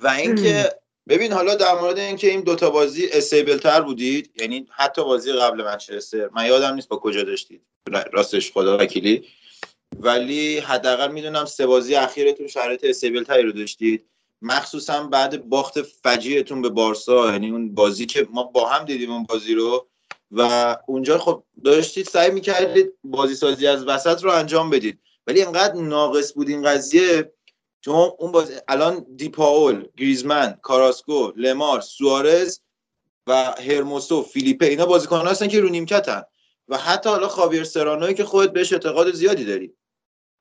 و 0.00 0.08
اینکه 0.08 0.64
ببین 1.08 1.32
حالا 1.32 1.54
در 1.54 1.74
مورد 1.80 1.98
اینکه 1.98 2.30
این 2.30 2.40
دوتا 2.40 2.70
بازی 2.70 3.06
استیبل 3.12 3.58
تر 3.58 3.80
بودید 3.80 4.30
یعنی 4.40 4.66
حتی 4.70 5.04
بازی 5.04 5.32
قبل 5.32 5.64
منچستر 5.64 6.28
من 6.36 6.46
یادم 6.46 6.74
نیست 6.74 6.88
با 6.88 6.96
کجا 6.96 7.22
داشتید. 7.22 7.62
راستش 8.12 8.52
خدا 8.52 8.78
وکیلی. 8.78 9.24
ولی 10.00 10.58
حداقل 10.58 11.12
می‌دونم 11.12 11.44
سه 11.44 11.66
بازی 11.66 11.94
اخیرتون 11.94 12.46
شرایط 12.46 12.84
استیبل 12.84 13.24
تری 13.24 13.42
رو 13.42 13.52
داشتید. 13.52 14.06
مخصوصا 14.42 15.02
بعد 15.02 15.48
باخت 15.48 15.82
فجیعتون 15.82 16.62
به 16.62 16.68
بارسا 16.68 17.32
یعنی 17.32 17.50
اون 17.50 17.74
بازی 17.74 18.06
که 18.06 18.26
ما 18.30 18.42
با 18.42 18.68
هم 18.68 18.84
دیدیم 18.84 19.12
اون 19.12 19.24
بازی 19.24 19.54
رو. 19.54 19.88
و 20.30 20.76
اونجا 20.86 21.18
خب 21.18 21.42
داشتید 21.64 22.06
سعی 22.06 22.30
می‌کردید 22.30 22.92
بازی 23.04 23.34
سازی 23.34 23.66
از 23.66 23.84
وسط 23.84 24.24
رو 24.24 24.30
انجام 24.30 24.70
بدید. 24.70 24.98
ولی 25.26 25.42
انقدر 25.42 25.74
ناقص 25.74 26.34
بود 26.34 26.48
این 26.48 26.62
قضیه. 26.62 27.32
چون 27.80 28.10
اون 28.18 28.32
بازی 28.32 28.54
الان 28.68 29.06
دیپاول 29.16 29.86
گریزمن 29.96 30.58
کاراسکو 30.62 31.32
لمار 31.36 31.80
سوارز 31.80 32.60
و 33.26 33.54
هرموسو 33.68 34.22
فیلیپه 34.22 34.66
اینا 34.66 34.86
بازیکن 34.86 35.26
هستن 35.26 35.48
که 35.48 35.60
رو 35.60 35.68
نیمکتن. 35.68 36.22
و 36.68 36.78
حتی 36.78 37.08
حالا 37.08 37.28
خاویر 37.28 37.64
سرانوی 37.64 38.14
که 38.14 38.24
خودت 38.24 38.52
بهش 38.52 38.72
اعتقاد 38.72 39.12
زیادی 39.12 39.44
داری. 39.44 39.74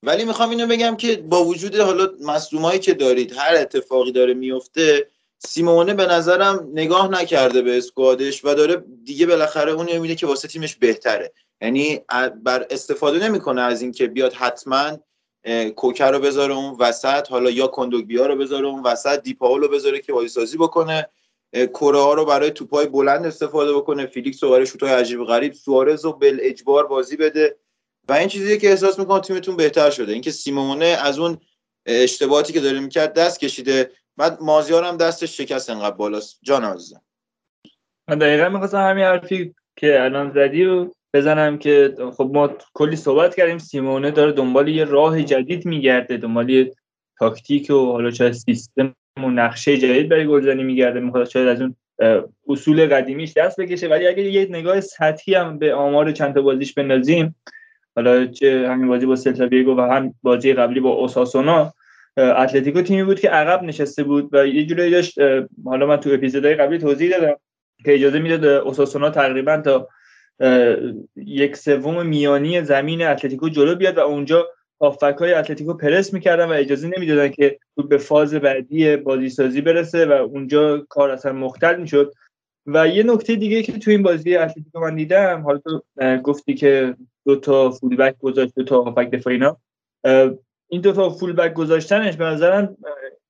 ولی 0.05 0.25
می‌خوام 0.25 0.49
اینو 0.49 0.67
بگم 0.67 0.95
که 0.95 1.15
با 1.15 1.45
وجود 1.45 1.75
حالا 1.75 2.07
مصدومایی 2.21 2.79
که 2.79 2.93
دارید 2.93 3.33
هر 3.37 3.55
اتفاقی 3.55 4.11
داره 4.11 4.33
میفته 4.33 5.07
سیمونه 5.39 5.93
به 5.93 6.05
نظرم 6.05 6.69
نگاه 6.73 7.07
نکرده 7.11 7.61
به 7.61 7.77
اسکوادش 7.77 8.45
و 8.45 8.53
داره 8.53 8.83
دیگه 9.03 9.25
بالاخره 9.25 9.71
اون 9.71 9.97
میده 9.97 10.15
که 10.15 10.27
واسه 10.27 10.47
تیمش 10.47 10.75
بهتره. 10.75 11.33
یعنی 11.61 12.01
بر 12.43 12.67
استفاده 12.69 13.27
نمی‌کنه 13.27 13.61
از 13.61 13.81
اینکه 13.81 14.07
بیاد 14.07 14.33
حتما 14.33 14.99
کوکر 15.75 16.11
رو 16.11 16.19
بذاره 16.19 16.53
اون 16.53 16.75
وسط 16.79 17.27
حالا 17.29 17.49
یا 17.49 17.67
کندوگبیا 17.67 18.25
رو 18.25 18.35
بذاره 18.35 18.67
اون 18.67 18.83
وسط 18.83 19.21
دیپاول 19.21 19.61
رو 19.61 19.67
بذاره 19.67 19.99
که 19.99 20.13
بازی 20.13 20.27
سازی 20.27 20.57
بکنه 20.57 21.09
کره 21.53 21.99
ها 21.99 22.13
رو 22.13 22.25
برای 22.25 22.51
توپای 22.51 22.85
بلند 22.85 23.25
استفاده 23.25 23.73
بکنه 23.73 24.05
فیلیکس 24.05 24.43
رو 24.43 24.49
برای 24.49 24.65
شوتای 24.65 24.91
عجیب 24.91 25.23
غریب 25.23 25.53
سوارز 25.53 26.05
رو 26.05 26.13
بل 26.13 26.37
اجبار 26.41 26.87
بازی 26.87 27.17
بده. 27.17 27.57
و 28.09 28.13
این 28.13 28.27
چیزی 28.27 28.57
که 28.57 28.69
احساس 28.69 28.99
می‌کنم 28.99 29.19
تیمتون 29.19 29.55
بهتر 29.55 29.89
شده. 29.89 30.13
اینکه 30.13 30.31
سیمونه 30.31 30.85
از 30.85 31.19
اون 31.19 31.37
اشتباهاتی 31.85 32.53
که 32.53 32.59
داره 32.59 32.79
می‌کرد 32.79 33.13
دست 33.13 33.39
کشیده. 33.39 33.91
بعد 34.17 34.37
مازیار 34.41 34.83
هم 34.83 34.97
دستش 34.97 35.37
شکست 35.37 35.69
انقدر 35.69 35.95
بالاست. 35.95 36.39
جان 36.41 36.63
عزیزم. 36.63 37.01
من 38.09 38.17
دقیقا 38.17 38.49
می‌خواستم 38.49 38.77
همین 38.77 39.03
حرفی 39.03 39.55
که 39.75 40.03
الان 40.03 40.31
زدی 40.31 40.63
رو 40.63 40.93
بزنم 41.13 41.57
که 41.57 41.95
خب 42.17 42.29
ما 42.33 42.49
کلی 42.73 42.95
صحبت 42.95 43.35
کردیم. 43.35 43.57
سیمونه 43.57 44.11
داره 44.11 44.31
دنبال 44.31 44.67
یه 44.67 44.83
راه 44.83 45.23
جدید 45.23 45.65
میگرده 45.65 46.17
دنبال 46.17 46.49
یه 46.49 46.73
تاکتیک 47.19 47.69
و 47.69 47.91
حالا 47.91 48.11
چه 48.11 48.31
سیستم 48.31 48.95
و 49.17 49.29
نقشه 49.29 49.77
جدید 49.77 50.09
برای 50.09 50.27
گلزنی 50.27 50.63
میگرده. 50.63 50.99
می‌خواد 50.99 51.29
شاید 51.29 51.47
از 51.47 51.61
اون 51.61 51.75
اصول 52.47 52.85
قدیمیش 52.85 53.33
دست 53.33 53.61
بکشه. 53.61 53.87
ولی 53.87 54.07
اگه 54.07 54.23
یه 54.23 54.47
نگاه 54.49 54.81
سطحی 54.81 55.33
هم 55.33 55.57
به 55.57 55.73
آمار 55.73 56.11
چند 56.11 56.33
تا 56.33 56.41
بازیش 56.41 56.73
بندازیم 56.73 57.35
حالا 57.95 58.25
چه 58.25 58.67
همین 58.69 58.87
بازی 58.87 59.05
با 59.05 59.15
سلتا 59.15 59.47
ویگو 59.47 59.75
و 59.75 59.81
هم 59.81 60.13
بازی 60.23 60.53
قبلی 60.53 60.79
با 60.79 60.89
اوساسونا 60.89 61.73
اتلتیکو 62.17 62.81
تیمی 62.81 63.03
بود 63.03 63.19
که 63.19 63.29
عقب 63.29 63.63
نشسته 63.63 64.03
بود 64.03 64.29
و 64.31 64.47
یه 64.47 64.65
جوری 64.65 64.91
داشت 64.91 65.19
حالا 65.65 65.85
من 65.85 65.97
تو 65.97 66.09
اپیزودهای 66.13 66.55
قبلی 66.55 66.77
توضیح 66.77 67.17
دادم 67.17 67.35
که 67.85 67.93
اجازه 67.93 68.19
می‌داد 68.19 68.45
اوساسونا 68.45 69.09
تقریبا 69.09 69.57
تا 69.57 69.87
یک 71.15 71.55
سوم 71.55 72.05
میانی 72.05 72.63
زمین 72.63 73.01
اتلتیکو 73.01 73.49
جلو 73.49 73.75
بیاد 73.75 73.97
و 73.97 74.01
اونجا 74.01 74.47
هافبک 74.81 75.17
های 75.17 75.33
اتلتیکو 75.33 75.73
پرس 75.73 76.13
می‌کردن 76.13 76.45
و 76.45 76.51
اجازه 76.51 76.91
نمی‌دادن 76.97 77.29
که 77.29 77.59
به 77.89 77.97
فاز 77.97 78.33
بعدی 78.33 78.95
بازی 78.97 79.29
سازی 79.29 79.61
برسه 79.61 80.05
و 80.05 80.11
اونجا 80.11 80.85
کار 80.89 81.11
اصلا 81.11 81.33
مختل 81.33 81.81
می‌شد. 81.81 82.13
و 82.65 82.87
یه 82.87 83.03
نکته 83.03 83.35
دیگه 83.35 83.63
که 83.63 83.71
تو 83.71 83.91
این 83.91 84.03
بازی 84.03 84.35
اتلتیکو 84.35 84.79
من 84.79 84.95
دیدم 84.95 85.41
حالا 85.41 85.57
تو 85.57 85.83
گفتی 86.23 86.53
که 86.53 86.95
دو 87.25 87.35
تا 87.35 87.71
فول 87.71 87.95
بک 87.95 88.17
گذاشت 88.19 88.55
دو 88.55 88.63
تا 88.63 88.81
هافبک 88.81 89.11
دفاعی 89.11 89.35
اینا 89.35 89.57
این 90.67 90.81
دو 90.81 90.91
تا 90.91 91.09
full 91.09 91.33
back 91.33 91.53
گذاشتنش 91.53 92.15
به 92.15 92.25
نظرم 92.25 92.77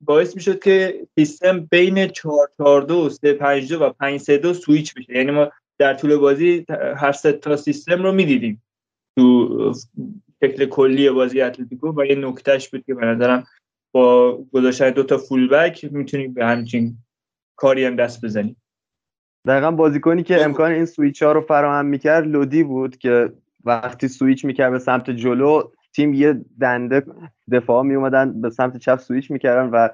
باعث 0.01 0.35
می‌شد 0.35 0.59
که 0.59 1.07
سیستم 1.19 1.59
بین 1.59 2.07
4 2.07 2.49
4 2.57 2.81
2 2.81 3.09
3 3.09 3.33
5 3.33 3.73
2 3.73 3.83
و 3.83 3.89
5 3.89 4.19
3 4.19 4.37
2 4.37 4.53
سویچ 4.53 4.93
بشه. 4.93 5.15
یعنی 5.17 5.31
ما 5.31 5.51
در 5.79 5.93
طول 5.93 6.17
بازی 6.17 6.65
هر 6.97 7.11
سه 7.11 7.31
تا 7.31 7.55
سیستم 7.55 8.03
رو 8.03 8.11
می‌دیدیم. 8.11 8.63
تو 9.17 9.73
شکل 10.43 10.65
کلی 10.65 11.09
بازی 11.09 11.41
اتلتیکو 11.41 11.93
و 12.01 12.05
یه 12.05 12.15
نکتهش 12.15 12.69
بود 12.69 12.85
که 12.85 12.93
به 12.93 13.05
نظرم 13.05 13.43
با 13.91 14.37
گذاشتن 14.53 14.89
دو 14.89 15.03
تا 15.03 15.17
full 15.17 15.47
back 15.47 15.85
می‌تونیم 15.91 16.33
به 16.33 16.45
همچین 16.45 16.97
کاری 17.55 17.85
هم 17.85 17.95
دست 17.95 18.25
بزنیم. 18.25 18.55
دقیقا 19.47 19.71
بازیکنی 19.71 20.23
که 20.23 20.43
امکان 20.43 20.71
این 20.71 20.85
سویچ 20.85 21.23
ها 21.23 21.31
رو 21.31 21.41
فراهم 21.41 21.85
می‌کرد 21.85 22.27
لودی 22.27 22.63
بود 22.63 22.97
که 22.97 23.33
وقتی 23.63 24.07
سویچ 24.07 24.45
می‌کرد 24.45 24.71
به 24.71 24.79
سمت 24.79 25.09
جلو 25.09 25.61
تیم 25.95 26.13
یه 26.13 26.41
دنده 26.61 27.03
دفاع 27.51 27.83
می 27.83 27.95
اومدن 27.95 28.41
به 28.41 28.49
سمت 28.49 28.77
چپ 28.77 28.99
سویچ 28.99 29.31
می‌کردن 29.31 29.69
و 29.69 29.89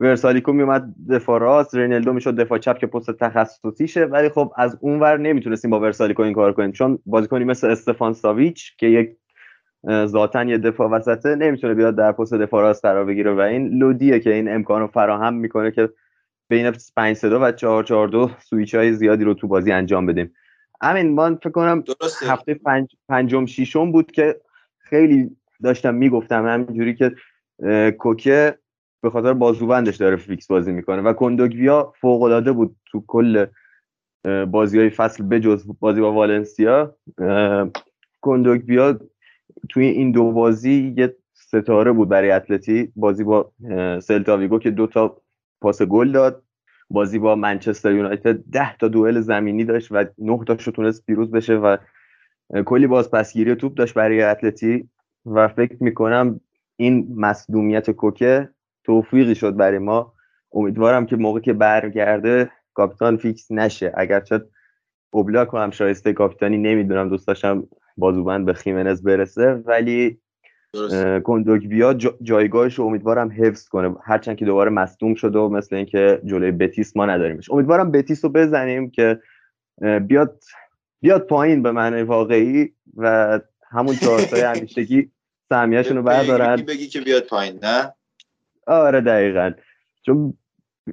ورسالیکو 0.00 0.52
میومد 0.52 0.94
دفاع 1.10 1.40
راست. 1.40 1.74
رینالدو 1.74 2.12
می‌شد 2.12 2.36
دفاع 2.36 2.58
چپ 2.58 2.78
که 2.78 2.86
پست 2.86 3.10
تخصصیشه. 3.10 4.04
ولی 4.04 4.28
خب 4.28 4.52
از 4.56 4.78
اونور 4.80 5.16
نمی‌تونستیم 5.16 5.70
با 5.70 5.80
ورسالیکو 5.80 6.22
این 6.22 6.32
کار 6.32 6.52
کنیم. 6.52 6.72
چون 6.72 6.98
بازیکنی 7.06 7.44
مثل 7.44 7.66
استفان 7.70 8.12
ساویچ 8.12 8.76
که 8.76 8.86
یک 8.86 9.10
ذاتا 10.04 10.44
یه 10.44 10.58
دفاع 10.58 10.90
وسطه 10.90 11.34
نمی‌تونه 11.34 11.74
بیاد 11.74 11.96
در 11.96 12.12
پست 12.12 12.34
دفاع 12.34 12.62
راست 12.62 12.84
قرار 12.84 13.04
بگیره. 13.04 13.32
و 13.32 13.40
این 13.40 13.68
لودیه 13.68 14.20
که 14.20 14.34
این 14.34 14.54
امکان 14.54 14.80
رو 14.80 14.86
فراهم 14.86 15.34
می‌کنه 15.34 15.70
که 15.70 15.88
بین 16.48 16.72
5 16.96 17.16
3 17.16 17.28
و 17.28 17.52
4 17.52 17.84
4 17.84 18.08
2 18.08 18.30
سویچ 18.40 18.74
های 18.74 18.92
زیادی 18.92 19.24
رو 19.24 19.34
تو 19.34 19.48
بازی 19.48 19.72
انجام 19.72 20.06
بدیم. 20.06 20.32
همین 20.82 21.14
من 21.14 21.36
فکر 21.36 21.50
کنم 21.50 21.80
درسته. 21.80 22.26
هفته 22.26 22.54
پنج، 22.54 22.96
پنجم 23.08 23.46
ششم 23.46 23.92
بود 23.92 24.10
که 24.10 24.40
خیلی 24.78 25.36
داشتم 25.62 25.94
می‌گفتم 25.94 26.46
همینجوری 26.46 26.94
که 26.94 27.14
کوکه 27.98 28.58
به 29.02 29.10
خاطر 29.10 29.32
بازوبندش 29.32 29.96
داره 29.96 30.16
فیکس 30.16 30.46
بازی 30.46 30.72
می‌کنه 30.72 31.02
و 31.02 31.12
کندوگبیا 31.12 31.92
فوق 32.00 32.22
العاده 32.22 32.52
بود 32.52 32.76
تو 32.86 33.04
کل 33.06 33.46
بازی 34.50 34.78
های 34.78 34.90
فصل 34.90 35.24
بجز 35.28 35.70
بازی 35.80 36.00
با 36.00 36.12
والنسیا 36.12 36.96
کندوگبیا 38.20 38.98
توی 39.68 39.86
این 39.86 40.12
دو 40.12 40.32
بازی 40.32 40.94
یه 40.96 41.16
ستاره 41.34 41.92
بود 41.92 42.08
برای 42.08 42.30
اتلتی 42.30 42.92
بازی 42.96 43.24
با 43.24 43.52
سلتاویگو 44.02 44.58
که 44.58 44.70
دو 44.70 44.86
تا 44.86 45.20
پاس 45.60 45.82
گل 45.82 46.12
داد 46.12 46.42
بازی 46.90 47.18
با 47.18 47.34
منچستر 47.34 47.92
یونایتد 47.92 48.38
ده 48.52 48.76
تا 48.76 48.88
دوئل 48.88 49.20
زمینی 49.20 49.64
داشت 49.64 49.88
و 49.90 50.04
نه 50.18 50.44
تاشو 50.46 50.70
تونست 50.70 51.06
پیروز 51.06 51.30
بشه 51.30 51.54
و 51.54 51.76
کلی 52.66 52.86
باز 52.86 53.10
پسگیری 53.10 53.54
توپ 53.54 53.74
داشت 53.74 53.94
برای 53.94 54.22
اتلتی. 54.22 54.88
و 55.26 55.48
فکر 55.48 55.76
می‌کنم 55.80 56.40
این 56.76 57.14
مصدومیت 57.16 57.90
کوکه 57.90 58.48
توفیقی 58.84 59.34
شد 59.34 59.56
برای 59.56 59.78
ما. 59.78 60.12
امیدوارم 60.52 61.06
که 61.06 61.16
موقع 61.16 61.40
که 61.40 61.52
برگرده 61.52 62.50
کاپیتان 62.74 63.16
فیکس 63.16 63.50
نشه. 63.50 63.92
اگرچه 63.96 64.40
اوبلاک 65.10 65.48
هم 65.52 65.70
شایسته 65.70 66.12
کاپیتانی 66.12 66.58
نمی‌دونم 66.58 67.08
دوست 67.08 67.26
داشتم 67.26 67.68
بازوبند 67.96 68.46
به 68.46 68.52
خیمنز 68.52 69.02
برسه 69.02 69.52
ولی 69.52 70.20
گندوگ 71.24 71.66
بیا 71.66 71.94
جایگاهش 72.22 72.74
رو 72.74 72.84
امیدوارم 72.84 73.32
حفظ 73.38 73.68
کنه. 73.68 73.94
هرچند 74.04 74.36
که 74.36 74.44
دوباره 74.44 74.70
مصدوم 74.70 75.14
شده 75.14 75.38
و 75.38 75.48
مثل 75.48 75.76
اینکه 75.76 76.20
جلوی 76.24 76.50
بتیس 76.50 76.96
ما 76.96 77.06
نداریمش. 77.06 77.50
امیدوارم 77.50 77.90
بتیس 77.90 78.24
رو 78.24 78.30
بزنیم 78.30 78.90
که 78.90 79.20
بیاد 80.08 80.42
بیاد 81.00 81.26
پایین 81.26 81.62
به 81.62 81.72
معنی 81.72 82.02
واقعی 82.02 82.72
و 82.96 83.40
همون 83.70 83.94
چهارتای 83.94 84.40
همیشگی 84.54 85.10
سهمیه‌شون 85.48 85.96
رو 85.96 86.02
بردارن. 86.02 86.56
بگی 86.56 86.86
که 86.86 87.00
بیاد 87.00 87.22
پایین 87.22 87.58
نه؟ 87.62 87.92
آره 88.66 89.00
دقیقا. 89.00 89.52
چون 90.02 90.34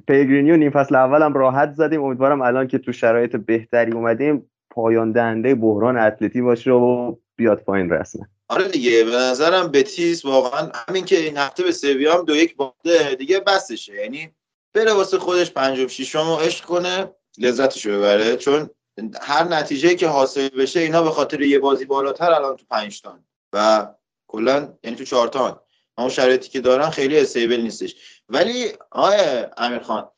پیگرینیو 0.08 0.56
نیم 0.56 0.70
فصل 0.70 0.94
اولم 0.94 1.34
راحت 1.34 1.72
زدیم. 1.72 2.02
امیدوارم 2.02 2.42
الان 2.42 2.68
که 2.68 2.78
تو 2.78 2.92
شرایط 2.92 3.36
بهتری 3.36 3.92
اومدیم 3.92 4.50
پایان 4.70 5.12
دهنده 5.12 5.54
بحران 5.54 5.96
اتلتی 5.96 6.42
باشه 6.42 6.70
و 6.70 7.16
بیاد 7.36 7.62
پایین 7.62 7.90
رسمه 7.90 8.26
آره 8.48 8.68
دیگه 8.68 9.04
به 9.04 9.10
نظرم 9.10 9.68
بتیس 9.68 10.24
واقعا 10.24 10.70
همین 10.88 11.04
که 11.04 11.18
این 11.18 11.36
هفته 11.36 11.62
به 11.62 11.72
سویا 11.72 12.18
هم 12.18 12.24
دو 12.24 12.36
یک 12.36 12.56
باخته 12.56 13.14
دیگه 13.14 13.40
بسشه. 13.40 13.94
یعنی 13.94 14.34
بره 14.74 14.92
واسه 14.92 15.18
خودش 15.18 15.50
پنجم 15.50 15.86
شیشم 15.86 16.28
و 16.28 16.36
عشق 16.36 16.64
کنه 16.64 17.14
لذتشو 17.38 17.90
ببره. 17.90 18.36
چون 18.36 18.70
هر 19.20 19.44
نتیجه 19.44 19.94
که 19.94 20.08
حاصل 20.08 20.48
بشه 20.48 20.80
اینا 20.80 21.02
به 21.02 21.10
خاطر 21.10 21.40
یه 21.40 21.58
بازی 21.58 21.84
بالاتر 21.84 22.32
الان 22.32 22.56
تو 22.56 22.64
پنج 22.70 23.00
تان. 23.00 23.24
و 23.52 23.88
کلا 24.26 24.74
یعنی 24.84 24.96
تو 24.96 25.04
چهار 25.04 25.28
تان. 25.28 25.60
اون 25.98 26.08
شرایطی 26.08 26.48
که 26.48 26.60
دارن 26.60 26.90
خیلی 26.90 27.20
استیبل 27.20 27.60
نیستش. 27.60 27.94
ولی 28.28 28.72
آقای 28.90 29.46
امیر 29.56 29.78
خان 29.78 30.08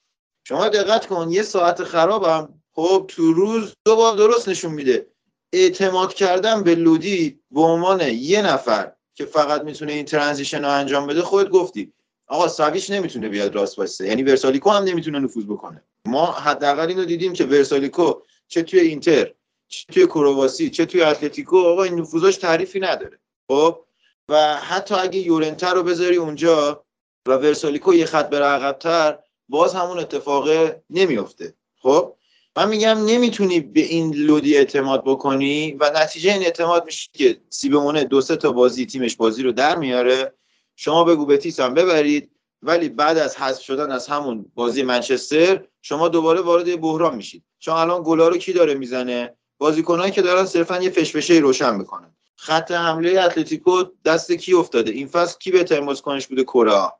شما 0.45 0.69
دقت 0.69 1.07
کن 1.07 1.31
یه 1.31 1.43
ساعت 1.43 1.85
خرابم 1.85 2.63
خب 2.73 3.05
تو 3.09 3.33
روز 3.33 3.75
دو 3.85 3.97
بار 3.97 4.17
درست 4.17 4.49
نشون 4.49 4.73
میده. 4.73 5.07
اعتماد 5.53 6.15
کردن 6.15 6.63
به 6.63 6.75
لودی 6.75 7.41
به 7.51 7.61
عنوان 7.61 8.01
یه 8.01 8.43
نفر 8.43 8.93
که 9.15 9.25
فقط 9.25 9.63
می‌تونه 9.63 9.93
این 9.93 10.05
ترانزیشن 10.05 10.65
رو 10.65 10.71
انجام 10.71 11.07
بده 11.07 11.23
خودت 11.23 11.51
گفتی. 11.51 11.93
آقا 12.27 12.49
ساویچ 12.49 12.91
نمی‌تونه 12.91 13.29
بیاد 13.29 13.55
راست 13.55 13.79
واسه 13.79 14.07
یعنی 14.07 14.23
ورسالیکو 14.23 14.71
هم 14.71 14.85
نمی‌تونه 14.85 15.19
نفوذ 15.19 15.45
بکنه. 15.45 15.83
ما 16.05 16.27
حداقل 16.27 16.89
اینو 16.89 17.05
دیدیم 17.05 17.33
که 17.33 17.45
ورسالیکو 17.45 18.15
چه 18.49 18.63
توی 18.63 18.81
اینتر 18.81 19.33
چه 19.69 19.93
توی 19.93 20.07
کرواسی 20.07 20.71
چه 20.71 20.87
توی 20.87 21.03
اتلتیکو 21.03 21.59
آقا 21.59 21.83
این 21.83 21.95
نفوذش 21.95 22.37
تعریفی 22.37 22.81
نداره. 22.81 23.19
خب؟ 23.49 23.85
و 24.29 24.57
حتی 24.57 24.95
اگه 24.95 25.19
یورنتر 25.19 25.75
رو 25.75 25.83
بذاری 25.83 26.17
اونجا 26.17 26.85
و 27.27 27.33
ورسالیکو 27.33 27.95
یه 27.95 28.07
خط 28.07 28.29
بره 28.29 28.45
عقبتر 28.45 29.19
باز 29.49 29.75
همون 29.75 29.99
اتفاق 29.99 30.49
نمیافته. 30.91 31.55
خب؟ 31.83 32.15
من 32.59 32.69
میگم 32.69 33.05
نمی‌تونی 33.05 33.61
به 33.61 33.81
این 33.81 34.15
لودی 34.15 34.57
اعتماد 34.57 35.03
بکنی 35.05 35.77
و 35.81 35.91
نتیجه 35.95 36.33
این 36.33 36.43
اعتماد 36.43 36.85
میشه 36.85 37.09
که 37.13 37.41
سیبمونه 37.51 38.05
دو 38.05 38.21
سه 38.21 38.37
تا 38.37 38.53
بازی 38.53 38.87
تیمش 38.87 39.17
بازی 39.17 39.43
رو 39.43 39.53
در 39.53 39.77
میاره. 39.77 40.33
شما 40.77 41.05
بگو 41.05 41.27
بتیس 41.27 41.61
هم 41.61 41.75
ببرید 41.75 42.31
ولی 42.63 42.89
بعد 42.89 43.19
از 43.19 43.37
حذف 43.37 43.63
شدن 43.63 43.93
از 43.93 44.07
همون 44.07 44.53
بازی 44.55 44.83
منچستر 44.83 45.65
شما 45.83 46.09
دوباره 46.09 46.41
وارد 46.41 46.81
بحران 46.81 47.15
میشید. 47.15 47.45
چون 47.59 47.75
الان 47.75 48.03
گلا 48.03 48.29
رو 48.29 48.37
کی 48.37 48.53
داره 48.53 48.75
می‌زنه؟ 48.75 49.35
بازیکنایی 49.59 50.13
که 50.13 50.23
دارن 50.23 50.45
صرفا 50.45 50.83
یه 50.83 50.91
فشفشه 50.91 51.35
روشن 51.35 51.75
می‌کنن. 51.75 52.17
خط 52.37 52.71
حمله 52.71 53.21
اتلتیکو 53.21 53.85
دست 54.05 54.33
کی 54.33 54.55
افتاده؟ 54.55 54.91
این 54.91 55.09
فصل 55.09 55.39
کی 55.39 55.51
بهترین 55.51 55.87
بازیکنش 55.87 56.27
بوده؟ 56.27 56.45
کره 56.45 56.93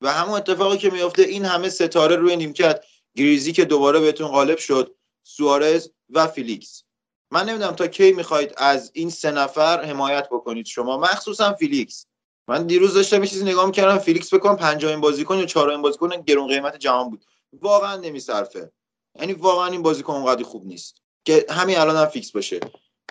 و 0.00 0.12
همون 0.12 0.34
اتفاقی 0.34 0.78
که 0.78 0.90
میفته 0.90 1.22
این 1.22 1.44
همه 1.44 1.68
ستاره 1.68 2.16
روی 2.16 2.36
نیمکت. 2.36 2.84
گریزی 3.16 3.52
که 3.52 3.64
دوباره 3.64 4.00
بهتون 4.00 4.28
قالب 4.28 4.58
شد. 4.58 4.95
سوارز 5.28 5.88
و 6.10 6.26
فیلیکس. 6.26 6.82
من 7.30 7.48
نمی‌دونم 7.48 7.74
تا 7.74 7.86
کی 7.86 8.12
می‌خواید 8.12 8.54
از 8.56 8.90
این 8.94 9.10
سه 9.10 9.30
نفر 9.30 9.84
حمایت 9.84 10.28
بکنید 10.28 10.66
شما. 10.66 10.98
مخصوصا 10.98 11.52
فیلیکس. 11.52 12.06
من 12.48 12.66
دیروز 12.66 12.94
داشتم 12.94 13.22
یه 13.22 13.28
چیزی 13.30 13.44
نگاه 13.44 13.66
می‌کردم 13.66 13.98
فیلیکس 13.98 14.34
فکر 14.34 14.45
کنم 14.45 14.56
پنجمین 14.56 15.00
بازیکن 15.00 15.38
یا 15.38 15.46
چهارمین 15.46 15.82
بازیکن 15.82 16.08
گرون 16.22 16.48
قیمت 16.48 16.76
جهان 16.76 17.10
بود. 17.10 17.24
واقعا 17.52 17.96
نمیصرفه. 17.96 18.72
یعنی 19.20 19.32
واقعا 19.32 19.66
این 19.66 19.82
بازیکن 19.82 20.12
اونقدر 20.12 20.42
خوب 20.42 20.66
نیست. 20.66 21.02
که 21.24 21.46
همین 21.50 21.78
الان 21.78 21.96
هم 21.96 22.06
فیکس 22.06 22.32
باشه. 22.32 22.60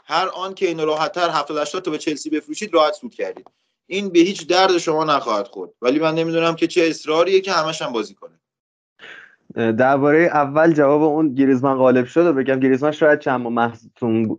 هر 0.05 0.27
آن 0.27 0.53
که 0.53 0.67
اینو 0.67 0.85
راحتتر 0.85 1.29
70 1.29 1.57
80 1.57 1.83
تا 1.83 1.91
به 1.91 1.97
چلسی 1.97 2.29
بفروشید 2.29 2.73
راحت 2.73 2.93
سود 2.93 3.13
کردید. 3.13 3.47
این 3.87 4.09
به 4.09 4.19
هیچ 4.19 4.47
درد 4.47 4.77
شما 4.77 5.03
نخواهد 5.03 5.47
خورد. 5.47 5.71
ولی 5.81 5.99
من 5.99 6.15
نمی‌دونم 6.15 6.55
که 6.55 6.67
چه 6.67 6.81
اصراریه 6.81 7.41
که 7.41 7.51
همش 7.51 7.81
هم 7.81 7.91
بازی 7.91 8.13
کنه. 8.13 8.39
درباره 9.55 10.19
اول 10.19 10.73
جواب 10.73 11.01
اون 11.01 11.33
گریزمان 11.33 11.77
غالب 11.77 12.05
شد 12.05 12.25
و 12.25 12.33
بگم 12.33 12.59
گریزمان 12.59 12.91
شاید 12.91 13.19
چند 13.19 13.41
ماه 13.41 13.73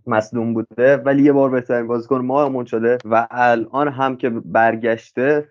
مصدوم 0.07 0.55
بوده 0.55 0.97
ولی 0.97 1.23
یه 1.23 1.33
بار 1.33 1.51
بهترین 1.51 1.87
بازیکن 1.87 2.21
ما 2.21 2.65
شده 2.65 2.99
و 3.05 3.27
الان 3.31 3.89
هم 3.89 4.17
که 4.17 4.31
برگشته 4.31 5.49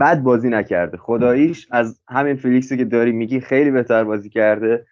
بد 0.00 0.22
بازی 0.22 0.48
نکرده. 0.48 0.96
خداییش 0.96 1.68
از 1.70 2.00
همین 2.08 2.36
فلیکسی 2.36 2.76
که 2.76 2.84
داری 2.84 3.12
میگی 3.12 3.40
خیلی 3.40 3.70
بهتر 3.70 4.04
بازی 4.04 4.28
کرده 4.28 4.86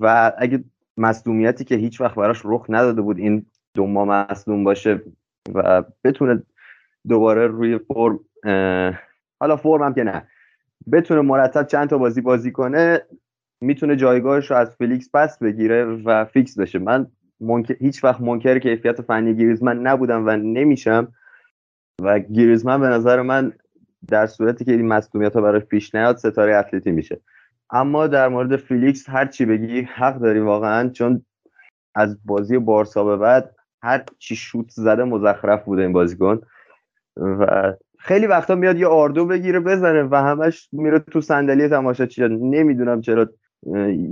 و 0.00 0.32
اگه 0.38 0.64
مصدومیتی 0.96 1.64
که 1.64 1.74
هیچ 1.76 2.00
وقت 2.00 2.14
براش 2.14 2.42
رخ 2.44 2.66
نداده 2.68 3.02
بود 3.02 3.18
این 3.18 3.46
دو 3.74 3.86
ماه 3.86 4.08
مصدوم 4.08 4.64
باشه 4.64 5.02
و 5.54 5.84
بتونه 6.04 6.42
دوباره 7.08 7.46
روی 7.46 7.78
فرم 7.78 8.20
حالا 9.40 9.56
فرم 9.56 9.82
هم 9.82 9.94
که 9.94 10.04
نه. 10.04 10.26
بتونه 10.92 11.20
مرتب 11.20 11.66
چند 11.66 11.88
تا 11.88 11.98
بازی 11.98 12.20
بازی 12.20 12.52
کنه 12.52 13.02
می‌تونه 13.60 13.96
جایگاهش 13.96 14.50
رو 14.50 14.56
از 14.56 14.70
فلیکس 14.76 15.10
پس 15.14 15.38
بگیره 15.38 15.84
و 15.84 16.24
فیکس 16.24 16.58
بشه. 16.58 16.78
من 16.78 17.06
هیچ 17.78 18.04
وقت 18.04 18.20
منکر 18.20 18.58
کیفیت 18.58 19.02
فنی 19.02 19.36
گریزمن 19.36 19.78
نبودم 19.78 20.26
و 20.26 20.30
نمیشم. 20.36 21.12
و 22.02 22.18
گریزمن 22.18 22.80
به 22.80 22.86
نظر 22.86 23.22
من 23.22 23.52
در 24.08 24.26
صورتی 24.26 24.64
که 24.64 24.72
این 24.72 24.88
مسئولیت 24.88 25.34
ها 25.34 25.42
براش 25.42 25.62
پیش 25.62 25.94
نیاد 25.94 26.16
ستاره 26.16 26.56
اتلتی 26.56 26.90
میشه. 26.90 27.20
اما 27.70 28.06
در 28.06 28.28
مورد 28.28 28.56
فیلیکس 28.56 29.08
هر 29.08 29.26
چی 29.26 29.44
بگی 29.44 29.80
حق 29.80 30.18
داری 30.18 30.40
واقعا 30.40 30.88
چون 30.88 31.24
از 31.94 32.18
بازی 32.24 32.58
بارسا 32.58 33.04
به 33.04 33.16
بعد 33.16 33.54
هر 33.82 34.04
چی 34.18 34.36
شوت 34.36 34.70
زده 34.70 35.04
مزخرف 35.04 35.64
بوده 35.64 35.82
این 35.82 35.92
بازیکن. 35.92 36.40
و 37.16 37.72
خیلی 38.02 38.26
وقتا 38.26 38.54
میاد 38.54 38.78
یه 38.78 38.86
آردو 38.86 39.26
بگیره 39.26 39.60
بزنه 39.60 40.02
و 40.02 40.14
همش 40.14 40.68
میره 40.72 40.98
تو 40.98 41.20
صندلی 41.20 41.68
تماشاچی 41.68 42.28
نمی‌دونم 42.28 43.00
چرا 43.00 43.28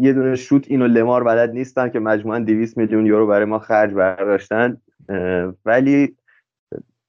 یه 0.01 0.13
دونه 0.13 0.37
شوت 0.37 0.65
اینو 0.69 0.87
لمار 0.87 1.25
بلد 1.25 1.51
نیستن 1.51 1.89
که 1.89 2.01
مجموعا 2.01 2.39
200 2.39 2.79
میلیون 2.79 3.07
یورو 3.07 3.27
برای 3.27 3.45
ما 3.45 3.59
خرج 3.59 3.95
برداشتن. 3.95 4.77
ولی 5.65 6.17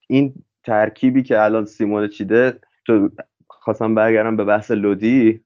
این 0.07 0.33
ترکیبی 0.63 1.23
که 1.23 1.41
الان 1.41 1.65
سیمون 1.65 2.07
چیده 2.07 2.53
تو 2.85 3.09
خواستم 3.47 3.95
برگردم 3.95 4.35
به 4.35 4.43
بحث 4.43 4.71
لودی. 4.71 5.41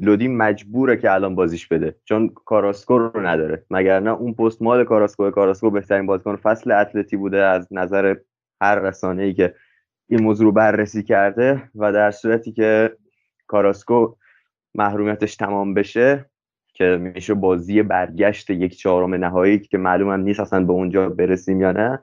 لودی 0.00 0.28
مجبوره 0.28 0.96
که 0.96 1.12
الان 1.12 1.34
بازیش 1.34 1.68
بده 1.68 1.94
چون 2.04 2.28
کاراسکو 2.28 2.98
رو 2.98 3.26
نداره. 3.26 3.64
مگر 3.70 4.00
نه 4.00 4.10
اون 4.10 4.34
پست 4.34 4.62
مال 4.62 4.84
کاراسکو 4.84 5.30
کاراسکو 5.30 5.70
بهترین 5.70 6.06
بازیکن 6.06 6.36
فصل 6.36 6.72
اتلتی 6.72 7.16
بوده 7.16 7.42
از 7.42 7.68
نظر 7.70 8.16
هر 8.62 8.78
رسانه 8.78 9.22
ای 9.22 9.34
که 9.34 9.54
این 10.10 10.22
موضوع 10.22 10.46
رو 10.46 10.52
بررسی 10.52 11.02
کرده 11.02 11.62
و 11.74 11.92
در 11.92 12.10
صورتی 12.10 12.52
که 12.52 12.96
کاراسکو 13.46 14.14
محرومیتش 14.74 15.36
تمام 15.36 15.74
بشه 15.74 16.30
که 16.74 16.84
میشه 16.84 17.34
بازی 17.34 17.82
برگشت 17.82 18.50
یک 18.50 18.76
چهارم 18.76 19.14
نهایی 19.14 19.58
که 19.58 19.78
معلوم 19.78 20.10
هم 20.10 20.20
نیست 20.20 20.40
اصلا 20.40 20.64
به 20.64 20.72
اونجا 20.72 21.08
برسیم 21.08 21.60
یا 21.60 21.72
نه 21.72 22.02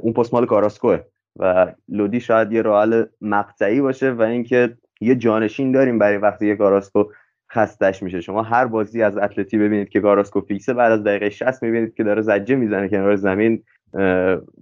اون 0.00 0.12
پست 0.12 0.34
مال 0.34 0.46
کاراسکوه 0.46 1.00
و 1.36 1.72
لودی 1.88 2.20
شاید 2.20 2.52
یه 2.52 2.62
راه 2.62 3.04
مقطعی 3.20 3.80
باشه 3.80 4.10
و 4.10 4.22
اینکه 4.22 4.76
یه 5.00 5.14
جانشین 5.14 5.72
داریم 5.72 5.98
برای 5.98 6.16
وقتی 6.16 6.46
یه 6.46 6.56
کاراسکو 6.56 7.04
خستش 7.52 8.02
میشه. 8.02 8.20
شما 8.20 8.42
هر 8.42 8.66
بازی 8.66 9.02
از 9.02 9.16
اتلتی 9.16 9.58
ببینید 9.58 9.88
که 9.88 10.00
کاراسکو 10.00 10.40
فیکسه 10.40 10.74
بعد 10.74 10.92
از 10.92 11.04
دقیقه 11.04 11.30
60 11.30 11.62
می‌بینید 11.62 11.94
که 11.94 12.04
داره 12.04 12.22
زجه 12.22 12.54
می‌زنه 12.54 12.88
کنار 12.88 13.16
زمین. 13.16 13.64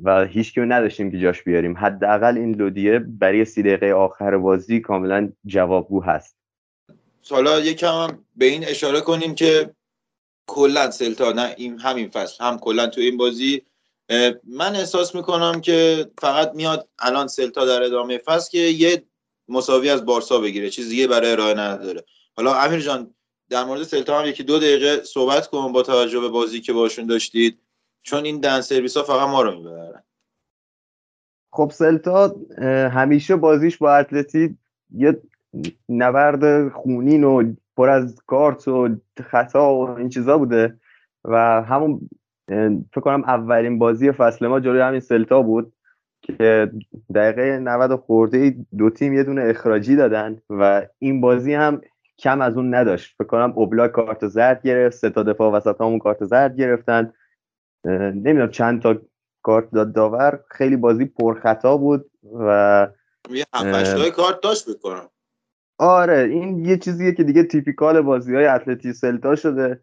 و 0.03 0.25
هیچ 0.25 0.55
که 0.55 0.61
نداشتیم 0.61 1.11
که 1.11 1.19
جاش 1.19 1.43
بیاریم. 1.43 1.77
حداقل 1.77 2.37
این 2.37 2.55
لودیه 2.55 2.99
برای 2.99 3.45
سی 3.45 3.63
دقیقه 3.63 3.93
آخر 3.93 4.37
بازی 4.37 4.81
کاملا 4.81 5.33
جوابگو 5.47 6.03
هست. 6.03 6.37
حالا 7.31 7.61
یکم 7.61 8.19
به 8.37 8.45
این 8.45 8.65
اشاره 8.65 9.01
کنیم 9.01 9.35
که 9.35 9.71
کلا 10.47 10.91
سلتا 10.91 11.33
نه 11.33 11.55
این 11.57 11.79
همین 11.79 12.09
فصل 12.09 12.45
هم 12.45 12.59
کلا 12.59 12.87
تو 12.87 13.01
این 13.01 13.17
بازی. 13.17 13.63
من 14.45 14.77
احساس 14.77 15.15
می‌کنم 15.15 15.61
که 15.61 16.11
فقط 16.19 16.53
میاد 16.55 16.89
الان 16.99 17.27
سلتا 17.27 17.65
در 17.65 17.83
ادامه 17.83 18.19
فصل 18.19 18.51
که 18.51 18.59
یه 18.59 19.03
مساوی 19.49 19.91
از 19.91 20.05
بارسا 20.05 20.39
بگیره 20.39 20.71
چیز 20.71 20.89
دیگه 20.89 21.07
برای 21.07 21.31
ارائه 21.31 21.55
نداره. 21.55 22.05
حالا 22.37 22.55
امیر 22.55 22.81
جان 22.81 23.15
در 23.51 23.65
مورد 23.65 23.83
سلتا 23.83 24.21
هم 24.21 24.27
یکی 24.27 24.43
دو 24.43 24.59
دقیقه 24.59 25.05
صحبت 25.05 25.47
کن 25.47 25.73
با 25.73 25.83
توجه 25.83 26.21
به 26.21 26.29
بازی 26.29 26.61
که 26.61 26.73
باشون 26.73 27.07
داشتید. 27.07 27.59
چون 28.03 28.25
این 28.25 28.41
دن 28.41 28.61
سرویس 28.61 28.97
ها 28.97 29.03
فقط 29.03 29.29
ما 29.29 29.43
رو 29.43 29.51
می‌برن. 29.51 30.03
خب 31.53 31.71
سلتا 31.75 32.37
همیشه 32.89 33.37
بازیش 33.37 33.79
با 33.79 33.97
اتلتی 33.97 34.59
یه 34.91 35.23
نبرد 35.89 36.69
خونین 36.69 37.25
و 37.25 37.53
پر 37.77 37.89
از 37.89 38.23
کارت 38.27 38.69
و 38.69 38.89
خطا 39.31 39.75
و 39.75 39.91
این 39.91 40.09
چیزا 40.09 40.39
بوده 40.39 40.79
و 41.25 41.63
همون 41.63 42.11
فکر 42.93 43.01
کنم 43.01 43.25
اولین 43.25 43.79
بازی 43.79 44.13
فصل 44.13 44.47
ما 44.47 44.61
جلوی 44.61 44.81
همین 44.81 45.01
سلتا 45.01 45.43
بود 45.43 45.73
که 46.23 46.71
دقیقه 47.15 47.59
90 47.59 47.91
و 47.91 47.97
خورده 47.97 48.57
دو 48.79 48.91
تیم 48.91 49.15
یه 49.15 49.25
دونه 49.25 49.43
اخراجی 49.43 49.97
دادن 49.97 50.43
و 50.51 50.87
این 50.99 51.21
بازی 51.21 51.55
هم 51.55 51.81
کم 52.19 52.41
از 52.41 52.57
اون 52.57 52.75
نداشت. 52.75 53.15
فکر 53.19 53.27
کنم 53.27 53.53
اوبلاک 53.57 53.93
کارت 53.93 54.27
زرد 54.27 54.63
گرفت 54.63 54.97
سه 54.97 55.11
دفاع 55.11 55.53
وسط 55.53 55.81
همون 55.81 55.99
کارت 55.99 56.25
زرد 56.25 56.57
گرفتن. 56.57 57.13
نمی‌دونم 57.85 58.51
چند 58.51 58.83
تا 58.83 58.99
کارت 59.43 59.71
داد 59.71 59.93
داور 59.93 60.41
خیلی 60.51 60.77
بازی 60.77 61.05
پرخطا 61.05 61.77
بود 61.77 62.11
و 62.39 62.89
یه 63.31 63.45
های 63.55 64.11
کارت 64.11 64.41
داشت 64.43 64.71
بکنم 64.71 65.09
آره 65.79 66.19
این 66.19 66.65
یه 66.65 66.79
چیزیه 66.79 67.13
که 67.13 67.25
دیگه 67.25 67.43
تیپیکال 67.43 68.01
بازی 68.01 68.35
های 68.35 68.47
اتلتی 68.47 68.93
سلتا 68.93 69.35
شده 69.35 69.81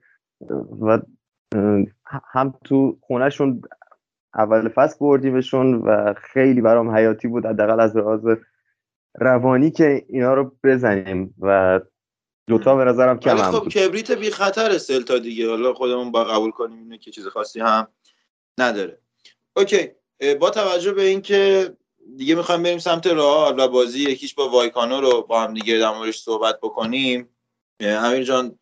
و 0.81 0.99
هم 2.31 2.53
تو 2.63 2.97
خونهشون 3.01 3.61
اول 4.35 4.69
فصل 4.69 4.97
بردیمشون 4.99 5.73
و 5.73 6.13
خیلی 6.13 6.61
برام 6.61 6.95
حیاتی 6.95 7.27
بود 7.27 7.45
حداقل 7.45 7.79
از 7.79 7.97
لحاظ 7.97 8.25
روانی 9.15 9.71
که 9.71 10.05
اینا 10.07 10.33
رو 10.33 10.55
بزنیم 10.63 11.35
و 11.39 11.79
دوتا 12.49 12.75
به 12.75 12.83
نظرم 12.83 13.19
کم 13.19 13.37
هم 13.37 13.51
خب 13.51 13.59
بود. 13.59 13.73
کبریت 13.73 14.11
بی 14.11 14.29
خطر 14.29 14.77
سلتا 14.77 15.17
دیگه. 15.17 15.49
حالا 15.49 15.73
خودمون 15.73 16.11
با 16.11 16.23
قبول 16.23 16.51
کنیم 16.51 16.79
اینه 16.79 16.97
که 16.97 17.11
چیز 17.11 17.27
خاصی 17.27 17.59
هم 17.59 17.87
نداره. 18.57 18.99
اوکی. 19.55 19.91
با 20.39 20.49
توجه 20.49 20.91
به 20.91 21.03
اینکه 21.03 21.73
دیگه 22.17 22.35
می‌خوایم 22.35 22.63
بریم 22.63 22.79
سمت 22.79 23.07
رئال 23.07 23.59
و 23.59 23.67
بازی 23.67 23.99
یکیش 23.99 24.33
با 24.33 24.49
وایکانو 24.49 25.01
رو 25.01 25.21
با 25.21 25.41
هم 25.41 25.53
دیگه 25.53 25.77
در 25.77 25.91
موردش 25.91 26.19
صحبت 26.19 26.57
بکنیم. 26.57 27.29
اه، 27.79 28.05
امیر 28.05 28.23
جان 28.23 28.59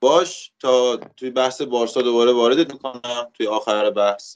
باش 0.00 0.52
تا 0.60 0.96
توی 0.96 1.30
بحث 1.30 1.62
بارسا 1.62 2.02
دوباره 2.02 2.32
واردت 2.32 2.72
می‌کنم 2.72 3.28
توی 3.34 3.46
آخر 3.46 3.90
بحث. 3.90 4.32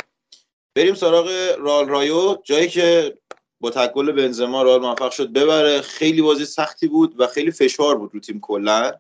بریم 0.74 0.94
سراغ 0.94 1.56
رئال 1.58 1.88
رایو 1.88 2.36
جایی 2.44 2.68
که 2.68 3.18
با 3.60 3.70
تک 3.70 3.95
گل 3.95 4.12
بنزما 4.12 4.62
رئال 4.62 4.80
موفق 4.80 5.10
شد 5.10 5.32
ببره. 5.32 5.80
خیلی 5.80 6.22
بازی 6.22 6.44
سختی 6.44 6.88
بود 6.88 7.20
و 7.20 7.26
خیلی 7.26 7.50
فشار 7.50 7.98
بود 7.98 8.10
رو 8.14 8.20
تیم 8.20 8.40
کلا. 8.40 8.92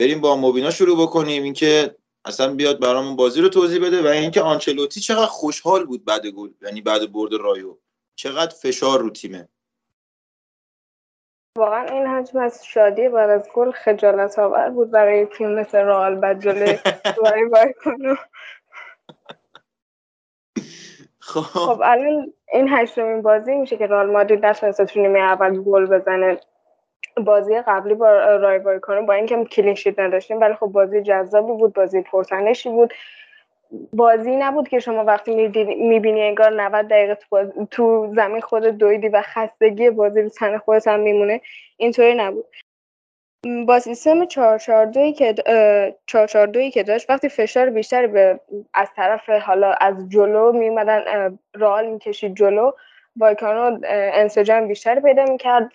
بریم 0.00 0.20
با 0.20 0.36
موبینا 0.36 0.70
شروع 0.70 1.02
بکنیم. 1.02 1.42
اینکه 1.42 1.96
اصلا 2.24 2.54
بیاد 2.54 2.80
برامون 2.80 3.16
بازی 3.16 3.40
رو 3.40 3.48
توضیح 3.48 3.86
بده 3.86 4.02
و 4.02 4.06
اینکه 4.06 4.40
آنچلوتی 4.40 5.00
چقدر 5.00 5.26
خوشحال 5.26 5.84
بود 5.84 6.04
بعد 6.04 6.26
گل 6.26 6.50
یعنی 6.62 6.80
بعد 6.80 7.12
برد 7.12 7.34
رایو. 7.34 7.76
چقدر 8.14 8.54
فشار 8.54 9.00
رو 9.00 9.10
تیمه. 9.10 9.48
واقعا 11.58 11.84
این 11.84 12.06
حجم 12.06 12.38
از 12.38 12.66
شادی 12.66 13.08
بعد 13.08 13.30
از 13.30 13.48
گل 13.54 13.70
خجالت 13.70 14.38
آور 14.38 14.70
بود 14.70 14.90
برای 14.90 15.26
تیم 15.26 15.48
مثل 15.48 15.78
رئال 15.78 16.14
بعد 16.14 16.42
جلوی 16.42 16.78
وای 17.22 17.44
وای 17.44 17.74
خب. 21.28 21.40
خب 21.40 21.80
الان 21.84 22.32
این 22.52 22.68
هشتمین 22.68 23.22
بازی 23.22 23.54
میشه 23.54 23.76
که 23.76 23.86
رئال 23.86 24.10
مادرید 24.10 24.46
نتونسته 24.46 24.84
تو 24.84 25.00
نیمه 25.00 25.18
اول 25.18 25.62
گل 25.62 25.86
بزنه. 25.86 26.40
بازی 27.24 27.60
قبلی 27.60 27.94
با 27.94 28.36
رای 28.36 28.58
وایکانو 28.58 29.06
با 29.06 29.12
اینکه 29.12 29.44
کلین 29.44 29.74
شیت 29.74 29.98
نداشتیم 29.98 30.40
ولی 30.40 30.54
خب 30.54 30.66
بازی 30.66 31.02
جذابی 31.02 31.52
بود 31.52 31.72
بازی 31.72 32.02
پرتنشی 32.02 32.68
بود. 32.68 32.94
بازی 33.92 34.36
نبود 34.36 34.68
که 34.68 34.78
شما 34.78 35.04
وقتی 35.04 35.34
می‌بینی 35.78 36.22
انگار 36.22 36.50
90 36.50 36.88
دقیقه 36.88 37.14
تو, 37.14 37.26
باز... 37.30 37.52
تو 37.70 38.12
زمین 38.16 38.40
خود 38.40 38.64
دویدی 38.64 39.08
و 39.08 39.22
خستگی 39.22 39.90
بازی 39.90 40.22
رو 40.22 40.28
تن 40.28 40.58
خودت 40.58 40.88
هم 40.88 41.00
میمونه. 41.00 41.40
اینطوری 41.76 42.14
نبود. 42.14 42.44
با 43.66 43.78
سیستم 43.78 44.24
442 44.24 45.12
که 45.12 45.34
442 46.06 46.70
که 46.70 46.82
داشت 46.82 47.10
وقتی 47.10 47.28
فشار 47.28 47.70
بیشتری 47.70 48.06
به 48.06 48.40
از 48.74 48.88
طرف 48.96 49.28
حالا 49.30 49.72
از 49.72 50.08
جلو 50.08 50.52
میمدن 50.52 51.38
رئال 51.54 51.86
می‌کشید 51.86 52.34
جلو 52.34 52.72
وایکانو 53.16 53.78
انسجام 53.88 54.68
بیشتری 54.68 55.00
پیدا 55.00 55.24
می‌کرد. 55.24 55.72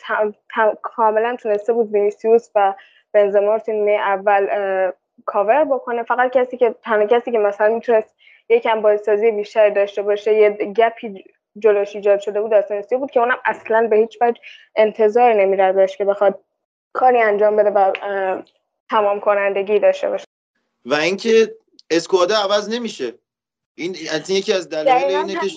کاملا 0.82 1.36
تونسته 1.36 1.74
بود 1.74 1.94
وینیسیوس 1.94 2.50
و 2.56 2.74
بنزما 3.14 3.56
رو 3.56 3.90
اول 3.90 4.48
کاور 5.26 5.64
بکنه. 5.64 6.04
فقط 6.04 6.32
کسی 6.32 6.58
که 6.58 6.76
تنها 6.84 7.06
کسی 7.06 7.32
که 7.32 7.38
مثلا 7.38 7.74
می‌تونست 7.74 8.16
یکم 8.50 8.82
بازی 8.82 9.07
سازی 9.07 9.32
بیشتری 9.32 9.72
داشته 9.72 10.02
باشه 10.02 10.34
یه 10.34 10.50
gap 10.50 11.05
ی 11.05 11.24
جلوش 11.60 11.96
ایجاد 11.96 12.20
شده 12.20 12.42
بود 12.42 12.54
آسنسیو 12.54 13.00
بود 13.00 13.12
که 13.12 13.20
اونم 13.20 13.38
اصلا 13.46 13.88
به 13.88 13.96
هیچ 13.96 14.18
وجه 14.22 14.42
انتظار 14.76 15.34
نمیردش 15.34 15.98
که 15.98 16.06
بخواد 16.06 16.40
کاری 16.94 17.22
انجام 17.22 17.56
بده 17.56 17.70
و 17.70 17.92
تمام 18.90 19.20
کنندگی 19.20 19.80
داشته 19.80 20.10
باشه. 20.10 20.26
و 20.86 20.94
اینکه 20.94 21.56
squad 21.90 22.28
ه 22.28 22.36
عوض 22.36 22.70
نمیشه. 22.70 23.14
این 23.76 23.96
از 24.14 24.30
این 24.30 24.40
یکی 24.40 24.54
از 24.54 24.70
دلایل 24.70 25.16
اینه 25.16 25.34
که 25.34 25.48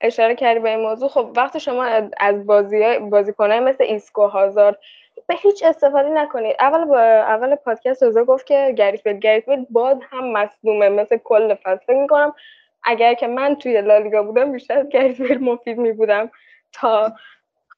اشاره 0.00 0.34
کردی 0.34 0.60
به 0.60 0.70
این 0.70 0.80
موضوع. 0.80 1.08
خب 1.08 1.32
وقتی 1.36 1.60
شما 1.60 1.84
از 2.16 2.46
بازی 2.46 2.98
بازیکنای 2.98 3.60
مثل 3.60 3.84
ایسکو 3.84 4.26
هازارد 4.26 4.78
به 5.26 5.34
هیچ 5.34 5.62
استفاده 5.62 6.08
نکنید. 6.08 6.56
اول 6.60 6.84
با 6.84 7.00
اول 7.00 7.54
پادکست 7.54 8.02
روزا 8.02 8.24
گفت 8.24 8.46
که 8.46 8.74
گرت 8.78 9.02
بیل 9.02 9.18
گرت 9.18 9.46
بیل 9.46 9.66
باز 9.70 9.98
هم 10.10 10.32
مصدومه 10.32 10.88
مثل 10.88 11.16
کل 11.16 11.54
فصل. 11.54 11.84
فکر 11.86 12.00
می‌کنم 12.00 12.34
اگر 12.82 13.14
که 13.14 13.26
من 13.26 13.54
توی 13.54 13.80
لالیگا 13.80 14.22
بودم 14.22 14.52
بیشتر 14.52 14.84
گرت 14.84 15.20
بیل 15.20 15.38
مفید 15.38 15.78
می 15.78 15.92
بودم 15.92 16.30
تا 16.72 17.12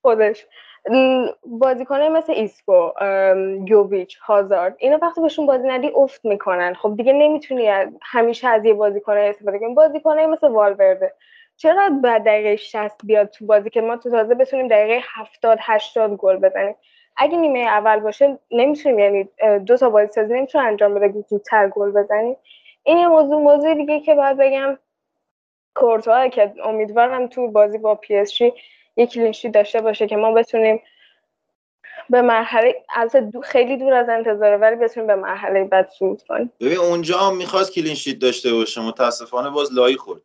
خودش. 0.02 0.46
م، 0.90 1.26
بازیکنای 1.46 2.08
مثل 2.08 2.32
ایسکو 2.32 2.90
یوویچ 3.66 4.18
هازارد 4.18 4.76
اینا 4.78 4.98
وقتی 5.02 5.20
بهشون 5.20 5.46
بازی 5.46 5.68
ندی 5.68 5.92
افت 5.94 6.24
می‌کنن. 6.24 6.74
خب 6.74 6.94
دیگه 6.96 7.12
نمی‌تونی 7.12 7.68
همیشه 8.02 8.48
از 8.48 8.64
یه 8.64 8.74
بازیکنای 8.74 9.28
استفاده 9.28 9.58
کنی. 9.58 9.74
بازیکنای 9.74 10.26
مثل 10.26 10.48
والورده. 10.48 11.12
چرا 11.56 11.90
بعد 12.02 12.24
دقیقه 12.24 12.56
60 12.56 13.06
بیاد 13.06 13.28
تو 13.30 13.46
بازی 13.46 13.70
که 13.70 13.80
ما 13.80 13.96
تو 13.96 14.10
تازه 14.10 14.34
بتونیم 14.34 14.68
دقیقه 14.68 15.00
70 15.14 15.58
80 15.62 16.16
گل 16.16 16.36
بزنیم؟ 16.36 16.74
اگه 17.16 17.36
نیمه 17.38 17.58
اول 17.58 18.00
باشه 18.00 18.38
نمی‌تونیم 18.50 18.98
یعنی 18.98 19.28
دو 19.66 19.76
تا 19.76 19.90
بازی 19.90 20.12
سازی 20.12 20.34
نمی‌تونه 20.34 20.64
انجام 20.64 20.94
بده 20.94 21.20
زودتر 21.28 21.68
گل 21.68 21.90
بزنیم 21.92 22.36
این 22.82 22.98
یه 22.98 23.08
موضوع 23.08 23.40
موضوع 23.42 23.74
دیگه 23.74 24.00
که 24.00 24.14
باید 24.14 24.36
بگم. 24.36 24.78
کورتوا 25.74 26.28
که 26.28 26.52
امیدوارم 26.64 27.26
تو 27.26 27.48
بازی 27.48 27.78
با 27.78 27.94
پی 27.94 28.16
یک 28.96 29.10
کلینشی 29.10 29.48
داشته 29.48 29.80
باشه 29.80 30.06
که 30.06 30.16
ما 30.16 30.32
بتونیم 30.32 30.82
به 32.10 32.22
مرحله 32.22 32.74
از 32.94 33.16
دو 33.16 33.40
خیلی 33.40 33.76
دور 33.76 33.92
از 33.92 34.08
انتظاره 34.08 34.56
ولی 34.56 34.76
بتونیم 34.76 35.06
به 35.06 35.14
مرحله 35.14 35.64
بعد 35.64 35.90
صعود 35.98 36.22
کنیم. 36.28 36.52
ببین 36.60 36.78
اونجا 36.78 37.18
هم 37.18 37.36
می‌خواست 37.36 37.72
کلین 37.72 37.94
شیت 37.94 38.18
داشته 38.18 38.52
باشه 38.52 38.80
متاسفانه 38.80 39.50
باز 39.50 39.72
لایی 39.72 39.96
خورد. 39.96 40.20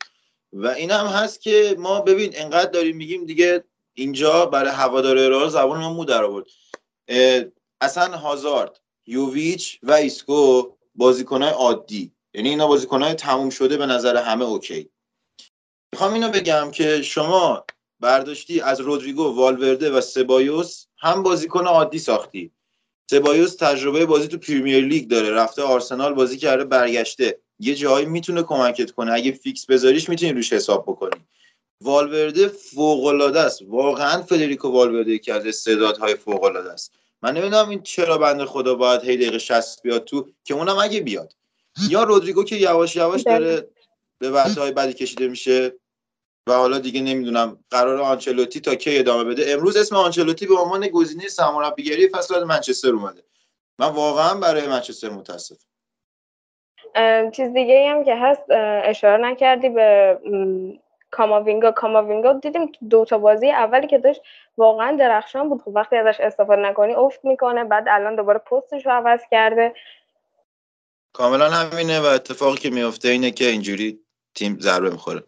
و 0.54 0.68
این 0.68 0.92
هم 0.92 1.06
هست 1.06 1.42
که 1.42 1.76
ما 1.78 2.02
ببین 2.02 2.32
انقدر 2.36 2.72
داریم 2.72 2.98
میگیم 2.98 3.26
دیگه 3.26 3.64
اینجا 3.94 4.46
برای 4.46 4.72
هواداره 4.72 5.30
راه 5.30 5.50
زبان 5.50 5.80
ما 5.80 5.94
مو 5.94 6.06
در 6.06 6.24
آورد. 6.24 6.46
اصلا 7.82 8.18
هازارد 8.18 8.80
یوویچ 9.06 9.80
و 9.84 9.92
ایسکو 9.92 10.64
بازیکنهای 10.96 11.52
عادی. 11.52 12.12
یعنی 12.34 12.50
اینا 12.50 12.68
بازیکنهای 12.68 13.14
تموم 13.14 13.50
شده 13.50 13.78
به 13.78 13.86
نظر 13.86 14.18
همه 14.18 14.46
okay. 14.46 14.90
می‌خوام 15.94 16.14
اینو 16.14 16.30
بگم 16.30 16.72
که 16.72 17.02
شما 17.02 17.66
برداشتی 18.00 18.62
از 18.62 18.80
رودریگو 18.80 19.36
والورده 19.36 19.92
و 19.92 20.02
سبایوس 20.02 20.86
هم 21.00 21.24
بازیکن 21.24 21.68
عادی 21.68 22.00
ساختی. 22.00 22.52
سبایوس 23.10 23.56
تجربه 23.56 24.06
بازی 24.06 24.28
تو 24.28 24.38
پریمیر 24.38 24.86
لیگ 24.86 25.08
داره. 25.08 25.32
رفته 25.32 25.62
آرسنال 25.62 26.14
بازی 26.14 26.38
کرده 26.38 26.64
برگشته. 26.64 27.40
یه 27.60 27.76
جایی 27.76 28.06
می‌تونه 28.06 28.44
کمکت 28.44 28.92
کنه. 28.92 29.14
اگه 29.14 29.32
فیکس 29.32 29.66
بذاریش 29.66 30.10
می‌تونی 30.10 30.32
روش 30.32 30.54
حساب 30.54 30.84
بکنی. 30.84 31.26
والورده 31.82 32.48
فوق 32.48 33.06
العاده 33.06 33.40
است. 33.40 33.62
واقعا 33.68 34.22
فدریکو 34.22 34.70
والورده 34.70 35.12
یکی 35.12 35.32
از 35.32 35.46
استعدادهای 35.46 36.16
فوق 36.16 36.44
العاده 36.44 36.72
است. 36.72 36.92
من 37.22 37.34
نمی‌دونم 37.34 37.70
این 37.70 37.82
چرا 37.82 38.18
بنده 38.18 38.46
خدا 38.46 38.76
باید 38.76 39.04
هی 39.04 39.18
دقیقه 39.18 39.38
60 39.38 39.82
بیاد 39.82 40.04
تو 40.04 40.30
که 40.44 40.54
اونم 40.54 40.78
اگه 40.78 41.02
بیاد. 41.02 41.34
یا 41.90 42.04
رودریگو 42.04 42.44
که 42.44 42.56
یواش 42.56 42.96
یواش 42.96 43.22
داره 43.22 43.70
به 44.20 44.30
وقتهای 44.30 44.72
بعدی 44.72 44.94
کشیده 44.94 45.28
میشه. 45.28 45.74
و 46.50 46.54
حالا 46.54 46.80
دیگه 46.80 47.02
نمی‌دونم. 47.02 47.64
قرار 47.70 48.02
آنچلوتی 48.02 48.60
تا 48.60 48.76
کی 48.76 49.00
ادامه 49.00 49.24
بده. 49.24 49.54
امروز 49.54 49.78
اسم 49.78 49.96
آنچلوتی 49.96 50.48
به 50.48 50.56
عنوان 50.56 50.88
گزینه 50.88 51.28
سرمربیگری 51.28 52.10
فصل 52.10 52.44
منچستر 52.44 52.90
اومده. 52.90 53.24
من 53.80 53.88
واقعا 53.88 54.40
برای 54.40 54.68
منچستر 54.68 55.10
متاسفم. 55.10 55.70
چیز 57.32 57.54
دیگه 57.54 57.90
هم 57.90 58.04
که 58.04 58.16
هست 58.16 58.44
اشاره 58.84 59.24
نکردی 59.24 59.70
به 59.70 60.20
کاماوینگا. 61.12 61.72
کاماوینگا 61.72 62.34
دیدیم 62.34 62.72
دو 62.90 63.06
تا 63.06 63.18
بازی 63.18 63.52
اولی 63.52 63.88
که 63.88 63.98
داشت 63.98 64.22
واقعا 64.58 64.96
درخشان 64.96 65.50
بود. 65.50 65.62
خب 65.62 65.72
وقتی 65.76 65.96
ازش 65.96 66.20
استفاده 66.20 66.62
نکنی 66.62 66.94
افت 66.94 67.26
می‌کنه 67.26 67.64
بعد 67.64 67.86
الان 67.90 68.16
دوباره 68.16 68.40
پستش 68.40 68.86
رو 68.86 68.92
عوض 68.92 69.20
کرده. 69.32 69.74
کاملا 71.14 71.50
همینه 71.50 72.00
و 72.00 72.06
اتفاقی 72.06 72.58
که 72.58 72.70
میفته 72.70 73.08
اینه 73.08 73.32
که 73.32 73.46
اینجوری 73.46 74.00
تیم 74.36 74.58
ضربه 74.60 74.90
می‌خوره. 74.90 75.24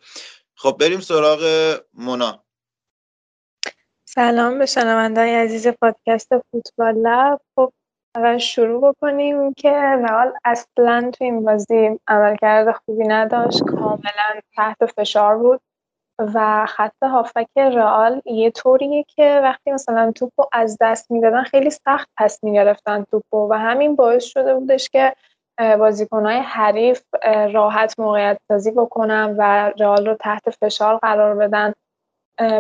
خب 0.61 0.77
بریم 0.79 0.99
سراغ 0.99 1.41
مونا. 1.93 2.43
سلام 4.05 4.59
به 4.59 4.65
شنوندای 4.65 5.35
عزیز 5.35 5.67
پادکست 5.67 6.29
فوتبال 6.37 6.95
لب. 6.95 7.41
خب 7.55 7.73
اول 8.15 8.37
شروع 8.37 8.91
بکنیم 8.91 9.53
که 9.53 9.71
رئال 9.71 10.33
اصلا 10.45 11.11
تو 11.13 11.23
این 11.23 11.45
بازی 11.45 11.99
عملکرد 12.07 12.71
خوبی 12.71 13.07
نداشت 13.07 13.63
کاملا 13.63 14.41
تحت 14.55 14.85
فشار 14.85 15.37
بود 15.37 15.61
و 16.19 16.65
خط 16.65 17.03
هافک 17.03 17.57
رئال 17.57 18.21
یه 18.25 18.51
طوریه 18.51 19.03
که 19.03 19.41
وقتی 19.43 19.71
مثلا 19.71 20.11
توپو 20.11 20.45
از 20.53 20.77
دست 20.81 21.11
می‌دادن 21.11 21.43
خیلی 21.43 21.69
سخت 21.69 22.09
پس 22.17 22.43
می‌گرفتن 22.43 23.03
توپو 23.03 23.47
و 23.49 23.53
همین 23.53 23.95
باعث 23.95 24.23
شده 24.23 24.55
بودش 24.55 24.89
که 24.89 25.15
بازیکنهای 25.79 26.37
حریف 26.37 27.01
راحت 27.53 27.99
موقعیت 27.99 28.37
سازی 28.47 28.71
بکنن 28.71 29.35
و 29.37 29.71
رئال 29.79 30.07
رو 30.07 30.15
تحت 30.15 30.49
فشار 30.49 30.97
قرار 30.97 31.35
بدن. 31.35 31.73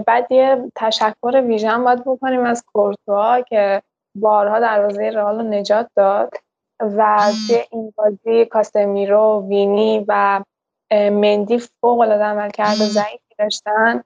بعد 0.07 0.31
یه 0.31 0.71
تشکر 0.75 1.41
ویژن 1.47 1.83
باید 1.83 2.03
بکنیم 2.05 2.43
از 2.43 2.63
کورتوا 2.73 3.41
که 3.41 3.81
بارها 4.15 4.59
دروازه 4.59 5.09
رئال 5.09 5.37
رو 5.37 5.43
نجات 5.43 5.87
داد 5.95 6.33
و 6.79 7.31
توی 7.47 7.63
این 7.71 7.93
بازی 7.95 8.45
کاسمیرو 8.45 9.45
وینی 9.47 10.05
و 10.07 10.43
مندی 10.91 11.59
فوق 11.59 11.99
العاده 11.99 12.23
عملکرد 12.23 12.85
ضعیفی 12.85 13.35
داشتن. 13.39 14.03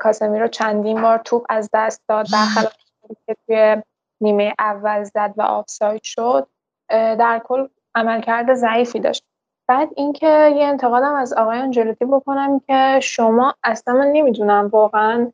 کاسمیرو 0.00 0.48
چندین 0.48 1.02
بار 1.02 1.18
توپ 1.18 1.46
از 1.48 1.70
دست 1.72 2.02
داد 2.08 2.26
برخلاف 2.32 2.74
که 3.26 3.36
توی 3.46 3.82
نیمه 4.20 4.54
اول 4.58 5.04
زد 5.04 5.34
و 5.36 5.42
آفساید 5.42 6.02
شد. 6.02 6.46
در 6.90 7.40
کل 7.44 7.68
عملکرد 7.94 8.54
ضعیفی 8.54 9.00
داشت. 9.00 9.24
بعد 9.68 9.88
اینکه 9.96 10.52
یه 10.56 10.64
انتقادم 10.64 11.14
از 11.14 11.32
آقای 11.32 11.58
آنچلوتی 11.58 12.04
بکنم 12.04 12.60
که 12.60 13.00
شما 13.02 13.54
اصلا 13.64 13.94
من 13.94 14.06
نمی‌دونم 14.06 14.68
واقعا 14.72 15.32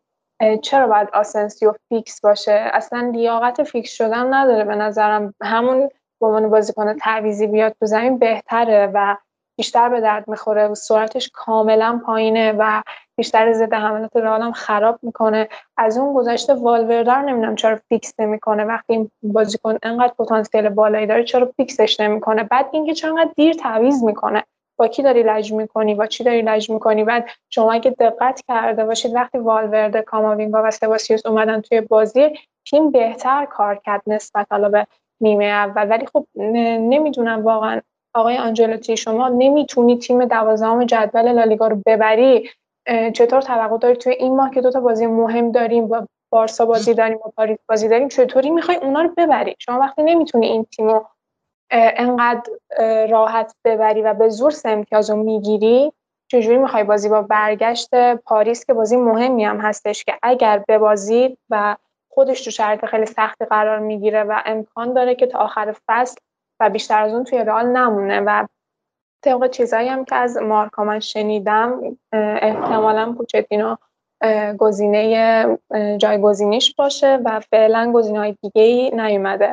چرا 0.62 0.86
باید 0.86 1.08
آسنسیو 1.12 1.74
فیکس 1.88 2.20
باشه. 2.20 2.70
اصلا 2.72 3.10
لیاقت 3.14 3.62
فیکس 3.62 3.90
شدن 3.90 4.34
نداره 4.34 4.64
به 4.64 4.74
نظرم. 4.74 5.34
همون 5.42 5.88
به 6.20 6.26
عنوان 6.26 6.50
بازیکن 6.50 6.96
تعویضی 6.96 7.46
بیاد 7.46 7.74
تو 7.80 7.86
زمین 7.86 8.18
بهتره 8.18 8.90
و 8.94 9.16
بیشتر 9.58 9.88
به 9.88 10.00
درد 10.00 10.28
می‌خوره. 10.28 10.74
سرعتش 10.74 11.30
کاملا 11.34 12.00
پایینه 12.06 12.54
و 12.58 12.82
بیشتر 13.18 13.52
ضد 13.52 13.74
حملات 13.74 14.16
رئال 14.16 14.52
خراب 14.52 14.98
می‌کنه. 15.02 15.48
از 15.76 15.98
اون 15.98 16.14
گذشته 16.14 16.54
والورده 16.54 17.22
نمی‌دونم 17.22 17.56
چرا 17.56 17.78
فیکس 17.88 18.12
نمی‌کنه. 18.18 18.64
وقتی 18.64 18.92
این 18.92 19.10
بازیکن 19.22 19.78
انقدر 19.82 20.12
پتانسیل 20.18 20.68
بالایی 20.68 21.06
داره 21.06 21.24
چرا 21.24 21.52
فیکسش 21.56 22.00
نمی‌کنه؟ 22.00 22.44
بعد 22.44 22.66
اینکه 22.72 22.94
چرا 22.94 23.10
انقدر 23.10 23.30
دیر 23.36 23.52
تعویض 23.52 24.02
می‌کنه. 24.04 24.44
با 24.78 24.88
کی 24.88 25.02
داری 25.02 25.22
لج 25.22 25.52
می‌کنی؟ 25.52 25.94
با 25.94 26.06
چی 26.06 26.24
داری 26.24 26.42
لج 26.42 26.70
می‌کنی؟ 26.70 27.04
بعد 27.04 27.24
شما 27.50 27.72
اگه 27.72 27.90
دقت 27.90 28.42
کرده 28.48 28.84
باشید 28.84 29.14
وقتی 29.14 29.38
والورده 29.38 30.02
کاماوینگا 30.02 30.62
و 30.64 30.70
سبایوس 30.70 31.26
اومدن 31.26 31.60
توی 31.60 31.80
بازی 31.80 32.30
تیم 32.70 32.90
بهتر 32.90 33.44
کار 33.44 33.80
کرد 33.84 34.02
نسبت 34.06 34.46
حالا 34.50 34.68
به 34.68 34.86
نیمه 35.20 35.44
اول. 35.44 35.90
ولی 35.90 36.06
خب 36.06 36.26
نمی‌دونم 36.36 37.44
واقعا 37.44 37.80
آقای 38.14 38.36
آنجلوتی 38.36 38.96
شما 38.96 39.28
نمی‌تونی 39.28 39.98
تیم 39.98 40.24
دوازدهم 40.24 40.84
جدول 40.84 41.32
لالیگا 41.32 41.68
رو 41.68 41.82
ببری. 41.86 42.50
چطور 43.14 43.40
توقع 43.40 43.78
داری 43.78 43.96
توی 43.96 44.12
این 44.12 44.36
ماه 44.36 44.50
که 44.50 44.60
دو 44.60 44.70
تا 44.70 44.80
بازی 44.80 45.06
مهم 45.06 45.52
داریم 45.52 45.88
با 45.88 46.06
بارسا 46.30 46.66
بازی 46.66 46.94
داریم 46.94 47.16
و 47.16 47.30
پاریس 47.36 47.58
بازی 47.68 47.88
داریم 47.88 48.08
چطوری 48.08 48.50
می‌خوای 48.50 48.76
اونا 48.76 49.02
رو 49.02 49.10
ببری 49.16 49.56
شما 49.58 49.78
وقتی 49.78 50.02
نمی‌تونی 50.02 50.46
این 50.46 50.64
تیم 50.64 50.88
رو 50.88 51.06
انقدر 51.70 52.50
راحت 53.10 53.54
ببری 53.64 54.02
و 54.02 54.14
به 54.14 54.28
زور 54.28 54.50
سه 54.50 54.68
امتیاز 54.68 55.10
رو 55.10 55.16
می‌گیری 55.16 55.92
چجوری 56.30 56.58
می‌خوای 56.58 56.84
بازی 56.84 57.08
با 57.08 57.22
برگشت 57.22 58.14
پاریس 58.14 58.64
که 58.64 58.74
بازی 58.74 58.96
مهمی 58.96 59.44
هم 59.44 59.60
هستش 59.60 60.04
که 60.04 60.18
اگر 60.22 60.64
ببازید 60.68 61.38
و 61.50 61.76
خودش 62.10 62.44
تو 62.44 62.50
شرایط 62.50 62.84
خیلی 62.84 63.06
سختی 63.06 63.44
قرار 63.44 63.78
می‌گیره 63.78 64.22
و 64.22 64.42
امکان 64.46 64.92
داره 64.92 65.14
که 65.14 65.26
تا 65.26 65.38
آخر 65.38 65.74
فصل 65.86 66.16
و 66.60 66.70
بیشتر 66.70 67.02
از 67.02 67.14
اون 67.14 67.24
توی 67.24 67.38
رئال 67.38 67.66
نمونه 67.66 68.20
و 68.20 68.46
طبق 69.22 69.50
چیزایی 69.50 69.88
هم 69.88 70.04
که 70.04 70.14
از 70.14 70.36
مارکا 70.36 70.84
من 70.84 71.00
شنیدم 71.00 71.98
احتمالا 72.12 73.12
پوچتینو 73.12 73.76
گزینه 74.58 75.58
جایگزینیش 75.98 76.74
باشه 76.74 77.18
و 77.24 77.40
فعلا 77.40 77.92
گزینه 77.94 78.18
های 78.18 78.36
دیگه 78.42 78.62
ای 78.62 78.90
نیومده. 78.90 79.52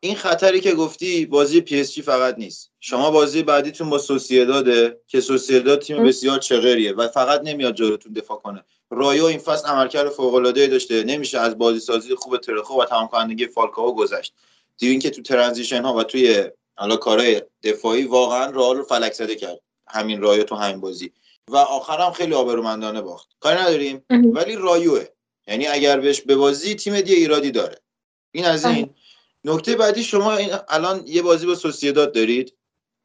این 0.00 0.14
خطری 0.14 0.60
که 0.60 0.74
گفتی 0.74 1.26
بازی 1.26 1.60
پی 1.60 1.80
اس 1.80 1.92
جی 1.92 2.02
فقط 2.02 2.38
نیست. 2.38 2.70
شما 2.80 3.10
بازی 3.10 3.42
بعدیتون 3.42 3.90
با 3.90 3.98
سوسییداده 3.98 5.00
که 5.06 5.20
سوسییداد 5.20 5.80
تیم 5.80 6.04
بسیار 6.04 6.38
چغریه 6.38 6.92
و 6.92 7.08
فقط 7.08 7.40
نمیاد 7.44 7.74
جلوتون 7.74 8.12
دفاع 8.12 8.38
کنه. 8.38 8.64
رایو 8.90 9.24
این 9.24 9.38
فصل 9.38 9.68
عملکرد 9.68 10.08
فوق 10.08 10.34
العاده 10.34 10.66
داشته. 10.66 11.04
نمیشه 11.04 11.38
از 11.38 11.58
بازی 11.58 11.80
سازی 11.80 12.14
خوب 12.14 12.36
تریخو 12.36 12.82
و 12.82 12.84
تمام 12.84 13.08
کنندگی 13.08 13.46
فالکاو 13.46 13.94
گذشت. 13.94 14.34
دیگه 14.78 14.90
اینکه 14.90 15.10
تو 15.10 15.22
transition 15.22 15.82
ها 15.82 15.94
و 15.94 16.02
توی 16.02 16.50
حالا 16.78 16.96
کارهای 16.96 17.42
دفاعی 17.62 18.04
واقعا 18.04 18.50
رئال 18.50 18.76
رو 18.76 18.84
فلک 18.84 19.12
زده 19.12 19.34
کرد. 19.36 19.60
همین 19.88 20.22
رایو 20.22 20.42
تو 20.42 20.54
همین 20.54 20.80
بازی. 20.80 21.12
و 21.50 21.56
آخرم 21.56 22.12
خیلی 22.12 22.34
آبرومندانه 22.34 23.00
باخت. 23.00 23.28
کاری 23.40 23.60
نداریم. 23.60 24.04
ولی 24.10 24.56
رایوه. 24.56 25.04
یعنی 25.46 25.66
اگر 25.66 26.00
بهش 26.00 26.20
ببازی 26.20 26.74
تیم 26.74 27.00
دیگه 27.00 27.16
ایرادی 27.16 27.50
داره. 27.50 27.80
این 28.32 28.44
از 28.44 28.64
این. 28.64 28.90
نکته 29.44 29.76
بعدی 29.76 30.04
شما 30.04 30.36
این 30.36 30.50
الان 30.68 31.02
یه 31.06 31.22
بازی 31.22 31.46
با 31.46 31.54
سوسییداد 31.54 32.14
دارید. 32.14 32.54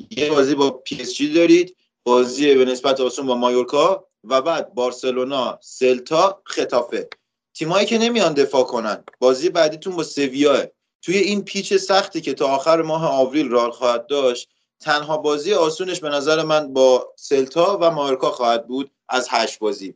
یه 0.09 0.29
بازی 0.29 0.55
با 0.55 0.71
پی 0.71 1.01
اس 1.01 1.13
جی 1.13 1.33
دارید. 1.33 1.75
بازی 2.03 2.55
به 2.55 2.65
نسبت 2.65 2.99
آسون 2.99 3.27
با 3.27 3.35
مایورکا. 3.35 4.07
و 4.23 4.41
بعد 4.41 4.73
بارسلونا 4.73 5.59
سلتا 5.61 6.41
ختافه 6.45 7.09
تیمایی 7.53 7.85
که 7.85 7.97
نمیان 7.97 8.33
دفاع 8.33 8.63
کنن. 8.63 9.03
بازی 9.19 9.49
بعدیتون 9.49 9.95
با 9.95 10.03
سویا 10.03 10.67
توی 11.03 11.17
این 11.17 11.43
پیچ 11.43 11.73
سختی 11.73 12.21
که 12.21 12.33
تا 12.33 12.47
آخر 12.47 12.81
ماه 12.81 13.05
آوریل 13.05 13.49
رئال 13.49 13.71
خواهد 13.71 14.07
داشت 14.07 14.49
تنها 14.79 15.17
بازی 15.17 15.53
آسونش 15.53 15.99
به 15.99 16.09
نظر 16.09 16.43
من 16.43 16.73
با 16.73 17.13
سلتا 17.15 17.77
و 17.81 17.91
مایورکا 17.91 18.31
خواهد 18.31 18.67
بود 18.67 18.91
از 19.09 19.27
هشت 19.31 19.59
بازی. 19.59 19.95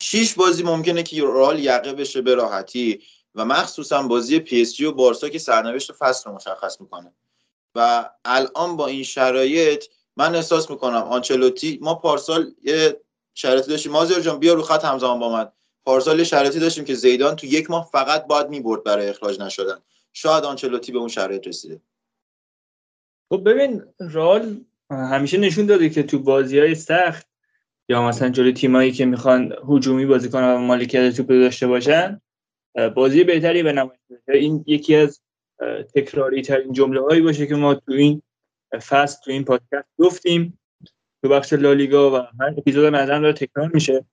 شیش 0.00 0.34
بازی 0.34 0.62
ممکنه 0.62 1.02
که 1.02 1.22
رئال 1.22 1.58
یقه 1.58 1.92
بشه 1.92 2.22
به 2.22 2.34
راحتی 2.34 3.02
و 3.34 3.44
مخصوصا 3.44 4.02
بازی 4.02 4.38
پی 4.38 4.62
اس 4.62 4.74
جی 4.74 4.84
و 4.84 4.92
بارسا 4.92 5.28
که 5.28 5.38
سرنوشت 5.38 5.92
فصل 5.92 6.30
رو 6.30 6.36
مشخص 6.36 6.80
می‌کنه. 6.80 7.12
و 7.74 8.10
الان 8.24 8.76
با 8.76 8.86
این 8.86 9.02
شرایط 9.02 9.84
من 10.16 10.34
احساس 10.34 10.70
می‌کنم 10.70 11.02
آنچلوتی 11.02 11.78
ما 11.82 11.94
پارسال 11.94 12.54
یه 12.62 13.00
شرایطی 13.34 13.70
داشتیم. 13.70 13.92
مازیار 13.92 14.20
جان 14.20 14.38
بیا 14.38 14.54
رو 14.54 14.62
خط 14.62 14.84
همزمان 14.84 15.18
با 15.18 15.32
من. 15.32 15.52
پارسال 15.84 16.18
یه 16.18 16.24
شرایطی 16.24 16.58
داشتیم 16.58 16.84
که 16.84 16.94
زیدان 16.94 17.36
تو 17.36 17.46
یک 17.46 17.70
ماه 17.70 17.88
فقط 17.92 18.26
باید 18.26 18.48
می‌برد 18.48 18.84
برای 18.84 19.08
اخراج 19.08 19.40
نشدن. 19.40 19.78
شاید 20.12 20.44
آنچلوتی 20.44 20.92
به 20.92 20.98
اون 20.98 21.08
شرایط 21.08 21.46
رسیده. 21.46 21.80
خب 23.28 23.50
ببین 23.50 23.82
رال 23.98 24.64
همیشه 24.90 25.38
نشون 25.38 25.66
داده 25.66 25.90
که 25.90 26.02
تو 26.02 26.18
بازی 26.18 26.58
های 26.58 26.74
سخت 26.74 27.26
یا 27.88 28.08
مثلا 28.08 28.28
جلوی 28.28 28.52
تیمایی 28.52 28.92
که 28.92 29.04
می‌خوان 29.04 29.54
هجومی 29.68 30.06
بازی 30.06 30.30
کنن 30.30 30.54
و 30.54 30.58
مالکیت 30.58 31.16
توپ 31.16 31.28
داشته 31.28 31.66
باشن 31.66 32.20
بازی 32.94 33.24
بهتری 33.24 33.62
به 33.62 33.72
نمایش 33.72 33.98
این 34.28 34.64
یکی 34.66 34.96
از 34.96 35.20
تکراری 35.94 36.42
ترین 36.42 36.72
جمله 36.72 37.00
هایی 37.00 37.20
باشه 37.20 37.46
که 37.46 37.54
ما 37.54 37.74
تو 37.74 37.92
این 37.92 38.22
فصل 38.72 39.20
تو 39.24 39.30
این 39.30 39.44
پادکست 39.44 39.88
گفتیم. 39.98 40.58
تو 41.22 41.28
بخش 41.28 41.52
لالیگا 41.52 42.10
و 42.10 42.16
هر 42.16 42.54
اپیزود 42.58 42.84
مثلا 42.84 43.20
داره 43.20 43.32
تکرار 43.32 43.70
میشه. 43.74 44.04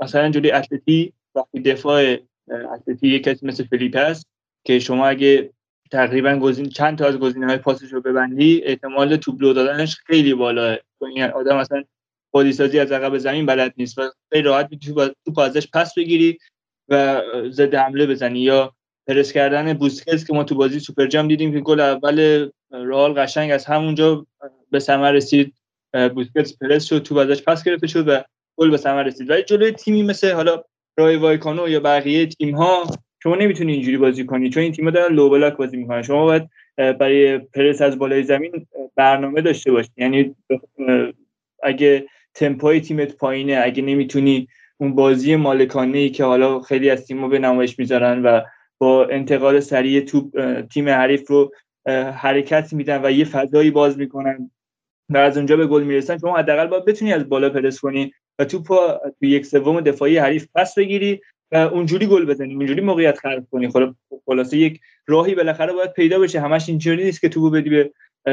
مثلا 0.00 0.30
جلوی 0.30 0.50
اتلتی 0.50 1.12
وقتی 1.34 1.60
دفاع 1.60 2.16
اتلتی 2.48 3.08
یک 3.08 3.22
کسی 3.22 3.46
مثل 3.46 3.64
فلیپ 3.64 3.96
که 4.64 4.78
شما 4.78 5.06
اگه 5.06 5.50
تقریبا 5.90 6.36
گزین 6.36 6.68
چند 6.68 6.98
تا 6.98 7.06
از 7.06 7.18
گزینه 7.18 7.46
های 7.46 7.56
پاسش 7.56 7.92
رو 7.92 8.00
ببندی 8.00 8.62
احتمال 8.64 9.16
توپ 9.16 9.40
دادنش 9.40 9.96
خیلی 10.06 10.34
بالاه. 10.34 10.76
این 11.00 11.22
آدم 11.22 11.56
مثلا 11.56 11.84
بازی 12.30 12.52
سازی 12.52 12.78
از 12.78 12.92
عقب 12.92 13.18
زمین 13.18 13.46
بلد 13.46 13.74
نیست 13.76 13.98
و 13.98 14.10
خیلی 14.32 14.42
راحت 14.42 14.68
می‌تونی 14.70 15.10
توپ 15.24 15.38
ازش 15.38 15.68
پس 15.72 15.94
بگیری 15.94 16.38
و 16.88 17.22
ضد 17.50 17.74
حمله 17.74 18.06
بزنی. 18.06 18.40
یا 18.40 18.74
پرس 19.06 19.32
کردن 19.32 19.72
بوسکتس 19.72 20.26
که 20.26 20.32
ما 20.32 20.44
تو 20.44 20.54
بازی 20.54 20.80
سوپر 20.80 21.06
جام 21.06 21.28
دیدیم 21.28 21.52
که 21.52 21.60
گل 21.60 21.80
اول 21.80 22.48
رئال 22.72 23.12
قشنگ 23.12 23.50
از 23.50 23.64
همونجا 23.64 24.26
به 24.70 24.78
ثمر 24.78 25.12
رسید 25.12 25.54
بوسکتس 26.14 26.58
پرس 26.58 26.84
شد 26.84 26.98
تو 26.98 27.18
ازش 27.18 27.42
پس 27.42 27.64
گرفته 27.64 27.86
شد 27.86 28.08
و 28.08 28.22
گل 28.56 28.70
به 28.70 28.76
ثمر 28.76 29.02
رسید. 29.02 29.30
ولی 29.30 29.42
جلوی 29.42 29.72
تیمی 29.72 30.02
مثل 30.02 30.32
حالا 30.32 30.64
رای 30.98 31.16
وایکانو 31.16 31.68
یا 31.68 31.80
بقیه 31.80 32.26
تیم 32.26 32.56
ها 32.56 32.84
شما 33.24 33.36
نمی‌تونی 33.36 33.72
اینجوری 33.72 33.96
بازی 33.96 34.24
کنی 34.26 34.50
چون 34.50 34.62
این 34.62 34.72
تیم‌ها 34.72 34.90
دارن 34.90 35.14
low 35.14 35.30
block 35.30 35.56
بازی 35.56 35.76
می‌کنن. 35.76 36.02
شما 36.02 36.24
باید 36.24 36.48
برای 36.76 37.38
پرس 37.38 37.82
از 37.82 37.98
بالای 37.98 38.22
زمین 38.22 38.66
برنامه 38.96 39.40
داشته 39.40 39.72
باشید 39.72 39.92
یعنی 39.96 40.34
اگه 41.62 42.06
تمپوی 42.34 42.80
تیمت 42.80 43.16
پایینه 43.16 43.60
اگه 43.64 43.82
نمی‌تونی 43.82 44.48
اون 44.76 44.94
بازی 44.94 45.36
مالکانه 45.36 45.98
ای 45.98 46.10
که 46.10 46.24
حالا 46.24 46.60
خیلی 46.60 46.90
از 46.90 47.06
تیم‌ها 47.06 47.28
به 47.28 47.38
نمایش 47.38 47.78
می‌ذارن 47.78 48.22
و 48.22 48.40
با 48.78 49.06
انتقال 49.06 49.60
سریع 49.60 50.00
توپ 50.00 50.60
تیم 50.62 50.88
حریف 50.88 51.30
رو 51.30 51.52
حرکت 52.14 52.72
میدن 52.72 53.00
و 53.04 53.10
یه 53.10 53.24
فضایی 53.24 53.70
باز 53.70 53.98
می‌کنن 53.98 54.50
و 55.10 55.16
از 55.16 55.36
اونجا 55.36 55.56
به 55.56 55.66
گل 55.66 55.82
می‌رسن 55.82 56.18
شما 56.18 56.36
حداقل 56.36 56.66
باید 56.66 56.84
بتونی 56.84 57.12
از 57.12 57.28
بالا 57.28 57.50
پرس 57.50 57.80
کنی 57.80 58.12
و 58.38 58.44
توپ 58.44 58.66
تو 59.20 59.26
یک 59.26 59.46
سوم 59.46 59.80
دفاعی 59.80 60.18
حریف 60.18 60.46
پس 60.54 60.74
بگیری 60.78 61.20
اونجوری 61.54 62.06
گل 62.06 62.24
بزنی 62.24 62.54
اونجوری 62.54 62.80
موقعیت 62.80 63.18
خلق 63.18 63.44
کنی 63.50 63.68
خلاصه 64.26 64.56
یک 64.56 64.80
راهی 65.06 65.34
بالاخره 65.34 65.72
باید 65.72 65.92
پیدا 65.92 66.18
بشه. 66.18 66.40
همش 66.40 66.68
اینجوری 66.68 67.04
نیست 67.04 67.20
که 67.20 67.28
توپو 67.28 67.50
بدی 67.50 67.70
به 67.70 67.90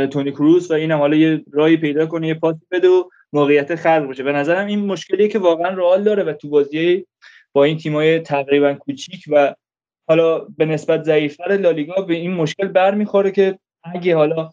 تونی 0.08 0.32
کروس 0.32 0.72
و 0.72 0.74
اینم. 0.74 0.98
حالا 0.98 1.16
یه 1.16 1.44
راهی 1.52 1.78
پیدا 1.78 2.06
کنه 2.06 2.28
یه 2.28 2.34
پاس 2.34 2.56
بده 2.72 2.88
و 2.88 3.04
موقعیت 3.34 3.76
خلق 3.76 4.10
بشه 4.10 4.24
به 4.24 4.32
نظرم 4.32 4.68
این 4.68 4.80
مشکلیه 4.80 5.28
که 5.28 5.40
واقعا 5.40 5.70
رئال 5.70 6.04
داره 6.04 6.24
و 6.24 6.34
تو 6.34 6.50
بازی 6.50 7.06
با 7.54 7.64
این 7.64 7.78
تیمای 7.78 8.20
تقریبا 8.20 8.74
کوچیک 8.74 9.24
و 9.28 9.56
حالا 10.08 10.40
به 10.40 10.66
نسبت 10.66 11.04
ضعیفتر 11.04 11.58
لالیگا 11.58 12.02
به 12.02 12.14
این 12.14 12.34
مشکل 12.34 12.68
برمیخوره 12.68 13.32
که 13.32 13.60
اگه 13.84 14.16
حالا 14.16 14.50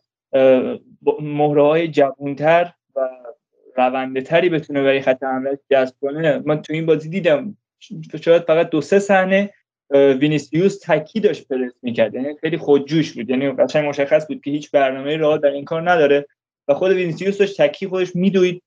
مهره 1.20 1.62
های 1.62 1.88
جوانتر 1.88 2.72
و 2.96 3.00
رونده 3.76 4.20
تری 4.20 4.48
بتونه 4.48 4.82
برای 4.82 5.00
خط 5.00 5.22
حمله 5.22 5.58
جذب 5.70 5.94
کنه. 6.00 6.42
من 6.46 6.62
تو 6.62 6.72
این 6.72 6.86
بازی 6.86 7.08
دیدم 7.08 7.56
شاید 8.24 8.42
فقط 8.42 8.70
دو 8.70 8.80
سه 8.80 8.98
صحنه 8.98 9.54
وینیسیوس 9.90 10.78
تکی 10.82 11.20
داشت 11.20 11.48
پرس 11.48 11.72
می‌کرد. 11.82 12.14
یعنی 12.14 12.36
خیلی 12.40 12.56
خودجوش 12.56 13.12
بود. 13.12 13.30
یعنی 13.30 13.52
قشنگ 13.52 13.88
مشخص 13.88 14.26
بود 14.26 14.40
که 14.44 14.50
هیچ 14.50 14.70
برنامه 14.70 15.16
راه 15.16 15.38
در 15.38 15.50
این 15.50 15.64
کار 15.64 15.90
نداره 15.90 16.26
و 16.68 16.74
خود 16.74 16.90
وینیسیوس 16.90 17.38
داشت 17.38 17.62
تکی 17.62 17.86
خودش 17.86 18.16
میدوید 18.16 18.62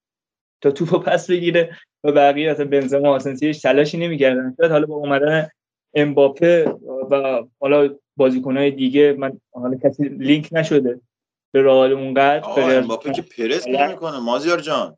تا 0.62 0.72
توپو 0.72 1.00
پس 1.00 1.30
بگیره 1.30 1.78
و 2.04 2.12
بقیه 2.12 2.52
اصلا 2.52 2.66
بنزما 2.66 3.10
آسنسیوش 3.10 3.62
تلاشی 3.62 3.98
نمی‌کردن. 3.98 4.56
شاید 4.60 4.72
حالا 4.72 4.86
با 4.86 4.96
اومدن 4.96 5.50
امباپه 5.94 6.66
و 7.12 7.44
حالا 7.60 7.96
بازیکنهای 8.18 8.72
دیگه 8.72 9.14
من 9.14 9.40
حالا 9.54 9.78
کسی 9.84 10.04
لینک 10.04 10.50
نشده 10.52 11.02
به 11.52 11.62
رئال 11.62 11.92
اونقدر 11.92 12.78
امباپه 12.78 13.12
که 13.12 13.22
پرس 13.22 13.68
نمی‌کنه 13.68 14.20
مازیار 14.20 14.60
جان. 14.60 14.98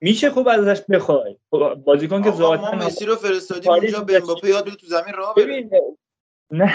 میشه 0.00 0.30
خوب 0.30 0.48
ازش 0.48 0.80
بخوای. 0.90 1.36
خب 1.50 1.74
بازیکن 1.74 2.22
که 2.22 2.30
ذاتا 2.30 2.70
ما 2.70 2.86
مسی 2.86 3.04
رو 3.04 3.16
فرستادیم 3.16 3.72
اونجا 3.72 4.00
به 4.00 4.16
امباپه 4.16 4.48
یاد 4.48 4.66
بده 4.66 4.76
تو 4.76 4.86
زمین 4.86 5.14
راه 5.14 5.34
ببین 5.34 5.70
نه. 6.50 6.74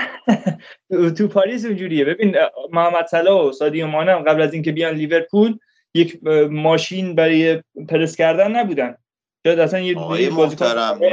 تو 1.17 1.27
پاریس 1.27 1.65
اونجوریه 1.65 2.05
ببین 2.05 2.35
محمد 2.71 3.05
صلاح 3.05 3.49
و 3.49 3.51
سادیو 3.51 3.87
مانه 3.87 4.15
قبل 4.15 4.41
از 4.41 4.53
اینکه 4.53 4.71
بیان 4.71 4.95
لیورپول 4.95 5.57
یک 5.93 6.23
ماشین 6.49 7.15
برای 7.15 7.63
پرس 7.89 8.15
کردن 8.15 8.55
نبودن. 8.55 8.97
شاید 9.45 9.59
اصلا 9.59 9.79
یه 9.79 9.95
بازیکن 10.29 10.65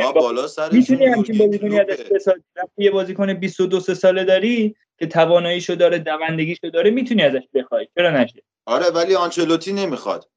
ما 0.02 0.12
بالا 0.12 0.46
سر 0.46 0.72
می‌تونی 0.72 1.06
همچین 1.06 1.38
بازیکنی 1.38 1.80
ازش 1.80 2.02
بسازی؟ 2.02 2.40
یه 2.78 2.90
بازیکن 2.90 3.34
22 3.34 3.80
ساله 3.80 4.24
داری 4.24 4.76
که 4.98 5.06
تواناییشو 5.06 5.74
داره 5.74 5.98
دوندگیشو 5.98 6.68
داره 6.68 6.90
می‌تونی 6.90 7.22
ازش 7.22 7.42
بخوای؟ 7.54 7.88
چرا 7.94 8.10
نشه؟ 8.10 8.42
آره 8.66 8.86
ولی 8.90 9.14
آنچلوتی 9.14 9.72
نمی‌خواد. 9.72 10.28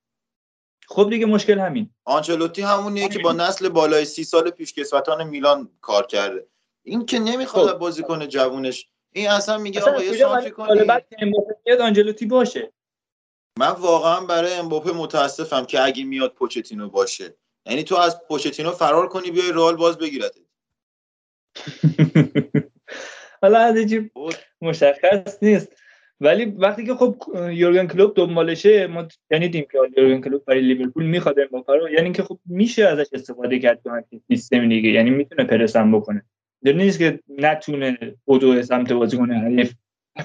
خب 0.90 1.10
دیگه 1.10 1.26
مشکل 1.26 1.60
همین. 1.60 1.90
آنچلوتی 2.06 2.62
همونیه 2.62 3.10
که 3.10 3.20
با 3.20 3.34
نسل 3.34 3.70
بالای 3.70 4.06
سی 4.06 4.24
سال 4.24 4.50
پیشکسوتان 4.50 5.24
میلان 5.28 5.70
کار 5.82 6.06
کرده. 6.06 6.48
این 6.84 7.06
که 7.06 7.20
نمی‌خواد 7.20 7.72
خب. 7.72 7.78
بازیکن 7.78 8.28
جوونش. 8.28 8.88
این 9.12 9.30
اصلا 9.30 9.58
میگه 9.58 9.82
آقا 9.82 10.04
یه 10.04 10.18
صافی 10.18 10.52
کنی 10.52 10.84
بعد 10.84 11.06
میاد 11.66 11.82
آنجلوتی 11.82 12.26
باشه. 12.26 12.74
من 13.60 13.72
واقعا 13.72 14.22
برای 14.26 14.54
امباپه 14.54 14.92
متاسفم 14.92 15.66
که 15.66 15.82
اگه 15.82 16.04
میاد 16.04 16.34
پوچتینو 16.34 16.90
باشه. 16.90 17.36
یعنی 17.66 17.84
تو 17.84 17.96
از 17.96 18.22
پوچتینو 18.28 18.72
فرار 18.72 19.08
کنی 19.08 19.32
بیای 19.32 19.52
رئال 19.52 19.76
باز 19.76 19.98
بگیرت 19.98 20.36
حالا 23.42 23.60
از 23.60 23.76
مشخص 24.62 25.38
نیست. 25.42 25.68
ولی 26.22 26.46
وقتی 26.46 26.86
که 26.86 26.94
خب 26.96 27.16
یورگن 27.52 27.88
کلوپ 27.88 28.18
دنبالشه 28.18 28.88
ما 28.88 29.08
شنیدیم 29.34 29.66
که 29.72 29.78
یورگن 29.98 30.22
کلوپ 30.22 30.46
برای 30.46 30.62
لیورپول 30.62 31.06
می‌خواد 31.06 31.40
امباپه 31.40 31.74
رو 31.74 31.90
یعنی 31.90 32.12
که 32.12 32.24
خب 32.24 32.40
میشه 32.46 32.86
ازش 32.86 33.06
استفاده 33.14 33.60
کرد 33.60 33.82
تو 33.84 33.90
همین 33.90 34.22
سیستم 34.28 34.70
دیگه 34.70 34.90
یعنی 34.90 35.10
می‌تونه 35.10 35.44
پرسم 35.44 35.92
بکنه. 35.92 36.24
در 36.64 36.72
نیست 36.72 37.00
که 37.00 37.20
نتونه 37.38 37.98
بدو 38.28 38.64
سمت 38.64 38.94
بازیکن 38.94 39.32
حریف 39.32 39.74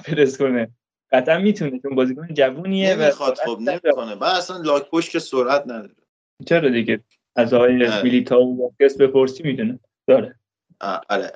پرس 0.05 0.37
کنه. 0.37 0.67
قطعا 1.11 1.39
می‌تونه 1.39 1.79
چون 1.79 1.95
بازیکن 1.95 2.27
جوونیه 2.33 2.95
نمی‌خواد 2.95 3.35
خب 3.35 3.59
نمی‌کنه. 3.59 4.15
بعد 4.15 4.37
اصلا 4.37 4.57
لاک 4.57 4.89
پشت 4.89 5.11
که 5.11 5.19
سرعت 5.19 5.63
نداره. 5.63 5.95
چرا 6.45 6.69
دیگه؟ 6.69 6.99
از 7.35 7.53
آقای 7.53 8.01
میلیتا 8.03 8.41
و 8.41 8.61
واسکس 8.61 8.97
بپرسی 8.97 9.43
می‌دونه. 9.43 9.79
داره. 10.07 10.35
آره. 11.09 11.31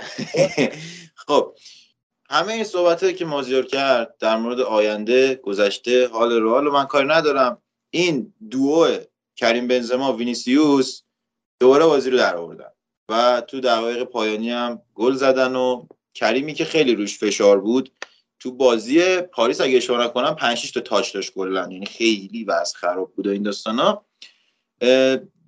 خب. 1.27 1.53
همه 2.31 2.53
این 2.53 2.63
صحبت 2.63 3.15
که 3.15 3.25
مازیار 3.25 3.65
کرد 3.65 4.17
در 4.19 4.37
مورد 4.37 4.59
آینده 4.59 5.35
گذشته 5.35 6.07
حال 6.07 6.43
رئال 6.43 6.63
من 6.63 6.85
کاری 6.85 7.07
ندارم. 7.07 7.61
این 7.89 8.33
دوو 8.49 8.87
کریم 9.35 9.67
بنزما 9.67 10.13
وینیسیوس 10.13 11.01
دوباره 11.59 11.85
بازی 11.85 12.09
رو 12.09 12.17
در 12.17 12.35
آوردن 12.35 12.71
و 13.09 13.41
تو 13.47 13.59
دقایق 13.59 14.03
پایانی 14.03 14.51
هم 14.51 14.81
گل 14.95 15.13
زدن 15.13 15.55
و 15.55 15.85
کریم 16.13 16.53
که 16.53 16.65
خیلی 16.65 16.95
روش 16.95 17.17
فشار 17.17 17.59
بود 17.59 17.91
تو 18.39 18.51
بازی 18.51 19.21
پاریس 19.21 19.61
اگه 19.61 19.77
اشاره 19.77 20.07
کنم 20.07 20.35
5 20.35 20.71
تا 20.71 20.79
touch 20.79 21.13
داشت 21.13 21.33
کلا 21.33 21.67
یعنی 21.71 21.85
خیلی 21.85 22.43
وضع 22.43 22.77
خراب 22.77 23.13
بود 23.15 23.27
و 23.27 23.29
این 23.29 23.43
داستانا. 23.43 24.05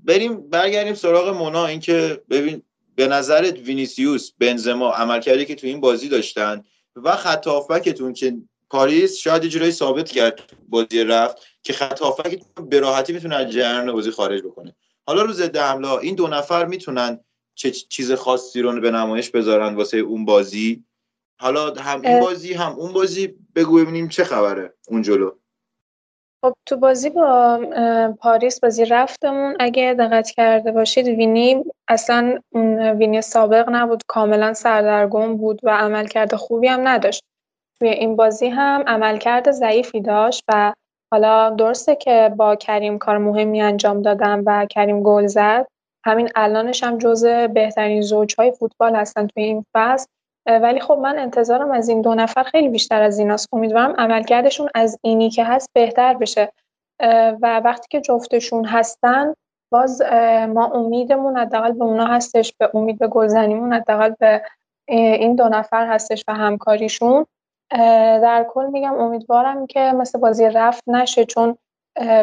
بریم 0.03 0.49
برگردیم 0.49 0.93
سراغ 0.93 1.27
مونا. 1.27 1.65
اینکه 1.65 2.21
ببین 2.29 2.61
به 2.95 3.07
نظرت 3.07 3.59
وینیسیوس 3.59 4.31
بنزما 4.39 4.91
عملکردی 4.91 5.45
که 5.45 5.55
تو 5.55 5.67
این 5.67 5.79
بازی 5.79 6.09
داشتن 6.09 6.63
و 6.95 7.15
خط 7.15 7.47
هافبکتون 7.47 8.13
که 8.13 8.37
پاریس 8.69 9.17
شاید 9.17 9.45
جورایی 9.45 9.71
ثابت 9.71 10.11
کرد 10.11 10.53
بازی 10.69 11.03
رفت 11.03 11.37
که 11.63 11.73
خط 11.73 11.99
هافبکتون 11.99 12.69
به 12.69 12.79
راحتی 12.79 13.13
می‌تونه 13.13 13.35
از 13.35 13.51
جریان 13.51 13.91
بازی 13.91 14.11
خارج 14.11 14.41
بکنه. 14.43 14.75
حالا 15.05 15.21
روز 15.21 15.35
ضد 15.35 15.57
حمله 15.57 15.91
این 15.91 16.15
دو 16.15 16.27
نفر 16.27 16.65
می‌تونن 16.65 17.19
چه 17.55 17.71
چیز 17.71 18.11
خاصی 18.11 18.61
رو 18.61 18.81
به 18.81 18.91
نمایش 18.91 19.29
بذارن 19.29 19.75
واسه 19.75 19.97
اون 19.97 20.25
بازی؟ 20.25 20.83
حالا 21.39 21.73
هم 21.73 22.01
این 22.01 22.19
بازی 22.19 22.53
هم 22.53 22.71
اون 22.71 22.93
بازی 22.93 23.35
بگو 23.55 23.77
ببینیم 23.77 24.07
چه 24.07 24.23
خبره 24.23 24.73
اون 24.87 25.01
جلو. 25.01 25.31
خب 26.45 26.53
تو 26.65 26.77
بازی 26.77 27.09
با 27.09 27.59
پاریس 28.19 28.59
بازی 28.59 28.85
رفتمون. 28.85 29.55
اگه 29.59 29.95
دقت 29.99 30.29
کرده 30.29 30.71
باشید 30.71 31.07
وینی 31.07 31.63
اصلا 31.87 32.39
وینی 32.99 33.21
سابق 33.21 33.69
نبود. 33.69 34.03
کاملا 34.07 34.53
سردرگم 34.53 35.37
بود 35.37 35.59
و 35.63 35.69
عملکرد 35.69 36.35
خوبی 36.35 36.67
هم 36.67 36.87
نداشت. 36.87 37.23
توی 37.79 37.89
این 37.89 38.15
بازی 38.15 38.47
هم 38.47 38.83
عملکرد 38.87 39.51
ضعیفی 39.51 40.01
داشت 40.01 40.43
و 40.47 40.73
حالا 41.13 41.49
درسته 41.49 41.95
که 41.95 42.33
با 42.37 42.55
کریم 42.55 42.97
کار 42.97 43.17
مهمی 43.17 43.61
انجام 43.61 44.01
دادم 44.01 44.43
و 44.45 44.65
کریم 44.65 45.03
گل 45.03 45.27
زد. 45.27 45.67
همین 46.05 46.29
الانش 46.35 46.83
هم 46.83 46.97
جزء 46.97 47.47
بهترین 47.47 48.01
زوجهای 48.01 48.51
فوتبال 48.51 48.95
هستن 48.95 49.27
توی 49.27 49.43
این 49.43 49.65
فصل. 49.73 50.07
ولی 50.45 50.79
خب 50.79 50.93
من 50.93 51.19
انتظارم 51.19 51.71
از 51.71 51.89
این 51.89 52.01
دو 52.01 52.15
نفر 52.15 52.43
خیلی 52.43 52.69
بیشتر 52.69 53.01
از 53.01 53.19
ایناست. 53.19 53.47
امیدوارم 53.53 53.95
عملکردشون 53.97 54.69
از 54.75 54.99
اینی 55.01 55.29
که 55.29 55.43
هست 55.43 55.69
بهتر 55.73 56.13
بشه. 56.13 56.51
و 57.41 57.59
وقتی 57.59 57.87
که 57.89 58.01
جفتشون 58.01 58.65
هستن 58.65 59.33
باز 59.71 60.01
ما 60.47 60.65
امیدمون 60.65 61.37
حداقل 61.37 61.71
به 61.71 61.83
اونا 61.83 62.05
هستش 62.05 62.53
به 62.59 62.69
امید 62.73 62.99
به 62.99 63.07
گلزنیمون 63.07 63.73
حداقل 63.73 64.13
به 64.19 64.41
این 64.87 65.35
دو 65.35 65.49
نفر 65.49 65.87
هستش 65.87 66.23
و 66.27 66.33
همکاریشون. 66.33 67.25
در 68.21 68.45
کل 68.49 68.65
میگم 68.65 68.93
امیدوارم 68.93 69.67
که 69.67 69.79
مثل 69.79 70.19
بازی 70.19 70.45
رفت 70.45 70.83
نشه 70.87 71.25
چون 71.25 71.57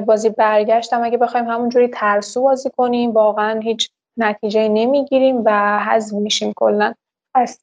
بازی 0.06 0.28
برگشتم. 0.28 1.04
اگه 1.04 1.18
بخوایم 1.18 1.50
همونجوری 1.50 1.88
ترسو 1.88 2.42
بازی 2.42 2.70
کنیم 2.76 3.10
واقعا 3.10 3.60
هیچ 3.60 3.90
نتیجه 4.16 4.68
نمی‌گیریم 4.68 5.42
و 5.44 5.78
حذف 5.78 6.12
میشیم 6.12 6.52
کلا. 6.56 6.94
از 7.34 7.60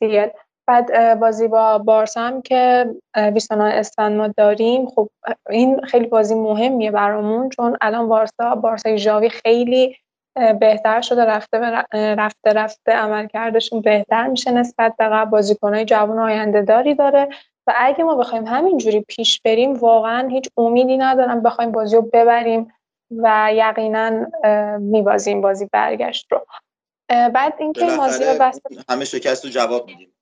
بعد 0.67 1.19
بازی 1.19 1.47
با 1.47 1.77
بارسا 1.77 2.21
هم 2.21 2.41
که 2.41 2.85
29 3.33 3.63
اسفند 3.63 4.17
ما 4.17 4.27
داریم. 4.27 4.85
خب 4.85 5.09
این 5.49 5.81
خیلی 5.81 6.07
بازی 6.07 6.35
مهمیه 6.35 6.91
برامون 6.91 7.49
چون 7.49 7.77
الان 7.81 8.07
بارسا 8.07 8.55
بارسای 8.55 8.97
ژاوی 8.97 9.29
خیلی 9.29 9.97
بهتر 10.59 11.01
شده 11.01 11.25
رفته 11.25 11.57
رفته 11.93 12.53
رفته 12.53 12.91
عملکردشون 12.91 13.81
بهتر 13.81 14.27
میشه 14.27 14.51
نسبت 14.51 14.93
به 14.97 15.05
قبل. 15.05 15.29
بازیکنهای 15.29 15.85
جوان 15.85 16.19
آینده 16.19 16.61
داری 16.61 16.95
داره. 16.95 17.29
و 17.67 17.73
اگه 17.75 18.03
ما 18.03 18.15
بخوایم 18.15 18.47
همینجوری 18.47 19.01
پیش 19.01 19.41
بریم 19.41 19.73
واقعا 19.73 20.27
هیچ 20.27 20.49
امیدی 20.57 20.97
ندارم 20.97 21.43
بخوایم 21.43 21.71
بازی 21.71 21.95
رو 21.95 22.01
ببریم 22.01 22.73
و 23.17 23.49
یقینا 23.53 24.25
میبازیم 24.77 25.41
بازی 25.41 25.69
برگشت 25.71 26.31
رو. 26.31 26.45
بعد 27.09 27.53
اینکه 27.59 27.85
مازی 27.85 28.23
بس 28.39 28.59
همه 28.89 29.05
شکست 29.05 29.45
رو 29.45 29.51
جواب 29.51 29.87
میدیم. 29.87 30.14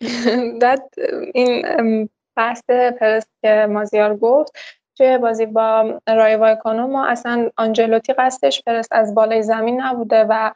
این 1.34 2.08
بحث 2.36 2.62
پرس 3.00 3.26
که 3.42 3.66
مازیار 3.70 4.16
گفت 4.16 4.58
توی 4.96 5.18
بازی 5.18 5.46
با 5.46 6.00
رای 6.08 6.36
وایکانو 6.36 6.86
ما 6.86 7.06
اصلا 7.06 7.50
آنجلوتی 7.56 8.12
قصدش 8.12 8.62
پرس 8.62 8.88
از 8.92 9.14
بالای 9.14 9.42
زمین 9.42 9.80
نبوده 9.80 10.26
و 10.28 10.52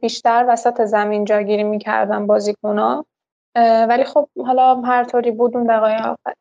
بیشتر 0.00 0.44
وسط 0.48 0.84
زمین 0.84 1.24
جاگیری 1.24 1.62
می‌کردن 1.64 2.26
بازیکنها. 2.26 3.06
ولی 3.88 4.04
خب 4.04 4.28
حالا 4.46 4.80
هر 4.80 5.04
طوری 5.04 5.30
بود 5.30 5.56
اون 5.56 5.66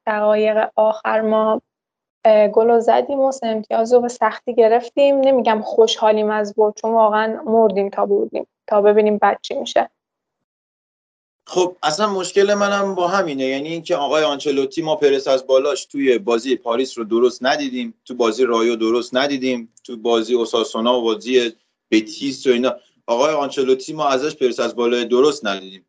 دقایق, 0.08 0.68
آخر 0.76 1.22
ما 1.22 1.62
گل 2.26 2.80
زدیم 2.80 3.20
و 3.20 3.32
امتیاز 3.44 3.94
رو 3.94 4.02
به 4.02 4.08
سختی 4.08 4.56
گرفتیم. 4.56 5.20
نمیگم 5.20 5.62
خوشحالیم 5.62 6.30
از 6.30 6.56
برد 6.56 6.74
چون 6.76 6.94
واقعا 6.94 7.42
مردیم 7.46 7.90
تا 7.90 8.06
بردیم 8.06 8.48
تا 8.68 8.82
ببینیم 8.82 9.18
بعد 9.18 9.38
چی 9.42 9.54
میشه. 9.54 9.90
خب 11.52 11.78
اصلا 11.84 12.14
مشکل 12.14 12.54
منم 12.54 12.96
با 12.96 13.08
همینه. 13.08 13.46
یعنی 13.46 13.70
اینکه 13.70 13.96
آقای 13.96 14.24
آنچلوتی 14.24 14.82
ما 14.82 14.96
پرس 14.96 15.28
از 15.28 15.48
بالاش 15.48 15.86
توی 15.86 16.18
بازی 16.18 16.56
پاریس 16.56 16.98
رو 16.98 17.04
درست 17.04 17.44
ندیدیم 17.44 17.94
تو 18.06 18.16
بازی 18.16 18.46
رایو 18.46 18.76
درست 18.76 19.16
ندیدیم 19.16 19.74
تو 19.84 19.98
بازی 19.98 20.34
اوساسونا 20.34 21.00
و 21.00 21.02
بازی 21.02 21.52
بتیس 21.92 22.48
و 22.48 22.50
اینا. 22.50 22.76
آقای 23.08 23.34
آنچلوتی 23.34 23.94
ما 23.94 24.08
ازش 24.08 24.36
پرس 24.36 24.60
از 24.60 24.76
بالای 24.76 25.06
درست 25.06 25.46
ندیدیم. 25.46 25.86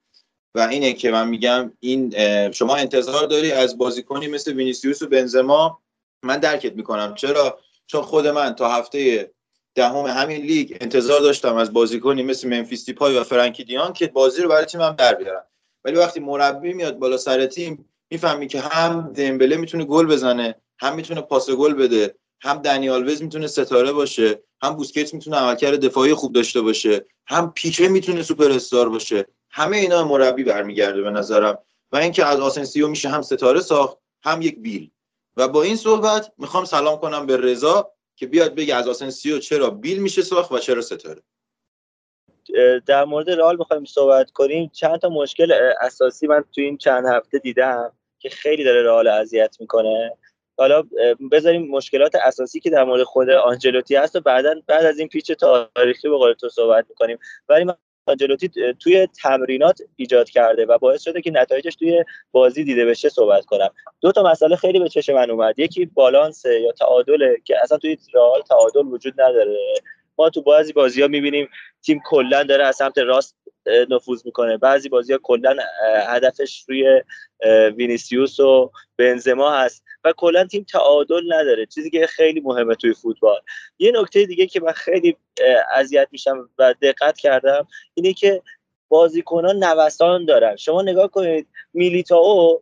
و 0.54 0.60
اینه 0.60 0.92
که 0.92 1.10
من 1.10 1.28
میگم 1.28 1.72
این 1.80 2.14
شما 2.52 2.76
انتظار 2.76 3.26
داری 3.26 3.52
از 3.52 3.78
بازیکنی 3.78 4.26
مثل 4.26 4.52
وینیسیوس 4.52 5.02
و 5.02 5.06
بنزما؟ 5.06 5.80
من 6.22 6.38
درکت 6.38 6.72
می‌کنم. 6.72 7.14
چرا؟ 7.14 7.58
چون 7.86 8.02
خود 8.02 8.26
من 8.26 8.54
تا 8.54 8.68
هفته 8.68 9.30
دهم 9.74 10.06
همین 10.06 10.42
لیگ 10.42 10.76
انتظار 10.80 11.20
داشتم 11.20 11.56
از 11.56 11.72
بازیکنی 11.72 12.22
مثل 12.22 12.48
ممفیس 12.48 12.86
دیپای 12.86 13.18
و 13.18 13.24
فرانکی 13.24 13.64
دی 13.64 13.75
یانگ 13.75 13.92
که 13.92 14.06
بازی 14.06 14.42
رو 14.42 14.48
برای 14.48 14.64
تیمم 14.64 14.94
در 14.98 15.14
بیارن. 15.14 15.42
ولی 15.84 15.96
وقتی 15.96 16.20
مربی 16.20 16.72
میاد 16.72 16.98
بالا 16.98 17.16
سر 17.16 17.46
تیم 17.46 17.88
می‌فهمی 18.10 18.46
که 18.46 18.60
هم 18.60 19.12
دمبله 19.12 19.56
می‌تونه 19.56 19.84
گل 19.84 20.06
بزنه 20.06 20.54
هم 20.78 20.94
می‌تونه 20.94 21.20
پاس 21.20 21.50
گل 21.50 21.74
بده 21.74 22.14
هم 22.40 22.58
دنی 22.58 23.08
آلوز 23.08 23.22
می‌تونه 23.22 23.46
ستاره 23.46 23.92
باشه 23.92 24.42
هم 24.62 24.76
بوسکیتس 24.76 25.14
می‌تونه 25.14 25.36
عملکرد 25.36 25.80
دفاعی 25.80 26.14
خوب 26.14 26.32
داشته 26.32 26.60
باشه 26.60 27.06
هم 27.26 27.52
پیکه 27.52 27.88
می‌تونه 27.88 28.22
سوپر 28.22 28.50
استار 28.50 28.88
باشه. 28.88 29.26
همه 29.50 29.76
اینا 29.76 30.04
مربی 30.04 30.44
برمیگرده 30.44 31.02
به 31.02 31.10
نظرم. 31.10 31.58
و 31.92 31.96
اینکه 31.96 32.24
از 32.24 32.40
آسنسیو 32.40 32.88
میشه 32.88 33.08
هم 33.08 33.22
ستاره 33.22 33.60
ساخت 33.60 33.98
هم 34.22 34.42
یک 34.42 34.58
بیل. 34.58 34.90
و 35.36 35.48
با 35.48 35.62
این 35.62 35.76
صحبت 35.76 36.32
می‌خوام 36.38 36.64
سلام 36.64 36.98
کنم 36.98 37.26
به 37.26 37.36
رضا 37.36 37.90
که 38.16 38.26
بیاد 38.26 38.54
بگه 38.54 38.74
از 38.74 38.88
آسنسیو 38.88 39.38
چرا 39.38 39.70
بیل 39.70 39.98
میشه 39.98 40.22
ساخت 40.22 40.52
و 40.52 40.58
چرا 40.58 40.82
ستاره. 40.82 41.22
در 42.86 43.04
مورد 43.04 43.30
رئال 43.30 43.56
می‌خوایم 43.56 43.84
صحبت 43.84 44.30
کنیم. 44.30 44.70
چند 44.74 44.96
تا 44.96 45.08
مشکل 45.08 45.52
اساسی 45.80 46.26
من 46.26 46.44
تو 46.54 46.60
این 46.60 46.76
چند 46.76 47.06
هفته 47.06 47.38
دیدم 47.38 47.92
که 48.18 48.28
خیلی 48.28 48.64
داره 48.64 48.82
رئال 48.82 49.08
اذیت 49.08 49.56
می‌کنه. 49.60 50.12
حالا 50.58 50.82
بذاریم 51.32 51.68
مشکلات 51.68 52.14
اساسی 52.14 52.60
که 52.60 52.70
در 52.70 52.84
مورد 52.84 53.02
خود 53.02 53.30
آنجلوتی 53.30 53.96
هست 53.96 54.16
و 54.16 54.20
بعدا 54.20 54.54
بعد 54.66 54.84
از 54.84 54.98
این 54.98 55.08
پیچ 55.08 55.32
تاریخی 55.32 56.08
به 56.08 56.16
قول 56.16 56.32
تو 56.32 56.48
صحبت 56.48 56.86
می‌کنیم. 56.88 57.18
ولی 57.48 57.64
من 57.64 57.74
آنجلوتی 58.06 58.50
توی 58.82 59.08
تمرینات 59.22 59.82
ایجاد 59.96 60.28
کرده 60.28 60.66
و 60.66 60.78
باعث 60.78 61.02
شده 61.02 61.20
که 61.20 61.30
نتایجش 61.30 61.76
توی 61.76 62.04
بازی 62.32 62.64
دیده 62.64 62.86
بشه 62.86 63.08
صحبت 63.08 63.44
کنم. 63.44 63.70
دو 64.00 64.12
تا 64.12 64.22
مسئله 64.22 64.56
خیلی 64.56 64.78
به 64.78 64.88
چشم 64.88 65.12
من 65.12 65.30
اومد. 65.30 65.58
یکی 65.58 65.86
بالانس 65.86 66.44
یا 66.44 66.72
تعادله 66.72 67.36
که 67.44 67.62
اصلا 67.62 67.78
توی 67.78 67.98
رئال 68.14 68.42
تعادل 68.42 68.86
وجود 68.86 69.20
نداره. 69.20 69.58
ما 70.20 70.30
تو 70.30 70.42
بعضی 70.42 70.72
بازی 70.72 71.02
ها 71.02 71.08
می‌بینیم 71.08 71.48
تیم 71.82 72.00
کلا 72.06 72.42
داره 72.42 72.64
از 72.64 72.76
سمت 72.76 72.98
راست 72.98 73.36
نفوذ 73.90 74.26
می‌کنه. 74.26 74.56
بعضی 74.56 74.88
بازی 74.88 75.12
ها 75.12 75.18
کلا 75.22 75.56
هدفش 76.06 76.64
روی 76.68 77.02
وینیسیوس 77.76 78.40
و 78.40 78.70
بنزما 78.96 79.50
هست 79.50 79.84
و 80.04 80.12
کلا 80.16 80.44
تیم 80.44 80.66
تعادل 80.72 81.32
نداره. 81.32 81.66
چیزی 81.66 81.90
که 81.90 82.06
خیلی 82.06 82.40
مهمه 82.40 82.74
توی 82.74 82.94
فوتبال. 82.94 83.40
یه 83.78 83.92
نکته 83.94 84.26
دیگه 84.26 84.46
که 84.46 84.60
من 84.60 84.72
خیلی 84.72 85.16
اذیت 85.74 86.08
میشم 86.12 86.48
و 86.58 86.74
دقت 86.82 87.18
کردم 87.18 87.68
اینه 87.94 88.12
که 88.12 88.42
بازیکنان 88.88 89.64
نوسان 89.64 90.24
دارن. 90.24 90.56
شما 90.56 90.82
نگاه 90.82 91.08
کنید 91.08 91.46
میلیتائو 91.74 92.60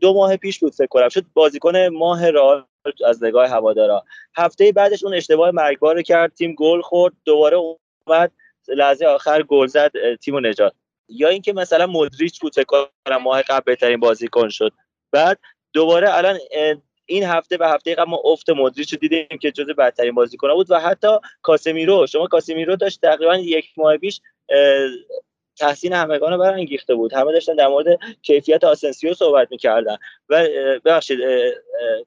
دو 0.00 0.14
ماه 0.14 0.36
پیش 0.36 0.58
بود 0.58 0.74
فکر 0.74 0.86
کنم 0.86 1.08
شد 1.08 1.24
بازیکن 1.34 1.86
ماه 1.86 2.30
رئال 2.30 2.64
از 3.06 3.24
نگاه 3.24 3.48
هوادارا. 3.48 4.04
هفته 4.36 4.72
بعدش 4.72 5.04
اون 5.04 5.14
اشتباه 5.14 5.50
مرگبار 5.50 6.02
کرد 6.02 6.34
تیم 6.34 6.54
گل 6.54 6.80
خورد 6.80 7.14
دوباره 7.24 7.56
اومد 7.56 8.32
لحظه 8.68 9.06
آخر 9.06 9.42
گل 9.42 9.66
زد 9.66 9.92
تیم 10.14 10.46
نجات. 10.46 10.74
یا 11.08 11.28
اینکه 11.28 11.52
مثلا 11.52 11.86
مودریچ 11.86 12.40
بود 12.40 12.54
فکر 12.54 12.86
ماه 13.22 13.42
قبل 13.42 13.64
بهترین 13.64 14.00
بازیکن 14.00 14.48
شد. 14.48 14.72
بعد 15.12 15.38
دوباره 15.72 16.16
الان 16.16 16.38
این 17.06 17.24
هفته 17.24 17.56
و 17.60 17.64
هفته 17.64 17.94
قبل 17.94 18.10
ما 18.10 18.20
افت 18.24 18.50
مودریچ 18.50 18.92
رو 18.92 18.98
دیدیم 18.98 19.38
که 19.40 19.50
جزو 19.50 19.74
بدترین 19.74 20.14
بازیکن 20.14 20.54
بود 20.54 20.70
و 20.70 20.80
حتی 20.80 21.08
کاسمیرو 21.42 22.06
شما 22.06 22.26
کاسمیرو 22.26 22.76
داشت 22.76 23.00
تقریبا 23.00 23.36
یک 23.36 23.66
ماه 23.76 23.96
پیش 23.96 24.20
تحسین 25.56 25.92
همگان 25.92 26.38
برانگیخته 26.38 26.94
بود. 26.94 27.12
همه 27.12 27.32
داشتن 27.32 27.54
در 27.54 27.68
مورد 27.68 27.98
کیفیت 28.22 28.64
آسنسیو 28.64 29.14
صحبت 29.14 29.48
می‌کردن. 29.50 29.96
و 30.28 30.48
ببخشید 30.84 31.18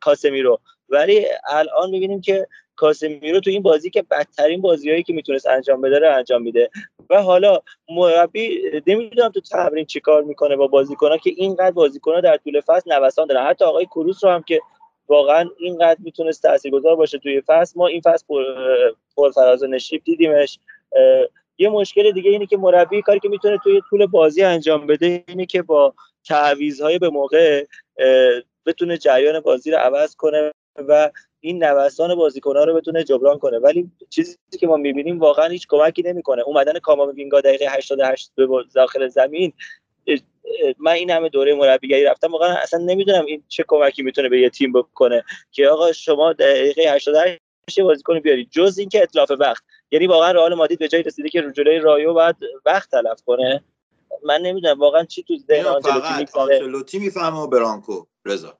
کاسمیرو. 0.01 0.59
ولی 0.89 1.25
الان 1.49 1.89
می‌بینیم 1.89 2.21
که 2.21 2.47
کاسمیرو 2.75 3.39
تو 3.39 3.49
این 3.49 3.61
بازی 3.61 3.89
که 3.89 4.03
بدترین 4.11 4.61
بازیهایی 4.61 5.03
که 5.03 5.13
می‌تونست 5.13 5.47
انجام 5.47 5.81
بده 5.81 5.99
رو 5.99 6.15
انجام 6.15 6.41
میده. 6.41 6.69
و 7.09 7.21
حالا 7.21 7.59
مربی 7.89 8.61
نمی‌دونم 8.87 9.29
تو 9.29 9.41
تمرین 9.41 9.85
چیکار 9.85 10.23
می‌کنه 10.23 10.55
با 10.55 10.67
بازیکنها 10.67 11.17
که 11.17 11.31
اینقدر 11.37 11.71
بازیکنها 11.71 12.21
در 12.21 12.37
طول 12.37 12.61
فصل 12.61 12.93
نوسان 12.93 13.27
دارن. 13.27 13.45
حتی 13.47 13.65
آقای 13.65 13.85
کروس 13.85 14.23
رو 14.23 14.29
هم 14.29 14.43
که 14.43 14.61
واقعا 15.07 15.49
اینقدر 15.59 15.99
می‌تونست 15.99 16.41
تاثیرگذار 16.41 16.95
باشه 16.95 17.17
توی 17.17 17.41
فصل 17.41 17.79
ما 17.79 17.87
این 17.87 18.01
فصل 18.01 18.25
پر, 18.29 18.43
پر 19.15 19.31
فراز 19.31 19.63
و 19.63 19.67
نشیب 19.67 20.03
دیدیمش. 20.03 20.59
یه 21.57 21.69
مشکل 21.69 22.11
دیگه 22.11 22.31
اینه 22.31 22.45
که 22.45 22.57
مربی 22.57 23.01
کاری 23.01 23.19
که 23.19 23.29
می‌تونه 23.29 23.57
توی 23.63 23.81
طول 23.89 24.05
بازی 24.05 24.43
انجام 24.43 24.87
بده 24.87 25.23
اینه 25.27 25.45
که 25.45 25.61
با 25.61 25.93
تعویض‌های 26.27 26.99
به 26.99 27.09
موقع 27.09 27.65
بتونه 28.65 28.97
جریان 28.97 29.39
بازی 29.39 29.71
رو 29.71 29.77
عوض 29.77 30.15
کنه 30.15 30.51
و 30.75 31.11
این 31.39 31.63
نوسان 31.63 32.15
بازیکن‌ها 32.15 32.63
رو 32.63 32.73
بتونه 32.73 33.03
جبران 33.03 33.39
کنه. 33.39 33.57
ولی 33.57 33.91
چیزی 34.09 34.37
که 34.59 34.67
ما 34.67 34.77
می‌بینیم 34.77 35.19
واقعا 35.19 35.47
هیچ 35.47 35.67
کمکی 35.69 36.01
نمی‌کنه. 36.01 36.41
اومدن 36.41 36.79
کاماوینگا 36.79 37.41
دقیقه 37.41 37.65
88 37.69 38.31
به 38.35 38.47
داخل 38.75 39.07
زمین 39.07 39.53
من 40.79 40.91
این 40.91 41.09
همه 41.09 41.29
دوره 41.29 41.55
مربیگری 41.55 42.03
رفتم 42.03 42.31
واقعا 42.31 42.55
اصلا 42.55 42.79
نمی‌دونم 42.79 43.25
این 43.25 43.43
چه 43.47 43.65
کمکی 43.67 44.03
می‌تونه 44.03 44.29
به 44.29 44.39
یه 44.39 44.49
تیم 44.49 44.73
بکنه 44.73 45.23
که 45.51 45.67
آقا 45.67 45.91
شما 45.91 46.33
دقیقه 46.33 46.93
88 46.93 47.39
بازیکن 47.79 48.19
بیاری 48.19 48.47
جز 48.51 48.77
اینکه 48.77 49.03
اطلاف 49.03 49.31
وقت. 49.39 49.63
یعنی 49.91 50.07
واقعا 50.07 50.31
رئال 50.31 50.53
مادید 50.53 50.79
به 50.79 50.87
جای 50.87 51.03
رسیده 51.03 51.29
که 51.29 51.51
جلوی 51.55 51.79
رایو 51.79 52.13
بعد 52.13 52.35
وقت 52.65 52.91
تلف 52.91 53.21
کنه. 53.25 53.63
من 54.23 54.41
نمی‌دونم 54.41 54.79
واقعا 54.79 55.03
چی 55.03 55.23
تو 55.23 55.37
ذهن 55.47 55.65
آنچلوتی 55.65 56.13
میگذره 56.17 56.41
آنچلوتی 56.41 56.99
می‌فهمه 56.99 57.39
و 57.39 57.47
برانکو. 57.47 58.05
رضا. 58.25 58.57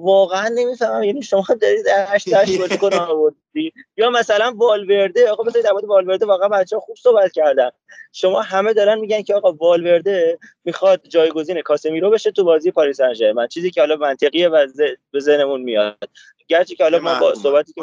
واقعا 0.00 0.48
نمی‌فهمم. 0.48 1.02
یعنی 1.02 1.22
شما 1.22 1.44
دارید 1.60 1.86
8 1.88 2.34
8 2.34 2.58
بازیکن 2.58 2.94
آوردی. 3.10 3.72
یا 3.96 4.10
مثلا 4.10 4.54
والورده. 4.56 5.30
آقا 5.30 5.42
بذارید 5.42 5.64
در 5.64 5.72
مورد 5.72 5.84
والورده. 5.84 6.26
واقعا 6.26 6.48
بچه‌ها 6.48 6.80
خوب 6.80 6.96
صحبت 6.96 7.32
کردن. 7.32 7.70
شما 8.12 8.42
همه 8.42 8.72
دارن 8.72 8.98
میگن 8.98 9.22
که 9.22 9.34
آقا 9.34 9.52
والورده 9.52 10.38
می‌خواد 10.64 11.00
جایگزین 11.08 11.62
کاسمیرو 11.62 12.10
بشه 12.10 12.30
تو 12.30 12.44
بازی 12.44 12.70
پاریس 12.70 12.96
سن 12.96 13.14
ژرمن. 13.14 13.48
چیزی 13.48 13.70
که 13.70 13.80
حالا 13.80 13.96
منطقیه 13.96 14.48
و 14.48 14.66
به 15.10 15.20
ذهنمون 15.20 15.60
میاد. 15.60 16.08
گرچه 16.48 16.74
که 16.74 16.84
حالا 16.84 16.98
ما 16.98 17.20
با 17.20 17.34
صحبتی 17.34 17.72
که 17.72 17.80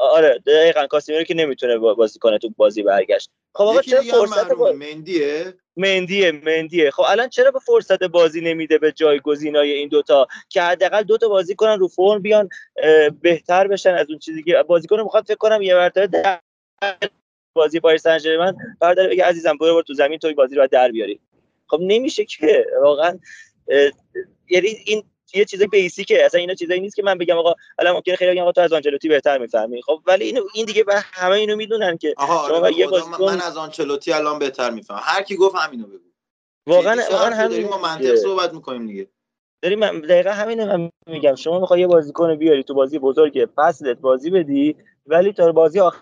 آره 0.00 0.38
دقیقاً 0.46 0.86
کاسمیرو 0.86 1.24
که 1.24 1.34
نمی‌تونه 1.34 1.78
بازی 1.78 2.18
کنه 2.18 2.38
تو 2.38 2.50
بازی 2.56 2.82
برگشت. 2.82 3.30
خب 3.54 3.64
آقا 3.64 3.82
چرا 3.82 4.02
فرصت 4.02 4.52
با... 4.52 4.72
مندیه؟ 4.72 5.54
مندیه 5.76 6.32
مندیه. 6.32 6.90
خب 6.90 7.02
الان 7.08 7.28
چرا 7.28 7.50
به 7.50 7.58
فرصت 7.58 8.02
بازی 8.02 8.40
نمیده 8.40 8.78
به 8.78 8.92
جایگزینای 8.92 9.72
این 9.72 9.88
دوتا؟ 9.88 10.26
که 10.48 10.62
حداقل 10.62 11.02
دوتا 11.02 11.28
بازی 11.28 11.54
کنن 11.54 11.78
رو 11.78 11.88
فرم 11.88 12.22
بیان 12.22 12.48
بهتر 13.22 13.68
بشن 13.68 13.94
از 13.94 14.06
اون 14.08 14.18
چیزی 14.18 14.42
که 14.42 14.64
بازیکن 14.68 15.00
می‌خواد 15.00 15.24
فکر 15.24 15.36
کنم 15.36 15.62
یه 15.62 15.74
مرتبه 15.74 16.40
بازی 17.52 17.80
پاریس 17.80 18.02
سن 18.02 18.18
ژرمن 18.18 18.56
بردار 18.80 19.08
بگه 19.08 19.24
عزیزم 19.24 19.56
برو 19.56 19.82
تو 19.82 19.94
زمین 19.94 20.18
توی 20.18 20.34
بازی 20.34 20.56
رو 20.56 20.66
در 20.66 20.90
بیاری. 20.90 21.20
خب 21.66 21.78
نمیشه 21.82 22.24
که 22.24 22.66
واقعا 22.82 23.18
یعنی 24.50 24.68
این 24.86 25.02
یه 25.34 25.44
چیز 25.44 25.62
بیسیکه. 25.62 26.24
اصلا 26.24 26.40
اینا 26.40 26.54
چیزایی 26.54 26.80
نیست 26.80 26.96
که 26.96 27.02
من 27.02 27.18
بگم 27.18 27.38
آقا 27.38 27.54
الان 27.78 27.94
ممکنه 27.94 28.16
خیلی 28.16 28.30
بگم 28.30 28.42
آقا 28.42 28.52
تو 28.52 28.60
از 28.60 28.72
آنچلوتی 28.72 29.08
بهتر 29.08 29.38
می‌فهمی. 29.38 29.82
خب 29.82 30.00
ولی 30.06 30.24
اینو 30.24 30.42
این 30.54 30.66
دیگه 30.66 30.84
به 30.84 30.94
همه 30.96 31.34
اینو 31.34 31.56
می‌دونن 31.56 31.96
که 31.96 32.14
شما 32.18 32.34
آره 32.34 32.78
یه 32.78 32.86
بازیکن 32.86 33.24
من 33.24 33.40
از 33.40 33.56
آنچلوتی 33.56 34.12
الان 34.12 34.38
بهتر 34.38 34.70
می‌فهمم 34.70 35.00
هر 35.02 35.22
کی 35.22 35.36
گفت 35.36 35.54
همینو 35.56 35.86
بگو. 35.86 36.10
واقعا 36.66 37.02
واقعا 37.10 37.34
همین 37.34 37.68
ما 37.68 37.78
منطق 37.78 38.14
صحبت 38.14 38.54
می‌کنیم 38.54 38.86
دیگه. 38.86 39.08
داریم 39.62 39.78
من 39.78 40.00
دقیقا 40.00 40.30
همینو 40.30 40.66
من 40.66 40.90
میگم. 41.06 41.34
شما 41.34 41.60
می‌خوای 41.60 41.80
یه 41.80 41.86
بازیکن 41.86 42.36
بیاری 42.36 42.62
تو 42.62 42.74
بازی 42.74 42.98
بزرگ 42.98 43.48
فصلت 43.56 43.98
بازی 43.98 44.30
بدی 44.30 44.76
ولی 45.06 45.32
تا 45.32 45.52
بازی 45.52 45.80
آخر 45.80 46.00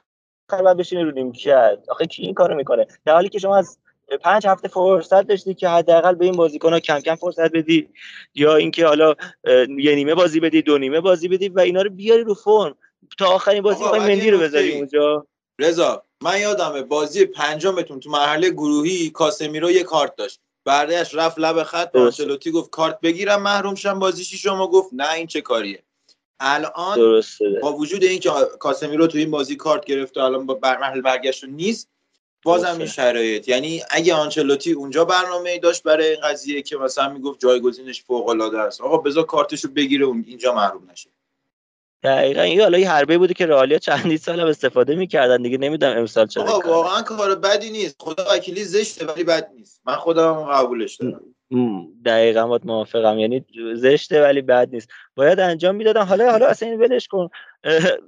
بعد 0.50 0.76
بشینی 0.76 1.02
رو 1.02 1.10
نیمکت. 1.10 1.78
آخه 1.88 2.06
کی 2.06 2.22
این 2.22 2.34
کارو 2.34 2.54
می‌کنه؟ 2.54 2.86
در 3.04 3.14
حالی 3.14 3.28
که 3.28 3.38
شما 3.38 3.56
از 3.56 3.78
پنج 4.16 4.46
هفته 4.46 4.68
فرصت 4.68 5.26
داشتی 5.26 5.54
که 5.54 5.68
حداقل 5.68 6.14
به 6.14 6.24
این 6.24 6.36
بازیکن 6.36 6.72
ها 6.72 6.80
کم 6.80 7.00
کم 7.00 7.14
فرصت 7.14 7.52
بدی 7.52 7.88
یا 8.34 8.56
اینکه 8.56 8.86
حالا 8.86 9.14
یه 9.78 9.94
نیمه 9.94 10.14
بازی 10.14 10.40
بدی 10.40 10.62
دو 10.62 10.78
نیمه 10.78 11.00
بازی 11.00 11.28
بدی 11.28 11.48
و 11.48 11.60
اینا 11.60 11.82
رو 11.82 11.90
بیاری 11.90 12.24
رو 12.24 12.34
فرم 12.34 12.74
تا 13.18 13.26
آخرین 13.26 13.62
بازی 13.62 13.82
می‌خوای 13.82 14.00
مندی 14.00 14.30
رو 14.30 14.38
بذاری. 14.38 14.76
اونجا 14.76 15.26
رضا 15.60 16.02
من 16.22 16.40
یادمه 16.40 16.82
بازی 16.82 17.24
پنجمتون 17.24 18.00
تو 18.00 18.10
مرحله 18.10 18.50
گروهی 18.50 19.10
کاسمیرو 19.10 19.70
یه 19.70 19.82
کارت 19.82 20.16
داشت 20.16 20.40
بعدش 20.64 21.14
رفت 21.14 21.38
لب 21.38 21.62
خط. 21.62 21.96
آنچلوتی 21.96 22.50
گفت 22.50 22.70
کارت 22.70 23.00
بگیرم 23.00 23.42
محروم 23.42 23.74
شم 23.74 23.98
بازی 23.98 24.24
شما 24.24 24.66
گفت 24.66 24.90
نه 24.92 25.12
این 25.12 25.26
چه 25.26 25.40
کاریه 25.40 25.82
الان 26.40 26.96
درسته 26.96 27.58
با 27.62 27.72
وجود 27.72 28.04
اینکه 28.04 28.30
کاسمیرو 28.60 29.06
تو 29.06 29.18
این 29.18 29.30
بازی 29.30 29.56
کارت 29.56 29.84
گرفت 29.84 30.16
و 30.16 30.20
الان 30.20 30.46
با 30.46 30.54
بر 30.54 30.78
مرحله 30.78 31.02
برگشت 31.02 31.44
نیست 31.44 31.88
بازم. 32.42 32.78
این 32.78 32.86
شرایط. 32.86 33.48
یعنی 33.48 33.82
اگه 33.90 34.14
آنچلوتی 34.14 34.72
اونجا 34.72 35.04
برنامه 35.04 35.50
ای 35.50 35.58
داشت 35.58 35.82
برای 35.82 36.06
این 36.06 36.20
قضیه 36.20 36.62
که 36.62 36.76
مثلا 36.76 37.08
می‌گفت 37.08 37.40
جایگزینش 37.40 38.02
فوق 38.02 38.28
العاده 38.28 38.58
است 38.58 38.80
آقا 38.80 38.96
بذار 38.96 39.24
کارتشو 39.24 39.68
بگیره 39.68 40.04
اون 40.06 40.24
اینجا 40.28 40.54
محروم 40.54 40.90
نشه. 40.90 41.10
دقیقا 42.02 42.40
این 42.40 42.60
حالا 42.60 42.78
یه 42.78 42.90
حربه 42.90 43.18
بوده 43.18 43.34
که 43.34 43.46
رئالیا 43.46 43.78
چندین 43.78 44.16
سال 44.16 44.40
هم 44.40 44.46
استفاده 44.46 44.94
می‌کردن 44.94 45.42
دیگه 45.42 45.58
نمی‌دونم 45.58 45.98
امسال 45.98 46.26
چرا 46.26 46.44
واقعا 46.44 47.02
کار 47.02 47.34
بدی 47.34 47.70
نیست. 47.70 47.96
خدا 47.98 48.24
وکیلی 48.32 48.64
زشته 48.64 49.06
ولی 49.06 49.24
بد 49.24 49.50
نیست. 49.54 49.80
من 49.84 49.96
خودم 49.96 50.44
قبولش 50.44 50.96
دارم. 50.96 51.34
دقیقا 52.04 52.46
باید 52.46 52.66
موافقم. 52.66 53.18
یعنی 53.18 53.44
زشته 53.74 54.22
ولی 54.22 54.42
بد 54.42 54.68
نیست. 54.72 54.88
باید 55.14 55.40
انجام 55.40 55.74
می‌دادن. 55.74 56.02
حالا 56.02 56.30
حالا 56.30 56.46
اصلا 56.46 56.68
این 56.68 56.80
ولش 56.80 57.08
کن. 57.08 57.28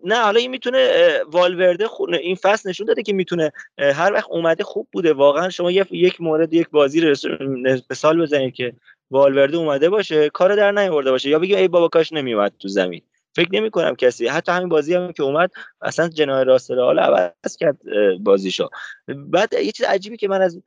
نه 0.04 0.14
حالا 0.14 0.40
این 0.40 0.50
می‌تونه 0.50 0.90
والورده 1.32 1.88
خو- 1.88 2.10
این 2.22 2.34
فصل 2.34 2.68
نشون 2.68 2.86
داده 2.86 3.02
که 3.02 3.12
می‌تونه 3.12 3.52
هر 3.78 4.12
وقت 4.12 4.30
اومده 4.30 4.64
خوب 4.64 4.88
بوده. 4.92 5.12
واقعا 5.12 5.48
شما 5.48 5.70
یک 5.70 6.20
مورد 6.20 6.54
یک 6.54 6.70
بازی 6.70 7.00
رس- 7.00 7.24
مثال 7.90 8.22
بزنید 8.22 8.54
که 8.54 8.72
والورده 9.10 9.56
اومده 9.56 9.90
باشه 9.90 10.28
کار 10.30 10.56
در 10.56 10.72
نیاورده 10.72 11.10
باشه. 11.10 11.28
یا 11.28 11.38
بگیم 11.38 11.56
ای 11.56 11.68
بابا 11.68 11.88
کاش 11.88 12.12
نمیومد 12.12 12.52
تو 12.58 12.68
زمین. 12.68 13.02
فکر 13.36 13.48
نمی 13.52 13.70
کنم 13.70 13.94
کسی. 13.96 14.26
حتی 14.26 14.52
همین 14.52 14.68
بازی 14.68 14.94
هم 14.94 15.12
که 15.12 15.22
اومد 15.22 15.50
اصلا 15.82 16.08
جناه 16.08 16.42
راست 16.42 16.70
رئال 16.70 16.98
عوض 16.98 17.56
کرد 17.60 17.78
بازیشو. 18.20 18.68
بعد 19.08 19.52
یه 19.52 19.72
چیز 19.72 19.86
عجیبی 19.86 20.16
که 20.16 20.28
من 20.28 20.42
از 20.42 20.62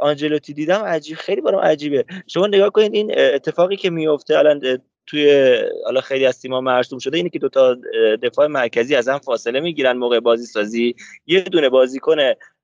آنجلوتی 0.00 0.52
دیدم 0.52 0.80
عجیب 0.80 1.16
خیلی 1.16 1.40
برام 1.40 1.60
عجیبه. 1.60 2.04
شما 2.26 2.46
نگاه 2.46 2.70
کنید 2.70 2.94
این 2.94 3.18
اتفاقی 3.18 3.76
که 3.76 3.90
میفته 3.90 4.38
الان 4.38 4.78
توی 5.06 5.54
حالا 5.84 6.00
خیلی 6.00 6.26
از 6.26 6.40
تیم‌ها 6.40 6.60
مرسوم 6.60 6.98
شده 6.98 7.16
اینه 7.16 7.28
که 7.28 7.38
دوتا 7.38 7.76
دفاع 8.22 8.46
مرکزی 8.46 8.94
از 8.94 9.08
هم 9.08 9.18
فاصله 9.18 9.60
می‌گیرن 9.60 9.96
موقع 9.96 10.20
بازی 10.20 10.46
سازی 10.46 10.94
یه 11.26 11.40
دونه 11.40 11.68
بازیکن 11.68 12.16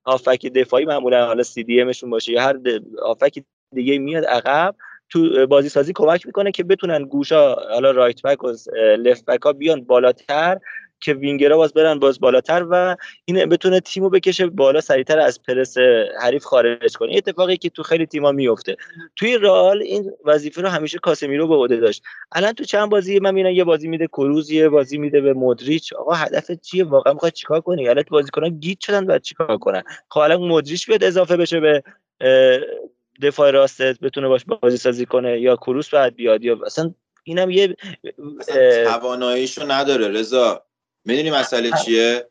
هافک 0.05 0.45
دفاعی 0.45 0.85
معمولا 0.85 1.25
حالا 1.25 1.43
سی 1.43 1.63
دی 1.63 1.81
امشون 1.81 2.09
باشه 2.09 2.31
یا 2.31 2.41
هر 2.41 2.59
هافک 3.01 3.43
دیگه 3.75 3.97
میاد 3.97 4.25
عقب 4.25 4.75
تو 5.09 5.47
بازی 5.47 5.69
سازی 5.69 5.93
کمک 5.95 6.25
می‌کنه 6.25 6.51
که 6.51 6.63
بتونن 6.63 7.03
گوشا 7.03 7.53
حالا 7.53 7.91
رایت 7.91 8.21
بک 8.21 8.43
و 8.43 8.53
لفت 8.97 9.25
بک 9.25 9.41
ها 9.41 9.53
بیان 9.53 9.81
بالاتر. 9.81 10.59
که 10.99 11.13
وینگرها 11.13 11.57
باز 11.57 11.73
برن 11.73 11.99
باز 11.99 12.19
بالاتر 12.19 12.65
و 12.69 12.95
این 13.25 13.45
بتونه 13.45 13.79
تیمو 13.79 14.09
بکشه 14.09 14.45
بالا 14.45 14.81
سریعتر 14.81 15.19
از 15.19 15.43
پرس 15.43 15.77
حریف 16.21 16.43
خارج 16.43 16.97
کنه. 16.97 17.17
اتفاقی 17.17 17.57
که 17.57 17.69
تو 17.69 17.83
خیلی 17.83 18.05
تیم‌ها 18.05 18.31
میفته 18.31 18.77
توی 19.15 19.37
رئال 19.37 19.81
این 19.81 20.11
وظیفه 20.25 20.61
رو 20.61 20.67
همیشه 20.67 20.97
کاسمیرو 20.97 21.47
به 21.47 21.55
عهده 21.55 21.77
داشت. 21.77 22.03
الان 22.31 22.53
تو 22.53 22.63
چند 22.63 22.89
بازی 22.89 23.19
من 23.19 23.33
می‌بینم 23.33 23.55
یه 23.55 23.63
بازی 23.63 23.87
میده 23.87 24.07
کروز 24.07 24.51
یه 24.51 24.69
بازی 24.69 24.97
میده 24.97 25.21
به 25.21 25.33
مودریچ. 25.33 25.93
آقا 25.93 26.13
هدف 26.13 26.51
چیه؟ 26.51 26.83
واقعا 26.83 27.13
می‌خواد 27.13 27.31
چیکار 27.31 27.61
کنی 27.61 27.87
الان 27.87 28.03
بازیکنان 28.09 28.49
گیت 28.49 28.79
شدن 28.79 29.05
بعد 29.05 29.21
چیکار 29.21 29.57
کنن؟ 29.57 29.83
خب 30.09 30.19
الان 30.19 30.41
مودریچ 30.41 30.87
بیاد 30.87 31.03
اضافه 31.03 31.37
بشه 31.37 31.59
به 31.59 31.83
دفاع 33.21 33.51
راستت 33.51 33.99
بتونه 33.99 34.27
باش 34.27 34.45
بازی 34.45 34.77
سازی 34.77 35.05
کنه 35.05 35.39
یا 35.39 35.55
کروس 35.55 35.89
بعد 35.89 36.15
بیاد 36.15 36.43
یا 36.43 36.59
اصلا 36.65 36.93
اینم 37.23 37.49
یه 37.49 37.75
تواناییشو 38.85 39.71
نداره 39.71 40.07
رضا. 40.07 40.63
می‌دونی 41.09 41.31
مسئله 41.31 41.71
چیه؟ 41.85 42.29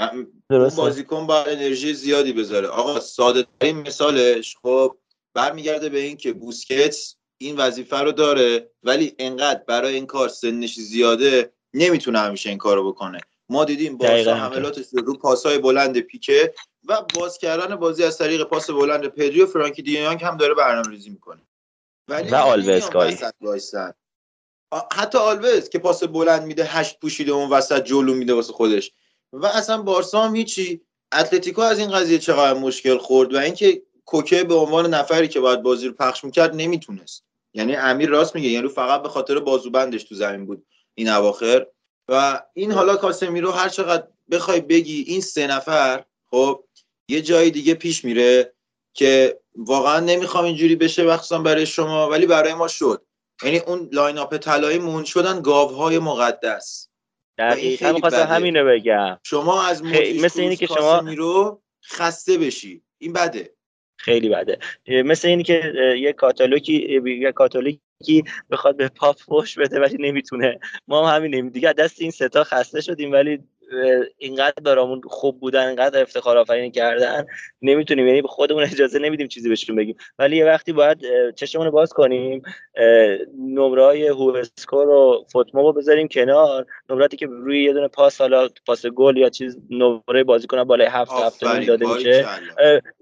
اون 0.00 0.26
درسته 0.50 0.76
بازیکن 0.76 1.26
باید 1.26 1.48
انرژی 1.48 1.94
زیادی 1.94 2.32
بذاره. 2.32 2.68
آقا 2.68 3.00
ساده 3.00 3.46
ترین 3.60 3.76
مثالش 3.76 4.56
خب 4.62 4.96
برمیگرده 5.34 5.88
به 5.88 5.98
این 5.98 6.16
که 6.16 6.32
بوسکتس 6.32 7.16
این 7.38 7.56
وظیفه 7.56 7.96
رو 7.96 8.12
داره 8.12 8.70
ولی 8.82 9.14
انقدر 9.18 9.62
برای 9.66 9.94
این 9.94 10.06
کار 10.06 10.28
سنش 10.28 10.74
زیاده 10.74 11.52
نمی‌تونه 11.74 12.18
همیشه 12.18 12.48
این 12.48 12.58
کارو 12.58 12.92
بکنه. 12.92 13.18
ما 13.48 13.64
دیدیم 13.64 13.96
بارسا. 13.96 14.34
حملاتش 14.34 14.86
رو 14.92 15.02
رو 15.02 15.18
پاسای 15.18 15.58
بلند 15.58 16.00
پیکه 16.00 16.54
و 16.88 17.02
باز 17.14 17.38
کردن 17.38 17.76
بازی 17.76 18.04
از 18.04 18.18
طریق 18.18 18.42
پاس 18.42 18.70
بلند 18.70 19.06
پدری 19.06 19.42
و 19.42 19.46
فرانکی 19.46 19.82
دیونگ 19.82 20.24
هم 20.24 20.36
داره 20.36 20.54
برنامه‌ریزی 20.54 21.10
می‌کنه. 21.10 21.42
ولی 22.08 22.30
و 22.30 22.34
آلوز 22.34 22.90
حتی 24.92 25.18
آلوز 25.18 25.68
که 25.68 25.78
پاس 25.78 26.04
بلند 26.04 26.42
میده 26.42 26.64
هشت 26.64 27.00
پوشیده 27.00 27.32
اون 27.32 27.50
وسط 27.50 27.84
جلو 27.84 28.14
میده 28.14 28.34
واسه 28.34 28.52
خودش. 28.52 28.92
و 29.32 29.46
اصلا 29.46 29.82
بارسا 29.82 30.22
هم 30.22 30.36
هیچی. 30.36 30.80
اتلتیکو 31.12 31.62
از 31.62 31.78
این 31.78 31.90
قضیه 31.90 32.18
چقدر 32.18 32.58
مشکل 32.58 32.98
خورد 32.98 33.34
و 33.34 33.38
اینکه 33.38 33.82
کوکه 34.04 34.44
به 34.44 34.54
عنوان 34.54 34.94
نفری 34.94 35.28
که 35.28 35.40
باید 35.40 35.62
بازی 35.62 35.88
رو 35.88 35.92
پخش 35.92 36.24
می‌کرد 36.24 36.54
نمی‌تونست. 36.54 37.24
یعنی 37.54 37.76
امیر 37.76 38.08
راست 38.08 38.34
میگه 38.34 38.48
یعنی 38.48 38.68
فقط 38.68 39.02
به 39.02 39.08
خاطر 39.08 39.38
بازوبندش 39.38 40.04
تو 40.04 40.14
زمین 40.14 40.46
بود 40.46 40.66
این 40.94 41.08
اواخر. 41.08 41.66
و 42.08 42.42
این 42.54 42.72
حالا 42.72 42.96
کاسمیرو 42.96 43.50
هر 43.50 43.68
چقدر 43.68 44.06
بخوای 44.30 44.60
بگی 44.60 45.04
این 45.06 45.20
سه 45.20 45.46
نفر 45.46 46.04
خب 46.30 46.64
یه 47.08 47.22
جای 47.22 47.50
دیگه 47.50 47.74
پیش 47.74 48.04
میره 48.04 48.54
که 48.94 49.40
واقعا 49.56 50.00
نمی‌خوام 50.00 50.44
اینجوری 50.44 50.76
بشه 50.76 51.04
مخصوصا 51.04 51.38
برای 51.38 51.66
شما 51.66 52.08
ولی 52.08 52.26
برای 52.26 52.54
ما 52.54 52.68
شد. 52.68 53.04
یعنی 53.42 53.58
اون 53.58 53.88
lineup 53.92 54.36
طلایی 54.36 54.78
مون 54.78 55.04
شدن 55.04 55.40
گاوهای 55.42 55.98
مقدس. 55.98 56.88
دقیقا 57.38 57.92
می‌خواستم 57.92 58.26
همینو 58.26 58.64
بگم. 58.64 59.18
شما 59.22 59.62
از 59.66 59.82
مثل 59.84 60.40
اینی 60.40 60.56
که 60.56 60.66
شما- 60.66 60.76
کاسمیرو 60.76 61.62
خسته 61.90 62.38
بشی. 62.38 62.82
این 62.98 63.12
بده. 63.12 63.54
خیلی 63.96 64.28
بده. 64.28 64.58
مثل 64.88 65.28
اینی 65.28 65.42
که 65.42 65.72
یه 65.98 66.12
کاتالوگی 66.12 67.00
یه 67.20 67.32
کاتولیکی 67.32 68.24
بخواد 68.50 68.76
به 68.76 68.88
پاپ 68.88 69.18
فوش 69.18 69.58
بده 69.58 69.80
ولی 69.80 69.96
نمی‌تونه. 70.00 70.58
ما 70.88 71.08
هم 71.08 71.16
همینیم. 71.16 71.48
دیگه 71.48 71.72
دست 71.72 72.00
این 72.00 72.10
ستا 72.10 72.44
خسته 72.44 72.80
شدیم 72.80 73.12
ولی 73.12 73.38
اینقدر 74.18 74.62
برامون 74.64 75.00
خوب 75.04 75.40
بودن 75.40 75.66
اینقدر 75.66 76.02
افتخار 76.02 76.38
آفرینی 76.38 76.70
کردن 76.70 77.26
نمی‌تونیم 77.62 78.06
یعنی 78.06 78.22
به 78.22 78.28
خودمون 78.28 78.62
اجازه 78.62 78.98
نمیدیم 78.98 79.26
چیزی 79.28 79.48
بهشون 79.48 79.76
بگیم. 79.76 79.96
ولی 80.18 80.36
یه 80.36 80.46
وقتی 80.46 80.72
باید 80.72 80.98
چشمون 81.34 81.66
رو 81.66 81.72
باز 81.72 81.92
کنیم 81.92 82.42
نمره 83.38 83.84
های 83.84 84.08
هوسکور 84.08 84.88
و 84.88 85.24
فوتمو 85.32 85.62
رو 85.62 85.72
بذاریم 85.72 86.08
کنار. 86.08 86.66
نمراتی 86.90 87.16
که 87.16 87.26
روی 87.26 87.64
یه 87.64 87.72
دونه 87.72 87.88
پاس 87.88 88.20
حالا 88.20 88.48
پاس 88.66 88.86
گل 88.86 89.16
یا 89.16 89.28
چیز 89.28 89.58
نمره 89.70 90.24
بازیکن 90.24 90.64
بالای 90.64 90.86
هفت 90.86 91.12
هفت 91.12 91.44
آفرین 91.44 91.66
داده 91.66 91.94
میشه. 91.94 92.26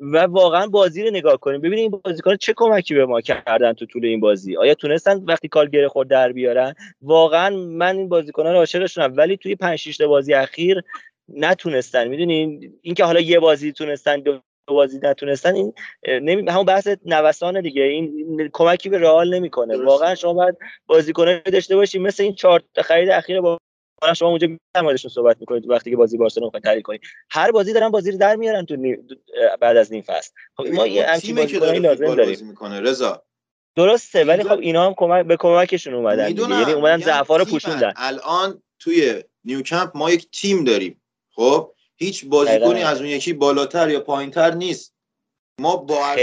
و 0.01 0.19
واقعا 0.19 0.67
بازی 0.67 1.03
رو 1.03 1.11
نگاه 1.11 1.37
کنیم. 1.37 1.61
ببینیم 1.61 1.79
این 1.79 2.01
بازیکن 2.05 2.37
چه 2.37 2.53
کمکی 2.57 2.95
به 2.95 3.07
ما 3.07 3.21
کردن 3.21 3.73
تو 3.73 3.87
طول 3.87 4.05
این 4.07 4.21
بازی. 4.21 4.57
آیا 4.57 4.75
تونستن 4.75 5.25
وقتی 5.25 5.49
کال 5.49 5.69
گره 5.69 5.89
خورد 5.89 6.09
در 6.09 6.33
بیارن؟ 6.33 6.75
واقعا 7.03 7.57
من 7.57 7.97
این 7.97 8.09
بازیکن‌ها 8.09 8.53
رو 8.53 8.59
عاشقشونم. 8.59 9.13
ولی 9.17 9.37
توی 9.37 9.57
5 9.57 9.79
6 9.79 9.97
تا 9.97 10.09
بازی 10.09 10.35
اخیر 10.35 10.60
نتونستن. 11.29 12.09
می‌دونین 12.09 12.73
اینکه 12.83 13.05
حالا 13.05 13.21
یه 13.21 13.41
بازی 13.41 13.73
تونستن 13.73 14.21
دو 14.21 14.41
بازی 14.69 15.01
نتونستن 15.03 15.55
این 15.55 15.73
نمی... 16.09 16.51
همون 16.51 16.65
بحث 16.65 16.89
نوسان 17.05 17.61
دیگه. 17.61 17.83
این 17.83 18.51
کمکی 18.53 18.89
به 18.89 18.99
رئال 18.99 19.35
نمی‌کنه. 19.35 19.77
واقعا 19.77 20.15
شما 20.15 20.33
باید 20.33 20.57
بازیکنان 20.87 21.41
داشته 21.47 21.77
باشید 21.77 22.01
مثل 22.01 22.23
این 22.23 22.35
چهار 22.35 22.63
تا 22.75 22.83
خرید 22.83 23.11
اخیر 23.11 23.41
با 23.41 23.59
حالا 24.03 24.15
شما 24.15 24.29
اونجا 24.29 24.49
موردشون 24.83 25.11
صحبت 25.11 25.37
می‌کنید 25.41 25.71
وقتی 25.71 25.91
که 25.91 25.97
بازی 25.97 26.17
بارسلونا 26.17 26.47
می‌خواید 26.47 26.65
تحلیل 26.65 26.83
کنید 26.83 27.01
هر 27.31 27.51
بازی 27.51 27.73
دارن 27.73 27.89
بازی 27.89 28.11
رو 28.11 28.19
در 28.19 28.37
میارن 28.37 28.67
تو 28.67 28.77
نیم- 28.77 29.09
بعد 29.61 29.77
از 29.77 29.93
نیم 29.93 30.03
فصل. 30.03 30.31
خب 30.57 30.67
ما 30.67 30.87
یه 30.87 31.07
همچین 31.07 31.37
که 31.37 31.43
بازیکنایی 31.43 31.79
لازم 31.79 32.07
داریم. 32.07 32.33
بازی 32.33 32.45
می‌کنه 32.45 32.81
رضا. 32.81 33.23
درسته 33.77 34.25
ولی 34.25 34.43
خب 34.45 34.59
اینا 34.59 34.87
هم 34.87 34.95
کمک 34.97 35.27
به 35.27 35.37
کمکشون 35.37 35.95
اومدن 35.95 36.37
یعنی 36.37 36.73
اومدن 36.73 36.99
ضعفا 36.99 37.37
رو. 37.37 37.45
پوشوندن. 37.45 37.93
الان 37.97 38.63
توی 38.79 39.23
نیوکمپ 39.45 39.97
ما 39.97 40.11
یک 40.11 40.31
تیم 40.31 40.65
داریم. 40.65 41.03
خب؟ 41.31 41.73
هیچ 41.97 42.25
بازیکنی. 42.25 42.83
از 42.83 42.99
اون 42.99 43.07
یکی 43.07 43.33
بالاتر 43.33 43.91
یا 43.91 44.01
پایینتر 44.01 44.55
نیست. 44.55 44.95
ما 45.61 45.77
با. 45.77 46.17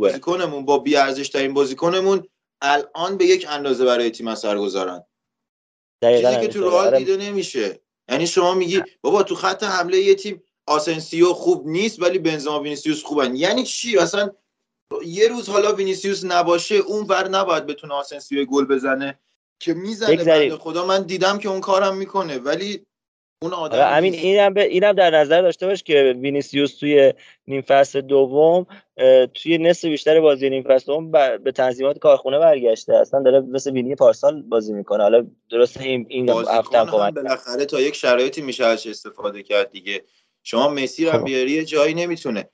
بازیکنمون 0.00 0.64
با 0.64 0.78
بی 0.78 0.96
ارزش 0.96 1.28
ترین 1.28 1.54
بازیکنمون 1.54 2.28
الان 2.60 3.16
به 3.16 3.24
یک 3.24 3.46
اندازه 3.48 3.84
برای 3.84 4.10
تیم 4.10 4.28
اثر 4.28 4.58
گذارن. 4.58 5.04
چیزی 6.04 6.40
که 6.40 6.48
تو. 6.48 6.60
رئال 6.60 6.86
آره، 6.86 6.98
دیده 6.98 7.16
نمیشه. 7.16 7.80
یعنی 8.08 8.26
شما 8.26 8.54
میگی 8.54 8.82
بابا 9.00 9.22
تو 9.22 9.34
خط 9.34 9.62
حمله 9.62 9.98
یه 9.98 10.14
تیم 10.14 10.42
آسنسیو 10.66 11.32
خوب 11.32 11.66
نیست 11.66 12.02
ولی 12.02 12.18
بنزما 12.18 12.60
وینیسیوس 12.60 13.02
خوبن. 13.02 13.36
یعنی 13.36 13.64
چی؟ 13.64 13.98
اصلا 13.98 14.30
یه 15.06 15.28
روز 15.28 15.48
حالا 15.48 15.72
وینیسیوس 15.74 16.24
نباشه 16.24 16.74
اون 16.74 17.06
ور 17.06 17.28
نباید 17.28 17.66
بتونه 17.66 17.94
آسنسیو 17.94 18.44
گل 18.44 18.64
بزنه. 18.64 19.18
که 19.62 19.74
می‌زنه 19.74 20.56
خدا. 20.56 20.86
من 20.86 21.02
دیدم 21.02 21.38
که 21.38 21.48
اون 21.48 21.60
کارم 21.60 21.96
می‌کنه 21.96 22.38
ولی 22.38 22.86
اون 23.42 23.52
آدم 23.52 23.78
آره 23.78 23.84
همین 23.84 24.12
نیست. 24.12 24.24
اینم 24.24 24.54
به 24.54 24.64
اینم 24.64 24.92
در 24.92 25.10
نظر 25.10 25.42
داشته 25.42 25.66
باش 25.66 25.82
که 25.82 26.14
وینیسیوس 26.20 26.78
توی 26.78 27.14
نیم 27.46 27.60
فصل 27.60 28.00
دوم 28.00 28.66
توی 29.34 29.58
نصف 29.58 29.84
بیشتر 29.84 30.20
بازی 30.20 30.50
نیم 30.50 30.62
فصل 30.62 30.86
دوم 30.86 31.10
به 31.38 31.52
تنظیمات 31.52 31.98
کارخونه 31.98 32.38
برگشته. 32.38 32.94
اصلا 32.94 33.22
داره 33.22 33.40
مثل 33.40 33.72
وینی 33.72 33.94
پارسال 33.94 34.42
بازی 34.42 34.72
می‌کنه. 34.72 35.02
حالا 35.02 35.26
درسته 35.50 35.84
این 35.84 36.06
این 36.08 36.28
هفته 36.30 36.84
بالاخره 36.84 37.64
تا 37.64 37.80
یک 37.80 37.94
شرایطی 37.94 38.42
میشه 38.42 38.64
ازش 38.64 38.86
استفاده 38.86 39.42
کرد 39.42 39.70
دیگه. 39.70 40.04
شما 40.42 40.68
مسی 40.68 41.04
رو 41.04 41.12
خب. 41.12 41.24
بیاری 41.24 41.50
یه 41.50 41.64
جایی 41.64 41.94
نمی‌تونه. 41.94 42.48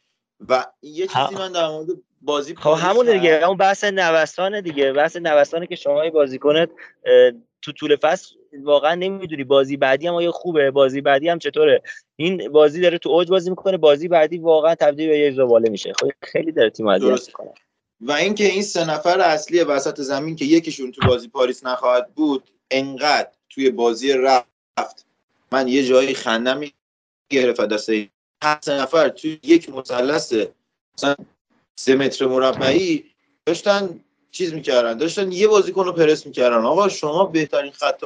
و 0.49 0.67
یه 0.83 1.07
چیزی 1.07 1.35
من 1.35 1.53
در 1.53 1.69
مورد 1.69 1.89
بازی 2.23 2.55
خب 2.55 2.71
همون. 2.71 3.13
دیگه 3.13 3.47
اون 3.49 3.57
بحث 3.57 3.85
نوسانه 3.85 4.61
دیگه. 4.61 4.93
بحث 4.93 5.17
نوسانه 5.17 5.67
که 5.67 5.77
شما 5.77 6.05
یه 6.05 6.11
بازیکنت 6.11 6.71
اه، 7.05 7.33
تو 7.63 7.73
طول 7.73 7.97
فصل 7.97 8.35
واقعا 8.63 8.95
نمی‌دونی 8.95 9.45
بازی 9.45 9.77
بعدی 9.77 10.07
هم 10.07 10.15
آیا 10.15 10.33
خوبه 10.33 10.71
بازی 10.71 11.01
بعدی 11.01 11.29
هم 11.29 11.39
چطوره. 11.39 11.83
این 12.17 12.49
بازی 12.49 12.81
داره 12.81 12.99
تو 12.99 13.11
اوج 13.11 13.29
بازی 13.29 13.51
می‌کنه 13.51 13.77
بازی 13.77 14.09
بعدی 14.09 14.39
واقعا 14.39 14.75
تبدیل 14.75 15.09
به 15.09 15.19
یه 15.19 15.31
زباله 15.31 15.71
میشه. 15.71 15.93
خب 16.01 16.11
خیلی 16.23 16.53
داره 16.53 16.71
تیم 16.71 16.87
اذیت. 16.87 17.27
می‌کنه. 17.27 17.51
و 18.01 18.13
اینکه 18.13 18.45
این 18.45 18.63
سه 18.63 18.91
نفر 18.91 19.21
اصلی 19.21 19.61
وسط 19.61 20.01
زمین 20.01 20.37
که 20.37 20.45
یکیشون 20.45 20.93
تو 20.93 21.09
بازی 21.09 21.29
پاریس 21.29 21.67
نخواهد 21.67 22.15
بود 22.15 22.43
انقدر 22.71 23.29
توی 23.51 23.71
بازی 23.71 24.13
رفت. 24.13 25.07
من 25.53 25.69
یه 25.69 25.85
جایی 25.85 26.15
خندم 26.15 26.61
گرفت 27.31 27.61
از 27.61 27.69
دست 27.69 27.89
این 27.89 28.09
هر 28.43 28.59
سه 28.63 28.73
نفر. 28.73 29.09
توی 29.09 29.39
یک 29.43 29.71
مثلث 29.71 30.35
مثلا 30.95 31.15
سه 31.79 31.95
متر 31.95 32.27
مربعی 32.27 33.05
داشتن 33.47 34.01
چیز 34.31 34.55
می‌کردن 34.55 34.99
داشتن 34.99 35.33
یه 35.33 35.49
بازیکن 35.49 35.85
رو 35.85 35.93
پرس 35.93 36.27
می‌کردن. 36.27 36.65
آقا 36.65 36.89
شما 36.89 37.25
بهترین 37.25 37.73
خط 37.73 38.05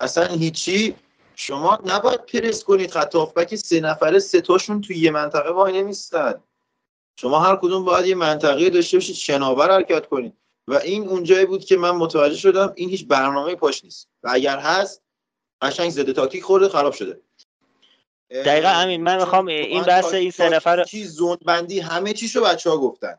اصلا 0.00 0.26
هیچی. 0.26 0.94
شما 1.36 1.78
نباید 1.84 2.26
پرس 2.26 2.64
کنید 2.64 2.90
خط 2.90 3.14
هافبک 3.14 3.54
سه 3.54 3.80
نفره 3.80 4.18
سه 4.18 4.40
تاشون 4.40 4.80
توی 4.80 4.98
یه 4.98 5.10
منطقه 5.10 5.50
وای 5.50 5.82
نمیستن. 5.82 6.34
شما 7.20 7.38
هر 7.38 7.56
کدوم 7.56 7.84
باید 7.84 8.06
یه 8.06 8.14
منطقه 8.14 8.70
داشته 8.70 8.96
باشید 8.96 9.16
شناور 9.16 9.70
حرکت 9.70 10.06
کنید. 10.06 10.32
و 10.68 10.74
این 10.74 11.08
اونجایی 11.08 11.46
بود 11.46 11.64
که 11.64 11.76
من 11.76 11.90
متوجه 11.90 12.36
شدم 12.36 12.72
این 12.76 12.90
هیچ 12.90 13.06
برنامه 13.06 13.54
پاش 13.54 13.84
نیست. 13.84 14.08
و 14.22 14.30
اگر 14.32 14.58
هست 14.58 15.02
قشنگ 15.62 15.90
زده 15.90 16.12
تاکتیک 16.12 16.42
خورده 16.42 16.68
خراب 16.68 16.92
شده. 16.92 17.20
دقیقا 18.30 18.68
همین 18.68 19.02
من 19.02 19.16
می‌خوام 19.16 19.46
این 19.46 19.82
بحث 19.82 20.14
این 20.14 20.30
سه 20.30 20.48
نفر 20.48 20.76
رو- 20.76 20.84
چی 20.84 21.04
زون 21.04 21.36
بندی 21.46 21.80
همه 21.80 22.12
چیشو 22.12 22.44
بچه 22.44 22.70
ها 22.70 22.76
گفتن. 22.76 23.18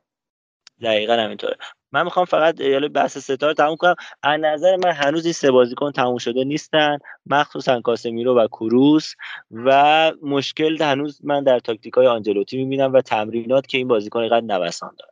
دقیقا 0.82 1.14
همینطوره. 1.14 1.58
من 1.92 2.04
می‌خوام 2.04 2.26
فقط 2.26 2.60
یالا 2.60 2.88
بحث 2.88 3.18
ستاره 3.18 3.54
تموم 3.54 3.76
کنم. 3.76 3.96
از 4.24 4.40
نظر 4.40 4.76
من 4.76 4.92
هنوز 4.92 5.26
این 5.26 5.34
سه 5.34 5.52
بازیکن 5.52 5.92
تموم 5.92 6.18
شده 6.18 6.44
نیستن 6.44 6.98
مخصوصا 7.26 7.82
کاسمیرو 7.82 8.38
و 8.38 8.48
کروس 8.48 9.14
و 9.52 10.12
مشکل 10.22 10.82
هنوز 10.82 11.20
من 11.24 11.44
در 11.44 11.60
تاکتیک 11.60 11.94
های 11.94 12.08
آنجلوتی 12.08 12.58
می‌بینم 12.58 12.94
و 12.94 13.02
تمرینات 13.02 13.68
که 13.68 13.78
این 13.78 13.88
بازیکن 13.88 14.20
اینقدر 14.20 14.46
نوسان 14.46 14.96
داره. 15.00 15.12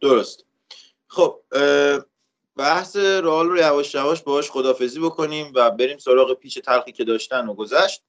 درست. 0.00 0.44
خب 1.06 1.40
بحث 2.56 2.96
رئال 2.96 3.48
رو 3.48 3.58
یواش 3.58 3.94
یواش 3.94 4.22
باهاش 4.22 4.50
خدافزی 4.50 5.00
بکنیم 5.00 5.52
و 5.54 5.70
بریم 5.70 5.98
سراغ 5.98 6.34
پیچ 6.34 6.58
تلخی 6.58 6.92
که 6.92 7.04
داشتن 7.04 7.46
و 7.46 7.54
گذشت. 7.54 8.02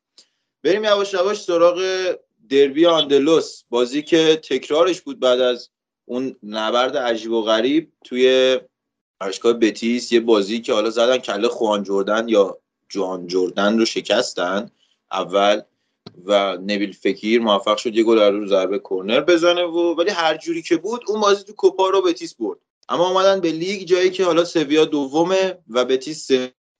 بریم 0.64 0.84
یواش 0.84 1.14
یواش 1.14 1.42
سراغ 1.42 1.82
دربی 2.50 2.86
آندلوس. 2.86 3.64
بازی 3.70 4.02
که 4.02 4.36
تکرارش 4.36 5.02
بود 5.02 5.20
بعد 5.20 5.40
از 5.42 5.70
اون 6.06 6.36
نبرد 6.44 6.98
عجیب 6.98 7.32
و 7.32 7.42
غریب 7.42 7.92
توی 8.04 8.58
باشگاه 9.22 9.54
بتیس. 9.54 10.12
یه 10.12 10.20
بازی 10.20 10.62
که 10.62 10.74
حالا 10.74 10.90
زدن 10.90 11.18
کله 11.18 11.48
خوان 11.48 11.84
جردن 11.84 12.30
یا 12.30 12.58
جوان 12.90 13.28
جردن 13.28 13.80
رو 13.80 13.86
شکستن 13.86 14.72
اول 15.12 15.62
و 16.26 16.58
نبیل 16.58 16.92
فکیر 16.92 17.42
موفق 17.42 17.78
شد 17.78 17.96
یه 17.96 18.04
گل 18.04 18.20
رو 18.20 18.48
ضربه 18.48 18.80
کرنر 18.90 19.22
بزنه 19.22 19.64
و 19.64 19.96
ولی 19.96 20.10
هر 20.10 20.38
جوری 20.38 20.62
که 20.62 20.78
بود 20.78 21.02
اون 21.08 21.22
بازی 21.22 21.44
تو 21.44 21.54
کوپا 21.54 21.90
رو 21.90 22.02
بتیس 22.02 22.34
برد. 22.34 22.60
اما 22.90 23.10
اومدن 23.10 23.40
به 23.40 23.52
لیگ 23.52 23.88
جایی 23.88 24.10
که 24.10 24.26
حالا 24.26 24.46
سویا 24.46 24.86
دومه 24.86 25.58
و 25.70 25.86
بتیس 25.86 26.32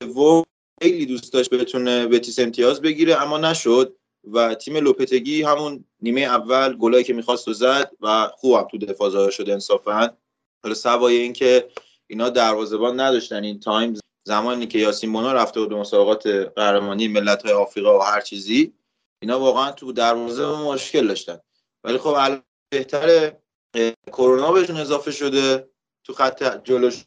سوم 0.04 0.44
خیلی 0.82 1.06
دوست 1.06 1.34
داشتم 1.34 1.50
بتونه 1.50 2.08
بتیس 2.08 2.40
امتیاز 2.40 2.82
بگیره 2.82 3.22
اما 3.22 3.38
نشد 3.38 3.96
و 4.24 4.56
تیم 4.56 4.78
لوپتگی 4.78 5.44
همون 5.44 5.86
نیمه 6.02 6.22
اول 6.22 6.78
گلایی 6.78 7.04
که 7.04 7.14
می‌خواست 7.14 7.48
و 7.48 7.54
زد 7.54 7.92
و 8.02 8.28
خوبم 8.28 8.68
تو 8.72 8.78
دفاع 8.78 9.10
ظاهر 9.10 9.30
شد 9.30 9.50
انصافا. 9.50 10.18
حالا 10.64 10.76
سوای 10.76 11.16
اینکه 11.16 11.70
اینا 12.08 12.30
دروازه‌بان 12.30 13.00
نداشتن 13.00 13.44
این 13.44 13.60
تایم 13.60 13.94
زمانی 14.28 14.68
که 14.68 14.80
یاسین 14.80 15.14
بونا 15.14 15.34
رفته 15.34 15.60
بود 15.60 15.70
به 15.70 15.76
مسابقات 15.76 16.28
قهرمانی 16.28 17.08
ملت‌های 17.08 17.54
آفریقا 17.54 18.00
و 18.00 18.02
هر 18.02 18.22
چیزی 18.22 18.74
اینا 19.22 19.40
واقعا 19.40 19.72
تو 19.72 19.92
دروازه 19.92 20.46
مشکل 20.46 21.08
داشتن. 21.08 21.40
ولی 21.84 21.98
خب 21.98 22.08
الان 22.08 22.44
بهتره 22.72 23.42
اه، 23.76 23.92
کرونا 24.08 24.52
بهشون 24.52 24.78
اضافه 24.78 25.12
شده 25.12 25.70
تو 26.04 26.14
خط 26.14 26.64
جلوش 26.64 27.06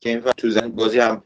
که 0.00 0.08
این 0.08 0.20
تو 0.20 0.50
زن 0.50 0.68
بازی 0.68 0.98
هم 0.98 1.24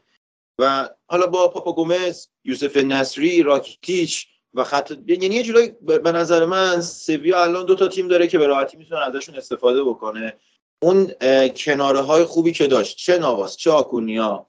و 0.59 0.89
حالا 1.07 1.27
با 1.27 1.47
پاپا 1.47 1.73
گومز 1.73 2.27
یوسف 2.45 2.77
نصری 2.77 3.43
راکیتیچ 3.43 4.27
و 4.53 4.63
خط 4.63 4.91
یعنی 5.07 5.35
یه 5.35 5.43
جورایی 5.43 5.71
به 5.81 6.11
نظر 6.11 6.45
من 6.45 6.81
سویا 6.81 7.43
الان 7.43 7.65
دو 7.65 7.75
تا 7.75 7.87
تیم 7.87 8.07
داره 8.07 8.27
که 8.27 8.37
به 8.37 8.47
راحتی 8.47 8.77
می‌تونه 8.77 9.07
ازشون 9.07 9.35
استفاده 9.35 9.83
بکنه. 9.83 10.33
اون 10.81 11.11
کناره 11.55 11.99
های 12.01 12.23
خوبی 12.23 12.51
که 12.51 12.67
داشت 12.67 12.97
چه 12.97 13.17
نواس 13.17 13.57
چه 13.57 13.71
آکونیا 13.71 14.45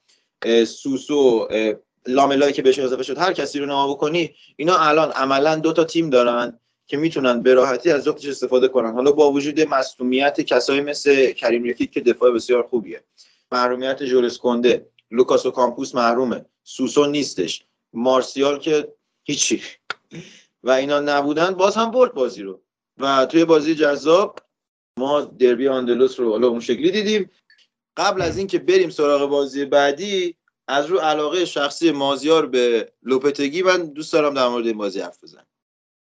سوسو 0.67 1.49
لاملایی 2.07 2.53
که 2.53 2.63
بهش 2.63 2.79
اضافه 2.79 3.03
شد 3.03 3.19
هر 3.19 3.33
کسی 3.33 3.59
رو 3.59 3.67
نما 3.67 3.95
بکنی 3.95 4.35
اینا 4.57 4.79
الان 4.79 5.11
عملا 5.11 5.57
دو 5.57 5.73
تا 5.73 5.85
تیم 5.85 6.11
دارن 6.11 6.61
که 6.87 6.97
می‌تونن 6.97 7.43
به 7.43 7.55
راحتی 7.55 7.91
از 7.91 8.05
جفتش 8.05 8.27
استفاده 8.27 8.69
کنن. 8.69 8.93
حالا 8.93 9.13
با 9.13 9.33
وجود 9.33 9.61
مصدومیت 9.61 10.41
کسایی 10.41 10.81
مثل 10.81 11.33
کریم 11.33 11.73
که 11.73 12.01
دفاع 12.01 12.31
بسیار 12.31 12.63
خوبیه. 12.63 13.03
محرومیت 13.53 14.03
ژول 14.03 14.39
کنده. 14.39 14.87
لوکاس 15.11 15.47
اوکامپوس 15.47 15.95
محرومه. 15.95 16.45
سوسو 16.63 17.07
نیستش. 17.07 17.65
مارسیال 17.93 18.59
که 18.59 18.95
هیچی. 19.25 19.63
و 20.63 20.71
اینا 20.71 21.01
نبودن 21.01 21.55
باز 21.55 21.77
هم 21.77 21.91
برد 21.91 22.15
بازی 22.15 22.43
رو. 22.43 22.61
و 22.99 23.27
توی 23.27 23.45
بازی 23.45 23.75
جذاب 23.75 24.39
ما 24.99 25.21
دربی 25.21 25.69
آندلوس 25.69 26.21
رو 26.21 26.31
حالا 26.31 26.49
اون 26.49 26.61
شکلی 26.61 26.91
دیدیم. 26.91 27.31
قبل 27.97 28.23
از 28.23 28.39
اینکه 28.39 28.59
بریم 28.59 28.91
سراغ 28.91 29.31
بازی 29.31 29.65
بعدی 29.65 30.37
از 30.69 30.87
رو 30.87 30.99
علاقه 30.99 31.45
شخصی 31.45 31.93
مازیار 31.93 32.47
به 32.47 32.93
لوپتگی 33.03 33.63
من 33.63 33.87
دوست 33.87 34.13
دارم 34.13 34.35
در 34.35 34.49
مورد 34.49 34.67
این 34.67 34.79
بازی 34.79 35.01
حرف 35.01 35.25
بزنم. 35.25 35.47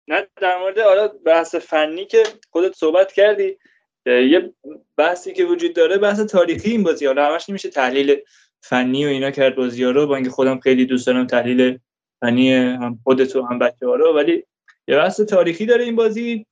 نه 0.08 0.28
در 0.36 0.58
مورد 0.58 0.78
حالا 0.78 1.08
بحث 1.08 1.54
فنی 1.54 2.06
که 2.06 2.22
خودت 2.50 2.76
صحبت 2.76 3.12
کردی 3.12 3.58
یه 4.06 4.54
بحثی 4.96 5.32
که 5.32 5.44
وجود 5.44 5.74
داره 5.74 5.98
بحث 5.98 6.20
تاریخی 6.20 6.70
این 6.70 6.82
بازی. 6.82 7.06
حالا 7.06 7.26
همش 7.26 7.48
نمیشه 7.48 7.70
تحلیل 7.70 8.20
فنی 8.68 9.04
و 9.04 9.08
اینا 9.08 9.30
کرد 9.30 9.56
بازی 9.56 9.84
ها 9.84 9.90
رو. 9.90 10.06
با 10.06 10.14
اینکه 10.14 10.30
خودم 10.30 10.60
خیلی 10.60 10.86
دوست 10.86 11.06
دارم 11.06 11.26
تحلیل 11.26 11.78
فنی 12.20 12.52
هم 12.54 12.98
خودت 13.04 13.36
و 13.36 13.42
هم 13.42 13.58
بچه 13.58 13.86
ها 13.86 13.94
رو. 13.94 14.16
ولی 14.16 14.44
یه 14.88 14.96
بحث 14.96 15.20
تاریخی 15.20 15.66
داره 15.66 15.84
این 15.84 15.96
بازی. 15.96 16.46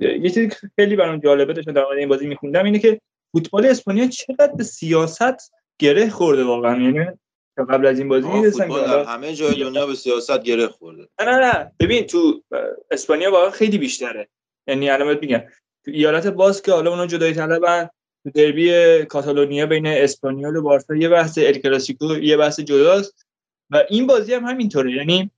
یه 0.00 0.30
چیزی 0.30 0.48
که 0.48 0.56
خیلی 0.76 0.96
برام 0.96 1.18
جالبه 1.18 1.52
داشتم 1.52 1.72
در 1.72 1.84
مورد 1.84 1.98
این 1.98 2.08
بازی 2.08 2.26
میخوندم 2.26 2.64
اینه 2.64 2.78
که 2.78 3.00
فوتبال 3.32 3.66
اسپانیا 3.66 4.06
چقدر 4.06 4.52
به 4.56 4.64
سیاست 4.64 5.52
گره 5.78 6.10
خورده 6.10 6.44
واقعا. 6.44 6.82
یعنی 6.82 7.06
قبل 7.58 7.86
از 7.86 7.98
این 7.98 8.08
بازی 8.08 8.28
که 8.28 8.50
در 8.66 9.04
همه 9.04 9.34
جای 9.34 9.54
دنیا 9.54 9.86
به 9.86 9.94
سیاست 9.94 10.42
گره 10.42 10.66
خورده. 10.66 11.08
نه 11.20 11.26
نه 11.26 11.38
نه. 11.38 11.72
ببین 11.80 12.06
تو 12.06 12.42
اسپانیا 12.90 13.32
واقعا 13.32 13.50
خیلی 13.50 13.78
بیشتره. 13.78 14.28
یعنی 14.66 14.90
الان 14.90 15.18
میگم. 15.20 15.42
تو 15.84 15.90
ایالت 15.90 16.26
باسک 16.26 16.68
حالا 16.68 16.90
اونا 16.90 17.06
جدایی 17.06 17.34
طلبن 17.34 17.88
تو 18.24 18.30
دربی 18.30 19.04
کاتالونیا 19.04 19.66
بین 19.66 19.86
اسپانیول 19.86 20.56
و 20.56 20.62
بارسا 20.62 20.94
یه 20.94 21.08
بحث 21.08 21.38
ال 21.38 21.52
کلاسیکو 21.52 22.18
یه 22.18 22.36
بحث 22.36 22.60
جداست. 22.60 23.26
و 23.70 23.84
این 23.88 24.06
بازی 24.06 24.34
هم 24.34 24.44
همینطوره. 24.44 24.92
یعنی 24.92 25.30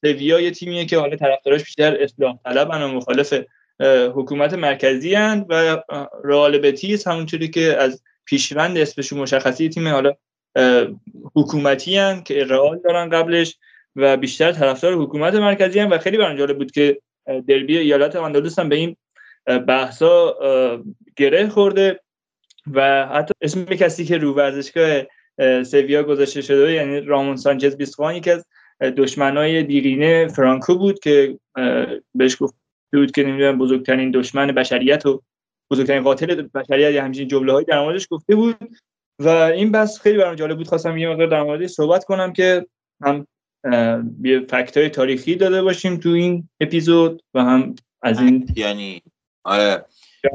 سویا 0.00 0.40
یه 0.40 0.50
تیمیه 0.50 0.86
که 0.86 0.98
حالا 0.98 1.16
طرفداراش 1.16 1.64
بیشتر 1.64 2.02
اصلاح 2.02 2.38
طلبن 2.44 2.82
و 2.82 2.88
مخالف 2.88 3.34
حکومت 4.14 4.54
مرکزی 4.54 5.14
هن 5.14 5.46
و 5.48 5.82
رئال 6.24 6.58
بتیس 6.58 7.06
همونطوری 7.06 7.48
که 7.48 7.76
از 7.78 8.02
پیشوند 8.24 8.78
اسمشون 8.78 9.18
مشخصی 9.18 9.68
تیم 9.68 9.88
حالا 9.88 10.12
حکومتی 11.34 11.96
هن 11.96 12.22
که 12.22 12.44
رئال 12.44 12.80
دارن 12.84 13.08
قبلش 13.10 13.56
و 13.96 14.16
بیشتر 14.16 14.52
طرفدار 14.52 14.94
حکومت 14.94 15.34
مرکزی 15.34 15.78
هم 15.78 15.90
و 15.90 15.98
خیلی 15.98 16.16
برام 16.16 16.36
جالب 16.36 16.58
بود 16.58 16.70
که 16.70 17.00
دربی 17.24 17.78
ایالت 17.78 18.16
آندالوس 18.16 18.58
هم 18.58 18.68
به 18.68 18.76
این 18.76 18.96
بحثا 19.66 20.36
گره 21.16 21.48
خورده. 21.48 22.00
و 22.72 23.06
حتی 23.06 23.34
اسم 23.40 23.64
کسی 23.64 24.04
که 24.04 24.18
رو 24.18 24.34
ورزشگاه 24.34 25.02
اه، 25.38 25.64
سویا 25.64 26.02
گذاشته 26.02 26.40
شده 26.40 26.72
یعنی 26.72 27.00
رامون 27.00 27.36
سانچز 27.36 27.76
بیسخوان 27.76 28.14
یکی 28.14 28.30
از 28.30 28.44
دشمنای 28.96 29.62
دیرینه 29.62 30.28
فرانکو 30.28 30.74
بود 30.74 31.00
که 31.00 31.38
بهش 32.14 32.36
گفت 32.40 32.54
بود 32.92 33.10
که 33.10 33.22
نمی‌دونم 33.22 33.58
بزرگترین 33.58 34.10
دشمن 34.10 34.46
بشریت 34.46 35.06
و 35.06 35.22
بزرگترین 35.70 36.02
قاتل 36.02 36.42
بشریت 36.54 37.02
همچین 37.02 37.28
جمله 37.28 37.64
در 37.64 37.80
موردش 37.80 38.06
گفته 38.10 38.34
بود. 38.34 38.56
و 39.18 39.28
این 39.28 39.72
بحث 39.72 40.00
خیلی 40.00 40.18
برام 40.18 40.34
جالب 40.34 40.56
بود. 40.56 40.68
خواستم 40.68 40.96
یه 40.96 41.08
مقدار 41.08 41.26
در 41.26 41.42
موردش 41.42 41.70
صحبت 41.70 42.04
کنم 42.04 42.32
که 42.32 42.66
هم 43.02 43.26
یه 44.24 44.40
فکت 44.40 44.76
های 44.76 44.88
تاریخی 44.88 45.34
داده 45.34 45.62
باشیم 45.62 45.96
تو 45.96 46.08
این 46.08 46.48
اپیزود 46.60 47.22
و 47.34 47.42
هم 47.42 47.74
از 48.02 48.20
این 48.20 48.46
یعنی 48.56 49.02
آره. 49.44 49.84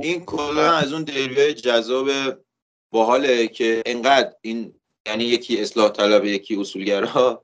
این 0.02 0.26
کلا 0.26 0.72
از 0.72 0.94
اون 0.94 1.04
دریوه 1.04 1.54
جذاب 1.54 2.10
باحاله 2.92 3.48
که 3.48 3.84
انقدر 3.86 4.34
این 4.42 4.74
یعنی 5.08 5.24
یکی 5.24 5.62
اصلاح 5.62 5.90
طلب 5.90 6.26
یکی 6.26 6.56
اصولگرا 6.56 7.44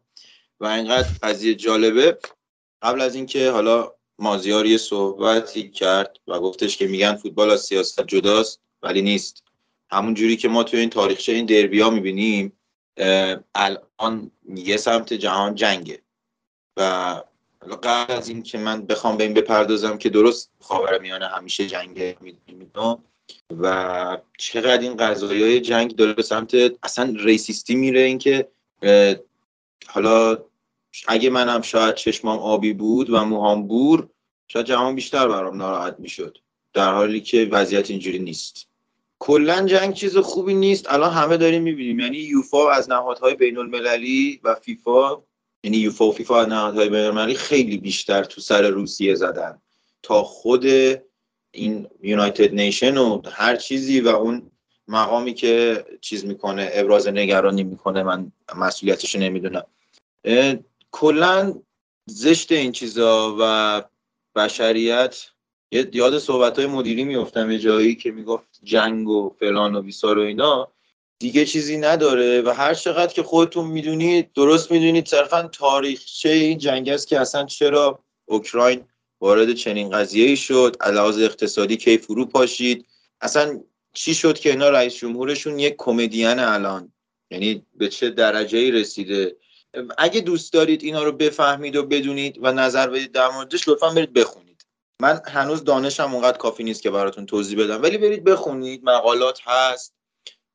و 0.60 0.66
انقدر 0.66 1.08
قضیه 1.24 1.56
جالبه. 1.56 2.18
قبل 2.82 3.02
از 3.02 3.16
اینکه 3.16 3.52
حالا 3.52 3.92
مازیار 4.20 4.66
یه 4.66 4.78
صحبتی 4.78 5.70
کرد 5.70 6.18
و 6.28 6.40
گفتش 6.40 6.78
که 6.78 6.88
میگن 6.88 7.16
فوتبال 7.16 7.50
از 7.50 7.62
سیاست 7.62 8.08
جداست 8.08 8.62
ولی 8.82 9.02
نیست. 9.02 9.44
همون 9.92 10.14
جوری 10.14 10.38
که 10.38 10.48
ما 10.48 10.64
توی 10.64 10.80
این 10.80 10.90
تاریخچه 10.90 11.32
این 11.32 11.46
دربی 11.46 11.80
ها 11.80 11.90
می‌بینیم 11.90 12.54
الان 13.56 14.32
یه 14.56 14.78
سمت 14.78 15.14
جهان 15.14 15.56
جنگه 15.56 16.02
و 16.78 17.22
قبل 17.72 18.14
از 18.14 18.30
این 18.30 18.44
که 18.44 18.58
من 18.58 18.86
بخوام 18.86 19.18
به 19.18 19.24
این 19.24 19.34
بپردازم 19.34 19.98
که 19.98 20.10
درست 20.10 20.52
خاور 20.60 21.00
میانه 21.00 21.28
همیشه 21.28 21.68
جنگ 21.68 22.18
می‌دونم 22.48 23.04
و 23.62 24.18
چقدر 24.38 24.82
این 24.82 24.98
قضایی 24.98 25.44
های 25.44 25.60
جنگ 25.60 25.96
داره 25.96 26.14
به 26.14 26.24
سمت 26.24 26.56
اصلا 26.84 27.16
ریسیستی 27.18 27.76
میره 27.76 28.00
اینکه 28.00 28.48
حالا 29.88 30.38
اگه 31.08 31.30
منم 31.30 31.62
شاید 31.62 31.96
چشمام 31.96 32.40
آبی 32.40 32.74
بود 32.74 33.10
و 33.10 33.26
موهام 33.26 33.68
بور 33.68 34.10
شاید 34.48 34.66
جهان 34.66 34.96
بیشتر 34.96 35.28
برام 35.28 35.58
ناراحت 35.58 35.96
می‌شد 36.00 36.38
در 36.74 36.94
حالی 36.94 37.22
که 37.22 37.48
وضعیت 37.52 37.90
اینجوری 37.90 38.20
نیست. 38.20 38.68
کلا 39.20 39.66
جنگ 39.66 39.94
چیز 39.94 40.18
خوبی 40.18 40.54
نیست 40.54 40.94
الان 40.94 41.14
همه 41.14 41.38
داریم 41.38 41.64
می‌بینیم. 41.64 42.00
یعنی 42.00 42.18
یوفا 42.18 42.72
از 42.72 42.90
نهادهای 42.90 43.36
بین 43.36 43.58
المللی 43.58 44.42
و 44.44 44.56
فیفا 44.56 45.24
یعنی 45.64 45.78
یوفا 45.78 46.08
و 46.08 46.12
فیفا 46.12 46.46
نهادهای 46.46 46.90
بین 46.90 47.00
المللی 47.00 47.36
خیلی 47.36 47.78
بیشتر 47.78 48.24
تو 48.24 48.42
سر 48.42 48.70
روسیه 48.70 49.16
زدن. 49.16 49.62
تا 50.04 50.24
خود 50.24 50.66
این 51.52 51.88
یونایتد 52.02 52.54
نیشن 52.54 52.98
و 52.98 53.22
هر 53.32 53.56
چیزی 53.56 54.02
و 54.02 54.08
اون 54.08 54.52
مقامی 54.88 55.34
که 55.34 55.86
چیز 56.02 56.26
می‌کنه 56.26 56.70
ابراز 56.74 57.08
نگرانی 57.08 57.64
می‌کنه 57.64 58.04
من 58.04 58.32
مسئولیتش 58.56 59.16
نمی‌دونم. 59.16 59.66
کلا 60.92 61.62
زشت 62.06 62.52
این 62.52 62.72
چیزا 62.72 63.36
و 63.40 63.84
بشریت 64.36 65.26
یاد 65.72 66.18
صحبت 66.18 66.60
های 66.60 66.68
مدیری 66.68 67.04
میفتم 67.04 67.52
یه 67.52 67.60
جایی 67.60 67.96
که 67.96 68.12
می‌گفت 68.12 68.60
جنگ 68.64 69.08
و 69.10 69.36
فلان 69.40 69.76
و 69.76 69.82
بیسار 69.82 70.18
و 70.18 70.22
اینا. 70.22 70.73
دیگه 71.24 71.46
چیزی 71.46 71.78
نداره 71.78 72.42
و 72.42 72.50
هر 72.50 72.74
چقدر 72.74 73.14
که 73.14 73.24
خودتون 73.24 73.68
می‌دونید 73.68 74.34
درست 74.34 74.72
می‌دونید 74.72 75.08
صرفا 75.08 75.42
تاریخچه 75.42 76.30
این 76.30 76.58
جنگ 76.58 76.90
است 76.90 77.08
که 77.08 77.20
اصلا 77.20 77.46
چرا 77.46 78.00
اوکراین 78.26 78.86
وارد 79.22 79.54
چنین 79.54 79.90
قضیه 79.90 80.26
ای 80.26 80.36
شد 80.36 80.78
علاوه 80.82 81.24
اقتصادی 81.24 81.78
کی 81.78 81.98
فرو 81.98 82.26
پاشید. 82.26 82.86
اصلا 83.22 83.60
چی 83.94 84.16
شد 84.16 84.40
که 84.40 84.50
اینا 84.50 84.70
رئیس 84.70 84.96
جمهورشون 84.96 85.60
یک 85.60 85.76
کمدین 85.78 86.40
الان؟ 86.40 86.94
یعنی 87.32 87.66
به 87.76 87.88
چه 87.88 88.10
درجه 88.10 88.58
ای 88.58 88.72
رسیده؟ 88.72 89.36
اگه 89.98 90.22
دوست 90.22 90.54
دارید 90.54 90.84
اینا 90.84 91.04
رو 91.04 91.12
بفهمید 91.12 91.76
و 91.76 91.84
بدونید 91.84 92.40
و 92.42 92.52
نظر 92.52 92.90
بدید 92.90 93.12
در 93.12 93.30
موردش 93.30 93.68
لطفا 93.68 93.90
برید 93.90 94.14
بخونید. 94.14 94.66
من 95.00 95.22
هنوز 95.26 95.64
دانشم 95.64 96.14
اونقدر 96.14 96.38
کافی 96.38 96.64
نیست 96.64 96.82
که 96.82 96.92
براتون 96.92 97.26
توضیح 97.26 97.64
بدم 97.64 97.82
ولی 97.82 97.98
برید 97.98 98.24
بخونید 98.24 98.84
مقالات 98.84 99.40
هست. 99.44 100.03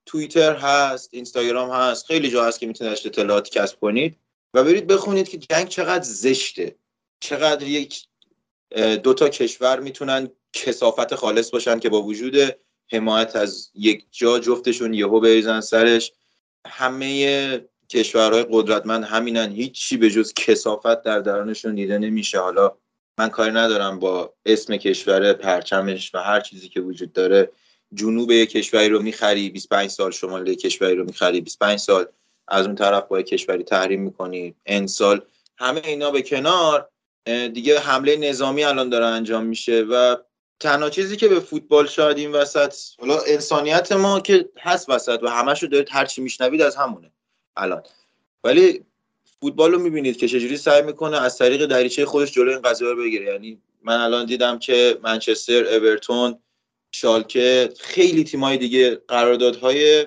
توییتر 0.08 0.56
هست 0.56 1.08
اینستاگرام 1.12 1.70
هست 1.70 2.06
خیلی 2.06 2.30
جا 2.30 2.44
هست 2.44 2.60
که 2.60 2.66
می‌تونید 2.66 2.92
اطلاعاتی 2.92 3.50
کسب 3.50 3.80
کنید 3.80 4.16
و 4.54 4.64
برید 4.64 4.86
بخونید 4.86 5.28
که 5.28 5.38
جنگ 5.38 5.68
چقدر 5.68 6.04
زشته. 6.04 6.76
چقدر 7.20 7.66
یک 7.66 8.04
دو 9.02 9.14
تا 9.14 9.28
کشور 9.28 9.80
می‌تونن 9.80 10.28
کسافت 10.52 11.14
خالص 11.14 11.50
باشن 11.50 11.78
که 11.78 11.88
با 11.88 12.02
وجود 12.02 12.36
حمایت 12.92 13.36
از 13.36 13.70
یک 13.74 14.04
جا 14.10 14.38
جفتشون 14.38 14.94
یهو 14.94 15.20
بریزن 15.20 15.60
سرش. 15.60 16.12
همه 16.66 17.68
کشورهای 17.88 18.46
قدرتمند 18.50 19.04
همینن 19.04 19.52
هیچی 19.52 19.96
به 19.96 20.10
جز 20.10 20.32
کسافت 20.34 21.02
در 21.02 21.20
درونشون 21.20 21.74
دیده 21.74 21.98
نمیشه. 21.98 22.38
حالا 22.38 22.76
من 23.18 23.28
کاری 23.28 23.52
ندارم 23.52 23.98
با 23.98 24.34
اسم 24.46 24.76
کشور 24.76 25.32
پرچمش 25.32 26.14
و 26.14 26.18
هر 26.18 26.40
چیزی 26.40 26.68
که 26.68 26.80
وجود 26.80 27.12
داره. 27.12 27.50
جنوب 27.94 28.32
کشوری 28.32 28.88
رو 28.88 29.02
می‌خری 29.02 29.50
25 29.50 29.90
سال 29.90 30.10
شمال 30.10 30.54
کشوری 30.54 30.94
رو 30.94 31.04
می‌خری 31.04 31.40
25 31.40 31.78
سال 31.78 32.06
از 32.48 32.66
اون 32.66 32.74
طرف 32.74 33.04
با 33.08 33.22
کشوری 33.22 33.62
تحریم 33.62 34.02
می‌کنی 34.02 34.54
ان 34.66 34.86
سال. 34.86 35.20
همه 35.58 35.82
اینا 35.84 36.10
به 36.10 36.22
کنار 36.22 36.88
دیگه 37.24 37.78
حمله 37.80 38.16
نظامی 38.16 38.64
الان 38.64 38.88
داره 38.88 39.06
انجام 39.06 39.46
میشه 39.46 39.82
و 39.82 40.16
تنها 40.60 40.90
چیزی 40.90 41.16
که 41.16 41.28
به 41.28 41.40
فوتبال 41.40 41.86
شاید 41.86 42.18
این 42.18 42.32
وسط 42.32 42.74
حالا 42.98 43.18
انسانیت 43.26 43.92
ما 43.92 44.20
که 44.20 44.48
هست 44.58 44.90
وسط 44.90 45.20
و 45.22 45.28
همش 45.30 45.62
رو 45.62 45.68
دارید 45.68 45.88
هرچی 45.90 46.20
میشنوید 46.20 46.62
از 46.62 46.76
همونه 46.76 47.10
الان. 47.56 47.82
ولی 48.44 48.84
فوتبال 49.40 49.72
رو 49.72 49.78
می‌بینید 49.78 50.16
که 50.16 50.28
چجوری 50.28 50.56
سعی 50.56 50.82
می‌کنه 50.82 51.22
از 51.22 51.38
طریق 51.38 51.66
دریچه 51.66 52.06
خودش 52.06 52.32
جلوی 52.32 52.52
این 52.52 52.62
قضیه 52.62 52.88
رو 52.88 53.02
بگیره. 53.02 53.32
یعنی 53.32 53.58
من 53.82 54.00
الان 54.00 54.26
دیدم 54.26 54.58
که 54.58 54.98
منچستر 55.02 55.64
اورتون 55.64 56.38
شالکه 56.90 57.72
خیلی 57.78 58.24
تیمای 58.24 58.56
دیگه 58.56 58.94
قراردادهای 59.08 60.06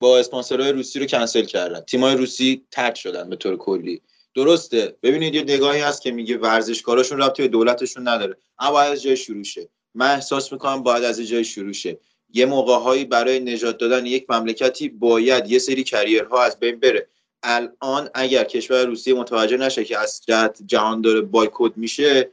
با 0.00 0.18
اسپانسرهای 0.18 0.72
روسی 0.72 0.98
رو 0.98 1.06
کنسل 1.06 1.44
کردن. 1.44 1.80
تیمای 1.80 2.14
روسی 2.14 2.66
ترک 2.70 2.98
شدن 2.98 3.30
به 3.30 3.36
طور 3.36 3.56
کلی. 3.56 4.02
درسته. 4.34 4.96
ببینید 5.02 5.34
یه 5.34 5.42
نگاهی 5.42 5.80
هست 5.80 6.02
که 6.02 6.10
میگه 6.10 6.38
ورزشکاراشون 6.38 7.18
رابطه 7.18 7.42
به 7.42 7.48
دولتشون 7.48 8.08
نداره. 8.08 8.36
اما 8.58 8.80
از 8.80 9.02
جای 9.02 9.16
شروع 9.16 9.42
شه. 9.42 9.68
من 9.94 10.10
احساس 10.10 10.52
می‌کنم 10.52 10.82
باید 10.82 11.04
از 11.04 11.20
جای 11.20 11.44
شروع 11.44 11.72
شه. 11.72 11.98
یه 12.32 12.46
موقعهایی 12.46 13.04
برای 13.04 13.40
نجات 13.40 13.78
دادن 13.78 14.06
یک 14.06 14.30
مملکتی 14.30 14.88
باید 14.88 15.50
یه 15.50 15.58
سری 15.58 15.84
کریرها 15.84 16.42
از 16.42 16.58
بین 16.58 16.80
بره. 16.80 17.08
الان 17.42 18.10
اگر 18.14 18.44
کشور 18.44 18.84
روسیه 18.84 19.14
متوجه 19.14 19.56
نشه 19.56 19.84
که 19.84 19.98
از 19.98 20.20
جهت 20.26 20.62
جهان 20.66 21.00
داره 21.00 21.20
بایکوت 21.20 21.72
میشه 21.76 22.30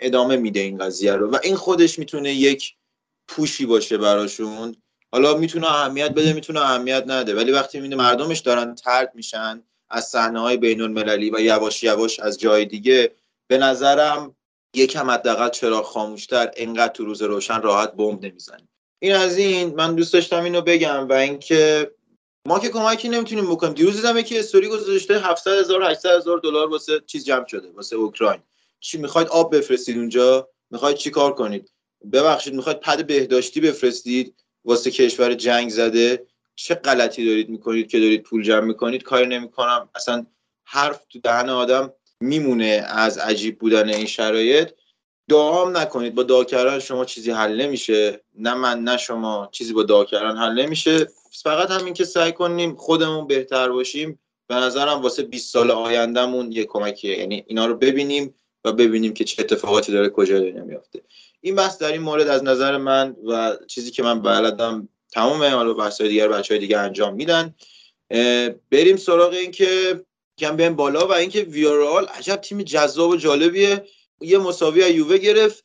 ادامه 0.00 0.36
میده 0.36 0.60
این 0.60 0.78
قضیه 0.78 1.12
رو. 1.12 1.30
و 1.30 1.38
این 1.42 1.56
خودش 1.56 1.98
می‌تونه 1.98 2.32
یک 2.32 2.74
پوشی 3.28 3.66
باشه 3.66 3.98
براشون. 3.98 4.76
حالا 5.12 5.34
می‌تونه 5.34 5.66
اهمیت 5.66 6.10
بده 6.10 6.32
می‌تونه 6.32 6.60
اهمیت 6.60 7.04
نده. 7.06 7.34
ولی 7.34 7.52
وقتی 7.52 7.78
می‌بینه 7.78 7.96
مردمش 7.96 8.38
دارن 8.38 8.74
ترد 8.74 9.12
میشن 9.14 9.62
از 9.90 10.04
صحنه 10.04 10.40
های 10.40 10.56
بین 10.56 10.80
المللی 10.80 11.30
و 11.30 11.40
یواش 11.40 11.82
یواش 11.82 12.20
از 12.20 12.40
جای 12.40 12.64
دیگه 12.64 13.12
به 13.46 13.58
نظرم 13.58 14.36
یکم 14.74 15.10
حداقل 15.10 15.48
چرا 15.48 15.82
خاموشتر 15.82 16.50
انقدر 16.56 16.92
تو 16.92 17.04
روز 17.04 17.22
روشن 17.22 17.62
راحت 17.62 17.92
بمب 17.92 18.24
نمی‌زنیم 18.24 18.68
این 18.98 19.14
از 19.14 19.38
این. 19.38 19.74
من 19.74 19.94
دوست 19.94 20.12
داشتم 20.12 20.44
اینو 20.44 20.60
بگم 20.60 21.08
و 21.08 21.12
اینکه 21.12 21.90
ما 22.46 22.58
که 22.58 22.68
کمکی 22.68 23.08
نمی‌تونیم 23.08 23.50
بکنیم. 23.50 23.72
دیروز 23.74 23.96
دیدم 23.96 24.16
یکی 24.18 24.38
استوری 24.38 24.68
گذاشته 24.68 25.18
700 25.18 25.58
هزار 25.58 25.90
800 25.90 26.16
هزار 26.16 26.38
دلار 26.38 26.70
واسه 26.70 27.00
چیز 27.06 27.24
جمع 27.24 27.46
شده 27.46 27.70
واسه 27.70 27.96
اوکراین. 27.96 28.42
چی 28.80 28.98
می‌خواید 28.98 29.28
آب 29.28 29.56
بفرستید 29.56 29.96
اونجا؟ 29.96 30.48
می‌خواید 30.70 30.96
چی 30.96 31.10
کار 31.10 31.34
کنید؟ 31.34 31.72
ببخشید 32.12 32.54
می‌خواید 32.54 32.80
پد 32.80 33.06
بهداشتی 33.06 33.60
بفرستید؟ 33.60 34.34
واسه 34.64 34.90
کشور 34.90 35.34
جنگ 35.34 35.70
زده؟ 35.70 36.26
چه 36.54 36.74
غلطی 36.74 37.26
دارید 37.26 37.48
می‌کنید 37.48 37.90
که 37.90 38.00
دارید 38.00 38.22
پول 38.22 38.42
جمع 38.42 38.60
می‌کنید؟ 38.60 39.02
کاری 39.02 39.26
نمی‌کنم. 39.26 39.88
اصلا 39.94 40.26
حرف 40.64 41.04
تو 41.08 41.18
دهن 41.18 41.48
آدم 41.48 41.92
میمونه 42.20 42.86
از 42.88 43.18
عجیب 43.18 43.58
بودن 43.58 43.88
این 43.88 44.06
شرایط. 44.06 44.70
دعام 45.28 45.76
نکنید. 45.76 46.14
با 46.14 46.22
دعا 46.22 46.44
کردن 46.44 46.78
شما 46.78 47.04
چیزی 47.04 47.30
حل 47.30 47.60
نمیشه. 47.60 48.24
نه 48.38 48.54
من 48.54 48.80
نه 48.80 48.96
شما. 48.96 49.48
چیزی 49.52 49.72
با 49.72 49.82
دعا 49.82 50.04
کردن 50.04 50.36
حل 50.36 50.52
نمیشه. 50.52 51.06
فقط 51.42 51.70
همین 51.70 51.94
که 51.94 52.04
سعی 52.04 52.32
کنیم 52.32 52.76
خودمون 52.76 53.26
بهتر 53.26 53.68
باشیم 53.68 54.18
به 54.46 54.54
نظرم 54.54 55.02
واسه 55.02 55.22
20 55.22 55.52
سال 55.52 55.70
آیندهمون 55.70 56.52
یه 56.52 56.64
کمکیه. 56.64 57.18
یعنی 57.18 57.44
اینا 57.46 57.66
رو 57.66 57.74
ببینیم. 57.74 58.34
و 58.66 58.72
ببینیم 58.72 59.14
که 59.14 59.24
چه 59.24 59.42
اتفاقاتی 59.42 59.92
داره 59.92 60.08
کجا 60.08 60.38
دنیا 60.38 60.64
میافته. 60.64 61.02
این 61.40 61.54
بحث 61.54 61.78
در 61.78 61.92
این 61.92 62.02
مورد 62.02 62.28
از 62.28 62.44
نظر 62.44 62.76
من 62.76 63.16
و 63.26 63.56
چیزی 63.66 63.90
که 63.90 64.02
من 64.02 64.22
بلدم 64.22 64.88
تمام 65.12 65.42
حالا 65.44 65.74
بحث 65.74 66.02
دیگر 66.02 66.28
بچه 66.28 66.54
های 66.54 66.60
دیگه 66.60 66.78
انجام 66.78 67.14
میدن. 67.14 67.54
بریم 68.70 68.96
سراغ 68.96 69.32
این 69.32 69.50
که 69.50 70.00
کم 70.38 70.56
بیایم 70.56 70.76
بالا 70.76 71.06
و 71.06 71.12
اینکه 71.12 71.40
ویارال 71.40 72.04
عجب 72.04 72.36
تیم 72.36 72.62
جذاب 72.62 73.10
و 73.10 73.16
جالبیه. 73.16 73.84
یه 74.20 74.38
مساوی 74.38 74.82
از 74.82 74.90
یووه 74.90 75.18
گرفت. 75.18 75.64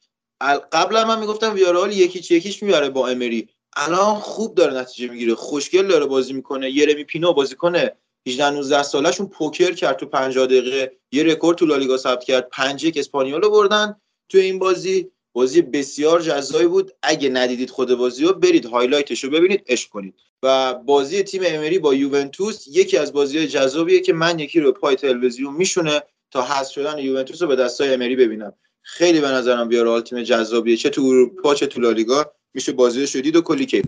قبلا 0.72 1.06
من 1.06 1.20
می‌گفتم 1.20 1.54
ویارال 1.54 1.92
یکیچ 1.92 2.32
یکیش 2.32 2.64
می‌بره 2.64 2.90
با 2.90 3.08
امری. 3.08 3.50
الان 3.76 4.16
خوب 4.16 4.56
داره 4.56 4.74
نتیجه 4.74 5.12
می‌گیره. 5.12 5.36
خوشگل 5.36 5.88
داره 5.88 6.06
بازی 6.06 6.34
می‌کنه. 6.34 6.72
یرمی 6.72 7.04
پینو 7.04 7.34
بازی 7.34 7.56
کنه. 7.56 7.92
18 8.28 8.50
19 8.50 8.84
سالشون 8.84 9.28
پوکر 9.28 9.74
کرد 9.74 9.98
تو 9.98 10.06
50 10.06 10.46
دقیقه. 10.46 10.92
یه 11.12 11.24
رکورد 11.24 11.58
تو 11.58 11.66
لالیگا 11.66 11.98
ثبت 11.98 12.24
کرد. 12.24 12.50
5 12.50 12.84
1 12.84 12.98
اسپانیول 12.98 13.42
رو 13.42 13.50
بردن 13.50 13.96
تو 14.30 14.38
این 14.38 14.60
بازی. 14.60 15.12
بازی 15.34 15.62
بسیار 15.62 16.22
جذابی 16.22 16.66
بود. 16.66 16.92
اگه 17.04 17.30
ندیدید 17.30 17.70
خود 17.70 17.96
بازی 17.96 18.26
رو 18.26 18.34
برید 18.34 18.66
highlight 18.66 19.13
ش 19.13 19.24
رو 19.24 19.30
ببینید 19.30 19.64
عشق 19.68 19.90
کنید. 19.90 20.16
و 20.44 20.74
بازی 20.74 21.24
تیم 21.24 21.42
امری 21.46 21.80
با 21.80 21.94
یوونتوس 21.94 22.68
یکی 22.68 22.98
از 22.98 23.14
بازی 23.14 23.48
جذابیه 23.48 24.00
که 24.00 24.14
من 24.14 24.40
یکی 24.40 24.60
رو 24.60 24.72
پای 24.72 24.96
تلویزیون 24.96 25.54
میشونه 25.54 26.04
تا 26.32 26.42
حذف 26.42 26.72
شدن 26.72 26.98
یوونتوس 26.98 27.42
رو 27.42 27.48
به 27.48 27.56
دستای 27.56 27.94
امری 27.94 28.16
ببینم. 28.16 28.54
خیلی 28.82 29.22
به 29.22 29.28
نظرم 29.28 29.68
بیارال 29.68 30.02
تیم 30.02 30.24
جذابیه. 30.24 30.78
چه 30.78 30.90
تو 30.90 31.02
اروپا 31.02 31.56
چه 31.56 31.68
تو 31.68 31.82
لالیگا. 31.82 32.32
میشه 32.54 32.72
بازی 32.72 33.06
رو 33.06 33.22
دید 33.22 33.36
و 33.36 33.42
کلی 33.42 33.66
کیف. 33.66 33.86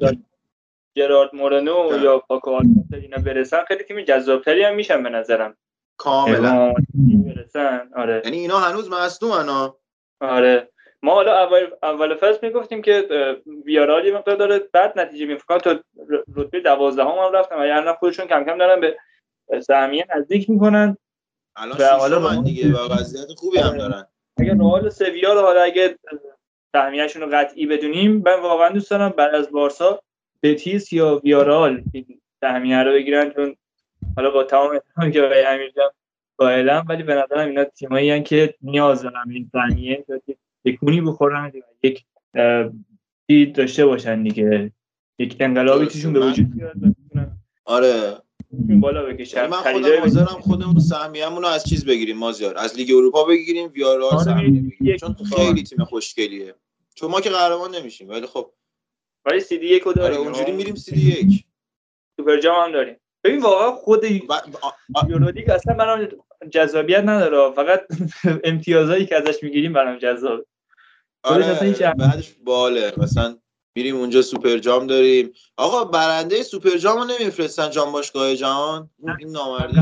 جرارد 0.97 1.35
مورنو 1.35 1.89
بله. 1.89 2.01
یا 2.03 2.17
پاکو 2.19 2.49
آلکانتارا 2.51 3.01
اینا 3.01 3.17
برسن 3.17 3.63
خیلی 3.67 3.83
تیم 3.83 4.01
جذابتری 4.01 4.63
هم 4.63 4.75
میشن 4.75 5.03
به 5.03 5.09
نظرم. 5.09 5.57
کاملا. 5.97 6.73
برسن 7.25 7.89
آره. 7.95 8.21
یعنی 8.25 8.37
اینا 8.37 8.57
هنوز 8.59 8.89
مصدومن 8.89 9.49
ها؟ 9.49 9.79
آره. 10.21 10.69
ما 11.03 11.13
حالا 11.13 11.37
اول 11.43 11.67
اول 11.83 12.15
فصل 12.15 12.39
می‌گفتیم 12.47 12.81
که 12.81 13.07
اه، 13.11 13.53
ویارال 13.65 14.05
یه 14.05 14.13
مقدار 14.17 14.35
داره 14.35 14.59
بد 14.73 14.99
نتیجه 14.99 15.25
میفکن 15.25 15.57
تا 15.57 15.79
رتبه 16.35 16.59
12 16.59 17.03
هم, 17.03 17.09
هم 17.09 17.31
رفتن 17.33 17.55
و 17.55 17.59
الان 17.59 17.93
خودشون 17.93 18.27
کم 18.27 18.43
کم 18.43 18.57
دارن 18.57 18.81
به 18.81 18.97
سهمیه 19.61 20.05
نزدیک 20.15 20.49
می‌کنن. 20.49 20.97
الان 21.55 21.81
حالا 21.99 22.19
با- 22.19 22.35
دیگه 22.35 22.67
و 22.73 22.93
وضعیت 22.93 23.27
خوبی 23.37 23.57
هم 23.57 23.77
دارن. 23.77 24.05
اگر 24.39 24.53
رئال 24.53 24.89
سویا 24.89 25.33
رو 25.33 25.41
حالا 25.41 25.61
اگه 25.61 25.97
سهمیه‌شون 26.75 27.21
رو 27.21 27.29
قطعی 27.37 27.65
بدونیم 27.65 28.11
من 28.25 28.39
واقعا 28.41 28.69
دوست 28.69 28.91
دارم 28.91 29.09
بعد 29.09 29.35
از 29.35 29.51
بارسا 29.51 30.01
بتیس 30.43 30.93
یا 30.93 31.21
ویارال 31.23 31.83
این 31.91 32.21
سهمیه 32.41 32.83
رو 32.83 32.91
بگیرن 32.91 33.29
چون 33.31 33.55
حالا 34.15 34.31
با 34.31 34.43
تمام 34.43 34.79
که 35.13 35.21
برای 35.21 35.45
امیرجان 35.45 35.89
قائلم 36.37 36.85
ولی 36.89 37.03
به 37.03 37.13
نظرم 37.15 37.47
اینا 37.49 37.63
تیمایی 37.63 38.23
که 38.23 38.55
نیاز 38.61 39.01
دارن 39.03 39.29
این 39.31 39.49
سهمیه 39.51 40.05
تکونی 40.65 41.01
بخورن 41.01 41.51
یک 41.83 42.03
چیز 43.27 43.53
داشته 43.53 43.85
باشن 43.85 44.23
دیگه. 44.23 44.71
یک 45.19 45.37
انقلابی. 45.39 45.85
توشون 45.87 46.13
به 46.13 46.19
وجود 46.19 46.55
بیاد 46.55 46.73
آره. 47.65 48.17
بالا 48.69 49.05
بکشن 49.05 49.37
یعنی 49.37 49.49
من 49.49 49.57
خودم 49.57 49.99
حاضرم 49.99 50.25
خودمون 50.25 50.79
سهمیه‌مون 50.79 51.41
رو 51.41 51.47
از 51.47 51.63
چیز 51.63 51.85
بگیریم 51.85 52.17
مازیار. 52.17 52.57
از 52.57 52.77
لیگ 52.77 52.91
اروپا 52.91 53.23
بگیریم 53.23 53.71
ویارال 53.73 54.03
آره، 54.03 54.23
سهمیه 54.23 54.47
بگیریم. 54.49 54.77
یک- 54.81 54.99
چون 54.99 55.13
خیلی 55.13 55.63
تیم 55.63 55.83
خوشگلیه. 55.83 56.55
چون 56.95 57.11
ما 57.11 57.21
که 57.21 57.29
قهرمان 57.29 57.75
نمیشیم 57.75 58.09
ولی 58.09 58.27
خب 58.27 58.51
ولی 59.25 59.39
seed 59.39 59.67
یک 59.67 59.83
رو 59.83 59.89
آره 59.91 60.01
داریم 60.01 60.21
اونجوری 60.21 60.51
میریم 60.51 60.75
seed 60.75 61.01
یک. 61.01 61.45
سوپر 62.17 62.39
جام 62.39 62.63
هم 62.65 62.71
داریم. 62.71 62.95
ببین 63.23 63.41
واقعا 63.41 63.71
خود 63.71 64.03
یورولیگ 65.09 65.49
اصلا 65.49 65.73
برام 65.73 66.07
جذابیت 66.51 67.03
نداره. 67.03 67.53
فقط 67.55 67.85
امتیازایی 68.43 69.05
که 69.05 69.15
ازش 69.15 69.43
می‌گیریم 69.43 69.73
برام 69.73 69.97
جذاب 69.97 70.45
آره 71.23 71.93
بعدش 71.97 72.31
باله. 72.43 72.93
مثلا 72.97 73.37
میریم 73.77 73.95
اونجا 73.95 74.21
سوپر 74.21 74.57
جام 74.57 74.87
داریم. 74.87 75.33
آقا 75.57 75.85
برنده 75.85 76.43
سوپر 76.43 76.69
جام 76.77 76.97
رو 76.97 77.03
نمیفرستن 77.03 77.69
جام 77.69 77.91
باشگاه 77.91 78.35
جهان؟ 78.35 78.89
این- 79.19 79.29
نامردی 79.29 79.79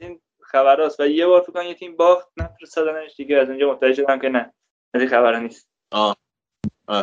این 0.00 0.20
خبراست. 0.42 1.00
و 1.00 1.06
یه 1.06 1.26
بار 1.26 1.40
فکر 1.40 1.52
کنم 1.52 1.66
یه 1.66 1.74
تیم 1.74 1.96
باخت 1.96 2.28
نفرستادنش 2.36 3.16
دیگه. 3.16 3.36
از 3.36 3.48
اونجا 3.48 3.72
متوجه 3.72 3.94
شدم 3.94 4.18
که 4.18 4.28
نه. 4.28 4.52
از 4.94 5.00
این 5.00 5.10
خبرا 5.10 5.38
نیست. 5.38 5.68
آه، 5.92 6.16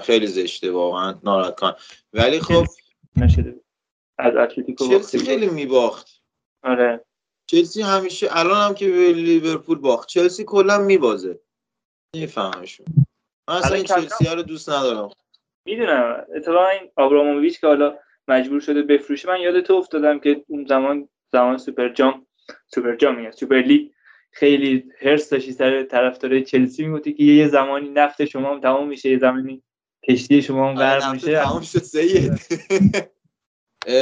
خیلی 0.04 0.28
زشته 0.28 0.72
واقعا 0.72 1.20
ناراحت 1.24 1.60
کن 1.60 1.72
ولی 2.14 2.40
خب 2.40 2.66
نشده. 3.16 3.56
از 4.18 4.36
اتلتیکو 4.36 4.88
چلسی. 4.88 5.20
خیلی 5.20 5.48
میباخت. 5.50 6.22
آره. 6.64 7.06
چلسی 7.48 7.82
همیشه 7.82 8.28
الان 8.32 8.68
هم 8.68 8.74
که 8.74 8.90
به 8.92 9.14
لیورپول 9.14 9.78
باخت. 9.78 10.08
چلسی 10.08 10.44
کلا 10.44 10.78
میبازه. 10.78 11.40
نمیفهمشون 12.16 12.86
من 13.50 13.56
اصلا 13.56 13.76
این 13.76 13.86
چلسی 13.86 14.26
رو 14.26 14.42
دوست 14.42 14.70
ندارم. 14.70 15.10
می‌دونم. 15.66 16.26
اتفاقا 16.36 16.68
این 16.68 16.92
آبراموویچ 16.96 17.62
که 17.62 17.68
حالا 17.68 17.98
مجبور 18.28 18.60
شده 18.60 18.82
بفروشه 18.82 19.30
من 19.30 19.40
یاد 19.40 19.62
تو 19.62 19.74
افتادم 19.74 20.20
که 20.20 20.44
اون 20.48 20.66
زمان 20.66 21.10
زمان 21.32 21.58
سوپر 21.58 21.90
جام 21.90 22.28
سوپر 22.68 22.96
جام 22.96 23.16
میگم 23.16 23.32
سوپر 23.32 23.62
لیگ 23.62 23.92
خیلی 24.32 24.92
حرص 25.00 25.30
داشتی 25.30 25.52
سر 25.52 25.84
طرفدارای 25.84 26.44
چلسی. 26.44 26.86
می‌گفتی 26.86 27.14
که 27.14 27.24
یه 27.24 27.48
زمانی 27.48 27.90
نفت 27.90 28.26
شما 28.26 28.52
هم 28.52 28.62
تمام 28.62 28.88
میشه 28.88 29.10
یه 29.10 29.20
زمانی 29.20 29.64
کشتی 30.04 30.42
شما 30.42 30.70
هم 30.70 30.78
آره، 30.78 30.88
غرق 30.88 31.04
نفت 31.04 31.14
میشه. 31.14 31.40
تمام 31.40 31.62
شد 31.62 31.80
سید 31.84 32.32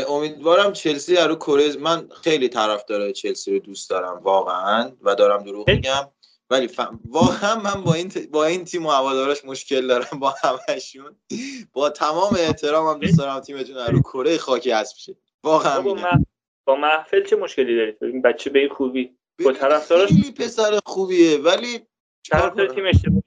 امیدوارم 0.07 0.73
چلسی 0.73 1.15
رو 1.15 1.35
کره 1.35 1.77
من 1.77 2.09
خیلی 2.23 2.49
طرفدار 2.49 3.11
چلسی 3.11 3.51
رو 3.53 3.59
دوست 3.59 3.89
دارم 3.89 4.19
واقعا 4.23 4.91
و 5.01 5.15
دارم 5.15 5.43
دروغ 5.43 5.69
میگم. 5.69 6.11
ولی 6.49 6.67
ف... 6.67 6.79
واقعا 7.05 7.55
من 7.59 7.83
با 7.83 7.93
این 7.93 8.09
ت- 8.09 8.27
با 8.27 8.45
این 8.45 8.65
تیم 8.65 8.85
و 8.85 8.89
هوادارش 8.89 9.45
مشکل 9.45 9.87
دارم 9.87 10.19
با 10.19 10.35
همشون 10.43 11.15
با 11.73 11.89
تمام 11.89 12.33
احترامم 12.33 12.99
دوست 12.99 13.17
دارم 13.17 13.39
تیمتون 13.39 13.75
رو 13.77 13.99
کره 13.99 14.37
خاکی 14.37 14.71
حذف 14.71 14.97
شه. 14.97 15.15
واقعا 15.43 15.81
با, 15.81 15.93
مح... 15.93 16.17
با 16.65 16.75
محفل 16.75 17.23
چه 17.23 17.35
مشکلی 17.35 17.75
دارید 17.75 17.97
این 18.01 18.21
بچه 18.21 18.49
به 18.49 18.59
این 18.59 18.69
خوبی. 18.69 19.05
با 19.05 19.15
ببین، 19.39 19.53
طرفداراش 19.53 20.09
خیلی 20.09 20.31
پسر 20.31 20.79
خوبیه 20.85 21.37
ولی 21.37 21.79
طرفدار 22.29 22.67
تیم 22.67 22.85
اشتباه 22.85 23.23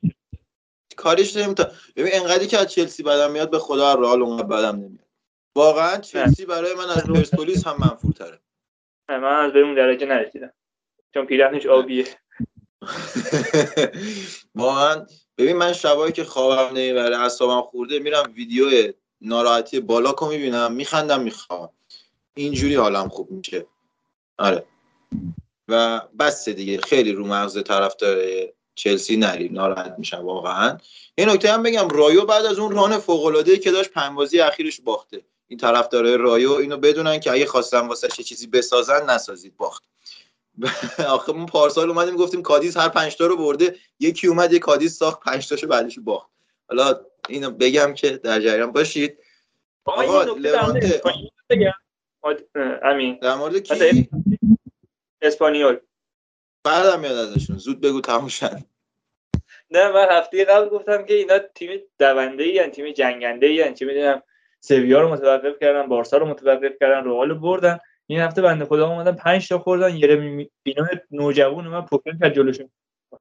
کاریش 0.98 1.36
نمی‌تونم 1.36 1.70
ببین 1.96 2.12
انقدری 2.14 2.46
که 2.46 2.58
از 2.58 2.66
چلسی 2.66 3.02
بدم 3.02 3.30
میاد 3.32 3.50
به 3.50 3.58
خدا 3.58 3.88
از 3.88 3.96
رئال 3.96 4.22
اونقدر 4.22 4.46
بدم 4.46 4.76
نمیاد. 4.76 5.08
واقعا 5.56 5.96
چلسی 5.96 6.46
برای 6.46 6.74
من 6.74 6.90
از 6.90 7.02
پرسپولیس 7.02 7.66
هم 7.66 7.76
منفورتره. 7.80 8.40
من 9.08 9.24
از 9.24 9.56
اون 9.56 9.74
درجه 9.74 10.06
نرسیدم. 10.06 10.52
چون 11.14 11.26
پیرهنش 11.26 11.66
آبیه. 11.66 12.06
واقعا 14.54 15.06
ببین 15.38 15.56
من 15.56 15.72
شبایی 15.72 16.12
که 16.12 16.24
خوابم 16.24 16.76
نمی‌بره 16.76 17.18
اعصابم 17.18 17.60
خورده 17.60 17.98
میرم 17.98 18.32
ویدیو 18.34 18.92
ناراحتی 19.20 19.80
بالاکو 19.80 20.26
می‌بینم 20.28 20.72
میخندم 20.72 21.20
می‌خوام 21.20 21.70
اینجوری 22.34 22.74
حالم 22.74 23.08
خوب 23.08 23.30
میشه. 23.30 23.66
آره. 24.38 24.64
و 25.68 26.00
بس 26.18 26.48
دیگه 26.48 26.78
خیلی 26.78 27.12
رو 27.12 27.26
مغز 27.26 27.62
طرفدار 27.64 28.18
چلسی 28.78 29.16
نریم 29.16 29.52
ناراحت 29.52 29.94
میشم 29.98 30.24
واقعا. 30.24 30.78
یه 31.18 31.26
نکته 31.26 31.52
هم 31.52 31.62
بگم 31.62 31.89
رایو 31.89 32.24
بعد 32.24 32.47
از 32.47 32.58
اون 32.58 32.73
run 32.72 32.98
فوق 32.98 33.24
العاده 33.24 33.58
که 33.58 33.70
داشت 33.70 33.90
پنج 33.90 34.16
بازی 34.16 34.40
اخیرش 34.40 34.81
باخته. 34.81 35.23
این 35.48 35.58
طرفدارای 35.58 36.16
رایو 36.16 36.52
اینو 36.52 36.76
بدونن 36.76 37.20
که 37.20 37.32
اگه 37.32 37.47
خواستن 37.47 37.89
واسه 37.89 38.08
چیزی 38.08 38.47
بسازن 38.47 39.10
نسازید 39.10 39.57
باخت. 39.57 39.84
آخه 41.08 41.32
ما 41.32 41.47
پارسال 41.47 41.90
اومدیم 41.90 42.16
گفتیم 42.16 42.42
کادیس 42.42 42.76
هر 42.76 42.89
پنج 42.89 43.16
تا 43.16 43.26
رو 43.26 43.36
برده 43.36 43.76
یکی 44.00 44.26
اومد 44.26 44.52
یه 44.52 44.58
کادیس 44.58 44.98
ساخت 44.98 45.20
پنج 45.20 45.48
تاشو 45.48 45.66
بعدش 45.66 45.98
باخت. 45.98 46.31
حالا 46.68 47.00
اینو 47.28 47.50
بگم 47.50 47.94
که 47.94 48.10
در 48.10 48.40
جریان 48.40 48.73
باشید. 48.73 49.18
آقا 49.84 50.23
لوانته 50.23 51.02
بگم 51.50 51.73
امین. 52.82 53.18
در 53.23 53.34
مورد 53.34 53.58
کی؟ 53.58 54.08
اسپانیول. 55.23 55.78
بعدم 56.68 57.00
میاد 57.00 57.16
ازشون. 57.16 57.58
زود 57.58 57.80
بگو 57.80 58.00
تموم 58.00 58.28
نه 59.70 59.92
من 59.92 60.06
هفته 60.10 60.44
قبل 60.44 60.68
گفتم 60.68 61.05
که 61.05 61.14
اینا 61.14 61.38
تیم 61.38 61.70
دونده 61.98 62.44
ای 62.44 62.68
تیم 62.68 62.92
جنگنده 62.92 63.47
ای 63.47 63.74
چه 63.74 63.86
می‌دونم 63.86 64.22
سویا 64.60 65.00
رو 65.00 65.12
متوقف 65.12 65.58
کردن 65.60 65.88
بارسا 65.88 66.16
رو 66.16 66.26
متوقف 66.26 66.72
کردن 66.80 67.05
رئال 67.05 67.28
رو 67.28 67.34
بردن. 67.34 67.78
این 68.06 68.20
هفته 68.20 68.42
بنده 68.42 68.64
خدا 68.64 68.88
اومدن 68.88 69.12
5 69.12 69.48
تا 69.48 69.58
خوردن. 69.58 69.97
یه 69.97 70.48
بینا 70.62 70.88
نوجوان 71.10 71.66
اومد 71.66 71.86
پوکر 71.86 72.18
کرد 72.20 72.34
جلوشون. 72.34 72.70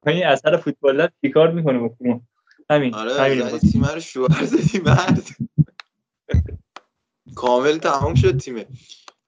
این 0.07 0.25
اثر 0.25 0.57
فوتبال 0.57 1.09
چیکار 1.21 1.51
می‌کنه 1.51 1.79
با 1.79 1.89
تیم 1.97 2.27
همین 2.69 2.93
آره 2.93 3.13
همین 3.13 3.59
تیم 3.59 3.85
رو 3.85 3.99
شوهر 3.99 4.45
زدی 4.45 4.79
مرد. 4.79 5.27
کامل 7.35 7.77
تمام 7.77 8.15
شد 8.15 8.37
تیمه. 8.37 8.65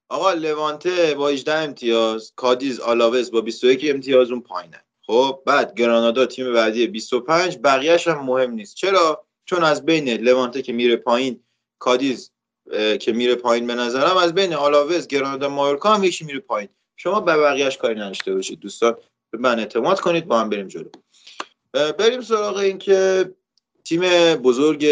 آقا 0.09 0.33
لوانته 0.33 1.15
با 1.15 1.27
18 1.27 1.53
امتیاز 1.53 2.33
کادیز 2.35 2.79
آلاوز 2.79 3.31
با 3.31 3.41
21 3.41 3.85
امتیاز 3.89 4.31
اون 4.31 4.41
پایینه. 4.41 4.83
خب 5.07 5.41
بعد 5.45 5.73
گرانادا 5.73 6.25
تیم 6.25 6.53
بعدی 6.53 6.87
25 6.87 7.57
بقیهش 7.63 8.07
هم 8.07 8.25
مهم 8.25 8.51
نیست. 8.51 8.75
چرا؟ 8.75 9.25
چون 9.45 9.63
از 9.63 9.85
بین 9.85 10.09
لوانته 10.09 10.61
که 10.61 10.73
میره 10.73 10.95
پایین 10.95 11.43
کادیز 11.79 12.31
که 12.99 13.11
میره 13.11 13.35
پایین 13.35 13.67
به 13.67 13.75
نظرم 13.75 14.17
از 14.17 14.33
بین 14.33 14.53
آلاوز 14.53 15.07
گرانادا 15.07 15.49
مایورکا 15.49 15.93
هم 15.93 16.03
یکی 16.03 16.25
میره 16.25 16.39
پایین. 16.39 16.69
شما 16.95 17.19
به 17.19 17.37
بقیهش 17.37 17.77
کاری 17.77 17.95
نداشته 17.95 18.33
باشید 18.33 18.59
دوستان. 18.59 18.95
به 19.31 19.37
من 19.37 19.59
اعتماد 19.59 19.99
کنید 19.99 20.27
با 20.27 20.39
هم 20.39 20.49
بریم 20.49 20.67
جلو. 20.67 20.89
بریم 21.73 22.21
سراغ 22.21 22.57
این 22.57 22.77
که 22.77 23.31
تیم 23.83 24.01
بزرگ 24.35 24.85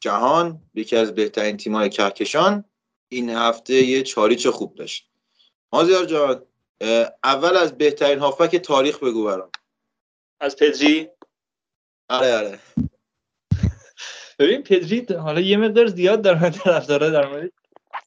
جهان 0.00 0.62
یکی 0.74 0.96
از 0.96 1.14
بهترین 1.14 1.56
تیم‌های 1.56 1.90
کهکشان. 1.90 2.64
این 3.12 3.30
هفته 3.30 3.74
یه 3.74 4.02
چاریچ 4.02 4.46
خوب 4.46 4.74
داشت. 4.74 5.10
مازیار 5.72 6.04
جان 6.04 6.42
اول 7.24 7.56
از 7.56 7.78
بهترین 7.78 8.18
هافبک 8.18 8.56
تاریخ 8.56 8.98
بگو 8.98 9.24
برام. 9.24 9.50
از 10.40 10.56
پدری؟ 10.56 11.08
آره 12.08 12.36
آره. 12.36 12.58
ببین 14.38 14.62
پدری 14.62 15.14
حالا 15.14 15.40
یه 15.40 15.56
مقدار 15.56 15.86
زیاد 15.86 16.22
دارن 16.22 16.50
طرفدارا 16.50 17.10
در 17.10 17.26
مورد 17.28 17.52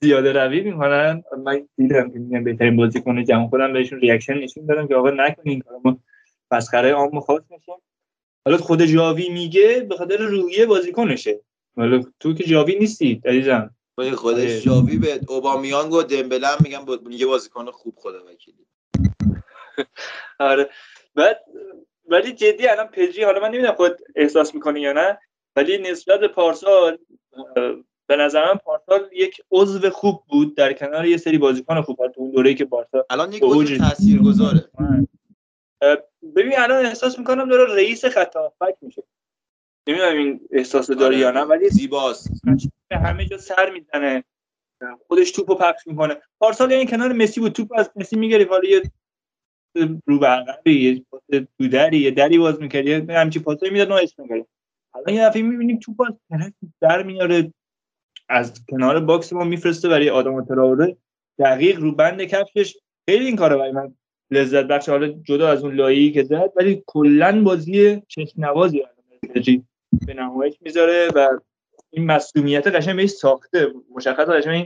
زیاده 0.01 0.33
روی 0.33 0.61
می‌کنن. 0.61 1.23
من 1.37 1.67
دیدم 1.77 2.11
که 2.11 2.19
میگن 2.19 2.43
بهترین 2.43 2.75
بازیکن 2.75 3.23
جهان 3.23 3.47
خودم 3.47 3.73
بهشون 3.73 3.99
ریاکشن 3.99 4.33
نشون 4.33 4.65
دادم 4.65 4.87
که 4.87 4.95
آقا 4.95 5.09
نکنین 5.09 5.49
این 5.53 5.61
کارو 5.61 5.81
ما 5.83 5.97
مسخره 6.51 6.91
عام 6.91 7.19
خاص 7.19 7.41
میشیم. 7.49 7.75
حالا 8.45 8.57
خود 8.57 8.85
جاوی 8.85 9.29
میگه 9.29 9.85
به 9.89 9.95
خاطر 9.95 10.17
روحیه 10.17 10.65
بازیکنشه. 10.65 11.41
حالا 11.77 12.03
تو 12.19 12.33
که 12.33 12.43
جاوی 12.43 12.75
نیستی 12.75 13.21
عزیزم. 13.25 13.74
آره. 13.97 14.15
خودش 14.15 14.63
جاوی 14.63 14.97
به 14.97 15.19
اوبامیانگ 15.27 15.93
و 15.93 16.03
دمبله 16.03 16.47
هم 16.47 16.57
میگم 16.63 16.85
با- 16.85 16.99
میگه 17.05 17.25
بازیکن 17.25 17.71
خوب 17.71 17.95
خدا 17.97 18.25
وکیلی. 18.25 18.65
آره. 20.39 20.69
بعد 21.15 21.41
ولی 22.07 22.31
جدی 22.33 22.67
الان 22.67 22.87
پدری 22.87 23.23
حالا 23.23 23.39
من 23.39 23.47
نمی‌دونم 23.47 23.75
خود 23.75 23.97
احساس 24.15 24.55
می‌کنی 24.55 24.81
یا 24.81 24.93
نه 24.93 25.19
ولی 25.55 25.77
نسبت 25.77 26.19
به 26.19 26.27
پارسال 26.27 26.97
به 28.07 28.15
نظر 28.15 28.45
من 28.45 28.57
پارسال 28.57 29.09
یک 29.13 29.41
عضو 29.51 29.89
خوب 29.89 30.23
بود 30.29 30.55
در 30.57 30.73
کنار 30.73 31.05
یه 31.05 31.17
سری 31.17 31.37
بازیکن 31.37 31.81
خوب. 31.81 32.07
تو 32.07 32.21
اون 32.21 32.31
دوره‌ای 32.31 32.55
که 32.55 32.65
بارسا 32.65 33.05
الان 33.09 33.33
یک 33.33 33.39
به 33.41 33.47
عضو 33.47 33.77
تاثیرگذاره. 33.77 34.69
ببین 36.35 36.53
الان 36.59 36.85
احساس 36.85 37.19
می‌کنم 37.19 37.49
داره 37.49 37.75
رئیس 37.75 38.05
خط 38.05 38.35
هافبک 38.35 38.75
میشه. 38.81 39.03
نمی‌دونم 39.87 40.17
این 40.17 40.39
احساس 40.51 40.91
داری 40.91 41.17
یا 41.17 41.31
نه 41.31 41.41
ولی 41.41 41.69
زیباست. 41.69 42.31
به 42.89 42.97
همه 42.97 43.25
جا 43.25 43.37
سر 43.37 43.69
می‌زنه. 43.69 44.23
خودش 45.07 45.31
توپو 45.31 45.55
پخش 45.55 45.87
می‌کنه. 45.87 46.15
پارسال 46.39 46.71
یعنی 46.71 46.87
کنار 46.87 47.13
مسی 47.13 47.39
بود. 47.39 47.51
توپ 47.51 47.73
از 47.75 47.91
مسی 47.95 48.15
می‌گرفت. 48.15 48.49
حالا 48.49 48.69
یه 48.69 48.81
رو 50.05 50.19
به 50.63 50.73
یه 50.73 51.05
پاس 51.11 51.21
تو 51.29 51.67
دری 51.67 51.97
یه 51.97 52.11
دری 52.11 52.37
باز 52.37 52.61
می‌کرد 52.61 52.85
یه 52.87 53.05
همچین 53.09 53.43
پاسایی 53.43 53.71
می‌داد 53.71 53.91
assist 53.91 54.23
می‌کرد. 54.23 54.47
الان 54.95 55.13
یه 55.13 55.25
دفعه 55.25 55.41
می‌بینیم 55.41 55.79
توپ 55.79 56.01
از 56.01 56.13
کنار 56.29 56.51
در 56.81 57.03
میاره. 57.03 57.53
از 58.29 58.65
کنار 58.69 58.99
box 58.99 59.33
ما 59.33 59.43
میفرسته 59.43 59.89
برای 59.89 60.09
آداما 60.09 60.45
تراوره. 60.45 60.97
دقیق 61.39 61.79
رو 61.79 61.91
بند 61.91 62.21
کفشش. 62.21 62.77
خیلی 63.09 63.25
این 63.25 63.35
کارو 63.35 63.57
برای 63.57 63.71
من 63.71 63.95
لذت 64.31 64.65
بخش. 64.65 64.89
حالا 64.89 65.07
جدا 65.07 65.49
از 65.49 65.63
اون 65.63 65.75
لایی 65.75 66.11
که 66.11 66.23
زد 66.23 66.51
ولی 66.55 66.83
کلا 66.87 67.43
بازی 67.43 68.01
چشم 68.07 68.45
نوازی 68.45 68.83
به 70.07 70.13
نمایش 70.13 70.55
می‌ذاره 70.61 71.07
و 71.15 71.39
این 71.89 72.05
مسئولیت 72.05 72.67
قشنگ 72.67 72.95
بهش 72.95 73.09
ساخته. 73.09 73.73
مشخص 73.95 74.25
قشنگ 74.25 74.53
این 74.53 74.65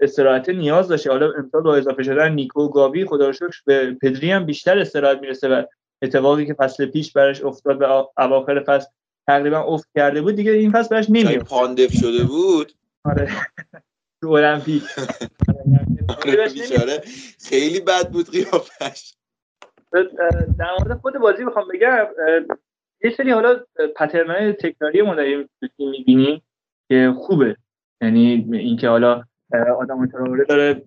استراحت 0.00 0.48
نیاز 0.48 0.88
داشته. 0.88 1.10
حالا 1.10 1.32
امسال 1.32 1.62
با 1.62 1.76
اضافه 1.76 2.02
شدن 2.02 2.32
نیکو 2.32 2.62
و 2.62 2.68
گاوی 2.68 3.04
خدا 3.04 3.26
رو 3.26 3.32
شکر 3.32 3.62
به 3.64 3.96
پدری 4.02 4.30
هم 4.30 4.46
بیشتر 4.46 4.78
استراحت 4.78 5.18
می‌رسه 5.20 5.48
و 5.48 5.62
اتفاقی 6.02 6.46
که 6.46 6.54
فصل 6.54 6.86
پیش 6.86 7.12
براش 7.12 7.42
افتاد 7.42 7.82
و 7.82 8.08
اواخر 8.18 8.64
فصل 8.66 8.88
تقریبا 9.26 9.58
افت 9.58 9.88
کرده 9.94 10.22
بود 10.22 10.34
دیگه 10.34 10.52
این 10.52 10.72
فصل 10.72 10.88
براش 10.88 11.06
نمیاد 11.10 11.44
پاندف 11.44 11.92
شده 11.92 12.24
بود؟ 12.24 12.72
آره. 13.04 13.30
تو 14.20 14.30
المپیک. 14.30 14.82
آره 16.26 16.48
بیچاره. 16.48 17.02
خیلی 17.48 17.80
بد 17.80 18.10
بود 18.10 18.30
قیافش. 18.30 19.14
در 20.58 20.70
مورد 20.78 21.00
خود 21.00 21.18
بازی 21.18 21.44
بخوام 21.44 21.68
بگم 21.74 22.06
یه 23.04 23.10
سری 23.10 23.30
حالا 23.30 23.56
پترنای 23.96 24.52
تکراری 24.52 25.02
ما 25.02 25.14
داریم 25.14 25.48
می‌بینیم 25.78 26.42
که 26.88 27.14
خوبه. 27.18 27.56
یعنی 28.02 28.46
اینکه 28.52 28.88
حالا 28.88 29.22
آدم 29.78 30.06
تراوره 30.06 30.44
داره 30.44 30.82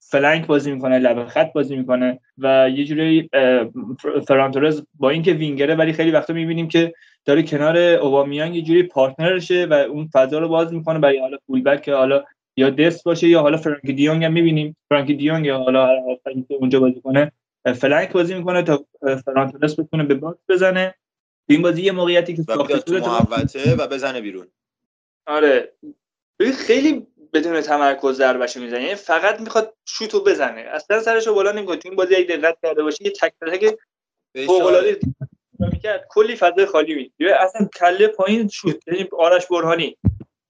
فلنک 0.00 0.46
بازی 0.46 0.72
می‌کنه 0.72 0.98
لب 0.98 1.26
خط 1.26 1.52
بازی 1.52 1.76
می‌کنه 1.76 2.20
و 2.38 2.70
یه 2.74 2.84
جوری 2.84 3.30
اه، 3.32 3.64
فر- 4.00 4.20
فران 4.20 4.50
تورز 4.50 4.82
با 4.94 5.10
اینکه 5.10 5.32
وینگره 5.32 5.74
ولی 5.74 5.92
خیلی 5.92 6.10
وقتا 6.10 6.32
می‌بینیم 6.34 6.68
که 6.68 6.92
داره 7.24 7.42
کنار 7.42 7.76
اوبامیانگ 7.78 8.56
یه 8.56 8.62
جوری 8.62 8.82
پارتنرشه 8.82 9.66
و 9.70 9.72
اون 9.72 10.08
فضا 10.12 10.38
رو 10.38 10.48
باز 10.48 10.72
می‌کنه 10.72 10.98
برای 10.98 11.18
حالا 11.20 11.36
فولبک 11.46 11.82
که 11.82 11.94
حالا 11.94 12.24
یا 12.56 12.70
دست 12.70 13.04
باشه 13.04 13.28
یا 13.28 13.40
حالا 13.40 13.56
فرانکی 13.56 13.92
دیونگ 13.92 14.24
هم 14.24 14.32
می‌بینیم. 14.32 14.76
فرانکی 14.88 15.14
دیونگ 15.14 15.46
یا 15.46 15.58
حالا 15.58 15.86
هر 15.86 15.98
اونجا 16.60 16.80
بازی 16.80 17.00
کنه 17.00 17.32
فلنک 17.76 18.12
بازی 18.12 18.34
می‌کنه 18.34 18.62
تا 18.62 18.84
فران 19.24 19.50
تورز 19.50 19.80
بتونه 19.80 20.04
به 20.04 20.14
باکس 20.14 20.40
بزنه. 20.48 20.94
این 21.48 21.62
بازی 21.62 21.82
یه 21.82 21.92
موقعیتی 21.92 22.36
که 22.36 22.42
و 22.48 22.54
ساخته 22.54 22.78
تو 22.78 22.98
محوطه 22.98 23.74
و 23.74 23.86
بزنه 23.86 24.20
بیرون. 24.20 24.48
آره. 25.26 25.72
خیلی 26.58 27.06
بدون 27.32 27.60
تمرکز 27.60 28.16
ضربهشو 28.16 28.60
می‌زنه. 28.60 28.82
یعنی 28.82 28.94
فقط 28.94 29.40
می‌خواد 29.40 29.76
شوتو 29.84 30.24
بزنه. 30.24 30.60
اصلا 30.60 31.00
سرشو 31.00 31.34
بالا 31.34 31.52
نمی‌کنه. 31.52 31.76
تو 31.76 31.88
این 31.88 31.96
بازی 31.96 32.16
اگه 32.16 32.36
دقت 32.36 32.58
کرده 32.62 32.82
باشی 32.82 33.04
یه 33.04 33.10
تک 33.10 33.32
تک 33.46 33.78
فوق 34.46 34.66
العاده 34.66 35.00
می‌کرد 35.58 36.06
کلی 36.10 36.36
فضای 36.36 36.66
خالی 36.66 36.94
می 36.94 37.28
اصلا 37.28 37.68
کله 37.76 38.08
پایین 38.08 38.48
شوت. 38.48 38.88
یعنی 38.88 39.08
آرش 39.18 39.46
برهانی. 39.46 39.96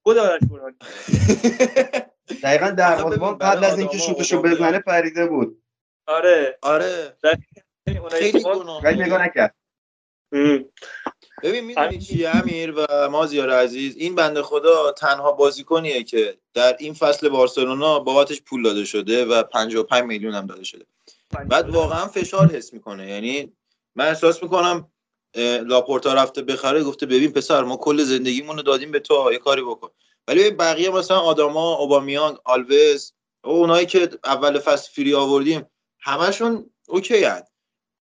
خود 0.02 0.18
آرش 0.18 0.40
برهانی. 0.50 0.76
دقیقا 2.42 2.70
دروازه‌بان 2.70 3.38
قبل 3.38 3.64
از 3.64 3.78
اینکه 3.78 3.98
شوتشو 3.98 4.42
بزنه 4.42 4.78
پریده 4.78 5.26
بود. 5.26 5.62
آره. 6.06 6.58
آره. 6.62 7.16
اونایی 7.86 8.32
خیلی 8.32 8.44
گناه. 8.44 8.86
نگاه 8.86 9.24
نکرد. 9.24 9.54
ببین 11.42 11.64
می‌دونی 11.64 11.98
چیه 11.98 12.28
امیر 12.28 12.74
و 12.76 13.08
مازیار 13.10 13.50
عزیز؟ 13.50 13.96
این 13.96 14.14
بنده 14.14 14.42
خدا 14.42 14.92
تنها 14.92 15.32
بازیکنیه 15.32 16.02
که 16.02 16.38
در 16.54 16.76
این 16.78 16.94
فصل 16.94 17.28
بارسلونا 17.28 17.98
بابتش 17.98 18.42
پول 18.42 18.62
داده 18.62 18.84
شده 18.84 19.24
و 19.24 19.42
55 19.42 20.04
میلیون 20.04 20.34
هم 20.34 20.46
داده 20.46 20.64
شده. 20.64 20.86
بعد 21.48 21.70
واقعا 21.70 22.08
فشار 22.08 22.48
حس 22.48 22.72
می‌کنه. 22.72 23.08
یعنی 23.08 23.52
من 23.94 24.06
احساس 24.06 24.42
می‌کنم 24.42 24.90
لاپورتا 25.64 26.14
رفته 26.14 26.42
بخره 26.42 26.84
گفته 26.84 27.06
ببین 27.06 27.32
پسر 27.32 27.64
ما 27.64 27.76
کل 27.76 28.02
زندگیمون 28.02 28.56
رو 28.56 28.62
دادیم 28.62 28.90
به 28.90 29.00
تو 29.00 29.28
یه 29.32 29.38
کاری 29.38 29.62
بکن. 29.62 29.90
ولی 30.28 30.50
بقیه 30.50 30.90
مثلا 30.90 31.18
آداما 31.18 31.74
اوبامیانگ 31.74 32.38
آلوز 32.44 33.12
اونایی 33.44 33.86
که 33.86 34.10
اول 34.24 34.58
فصل 34.58 34.92
free 34.92 35.14
آوردیم 35.14 35.66
همشون 36.00 36.70
OK 36.88 37.24
هن. 37.24 37.42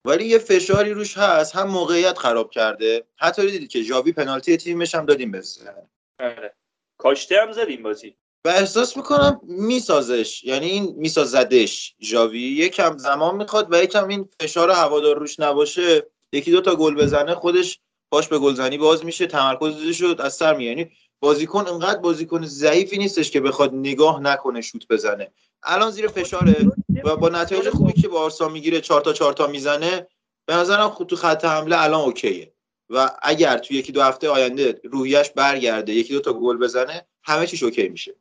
ولی 0.07 0.25
یه 0.25 0.37
فشاری 0.37 0.93
روش 0.93 1.17
هست 1.17 1.55
هم 1.55 1.67
موقعیت 1.67 2.17
خراب 2.17 2.51
کرده. 2.51 3.03
حتی 3.17 3.51
دیدید 3.51 3.69
که 3.69 3.83
جاوی 3.83 4.11
پنالتی 4.11 4.57
تیمش 4.57 4.95
هم 4.95 5.05
دادیم 5.05 5.31
بزنه 5.31 5.89
آره. 6.19 6.55
کاشته 6.97 7.41
هم 7.41 7.51
زد 7.51 7.59
این 7.67 7.83
بازی. 7.83 8.15
و 8.45 8.49
احساس 8.49 8.97
می‌کنم 8.97 9.41
میسازش. 9.43 10.43
یعنی 10.43 10.65
این 10.65 10.93
میسازدش. 10.97 11.95
جاوی 11.99 12.39
یکم 12.39 12.97
زمان 12.97 13.35
می‌خواد 13.35 13.67
و 13.73 13.83
یکم 13.83 14.07
این 14.07 14.29
فشار 14.39 14.71
هوادار 14.71 15.19
روش 15.19 15.39
نباشه. 15.39 16.07
یکی 16.31 16.51
دو 16.51 16.61
تا 16.61 16.75
گل 16.75 16.95
بزنه 16.95 17.35
خودش 17.35 17.79
پاش 18.11 18.27
به 18.27 18.39
گلزنی 18.39 18.77
باز 18.77 19.05
میشه 19.05 19.27
تمرکزش 19.27 19.97
شد 19.97 20.21
از 20.23 20.33
سر 20.33 20.53
میاد. 20.57 20.77
یعنی 20.77 20.91
بازیکن 21.19 21.67
انقدر 21.67 21.99
بازیکن 21.99 22.45
ضعیفی 22.45 22.97
نیستش 22.97 23.31
که 23.31 23.41
بخواد 23.41 23.73
نگاه 23.73 24.21
نکنه 24.21 24.61
شوت 24.61 24.87
بزنه. 24.87 25.31
الان 25.63 25.91
زیر 25.91 26.07
فشاره. 26.07 26.65
و 27.03 27.15
با 27.15 27.29
نتایج 27.29 27.69
خوبی 27.69 27.93
که 27.93 28.07
بارسا 28.07 28.49
می‌گیره 28.49 28.81
چهار 28.81 29.01
تا 29.01 29.13
چهار 29.13 29.33
تا 29.33 29.47
می‌زنه 29.47 30.07
به 30.45 30.55
نظرم 30.55 30.89
خود 30.89 31.07
تو 31.07 31.15
خط 31.15 31.45
حمله 31.45 31.83
الان 31.83 32.01
اوکیه. 32.01 32.53
و 32.89 33.09
اگر 33.21 33.57
تو 33.57 33.73
یکی 33.73 33.91
دو 33.91 34.01
هفته 34.01 34.29
آینده 34.29 34.81
روحیش 34.83 35.29
برگرده 35.29 35.93
یکی 35.93 36.13
دو 36.13 36.19
تا 36.19 36.33
گل 36.33 36.57
بزنه 36.57 37.07
همه 37.23 37.47
چیش 37.47 37.63
اوکی 37.63 37.89
میشه. 37.89 38.15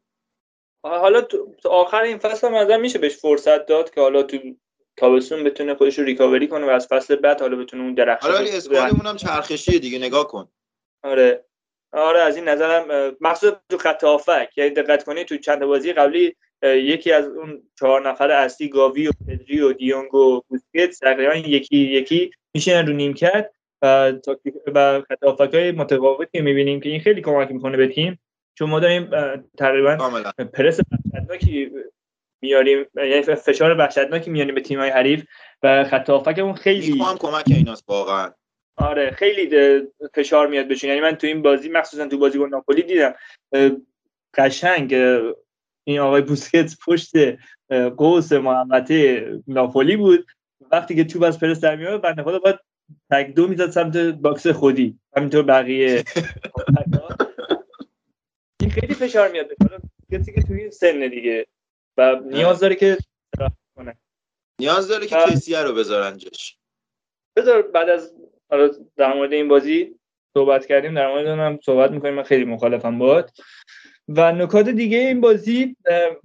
حالا 0.83 1.21
تو 1.21 1.69
آخر 1.69 2.03
این 2.03 2.19
فصل 2.19 2.47
هم 2.47 2.55
نظر 2.55 2.77
میشه 2.77 2.99
بهش 2.99 3.17
فرصت 3.17 3.67
داد 3.67 3.91
که 3.91 4.01
حالا 4.01 4.23
تو 4.23 4.39
تابستون 4.97 5.45
بتونه 5.45 5.75
خودش 5.75 5.99
رو 5.99 6.05
ریکاوری 6.05 6.49
کنه 6.49 6.67
و 6.67 6.71
از 6.71 6.87
فصل 6.87 7.17
بعد 7.17 7.41
حالا 7.41 7.57
بتونه 7.57 7.83
اون 7.83 7.95
درخش 7.95 8.23
حالا 8.23 8.39
اسکوادمون 8.39 9.07
هم 9.07 9.17
چرخشیه 9.17 9.79
دیگه 9.79 9.99
نگاه 9.99 10.29
کن. 10.29 10.49
آره. 11.03 11.45
آره 11.93 12.21
از 12.21 12.37
این 12.37 12.49
نظرم 12.49 12.91
اه، 12.91 13.13
مخصوصا 13.21 13.61
تو 13.71 13.79
خط 13.79 14.05
هافک 14.05 14.53
یعنی 14.57 14.71
دقت 14.71 15.05
کنی 15.05 15.25
تو 15.25 15.37
چند 15.37 15.61
تا 15.61 15.67
بازی 15.67 15.93
قبلی 15.93 16.37
یکی 16.63 17.13
از 17.13 17.27
اون 17.27 17.63
چهار 17.79 18.09
نفر 18.09 18.31
اصلی 18.31 18.69
گاوی 18.69 19.09
و 19.09 19.11
پدری 19.29 19.61
و 19.61 19.73
دیونگ 19.73 20.15
و 20.15 20.43
بوسکتس 20.49 20.99
تقریبا 20.99 21.35
یکی 21.35 21.77
یکی 21.77 22.31
میشن 22.55 22.87
رو 22.87 22.93
نیمکت 22.93 23.51
و 23.83 24.13
تاکتیک 24.25 24.55
و 24.75 25.01
خط 25.01 25.25
هافکای 25.25 25.73
متفاوتی 25.73 26.41
می‌بینیم 26.41 26.81
که 26.81 26.89
این 26.89 27.01
خیلی 27.01 27.21
کمک 27.21 27.51
می‌کنه 27.51 27.77
به 27.77 27.89
تیم. 27.89 28.19
چون 28.59 28.71
ما 28.71 28.81
داریم 28.81 29.11
تقریبا 29.59 29.97
پرس 30.55 30.81
وحشتناکی 31.15 31.71
میاریم 32.43 32.87
یعنی 32.95 33.23
فشار 33.23 33.79
وحشتناکی 33.79 34.31
میاریم 34.31 34.55
به 34.55 34.61
تیم‌های 34.61 34.91
حریف 34.91 35.25
و 35.63 35.85
خط 35.85 36.11
هافکمون 36.11 36.55
خیلی 36.55 36.99
هم 37.03 37.19
کمک 37.19 37.45
ایناست 37.47 37.85
واقعا. 37.89 38.33
آره 38.77 39.11
خیلی 39.11 39.51
فشار 40.15 40.47
میاد 40.47 40.69
بهشون. 40.69 40.91
یعنی 40.91 41.03
من 41.03 41.15
تو 41.15 41.27
این 41.27 41.43
بازی 41.43 41.69
مخصوصا 41.69 42.09
تو 42.09 42.19
بازی 42.19 42.39
با 42.39 42.47
ناپولی 42.47 42.83
دیدم 42.83 43.15
قشنگ 44.35 44.95
این 45.87 45.99
آقای 45.99 46.23
بوسکتس 46.23 46.77
پشت 46.87 47.13
قوس 47.97 48.33
محوطه 48.33 49.31
ناپولی 49.47 49.97
بود. 49.97 50.27
وقتی 50.73 50.97
که 50.97 51.05
توپ 51.05 51.23
از 51.23 51.41
پرس 51.41 51.61
در 51.61 51.77
میاد 51.77 52.03
بنده 52.03 52.23
خدا 52.23 52.39
باید 52.39 52.59
تک 53.11 53.29
و 53.29 53.35
دو 53.35 53.49
می‌زد 53.49 53.71
سمت 53.71 53.97
box 53.97 54.47
خودی. 54.47 54.99
همینطور 55.17 55.43
بقیه. 55.43 56.05
این 58.61 58.71
خیلی 58.71 58.95
فشار 58.95 59.33
میاد. 59.33 59.47
کسی 60.13 60.33
که 60.33 60.43
توی 60.43 60.61
این 60.61 60.71
سن 60.71 61.09
دیگه 61.09 61.47
و 61.97 62.21
نیاز 62.25 62.61
داره 62.61 62.75
که 62.75 62.97
نیاز 64.61 64.89
داره 64.89 65.07
که. 65.07 65.17
کسیه 65.17 65.63
رو 65.63 65.75
بذارن 65.75 66.19
جاش. 66.19 66.59
بذار 67.37 67.63
بعد 67.63 67.89
از 67.89 68.15
حالا 68.51 68.71
در 68.97 69.15
مورد 69.15 69.33
این 69.33 69.49
بازی 69.49 69.95
صحبت 70.35 70.67
کردیم. 70.67 70.95
در 70.95 71.09
مورد 71.09 71.27
اونم 71.27 71.59
صحبت 71.65 71.91
می‌کنیم. 71.91 72.15
من 72.15 72.23
خیلی 72.23 72.45
مخالفم 72.45 72.99
باد 72.99 73.31
و 74.09 74.33
نکات 74.33 74.69
دیگه 74.69 74.99
این 74.99 75.21
بازی 75.21 75.77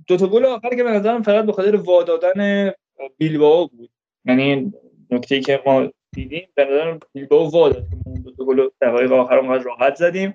دو 0.07 0.17
تا 0.17 0.27
گل 0.27 0.45
آخر 0.45 0.69
که 0.69 0.83
به 0.83 0.91
نظرم 0.91 1.23
فقط 1.23 1.45
به 1.45 1.51
خاطر 1.51 1.75
وادادن 1.75 2.71
بیلبائو 3.17 3.67
بود. 3.67 3.89
یعنی 4.25 4.73
نکته 5.11 5.39
که 5.39 5.61
ما 5.65 5.91
دیدیم 6.15 6.47
به 6.55 6.65
نظرم 6.65 6.99
بیلبائو 7.13 7.49
واداد 7.49 7.89
که 7.89 7.95
ما 7.95 8.01
اون 8.05 8.21
دو 8.21 8.31
تا 8.31 8.45
گل 8.45 8.69
دقایق 8.81 9.11
آخر 9.11 9.37
اونقدر 9.37 9.63
راحت 9.63 9.95
زدیم. 9.95 10.33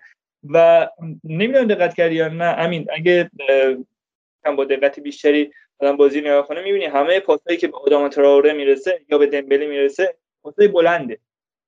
و 0.51 0.89
نمی‌دونم 1.25 1.67
دقت 1.67 1.95
کردی 1.95 2.15
یا 2.15 2.29
نه 2.29 2.45
امین 2.45 2.87
اگه 2.91 3.31
با 4.57 4.65
دقت 4.65 5.01
بیشتری 5.01 5.51
آدم 5.79 5.97
بازی 5.97 6.21
نگاه 6.21 6.47
کنه 6.49 6.63
می‌بینی 6.63 6.85
همه 6.85 7.21
پاسایی 7.21 7.59
که 7.59 7.69
به 7.69 7.77
آدم 7.77 8.09
تراوره 8.09 8.53
می‌رسه 8.53 9.01
یا 9.09 9.19
به 9.19 9.27
دمبله 9.27 9.67
می‌رسه 9.67 10.17
پاسای 10.43 10.69
بلنده. 10.69 11.19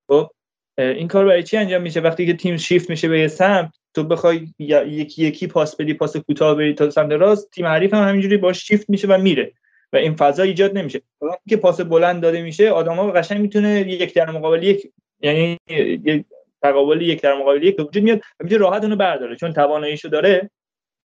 خب 0.08 0.30
این 0.78 1.08
کار 1.08 1.24
برای 1.24 1.42
چی 1.42 1.56
انجام 1.56 1.82
میشه؟ 1.82 2.00
وقتی 2.00 2.26
که 2.26 2.34
تیم 2.34 2.56
شیفت 2.56 2.90
میشه 2.90 3.08
به 3.08 3.20
یه 3.20 3.28
سمت 3.28 3.77
تو 3.94 4.04
بخوای 4.04 4.46
یکی 4.58 5.26
یکی 5.26 5.46
پاس 5.46 5.76
بدی 5.76 5.94
پاس 5.94 6.16
کوتاه 6.16 6.54
بری 6.54 6.74
تا 6.74 6.90
سمت 6.90 7.12
راست 7.12 7.50
تیم 7.50 7.66
حریف 7.66 7.94
هم 7.94 8.08
همینجوری 8.08 8.36
با 8.36 8.52
شیفت 8.52 8.90
میشه 8.90 9.08
و 9.08 9.18
میره 9.18 9.52
و 9.92 9.96
این 9.96 10.14
فضا 10.14 10.42
ایجاد 10.42 10.78
نمیشه. 10.78 11.02
وقتی 11.22 11.50
که 11.50 11.56
پاس 11.56 11.80
بلند 11.80 12.22
داده 12.22 12.42
میشه 12.42 12.70
آدما 12.70 13.10
قشنگ 13.10 13.40
می‌تونه 13.40 13.80
یک 13.80 14.14
در 14.14 14.30
مقابل 14.30 14.62
یک 14.62 14.92
یعنی 15.20 15.58
یک 15.68 16.24
تقابل 16.62 17.02
یک 17.02 17.22
در 17.22 17.34
مقابل 17.34 17.62
یک 17.62 17.80
وجود 17.80 18.02
میاد 18.02 18.18
و 18.18 18.44
می‌تونه 18.44 18.60
راحت 18.60 18.82
اونو 18.82 18.96
برداره. 18.96 19.36
چون 19.36 19.52
تواناییشو 19.52 20.08
داره 20.08 20.50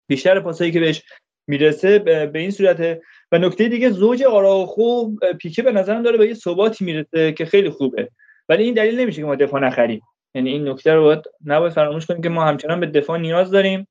بیشتر 0.07 0.41
پاسایی 0.41 0.73
که 0.73 0.81
بهش 0.81 1.03
می‌رسه 1.47 1.99
به 1.99 2.39
این 2.39 2.51
صورت 2.51 3.01
و 3.33 3.39
نکته 3.39 3.69
دیگه 3.69 3.91
زوج 3.91 4.23
آراخو 4.23 5.17
پیکه 5.41 5.63
به 5.63 5.73
نظرم 5.73 6.03
داره 6.03 6.19
به 6.19 6.27
یه 6.27 6.35
ثباتی 6.35 6.85
می‌رسه 6.85 7.33
که 7.33 7.45
خیلی 7.45 7.71
خوبه. 7.71 8.09
ولی 8.49 8.65
این 8.65 8.75
دلیل 8.75 9.01
نمیشه 9.01 9.21
که 9.21 9.27
ما 9.27 9.35
دفاع 9.35 9.61
نخریم. 9.61 10.01
یعنی 10.35 10.51
این 10.51 10.69
نکته 10.69 10.95
رو 10.95 11.03
باید 11.03 11.25
نباید 11.45 11.73
فراموش 11.73 12.07
کنیم 12.07 12.23
که 12.23 12.29
ما 12.29 12.45
همچنان 12.45 12.81
به 12.81 12.87
دفاع 12.87 13.19
نیاز 13.19 13.51
داریم 13.51 13.89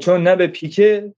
چون 0.00 0.22
نه 0.22 0.36
به 0.36 0.46
پیکه 0.46 1.14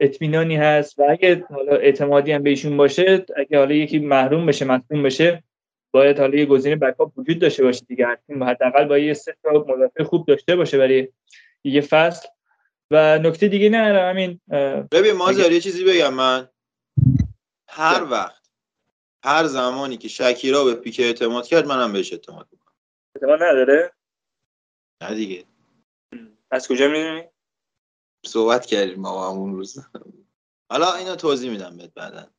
اطمینانی 0.00 0.56
هست 0.56 0.98
و 0.98 1.02
اگه 1.10 1.44
حالا 1.50 1.72
اعتمادی 1.72 2.32
هم 2.32 2.42
بهشون 2.42 2.76
باشه 2.76 3.26
اگه 3.36 3.58
حالا 3.58 3.74
یکی 3.74 3.98
محروم 3.98 4.46
بشه 4.46 4.64
مصدوم 4.64 5.02
بشه 5.02 5.42
باید 5.90 6.18
حالا 6.18 6.38
یه 6.38 6.46
گزینه 6.46 6.76
بکاپ 6.76 7.18
وجود 7.18 7.38
داشته 7.38 7.62
باشه 7.62 7.84
دیگه. 7.88 8.06
حداقل 8.30 8.84
با 8.84 8.98
یه 8.98 9.14
سه 9.14 9.36
تا 9.42 9.50
مدافع 9.68 10.02
خوب 10.02 10.26
داشته 10.26 10.56
باشه 10.56 10.78
برای 10.78 11.08
یه 11.64 11.80
فصل. 11.80 12.28
و 12.90 13.18
نکته 13.18 13.48
دیگه 13.48 13.68
نه 13.68 14.00
همین 14.00 14.40
ببین 14.90 15.12
مازیار 15.12 15.52
یه 15.52 15.60
چیزی 15.60 15.84
بگم 15.84 16.14
من. 16.14 16.48
هر 17.68 18.04
وقت 18.10 18.46
هر 19.24 19.44
زمانی 19.44 19.96
که 19.96 20.08
شکیرا 20.08 20.64
به 20.64 20.74
پیکه 20.74 21.02
اعتماد 21.02 21.46
کرد 21.46 21.66
منم 21.66 21.92
بهش 21.92 22.12
اعتماد 22.12 22.48
اعتماد 23.16 23.42
نداره؟ 23.42 23.92
نه 25.02 25.14
دیگه. 25.14 25.44
از 26.50 26.68
کجا 26.68 26.88
می‌دونی؟ 26.88 27.24
صحبت 28.26 28.66
کردیم 28.66 29.00
ما 29.00 29.28
اون 29.28 29.54
روز. 29.54 29.78
حالا 30.70 30.94
اینو 30.94 31.16
توضیح 31.16 31.50
میدم 31.50 31.76
بهت 31.76 31.94
بعدا. 31.94 32.30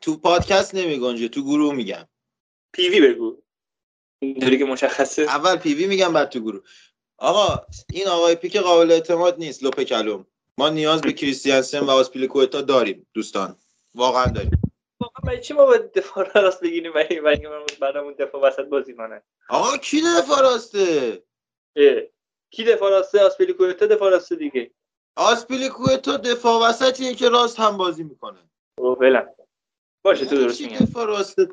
تو 0.00 0.16
پادکست 0.16 0.74
نمیگنجه 0.74 1.28
تو 1.28 1.42
گروه 1.42 1.74
میگم. 1.74 2.08
پیوی 2.72 3.00
بگو. 3.00 3.42
اینطوری 4.22 4.58
که 4.58 4.64
مشخصه. 4.64 5.22
اول 5.22 5.56
پیوی 5.56 5.86
میگم 5.86 6.12
بعد 6.12 6.28
تو 6.28 6.40
گروه. 6.40 6.62
آقا 7.18 7.66
این 7.90 8.08
آقای 8.08 8.34
پیک 8.34 8.56
قابل 8.56 8.90
اعتماد 8.90 9.38
نیست 9.38 9.62
لوپه 9.62 9.84
کلوم. 9.84 10.26
ما 10.58 10.68
نیاز 10.68 11.00
به 11.00 11.12
کریستیانسن 11.12 11.80
و 11.80 11.90
آسپیلیکوتا 11.90 12.60
داریم 12.60 13.06
دوستان. 13.14 13.56
واقعا 13.94 14.26
داریم. 14.26 14.65
برای 15.26 15.40
چی 15.40 15.54
ما 15.54 15.66
باید 15.66 15.92
دفاع 15.92 16.42
راست 16.42 16.60
بگیریم 16.60 16.92
برای 16.92 17.08
اینکه 17.10 17.48
بعدمون 17.80 18.12
دفاع 18.12 18.42
وسط 18.42 18.64
بازی 18.64 18.94
کنه؟ 18.94 19.22
آقا 19.48 19.76
کی 19.76 20.02
دفاع 20.18 20.40
راسته؟ 20.42 21.22
کی 22.50 22.64
دفاع 22.64 22.90
راسته؟ 22.90 23.20
آسپیلیکوتا 23.20 23.86
دفاع 23.86 24.10
راسته 24.10 24.36
دیگه. 24.36 24.70
آسپیلیکوتا 25.16 26.16
دفاع 26.16 26.68
وسطیه 26.68 27.14
که 27.14 27.28
راست 27.28 27.60
هم 27.60 27.76
بازی 27.76 28.02
می‌کنه. 28.02 28.38
او 28.78 28.94
بله 28.94 29.34
باشه 30.04 30.26
تو 30.26 30.36
درست 30.36 30.60
میگی. 30.60 30.76
دفاع 30.76 31.06
راسته؟ 31.06 31.48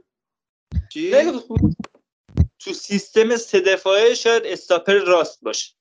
چی؟ 0.89 1.11
تو 2.59 2.73
سیستم 2.73 3.35
سه 3.35 3.59
دفاعه 3.59 4.13
شاید 4.13 4.45
استاپر 4.45 4.99
راست 4.99 5.43
باشه. 5.43 5.73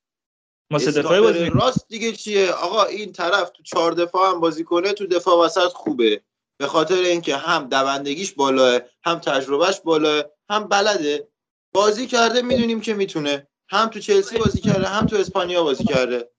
ما 0.70 0.78
سه 0.78 0.90
دفاعه 0.90 1.20
بازی 1.20 1.50
راست 1.50 1.88
دیگه 1.88 2.12
چیه؟ 2.12 2.52
آقا 2.52 2.84
این 2.84 3.12
طرف 3.12 3.50
تو 3.50 3.62
چهار 3.62 3.92
دفاع 3.92 4.30
هم 4.30 4.40
بازی 4.40 4.64
کنه 4.64 4.92
تو 4.92 5.06
دفاع 5.06 5.44
وسط 5.44 5.68
خوبه. 5.72 6.22
به 6.62 6.68
خاطر 6.68 6.94
اینکه 6.94 7.36
هم 7.36 7.68
دوندگیش 7.68 8.32
بالاه 8.32 8.80
هم 9.04 9.18
تجربهش 9.18 9.80
بالاه 9.80 10.24
هم 10.50 10.68
بلده. 10.68 11.28
بازی 11.74 12.06
کرده 12.06 12.42
می‌دونیم 12.42 12.80
که 12.80 12.94
می‌تونه. 12.94 13.48
هم 13.70 13.88
تو 13.88 14.00
چلسی 14.00 14.38
بازی 14.38 14.60
کرده 14.60 14.86
هم 14.86 15.06
تو 15.06 15.16
اسپانیا 15.16 15.62
بازی 15.62 15.84
کرده. 15.84 16.30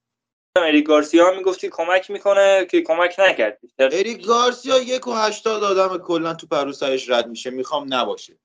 اریک 0.56 0.86
گارسیا 0.86 1.32
می‌گفتی 1.32 1.70
کمک 1.70 2.12
می‌کنه 2.12 2.66
که 2.72 2.82
کمک 2.82 3.16
نکرد. 3.20 3.60
اریک 3.80 4.26
گارسیا 4.26 4.80
یک 4.80 5.08
و 5.08 5.14
هشتاد 5.14 5.64
آدم 5.64 5.98
کلا 5.98 6.34
تو 6.34 6.48
پرو 6.48 6.74
سرش 6.74 7.10
رد 7.10 7.28
میشه. 7.28 7.50
می‌خوام 7.50 7.94
نباشه. 7.94 8.40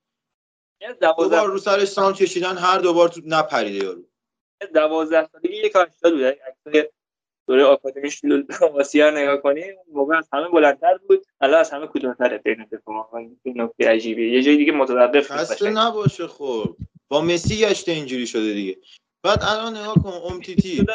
دو 1.01 1.29
بار 1.29 1.47
رو 1.47 1.59
سرش 1.59 1.89
سام 1.89 2.13
کشیدن 2.13 2.57
هر 2.57 2.79
دو 2.79 2.95
بار 2.95 3.09
تو 3.09 3.21
نپریده 3.25 3.85
یارو. 3.85 4.03
دوازده 4.75 5.29
سالگی 5.33 5.57
یک 5.57 5.77
هشتاد 5.77 6.13
بوده 6.13 6.41
اکثر 6.47 6.89
دوره 7.49 7.65
آکادمیش 7.65 8.23
واسیا 8.73 9.11
نگاه 9.11 9.37
کنیم 9.37 9.77
موقع 9.93 10.17
از 10.17 10.29
همه 10.33 10.49
بلندتر 10.49 10.99
بود. 11.09 11.27
الان 11.41 11.61
از 11.61 11.71
همه 11.71 11.87
کوتاه‌تره 11.87 12.39
بین 12.39 12.67
دفاع 12.73 13.15
این 13.43 13.63
نکته 13.63 13.89
عجیبیه. 13.89 14.33
یه 14.33 14.43
جای 14.43 14.57
دیگه 14.57 14.73
متوقف 14.73 15.31
خسته 15.31 15.71
نباشه 15.71 16.27
خب. 16.27 16.77
با 17.09 17.21
مسی 17.21 17.61
گشته 17.61 17.93
اینجوری 17.93 18.27
شده 18.27 18.53
دیگه. 18.53 18.77
بعد 19.23 19.39
الان 19.43 19.77
نگاه 19.77 19.95
کن 19.95 20.33
امتیتی 20.33 20.87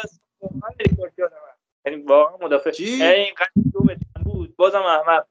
یعنی 1.86 2.02
واقعا 2.02 2.36
مدافع. 2.46 2.70
این 2.78 3.34
قد 3.38 3.52
دو 3.72 3.80
بود؟ 4.24 4.56
بازم 4.56 4.82
احمد 4.82 5.26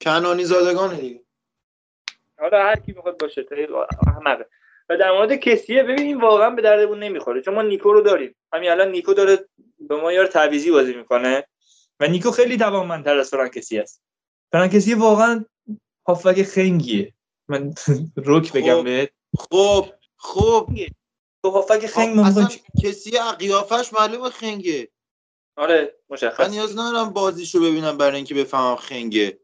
کنانی 0.00 0.44
زادگان 0.44 0.96
دیگه. 0.96 1.20
حالا 2.38 2.62
هر 2.62 2.76
کی 2.76 2.92
می‌خواد 2.92 3.18
باشه 3.20 3.46
احمقه. 4.06 4.46
و 4.88 4.96
در 4.96 5.12
مورد 5.12 5.34
کسیه 5.34 5.82
ببین 5.82 6.00
این 6.00 6.20
واقعا 6.20 6.50
به 6.50 6.62
دردمون 6.62 6.98
نمی‌خوره 6.98 7.42
چون 7.42 7.54
ما 7.54 7.62
نیکو 7.62 7.92
رو 7.92 8.00
داریم. 8.00 8.34
همین 8.52 8.70
الان 8.70 8.90
نیکو 8.90 9.14
داره 9.14 9.38
به 9.80 9.96
ما 9.96 10.12
یار 10.12 10.26
تعویزی 10.26 10.70
بازی 10.70 10.94
می‌کنه. 10.94 11.44
و 12.00 12.06
نیکو 12.06 12.30
خیلی 12.30 12.56
توانمندتر 12.56 13.18
از 13.18 13.30
فرانکسی 13.30 13.78
است. 13.78 14.02
فرانکسی 14.52 14.94
واقعا 14.94 15.44
هافک 16.08 16.42
خنگیه. 16.42 17.14
من 17.48 17.74
روک 18.16 18.52
بگم 18.52 18.84
بهت. 18.84 19.10
خب 19.38 19.86
خب. 20.16 20.68
تو 21.42 21.50
هافک 21.50 21.86
خنگ 21.86 22.18
اصلا 22.18 22.48
کسی 22.84 23.10
قیافش 23.38 23.92
معلومه 23.92 24.30
خنگه. 24.30 24.88
آره 25.56 25.94
مشخص. 26.10 26.40
من 26.40 26.50
نیاز 26.50 26.78
ندارم 26.78 27.10
بازیشو 27.10 27.60
ببینم 27.60 27.98
برای 27.98 28.16
اینکه 28.16 28.34
بفهمم 28.34 28.76
خنگه. 28.76 29.40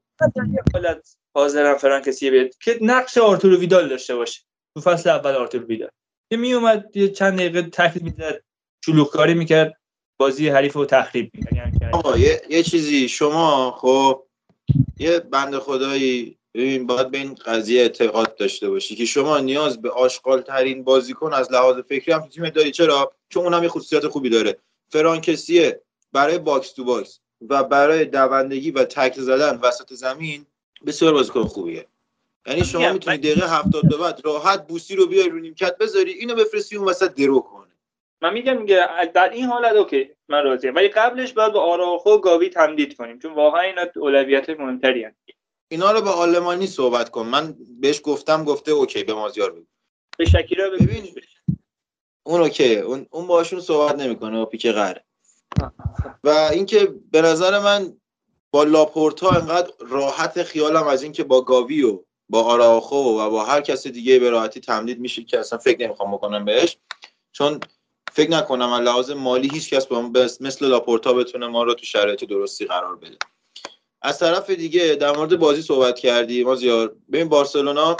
حالت 0.74 1.16
حاضرم 1.34 1.78
فرانکسی 1.78 2.30
بیاد 2.30 2.56
که 2.60 2.78
نقش 2.82 3.18
آرتورو 3.18 3.56
ویدال 3.56 3.88
داشته 3.88 4.16
باشه. 4.16 4.42
تو 4.74 4.80
فصل 4.80 5.10
اول 5.10 5.34
آرتورو 5.34 5.66
ویدال. 5.66 5.90
که 6.30 6.36
می 6.36 6.52
اومد 6.52 6.96
یه 6.96 7.08
چند 7.08 7.38
دقیقه 7.38 7.62
تخریب 7.62 8.02
می‌زد. 8.02 8.44
شلوغکاری 8.84 9.34
می‌کرد. 9.34 9.80
بازی 10.16 10.48
حریف 10.48 10.72
رو 10.72 10.86
تخریب 10.86 11.30
می‌کرد 11.34 11.94
آقا 11.94 12.18
یه،, 12.18 12.42
یه 12.50 12.62
چیزی. 12.62 13.08
شما 13.08 13.70
خب 13.70 14.22
یه 14.98 15.18
بنده 15.18 15.58
خدایی 15.58 16.36
ببین 16.54 16.86
باید 16.86 17.10
به 17.10 17.18
این 17.18 17.34
قضیه 17.34 17.82
اعتقاد 17.82 18.36
داشته 18.36 18.70
باشی 18.70 18.96
که 18.96 19.04
شما 19.04 19.38
نیاز 19.38 19.82
به 19.82 19.90
آشغال 19.90 20.40
ترین 20.40 20.84
بازیکن 20.84 21.32
از 21.32 21.52
لحاظ 21.52 21.76
فکری 21.78 22.12
هم 22.12 22.20
تو 22.20 22.28
تیم 22.28 22.48
داری. 22.48 22.70
چرا؟ 22.70 23.12
چون 23.28 23.44
اونم 23.44 23.62
یه 23.62 23.68
خصوصیت 23.68 24.08
خوبی 24.08 24.30
داره. 24.30 24.58
فرانک 24.88 25.34
کسیه 25.34 25.80
برای 26.12 26.38
box 26.38 26.72
to 26.72 26.84
box 26.84 27.20
و 27.48 27.64
برای 27.64 28.04
دوندگی 28.04 28.70
و 28.70 28.84
تکل 28.84 29.22
زدن 29.22 29.58
وسط 29.62 29.92
زمین 29.92 30.46
بسیار 30.86 31.12
بازیکن 31.12 31.44
خوبیه. 31.44 31.86
یعنی 32.46 32.64
شما 32.64 32.92
می‌تونی 32.92 33.18
دقیقه 33.18 33.48
هفتاد 33.48 33.88
به 33.88 33.96
بعد 33.96 34.20
راحت 34.24 34.66
بوسکی 34.66 34.96
رو 34.96 35.06
بیای 35.06 35.28
رو 35.28 35.38
نیمکت 35.38 35.78
بذاری 35.78 36.12
اینو 36.12 36.34
بفرستی 36.34 36.76
اون 36.76 36.88
وسط 36.88 37.14
درو 37.14 37.40
کنه 37.40 37.63
من 38.24 38.32
میگم 38.32 38.56
میگه 38.56 38.86
در 39.14 39.28
این 39.28 39.44
حالت 39.44 39.72
okay 39.72 40.10
من 40.28 40.44
راضیم. 40.44 40.74
ولی 40.74 40.88
قبلش 40.88 41.32
باید 41.32 41.52
با 41.52 41.60
آراخو 41.60 42.10
و 42.10 42.18
گاوی 42.18 42.48
تمدید 42.48 42.96
کنیم 42.96 43.18
چون 43.18 43.34
واقعا 43.34 43.60
اینا 43.60 43.82
اولویت 43.96 44.50
مهمتری 44.50 45.04
هست 45.04 45.16
اینا 45.68 45.92
رو 45.92 46.00
به 46.00 46.10
آلمانی 46.10 46.66
صحبت 46.66 47.10
کن. 47.10 47.26
من 47.26 47.56
بهش 47.80 48.00
گفتم 48.04 48.44
گفته 48.44 48.72
اوکی 48.72 49.04
به 49.04 49.14
مازیار 49.14 49.50
بگو. 49.52 49.66
به 50.18 50.24
شکیرا 50.24 50.70
ببین 50.70 51.14
اون 52.26 52.40
اوکی 52.40 52.76
اون 52.76 53.06
اون 53.10 53.26
باشون 53.26 53.60
صحبت 53.60 53.94
نمی‌کنه 53.94 54.38
و 54.38 54.44
پیک 54.44 54.66
قره 54.66 55.04
و 56.24 56.28
اینکه 56.28 56.94
به 57.10 57.22
نظر 57.22 57.58
من 57.58 57.96
با 58.50 58.64
لاپورتا 58.64 59.30
انقدر 59.30 59.72
راحت 59.78 60.42
خیالم 60.42 60.86
از 60.86 61.02
اینکه 61.02 61.24
با 61.24 61.40
گاوی 61.40 61.82
و 61.82 62.04
با 62.28 62.42
آراخو 62.42 62.96
و 62.96 63.30
با 63.30 63.44
هر 63.44 63.60
کس 63.60 63.86
دیگه 63.86 64.18
به 64.18 64.30
راحتی 64.30 64.60
تمدید 64.60 65.00
میشه 65.00 65.24
که 65.24 65.38
اصلا 65.38 65.58
فکر 65.58 65.86
نمی‌خوام 65.86 66.12
بکنم 66.12 66.44
بهش. 66.44 66.78
چون 67.32 67.60
فکر 68.14 68.30
نکنم 68.30 68.72
از 68.72 68.80
لحاظ 68.80 69.10
مالی 69.10 69.48
هیچ 69.52 69.70
کس 69.70 69.86
با 69.86 70.10
مثل 70.40 70.66
لاپورتا 70.66 71.12
بتونه 71.12 71.46
ما 71.46 71.62
رو 71.62 71.74
تو 71.74 71.86
شرایط 71.86 72.24
درستی 72.24 72.64
قرار 72.64 72.96
بده. 72.96 73.16
از 74.02 74.18
طرف 74.18 74.50
دیگه 74.50 74.94
در 74.94 75.16
مورد 75.16 75.38
بازی 75.38 75.62
صحبت 75.62 75.98
کردی 75.98 76.44
ما 76.44 76.54
زیاد 76.54 76.96
ببین 77.12 77.28
بارسلونا 77.28 77.96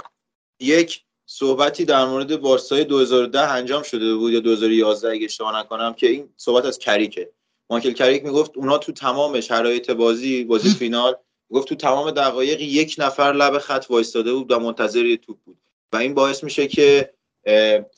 یک 0.59 1.01
صحبتی 1.25 1.85
در 1.85 2.05
مورد 2.05 2.41
بارسای 2.41 2.83
2010 2.83 3.51
انجام 3.51 3.83
شده 3.83 4.15
بود 4.15 4.33
یا 4.33 4.39
2011 4.39 5.09
اگه 5.11 5.25
اشتباه 5.25 5.59
نکنم 5.59 5.93
که 5.93 6.07
این 6.07 6.29
صحبت 6.37 6.65
از 6.65 6.79
کریکه. 6.79 7.31
مایکل 7.69 7.93
کریک 7.93 8.23
می‌گفت 8.23 8.57
اونا 8.57 8.77
تو 8.77 8.91
تمام 8.91 9.41
شرایط 9.41 9.91
بازی 9.91 10.43
بازی 10.43 10.69
فینال 10.69 11.15
گفت 11.51 11.67
تو 11.67 11.75
تمام 11.75 12.11
دقایق 12.11 12.61
یک 12.61 12.95
نفر 12.97 13.33
لب 13.33 13.57
خط 13.57 13.85
وایستاده 13.89 14.33
بود 14.33 14.51
و 14.51 14.59
منتظر 14.59 15.15
توپ 15.15 15.37
بود. 15.45 15.57
و 15.93 15.97
این 15.97 16.13
باعث 16.13 16.43
میشه 16.43 16.67
که 16.67 17.13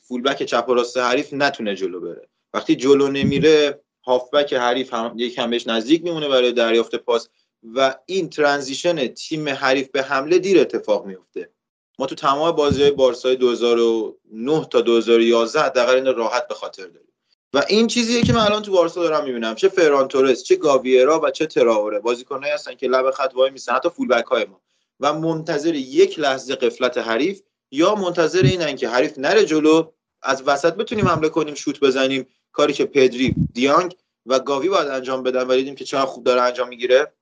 فولبک 0.08 0.42
چپ 0.42 0.64
و 0.68 0.74
راست 0.74 0.96
حریف 0.96 1.32
نتونه 1.32 1.74
جلو 1.74 2.00
بره. 2.00 2.28
وقتی 2.54 2.76
جلو 2.76 3.08
نمیره 3.08 3.80
هافبک 4.06 4.54
حریف 4.54 4.94
هم 4.94 5.14
یکم 5.16 5.50
بهش 5.50 5.66
نزدیک 5.66 6.04
میمونه 6.04 6.28
برای 6.28 6.52
دریافت 6.52 6.96
پاس 6.96 7.28
و 7.74 7.94
این 8.06 8.30
ترانزیشن 8.30 9.06
تیم 9.06 9.48
حریف 9.48 9.88
به 9.88 10.02
حمله 10.02 10.38
دیر 10.38 10.60
اتفاق 10.60 11.06
میفته. 11.06 11.50
ما 11.98 12.06
تو 12.06 12.14
تمام 12.14 12.50
بازی 12.50 12.82
های 12.82 12.90
بارسای 12.90 13.36
2009 13.36 14.66
تا 14.70 14.80
2011 14.80 15.60
حداقل 15.60 15.94
این 15.94 16.16
راحت 16.16 16.48
به 16.48 16.54
خاطر 16.54 16.86
داریم. 16.86 17.12
و 17.54 17.64
این 17.68 17.86
چیزیه 17.86 18.22
که 18.22 18.32
من 18.32 18.40
الان 18.40 18.62
تو 18.62 18.72
بارسا 18.72 19.02
دارم 19.02 19.24
می‌بینم. 19.24 19.54
چه 19.54 19.68
فران 19.68 20.08
تورس 20.08 20.42
چه 20.42 20.56
گاویرا 20.56 21.20
و 21.24 21.30
چه 21.30 21.46
تراوره. 21.46 21.98
بازیکنایی 21.98 22.52
هستن 22.52 22.74
که 22.74 22.88
لب 22.88 23.10
خط 23.10 23.32
وای 23.34 23.50
میسن 23.50 23.72
حتی 23.72 23.90
فولبک 23.90 24.24
های 24.24 24.44
ما. 24.44 24.60
و 25.00 25.12
منتظر 25.14 25.74
یک 25.74 26.18
لحظه 26.18 26.54
غفلت 26.54 26.98
حریف 26.98 27.42
یا 27.70 27.94
منتظر 27.94 28.42
اینن 28.42 28.76
که 28.76 28.88
حریف 28.88 29.18
نره 29.18 29.44
جلو 29.44 29.90
از 30.22 30.42
وسط 30.42 30.74
بتونیم 30.74 31.08
حمله 31.08 31.28
کنیم 31.28 31.54
شوت 31.54 31.80
بزنیم. 31.80 32.26
کاری 32.52 32.72
که 32.72 32.84
پدری 32.84 33.34
دیانگ 33.54 33.96
و 34.26 34.38
گاوی 34.38 34.68
باید 34.68 34.88
انجام 34.88 35.22
بدن 35.22 35.46
و 35.46 35.56
دیدیم 35.56 35.74
که 35.74 35.84
چقدر 35.84 36.06
خوب 36.06 36.24
داره 36.24 36.40
انجام 36.40 36.68
می‌گیره. 36.68 37.12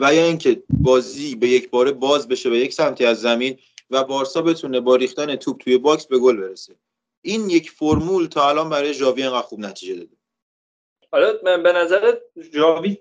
و 0.00 0.14
یا 0.14 0.24
اینکه 0.24 0.62
بازی 0.68 1.34
به 1.34 1.48
یک 1.48 1.70
باره 1.70 1.92
باز 1.92 2.28
بشه 2.28 2.50
به 2.50 2.58
یک 2.58 2.72
سمتی 2.72 3.04
از 3.04 3.20
زمین 3.20 3.58
و 3.90 4.04
بارسا 4.04 4.42
بتونه 4.42 4.80
با 4.80 4.96
ریختن 4.96 5.36
توپ 5.36 5.60
توی 5.60 5.78
box 5.78 6.06
به 6.06 6.18
گل 6.18 6.36
برسه. 6.36 6.74
این 7.22 7.50
یک 7.50 7.70
فرمول 7.70 8.26
تا 8.26 8.48
الان 8.48 8.70
برای 8.70 8.94
ژاوی 8.94 9.22
انقدر 9.22 9.42
خوب 9.42 9.60
نتیجه 9.60 9.94
داده. 9.94 10.16
حالا 11.12 11.32
من 11.44 11.62
به 11.62 11.72
نظر 11.72 12.16
ژاوی 12.52 12.98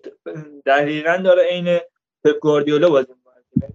دقیقا 0.66 1.22
داره 1.26 1.44
عین 1.44 1.80
پپ 2.24 2.40
گواردیولا 2.40 2.90
بازی 2.90 3.14
می‌کنه. 3.14 3.74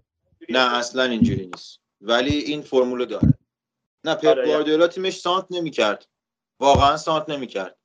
نه 0.49 0.75
اصلا 0.75 1.03
اینجوری 1.03 1.47
نیست. 1.47 1.81
ولی 2.01 2.39
این 2.39 2.63
فرمول 2.63 3.05
داره. 3.05 3.35
نه 4.05 4.15
پپ 4.15 4.27
آره، 4.27 4.47
گواردیولا 4.47 4.89
تیمش 4.89 5.21
سانت 5.21 5.47
نمی‌کرد. 5.51 6.07
واقعا 6.61 6.97
سانت 6.97 7.29
نمی‌کرد. 7.29 7.77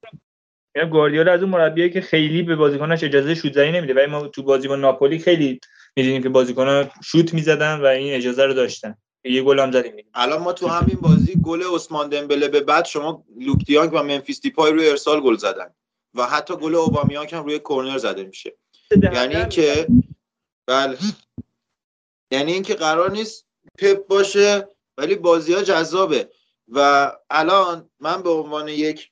یعنی 0.75 0.89
گواردیولا 0.89 1.33
از 1.33 1.41
اون 1.41 1.49
مربیه 1.49 1.89
که 1.89 2.01
خیلی 2.01 2.43
به 2.43 2.55
بازیکناش 2.55 3.03
اجازه 3.03 3.35
شوت 3.35 3.53
زنی 3.53 3.71
نمیده. 3.71 3.93
ولی 3.93 4.05
ما 4.05 4.27
تو 4.27 4.43
بازی 4.43 4.67
با 4.67 4.75
ناپولی 4.75 5.19
خیلی 5.19 5.59
می‌دونیم 5.95 6.23
که 6.23 6.29
بازیکن‌ها 6.29 6.89
شوت 7.03 7.33
می‌زدن 7.33 7.81
و 7.81 7.85
این 7.85 8.13
اجازه 8.13 8.45
رو 8.45 8.53
داشتن. 8.53 8.97
یه 9.23 9.43
گل 9.43 9.59
هم 9.59 9.71
زدیم. 9.71 10.05
الان 10.13 10.41
ما 10.41 10.53
تو 10.53 10.67
همین 10.67 10.97
بازی 11.01 11.35
گل 11.43 11.63
عثمان 11.75 12.09
دمبله 12.09 12.47
به 12.47 12.59
بعد 12.61 12.85
شما 12.85 13.25
لوک 13.39 13.65
دیانگ 13.65 13.93
و 13.93 14.03
منفیس 14.03 14.41
دیپای 14.41 14.71
روی 14.71 14.89
ارسال 14.89 15.21
گل 15.21 15.35
زدن. 15.35 15.73
و 16.13 16.25
حتی 16.25 16.55
گل 16.55 16.75
اوبامیانگ 16.75 17.35
هم 17.35 17.43
روی 17.43 17.59
کرنر 17.59 17.97
زده 17.97 18.23
میشه. 18.23 18.57
یعنی 19.13 19.35
اینکه 19.35 19.87
بله. 20.67 20.97
یعنی 22.31 22.53
اینکه 22.53 22.75
قرار 22.75 23.11
نیست 23.11 23.47
پپ 23.79 24.07
باشه 24.07 24.67
ولی 24.97 25.15
بازی 25.15 25.53
ها 25.53 25.61
جذابه. 25.61 26.29
و 26.67 27.11
الان 27.29 27.89
من 27.99 28.23
به 28.23 28.29
عنوان 28.29 28.67
یک 28.67 29.11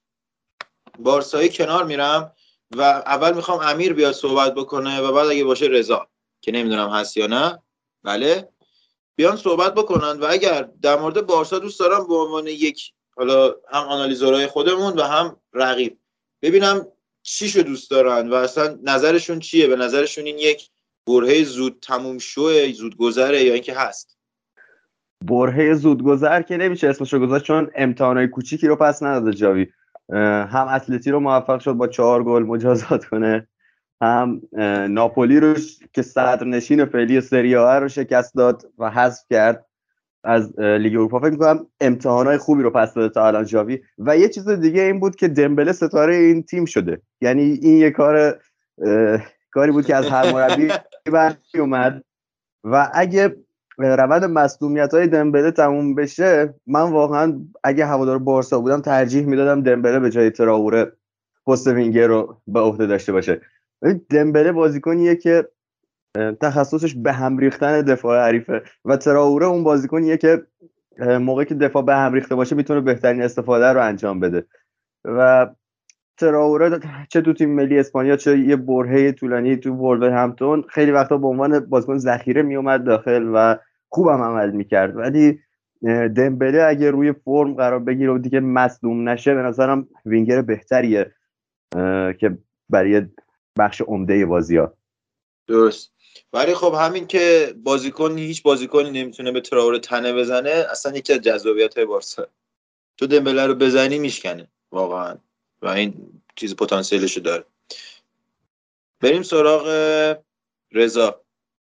بارسایی 1.00 1.50
کنار 1.50 1.86
میرم 1.86 2.36
و 2.76 2.82
اول 2.82 3.34
می‌خوام 3.34 3.60
امیر 3.60 3.94
بیاد 3.94 4.14
صحبت 4.14 4.56
بکنه 4.56 5.02
و 5.02 5.11
بعد 5.11 5.28
اگه 5.28 5.44
باشه 5.44 5.66
رضا 5.66 6.08
که 6.42 6.52
نمی‌دونم 6.52 6.90
هست 6.90 7.18
یا 7.18 7.28
نه. 7.28 7.64
بله. 8.03 8.50
بیان 9.16 9.38
صحبت 9.38 9.74
بکنن 9.74 10.19
و 10.19 10.28
اگر 10.30 10.69
در 10.82 11.00
مورد 11.00 11.26
بارسا 11.26 11.60
دوست 11.60 11.80
دارم 11.80 12.08
به 12.08 12.16
عنوان 12.16 12.48
یک 12.48 12.94
حالا 13.16 13.56
هم 13.72 13.84
آنالیزورهای 13.84 14.48
خودمون 14.48 15.00
و 15.00 15.03
هم 15.03 15.42
رقیب. 15.53 16.00
ببینم 16.42 16.88
چیشو 17.24 17.60
دوست 17.60 17.92
دارن 17.92 18.30
و 18.30 18.34
اصلا 18.34 18.80
نظرشون 18.84 19.40
چیه؟ 19.40 19.68
به 19.68 19.76
نظرشون 19.76 20.26
این 20.26 20.40
یک 20.40 20.69
برهه 21.08 21.44
زود 21.44 21.80
تموم 21.82 22.18
شوه 22.18 22.72
زود 22.72 22.98
گذره 22.98 23.44
یا 23.44 23.53
اینکه 23.53 23.74
هست؟ 23.74 24.18
برهه 25.25 25.73
زودگذر 25.73 26.41
که 26.41 26.57
نمیشه 26.57 26.89
اسمش 26.89 27.14
رو 27.14 27.19
گذاشت 27.19 27.45
چون 27.45 27.69
امتحانای 27.75 28.27
کوچیکی 28.27 28.67
رو 28.67 28.75
پس 28.75 29.03
نداده 29.03 29.33
جاوی. 29.33 29.67
هم 30.14 30.67
اتلتی 30.69 31.11
رو 31.11 31.19
موفق 31.19 31.59
شد 31.59 31.73
با 31.73 31.88
چهار 31.88 32.23
گل 32.23 32.43
مجازات 32.43 33.06
کنه 33.06 33.48
هم 34.01 34.41
ناپولی 34.89 35.39
رو 35.39 35.53
که 35.93 36.01
صدرنشین 36.01 36.85
فعلی 36.85 37.22
سری 37.22 37.56
آ 37.56 37.80
رو 37.80 37.88
شکست 37.88 38.35
داد 38.35 38.72
و 38.77 38.89
حذف 38.89 39.23
کرد 39.30 39.65
از 40.23 40.59
لیگ 40.59 40.93
اروپا. 40.93 41.19
فکر 41.19 41.30
می‌کنم 41.30 41.67
امتحانای 41.81 42.38
خوبی 42.38 42.64
رو 42.64 42.69
پس 42.69 42.93
داده 42.93 43.14
تا 43.14 43.27
الان 43.27 43.45
جاوی. 43.45 43.81
و 43.98 44.17
یه 44.17 44.30
چیز 44.30 44.49
دیگه 44.49 44.81
این 44.81 44.99
بود 44.99 45.15
که 45.15 45.27
دمبله 45.27 45.72
ستاره 45.72 46.15
این 46.15 46.43
تیم 46.43 46.65
شده. 46.65 47.01
یعنی 47.22 47.59
این 47.61 47.77
یه 47.77 47.91
کار 47.91 48.39
کاری 49.51 49.72
بود 49.72 49.85
که 49.85 49.95
از 49.95 50.07
هر 50.07 50.33
مربی 50.33 50.72
اومد 51.59 52.03
و 52.64 52.91
اگه 52.93 53.35
روند 53.80 54.25
مصدومیت 54.25 54.93
های 54.93 55.08
دمبله 55.08 55.51
تموم 55.51 55.95
بشه 55.95 56.53
من 56.67 56.82
واقعا 56.82 57.41
اگه 57.64 57.85
هوادار 57.85 58.17
بارسا 58.17 58.59
بودم 58.59 58.82
ترجیح 58.82 59.25
می‌دادم 59.25 59.64
دمبله 59.64 59.99
به 59.99 60.09
جای 60.09 60.30
تراوره 60.30 60.91
پست 61.48 61.67
وینگر 61.67 62.08
رو 62.08 62.41
به 62.48 62.59
عهده 62.59 62.85
داشته 62.85 63.11
باشه. 63.11 63.41
دمبله 64.09 64.51
بازیکنیه 64.51 65.16
که 65.16 65.48
تخصصش 66.41 66.95
به 66.95 67.14
هم 67.14 67.38
ریختن 67.38 67.82
دفاع 67.82 68.27
حریفه 68.27 68.61
و 68.85 68.98
تراوره 68.98 69.45
اون 69.45 69.64
بازیکنیه 69.64 70.17
که 70.17 70.43
موقعی 70.99 71.45
که 71.45 71.56
دفاع 71.56 71.83
به 71.83 71.95
هم 71.95 72.14
ریخته 72.14 72.35
باشه 72.35 72.56
می‌تونه 72.56 72.82
بهترین 72.82 73.22
استفاده 73.22 73.66
رو 73.66 73.83
انجام 73.83 74.19
بده. 74.19 74.45
و 75.06 75.49
تراوره 76.17 76.80
چه 77.09 77.22
تو 77.22 77.33
تیم 77.33 77.56
ملی 77.56 77.80
اسپانیا 77.80 78.16
چه 78.16 78.40
یه 78.40 78.56
برهه 78.56 79.11
طولانی 79.11 79.58
تو 79.58 80.03
همتون 80.03 80.64
خیلی 80.69 80.91
وقتا 80.91 81.17
به 81.17 81.27
عنوان 81.27 81.59
بازیکن 81.59 81.98
ذخیره 81.98 82.41
میومد 82.41 82.83
داخل 82.83 83.32
و 83.33 83.56
خوبم 83.90 84.22
عمل 84.22 84.51
می‌کرد. 84.51 84.98
ولی 84.98 85.40
دمبله 86.16 86.64
اگه 86.64 86.92
روی 86.92 87.14
فرم 87.14 87.53
قرار 87.53 87.80
بگیره 87.80 88.11
و 88.11 88.18
دیگه 88.18 88.40
مصدوم 88.40 89.09
نشه 89.09 89.34
به 89.34 89.42
نظرم 89.42 89.88
وینگر 90.06 90.42
بهتریه 90.42 91.16
که 92.19 92.38
برای 92.69 93.01
بخش 93.59 93.82
عمده 93.82 94.26
بازی 94.26 94.58
ها 94.58 94.74
درست. 95.48 95.92
ولی 96.34 96.53
خب 96.53 96.74
همین 96.80 97.08
که 97.08 97.53
بازیکن 97.64 98.18
هیچ 98.18 98.43
بازیکنی 98.43 98.92
نمی‌تونه 98.92 99.32
به 99.32 99.42
تراوره 99.42 99.80
تنه 99.80 100.14
بزنه 100.14 100.66
اصلا 100.72 100.98
یکی 100.98 101.14
از 101.14 101.22
جذابیت 101.22 101.77
های 101.77 101.85
بارسا. 101.85 102.27
تو 102.98 103.08
دمبله 103.08 103.48
رو 103.48 103.56
بزنی 103.56 104.00
میشکنه 104.00 104.48
واقعا. 104.72 105.18
و 105.61 105.68
این 105.68 106.22
چیز 106.35 106.56
پتانسیلش 106.56 107.18
رو 107.18 107.24
داره. 107.24 107.43
بریم 109.01 109.24
سراغ 109.24 109.68
رضا. 110.72 111.22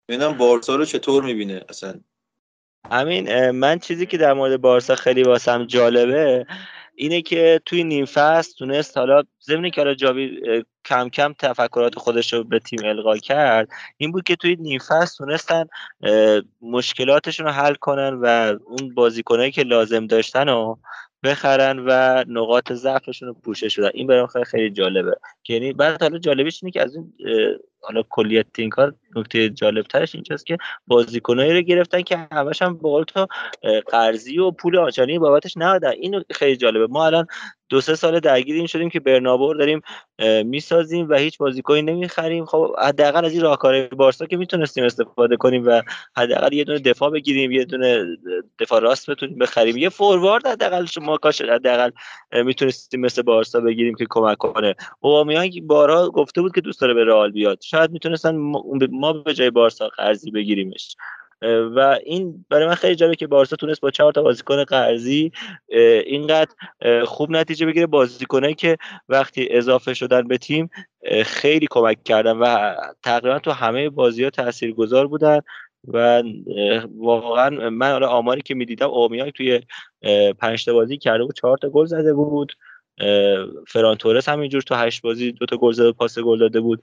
ببینم 0.08 0.38
بارسا 0.38 0.76
رو 0.76 0.84
چطور 0.84 1.24
می‌بینه؟ 1.24 1.64
اصلا 1.68 2.00
همین 2.90 3.32
اه، 3.32 3.50
من 3.50 3.78
چیزی 3.78 4.06
که 4.06 4.18
در 4.18 4.32
مورد 4.32 4.60
بارسا 4.60 4.94
خیلی 4.94 5.22
واسم 5.22 5.64
جالبه 5.64 6.46
اینه 6.94 7.22
که 7.22 7.60
توی 7.66 7.84
نیم 7.84 8.04
فصل 8.04 8.52
تونست 8.58 8.98
حالا 8.98 9.22
ضمن 9.42 9.70
که 9.70 9.80
حالا 9.80 9.94
جاوی 9.94 10.40
کم 10.84 11.08
کم 11.08 11.32
تفکرات 11.38 11.94
خودش 11.94 12.32
رو 12.32 12.44
به 12.44 12.58
تیم 12.58 12.78
القا 12.84 13.16
کرد 13.16 13.68
این 13.96 14.12
بود 14.12 14.22
که 14.22 14.36
توی 14.36 14.56
نیم 14.56 14.78
فصل 14.78 15.16
تونستن 15.16 15.64
مشکلاتشون 16.60 17.46
رو 17.46 17.52
حل 17.52 17.74
کنن 17.74 18.18
و 18.22 18.56
اون 18.64 18.94
بازیکنایی 18.94 19.50
که 19.50 19.62
لازم 19.62 20.06
داشتن 20.06 20.48
رو 20.48 20.78
بخرن 21.22 21.78
و 21.78 22.24
نقاط 22.28 22.72
ضعفشون 22.72 23.28
رو 23.28 23.34
پوشش 23.34 23.78
بدن. 23.78 23.90
این 23.94 24.06
برام 24.06 24.28
خیلی 24.46 24.70
جالبه. 24.70 25.16
یعنی 25.48 25.72
بعد 25.72 26.02
حالا 26.02 26.18
جالبش 26.18 26.62
اینه 26.62 26.72
که 26.72 26.82
از 26.82 26.96
اه، 26.96 27.04
حالا 27.80 28.02
کلیت 28.10 28.46
این 28.58 28.70
کار 28.70 28.94
نکته 29.16 29.50
جالب 29.50 29.86
ترش 29.86 30.14
اینجاست 30.14 30.46
که 30.46 30.58
بازیکنایی 30.86 31.52
رو 31.52 31.60
گرفتن 31.60 32.02
که 32.02 32.28
همش 32.32 32.62
هم 32.62 32.74
به 32.74 32.82
قول 32.82 33.04
تو 33.04 33.26
قرضی 33.88 34.38
و 34.38 34.50
پول 34.50 34.78
آنچنانی 34.78 35.18
بابتش 35.18 35.54
ندادن 35.56 35.90
اینو 35.90 36.22
خیلی 36.30 36.56
جالبه. 36.56 36.86
ما 36.86 37.06
الان 37.06 37.26
دو 37.68 37.80
سه 37.80 37.94
سال 37.94 38.20
درگیر 38.20 38.56
این 38.56 38.66
شدیم 38.66 38.90
که 38.90 39.00
برنابو 39.00 39.52
رو 39.52 39.58
داریم 39.58 39.80
می‌سازیم 40.44 41.08
و 41.08 41.14
هیچ 41.14 41.38
بازیکنی 41.38 41.82
نمی‌خریم. 41.82 42.44
خب 42.44 42.74
حداقل 42.78 43.24
از 43.24 43.32
این 43.32 43.40
راهکارهای 43.40 43.86
بارسا 43.86 44.26
که 44.26 44.36
می‌تونستیم 44.36 44.84
استفاده 44.84 45.36
کنیم 45.36 45.66
و 45.66 45.82
حداقل 46.16 46.52
یه 46.52 46.64
دونه 46.64 46.78
دفاع 46.78 47.10
بگیریم 47.10 47.50
یه 47.50 47.64
دونه 47.64 48.04
دفاع 48.58 48.80
راست 48.80 49.10
بتونیم 49.10 49.38
بخریم. 49.38 49.76
یه 49.76 49.88
فوروارد 49.88 50.46
حداقل 50.46 50.84
شما 50.84 51.16
کاش 51.16 51.40
حداقل 51.40 51.90
می‌تونستیم 52.32 53.00
مثل 53.00 53.22
بارسا 53.22 53.60
بگیریم 53.60 53.94
که 53.94 54.06
کمک 54.10 54.38
کنه. 54.38 54.74
اوبامیانگ 55.00 55.66
بارها 55.66 56.10
گفته 56.10 56.42
بود 56.42 56.54
که 56.54 56.60
دوست 56.60 56.80
داره 56.80 56.94
به 56.94 57.04
رئال 57.04 57.30
بیاد. 57.30 57.58
شاید 57.70 57.90
می‌تونستن 57.90 58.36
ما 58.90 59.12
به 59.12 59.34
جای 59.34 59.50
بارسا 59.50 59.88
قرضی 59.88 60.30
بگیریمش. 60.30 60.96
و 61.76 61.98
این 62.04 62.44
برای 62.48 62.66
من 62.66 62.74
خیلی 62.74 62.94
جالبه 62.94 63.16
که 63.16 63.26
بارسا 63.26 63.56
تونست 63.56 63.80
با 63.80 63.90
چهار 63.90 64.12
تا 64.12 64.22
بازیکن 64.22 64.64
قرضی 64.64 65.32
اینقدر 66.06 66.50
خوب 67.04 67.30
نتیجه 67.30 67.66
بگیره. 67.66 67.86
بازیکنایی 67.86 68.54
که 68.54 68.76
وقتی 69.08 69.48
اضافه 69.50 69.94
شدن 69.94 70.28
به 70.28 70.38
تیم 70.38 70.70
خیلی 71.24 71.66
کمک 71.70 72.04
کردن 72.04 72.36
و 72.36 72.74
تقریبا 73.02 73.38
تو 73.38 73.50
همه 73.50 73.90
بازی 73.90 74.24
ها 74.24 74.30
تاثیرگذار 74.30 75.06
بودن 75.06 75.40
و 75.88 76.22
واقعا 76.98 77.70
من 77.70 78.02
آماری 78.02 78.42
که 78.42 78.54
می‌دیدم 78.54 78.90
اومیانگ 78.90 79.32
توی 79.32 79.60
پنج 80.38 80.70
بازی 80.70 80.98
کرده 80.98 81.24
بود 81.24 81.34
چهار 81.34 81.58
تا 81.58 81.68
گل 81.68 81.84
زده 81.84 82.14
بود. 82.14 82.52
فران 83.68 83.96
تورس 83.96 84.28
همینجور 84.28 84.62
تو 84.62 84.74
هشت 84.74 85.02
بازی 85.02 85.32
دو 85.32 85.46
تا 85.46 85.56
گل 85.56 85.72
زده 85.72 85.92
پاس 85.92 86.18
گل 86.18 86.38
داده 86.38 86.60
بود. 86.60 86.82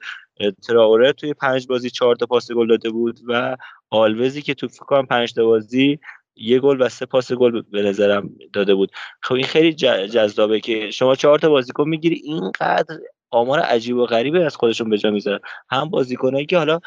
تراوره 0.68 1.14
توی 1.14 1.34
پنج 1.34 1.68
بازی 1.68 1.90
چهار 1.90 2.16
تا 2.16 2.26
پاس 2.26 2.52
گل 2.52 2.68
داده 2.68 2.90
بود 2.90 3.20
و 3.28 3.58
آلوزی 3.90 4.42
که 4.42 4.54
تو 4.54 4.68
فکر 4.68 5.06
پنج 5.06 5.34
تا 5.34 5.46
بازی 5.46 6.00
یه 6.36 6.60
گل 6.60 6.82
و 6.82 6.90
سه 6.90 7.06
پاس 7.06 7.32
گل 7.32 7.62
به 7.72 7.82
نظرم 7.82 8.30
داده 8.54 8.76
بود. 8.76 8.92
خب 9.22 9.36
این 9.36 9.46
خیلی 9.46 9.74
جذابه 9.74 10.60
که 10.60 10.92
شما 10.92 11.16
چهار 11.16 11.40
تا 11.40 11.50
بازیکن 11.50 11.90
می‌گیری 11.90 12.22
اینقدر 12.24 12.98
آمار 13.32 13.60
عجیب 13.60 13.98
و 13.98 14.06
غریبی 14.06 14.40
از 14.40 14.56
خودشون 14.56 14.90
به 14.90 14.98
جا 14.98 15.12
می‌ذارن. 15.12 15.40
هم 15.70 15.90
بازیکنایی 15.90 16.46
که 16.46 16.58
حالا 16.58 16.80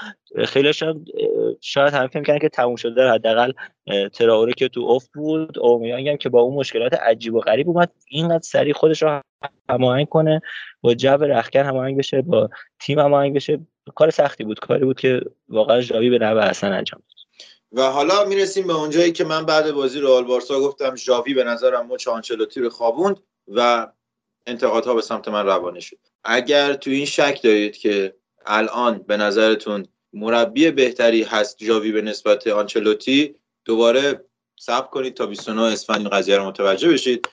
خیلیش 0.46 0.82
هم 0.82 1.04
شاید 1.60 1.94
هم 1.94 2.06
فکر 2.06 2.22
کردن 2.22 2.38
که 2.38 2.48
تموم 2.48 2.76
شده 2.76 3.10
حداقل 3.10 3.52
تراوره 4.12 4.52
که 4.52 4.68
تو 4.68 4.80
اوف 4.80 5.08
بود 5.14 5.58
اومیانگ 5.58 6.08
هم 6.08 6.16
که 6.16 6.28
با 6.28 6.40
اون 6.40 6.54
مشکلات 6.54 6.94
عجیب 6.94 7.34
و 7.34 7.40
غریب 7.40 7.68
اومد 7.68 7.92
اینقدر 8.08 8.42
سریع 8.42 8.72
خودش 8.72 9.02
رو 9.02 9.20
هماهنگ 9.70 10.08
کنه 10.08 10.40
با 10.80 10.94
جو 10.94 11.16
رخکن 11.16 11.60
هماهنگ 11.60 11.98
بشه 11.98 12.22
با 12.22 12.50
تیم 12.80 12.98
هماهنگ 12.98 13.36
بشه 13.36 13.60
کار 13.94 14.10
سختی 14.10 14.44
بود 14.44 14.60
کاری 14.60 14.84
بود 14.84 15.00
که 15.00 15.20
واقعا 15.48 15.80
جاوی 15.80 16.10
به 16.10 16.18
نوع 16.18 16.48
حسن 16.48 16.72
انجام 16.72 17.02
و 17.72 17.82
حالا 17.82 18.24
می‌رسیم 18.24 18.66
به 18.66 18.74
اونجایی 18.74 19.12
که 19.12 19.24
من 19.24 19.46
بعد 19.46 19.72
بازی 19.72 20.00
رئال 20.00 20.24
بارسا 20.24 20.60
گفتم 20.60 20.96
ژاوی 20.96 21.34
به 21.34 21.44
نظرم 21.44 21.86
مچ 21.86 22.08
آنچلوتی 22.08 22.60
رو 22.60 22.70
خوابوند 22.70 23.20
و 23.48 23.86
انتقادها 24.46 24.94
به 24.94 25.02
سمت 25.02 25.28
من 25.28 25.46
روانه 25.46 25.80
شد. 25.80 25.98
اگر 26.24 26.74
تو 26.74 26.90
این 26.90 27.04
شک 27.04 27.40
دارید 27.42 27.76
که 27.76 28.14
الان 28.46 28.98
به 28.98 29.16
نظرتون 29.16 29.86
مربی 30.12 30.70
بهتری 30.70 31.22
هست 31.22 31.64
جاوی 31.64 31.92
به 31.92 32.02
نسبت 32.02 32.46
آنچلوتی 32.46 33.34
دوباره 33.64 34.24
صبر 34.60 34.86
کنید 34.86 35.14
تا 35.14 35.26
29 35.26 35.62
اسفند 35.62 35.98
این 35.98 36.08
قضیه 36.08 36.36
رو 36.36 36.46
متوجه 36.46 36.88
بشید. 36.88 37.28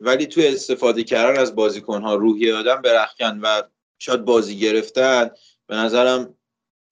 ولی 0.00 0.26
تو 0.26 0.40
استفاده 0.44 1.04
کردن 1.04 1.40
از 1.40 1.54
بازیکنها 1.54 2.14
روحی 2.14 2.52
آدم 2.52 2.82
برخکن 2.82 3.40
و 3.42 3.62
شاید 3.98 4.24
بازی 4.24 4.58
گرفتن 4.58 5.30
به 5.66 5.76
نظرم 5.76 6.34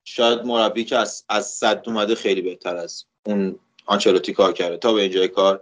شاید 0.03 0.39
مربی 0.39 0.83
که 0.83 0.97
از, 0.97 1.25
از 1.29 1.47
صد 1.47 1.83
اومده 1.87 2.15
خیلی 2.15 2.41
بهتر 2.41 2.75
از 2.75 3.05
اون 3.25 3.59
آنچلوتی 3.85 4.33
کار 4.33 4.53
کرده. 4.53 4.77
تا 4.77 4.93
به 4.93 5.01
اینجای 5.01 5.27
کار. 5.27 5.61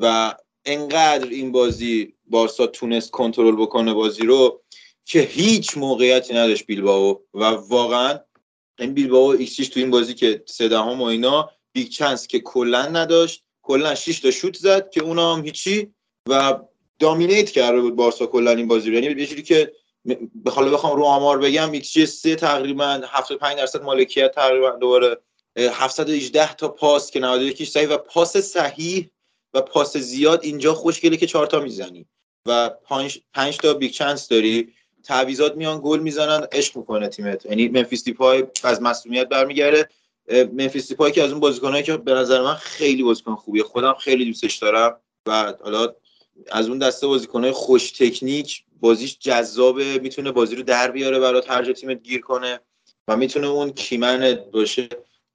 و 0.00 0.34
انقدر 0.68 1.28
این 1.28 1.52
بازی 1.52 2.14
بارسا 2.26 2.66
تونست 2.66 3.10
کنترل 3.10 3.56
بکنه 3.56 3.94
بازی 3.94 4.22
رو 4.22 4.62
که 5.04 5.20
هیچ 5.20 5.78
موقعیتی 5.78 6.34
نداشت 6.34 6.66
بیلباو 6.66 7.20
و 7.34 7.44
واقعا 7.44 8.18
این 8.78 8.94
بیلباو 8.94 9.30
ایکسیش 9.30 9.68
تو 9.68 9.80
این 9.80 9.90
بازی 9.90 10.14
که 10.14 10.42
سه 10.46 10.68
دهم 10.68 11.02
و 11.02 11.04
اینا 11.04 11.50
big 11.72 11.88
chance 11.88 12.26
که 12.26 12.40
کلا 12.40 12.86
نداشت. 12.86 13.42
کلا 13.62 13.94
6 13.94 14.20
تا 14.20 14.30
شوت 14.30 14.56
زد 14.56 14.90
که 14.90 15.02
اونا 15.02 15.34
هم 15.34 15.44
هیچی. 15.44 15.94
و 16.28 16.58
dominate 16.98 17.50
کرده 17.50 17.80
بود 17.80 17.96
بارسا 17.96 18.26
کلا 18.26 18.50
این 18.50 18.68
بازی 18.68 18.90
رو. 18.90 18.94
یعنی 18.94 19.20
یه 19.20 19.26
که 19.26 19.72
به 20.34 20.50
حالا 20.50 20.70
بخوام 20.70 20.96
رو 20.96 21.04
آمار 21.04 21.38
بگم 21.38 21.72
ایکس 21.72 21.98
سه 21.98 22.34
تقریبا 22.34 23.00
75 23.08 23.56
درصد 23.56 23.82
مالکیت 23.82 24.34
تقریبا 24.34 24.70
دوباره 24.70 25.16
718 25.56 26.54
تا 26.54 26.68
پاس 26.68 27.10
که 27.10 27.20
91 27.20 27.64
صحیح 27.64 27.88
و 27.88 27.96
پاس 27.96 28.36
صحیح 28.36 29.10
و 29.54 29.62
پاس 29.62 29.96
زیاد 29.96 30.40
اینجا 30.42 30.74
خوشگله 30.74 31.16
که 31.16 31.26
چهار 31.26 31.46
تا 31.46 31.60
می‌زنی. 31.60 32.06
و 32.46 32.70
5 33.32 33.56
تا 33.62 33.74
big 33.74 33.90
chance 33.90 34.28
داری. 34.28 34.72
تعویضات 35.04 35.56
میان 35.56 35.80
گل 35.84 36.00
می‌زنن 36.00 36.46
عشق 36.52 36.76
می‌کنه 36.76 37.08
تیمت. 37.08 37.46
یعنی 37.46 37.68
ممفیس 37.68 38.04
دیپای 38.04 38.44
از 38.64 38.82
مصدومیت 38.82 39.28
برمیگرده. 39.28 39.88
ممفیس 40.52 40.88
دیپای 40.88 41.12
که 41.12 41.22
از 41.22 41.30
اون 41.30 41.40
بازیکنایی 41.40 41.82
که 41.82 41.96
به 41.96 42.14
نظر 42.14 42.42
من 42.42 42.54
خیلی 42.54 43.02
بازیکن 43.02 43.34
خوبیه. 43.34 43.62
خودم 43.62 43.94
خیلی 43.94 44.24
دوستش 44.24 44.56
دارم. 44.56 45.00
و 45.26 45.54
حالا 45.62 45.94
از 46.50 46.68
اون 46.68 46.78
دسته 46.78 47.06
بازیکنهای 47.06 47.52
خوش 47.52 47.90
تکنیک 47.90 48.64
بازیش 48.80 49.18
جذابه. 49.18 49.98
می‌تونه 49.98 50.32
بازی 50.32 50.56
رو 50.56 50.62
در 50.62 50.90
بیاره 50.90 51.18
برات 51.18 51.50
هر 51.50 51.64
جا 51.64 51.72
تیمت 51.72 52.02
گیر 52.02 52.20
کنه. 52.20 52.60
و 53.08 53.16
می‌تونه 53.16 53.46
اون 53.46 53.72
کیمن 53.72 54.38
باشه. 54.52 54.88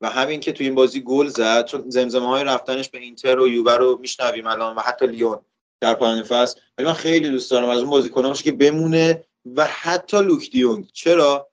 و 0.03 0.09
همین 0.09 0.39
که 0.39 0.51
تو 0.51 0.63
این 0.63 0.75
بازی 0.75 1.01
گل 1.01 1.27
زد 1.27 1.65
چون 1.65 1.83
زمزمه 1.87 2.27
های 2.27 2.43
رفتنش 2.43 2.89
به 2.89 2.97
اینتر 2.97 3.39
و 3.39 3.47
یوبر 3.47 3.77
رو 3.77 3.97
میشنویم 4.01 4.47
الان 4.47 4.75
و 4.75 4.79
حتی 4.79 5.07
لیون 5.07 5.39
در 5.81 5.93
پایان 5.93 6.23
فصل. 6.23 6.59
ولی 6.77 6.87
من 6.87 6.93
خیلی 6.93 7.29
دوست 7.29 7.51
دارم 7.51 7.69
از 7.69 7.79
اون 7.79 7.89
بازیکن‌ها 7.89 8.29
باشه 8.29 8.43
که 8.43 8.51
بمونه 8.51 9.23
و 9.55 9.65
حتی 9.65 10.17
لوک 10.17 10.51
دیونگ. 10.51 10.87
چرا؟ 10.93 11.49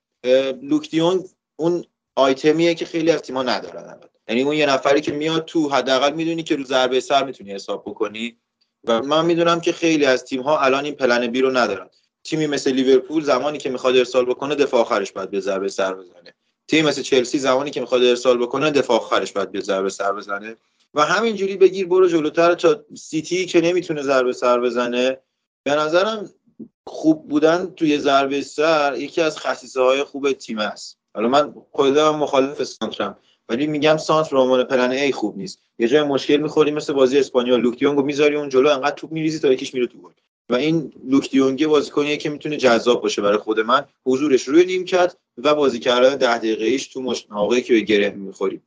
لوک 0.62 0.90
دیونگ 0.90 1.24
اون 1.56 1.84
آیتمیه 2.16 2.74
که 2.74 2.84
خیلی 2.84 3.10
از 3.10 3.22
تیم‌ها 3.22 3.42
ندارن 3.42 4.00
یعنی 4.28 4.42
اون 4.42 4.54
یه 4.54 4.66
نفری 4.66 5.00
که 5.00 5.12
میاد 5.12 5.44
تو 5.44 5.68
حداقل 5.68 6.12
می‌دونی 6.12 6.42
که 6.42 6.56
رو 6.56 6.64
ضربه 6.64 7.00
سر 7.00 7.24
می‌تونی 7.24 7.52
حساب 7.52 7.82
بکنی. 7.86 8.36
و 8.84 9.02
من 9.02 9.24
می‌دونم 9.24 9.60
که 9.60 9.72
خیلی 9.72 10.04
از 10.06 10.24
تیم 10.24 10.42
ها 10.42 10.60
الان 10.60 10.84
این 10.84 10.94
پلن 10.94 11.26
بی 11.26 11.40
رو 11.40 11.50
ندارن. 11.50 11.90
تیمی 12.24 12.46
مثل 12.46 12.70
لیورپول 12.72 13.22
زمانی 13.22 13.58
که 13.58 13.70
می‌خواد 13.70 13.96
ارسال 13.96 14.24
بکنه 14.24 14.54
دفاع 14.54 14.80
آخرش 14.80 15.12
باید 15.12 15.30
به 15.30 15.40
ضربه 15.40 15.68
سر 15.68 15.94
بزنه. 15.94 16.34
تیم 16.70 16.86
مثل 16.86 17.02
چلسی 17.02 17.38
زمانی 17.38 17.70
که 17.70 17.80
می‌خواد 17.80 18.04
ارسال 18.04 18.38
بکنه 18.38 18.70
دفاع 18.70 18.96
آخرش 18.96 19.32
باید 19.32 19.52
به 19.52 19.60
ضربه 19.60 19.90
سر 19.90 20.12
بزنه. 20.12 20.56
و 20.94 21.04
همینجوری 21.04 21.56
بگیر 21.56 21.86
برو 21.86 22.08
جلوتر 22.08 22.54
تا 22.54 22.84
سیتی 22.96 23.46
که 23.46 23.60
نمی‌تونه 23.60 24.02
ضربه 24.02 24.32
سر 24.32 24.60
بزنه. 24.60 25.18
به 25.62 25.74
نظرم 25.74 26.30
خوب 26.86 27.28
بودن 27.28 27.72
توی 27.76 27.98
ضربه 27.98 28.42
سر 28.42 28.96
یکی 28.98 29.20
از 29.20 29.38
خصیصه 29.38 29.80
های 29.80 30.04
خوب 30.04 30.32
تیم 30.32 30.58
است. 30.58 30.98
حالا 31.14 31.28
من 31.28 31.54
خودم 31.70 32.16
مخالف 32.16 32.62
سانترم 32.62 33.18
ولی 33.48 33.66
میگم 33.66 33.96
سانتر 33.96 34.36
عنوان 34.36 34.64
پلن 34.64 34.90
ای 34.90 35.12
خوب 35.12 35.36
نیست. 35.36 35.58
یه 35.78 35.88
جای 35.88 36.02
مشکل 36.02 36.36
می‌خوری 36.36 36.70
مثل 36.70 36.92
بازی 36.92 37.18
اسپانیول. 37.18 37.60
لوک 37.60 37.78
دیونگو 37.78 38.02
می‌ذاری 38.02 38.36
اون 38.36 38.48
جلو 38.48 38.68
انقدر 38.68 38.94
توپ 38.94 39.12
میریزی 39.12 39.38
تا 39.38 39.52
یکیش 39.52 39.74
میره 39.74 39.86
تو 39.86 39.98
گل. 39.98 40.12
و 40.50 40.54
این 40.54 40.92
لوک 41.04 41.30
دیونگی 41.30 41.66
بازیکنیه 41.66 42.16
که 42.16 42.30
می‌تونه 42.30 42.56
جذاب 42.56 43.02
باشه 43.02 43.22
برای 43.22 43.38
خود 43.38 43.60
من. 43.60 43.84
حضورش 44.06 44.42
روی 44.42 44.64
نیمکت 44.64 45.16
و 45.38 45.54
بازی 45.54 45.78
کردن 45.78 46.16
ده 46.16 46.38
دقیقه 46.38 46.64
ایش 46.64 46.86
تو 46.86 47.14
مواقعی 47.30 47.62
که 47.62 47.72
به 47.72 47.80
گره 47.80 48.10
می‌خوری 48.10 48.60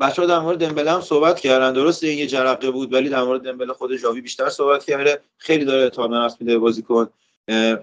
بچه‌ها 0.00 0.28
در 0.28 0.38
مورد 0.38 0.58
دمبله 0.58 0.90
هم 0.90 1.00
صحبت 1.00 1.40
کردن. 1.40 1.72
درسته 1.72 2.06
این 2.06 2.18
یه 2.18 2.26
جرقه 2.26 2.70
بود 2.70 2.92
ولی 2.92 3.08
در 3.08 3.22
مورد 3.22 3.40
دمبله 3.40 3.72
خود 3.72 3.96
جاوی 3.96 4.20
بیشتر 4.20 4.48
صحبت 4.48 4.84
کرده 4.84 5.20
خیلی 5.38 5.64
داره 5.64 5.82
اعتماد 5.82 6.14
نفس 6.14 6.36
میده 6.40 6.58
بازیکن 6.58 7.08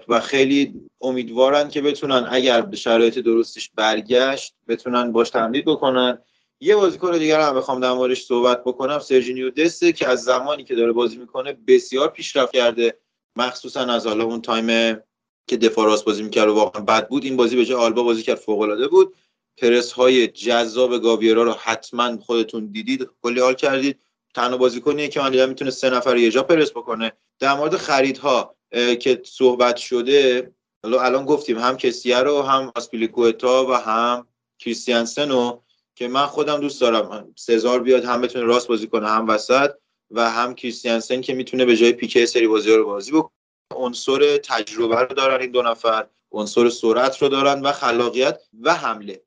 و 0.08 0.20
خیلی 0.20 0.74
امیدوارن 1.00 1.68
که 1.68 1.80
بتونن 1.82 2.26
اگر 2.30 2.60
به 2.60 2.76
شرایط 2.76 3.18
درستش 3.18 3.70
برگشت 3.74 4.54
بتونن 4.68 5.12
باش 5.12 5.30
تمدید 5.30 5.64
بکنن. 5.64 6.18
یه 6.60 6.76
بازیکن 6.76 7.18
دیگر 7.18 7.40
هم 7.40 7.54
بخوام 7.54 7.80
در 7.80 7.92
موردش 7.92 8.24
صحبت 8.24 8.64
بکنم 8.64 8.98
سرجینیو 8.98 9.50
دسته 9.50 9.92
که 9.92 10.08
از 10.08 10.22
زمانی 10.22 10.64
که 10.64 10.74
داره 10.74 10.92
بازی 10.92 11.16
می‌کنه 11.16 11.58
بسیار 11.66 12.08
پیشرفت 12.08 12.52
کرده. 12.52 12.98
مخصوصا 13.38 13.80
از 13.80 14.06
حالا 14.06 14.24
اون 14.24 14.42
تایم 14.42 14.98
که 15.46 15.56
دفاع 15.56 15.86
راست 15.86 16.04
بازی 16.04 16.22
می‌کرد 16.22 16.48
و 16.48 16.54
واقعا 16.54 16.82
بد 16.82 17.08
بود 17.08 17.24
این 17.24 17.36
بازی 17.36 17.56
به 17.56 17.64
جای 17.64 17.80
آلبا 17.80 18.02
بازی 18.02 18.22
کرد 18.22 18.38
فوق 18.38 18.60
العاده 18.60 18.88
بود. 18.88 19.14
پرس 19.56 19.92
های 19.92 20.26
جذاب 20.26 20.98
گاویرا 20.98 21.42
رو 21.42 21.52
حتما 21.52 22.18
خودتون 22.18 22.66
دیدید 22.66 23.08
کلی 23.22 23.40
حال 23.40 23.54
کردید. 23.54 24.00
تنها 24.34 24.56
بازیکنیه 24.56 25.08
که 25.08 25.20
من 25.20 25.46
می‌تونه 25.46 25.70
سه 25.70 25.90
نفر 25.90 26.16
یه 26.16 26.30
جا 26.30 26.42
پرس 26.42 26.70
بکنه. 26.70 27.12
در 27.38 27.54
مورد 27.54 27.76
خریدها 27.76 28.56
که 29.00 29.22
صحبت 29.24 29.76
شده 29.76 30.52
حالا 30.82 31.00
الان 31.00 31.24
گفتیم 31.24 31.58
هم 31.58 31.76
کسیه 31.76 32.18
رو 32.18 32.42
هم 32.42 32.72
آسپیلیکوتا 32.74 33.66
و 33.66 33.72
هم 33.74 34.26
کریستیانسن 34.58 35.30
رو 35.30 35.62
که 35.94 36.08
من 36.08 36.26
خودم 36.26 36.60
دوست 36.60 36.80
دارم 36.80 37.32
سزار 37.36 37.82
بیاد 37.82 38.04
هم 38.04 38.20
بتونه 38.20 38.44
راست 38.44 38.68
بازی 38.68 38.86
کنه 38.86 39.08
هم 39.08 39.28
وسط. 39.28 39.70
و 40.10 40.30
هم 40.30 40.54
کریستیانسن 40.54 41.20
که 41.20 41.34
می‌تونه 41.34 41.64
به 41.64 41.76
جای 41.76 41.92
پیکه 41.92 42.26
سری 42.26 42.48
بازی 42.48 42.70
رو 42.70 42.86
بازی 42.86 43.12
بکنه. 43.12 43.30
عنصر 43.74 44.36
تجربه 44.36 44.96
رو 44.96 45.14
دارن 45.14 45.40
این 45.40 45.50
دو 45.50 45.62
نفر 45.62 46.06
عنصر 46.32 46.68
سرعت 46.68 47.22
رو 47.22 47.28
دارن 47.28 47.60
و 47.60 47.72
خلاقیت 47.72 48.40
و 48.60 48.74
حمله. 48.74 49.22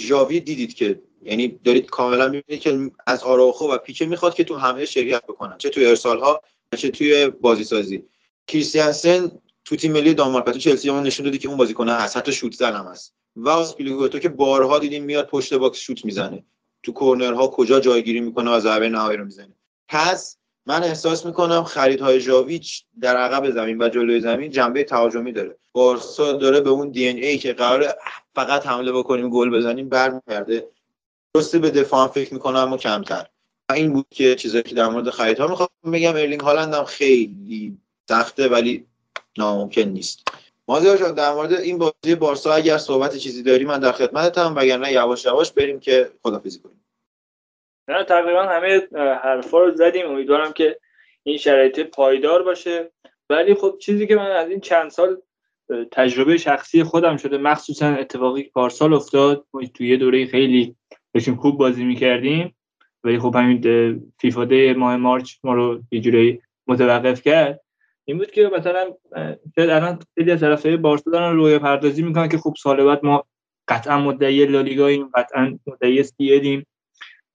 ژاوی 0.00 0.40
دیدید 0.40 0.74
که 0.74 1.02
یعنی 1.22 1.48
دارید 1.48 1.86
کاملا 1.86 2.28
می‌بینید 2.28 2.62
که 2.62 2.90
از 3.06 3.22
آراخو 3.22 3.68
و 3.68 3.78
پیکه 3.78 4.06
می‌خواد 4.06 4.34
که 4.34 4.44
تو 4.44 4.56
حمله 4.56 4.84
شرکت 4.84 5.22
بکنن. 5.22 5.58
چه 5.58 5.68
توی 5.68 5.86
ارسال 5.86 6.18
ها 6.18 6.40
چه 6.76 6.90
توی 6.90 7.26
بازی 7.28 7.64
سازی 7.64 8.04
کریستیانسن 8.46 9.30
تو 9.64 9.76
تیم 9.76 9.92
ملی 9.92 10.14
دانمارک 10.14 10.44
تو 10.44 10.58
چلسی 10.58 10.90
اون 10.90 11.02
نشون 11.02 11.24
دادی 11.24 11.38
که 11.38 11.48
اون 11.48 11.56
بازیکن 11.56 11.88
هست. 11.88 12.16
حتی 12.16 12.32
شوت 12.32 12.52
زن 12.52 12.72
هم 12.72 12.86
هست. 12.86 13.14
و 13.36 13.48
آسپیلیکوئتا 13.48 14.18
که 14.18 14.28
بارها 14.28 14.78
دیدیم 14.78 15.04
میاد 15.04 15.26
پشت 15.26 15.54
box 15.54 15.78
شوت 15.78 16.04
می‌زنه. 16.04 16.44
تو 16.82 16.92
کورنرها 16.92 17.48
کجا 17.48 17.80
جایگیری 17.80 18.20
می‌کنه 18.20 18.50
و 18.50 18.60
ضربه 18.60 18.88
نهایی 18.88 19.18
رو 19.18 19.24
می‌زنه. 19.24 19.57
پس 19.88 20.36
من 20.66 20.84
احساس 20.84 21.26
می‌کنم 21.26 21.64
خریدهای 21.64 22.20
جاویچ 22.20 22.84
در 23.00 23.16
عقب 23.16 23.50
زمین 23.50 23.82
و 23.82 23.88
جلوی 23.88 24.20
زمین 24.20 24.50
جنبه 24.50 24.84
تهاجمی 24.84 25.32
داره. 25.32 25.56
بارسا 25.72 26.32
داره 26.32 26.60
به 26.60 26.70
اون 26.70 26.88
دی 26.88 27.08
ان 27.08 27.16
ای 27.16 27.38
که 27.38 27.52
قرار 27.52 27.94
فقط 28.34 28.66
حمله 28.66 28.92
بکنیم 28.92 29.30
گل 29.30 29.50
بزنیم 29.50 29.88
برمیگرده. 29.88 30.68
درسته 31.34 31.58
به 31.58 31.70
دفاع 31.70 32.08
فکر 32.08 32.34
می‌کنم 32.34 32.56
اما 32.56 32.76
کمتر. 32.76 33.26
این 33.74 33.92
بود 33.92 34.06
که 34.10 34.34
چیزایی 34.34 34.62
که 34.62 34.74
در 34.74 34.88
مورد 34.88 35.10
خریدها 35.10 35.46
می‌خوام 35.46 35.68
بگم. 35.92 36.16
ارلینگ 36.16 36.40
هالند 36.40 36.74
هم 36.74 36.84
خیلی 36.84 37.78
سخته 38.08 38.48
ولی 38.48 38.86
ناممکن 39.38 39.82
نیست. 39.82 40.28
مازیار 40.68 40.96
جان 40.96 41.14
در 41.14 41.34
مورد 41.34 41.52
این 41.52 41.78
بازی 41.78 42.14
بارسا 42.14 42.52
اگر 42.52 42.78
صحبت 42.78 43.16
چیزی 43.16 43.42
داری 43.42 43.64
من 43.64 43.80
در 43.80 43.92
خدمتتم. 43.92 44.54
وگرنه 44.56 44.92
یواش 44.92 45.24
یواش 45.24 45.52
بریم 45.52 45.80
که 45.80 46.10
خدافظی 46.22 46.58
کنیم. 46.58 46.77
نه 47.88 48.04
تقریبا 48.04 48.42
همه 48.42 48.80
حرفا 49.22 49.58
رو 49.58 49.74
زدیم. 49.74 50.06
امیدوارم 50.06 50.52
که 50.52 50.78
این 51.22 51.36
شرایط 51.36 51.80
پایدار 51.80 52.42
باشه. 52.42 52.90
ولی 53.30 53.54
خب 53.54 53.78
چیزی 53.80 54.06
که 54.06 54.16
من 54.16 54.30
از 54.30 54.50
این 54.50 54.60
چند 54.60 54.90
سال 54.90 55.16
تجربه 55.92 56.36
شخصی 56.36 56.82
خودم 56.82 57.16
شده 57.16 57.38
مخصوصا 57.38 57.86
اتفاقی 57.86 58.42
که 58.42 58.50
پارسال 58.50 58.94
افتاد 58.94 59.44
توی 59.74 59.88
یه 59.88 59.96
دوره 59.96 60.26
خیلی 60.26 60.76
بشیم 61.14 61.36
خوب 61.36 61.58
بازی 61.58 61.84
می‌کردیم. 61.84 62.56
ولی 63.04 63.18
خب 63.18 63.36
همین 63.36 64.10
فیفا 64.20 64.44
دی 64.44 64.72
ماه 64.72 64.96
مارچ 64.96 65.32
ما 65.44 65.54
رو 65.54 65.80
یه 65.90 66.00
جوری 66.00 66.40
متوقف 66.66 67.22
کرد. 67.22 67.60
این 68.04 68.18
بود 68.18 68.30
که 68.30 68.50
مثلا 68.56 68.94
شاید 69.56 69.70
الان 69.70 69.98
خیلی 70.14 70.30
از 70.30 70.40
طرفدارای 70.40 70.76
بارسا 70.76 71.10
دارن 71.10 71.36
روی 71.36 71.58
پردازی 71.58 72.02
می‌کنن 72.02 72.28
که 72.28 72.38
خب 72.38 72.54
سال 72.58 72.84
بعد 72.84 73.04
ما 73.04 73.24
قطعا 73.68 73.98
مدعی 73.98 74.46
لالیگاییم 74.46 75.10
قطعا 75.14 75.58
مدعی 75.66 76.02
سیدیم 76.02 76.66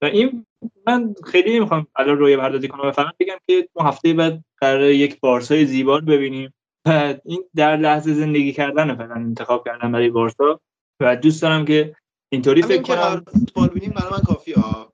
و 0.04 0.06
این 0.06 0.46
من 0.86 1.14
خیلی 1.26 1.56
نمی‌خوام 1.56 1.86
الان 1.96 2.18
روی 2.18 2.36
پردازی 2.36 2.68
کنم 2.68 2.88
و 2.88 2.92
فقط 2.92 3.14
بگم 3.20 3.36
که 3.46 3.68
ما 3.74 3.88
هفته 3.88 4.12
بعد 4.12 4.44
قرار 4.58 4.82
یک 4.82 5.20
بارسای 5.20 5.66
زیبا 5.66 5.98
رو 5.98 6.06
ببینیم. 6.06 6.54
و 6.86 7.14
این 7.24 7.44
در 7.54 7.76
لحظه 7.76 8.14
زندگی 8.14 8.52
کردن 8.52 8.96
فعلا 8.96 9.14
انتخاب 9.14 9.64
کردم 9.64 9.92
برای 9.92 10.10
بارسا. 10.10 10.60
و 11.00 11.16
دوست 11.16 11.42
دارم 11.42 11.64
که 11.64 11.96
اینطوری 12.28 12.62
فکر 12.62 12.82
کنم 12.82 13.24
فوتبال 13.32 13.68
بینیم 13.68 13.90
برای 13.90 14.12
من 14.12 14.18
کافی 14.18 14.52
ها 14.52 14.92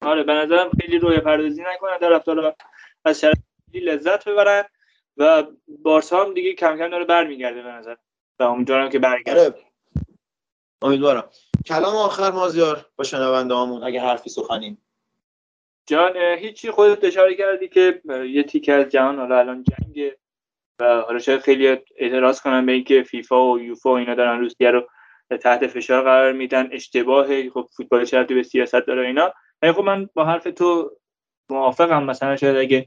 آره 0.00 0.22
به 0.22 0.32
نظرم 0.32 0.70
خیلی 0.80 0.98
روی 0.98 1.18
پردازی 1.18 1.62
نکنن 1.62 1.98
طرفدارا 2.00 2.56
از 3.04 3.20
شرایط 3.20 3.38
لذت 3.74 4.28
ببرن 4.28 4.64
و 5.16 5.44
بارسا 5.82 6.24
هم 6.24 6.34
دیگه 6.34 6.54
کم 6.54 6.76
کم 6.76 6.88
داره 6.88 7.04
برمیگرده 7.04 7.62
به 7.62 7.68
نظر. 7.68 7.96
و 8.38 8.42
امیدوارم 8.42 8.90
که 8.90 8.98
برگرده. 8.98 9.40
آره. 9.40 9.54
امیدوارم. 10.82 11.30
کلام 11.66 11.96
آخر 11.96 12.30
مازیار 12.30 12.86
با 12.96 13.04
شنونده 13.04 13.54
هامون 13.54 13.82
اگه 13.82 14.00
حرفی 14.00 14.30
سخنی 14.30 14.78
جان 15.86 16.16
هیچی 16.16 16.70
خودت 16.70 17.04
اشاره 17.04 17.34
کردی 17.34 17.68
که 17.68 18.02
یه 18.30 18.42
تیکه 18.42 18.72
از 18.72 18.88
جهان 18.88 19.18
حالا 19.18 19.38
الان 19.38 19.64
جنگه 19.64 20.16
و 20.80 21.00
حالا 21.00 21.18
شاید 21.18 21.40
خیلی 21.40 21.78
اعتراض 21.96 22.40
کنن 22.40 22.66
به 22.66 22.72
اینکه 22.72 23.02
فیفا 23.02 23.52
و 23.52 23.60
یوفا 23.60 23.90
و 23.90 23.96
اینا 23.96 24.14
دارن 24.14 24.40
روسیه 24.40 24.70
رو 24.70 24.88
تحت 25.36 25.66
فشار 25.66 26.02
قرار 26.02 26.32
میدن. 26.32 26.68
اشتباهه. 26.72 27.50
خب 27.50 27.68
فوتبال 27.76 28.04
چه 28.04 28.18
ربطی 28.18 28.34
به 28.34 28.42
سیاست 28.42 28.86
داره 28.86 29.06
اینا. 29.06 29.32
ولی 29.62 29.72
خب 29.72 29.82
من 29.82 30.08
با 30.14 30.24
حرف 30.24 30.44
تو 30.44 30.90
موافقم. 31.50 32.04
مثلا 32.04 32.36
شاید 32.36 32.56
اگه 32.56 32.86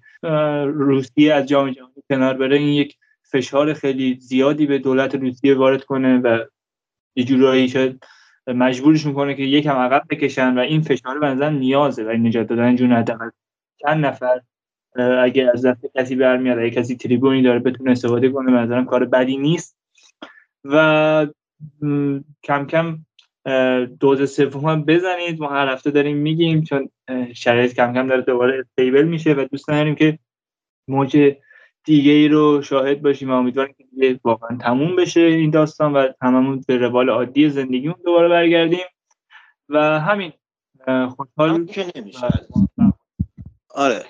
روسیه 0.65 1.33
از 1.33 1.45
جام 1.45 1.71
جهانی 1.71 2.03
کنار 2.09 2.33
بره 2.33 2.57
این 2.57 2.67
یک 2.67 2.97
فشار 3.31 3.73
خیلی 3.73 4.17
زیادی 4.19 4.65
به 4.65 4.77
دولت 4.77 5.15
روسیه 5.15 5.55
وارد 5.55 5.83
کنه 5.83 6.19
و 6.19 6.39
یه 7.15 7.23
جورایی 7.23 7.69
شاید 7.69 8.03
مجبورش 8.47 9.05
می‌کنه 9.05 9.33
که 9.33 9.43
یکم 9.43 9.75
عقب 9.75 10.03
بکشن 10.09 10.57
و 10.57 10.59
این 10.59 10.81
فشار 10.81 11.19
به 11.19 11.49
نیازه 11.49 12.03
برای 12.03 12.17
نجات 12.17 12.47
دادن. 12.47 12.75
جون 12.75 12.91
حداقل 12.91 13.29
چند 13.81 14.05
نفر 14.05 14.41
اگه 15.23 15.51
از 15.53 15.65
دست 15.65 15.85
کسی 15.95 16.15
برمیاد 16.15 16.59
اگه 16.59 16.69
کسی 16.69 16.95
تریبونی 16.95 17.41
داره 17.41 17.59
بتونه 17.59 17.91
استفاده 17.91 18.29
کنه 18.29 18.51
به 18.51 18.57
نظرم 18.57 18.85
کار 18.85 19.05
بدی 19.05 19.37
نیست. 19.37 19.77
و 20.63 21.27
کم 22.43 22.65
کم 22.65 22.99
دوز 23.99 24.31
سوم 24.35 24.65
هم 24.65 24.83
بزنید. 24.83 25.39
ما 25.39 25.49
هر 25.49 25.69
هفته 25.69 25.91
داریم 25.91 26.17
میگیم 26.17 26.63
چون 26.63 26.89
شرایط 27.33 27.73
کم 27.73 27.93
کم 27.93 28.07
داره 28.07 28.21
دوباره 28.21 28.59
استیبل 28.59 29.03
میشه 29.03 29.33
و 29.33 29.45
دوست 29.51 29.67
داریم 29.67 29.95
که 29.95 30.19
موج 30.87 31.35
دیگه 31.83 32.11
ای 32.11 32.27
رو 32.27 32.61
شاهد 32.61 33.01
باشیم 33.01 33.31
و 33.31 33.33
امیدواریم 33.33 33.75
که 33.77 33.83
دیگه 33.83 34.19
واقعا 34.23 34.57
تموم 34.57 34.95
بشه 34.95 35.21
این 35.21 35.49
داستان 35.49 35.93
و 35.93 36.07
هممون 36.21 36.63
به 36.67 36.77
روال 36.77 37.09
عادی 37.09 37.49
زندگیمون 37.49 37.95
دوباره 38.05 38.29
برگردیم. 38.29 38.85
و 39.69 39.99
همین 39.99 40.33
خوشحال 40.85 41.49
هم 41.49 41.65
که 41.65 41.85
نمیشه. 41.95 42.27
آره. 43.69 44.03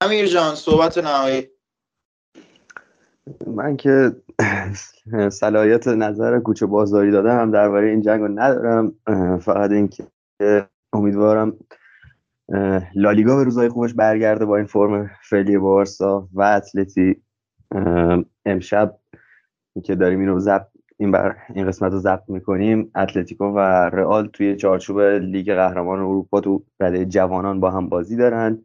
امیر 0.00 0.26
جان 0.26 0.54
صحبت 0.54 0.98
نهایی. 0.98 1.48
من 3.46 3.76
که 3.76 4.12
صلاحیت 5.40 5.88
نظر 5.88 6.40
کوچه 6.40 6.66
بازداری 6.66 7.10
دادم 7.10 7.50
درباره 7.50 7.90
این 7.90 8.02
جنگ 8.02 8.20
رو 8.20 8.28
ندارم. 8.28 8.92
فقط 9.38 9.70
اینکه 9.70 10.06
امیدوارم 10.92 11.56
لالیگا 12.94 13.36
به 13.36 13.44
روزای 13.44 13.68
خوبش 13.68 13.94
برگرده 13.94 14.44
با 14.44 14.56
این 14.56 14.66
فرم 14.66 15.10
فعلی 15.22 15.58
بارسا 15.58 16.28
و 16.32 16.42
اتلتی. 16.42 17.22
امشب 18.46 18.98
که 19.84 19.94
داریم 19.94 20.20
اینو 20.20 20.38
ضبط 20.38 20.66
این 20.98 21.10
بر 21.10 21.36
این 21.54 21.66
قسمت 21.66 21.92
رو 21.92 21.98
ضبط 21.98 22.22
می‌کنیم 22.28 22.90
اتلتیکو 22.96 23.44
و 23.44 23.58
رئال 23.92 24.26
توی 24.26 24.56
چارچوب 24.56 25.00
لیگ 25.00 25.54
قهرمان 25.54 25.98
اروپا 25.98 26.40
تو 26.40 26.64
رده 26.80 27.04
جوانان 27.04 27.60
با 27.60 27.70
هم 27.70 27.88
بازی 27.88 28.16
دارن 28.16 28.64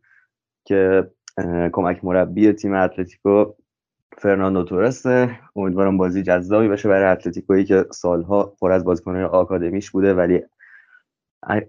که 0.65 1.11
کمک 1.71 2.05
مربی 2.05 2.53
تیم 2.53 2.73
اتلتیکو 2.73 3.45
فرناندو 4.17 4.63
تورسه 4.63 5.39
امیدوارم 5.55 5.97
بازی 5.97 6.23
جذابی 6.23 6.67
باشه 6.67 6.89
برای 6.89 7.11
اتلتیکویی 7.11 7.65
که 7.65 7.85
سالها 7.91 8.43
پر 8.61 8.71
از 8.71 8.83
بازیکنان 8.83 9.23
آکادمیش 9.23 9.91
بوده 9.91 10.13
ولی 10.13 10.41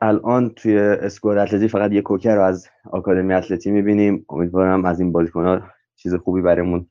الان 0.03 0.51
توی 0.51 0.79
اسکواد 0.79 1.39
اتلتی 1.39 1.69
فقط 1.69 1.93
یه 1.93 2.03
کوکر 2.03 2.35
رو 2.35 2.43
از 2.43 2.69
آکادمی 2.93 3.35
اتلتی 3.35 3.71
می‌بینیم. 3.71 4.27
امیدوارم 4.29 4.85
از 4.85 5.01
این 5.01 5.13
بازیکن‌ها 5.13 5.63
چیز 5.97 6.15
خوبی 6.15 6.41
برامون 6.41 6.91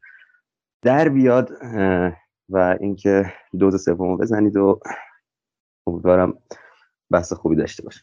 در 0.82 1.10
بیاد 1.10 1.52
و 2.50 2.78
اینکه 2.80 3.34
دوز 3.60 3.84
سومو 3.84 4.18
بزنید 4.18 4.58
و 4.58 4.80
امیدوارم 5.88 6.42
بحث 7.12 7.34
خوبی 7.34 7.56
داشته 7.56 7.84
باشه 7.84 8.02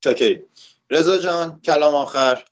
چاکری 0.00 0.44
رضا 0.90 1.18
جان 1.18 1.60
کلام 1.60 1.94
آخر. 1.94 2.44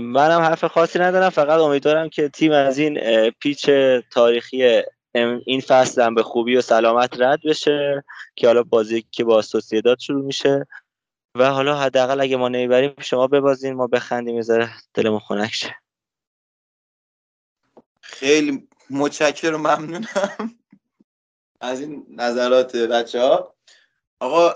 منم 0.00 0.40
حرف 0.40 0.64
خاصی 0.64 0.98
ندارم 0.98 1.30
فقط 1.30 1.60
امیدوارم 1.60 2.08
که 2.08 2.28
تیم 2.28 2.52
از 2.52 2.78
این 2.78 3.00
پیچ 3.30 3.70
تاریخی 4.12 4.82
این 5.46 5.60
فصل 5.60 6.02
هم 6.02 6.14
به 6.14 6.22
خوبی 6.22 6.56
و 6.56 6.60
سلامت 6.60 7.20
رد 7.20 7.40
بشه 7.44 8.04
که 8.36 8.46
حالا 8.46 8.62
بازی 8.62 9.06
که 9.10 9.24
با 9.24 9.42
سوسیداد 9.42 9.98
شروع 9.98 10.24
میشه. 10.24 10.66
و 11.38 11.50
حالا 11.50 11.76
حداقل 11.76 12.20
اگه 12.20 12.36
ما 12.36 12.48
نمی‌بریم 12.48 12.94
شما 13.00 13.26
ببازین 13.26 13.74
ما 13.74 13.86
بخندیم 13.86 14.42
ذره 14.42 14.70
دلمون 14.94 15.18
خنک 15.18 15.52
شه. 15.52 15.76
خیلی 18.00 18.68
متشکرم 18.90 19.60
ممنونم 19.60 20.58
از 21.60 21.80
این 21.80 22.06
نظرات 22.08 22.76
بچه 22.76 23.20
ها 23.20 23.54
آقا 24.20 24.52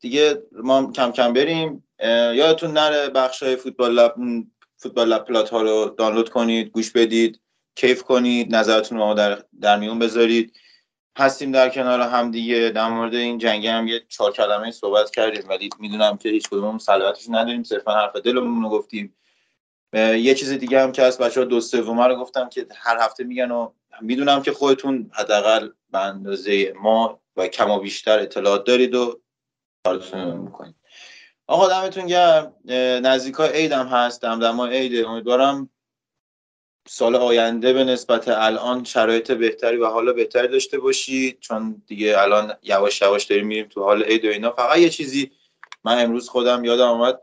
دیگه 0.00 0.42
ما 0.52 0.92
کم 0.92 1.12
کم 1.12 1.32
بریم. 1.32 1.88
یادتون 2.34 2.70
نره 2.70 3.08
بخش 3.08 3.42
های 3.42 3.56
فوتبال 3.56 3.92
لب 3.92 4.14
فوتبال 4.76 5.08
لب 5.08 5.24
پلات 5.24 5.50
ها 5.50 5.62
رو 5.62 5.94
دانلود 5.98 6.28
کنید 6.28 6.68
گوش 6.68 6.92
بدید. 6.92 7.41
کیف 7.74 8.02
کنید 8.02 8.54
نظرتون 8.54 8.98
رو 8.98 9.14
در, 9.14 9.42
در 9.60 9.78
میون 9.78 9.98
بذارید. 9.98 10.56
هستیم 11.18 11.52
در 11.52 11.68
کنار 11.68 12.00
هم 12.00 12.30
دیگه. 12.30 12.70
در 12.70 12.88
مورد 12.88 13.14
این 13.14 13.38
جنگ 13.38 13.66
هم 13.66 13.88
یه 13.88 14.02
چهار 14.08 14.32
کلمه 14.32 14.70
صحبت 14.70 15.10
کردیم 15.10 15.48
ولی 15.48 15.70
می‌دونم 15.78 16.16
که 16.16 16.28
هیچ 16.28 16.48
کدوممون 16.48 16.78
صلاحیتش 16.78 17.26
نداریم. 17.28 17.62
صرفا 17.62 17.92
حرف 17.92 18.16
دلمون 18.16 18.62
رو 18.62 18.68
گفتیم. 18.68 19.16
یه 19.94 20.34
چیز 20.34 20.52
دیگه 20.52 20.82
هم 20.82 20.92
که 20.92 21.02
از 21.02 21.18
بچه 21.18 21.40
ها 21.40 21.46
دو 21.46 21.60
سومه 21.60 22.06
رو 22.06 22.16
گفتم 22.16 22.48
که 22.48 22.66
هر 22.76 22.98
هفته 23.00 23.24
میگن 23.24 23.50
و 23.50 23.72
می‌دونم 24.00 24.42
که 24.42 24.52
خودتون 24.52 25.10
حداقل 25.14 25.68
به 25.90 25.98
اندازه 25.98 26.72
ما 26.82 27.20
و 27.36 27.48
کم 27.48 27.70
و 27.70 27.80
بیشتر 27.80 28.18
اطلاعات 28.18 28.64
دارید 28.64 28.94
و 28.94 29.20
کارتون 29.84 30.36
می‌کنید. 30.36 30.74
آقا 31.46 31.68
دمتون 31.68 32.06
گرم. 32.06 32.54
نزدیک 33.02 33.34
های 33.34 33.52
عید 33.52 33.72
هم 33.72 33.86
هست. 33.86 34.22
دمدمای 34.22 34.78
عید 34.78 35.04
امیدوارم 35.04 35.70
سال 36.88 37.16
آینده 37.16 37.72
به 37.72 37.84
نسبت 37.84 38.28
الان 38.28 38.84
شرایط 38.84 39.32
بهتری 39.32 39.76
و 39.76 39.86
حال 39.86 40.12
بهتری 40.12 40.48
داشته 40.48 40.78
باشید 40.78 41.40
چون 41.40 41.82
دیگه 41.86 42.18
الان 42.18 42.56
یواش 42.62 43.02
یواش 43.02 43.24
داریم 43.24 43.46
میریم 43.46 43.66
تو 43.68 43.82
حال 43.82 44.02
عید 44.02 44.24
و 44.24 44.28
اینا. 44.28 44.50
فقط 44.50 44.78
یه 44.78 44.90
چیزی 44.90 45.30
من 45.84 46.02
امروز 46.02 46.28
خودم 46.28 46.64
یادم 46.64 46.88
آمد 46.88 47.22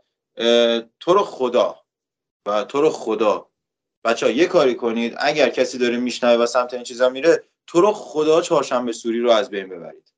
تو 1.00 1.14
رو 1.14 1.22
خدا 1.22 1.80
و 2.46 2.64
تو 2.64 2.80
رو 2.80 2.90
خدا. 2.90 3.50
بچه 4.04 4.26
ها 4.26 4.32
یه 4.32 4.46
کاری 4.46 4.74
کنید. 4.74 5.14
اگر 5.18 5.48
کسی 5.48 5.78
داره 5.78 5.96
میشنوه 5.96 6.42
و 6.42 6.46
سمت 6.46 6.74
این 6.74 6.82
چیزا 6.82 7.08
میره 7.08 7.44
تو 7.66 7.80
رو 7.80 7.92
خدا 7.92 8.40
چهارشنبه 8.40 8.92
سوری 8.92 9.20
رو 9.20 9.30
از 9.30 9.50
بین 9.50 9.68
ببرید. 9.68 10.12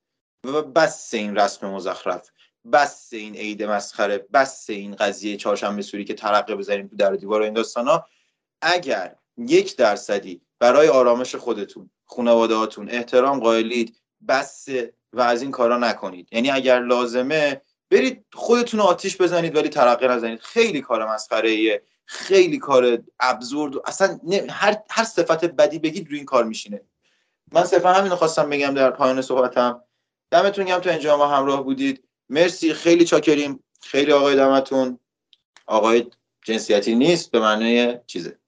و 0.47 0.62
بس 0.62 1.15
این 1.15 1.37
رسم 1.37 1.67
مزخرف. 1.71 2.31
بس 2.73 3.09
این 3.12 3.37
عید 3.37 3.62
مسخره. 3.62 4.19
بس 4.19 4.71
این 4.71 4.95
قضیه 4.95 5.37
چهارشنبه 5.37 5.83
سوری 5.83 6.05
که 6.05 6.15
ترقه 6.15 6.55
بزنیم 6.55 6.89
تو 6.89 6.97
در 6.97 7.12
دیوار 7.12 7.41
و 7.41 7.45
این 7.45 7.53
داستانا. 7.53 8.07
اگر 8.62 9.17
یک 9.39 9.77
درصدی 9.77 10.41
برای 10.59 10.89
آرامش 10.89 11.35
خودتون 11.35 11.91
خانواده 12.05 12.55
هاتون 12.55 12.91
احترام 12.91 13.41
قائلید 13.41 13.97
بس 14.28 14.69
و 15.12 15.20
از 15.20 15.43
این 15.43 15.51
کارا 15.51 15.78
نکنید. 15.78 16.28
یعنی 16.33 16.51
اگر 16.51 16.81
لازمه 16.81 17.62
برید 17.91 18.25
خودتون 18.33 18.81
رو 18.81 18.86
آتیش 18.86 19.17
بزنید 19.17 19.57
ولی 19.57 19.69
ترقه 19.69 20.09
نزنید. 20.09 20.41
خیلی 20.41 20.81
کار 20.81 21.15
مسخره 21.15 21.83
خیلی 22.05 22.59
کار 22.59 22.99
ابزورد 23.20 23.75
اصلا 23.85 24.19
هر 24.51 24.77
هر 24.91 25.05
صفت 25.05 25.44
بدی 25.44 25.78
بگید 25.78 26.09
روی 26.09 26.17
این 26.17 26.27
کار 26.27 26.44
میشینه. 26.44 26.81
من 27.52 27.65
صرفا 27.65 27.93
همین 27.93 28.15
خواستم 28.15 28.51
بگم 28.51 28.75
در 28.75 28.91
پایان 28.91 29.23
صحبتم. 29.23 29.83
دمتون 30.31 30.65
گرم 30.65 30.81
تا 30.81 30.91
اینجا 30.91 31.17
ما 31.17 31.27
همراه 31.27 31.65
بودید. 31.65 32.05
مرسی 32.28 32.75
خیلی 32.75 33.05
چاکریم. 33.05 33.65
خیلی 33.81 34.12
آقای 34.12 34.36
دمتون. 34.36 34.99
آقای 35.67 36.11
جنسیتی 36.44 36.94
نیست 36.94 37.31
به 37.31 37.41
معنی 37.41 37.99
چیزه. 38.07 38.39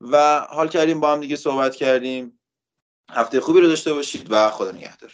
و 0.00 0.40
حال 0.50 0.68
کردیم 0.68 1.00
با 1.00 1.12
هم 1.12 1.20
دیگه 1.20 1.36
صحبت 1.36 1.76
کردیم. 1.76 2.40
هفته 3.10 3.40
خوبی 3.40 3.60
رو 3.60 3.68
داشته 3.68 3.94
باشید 3.94 4.26
و 4.32 4.50
خدا 4.50 4.70
نگهدار. 4.70 5.12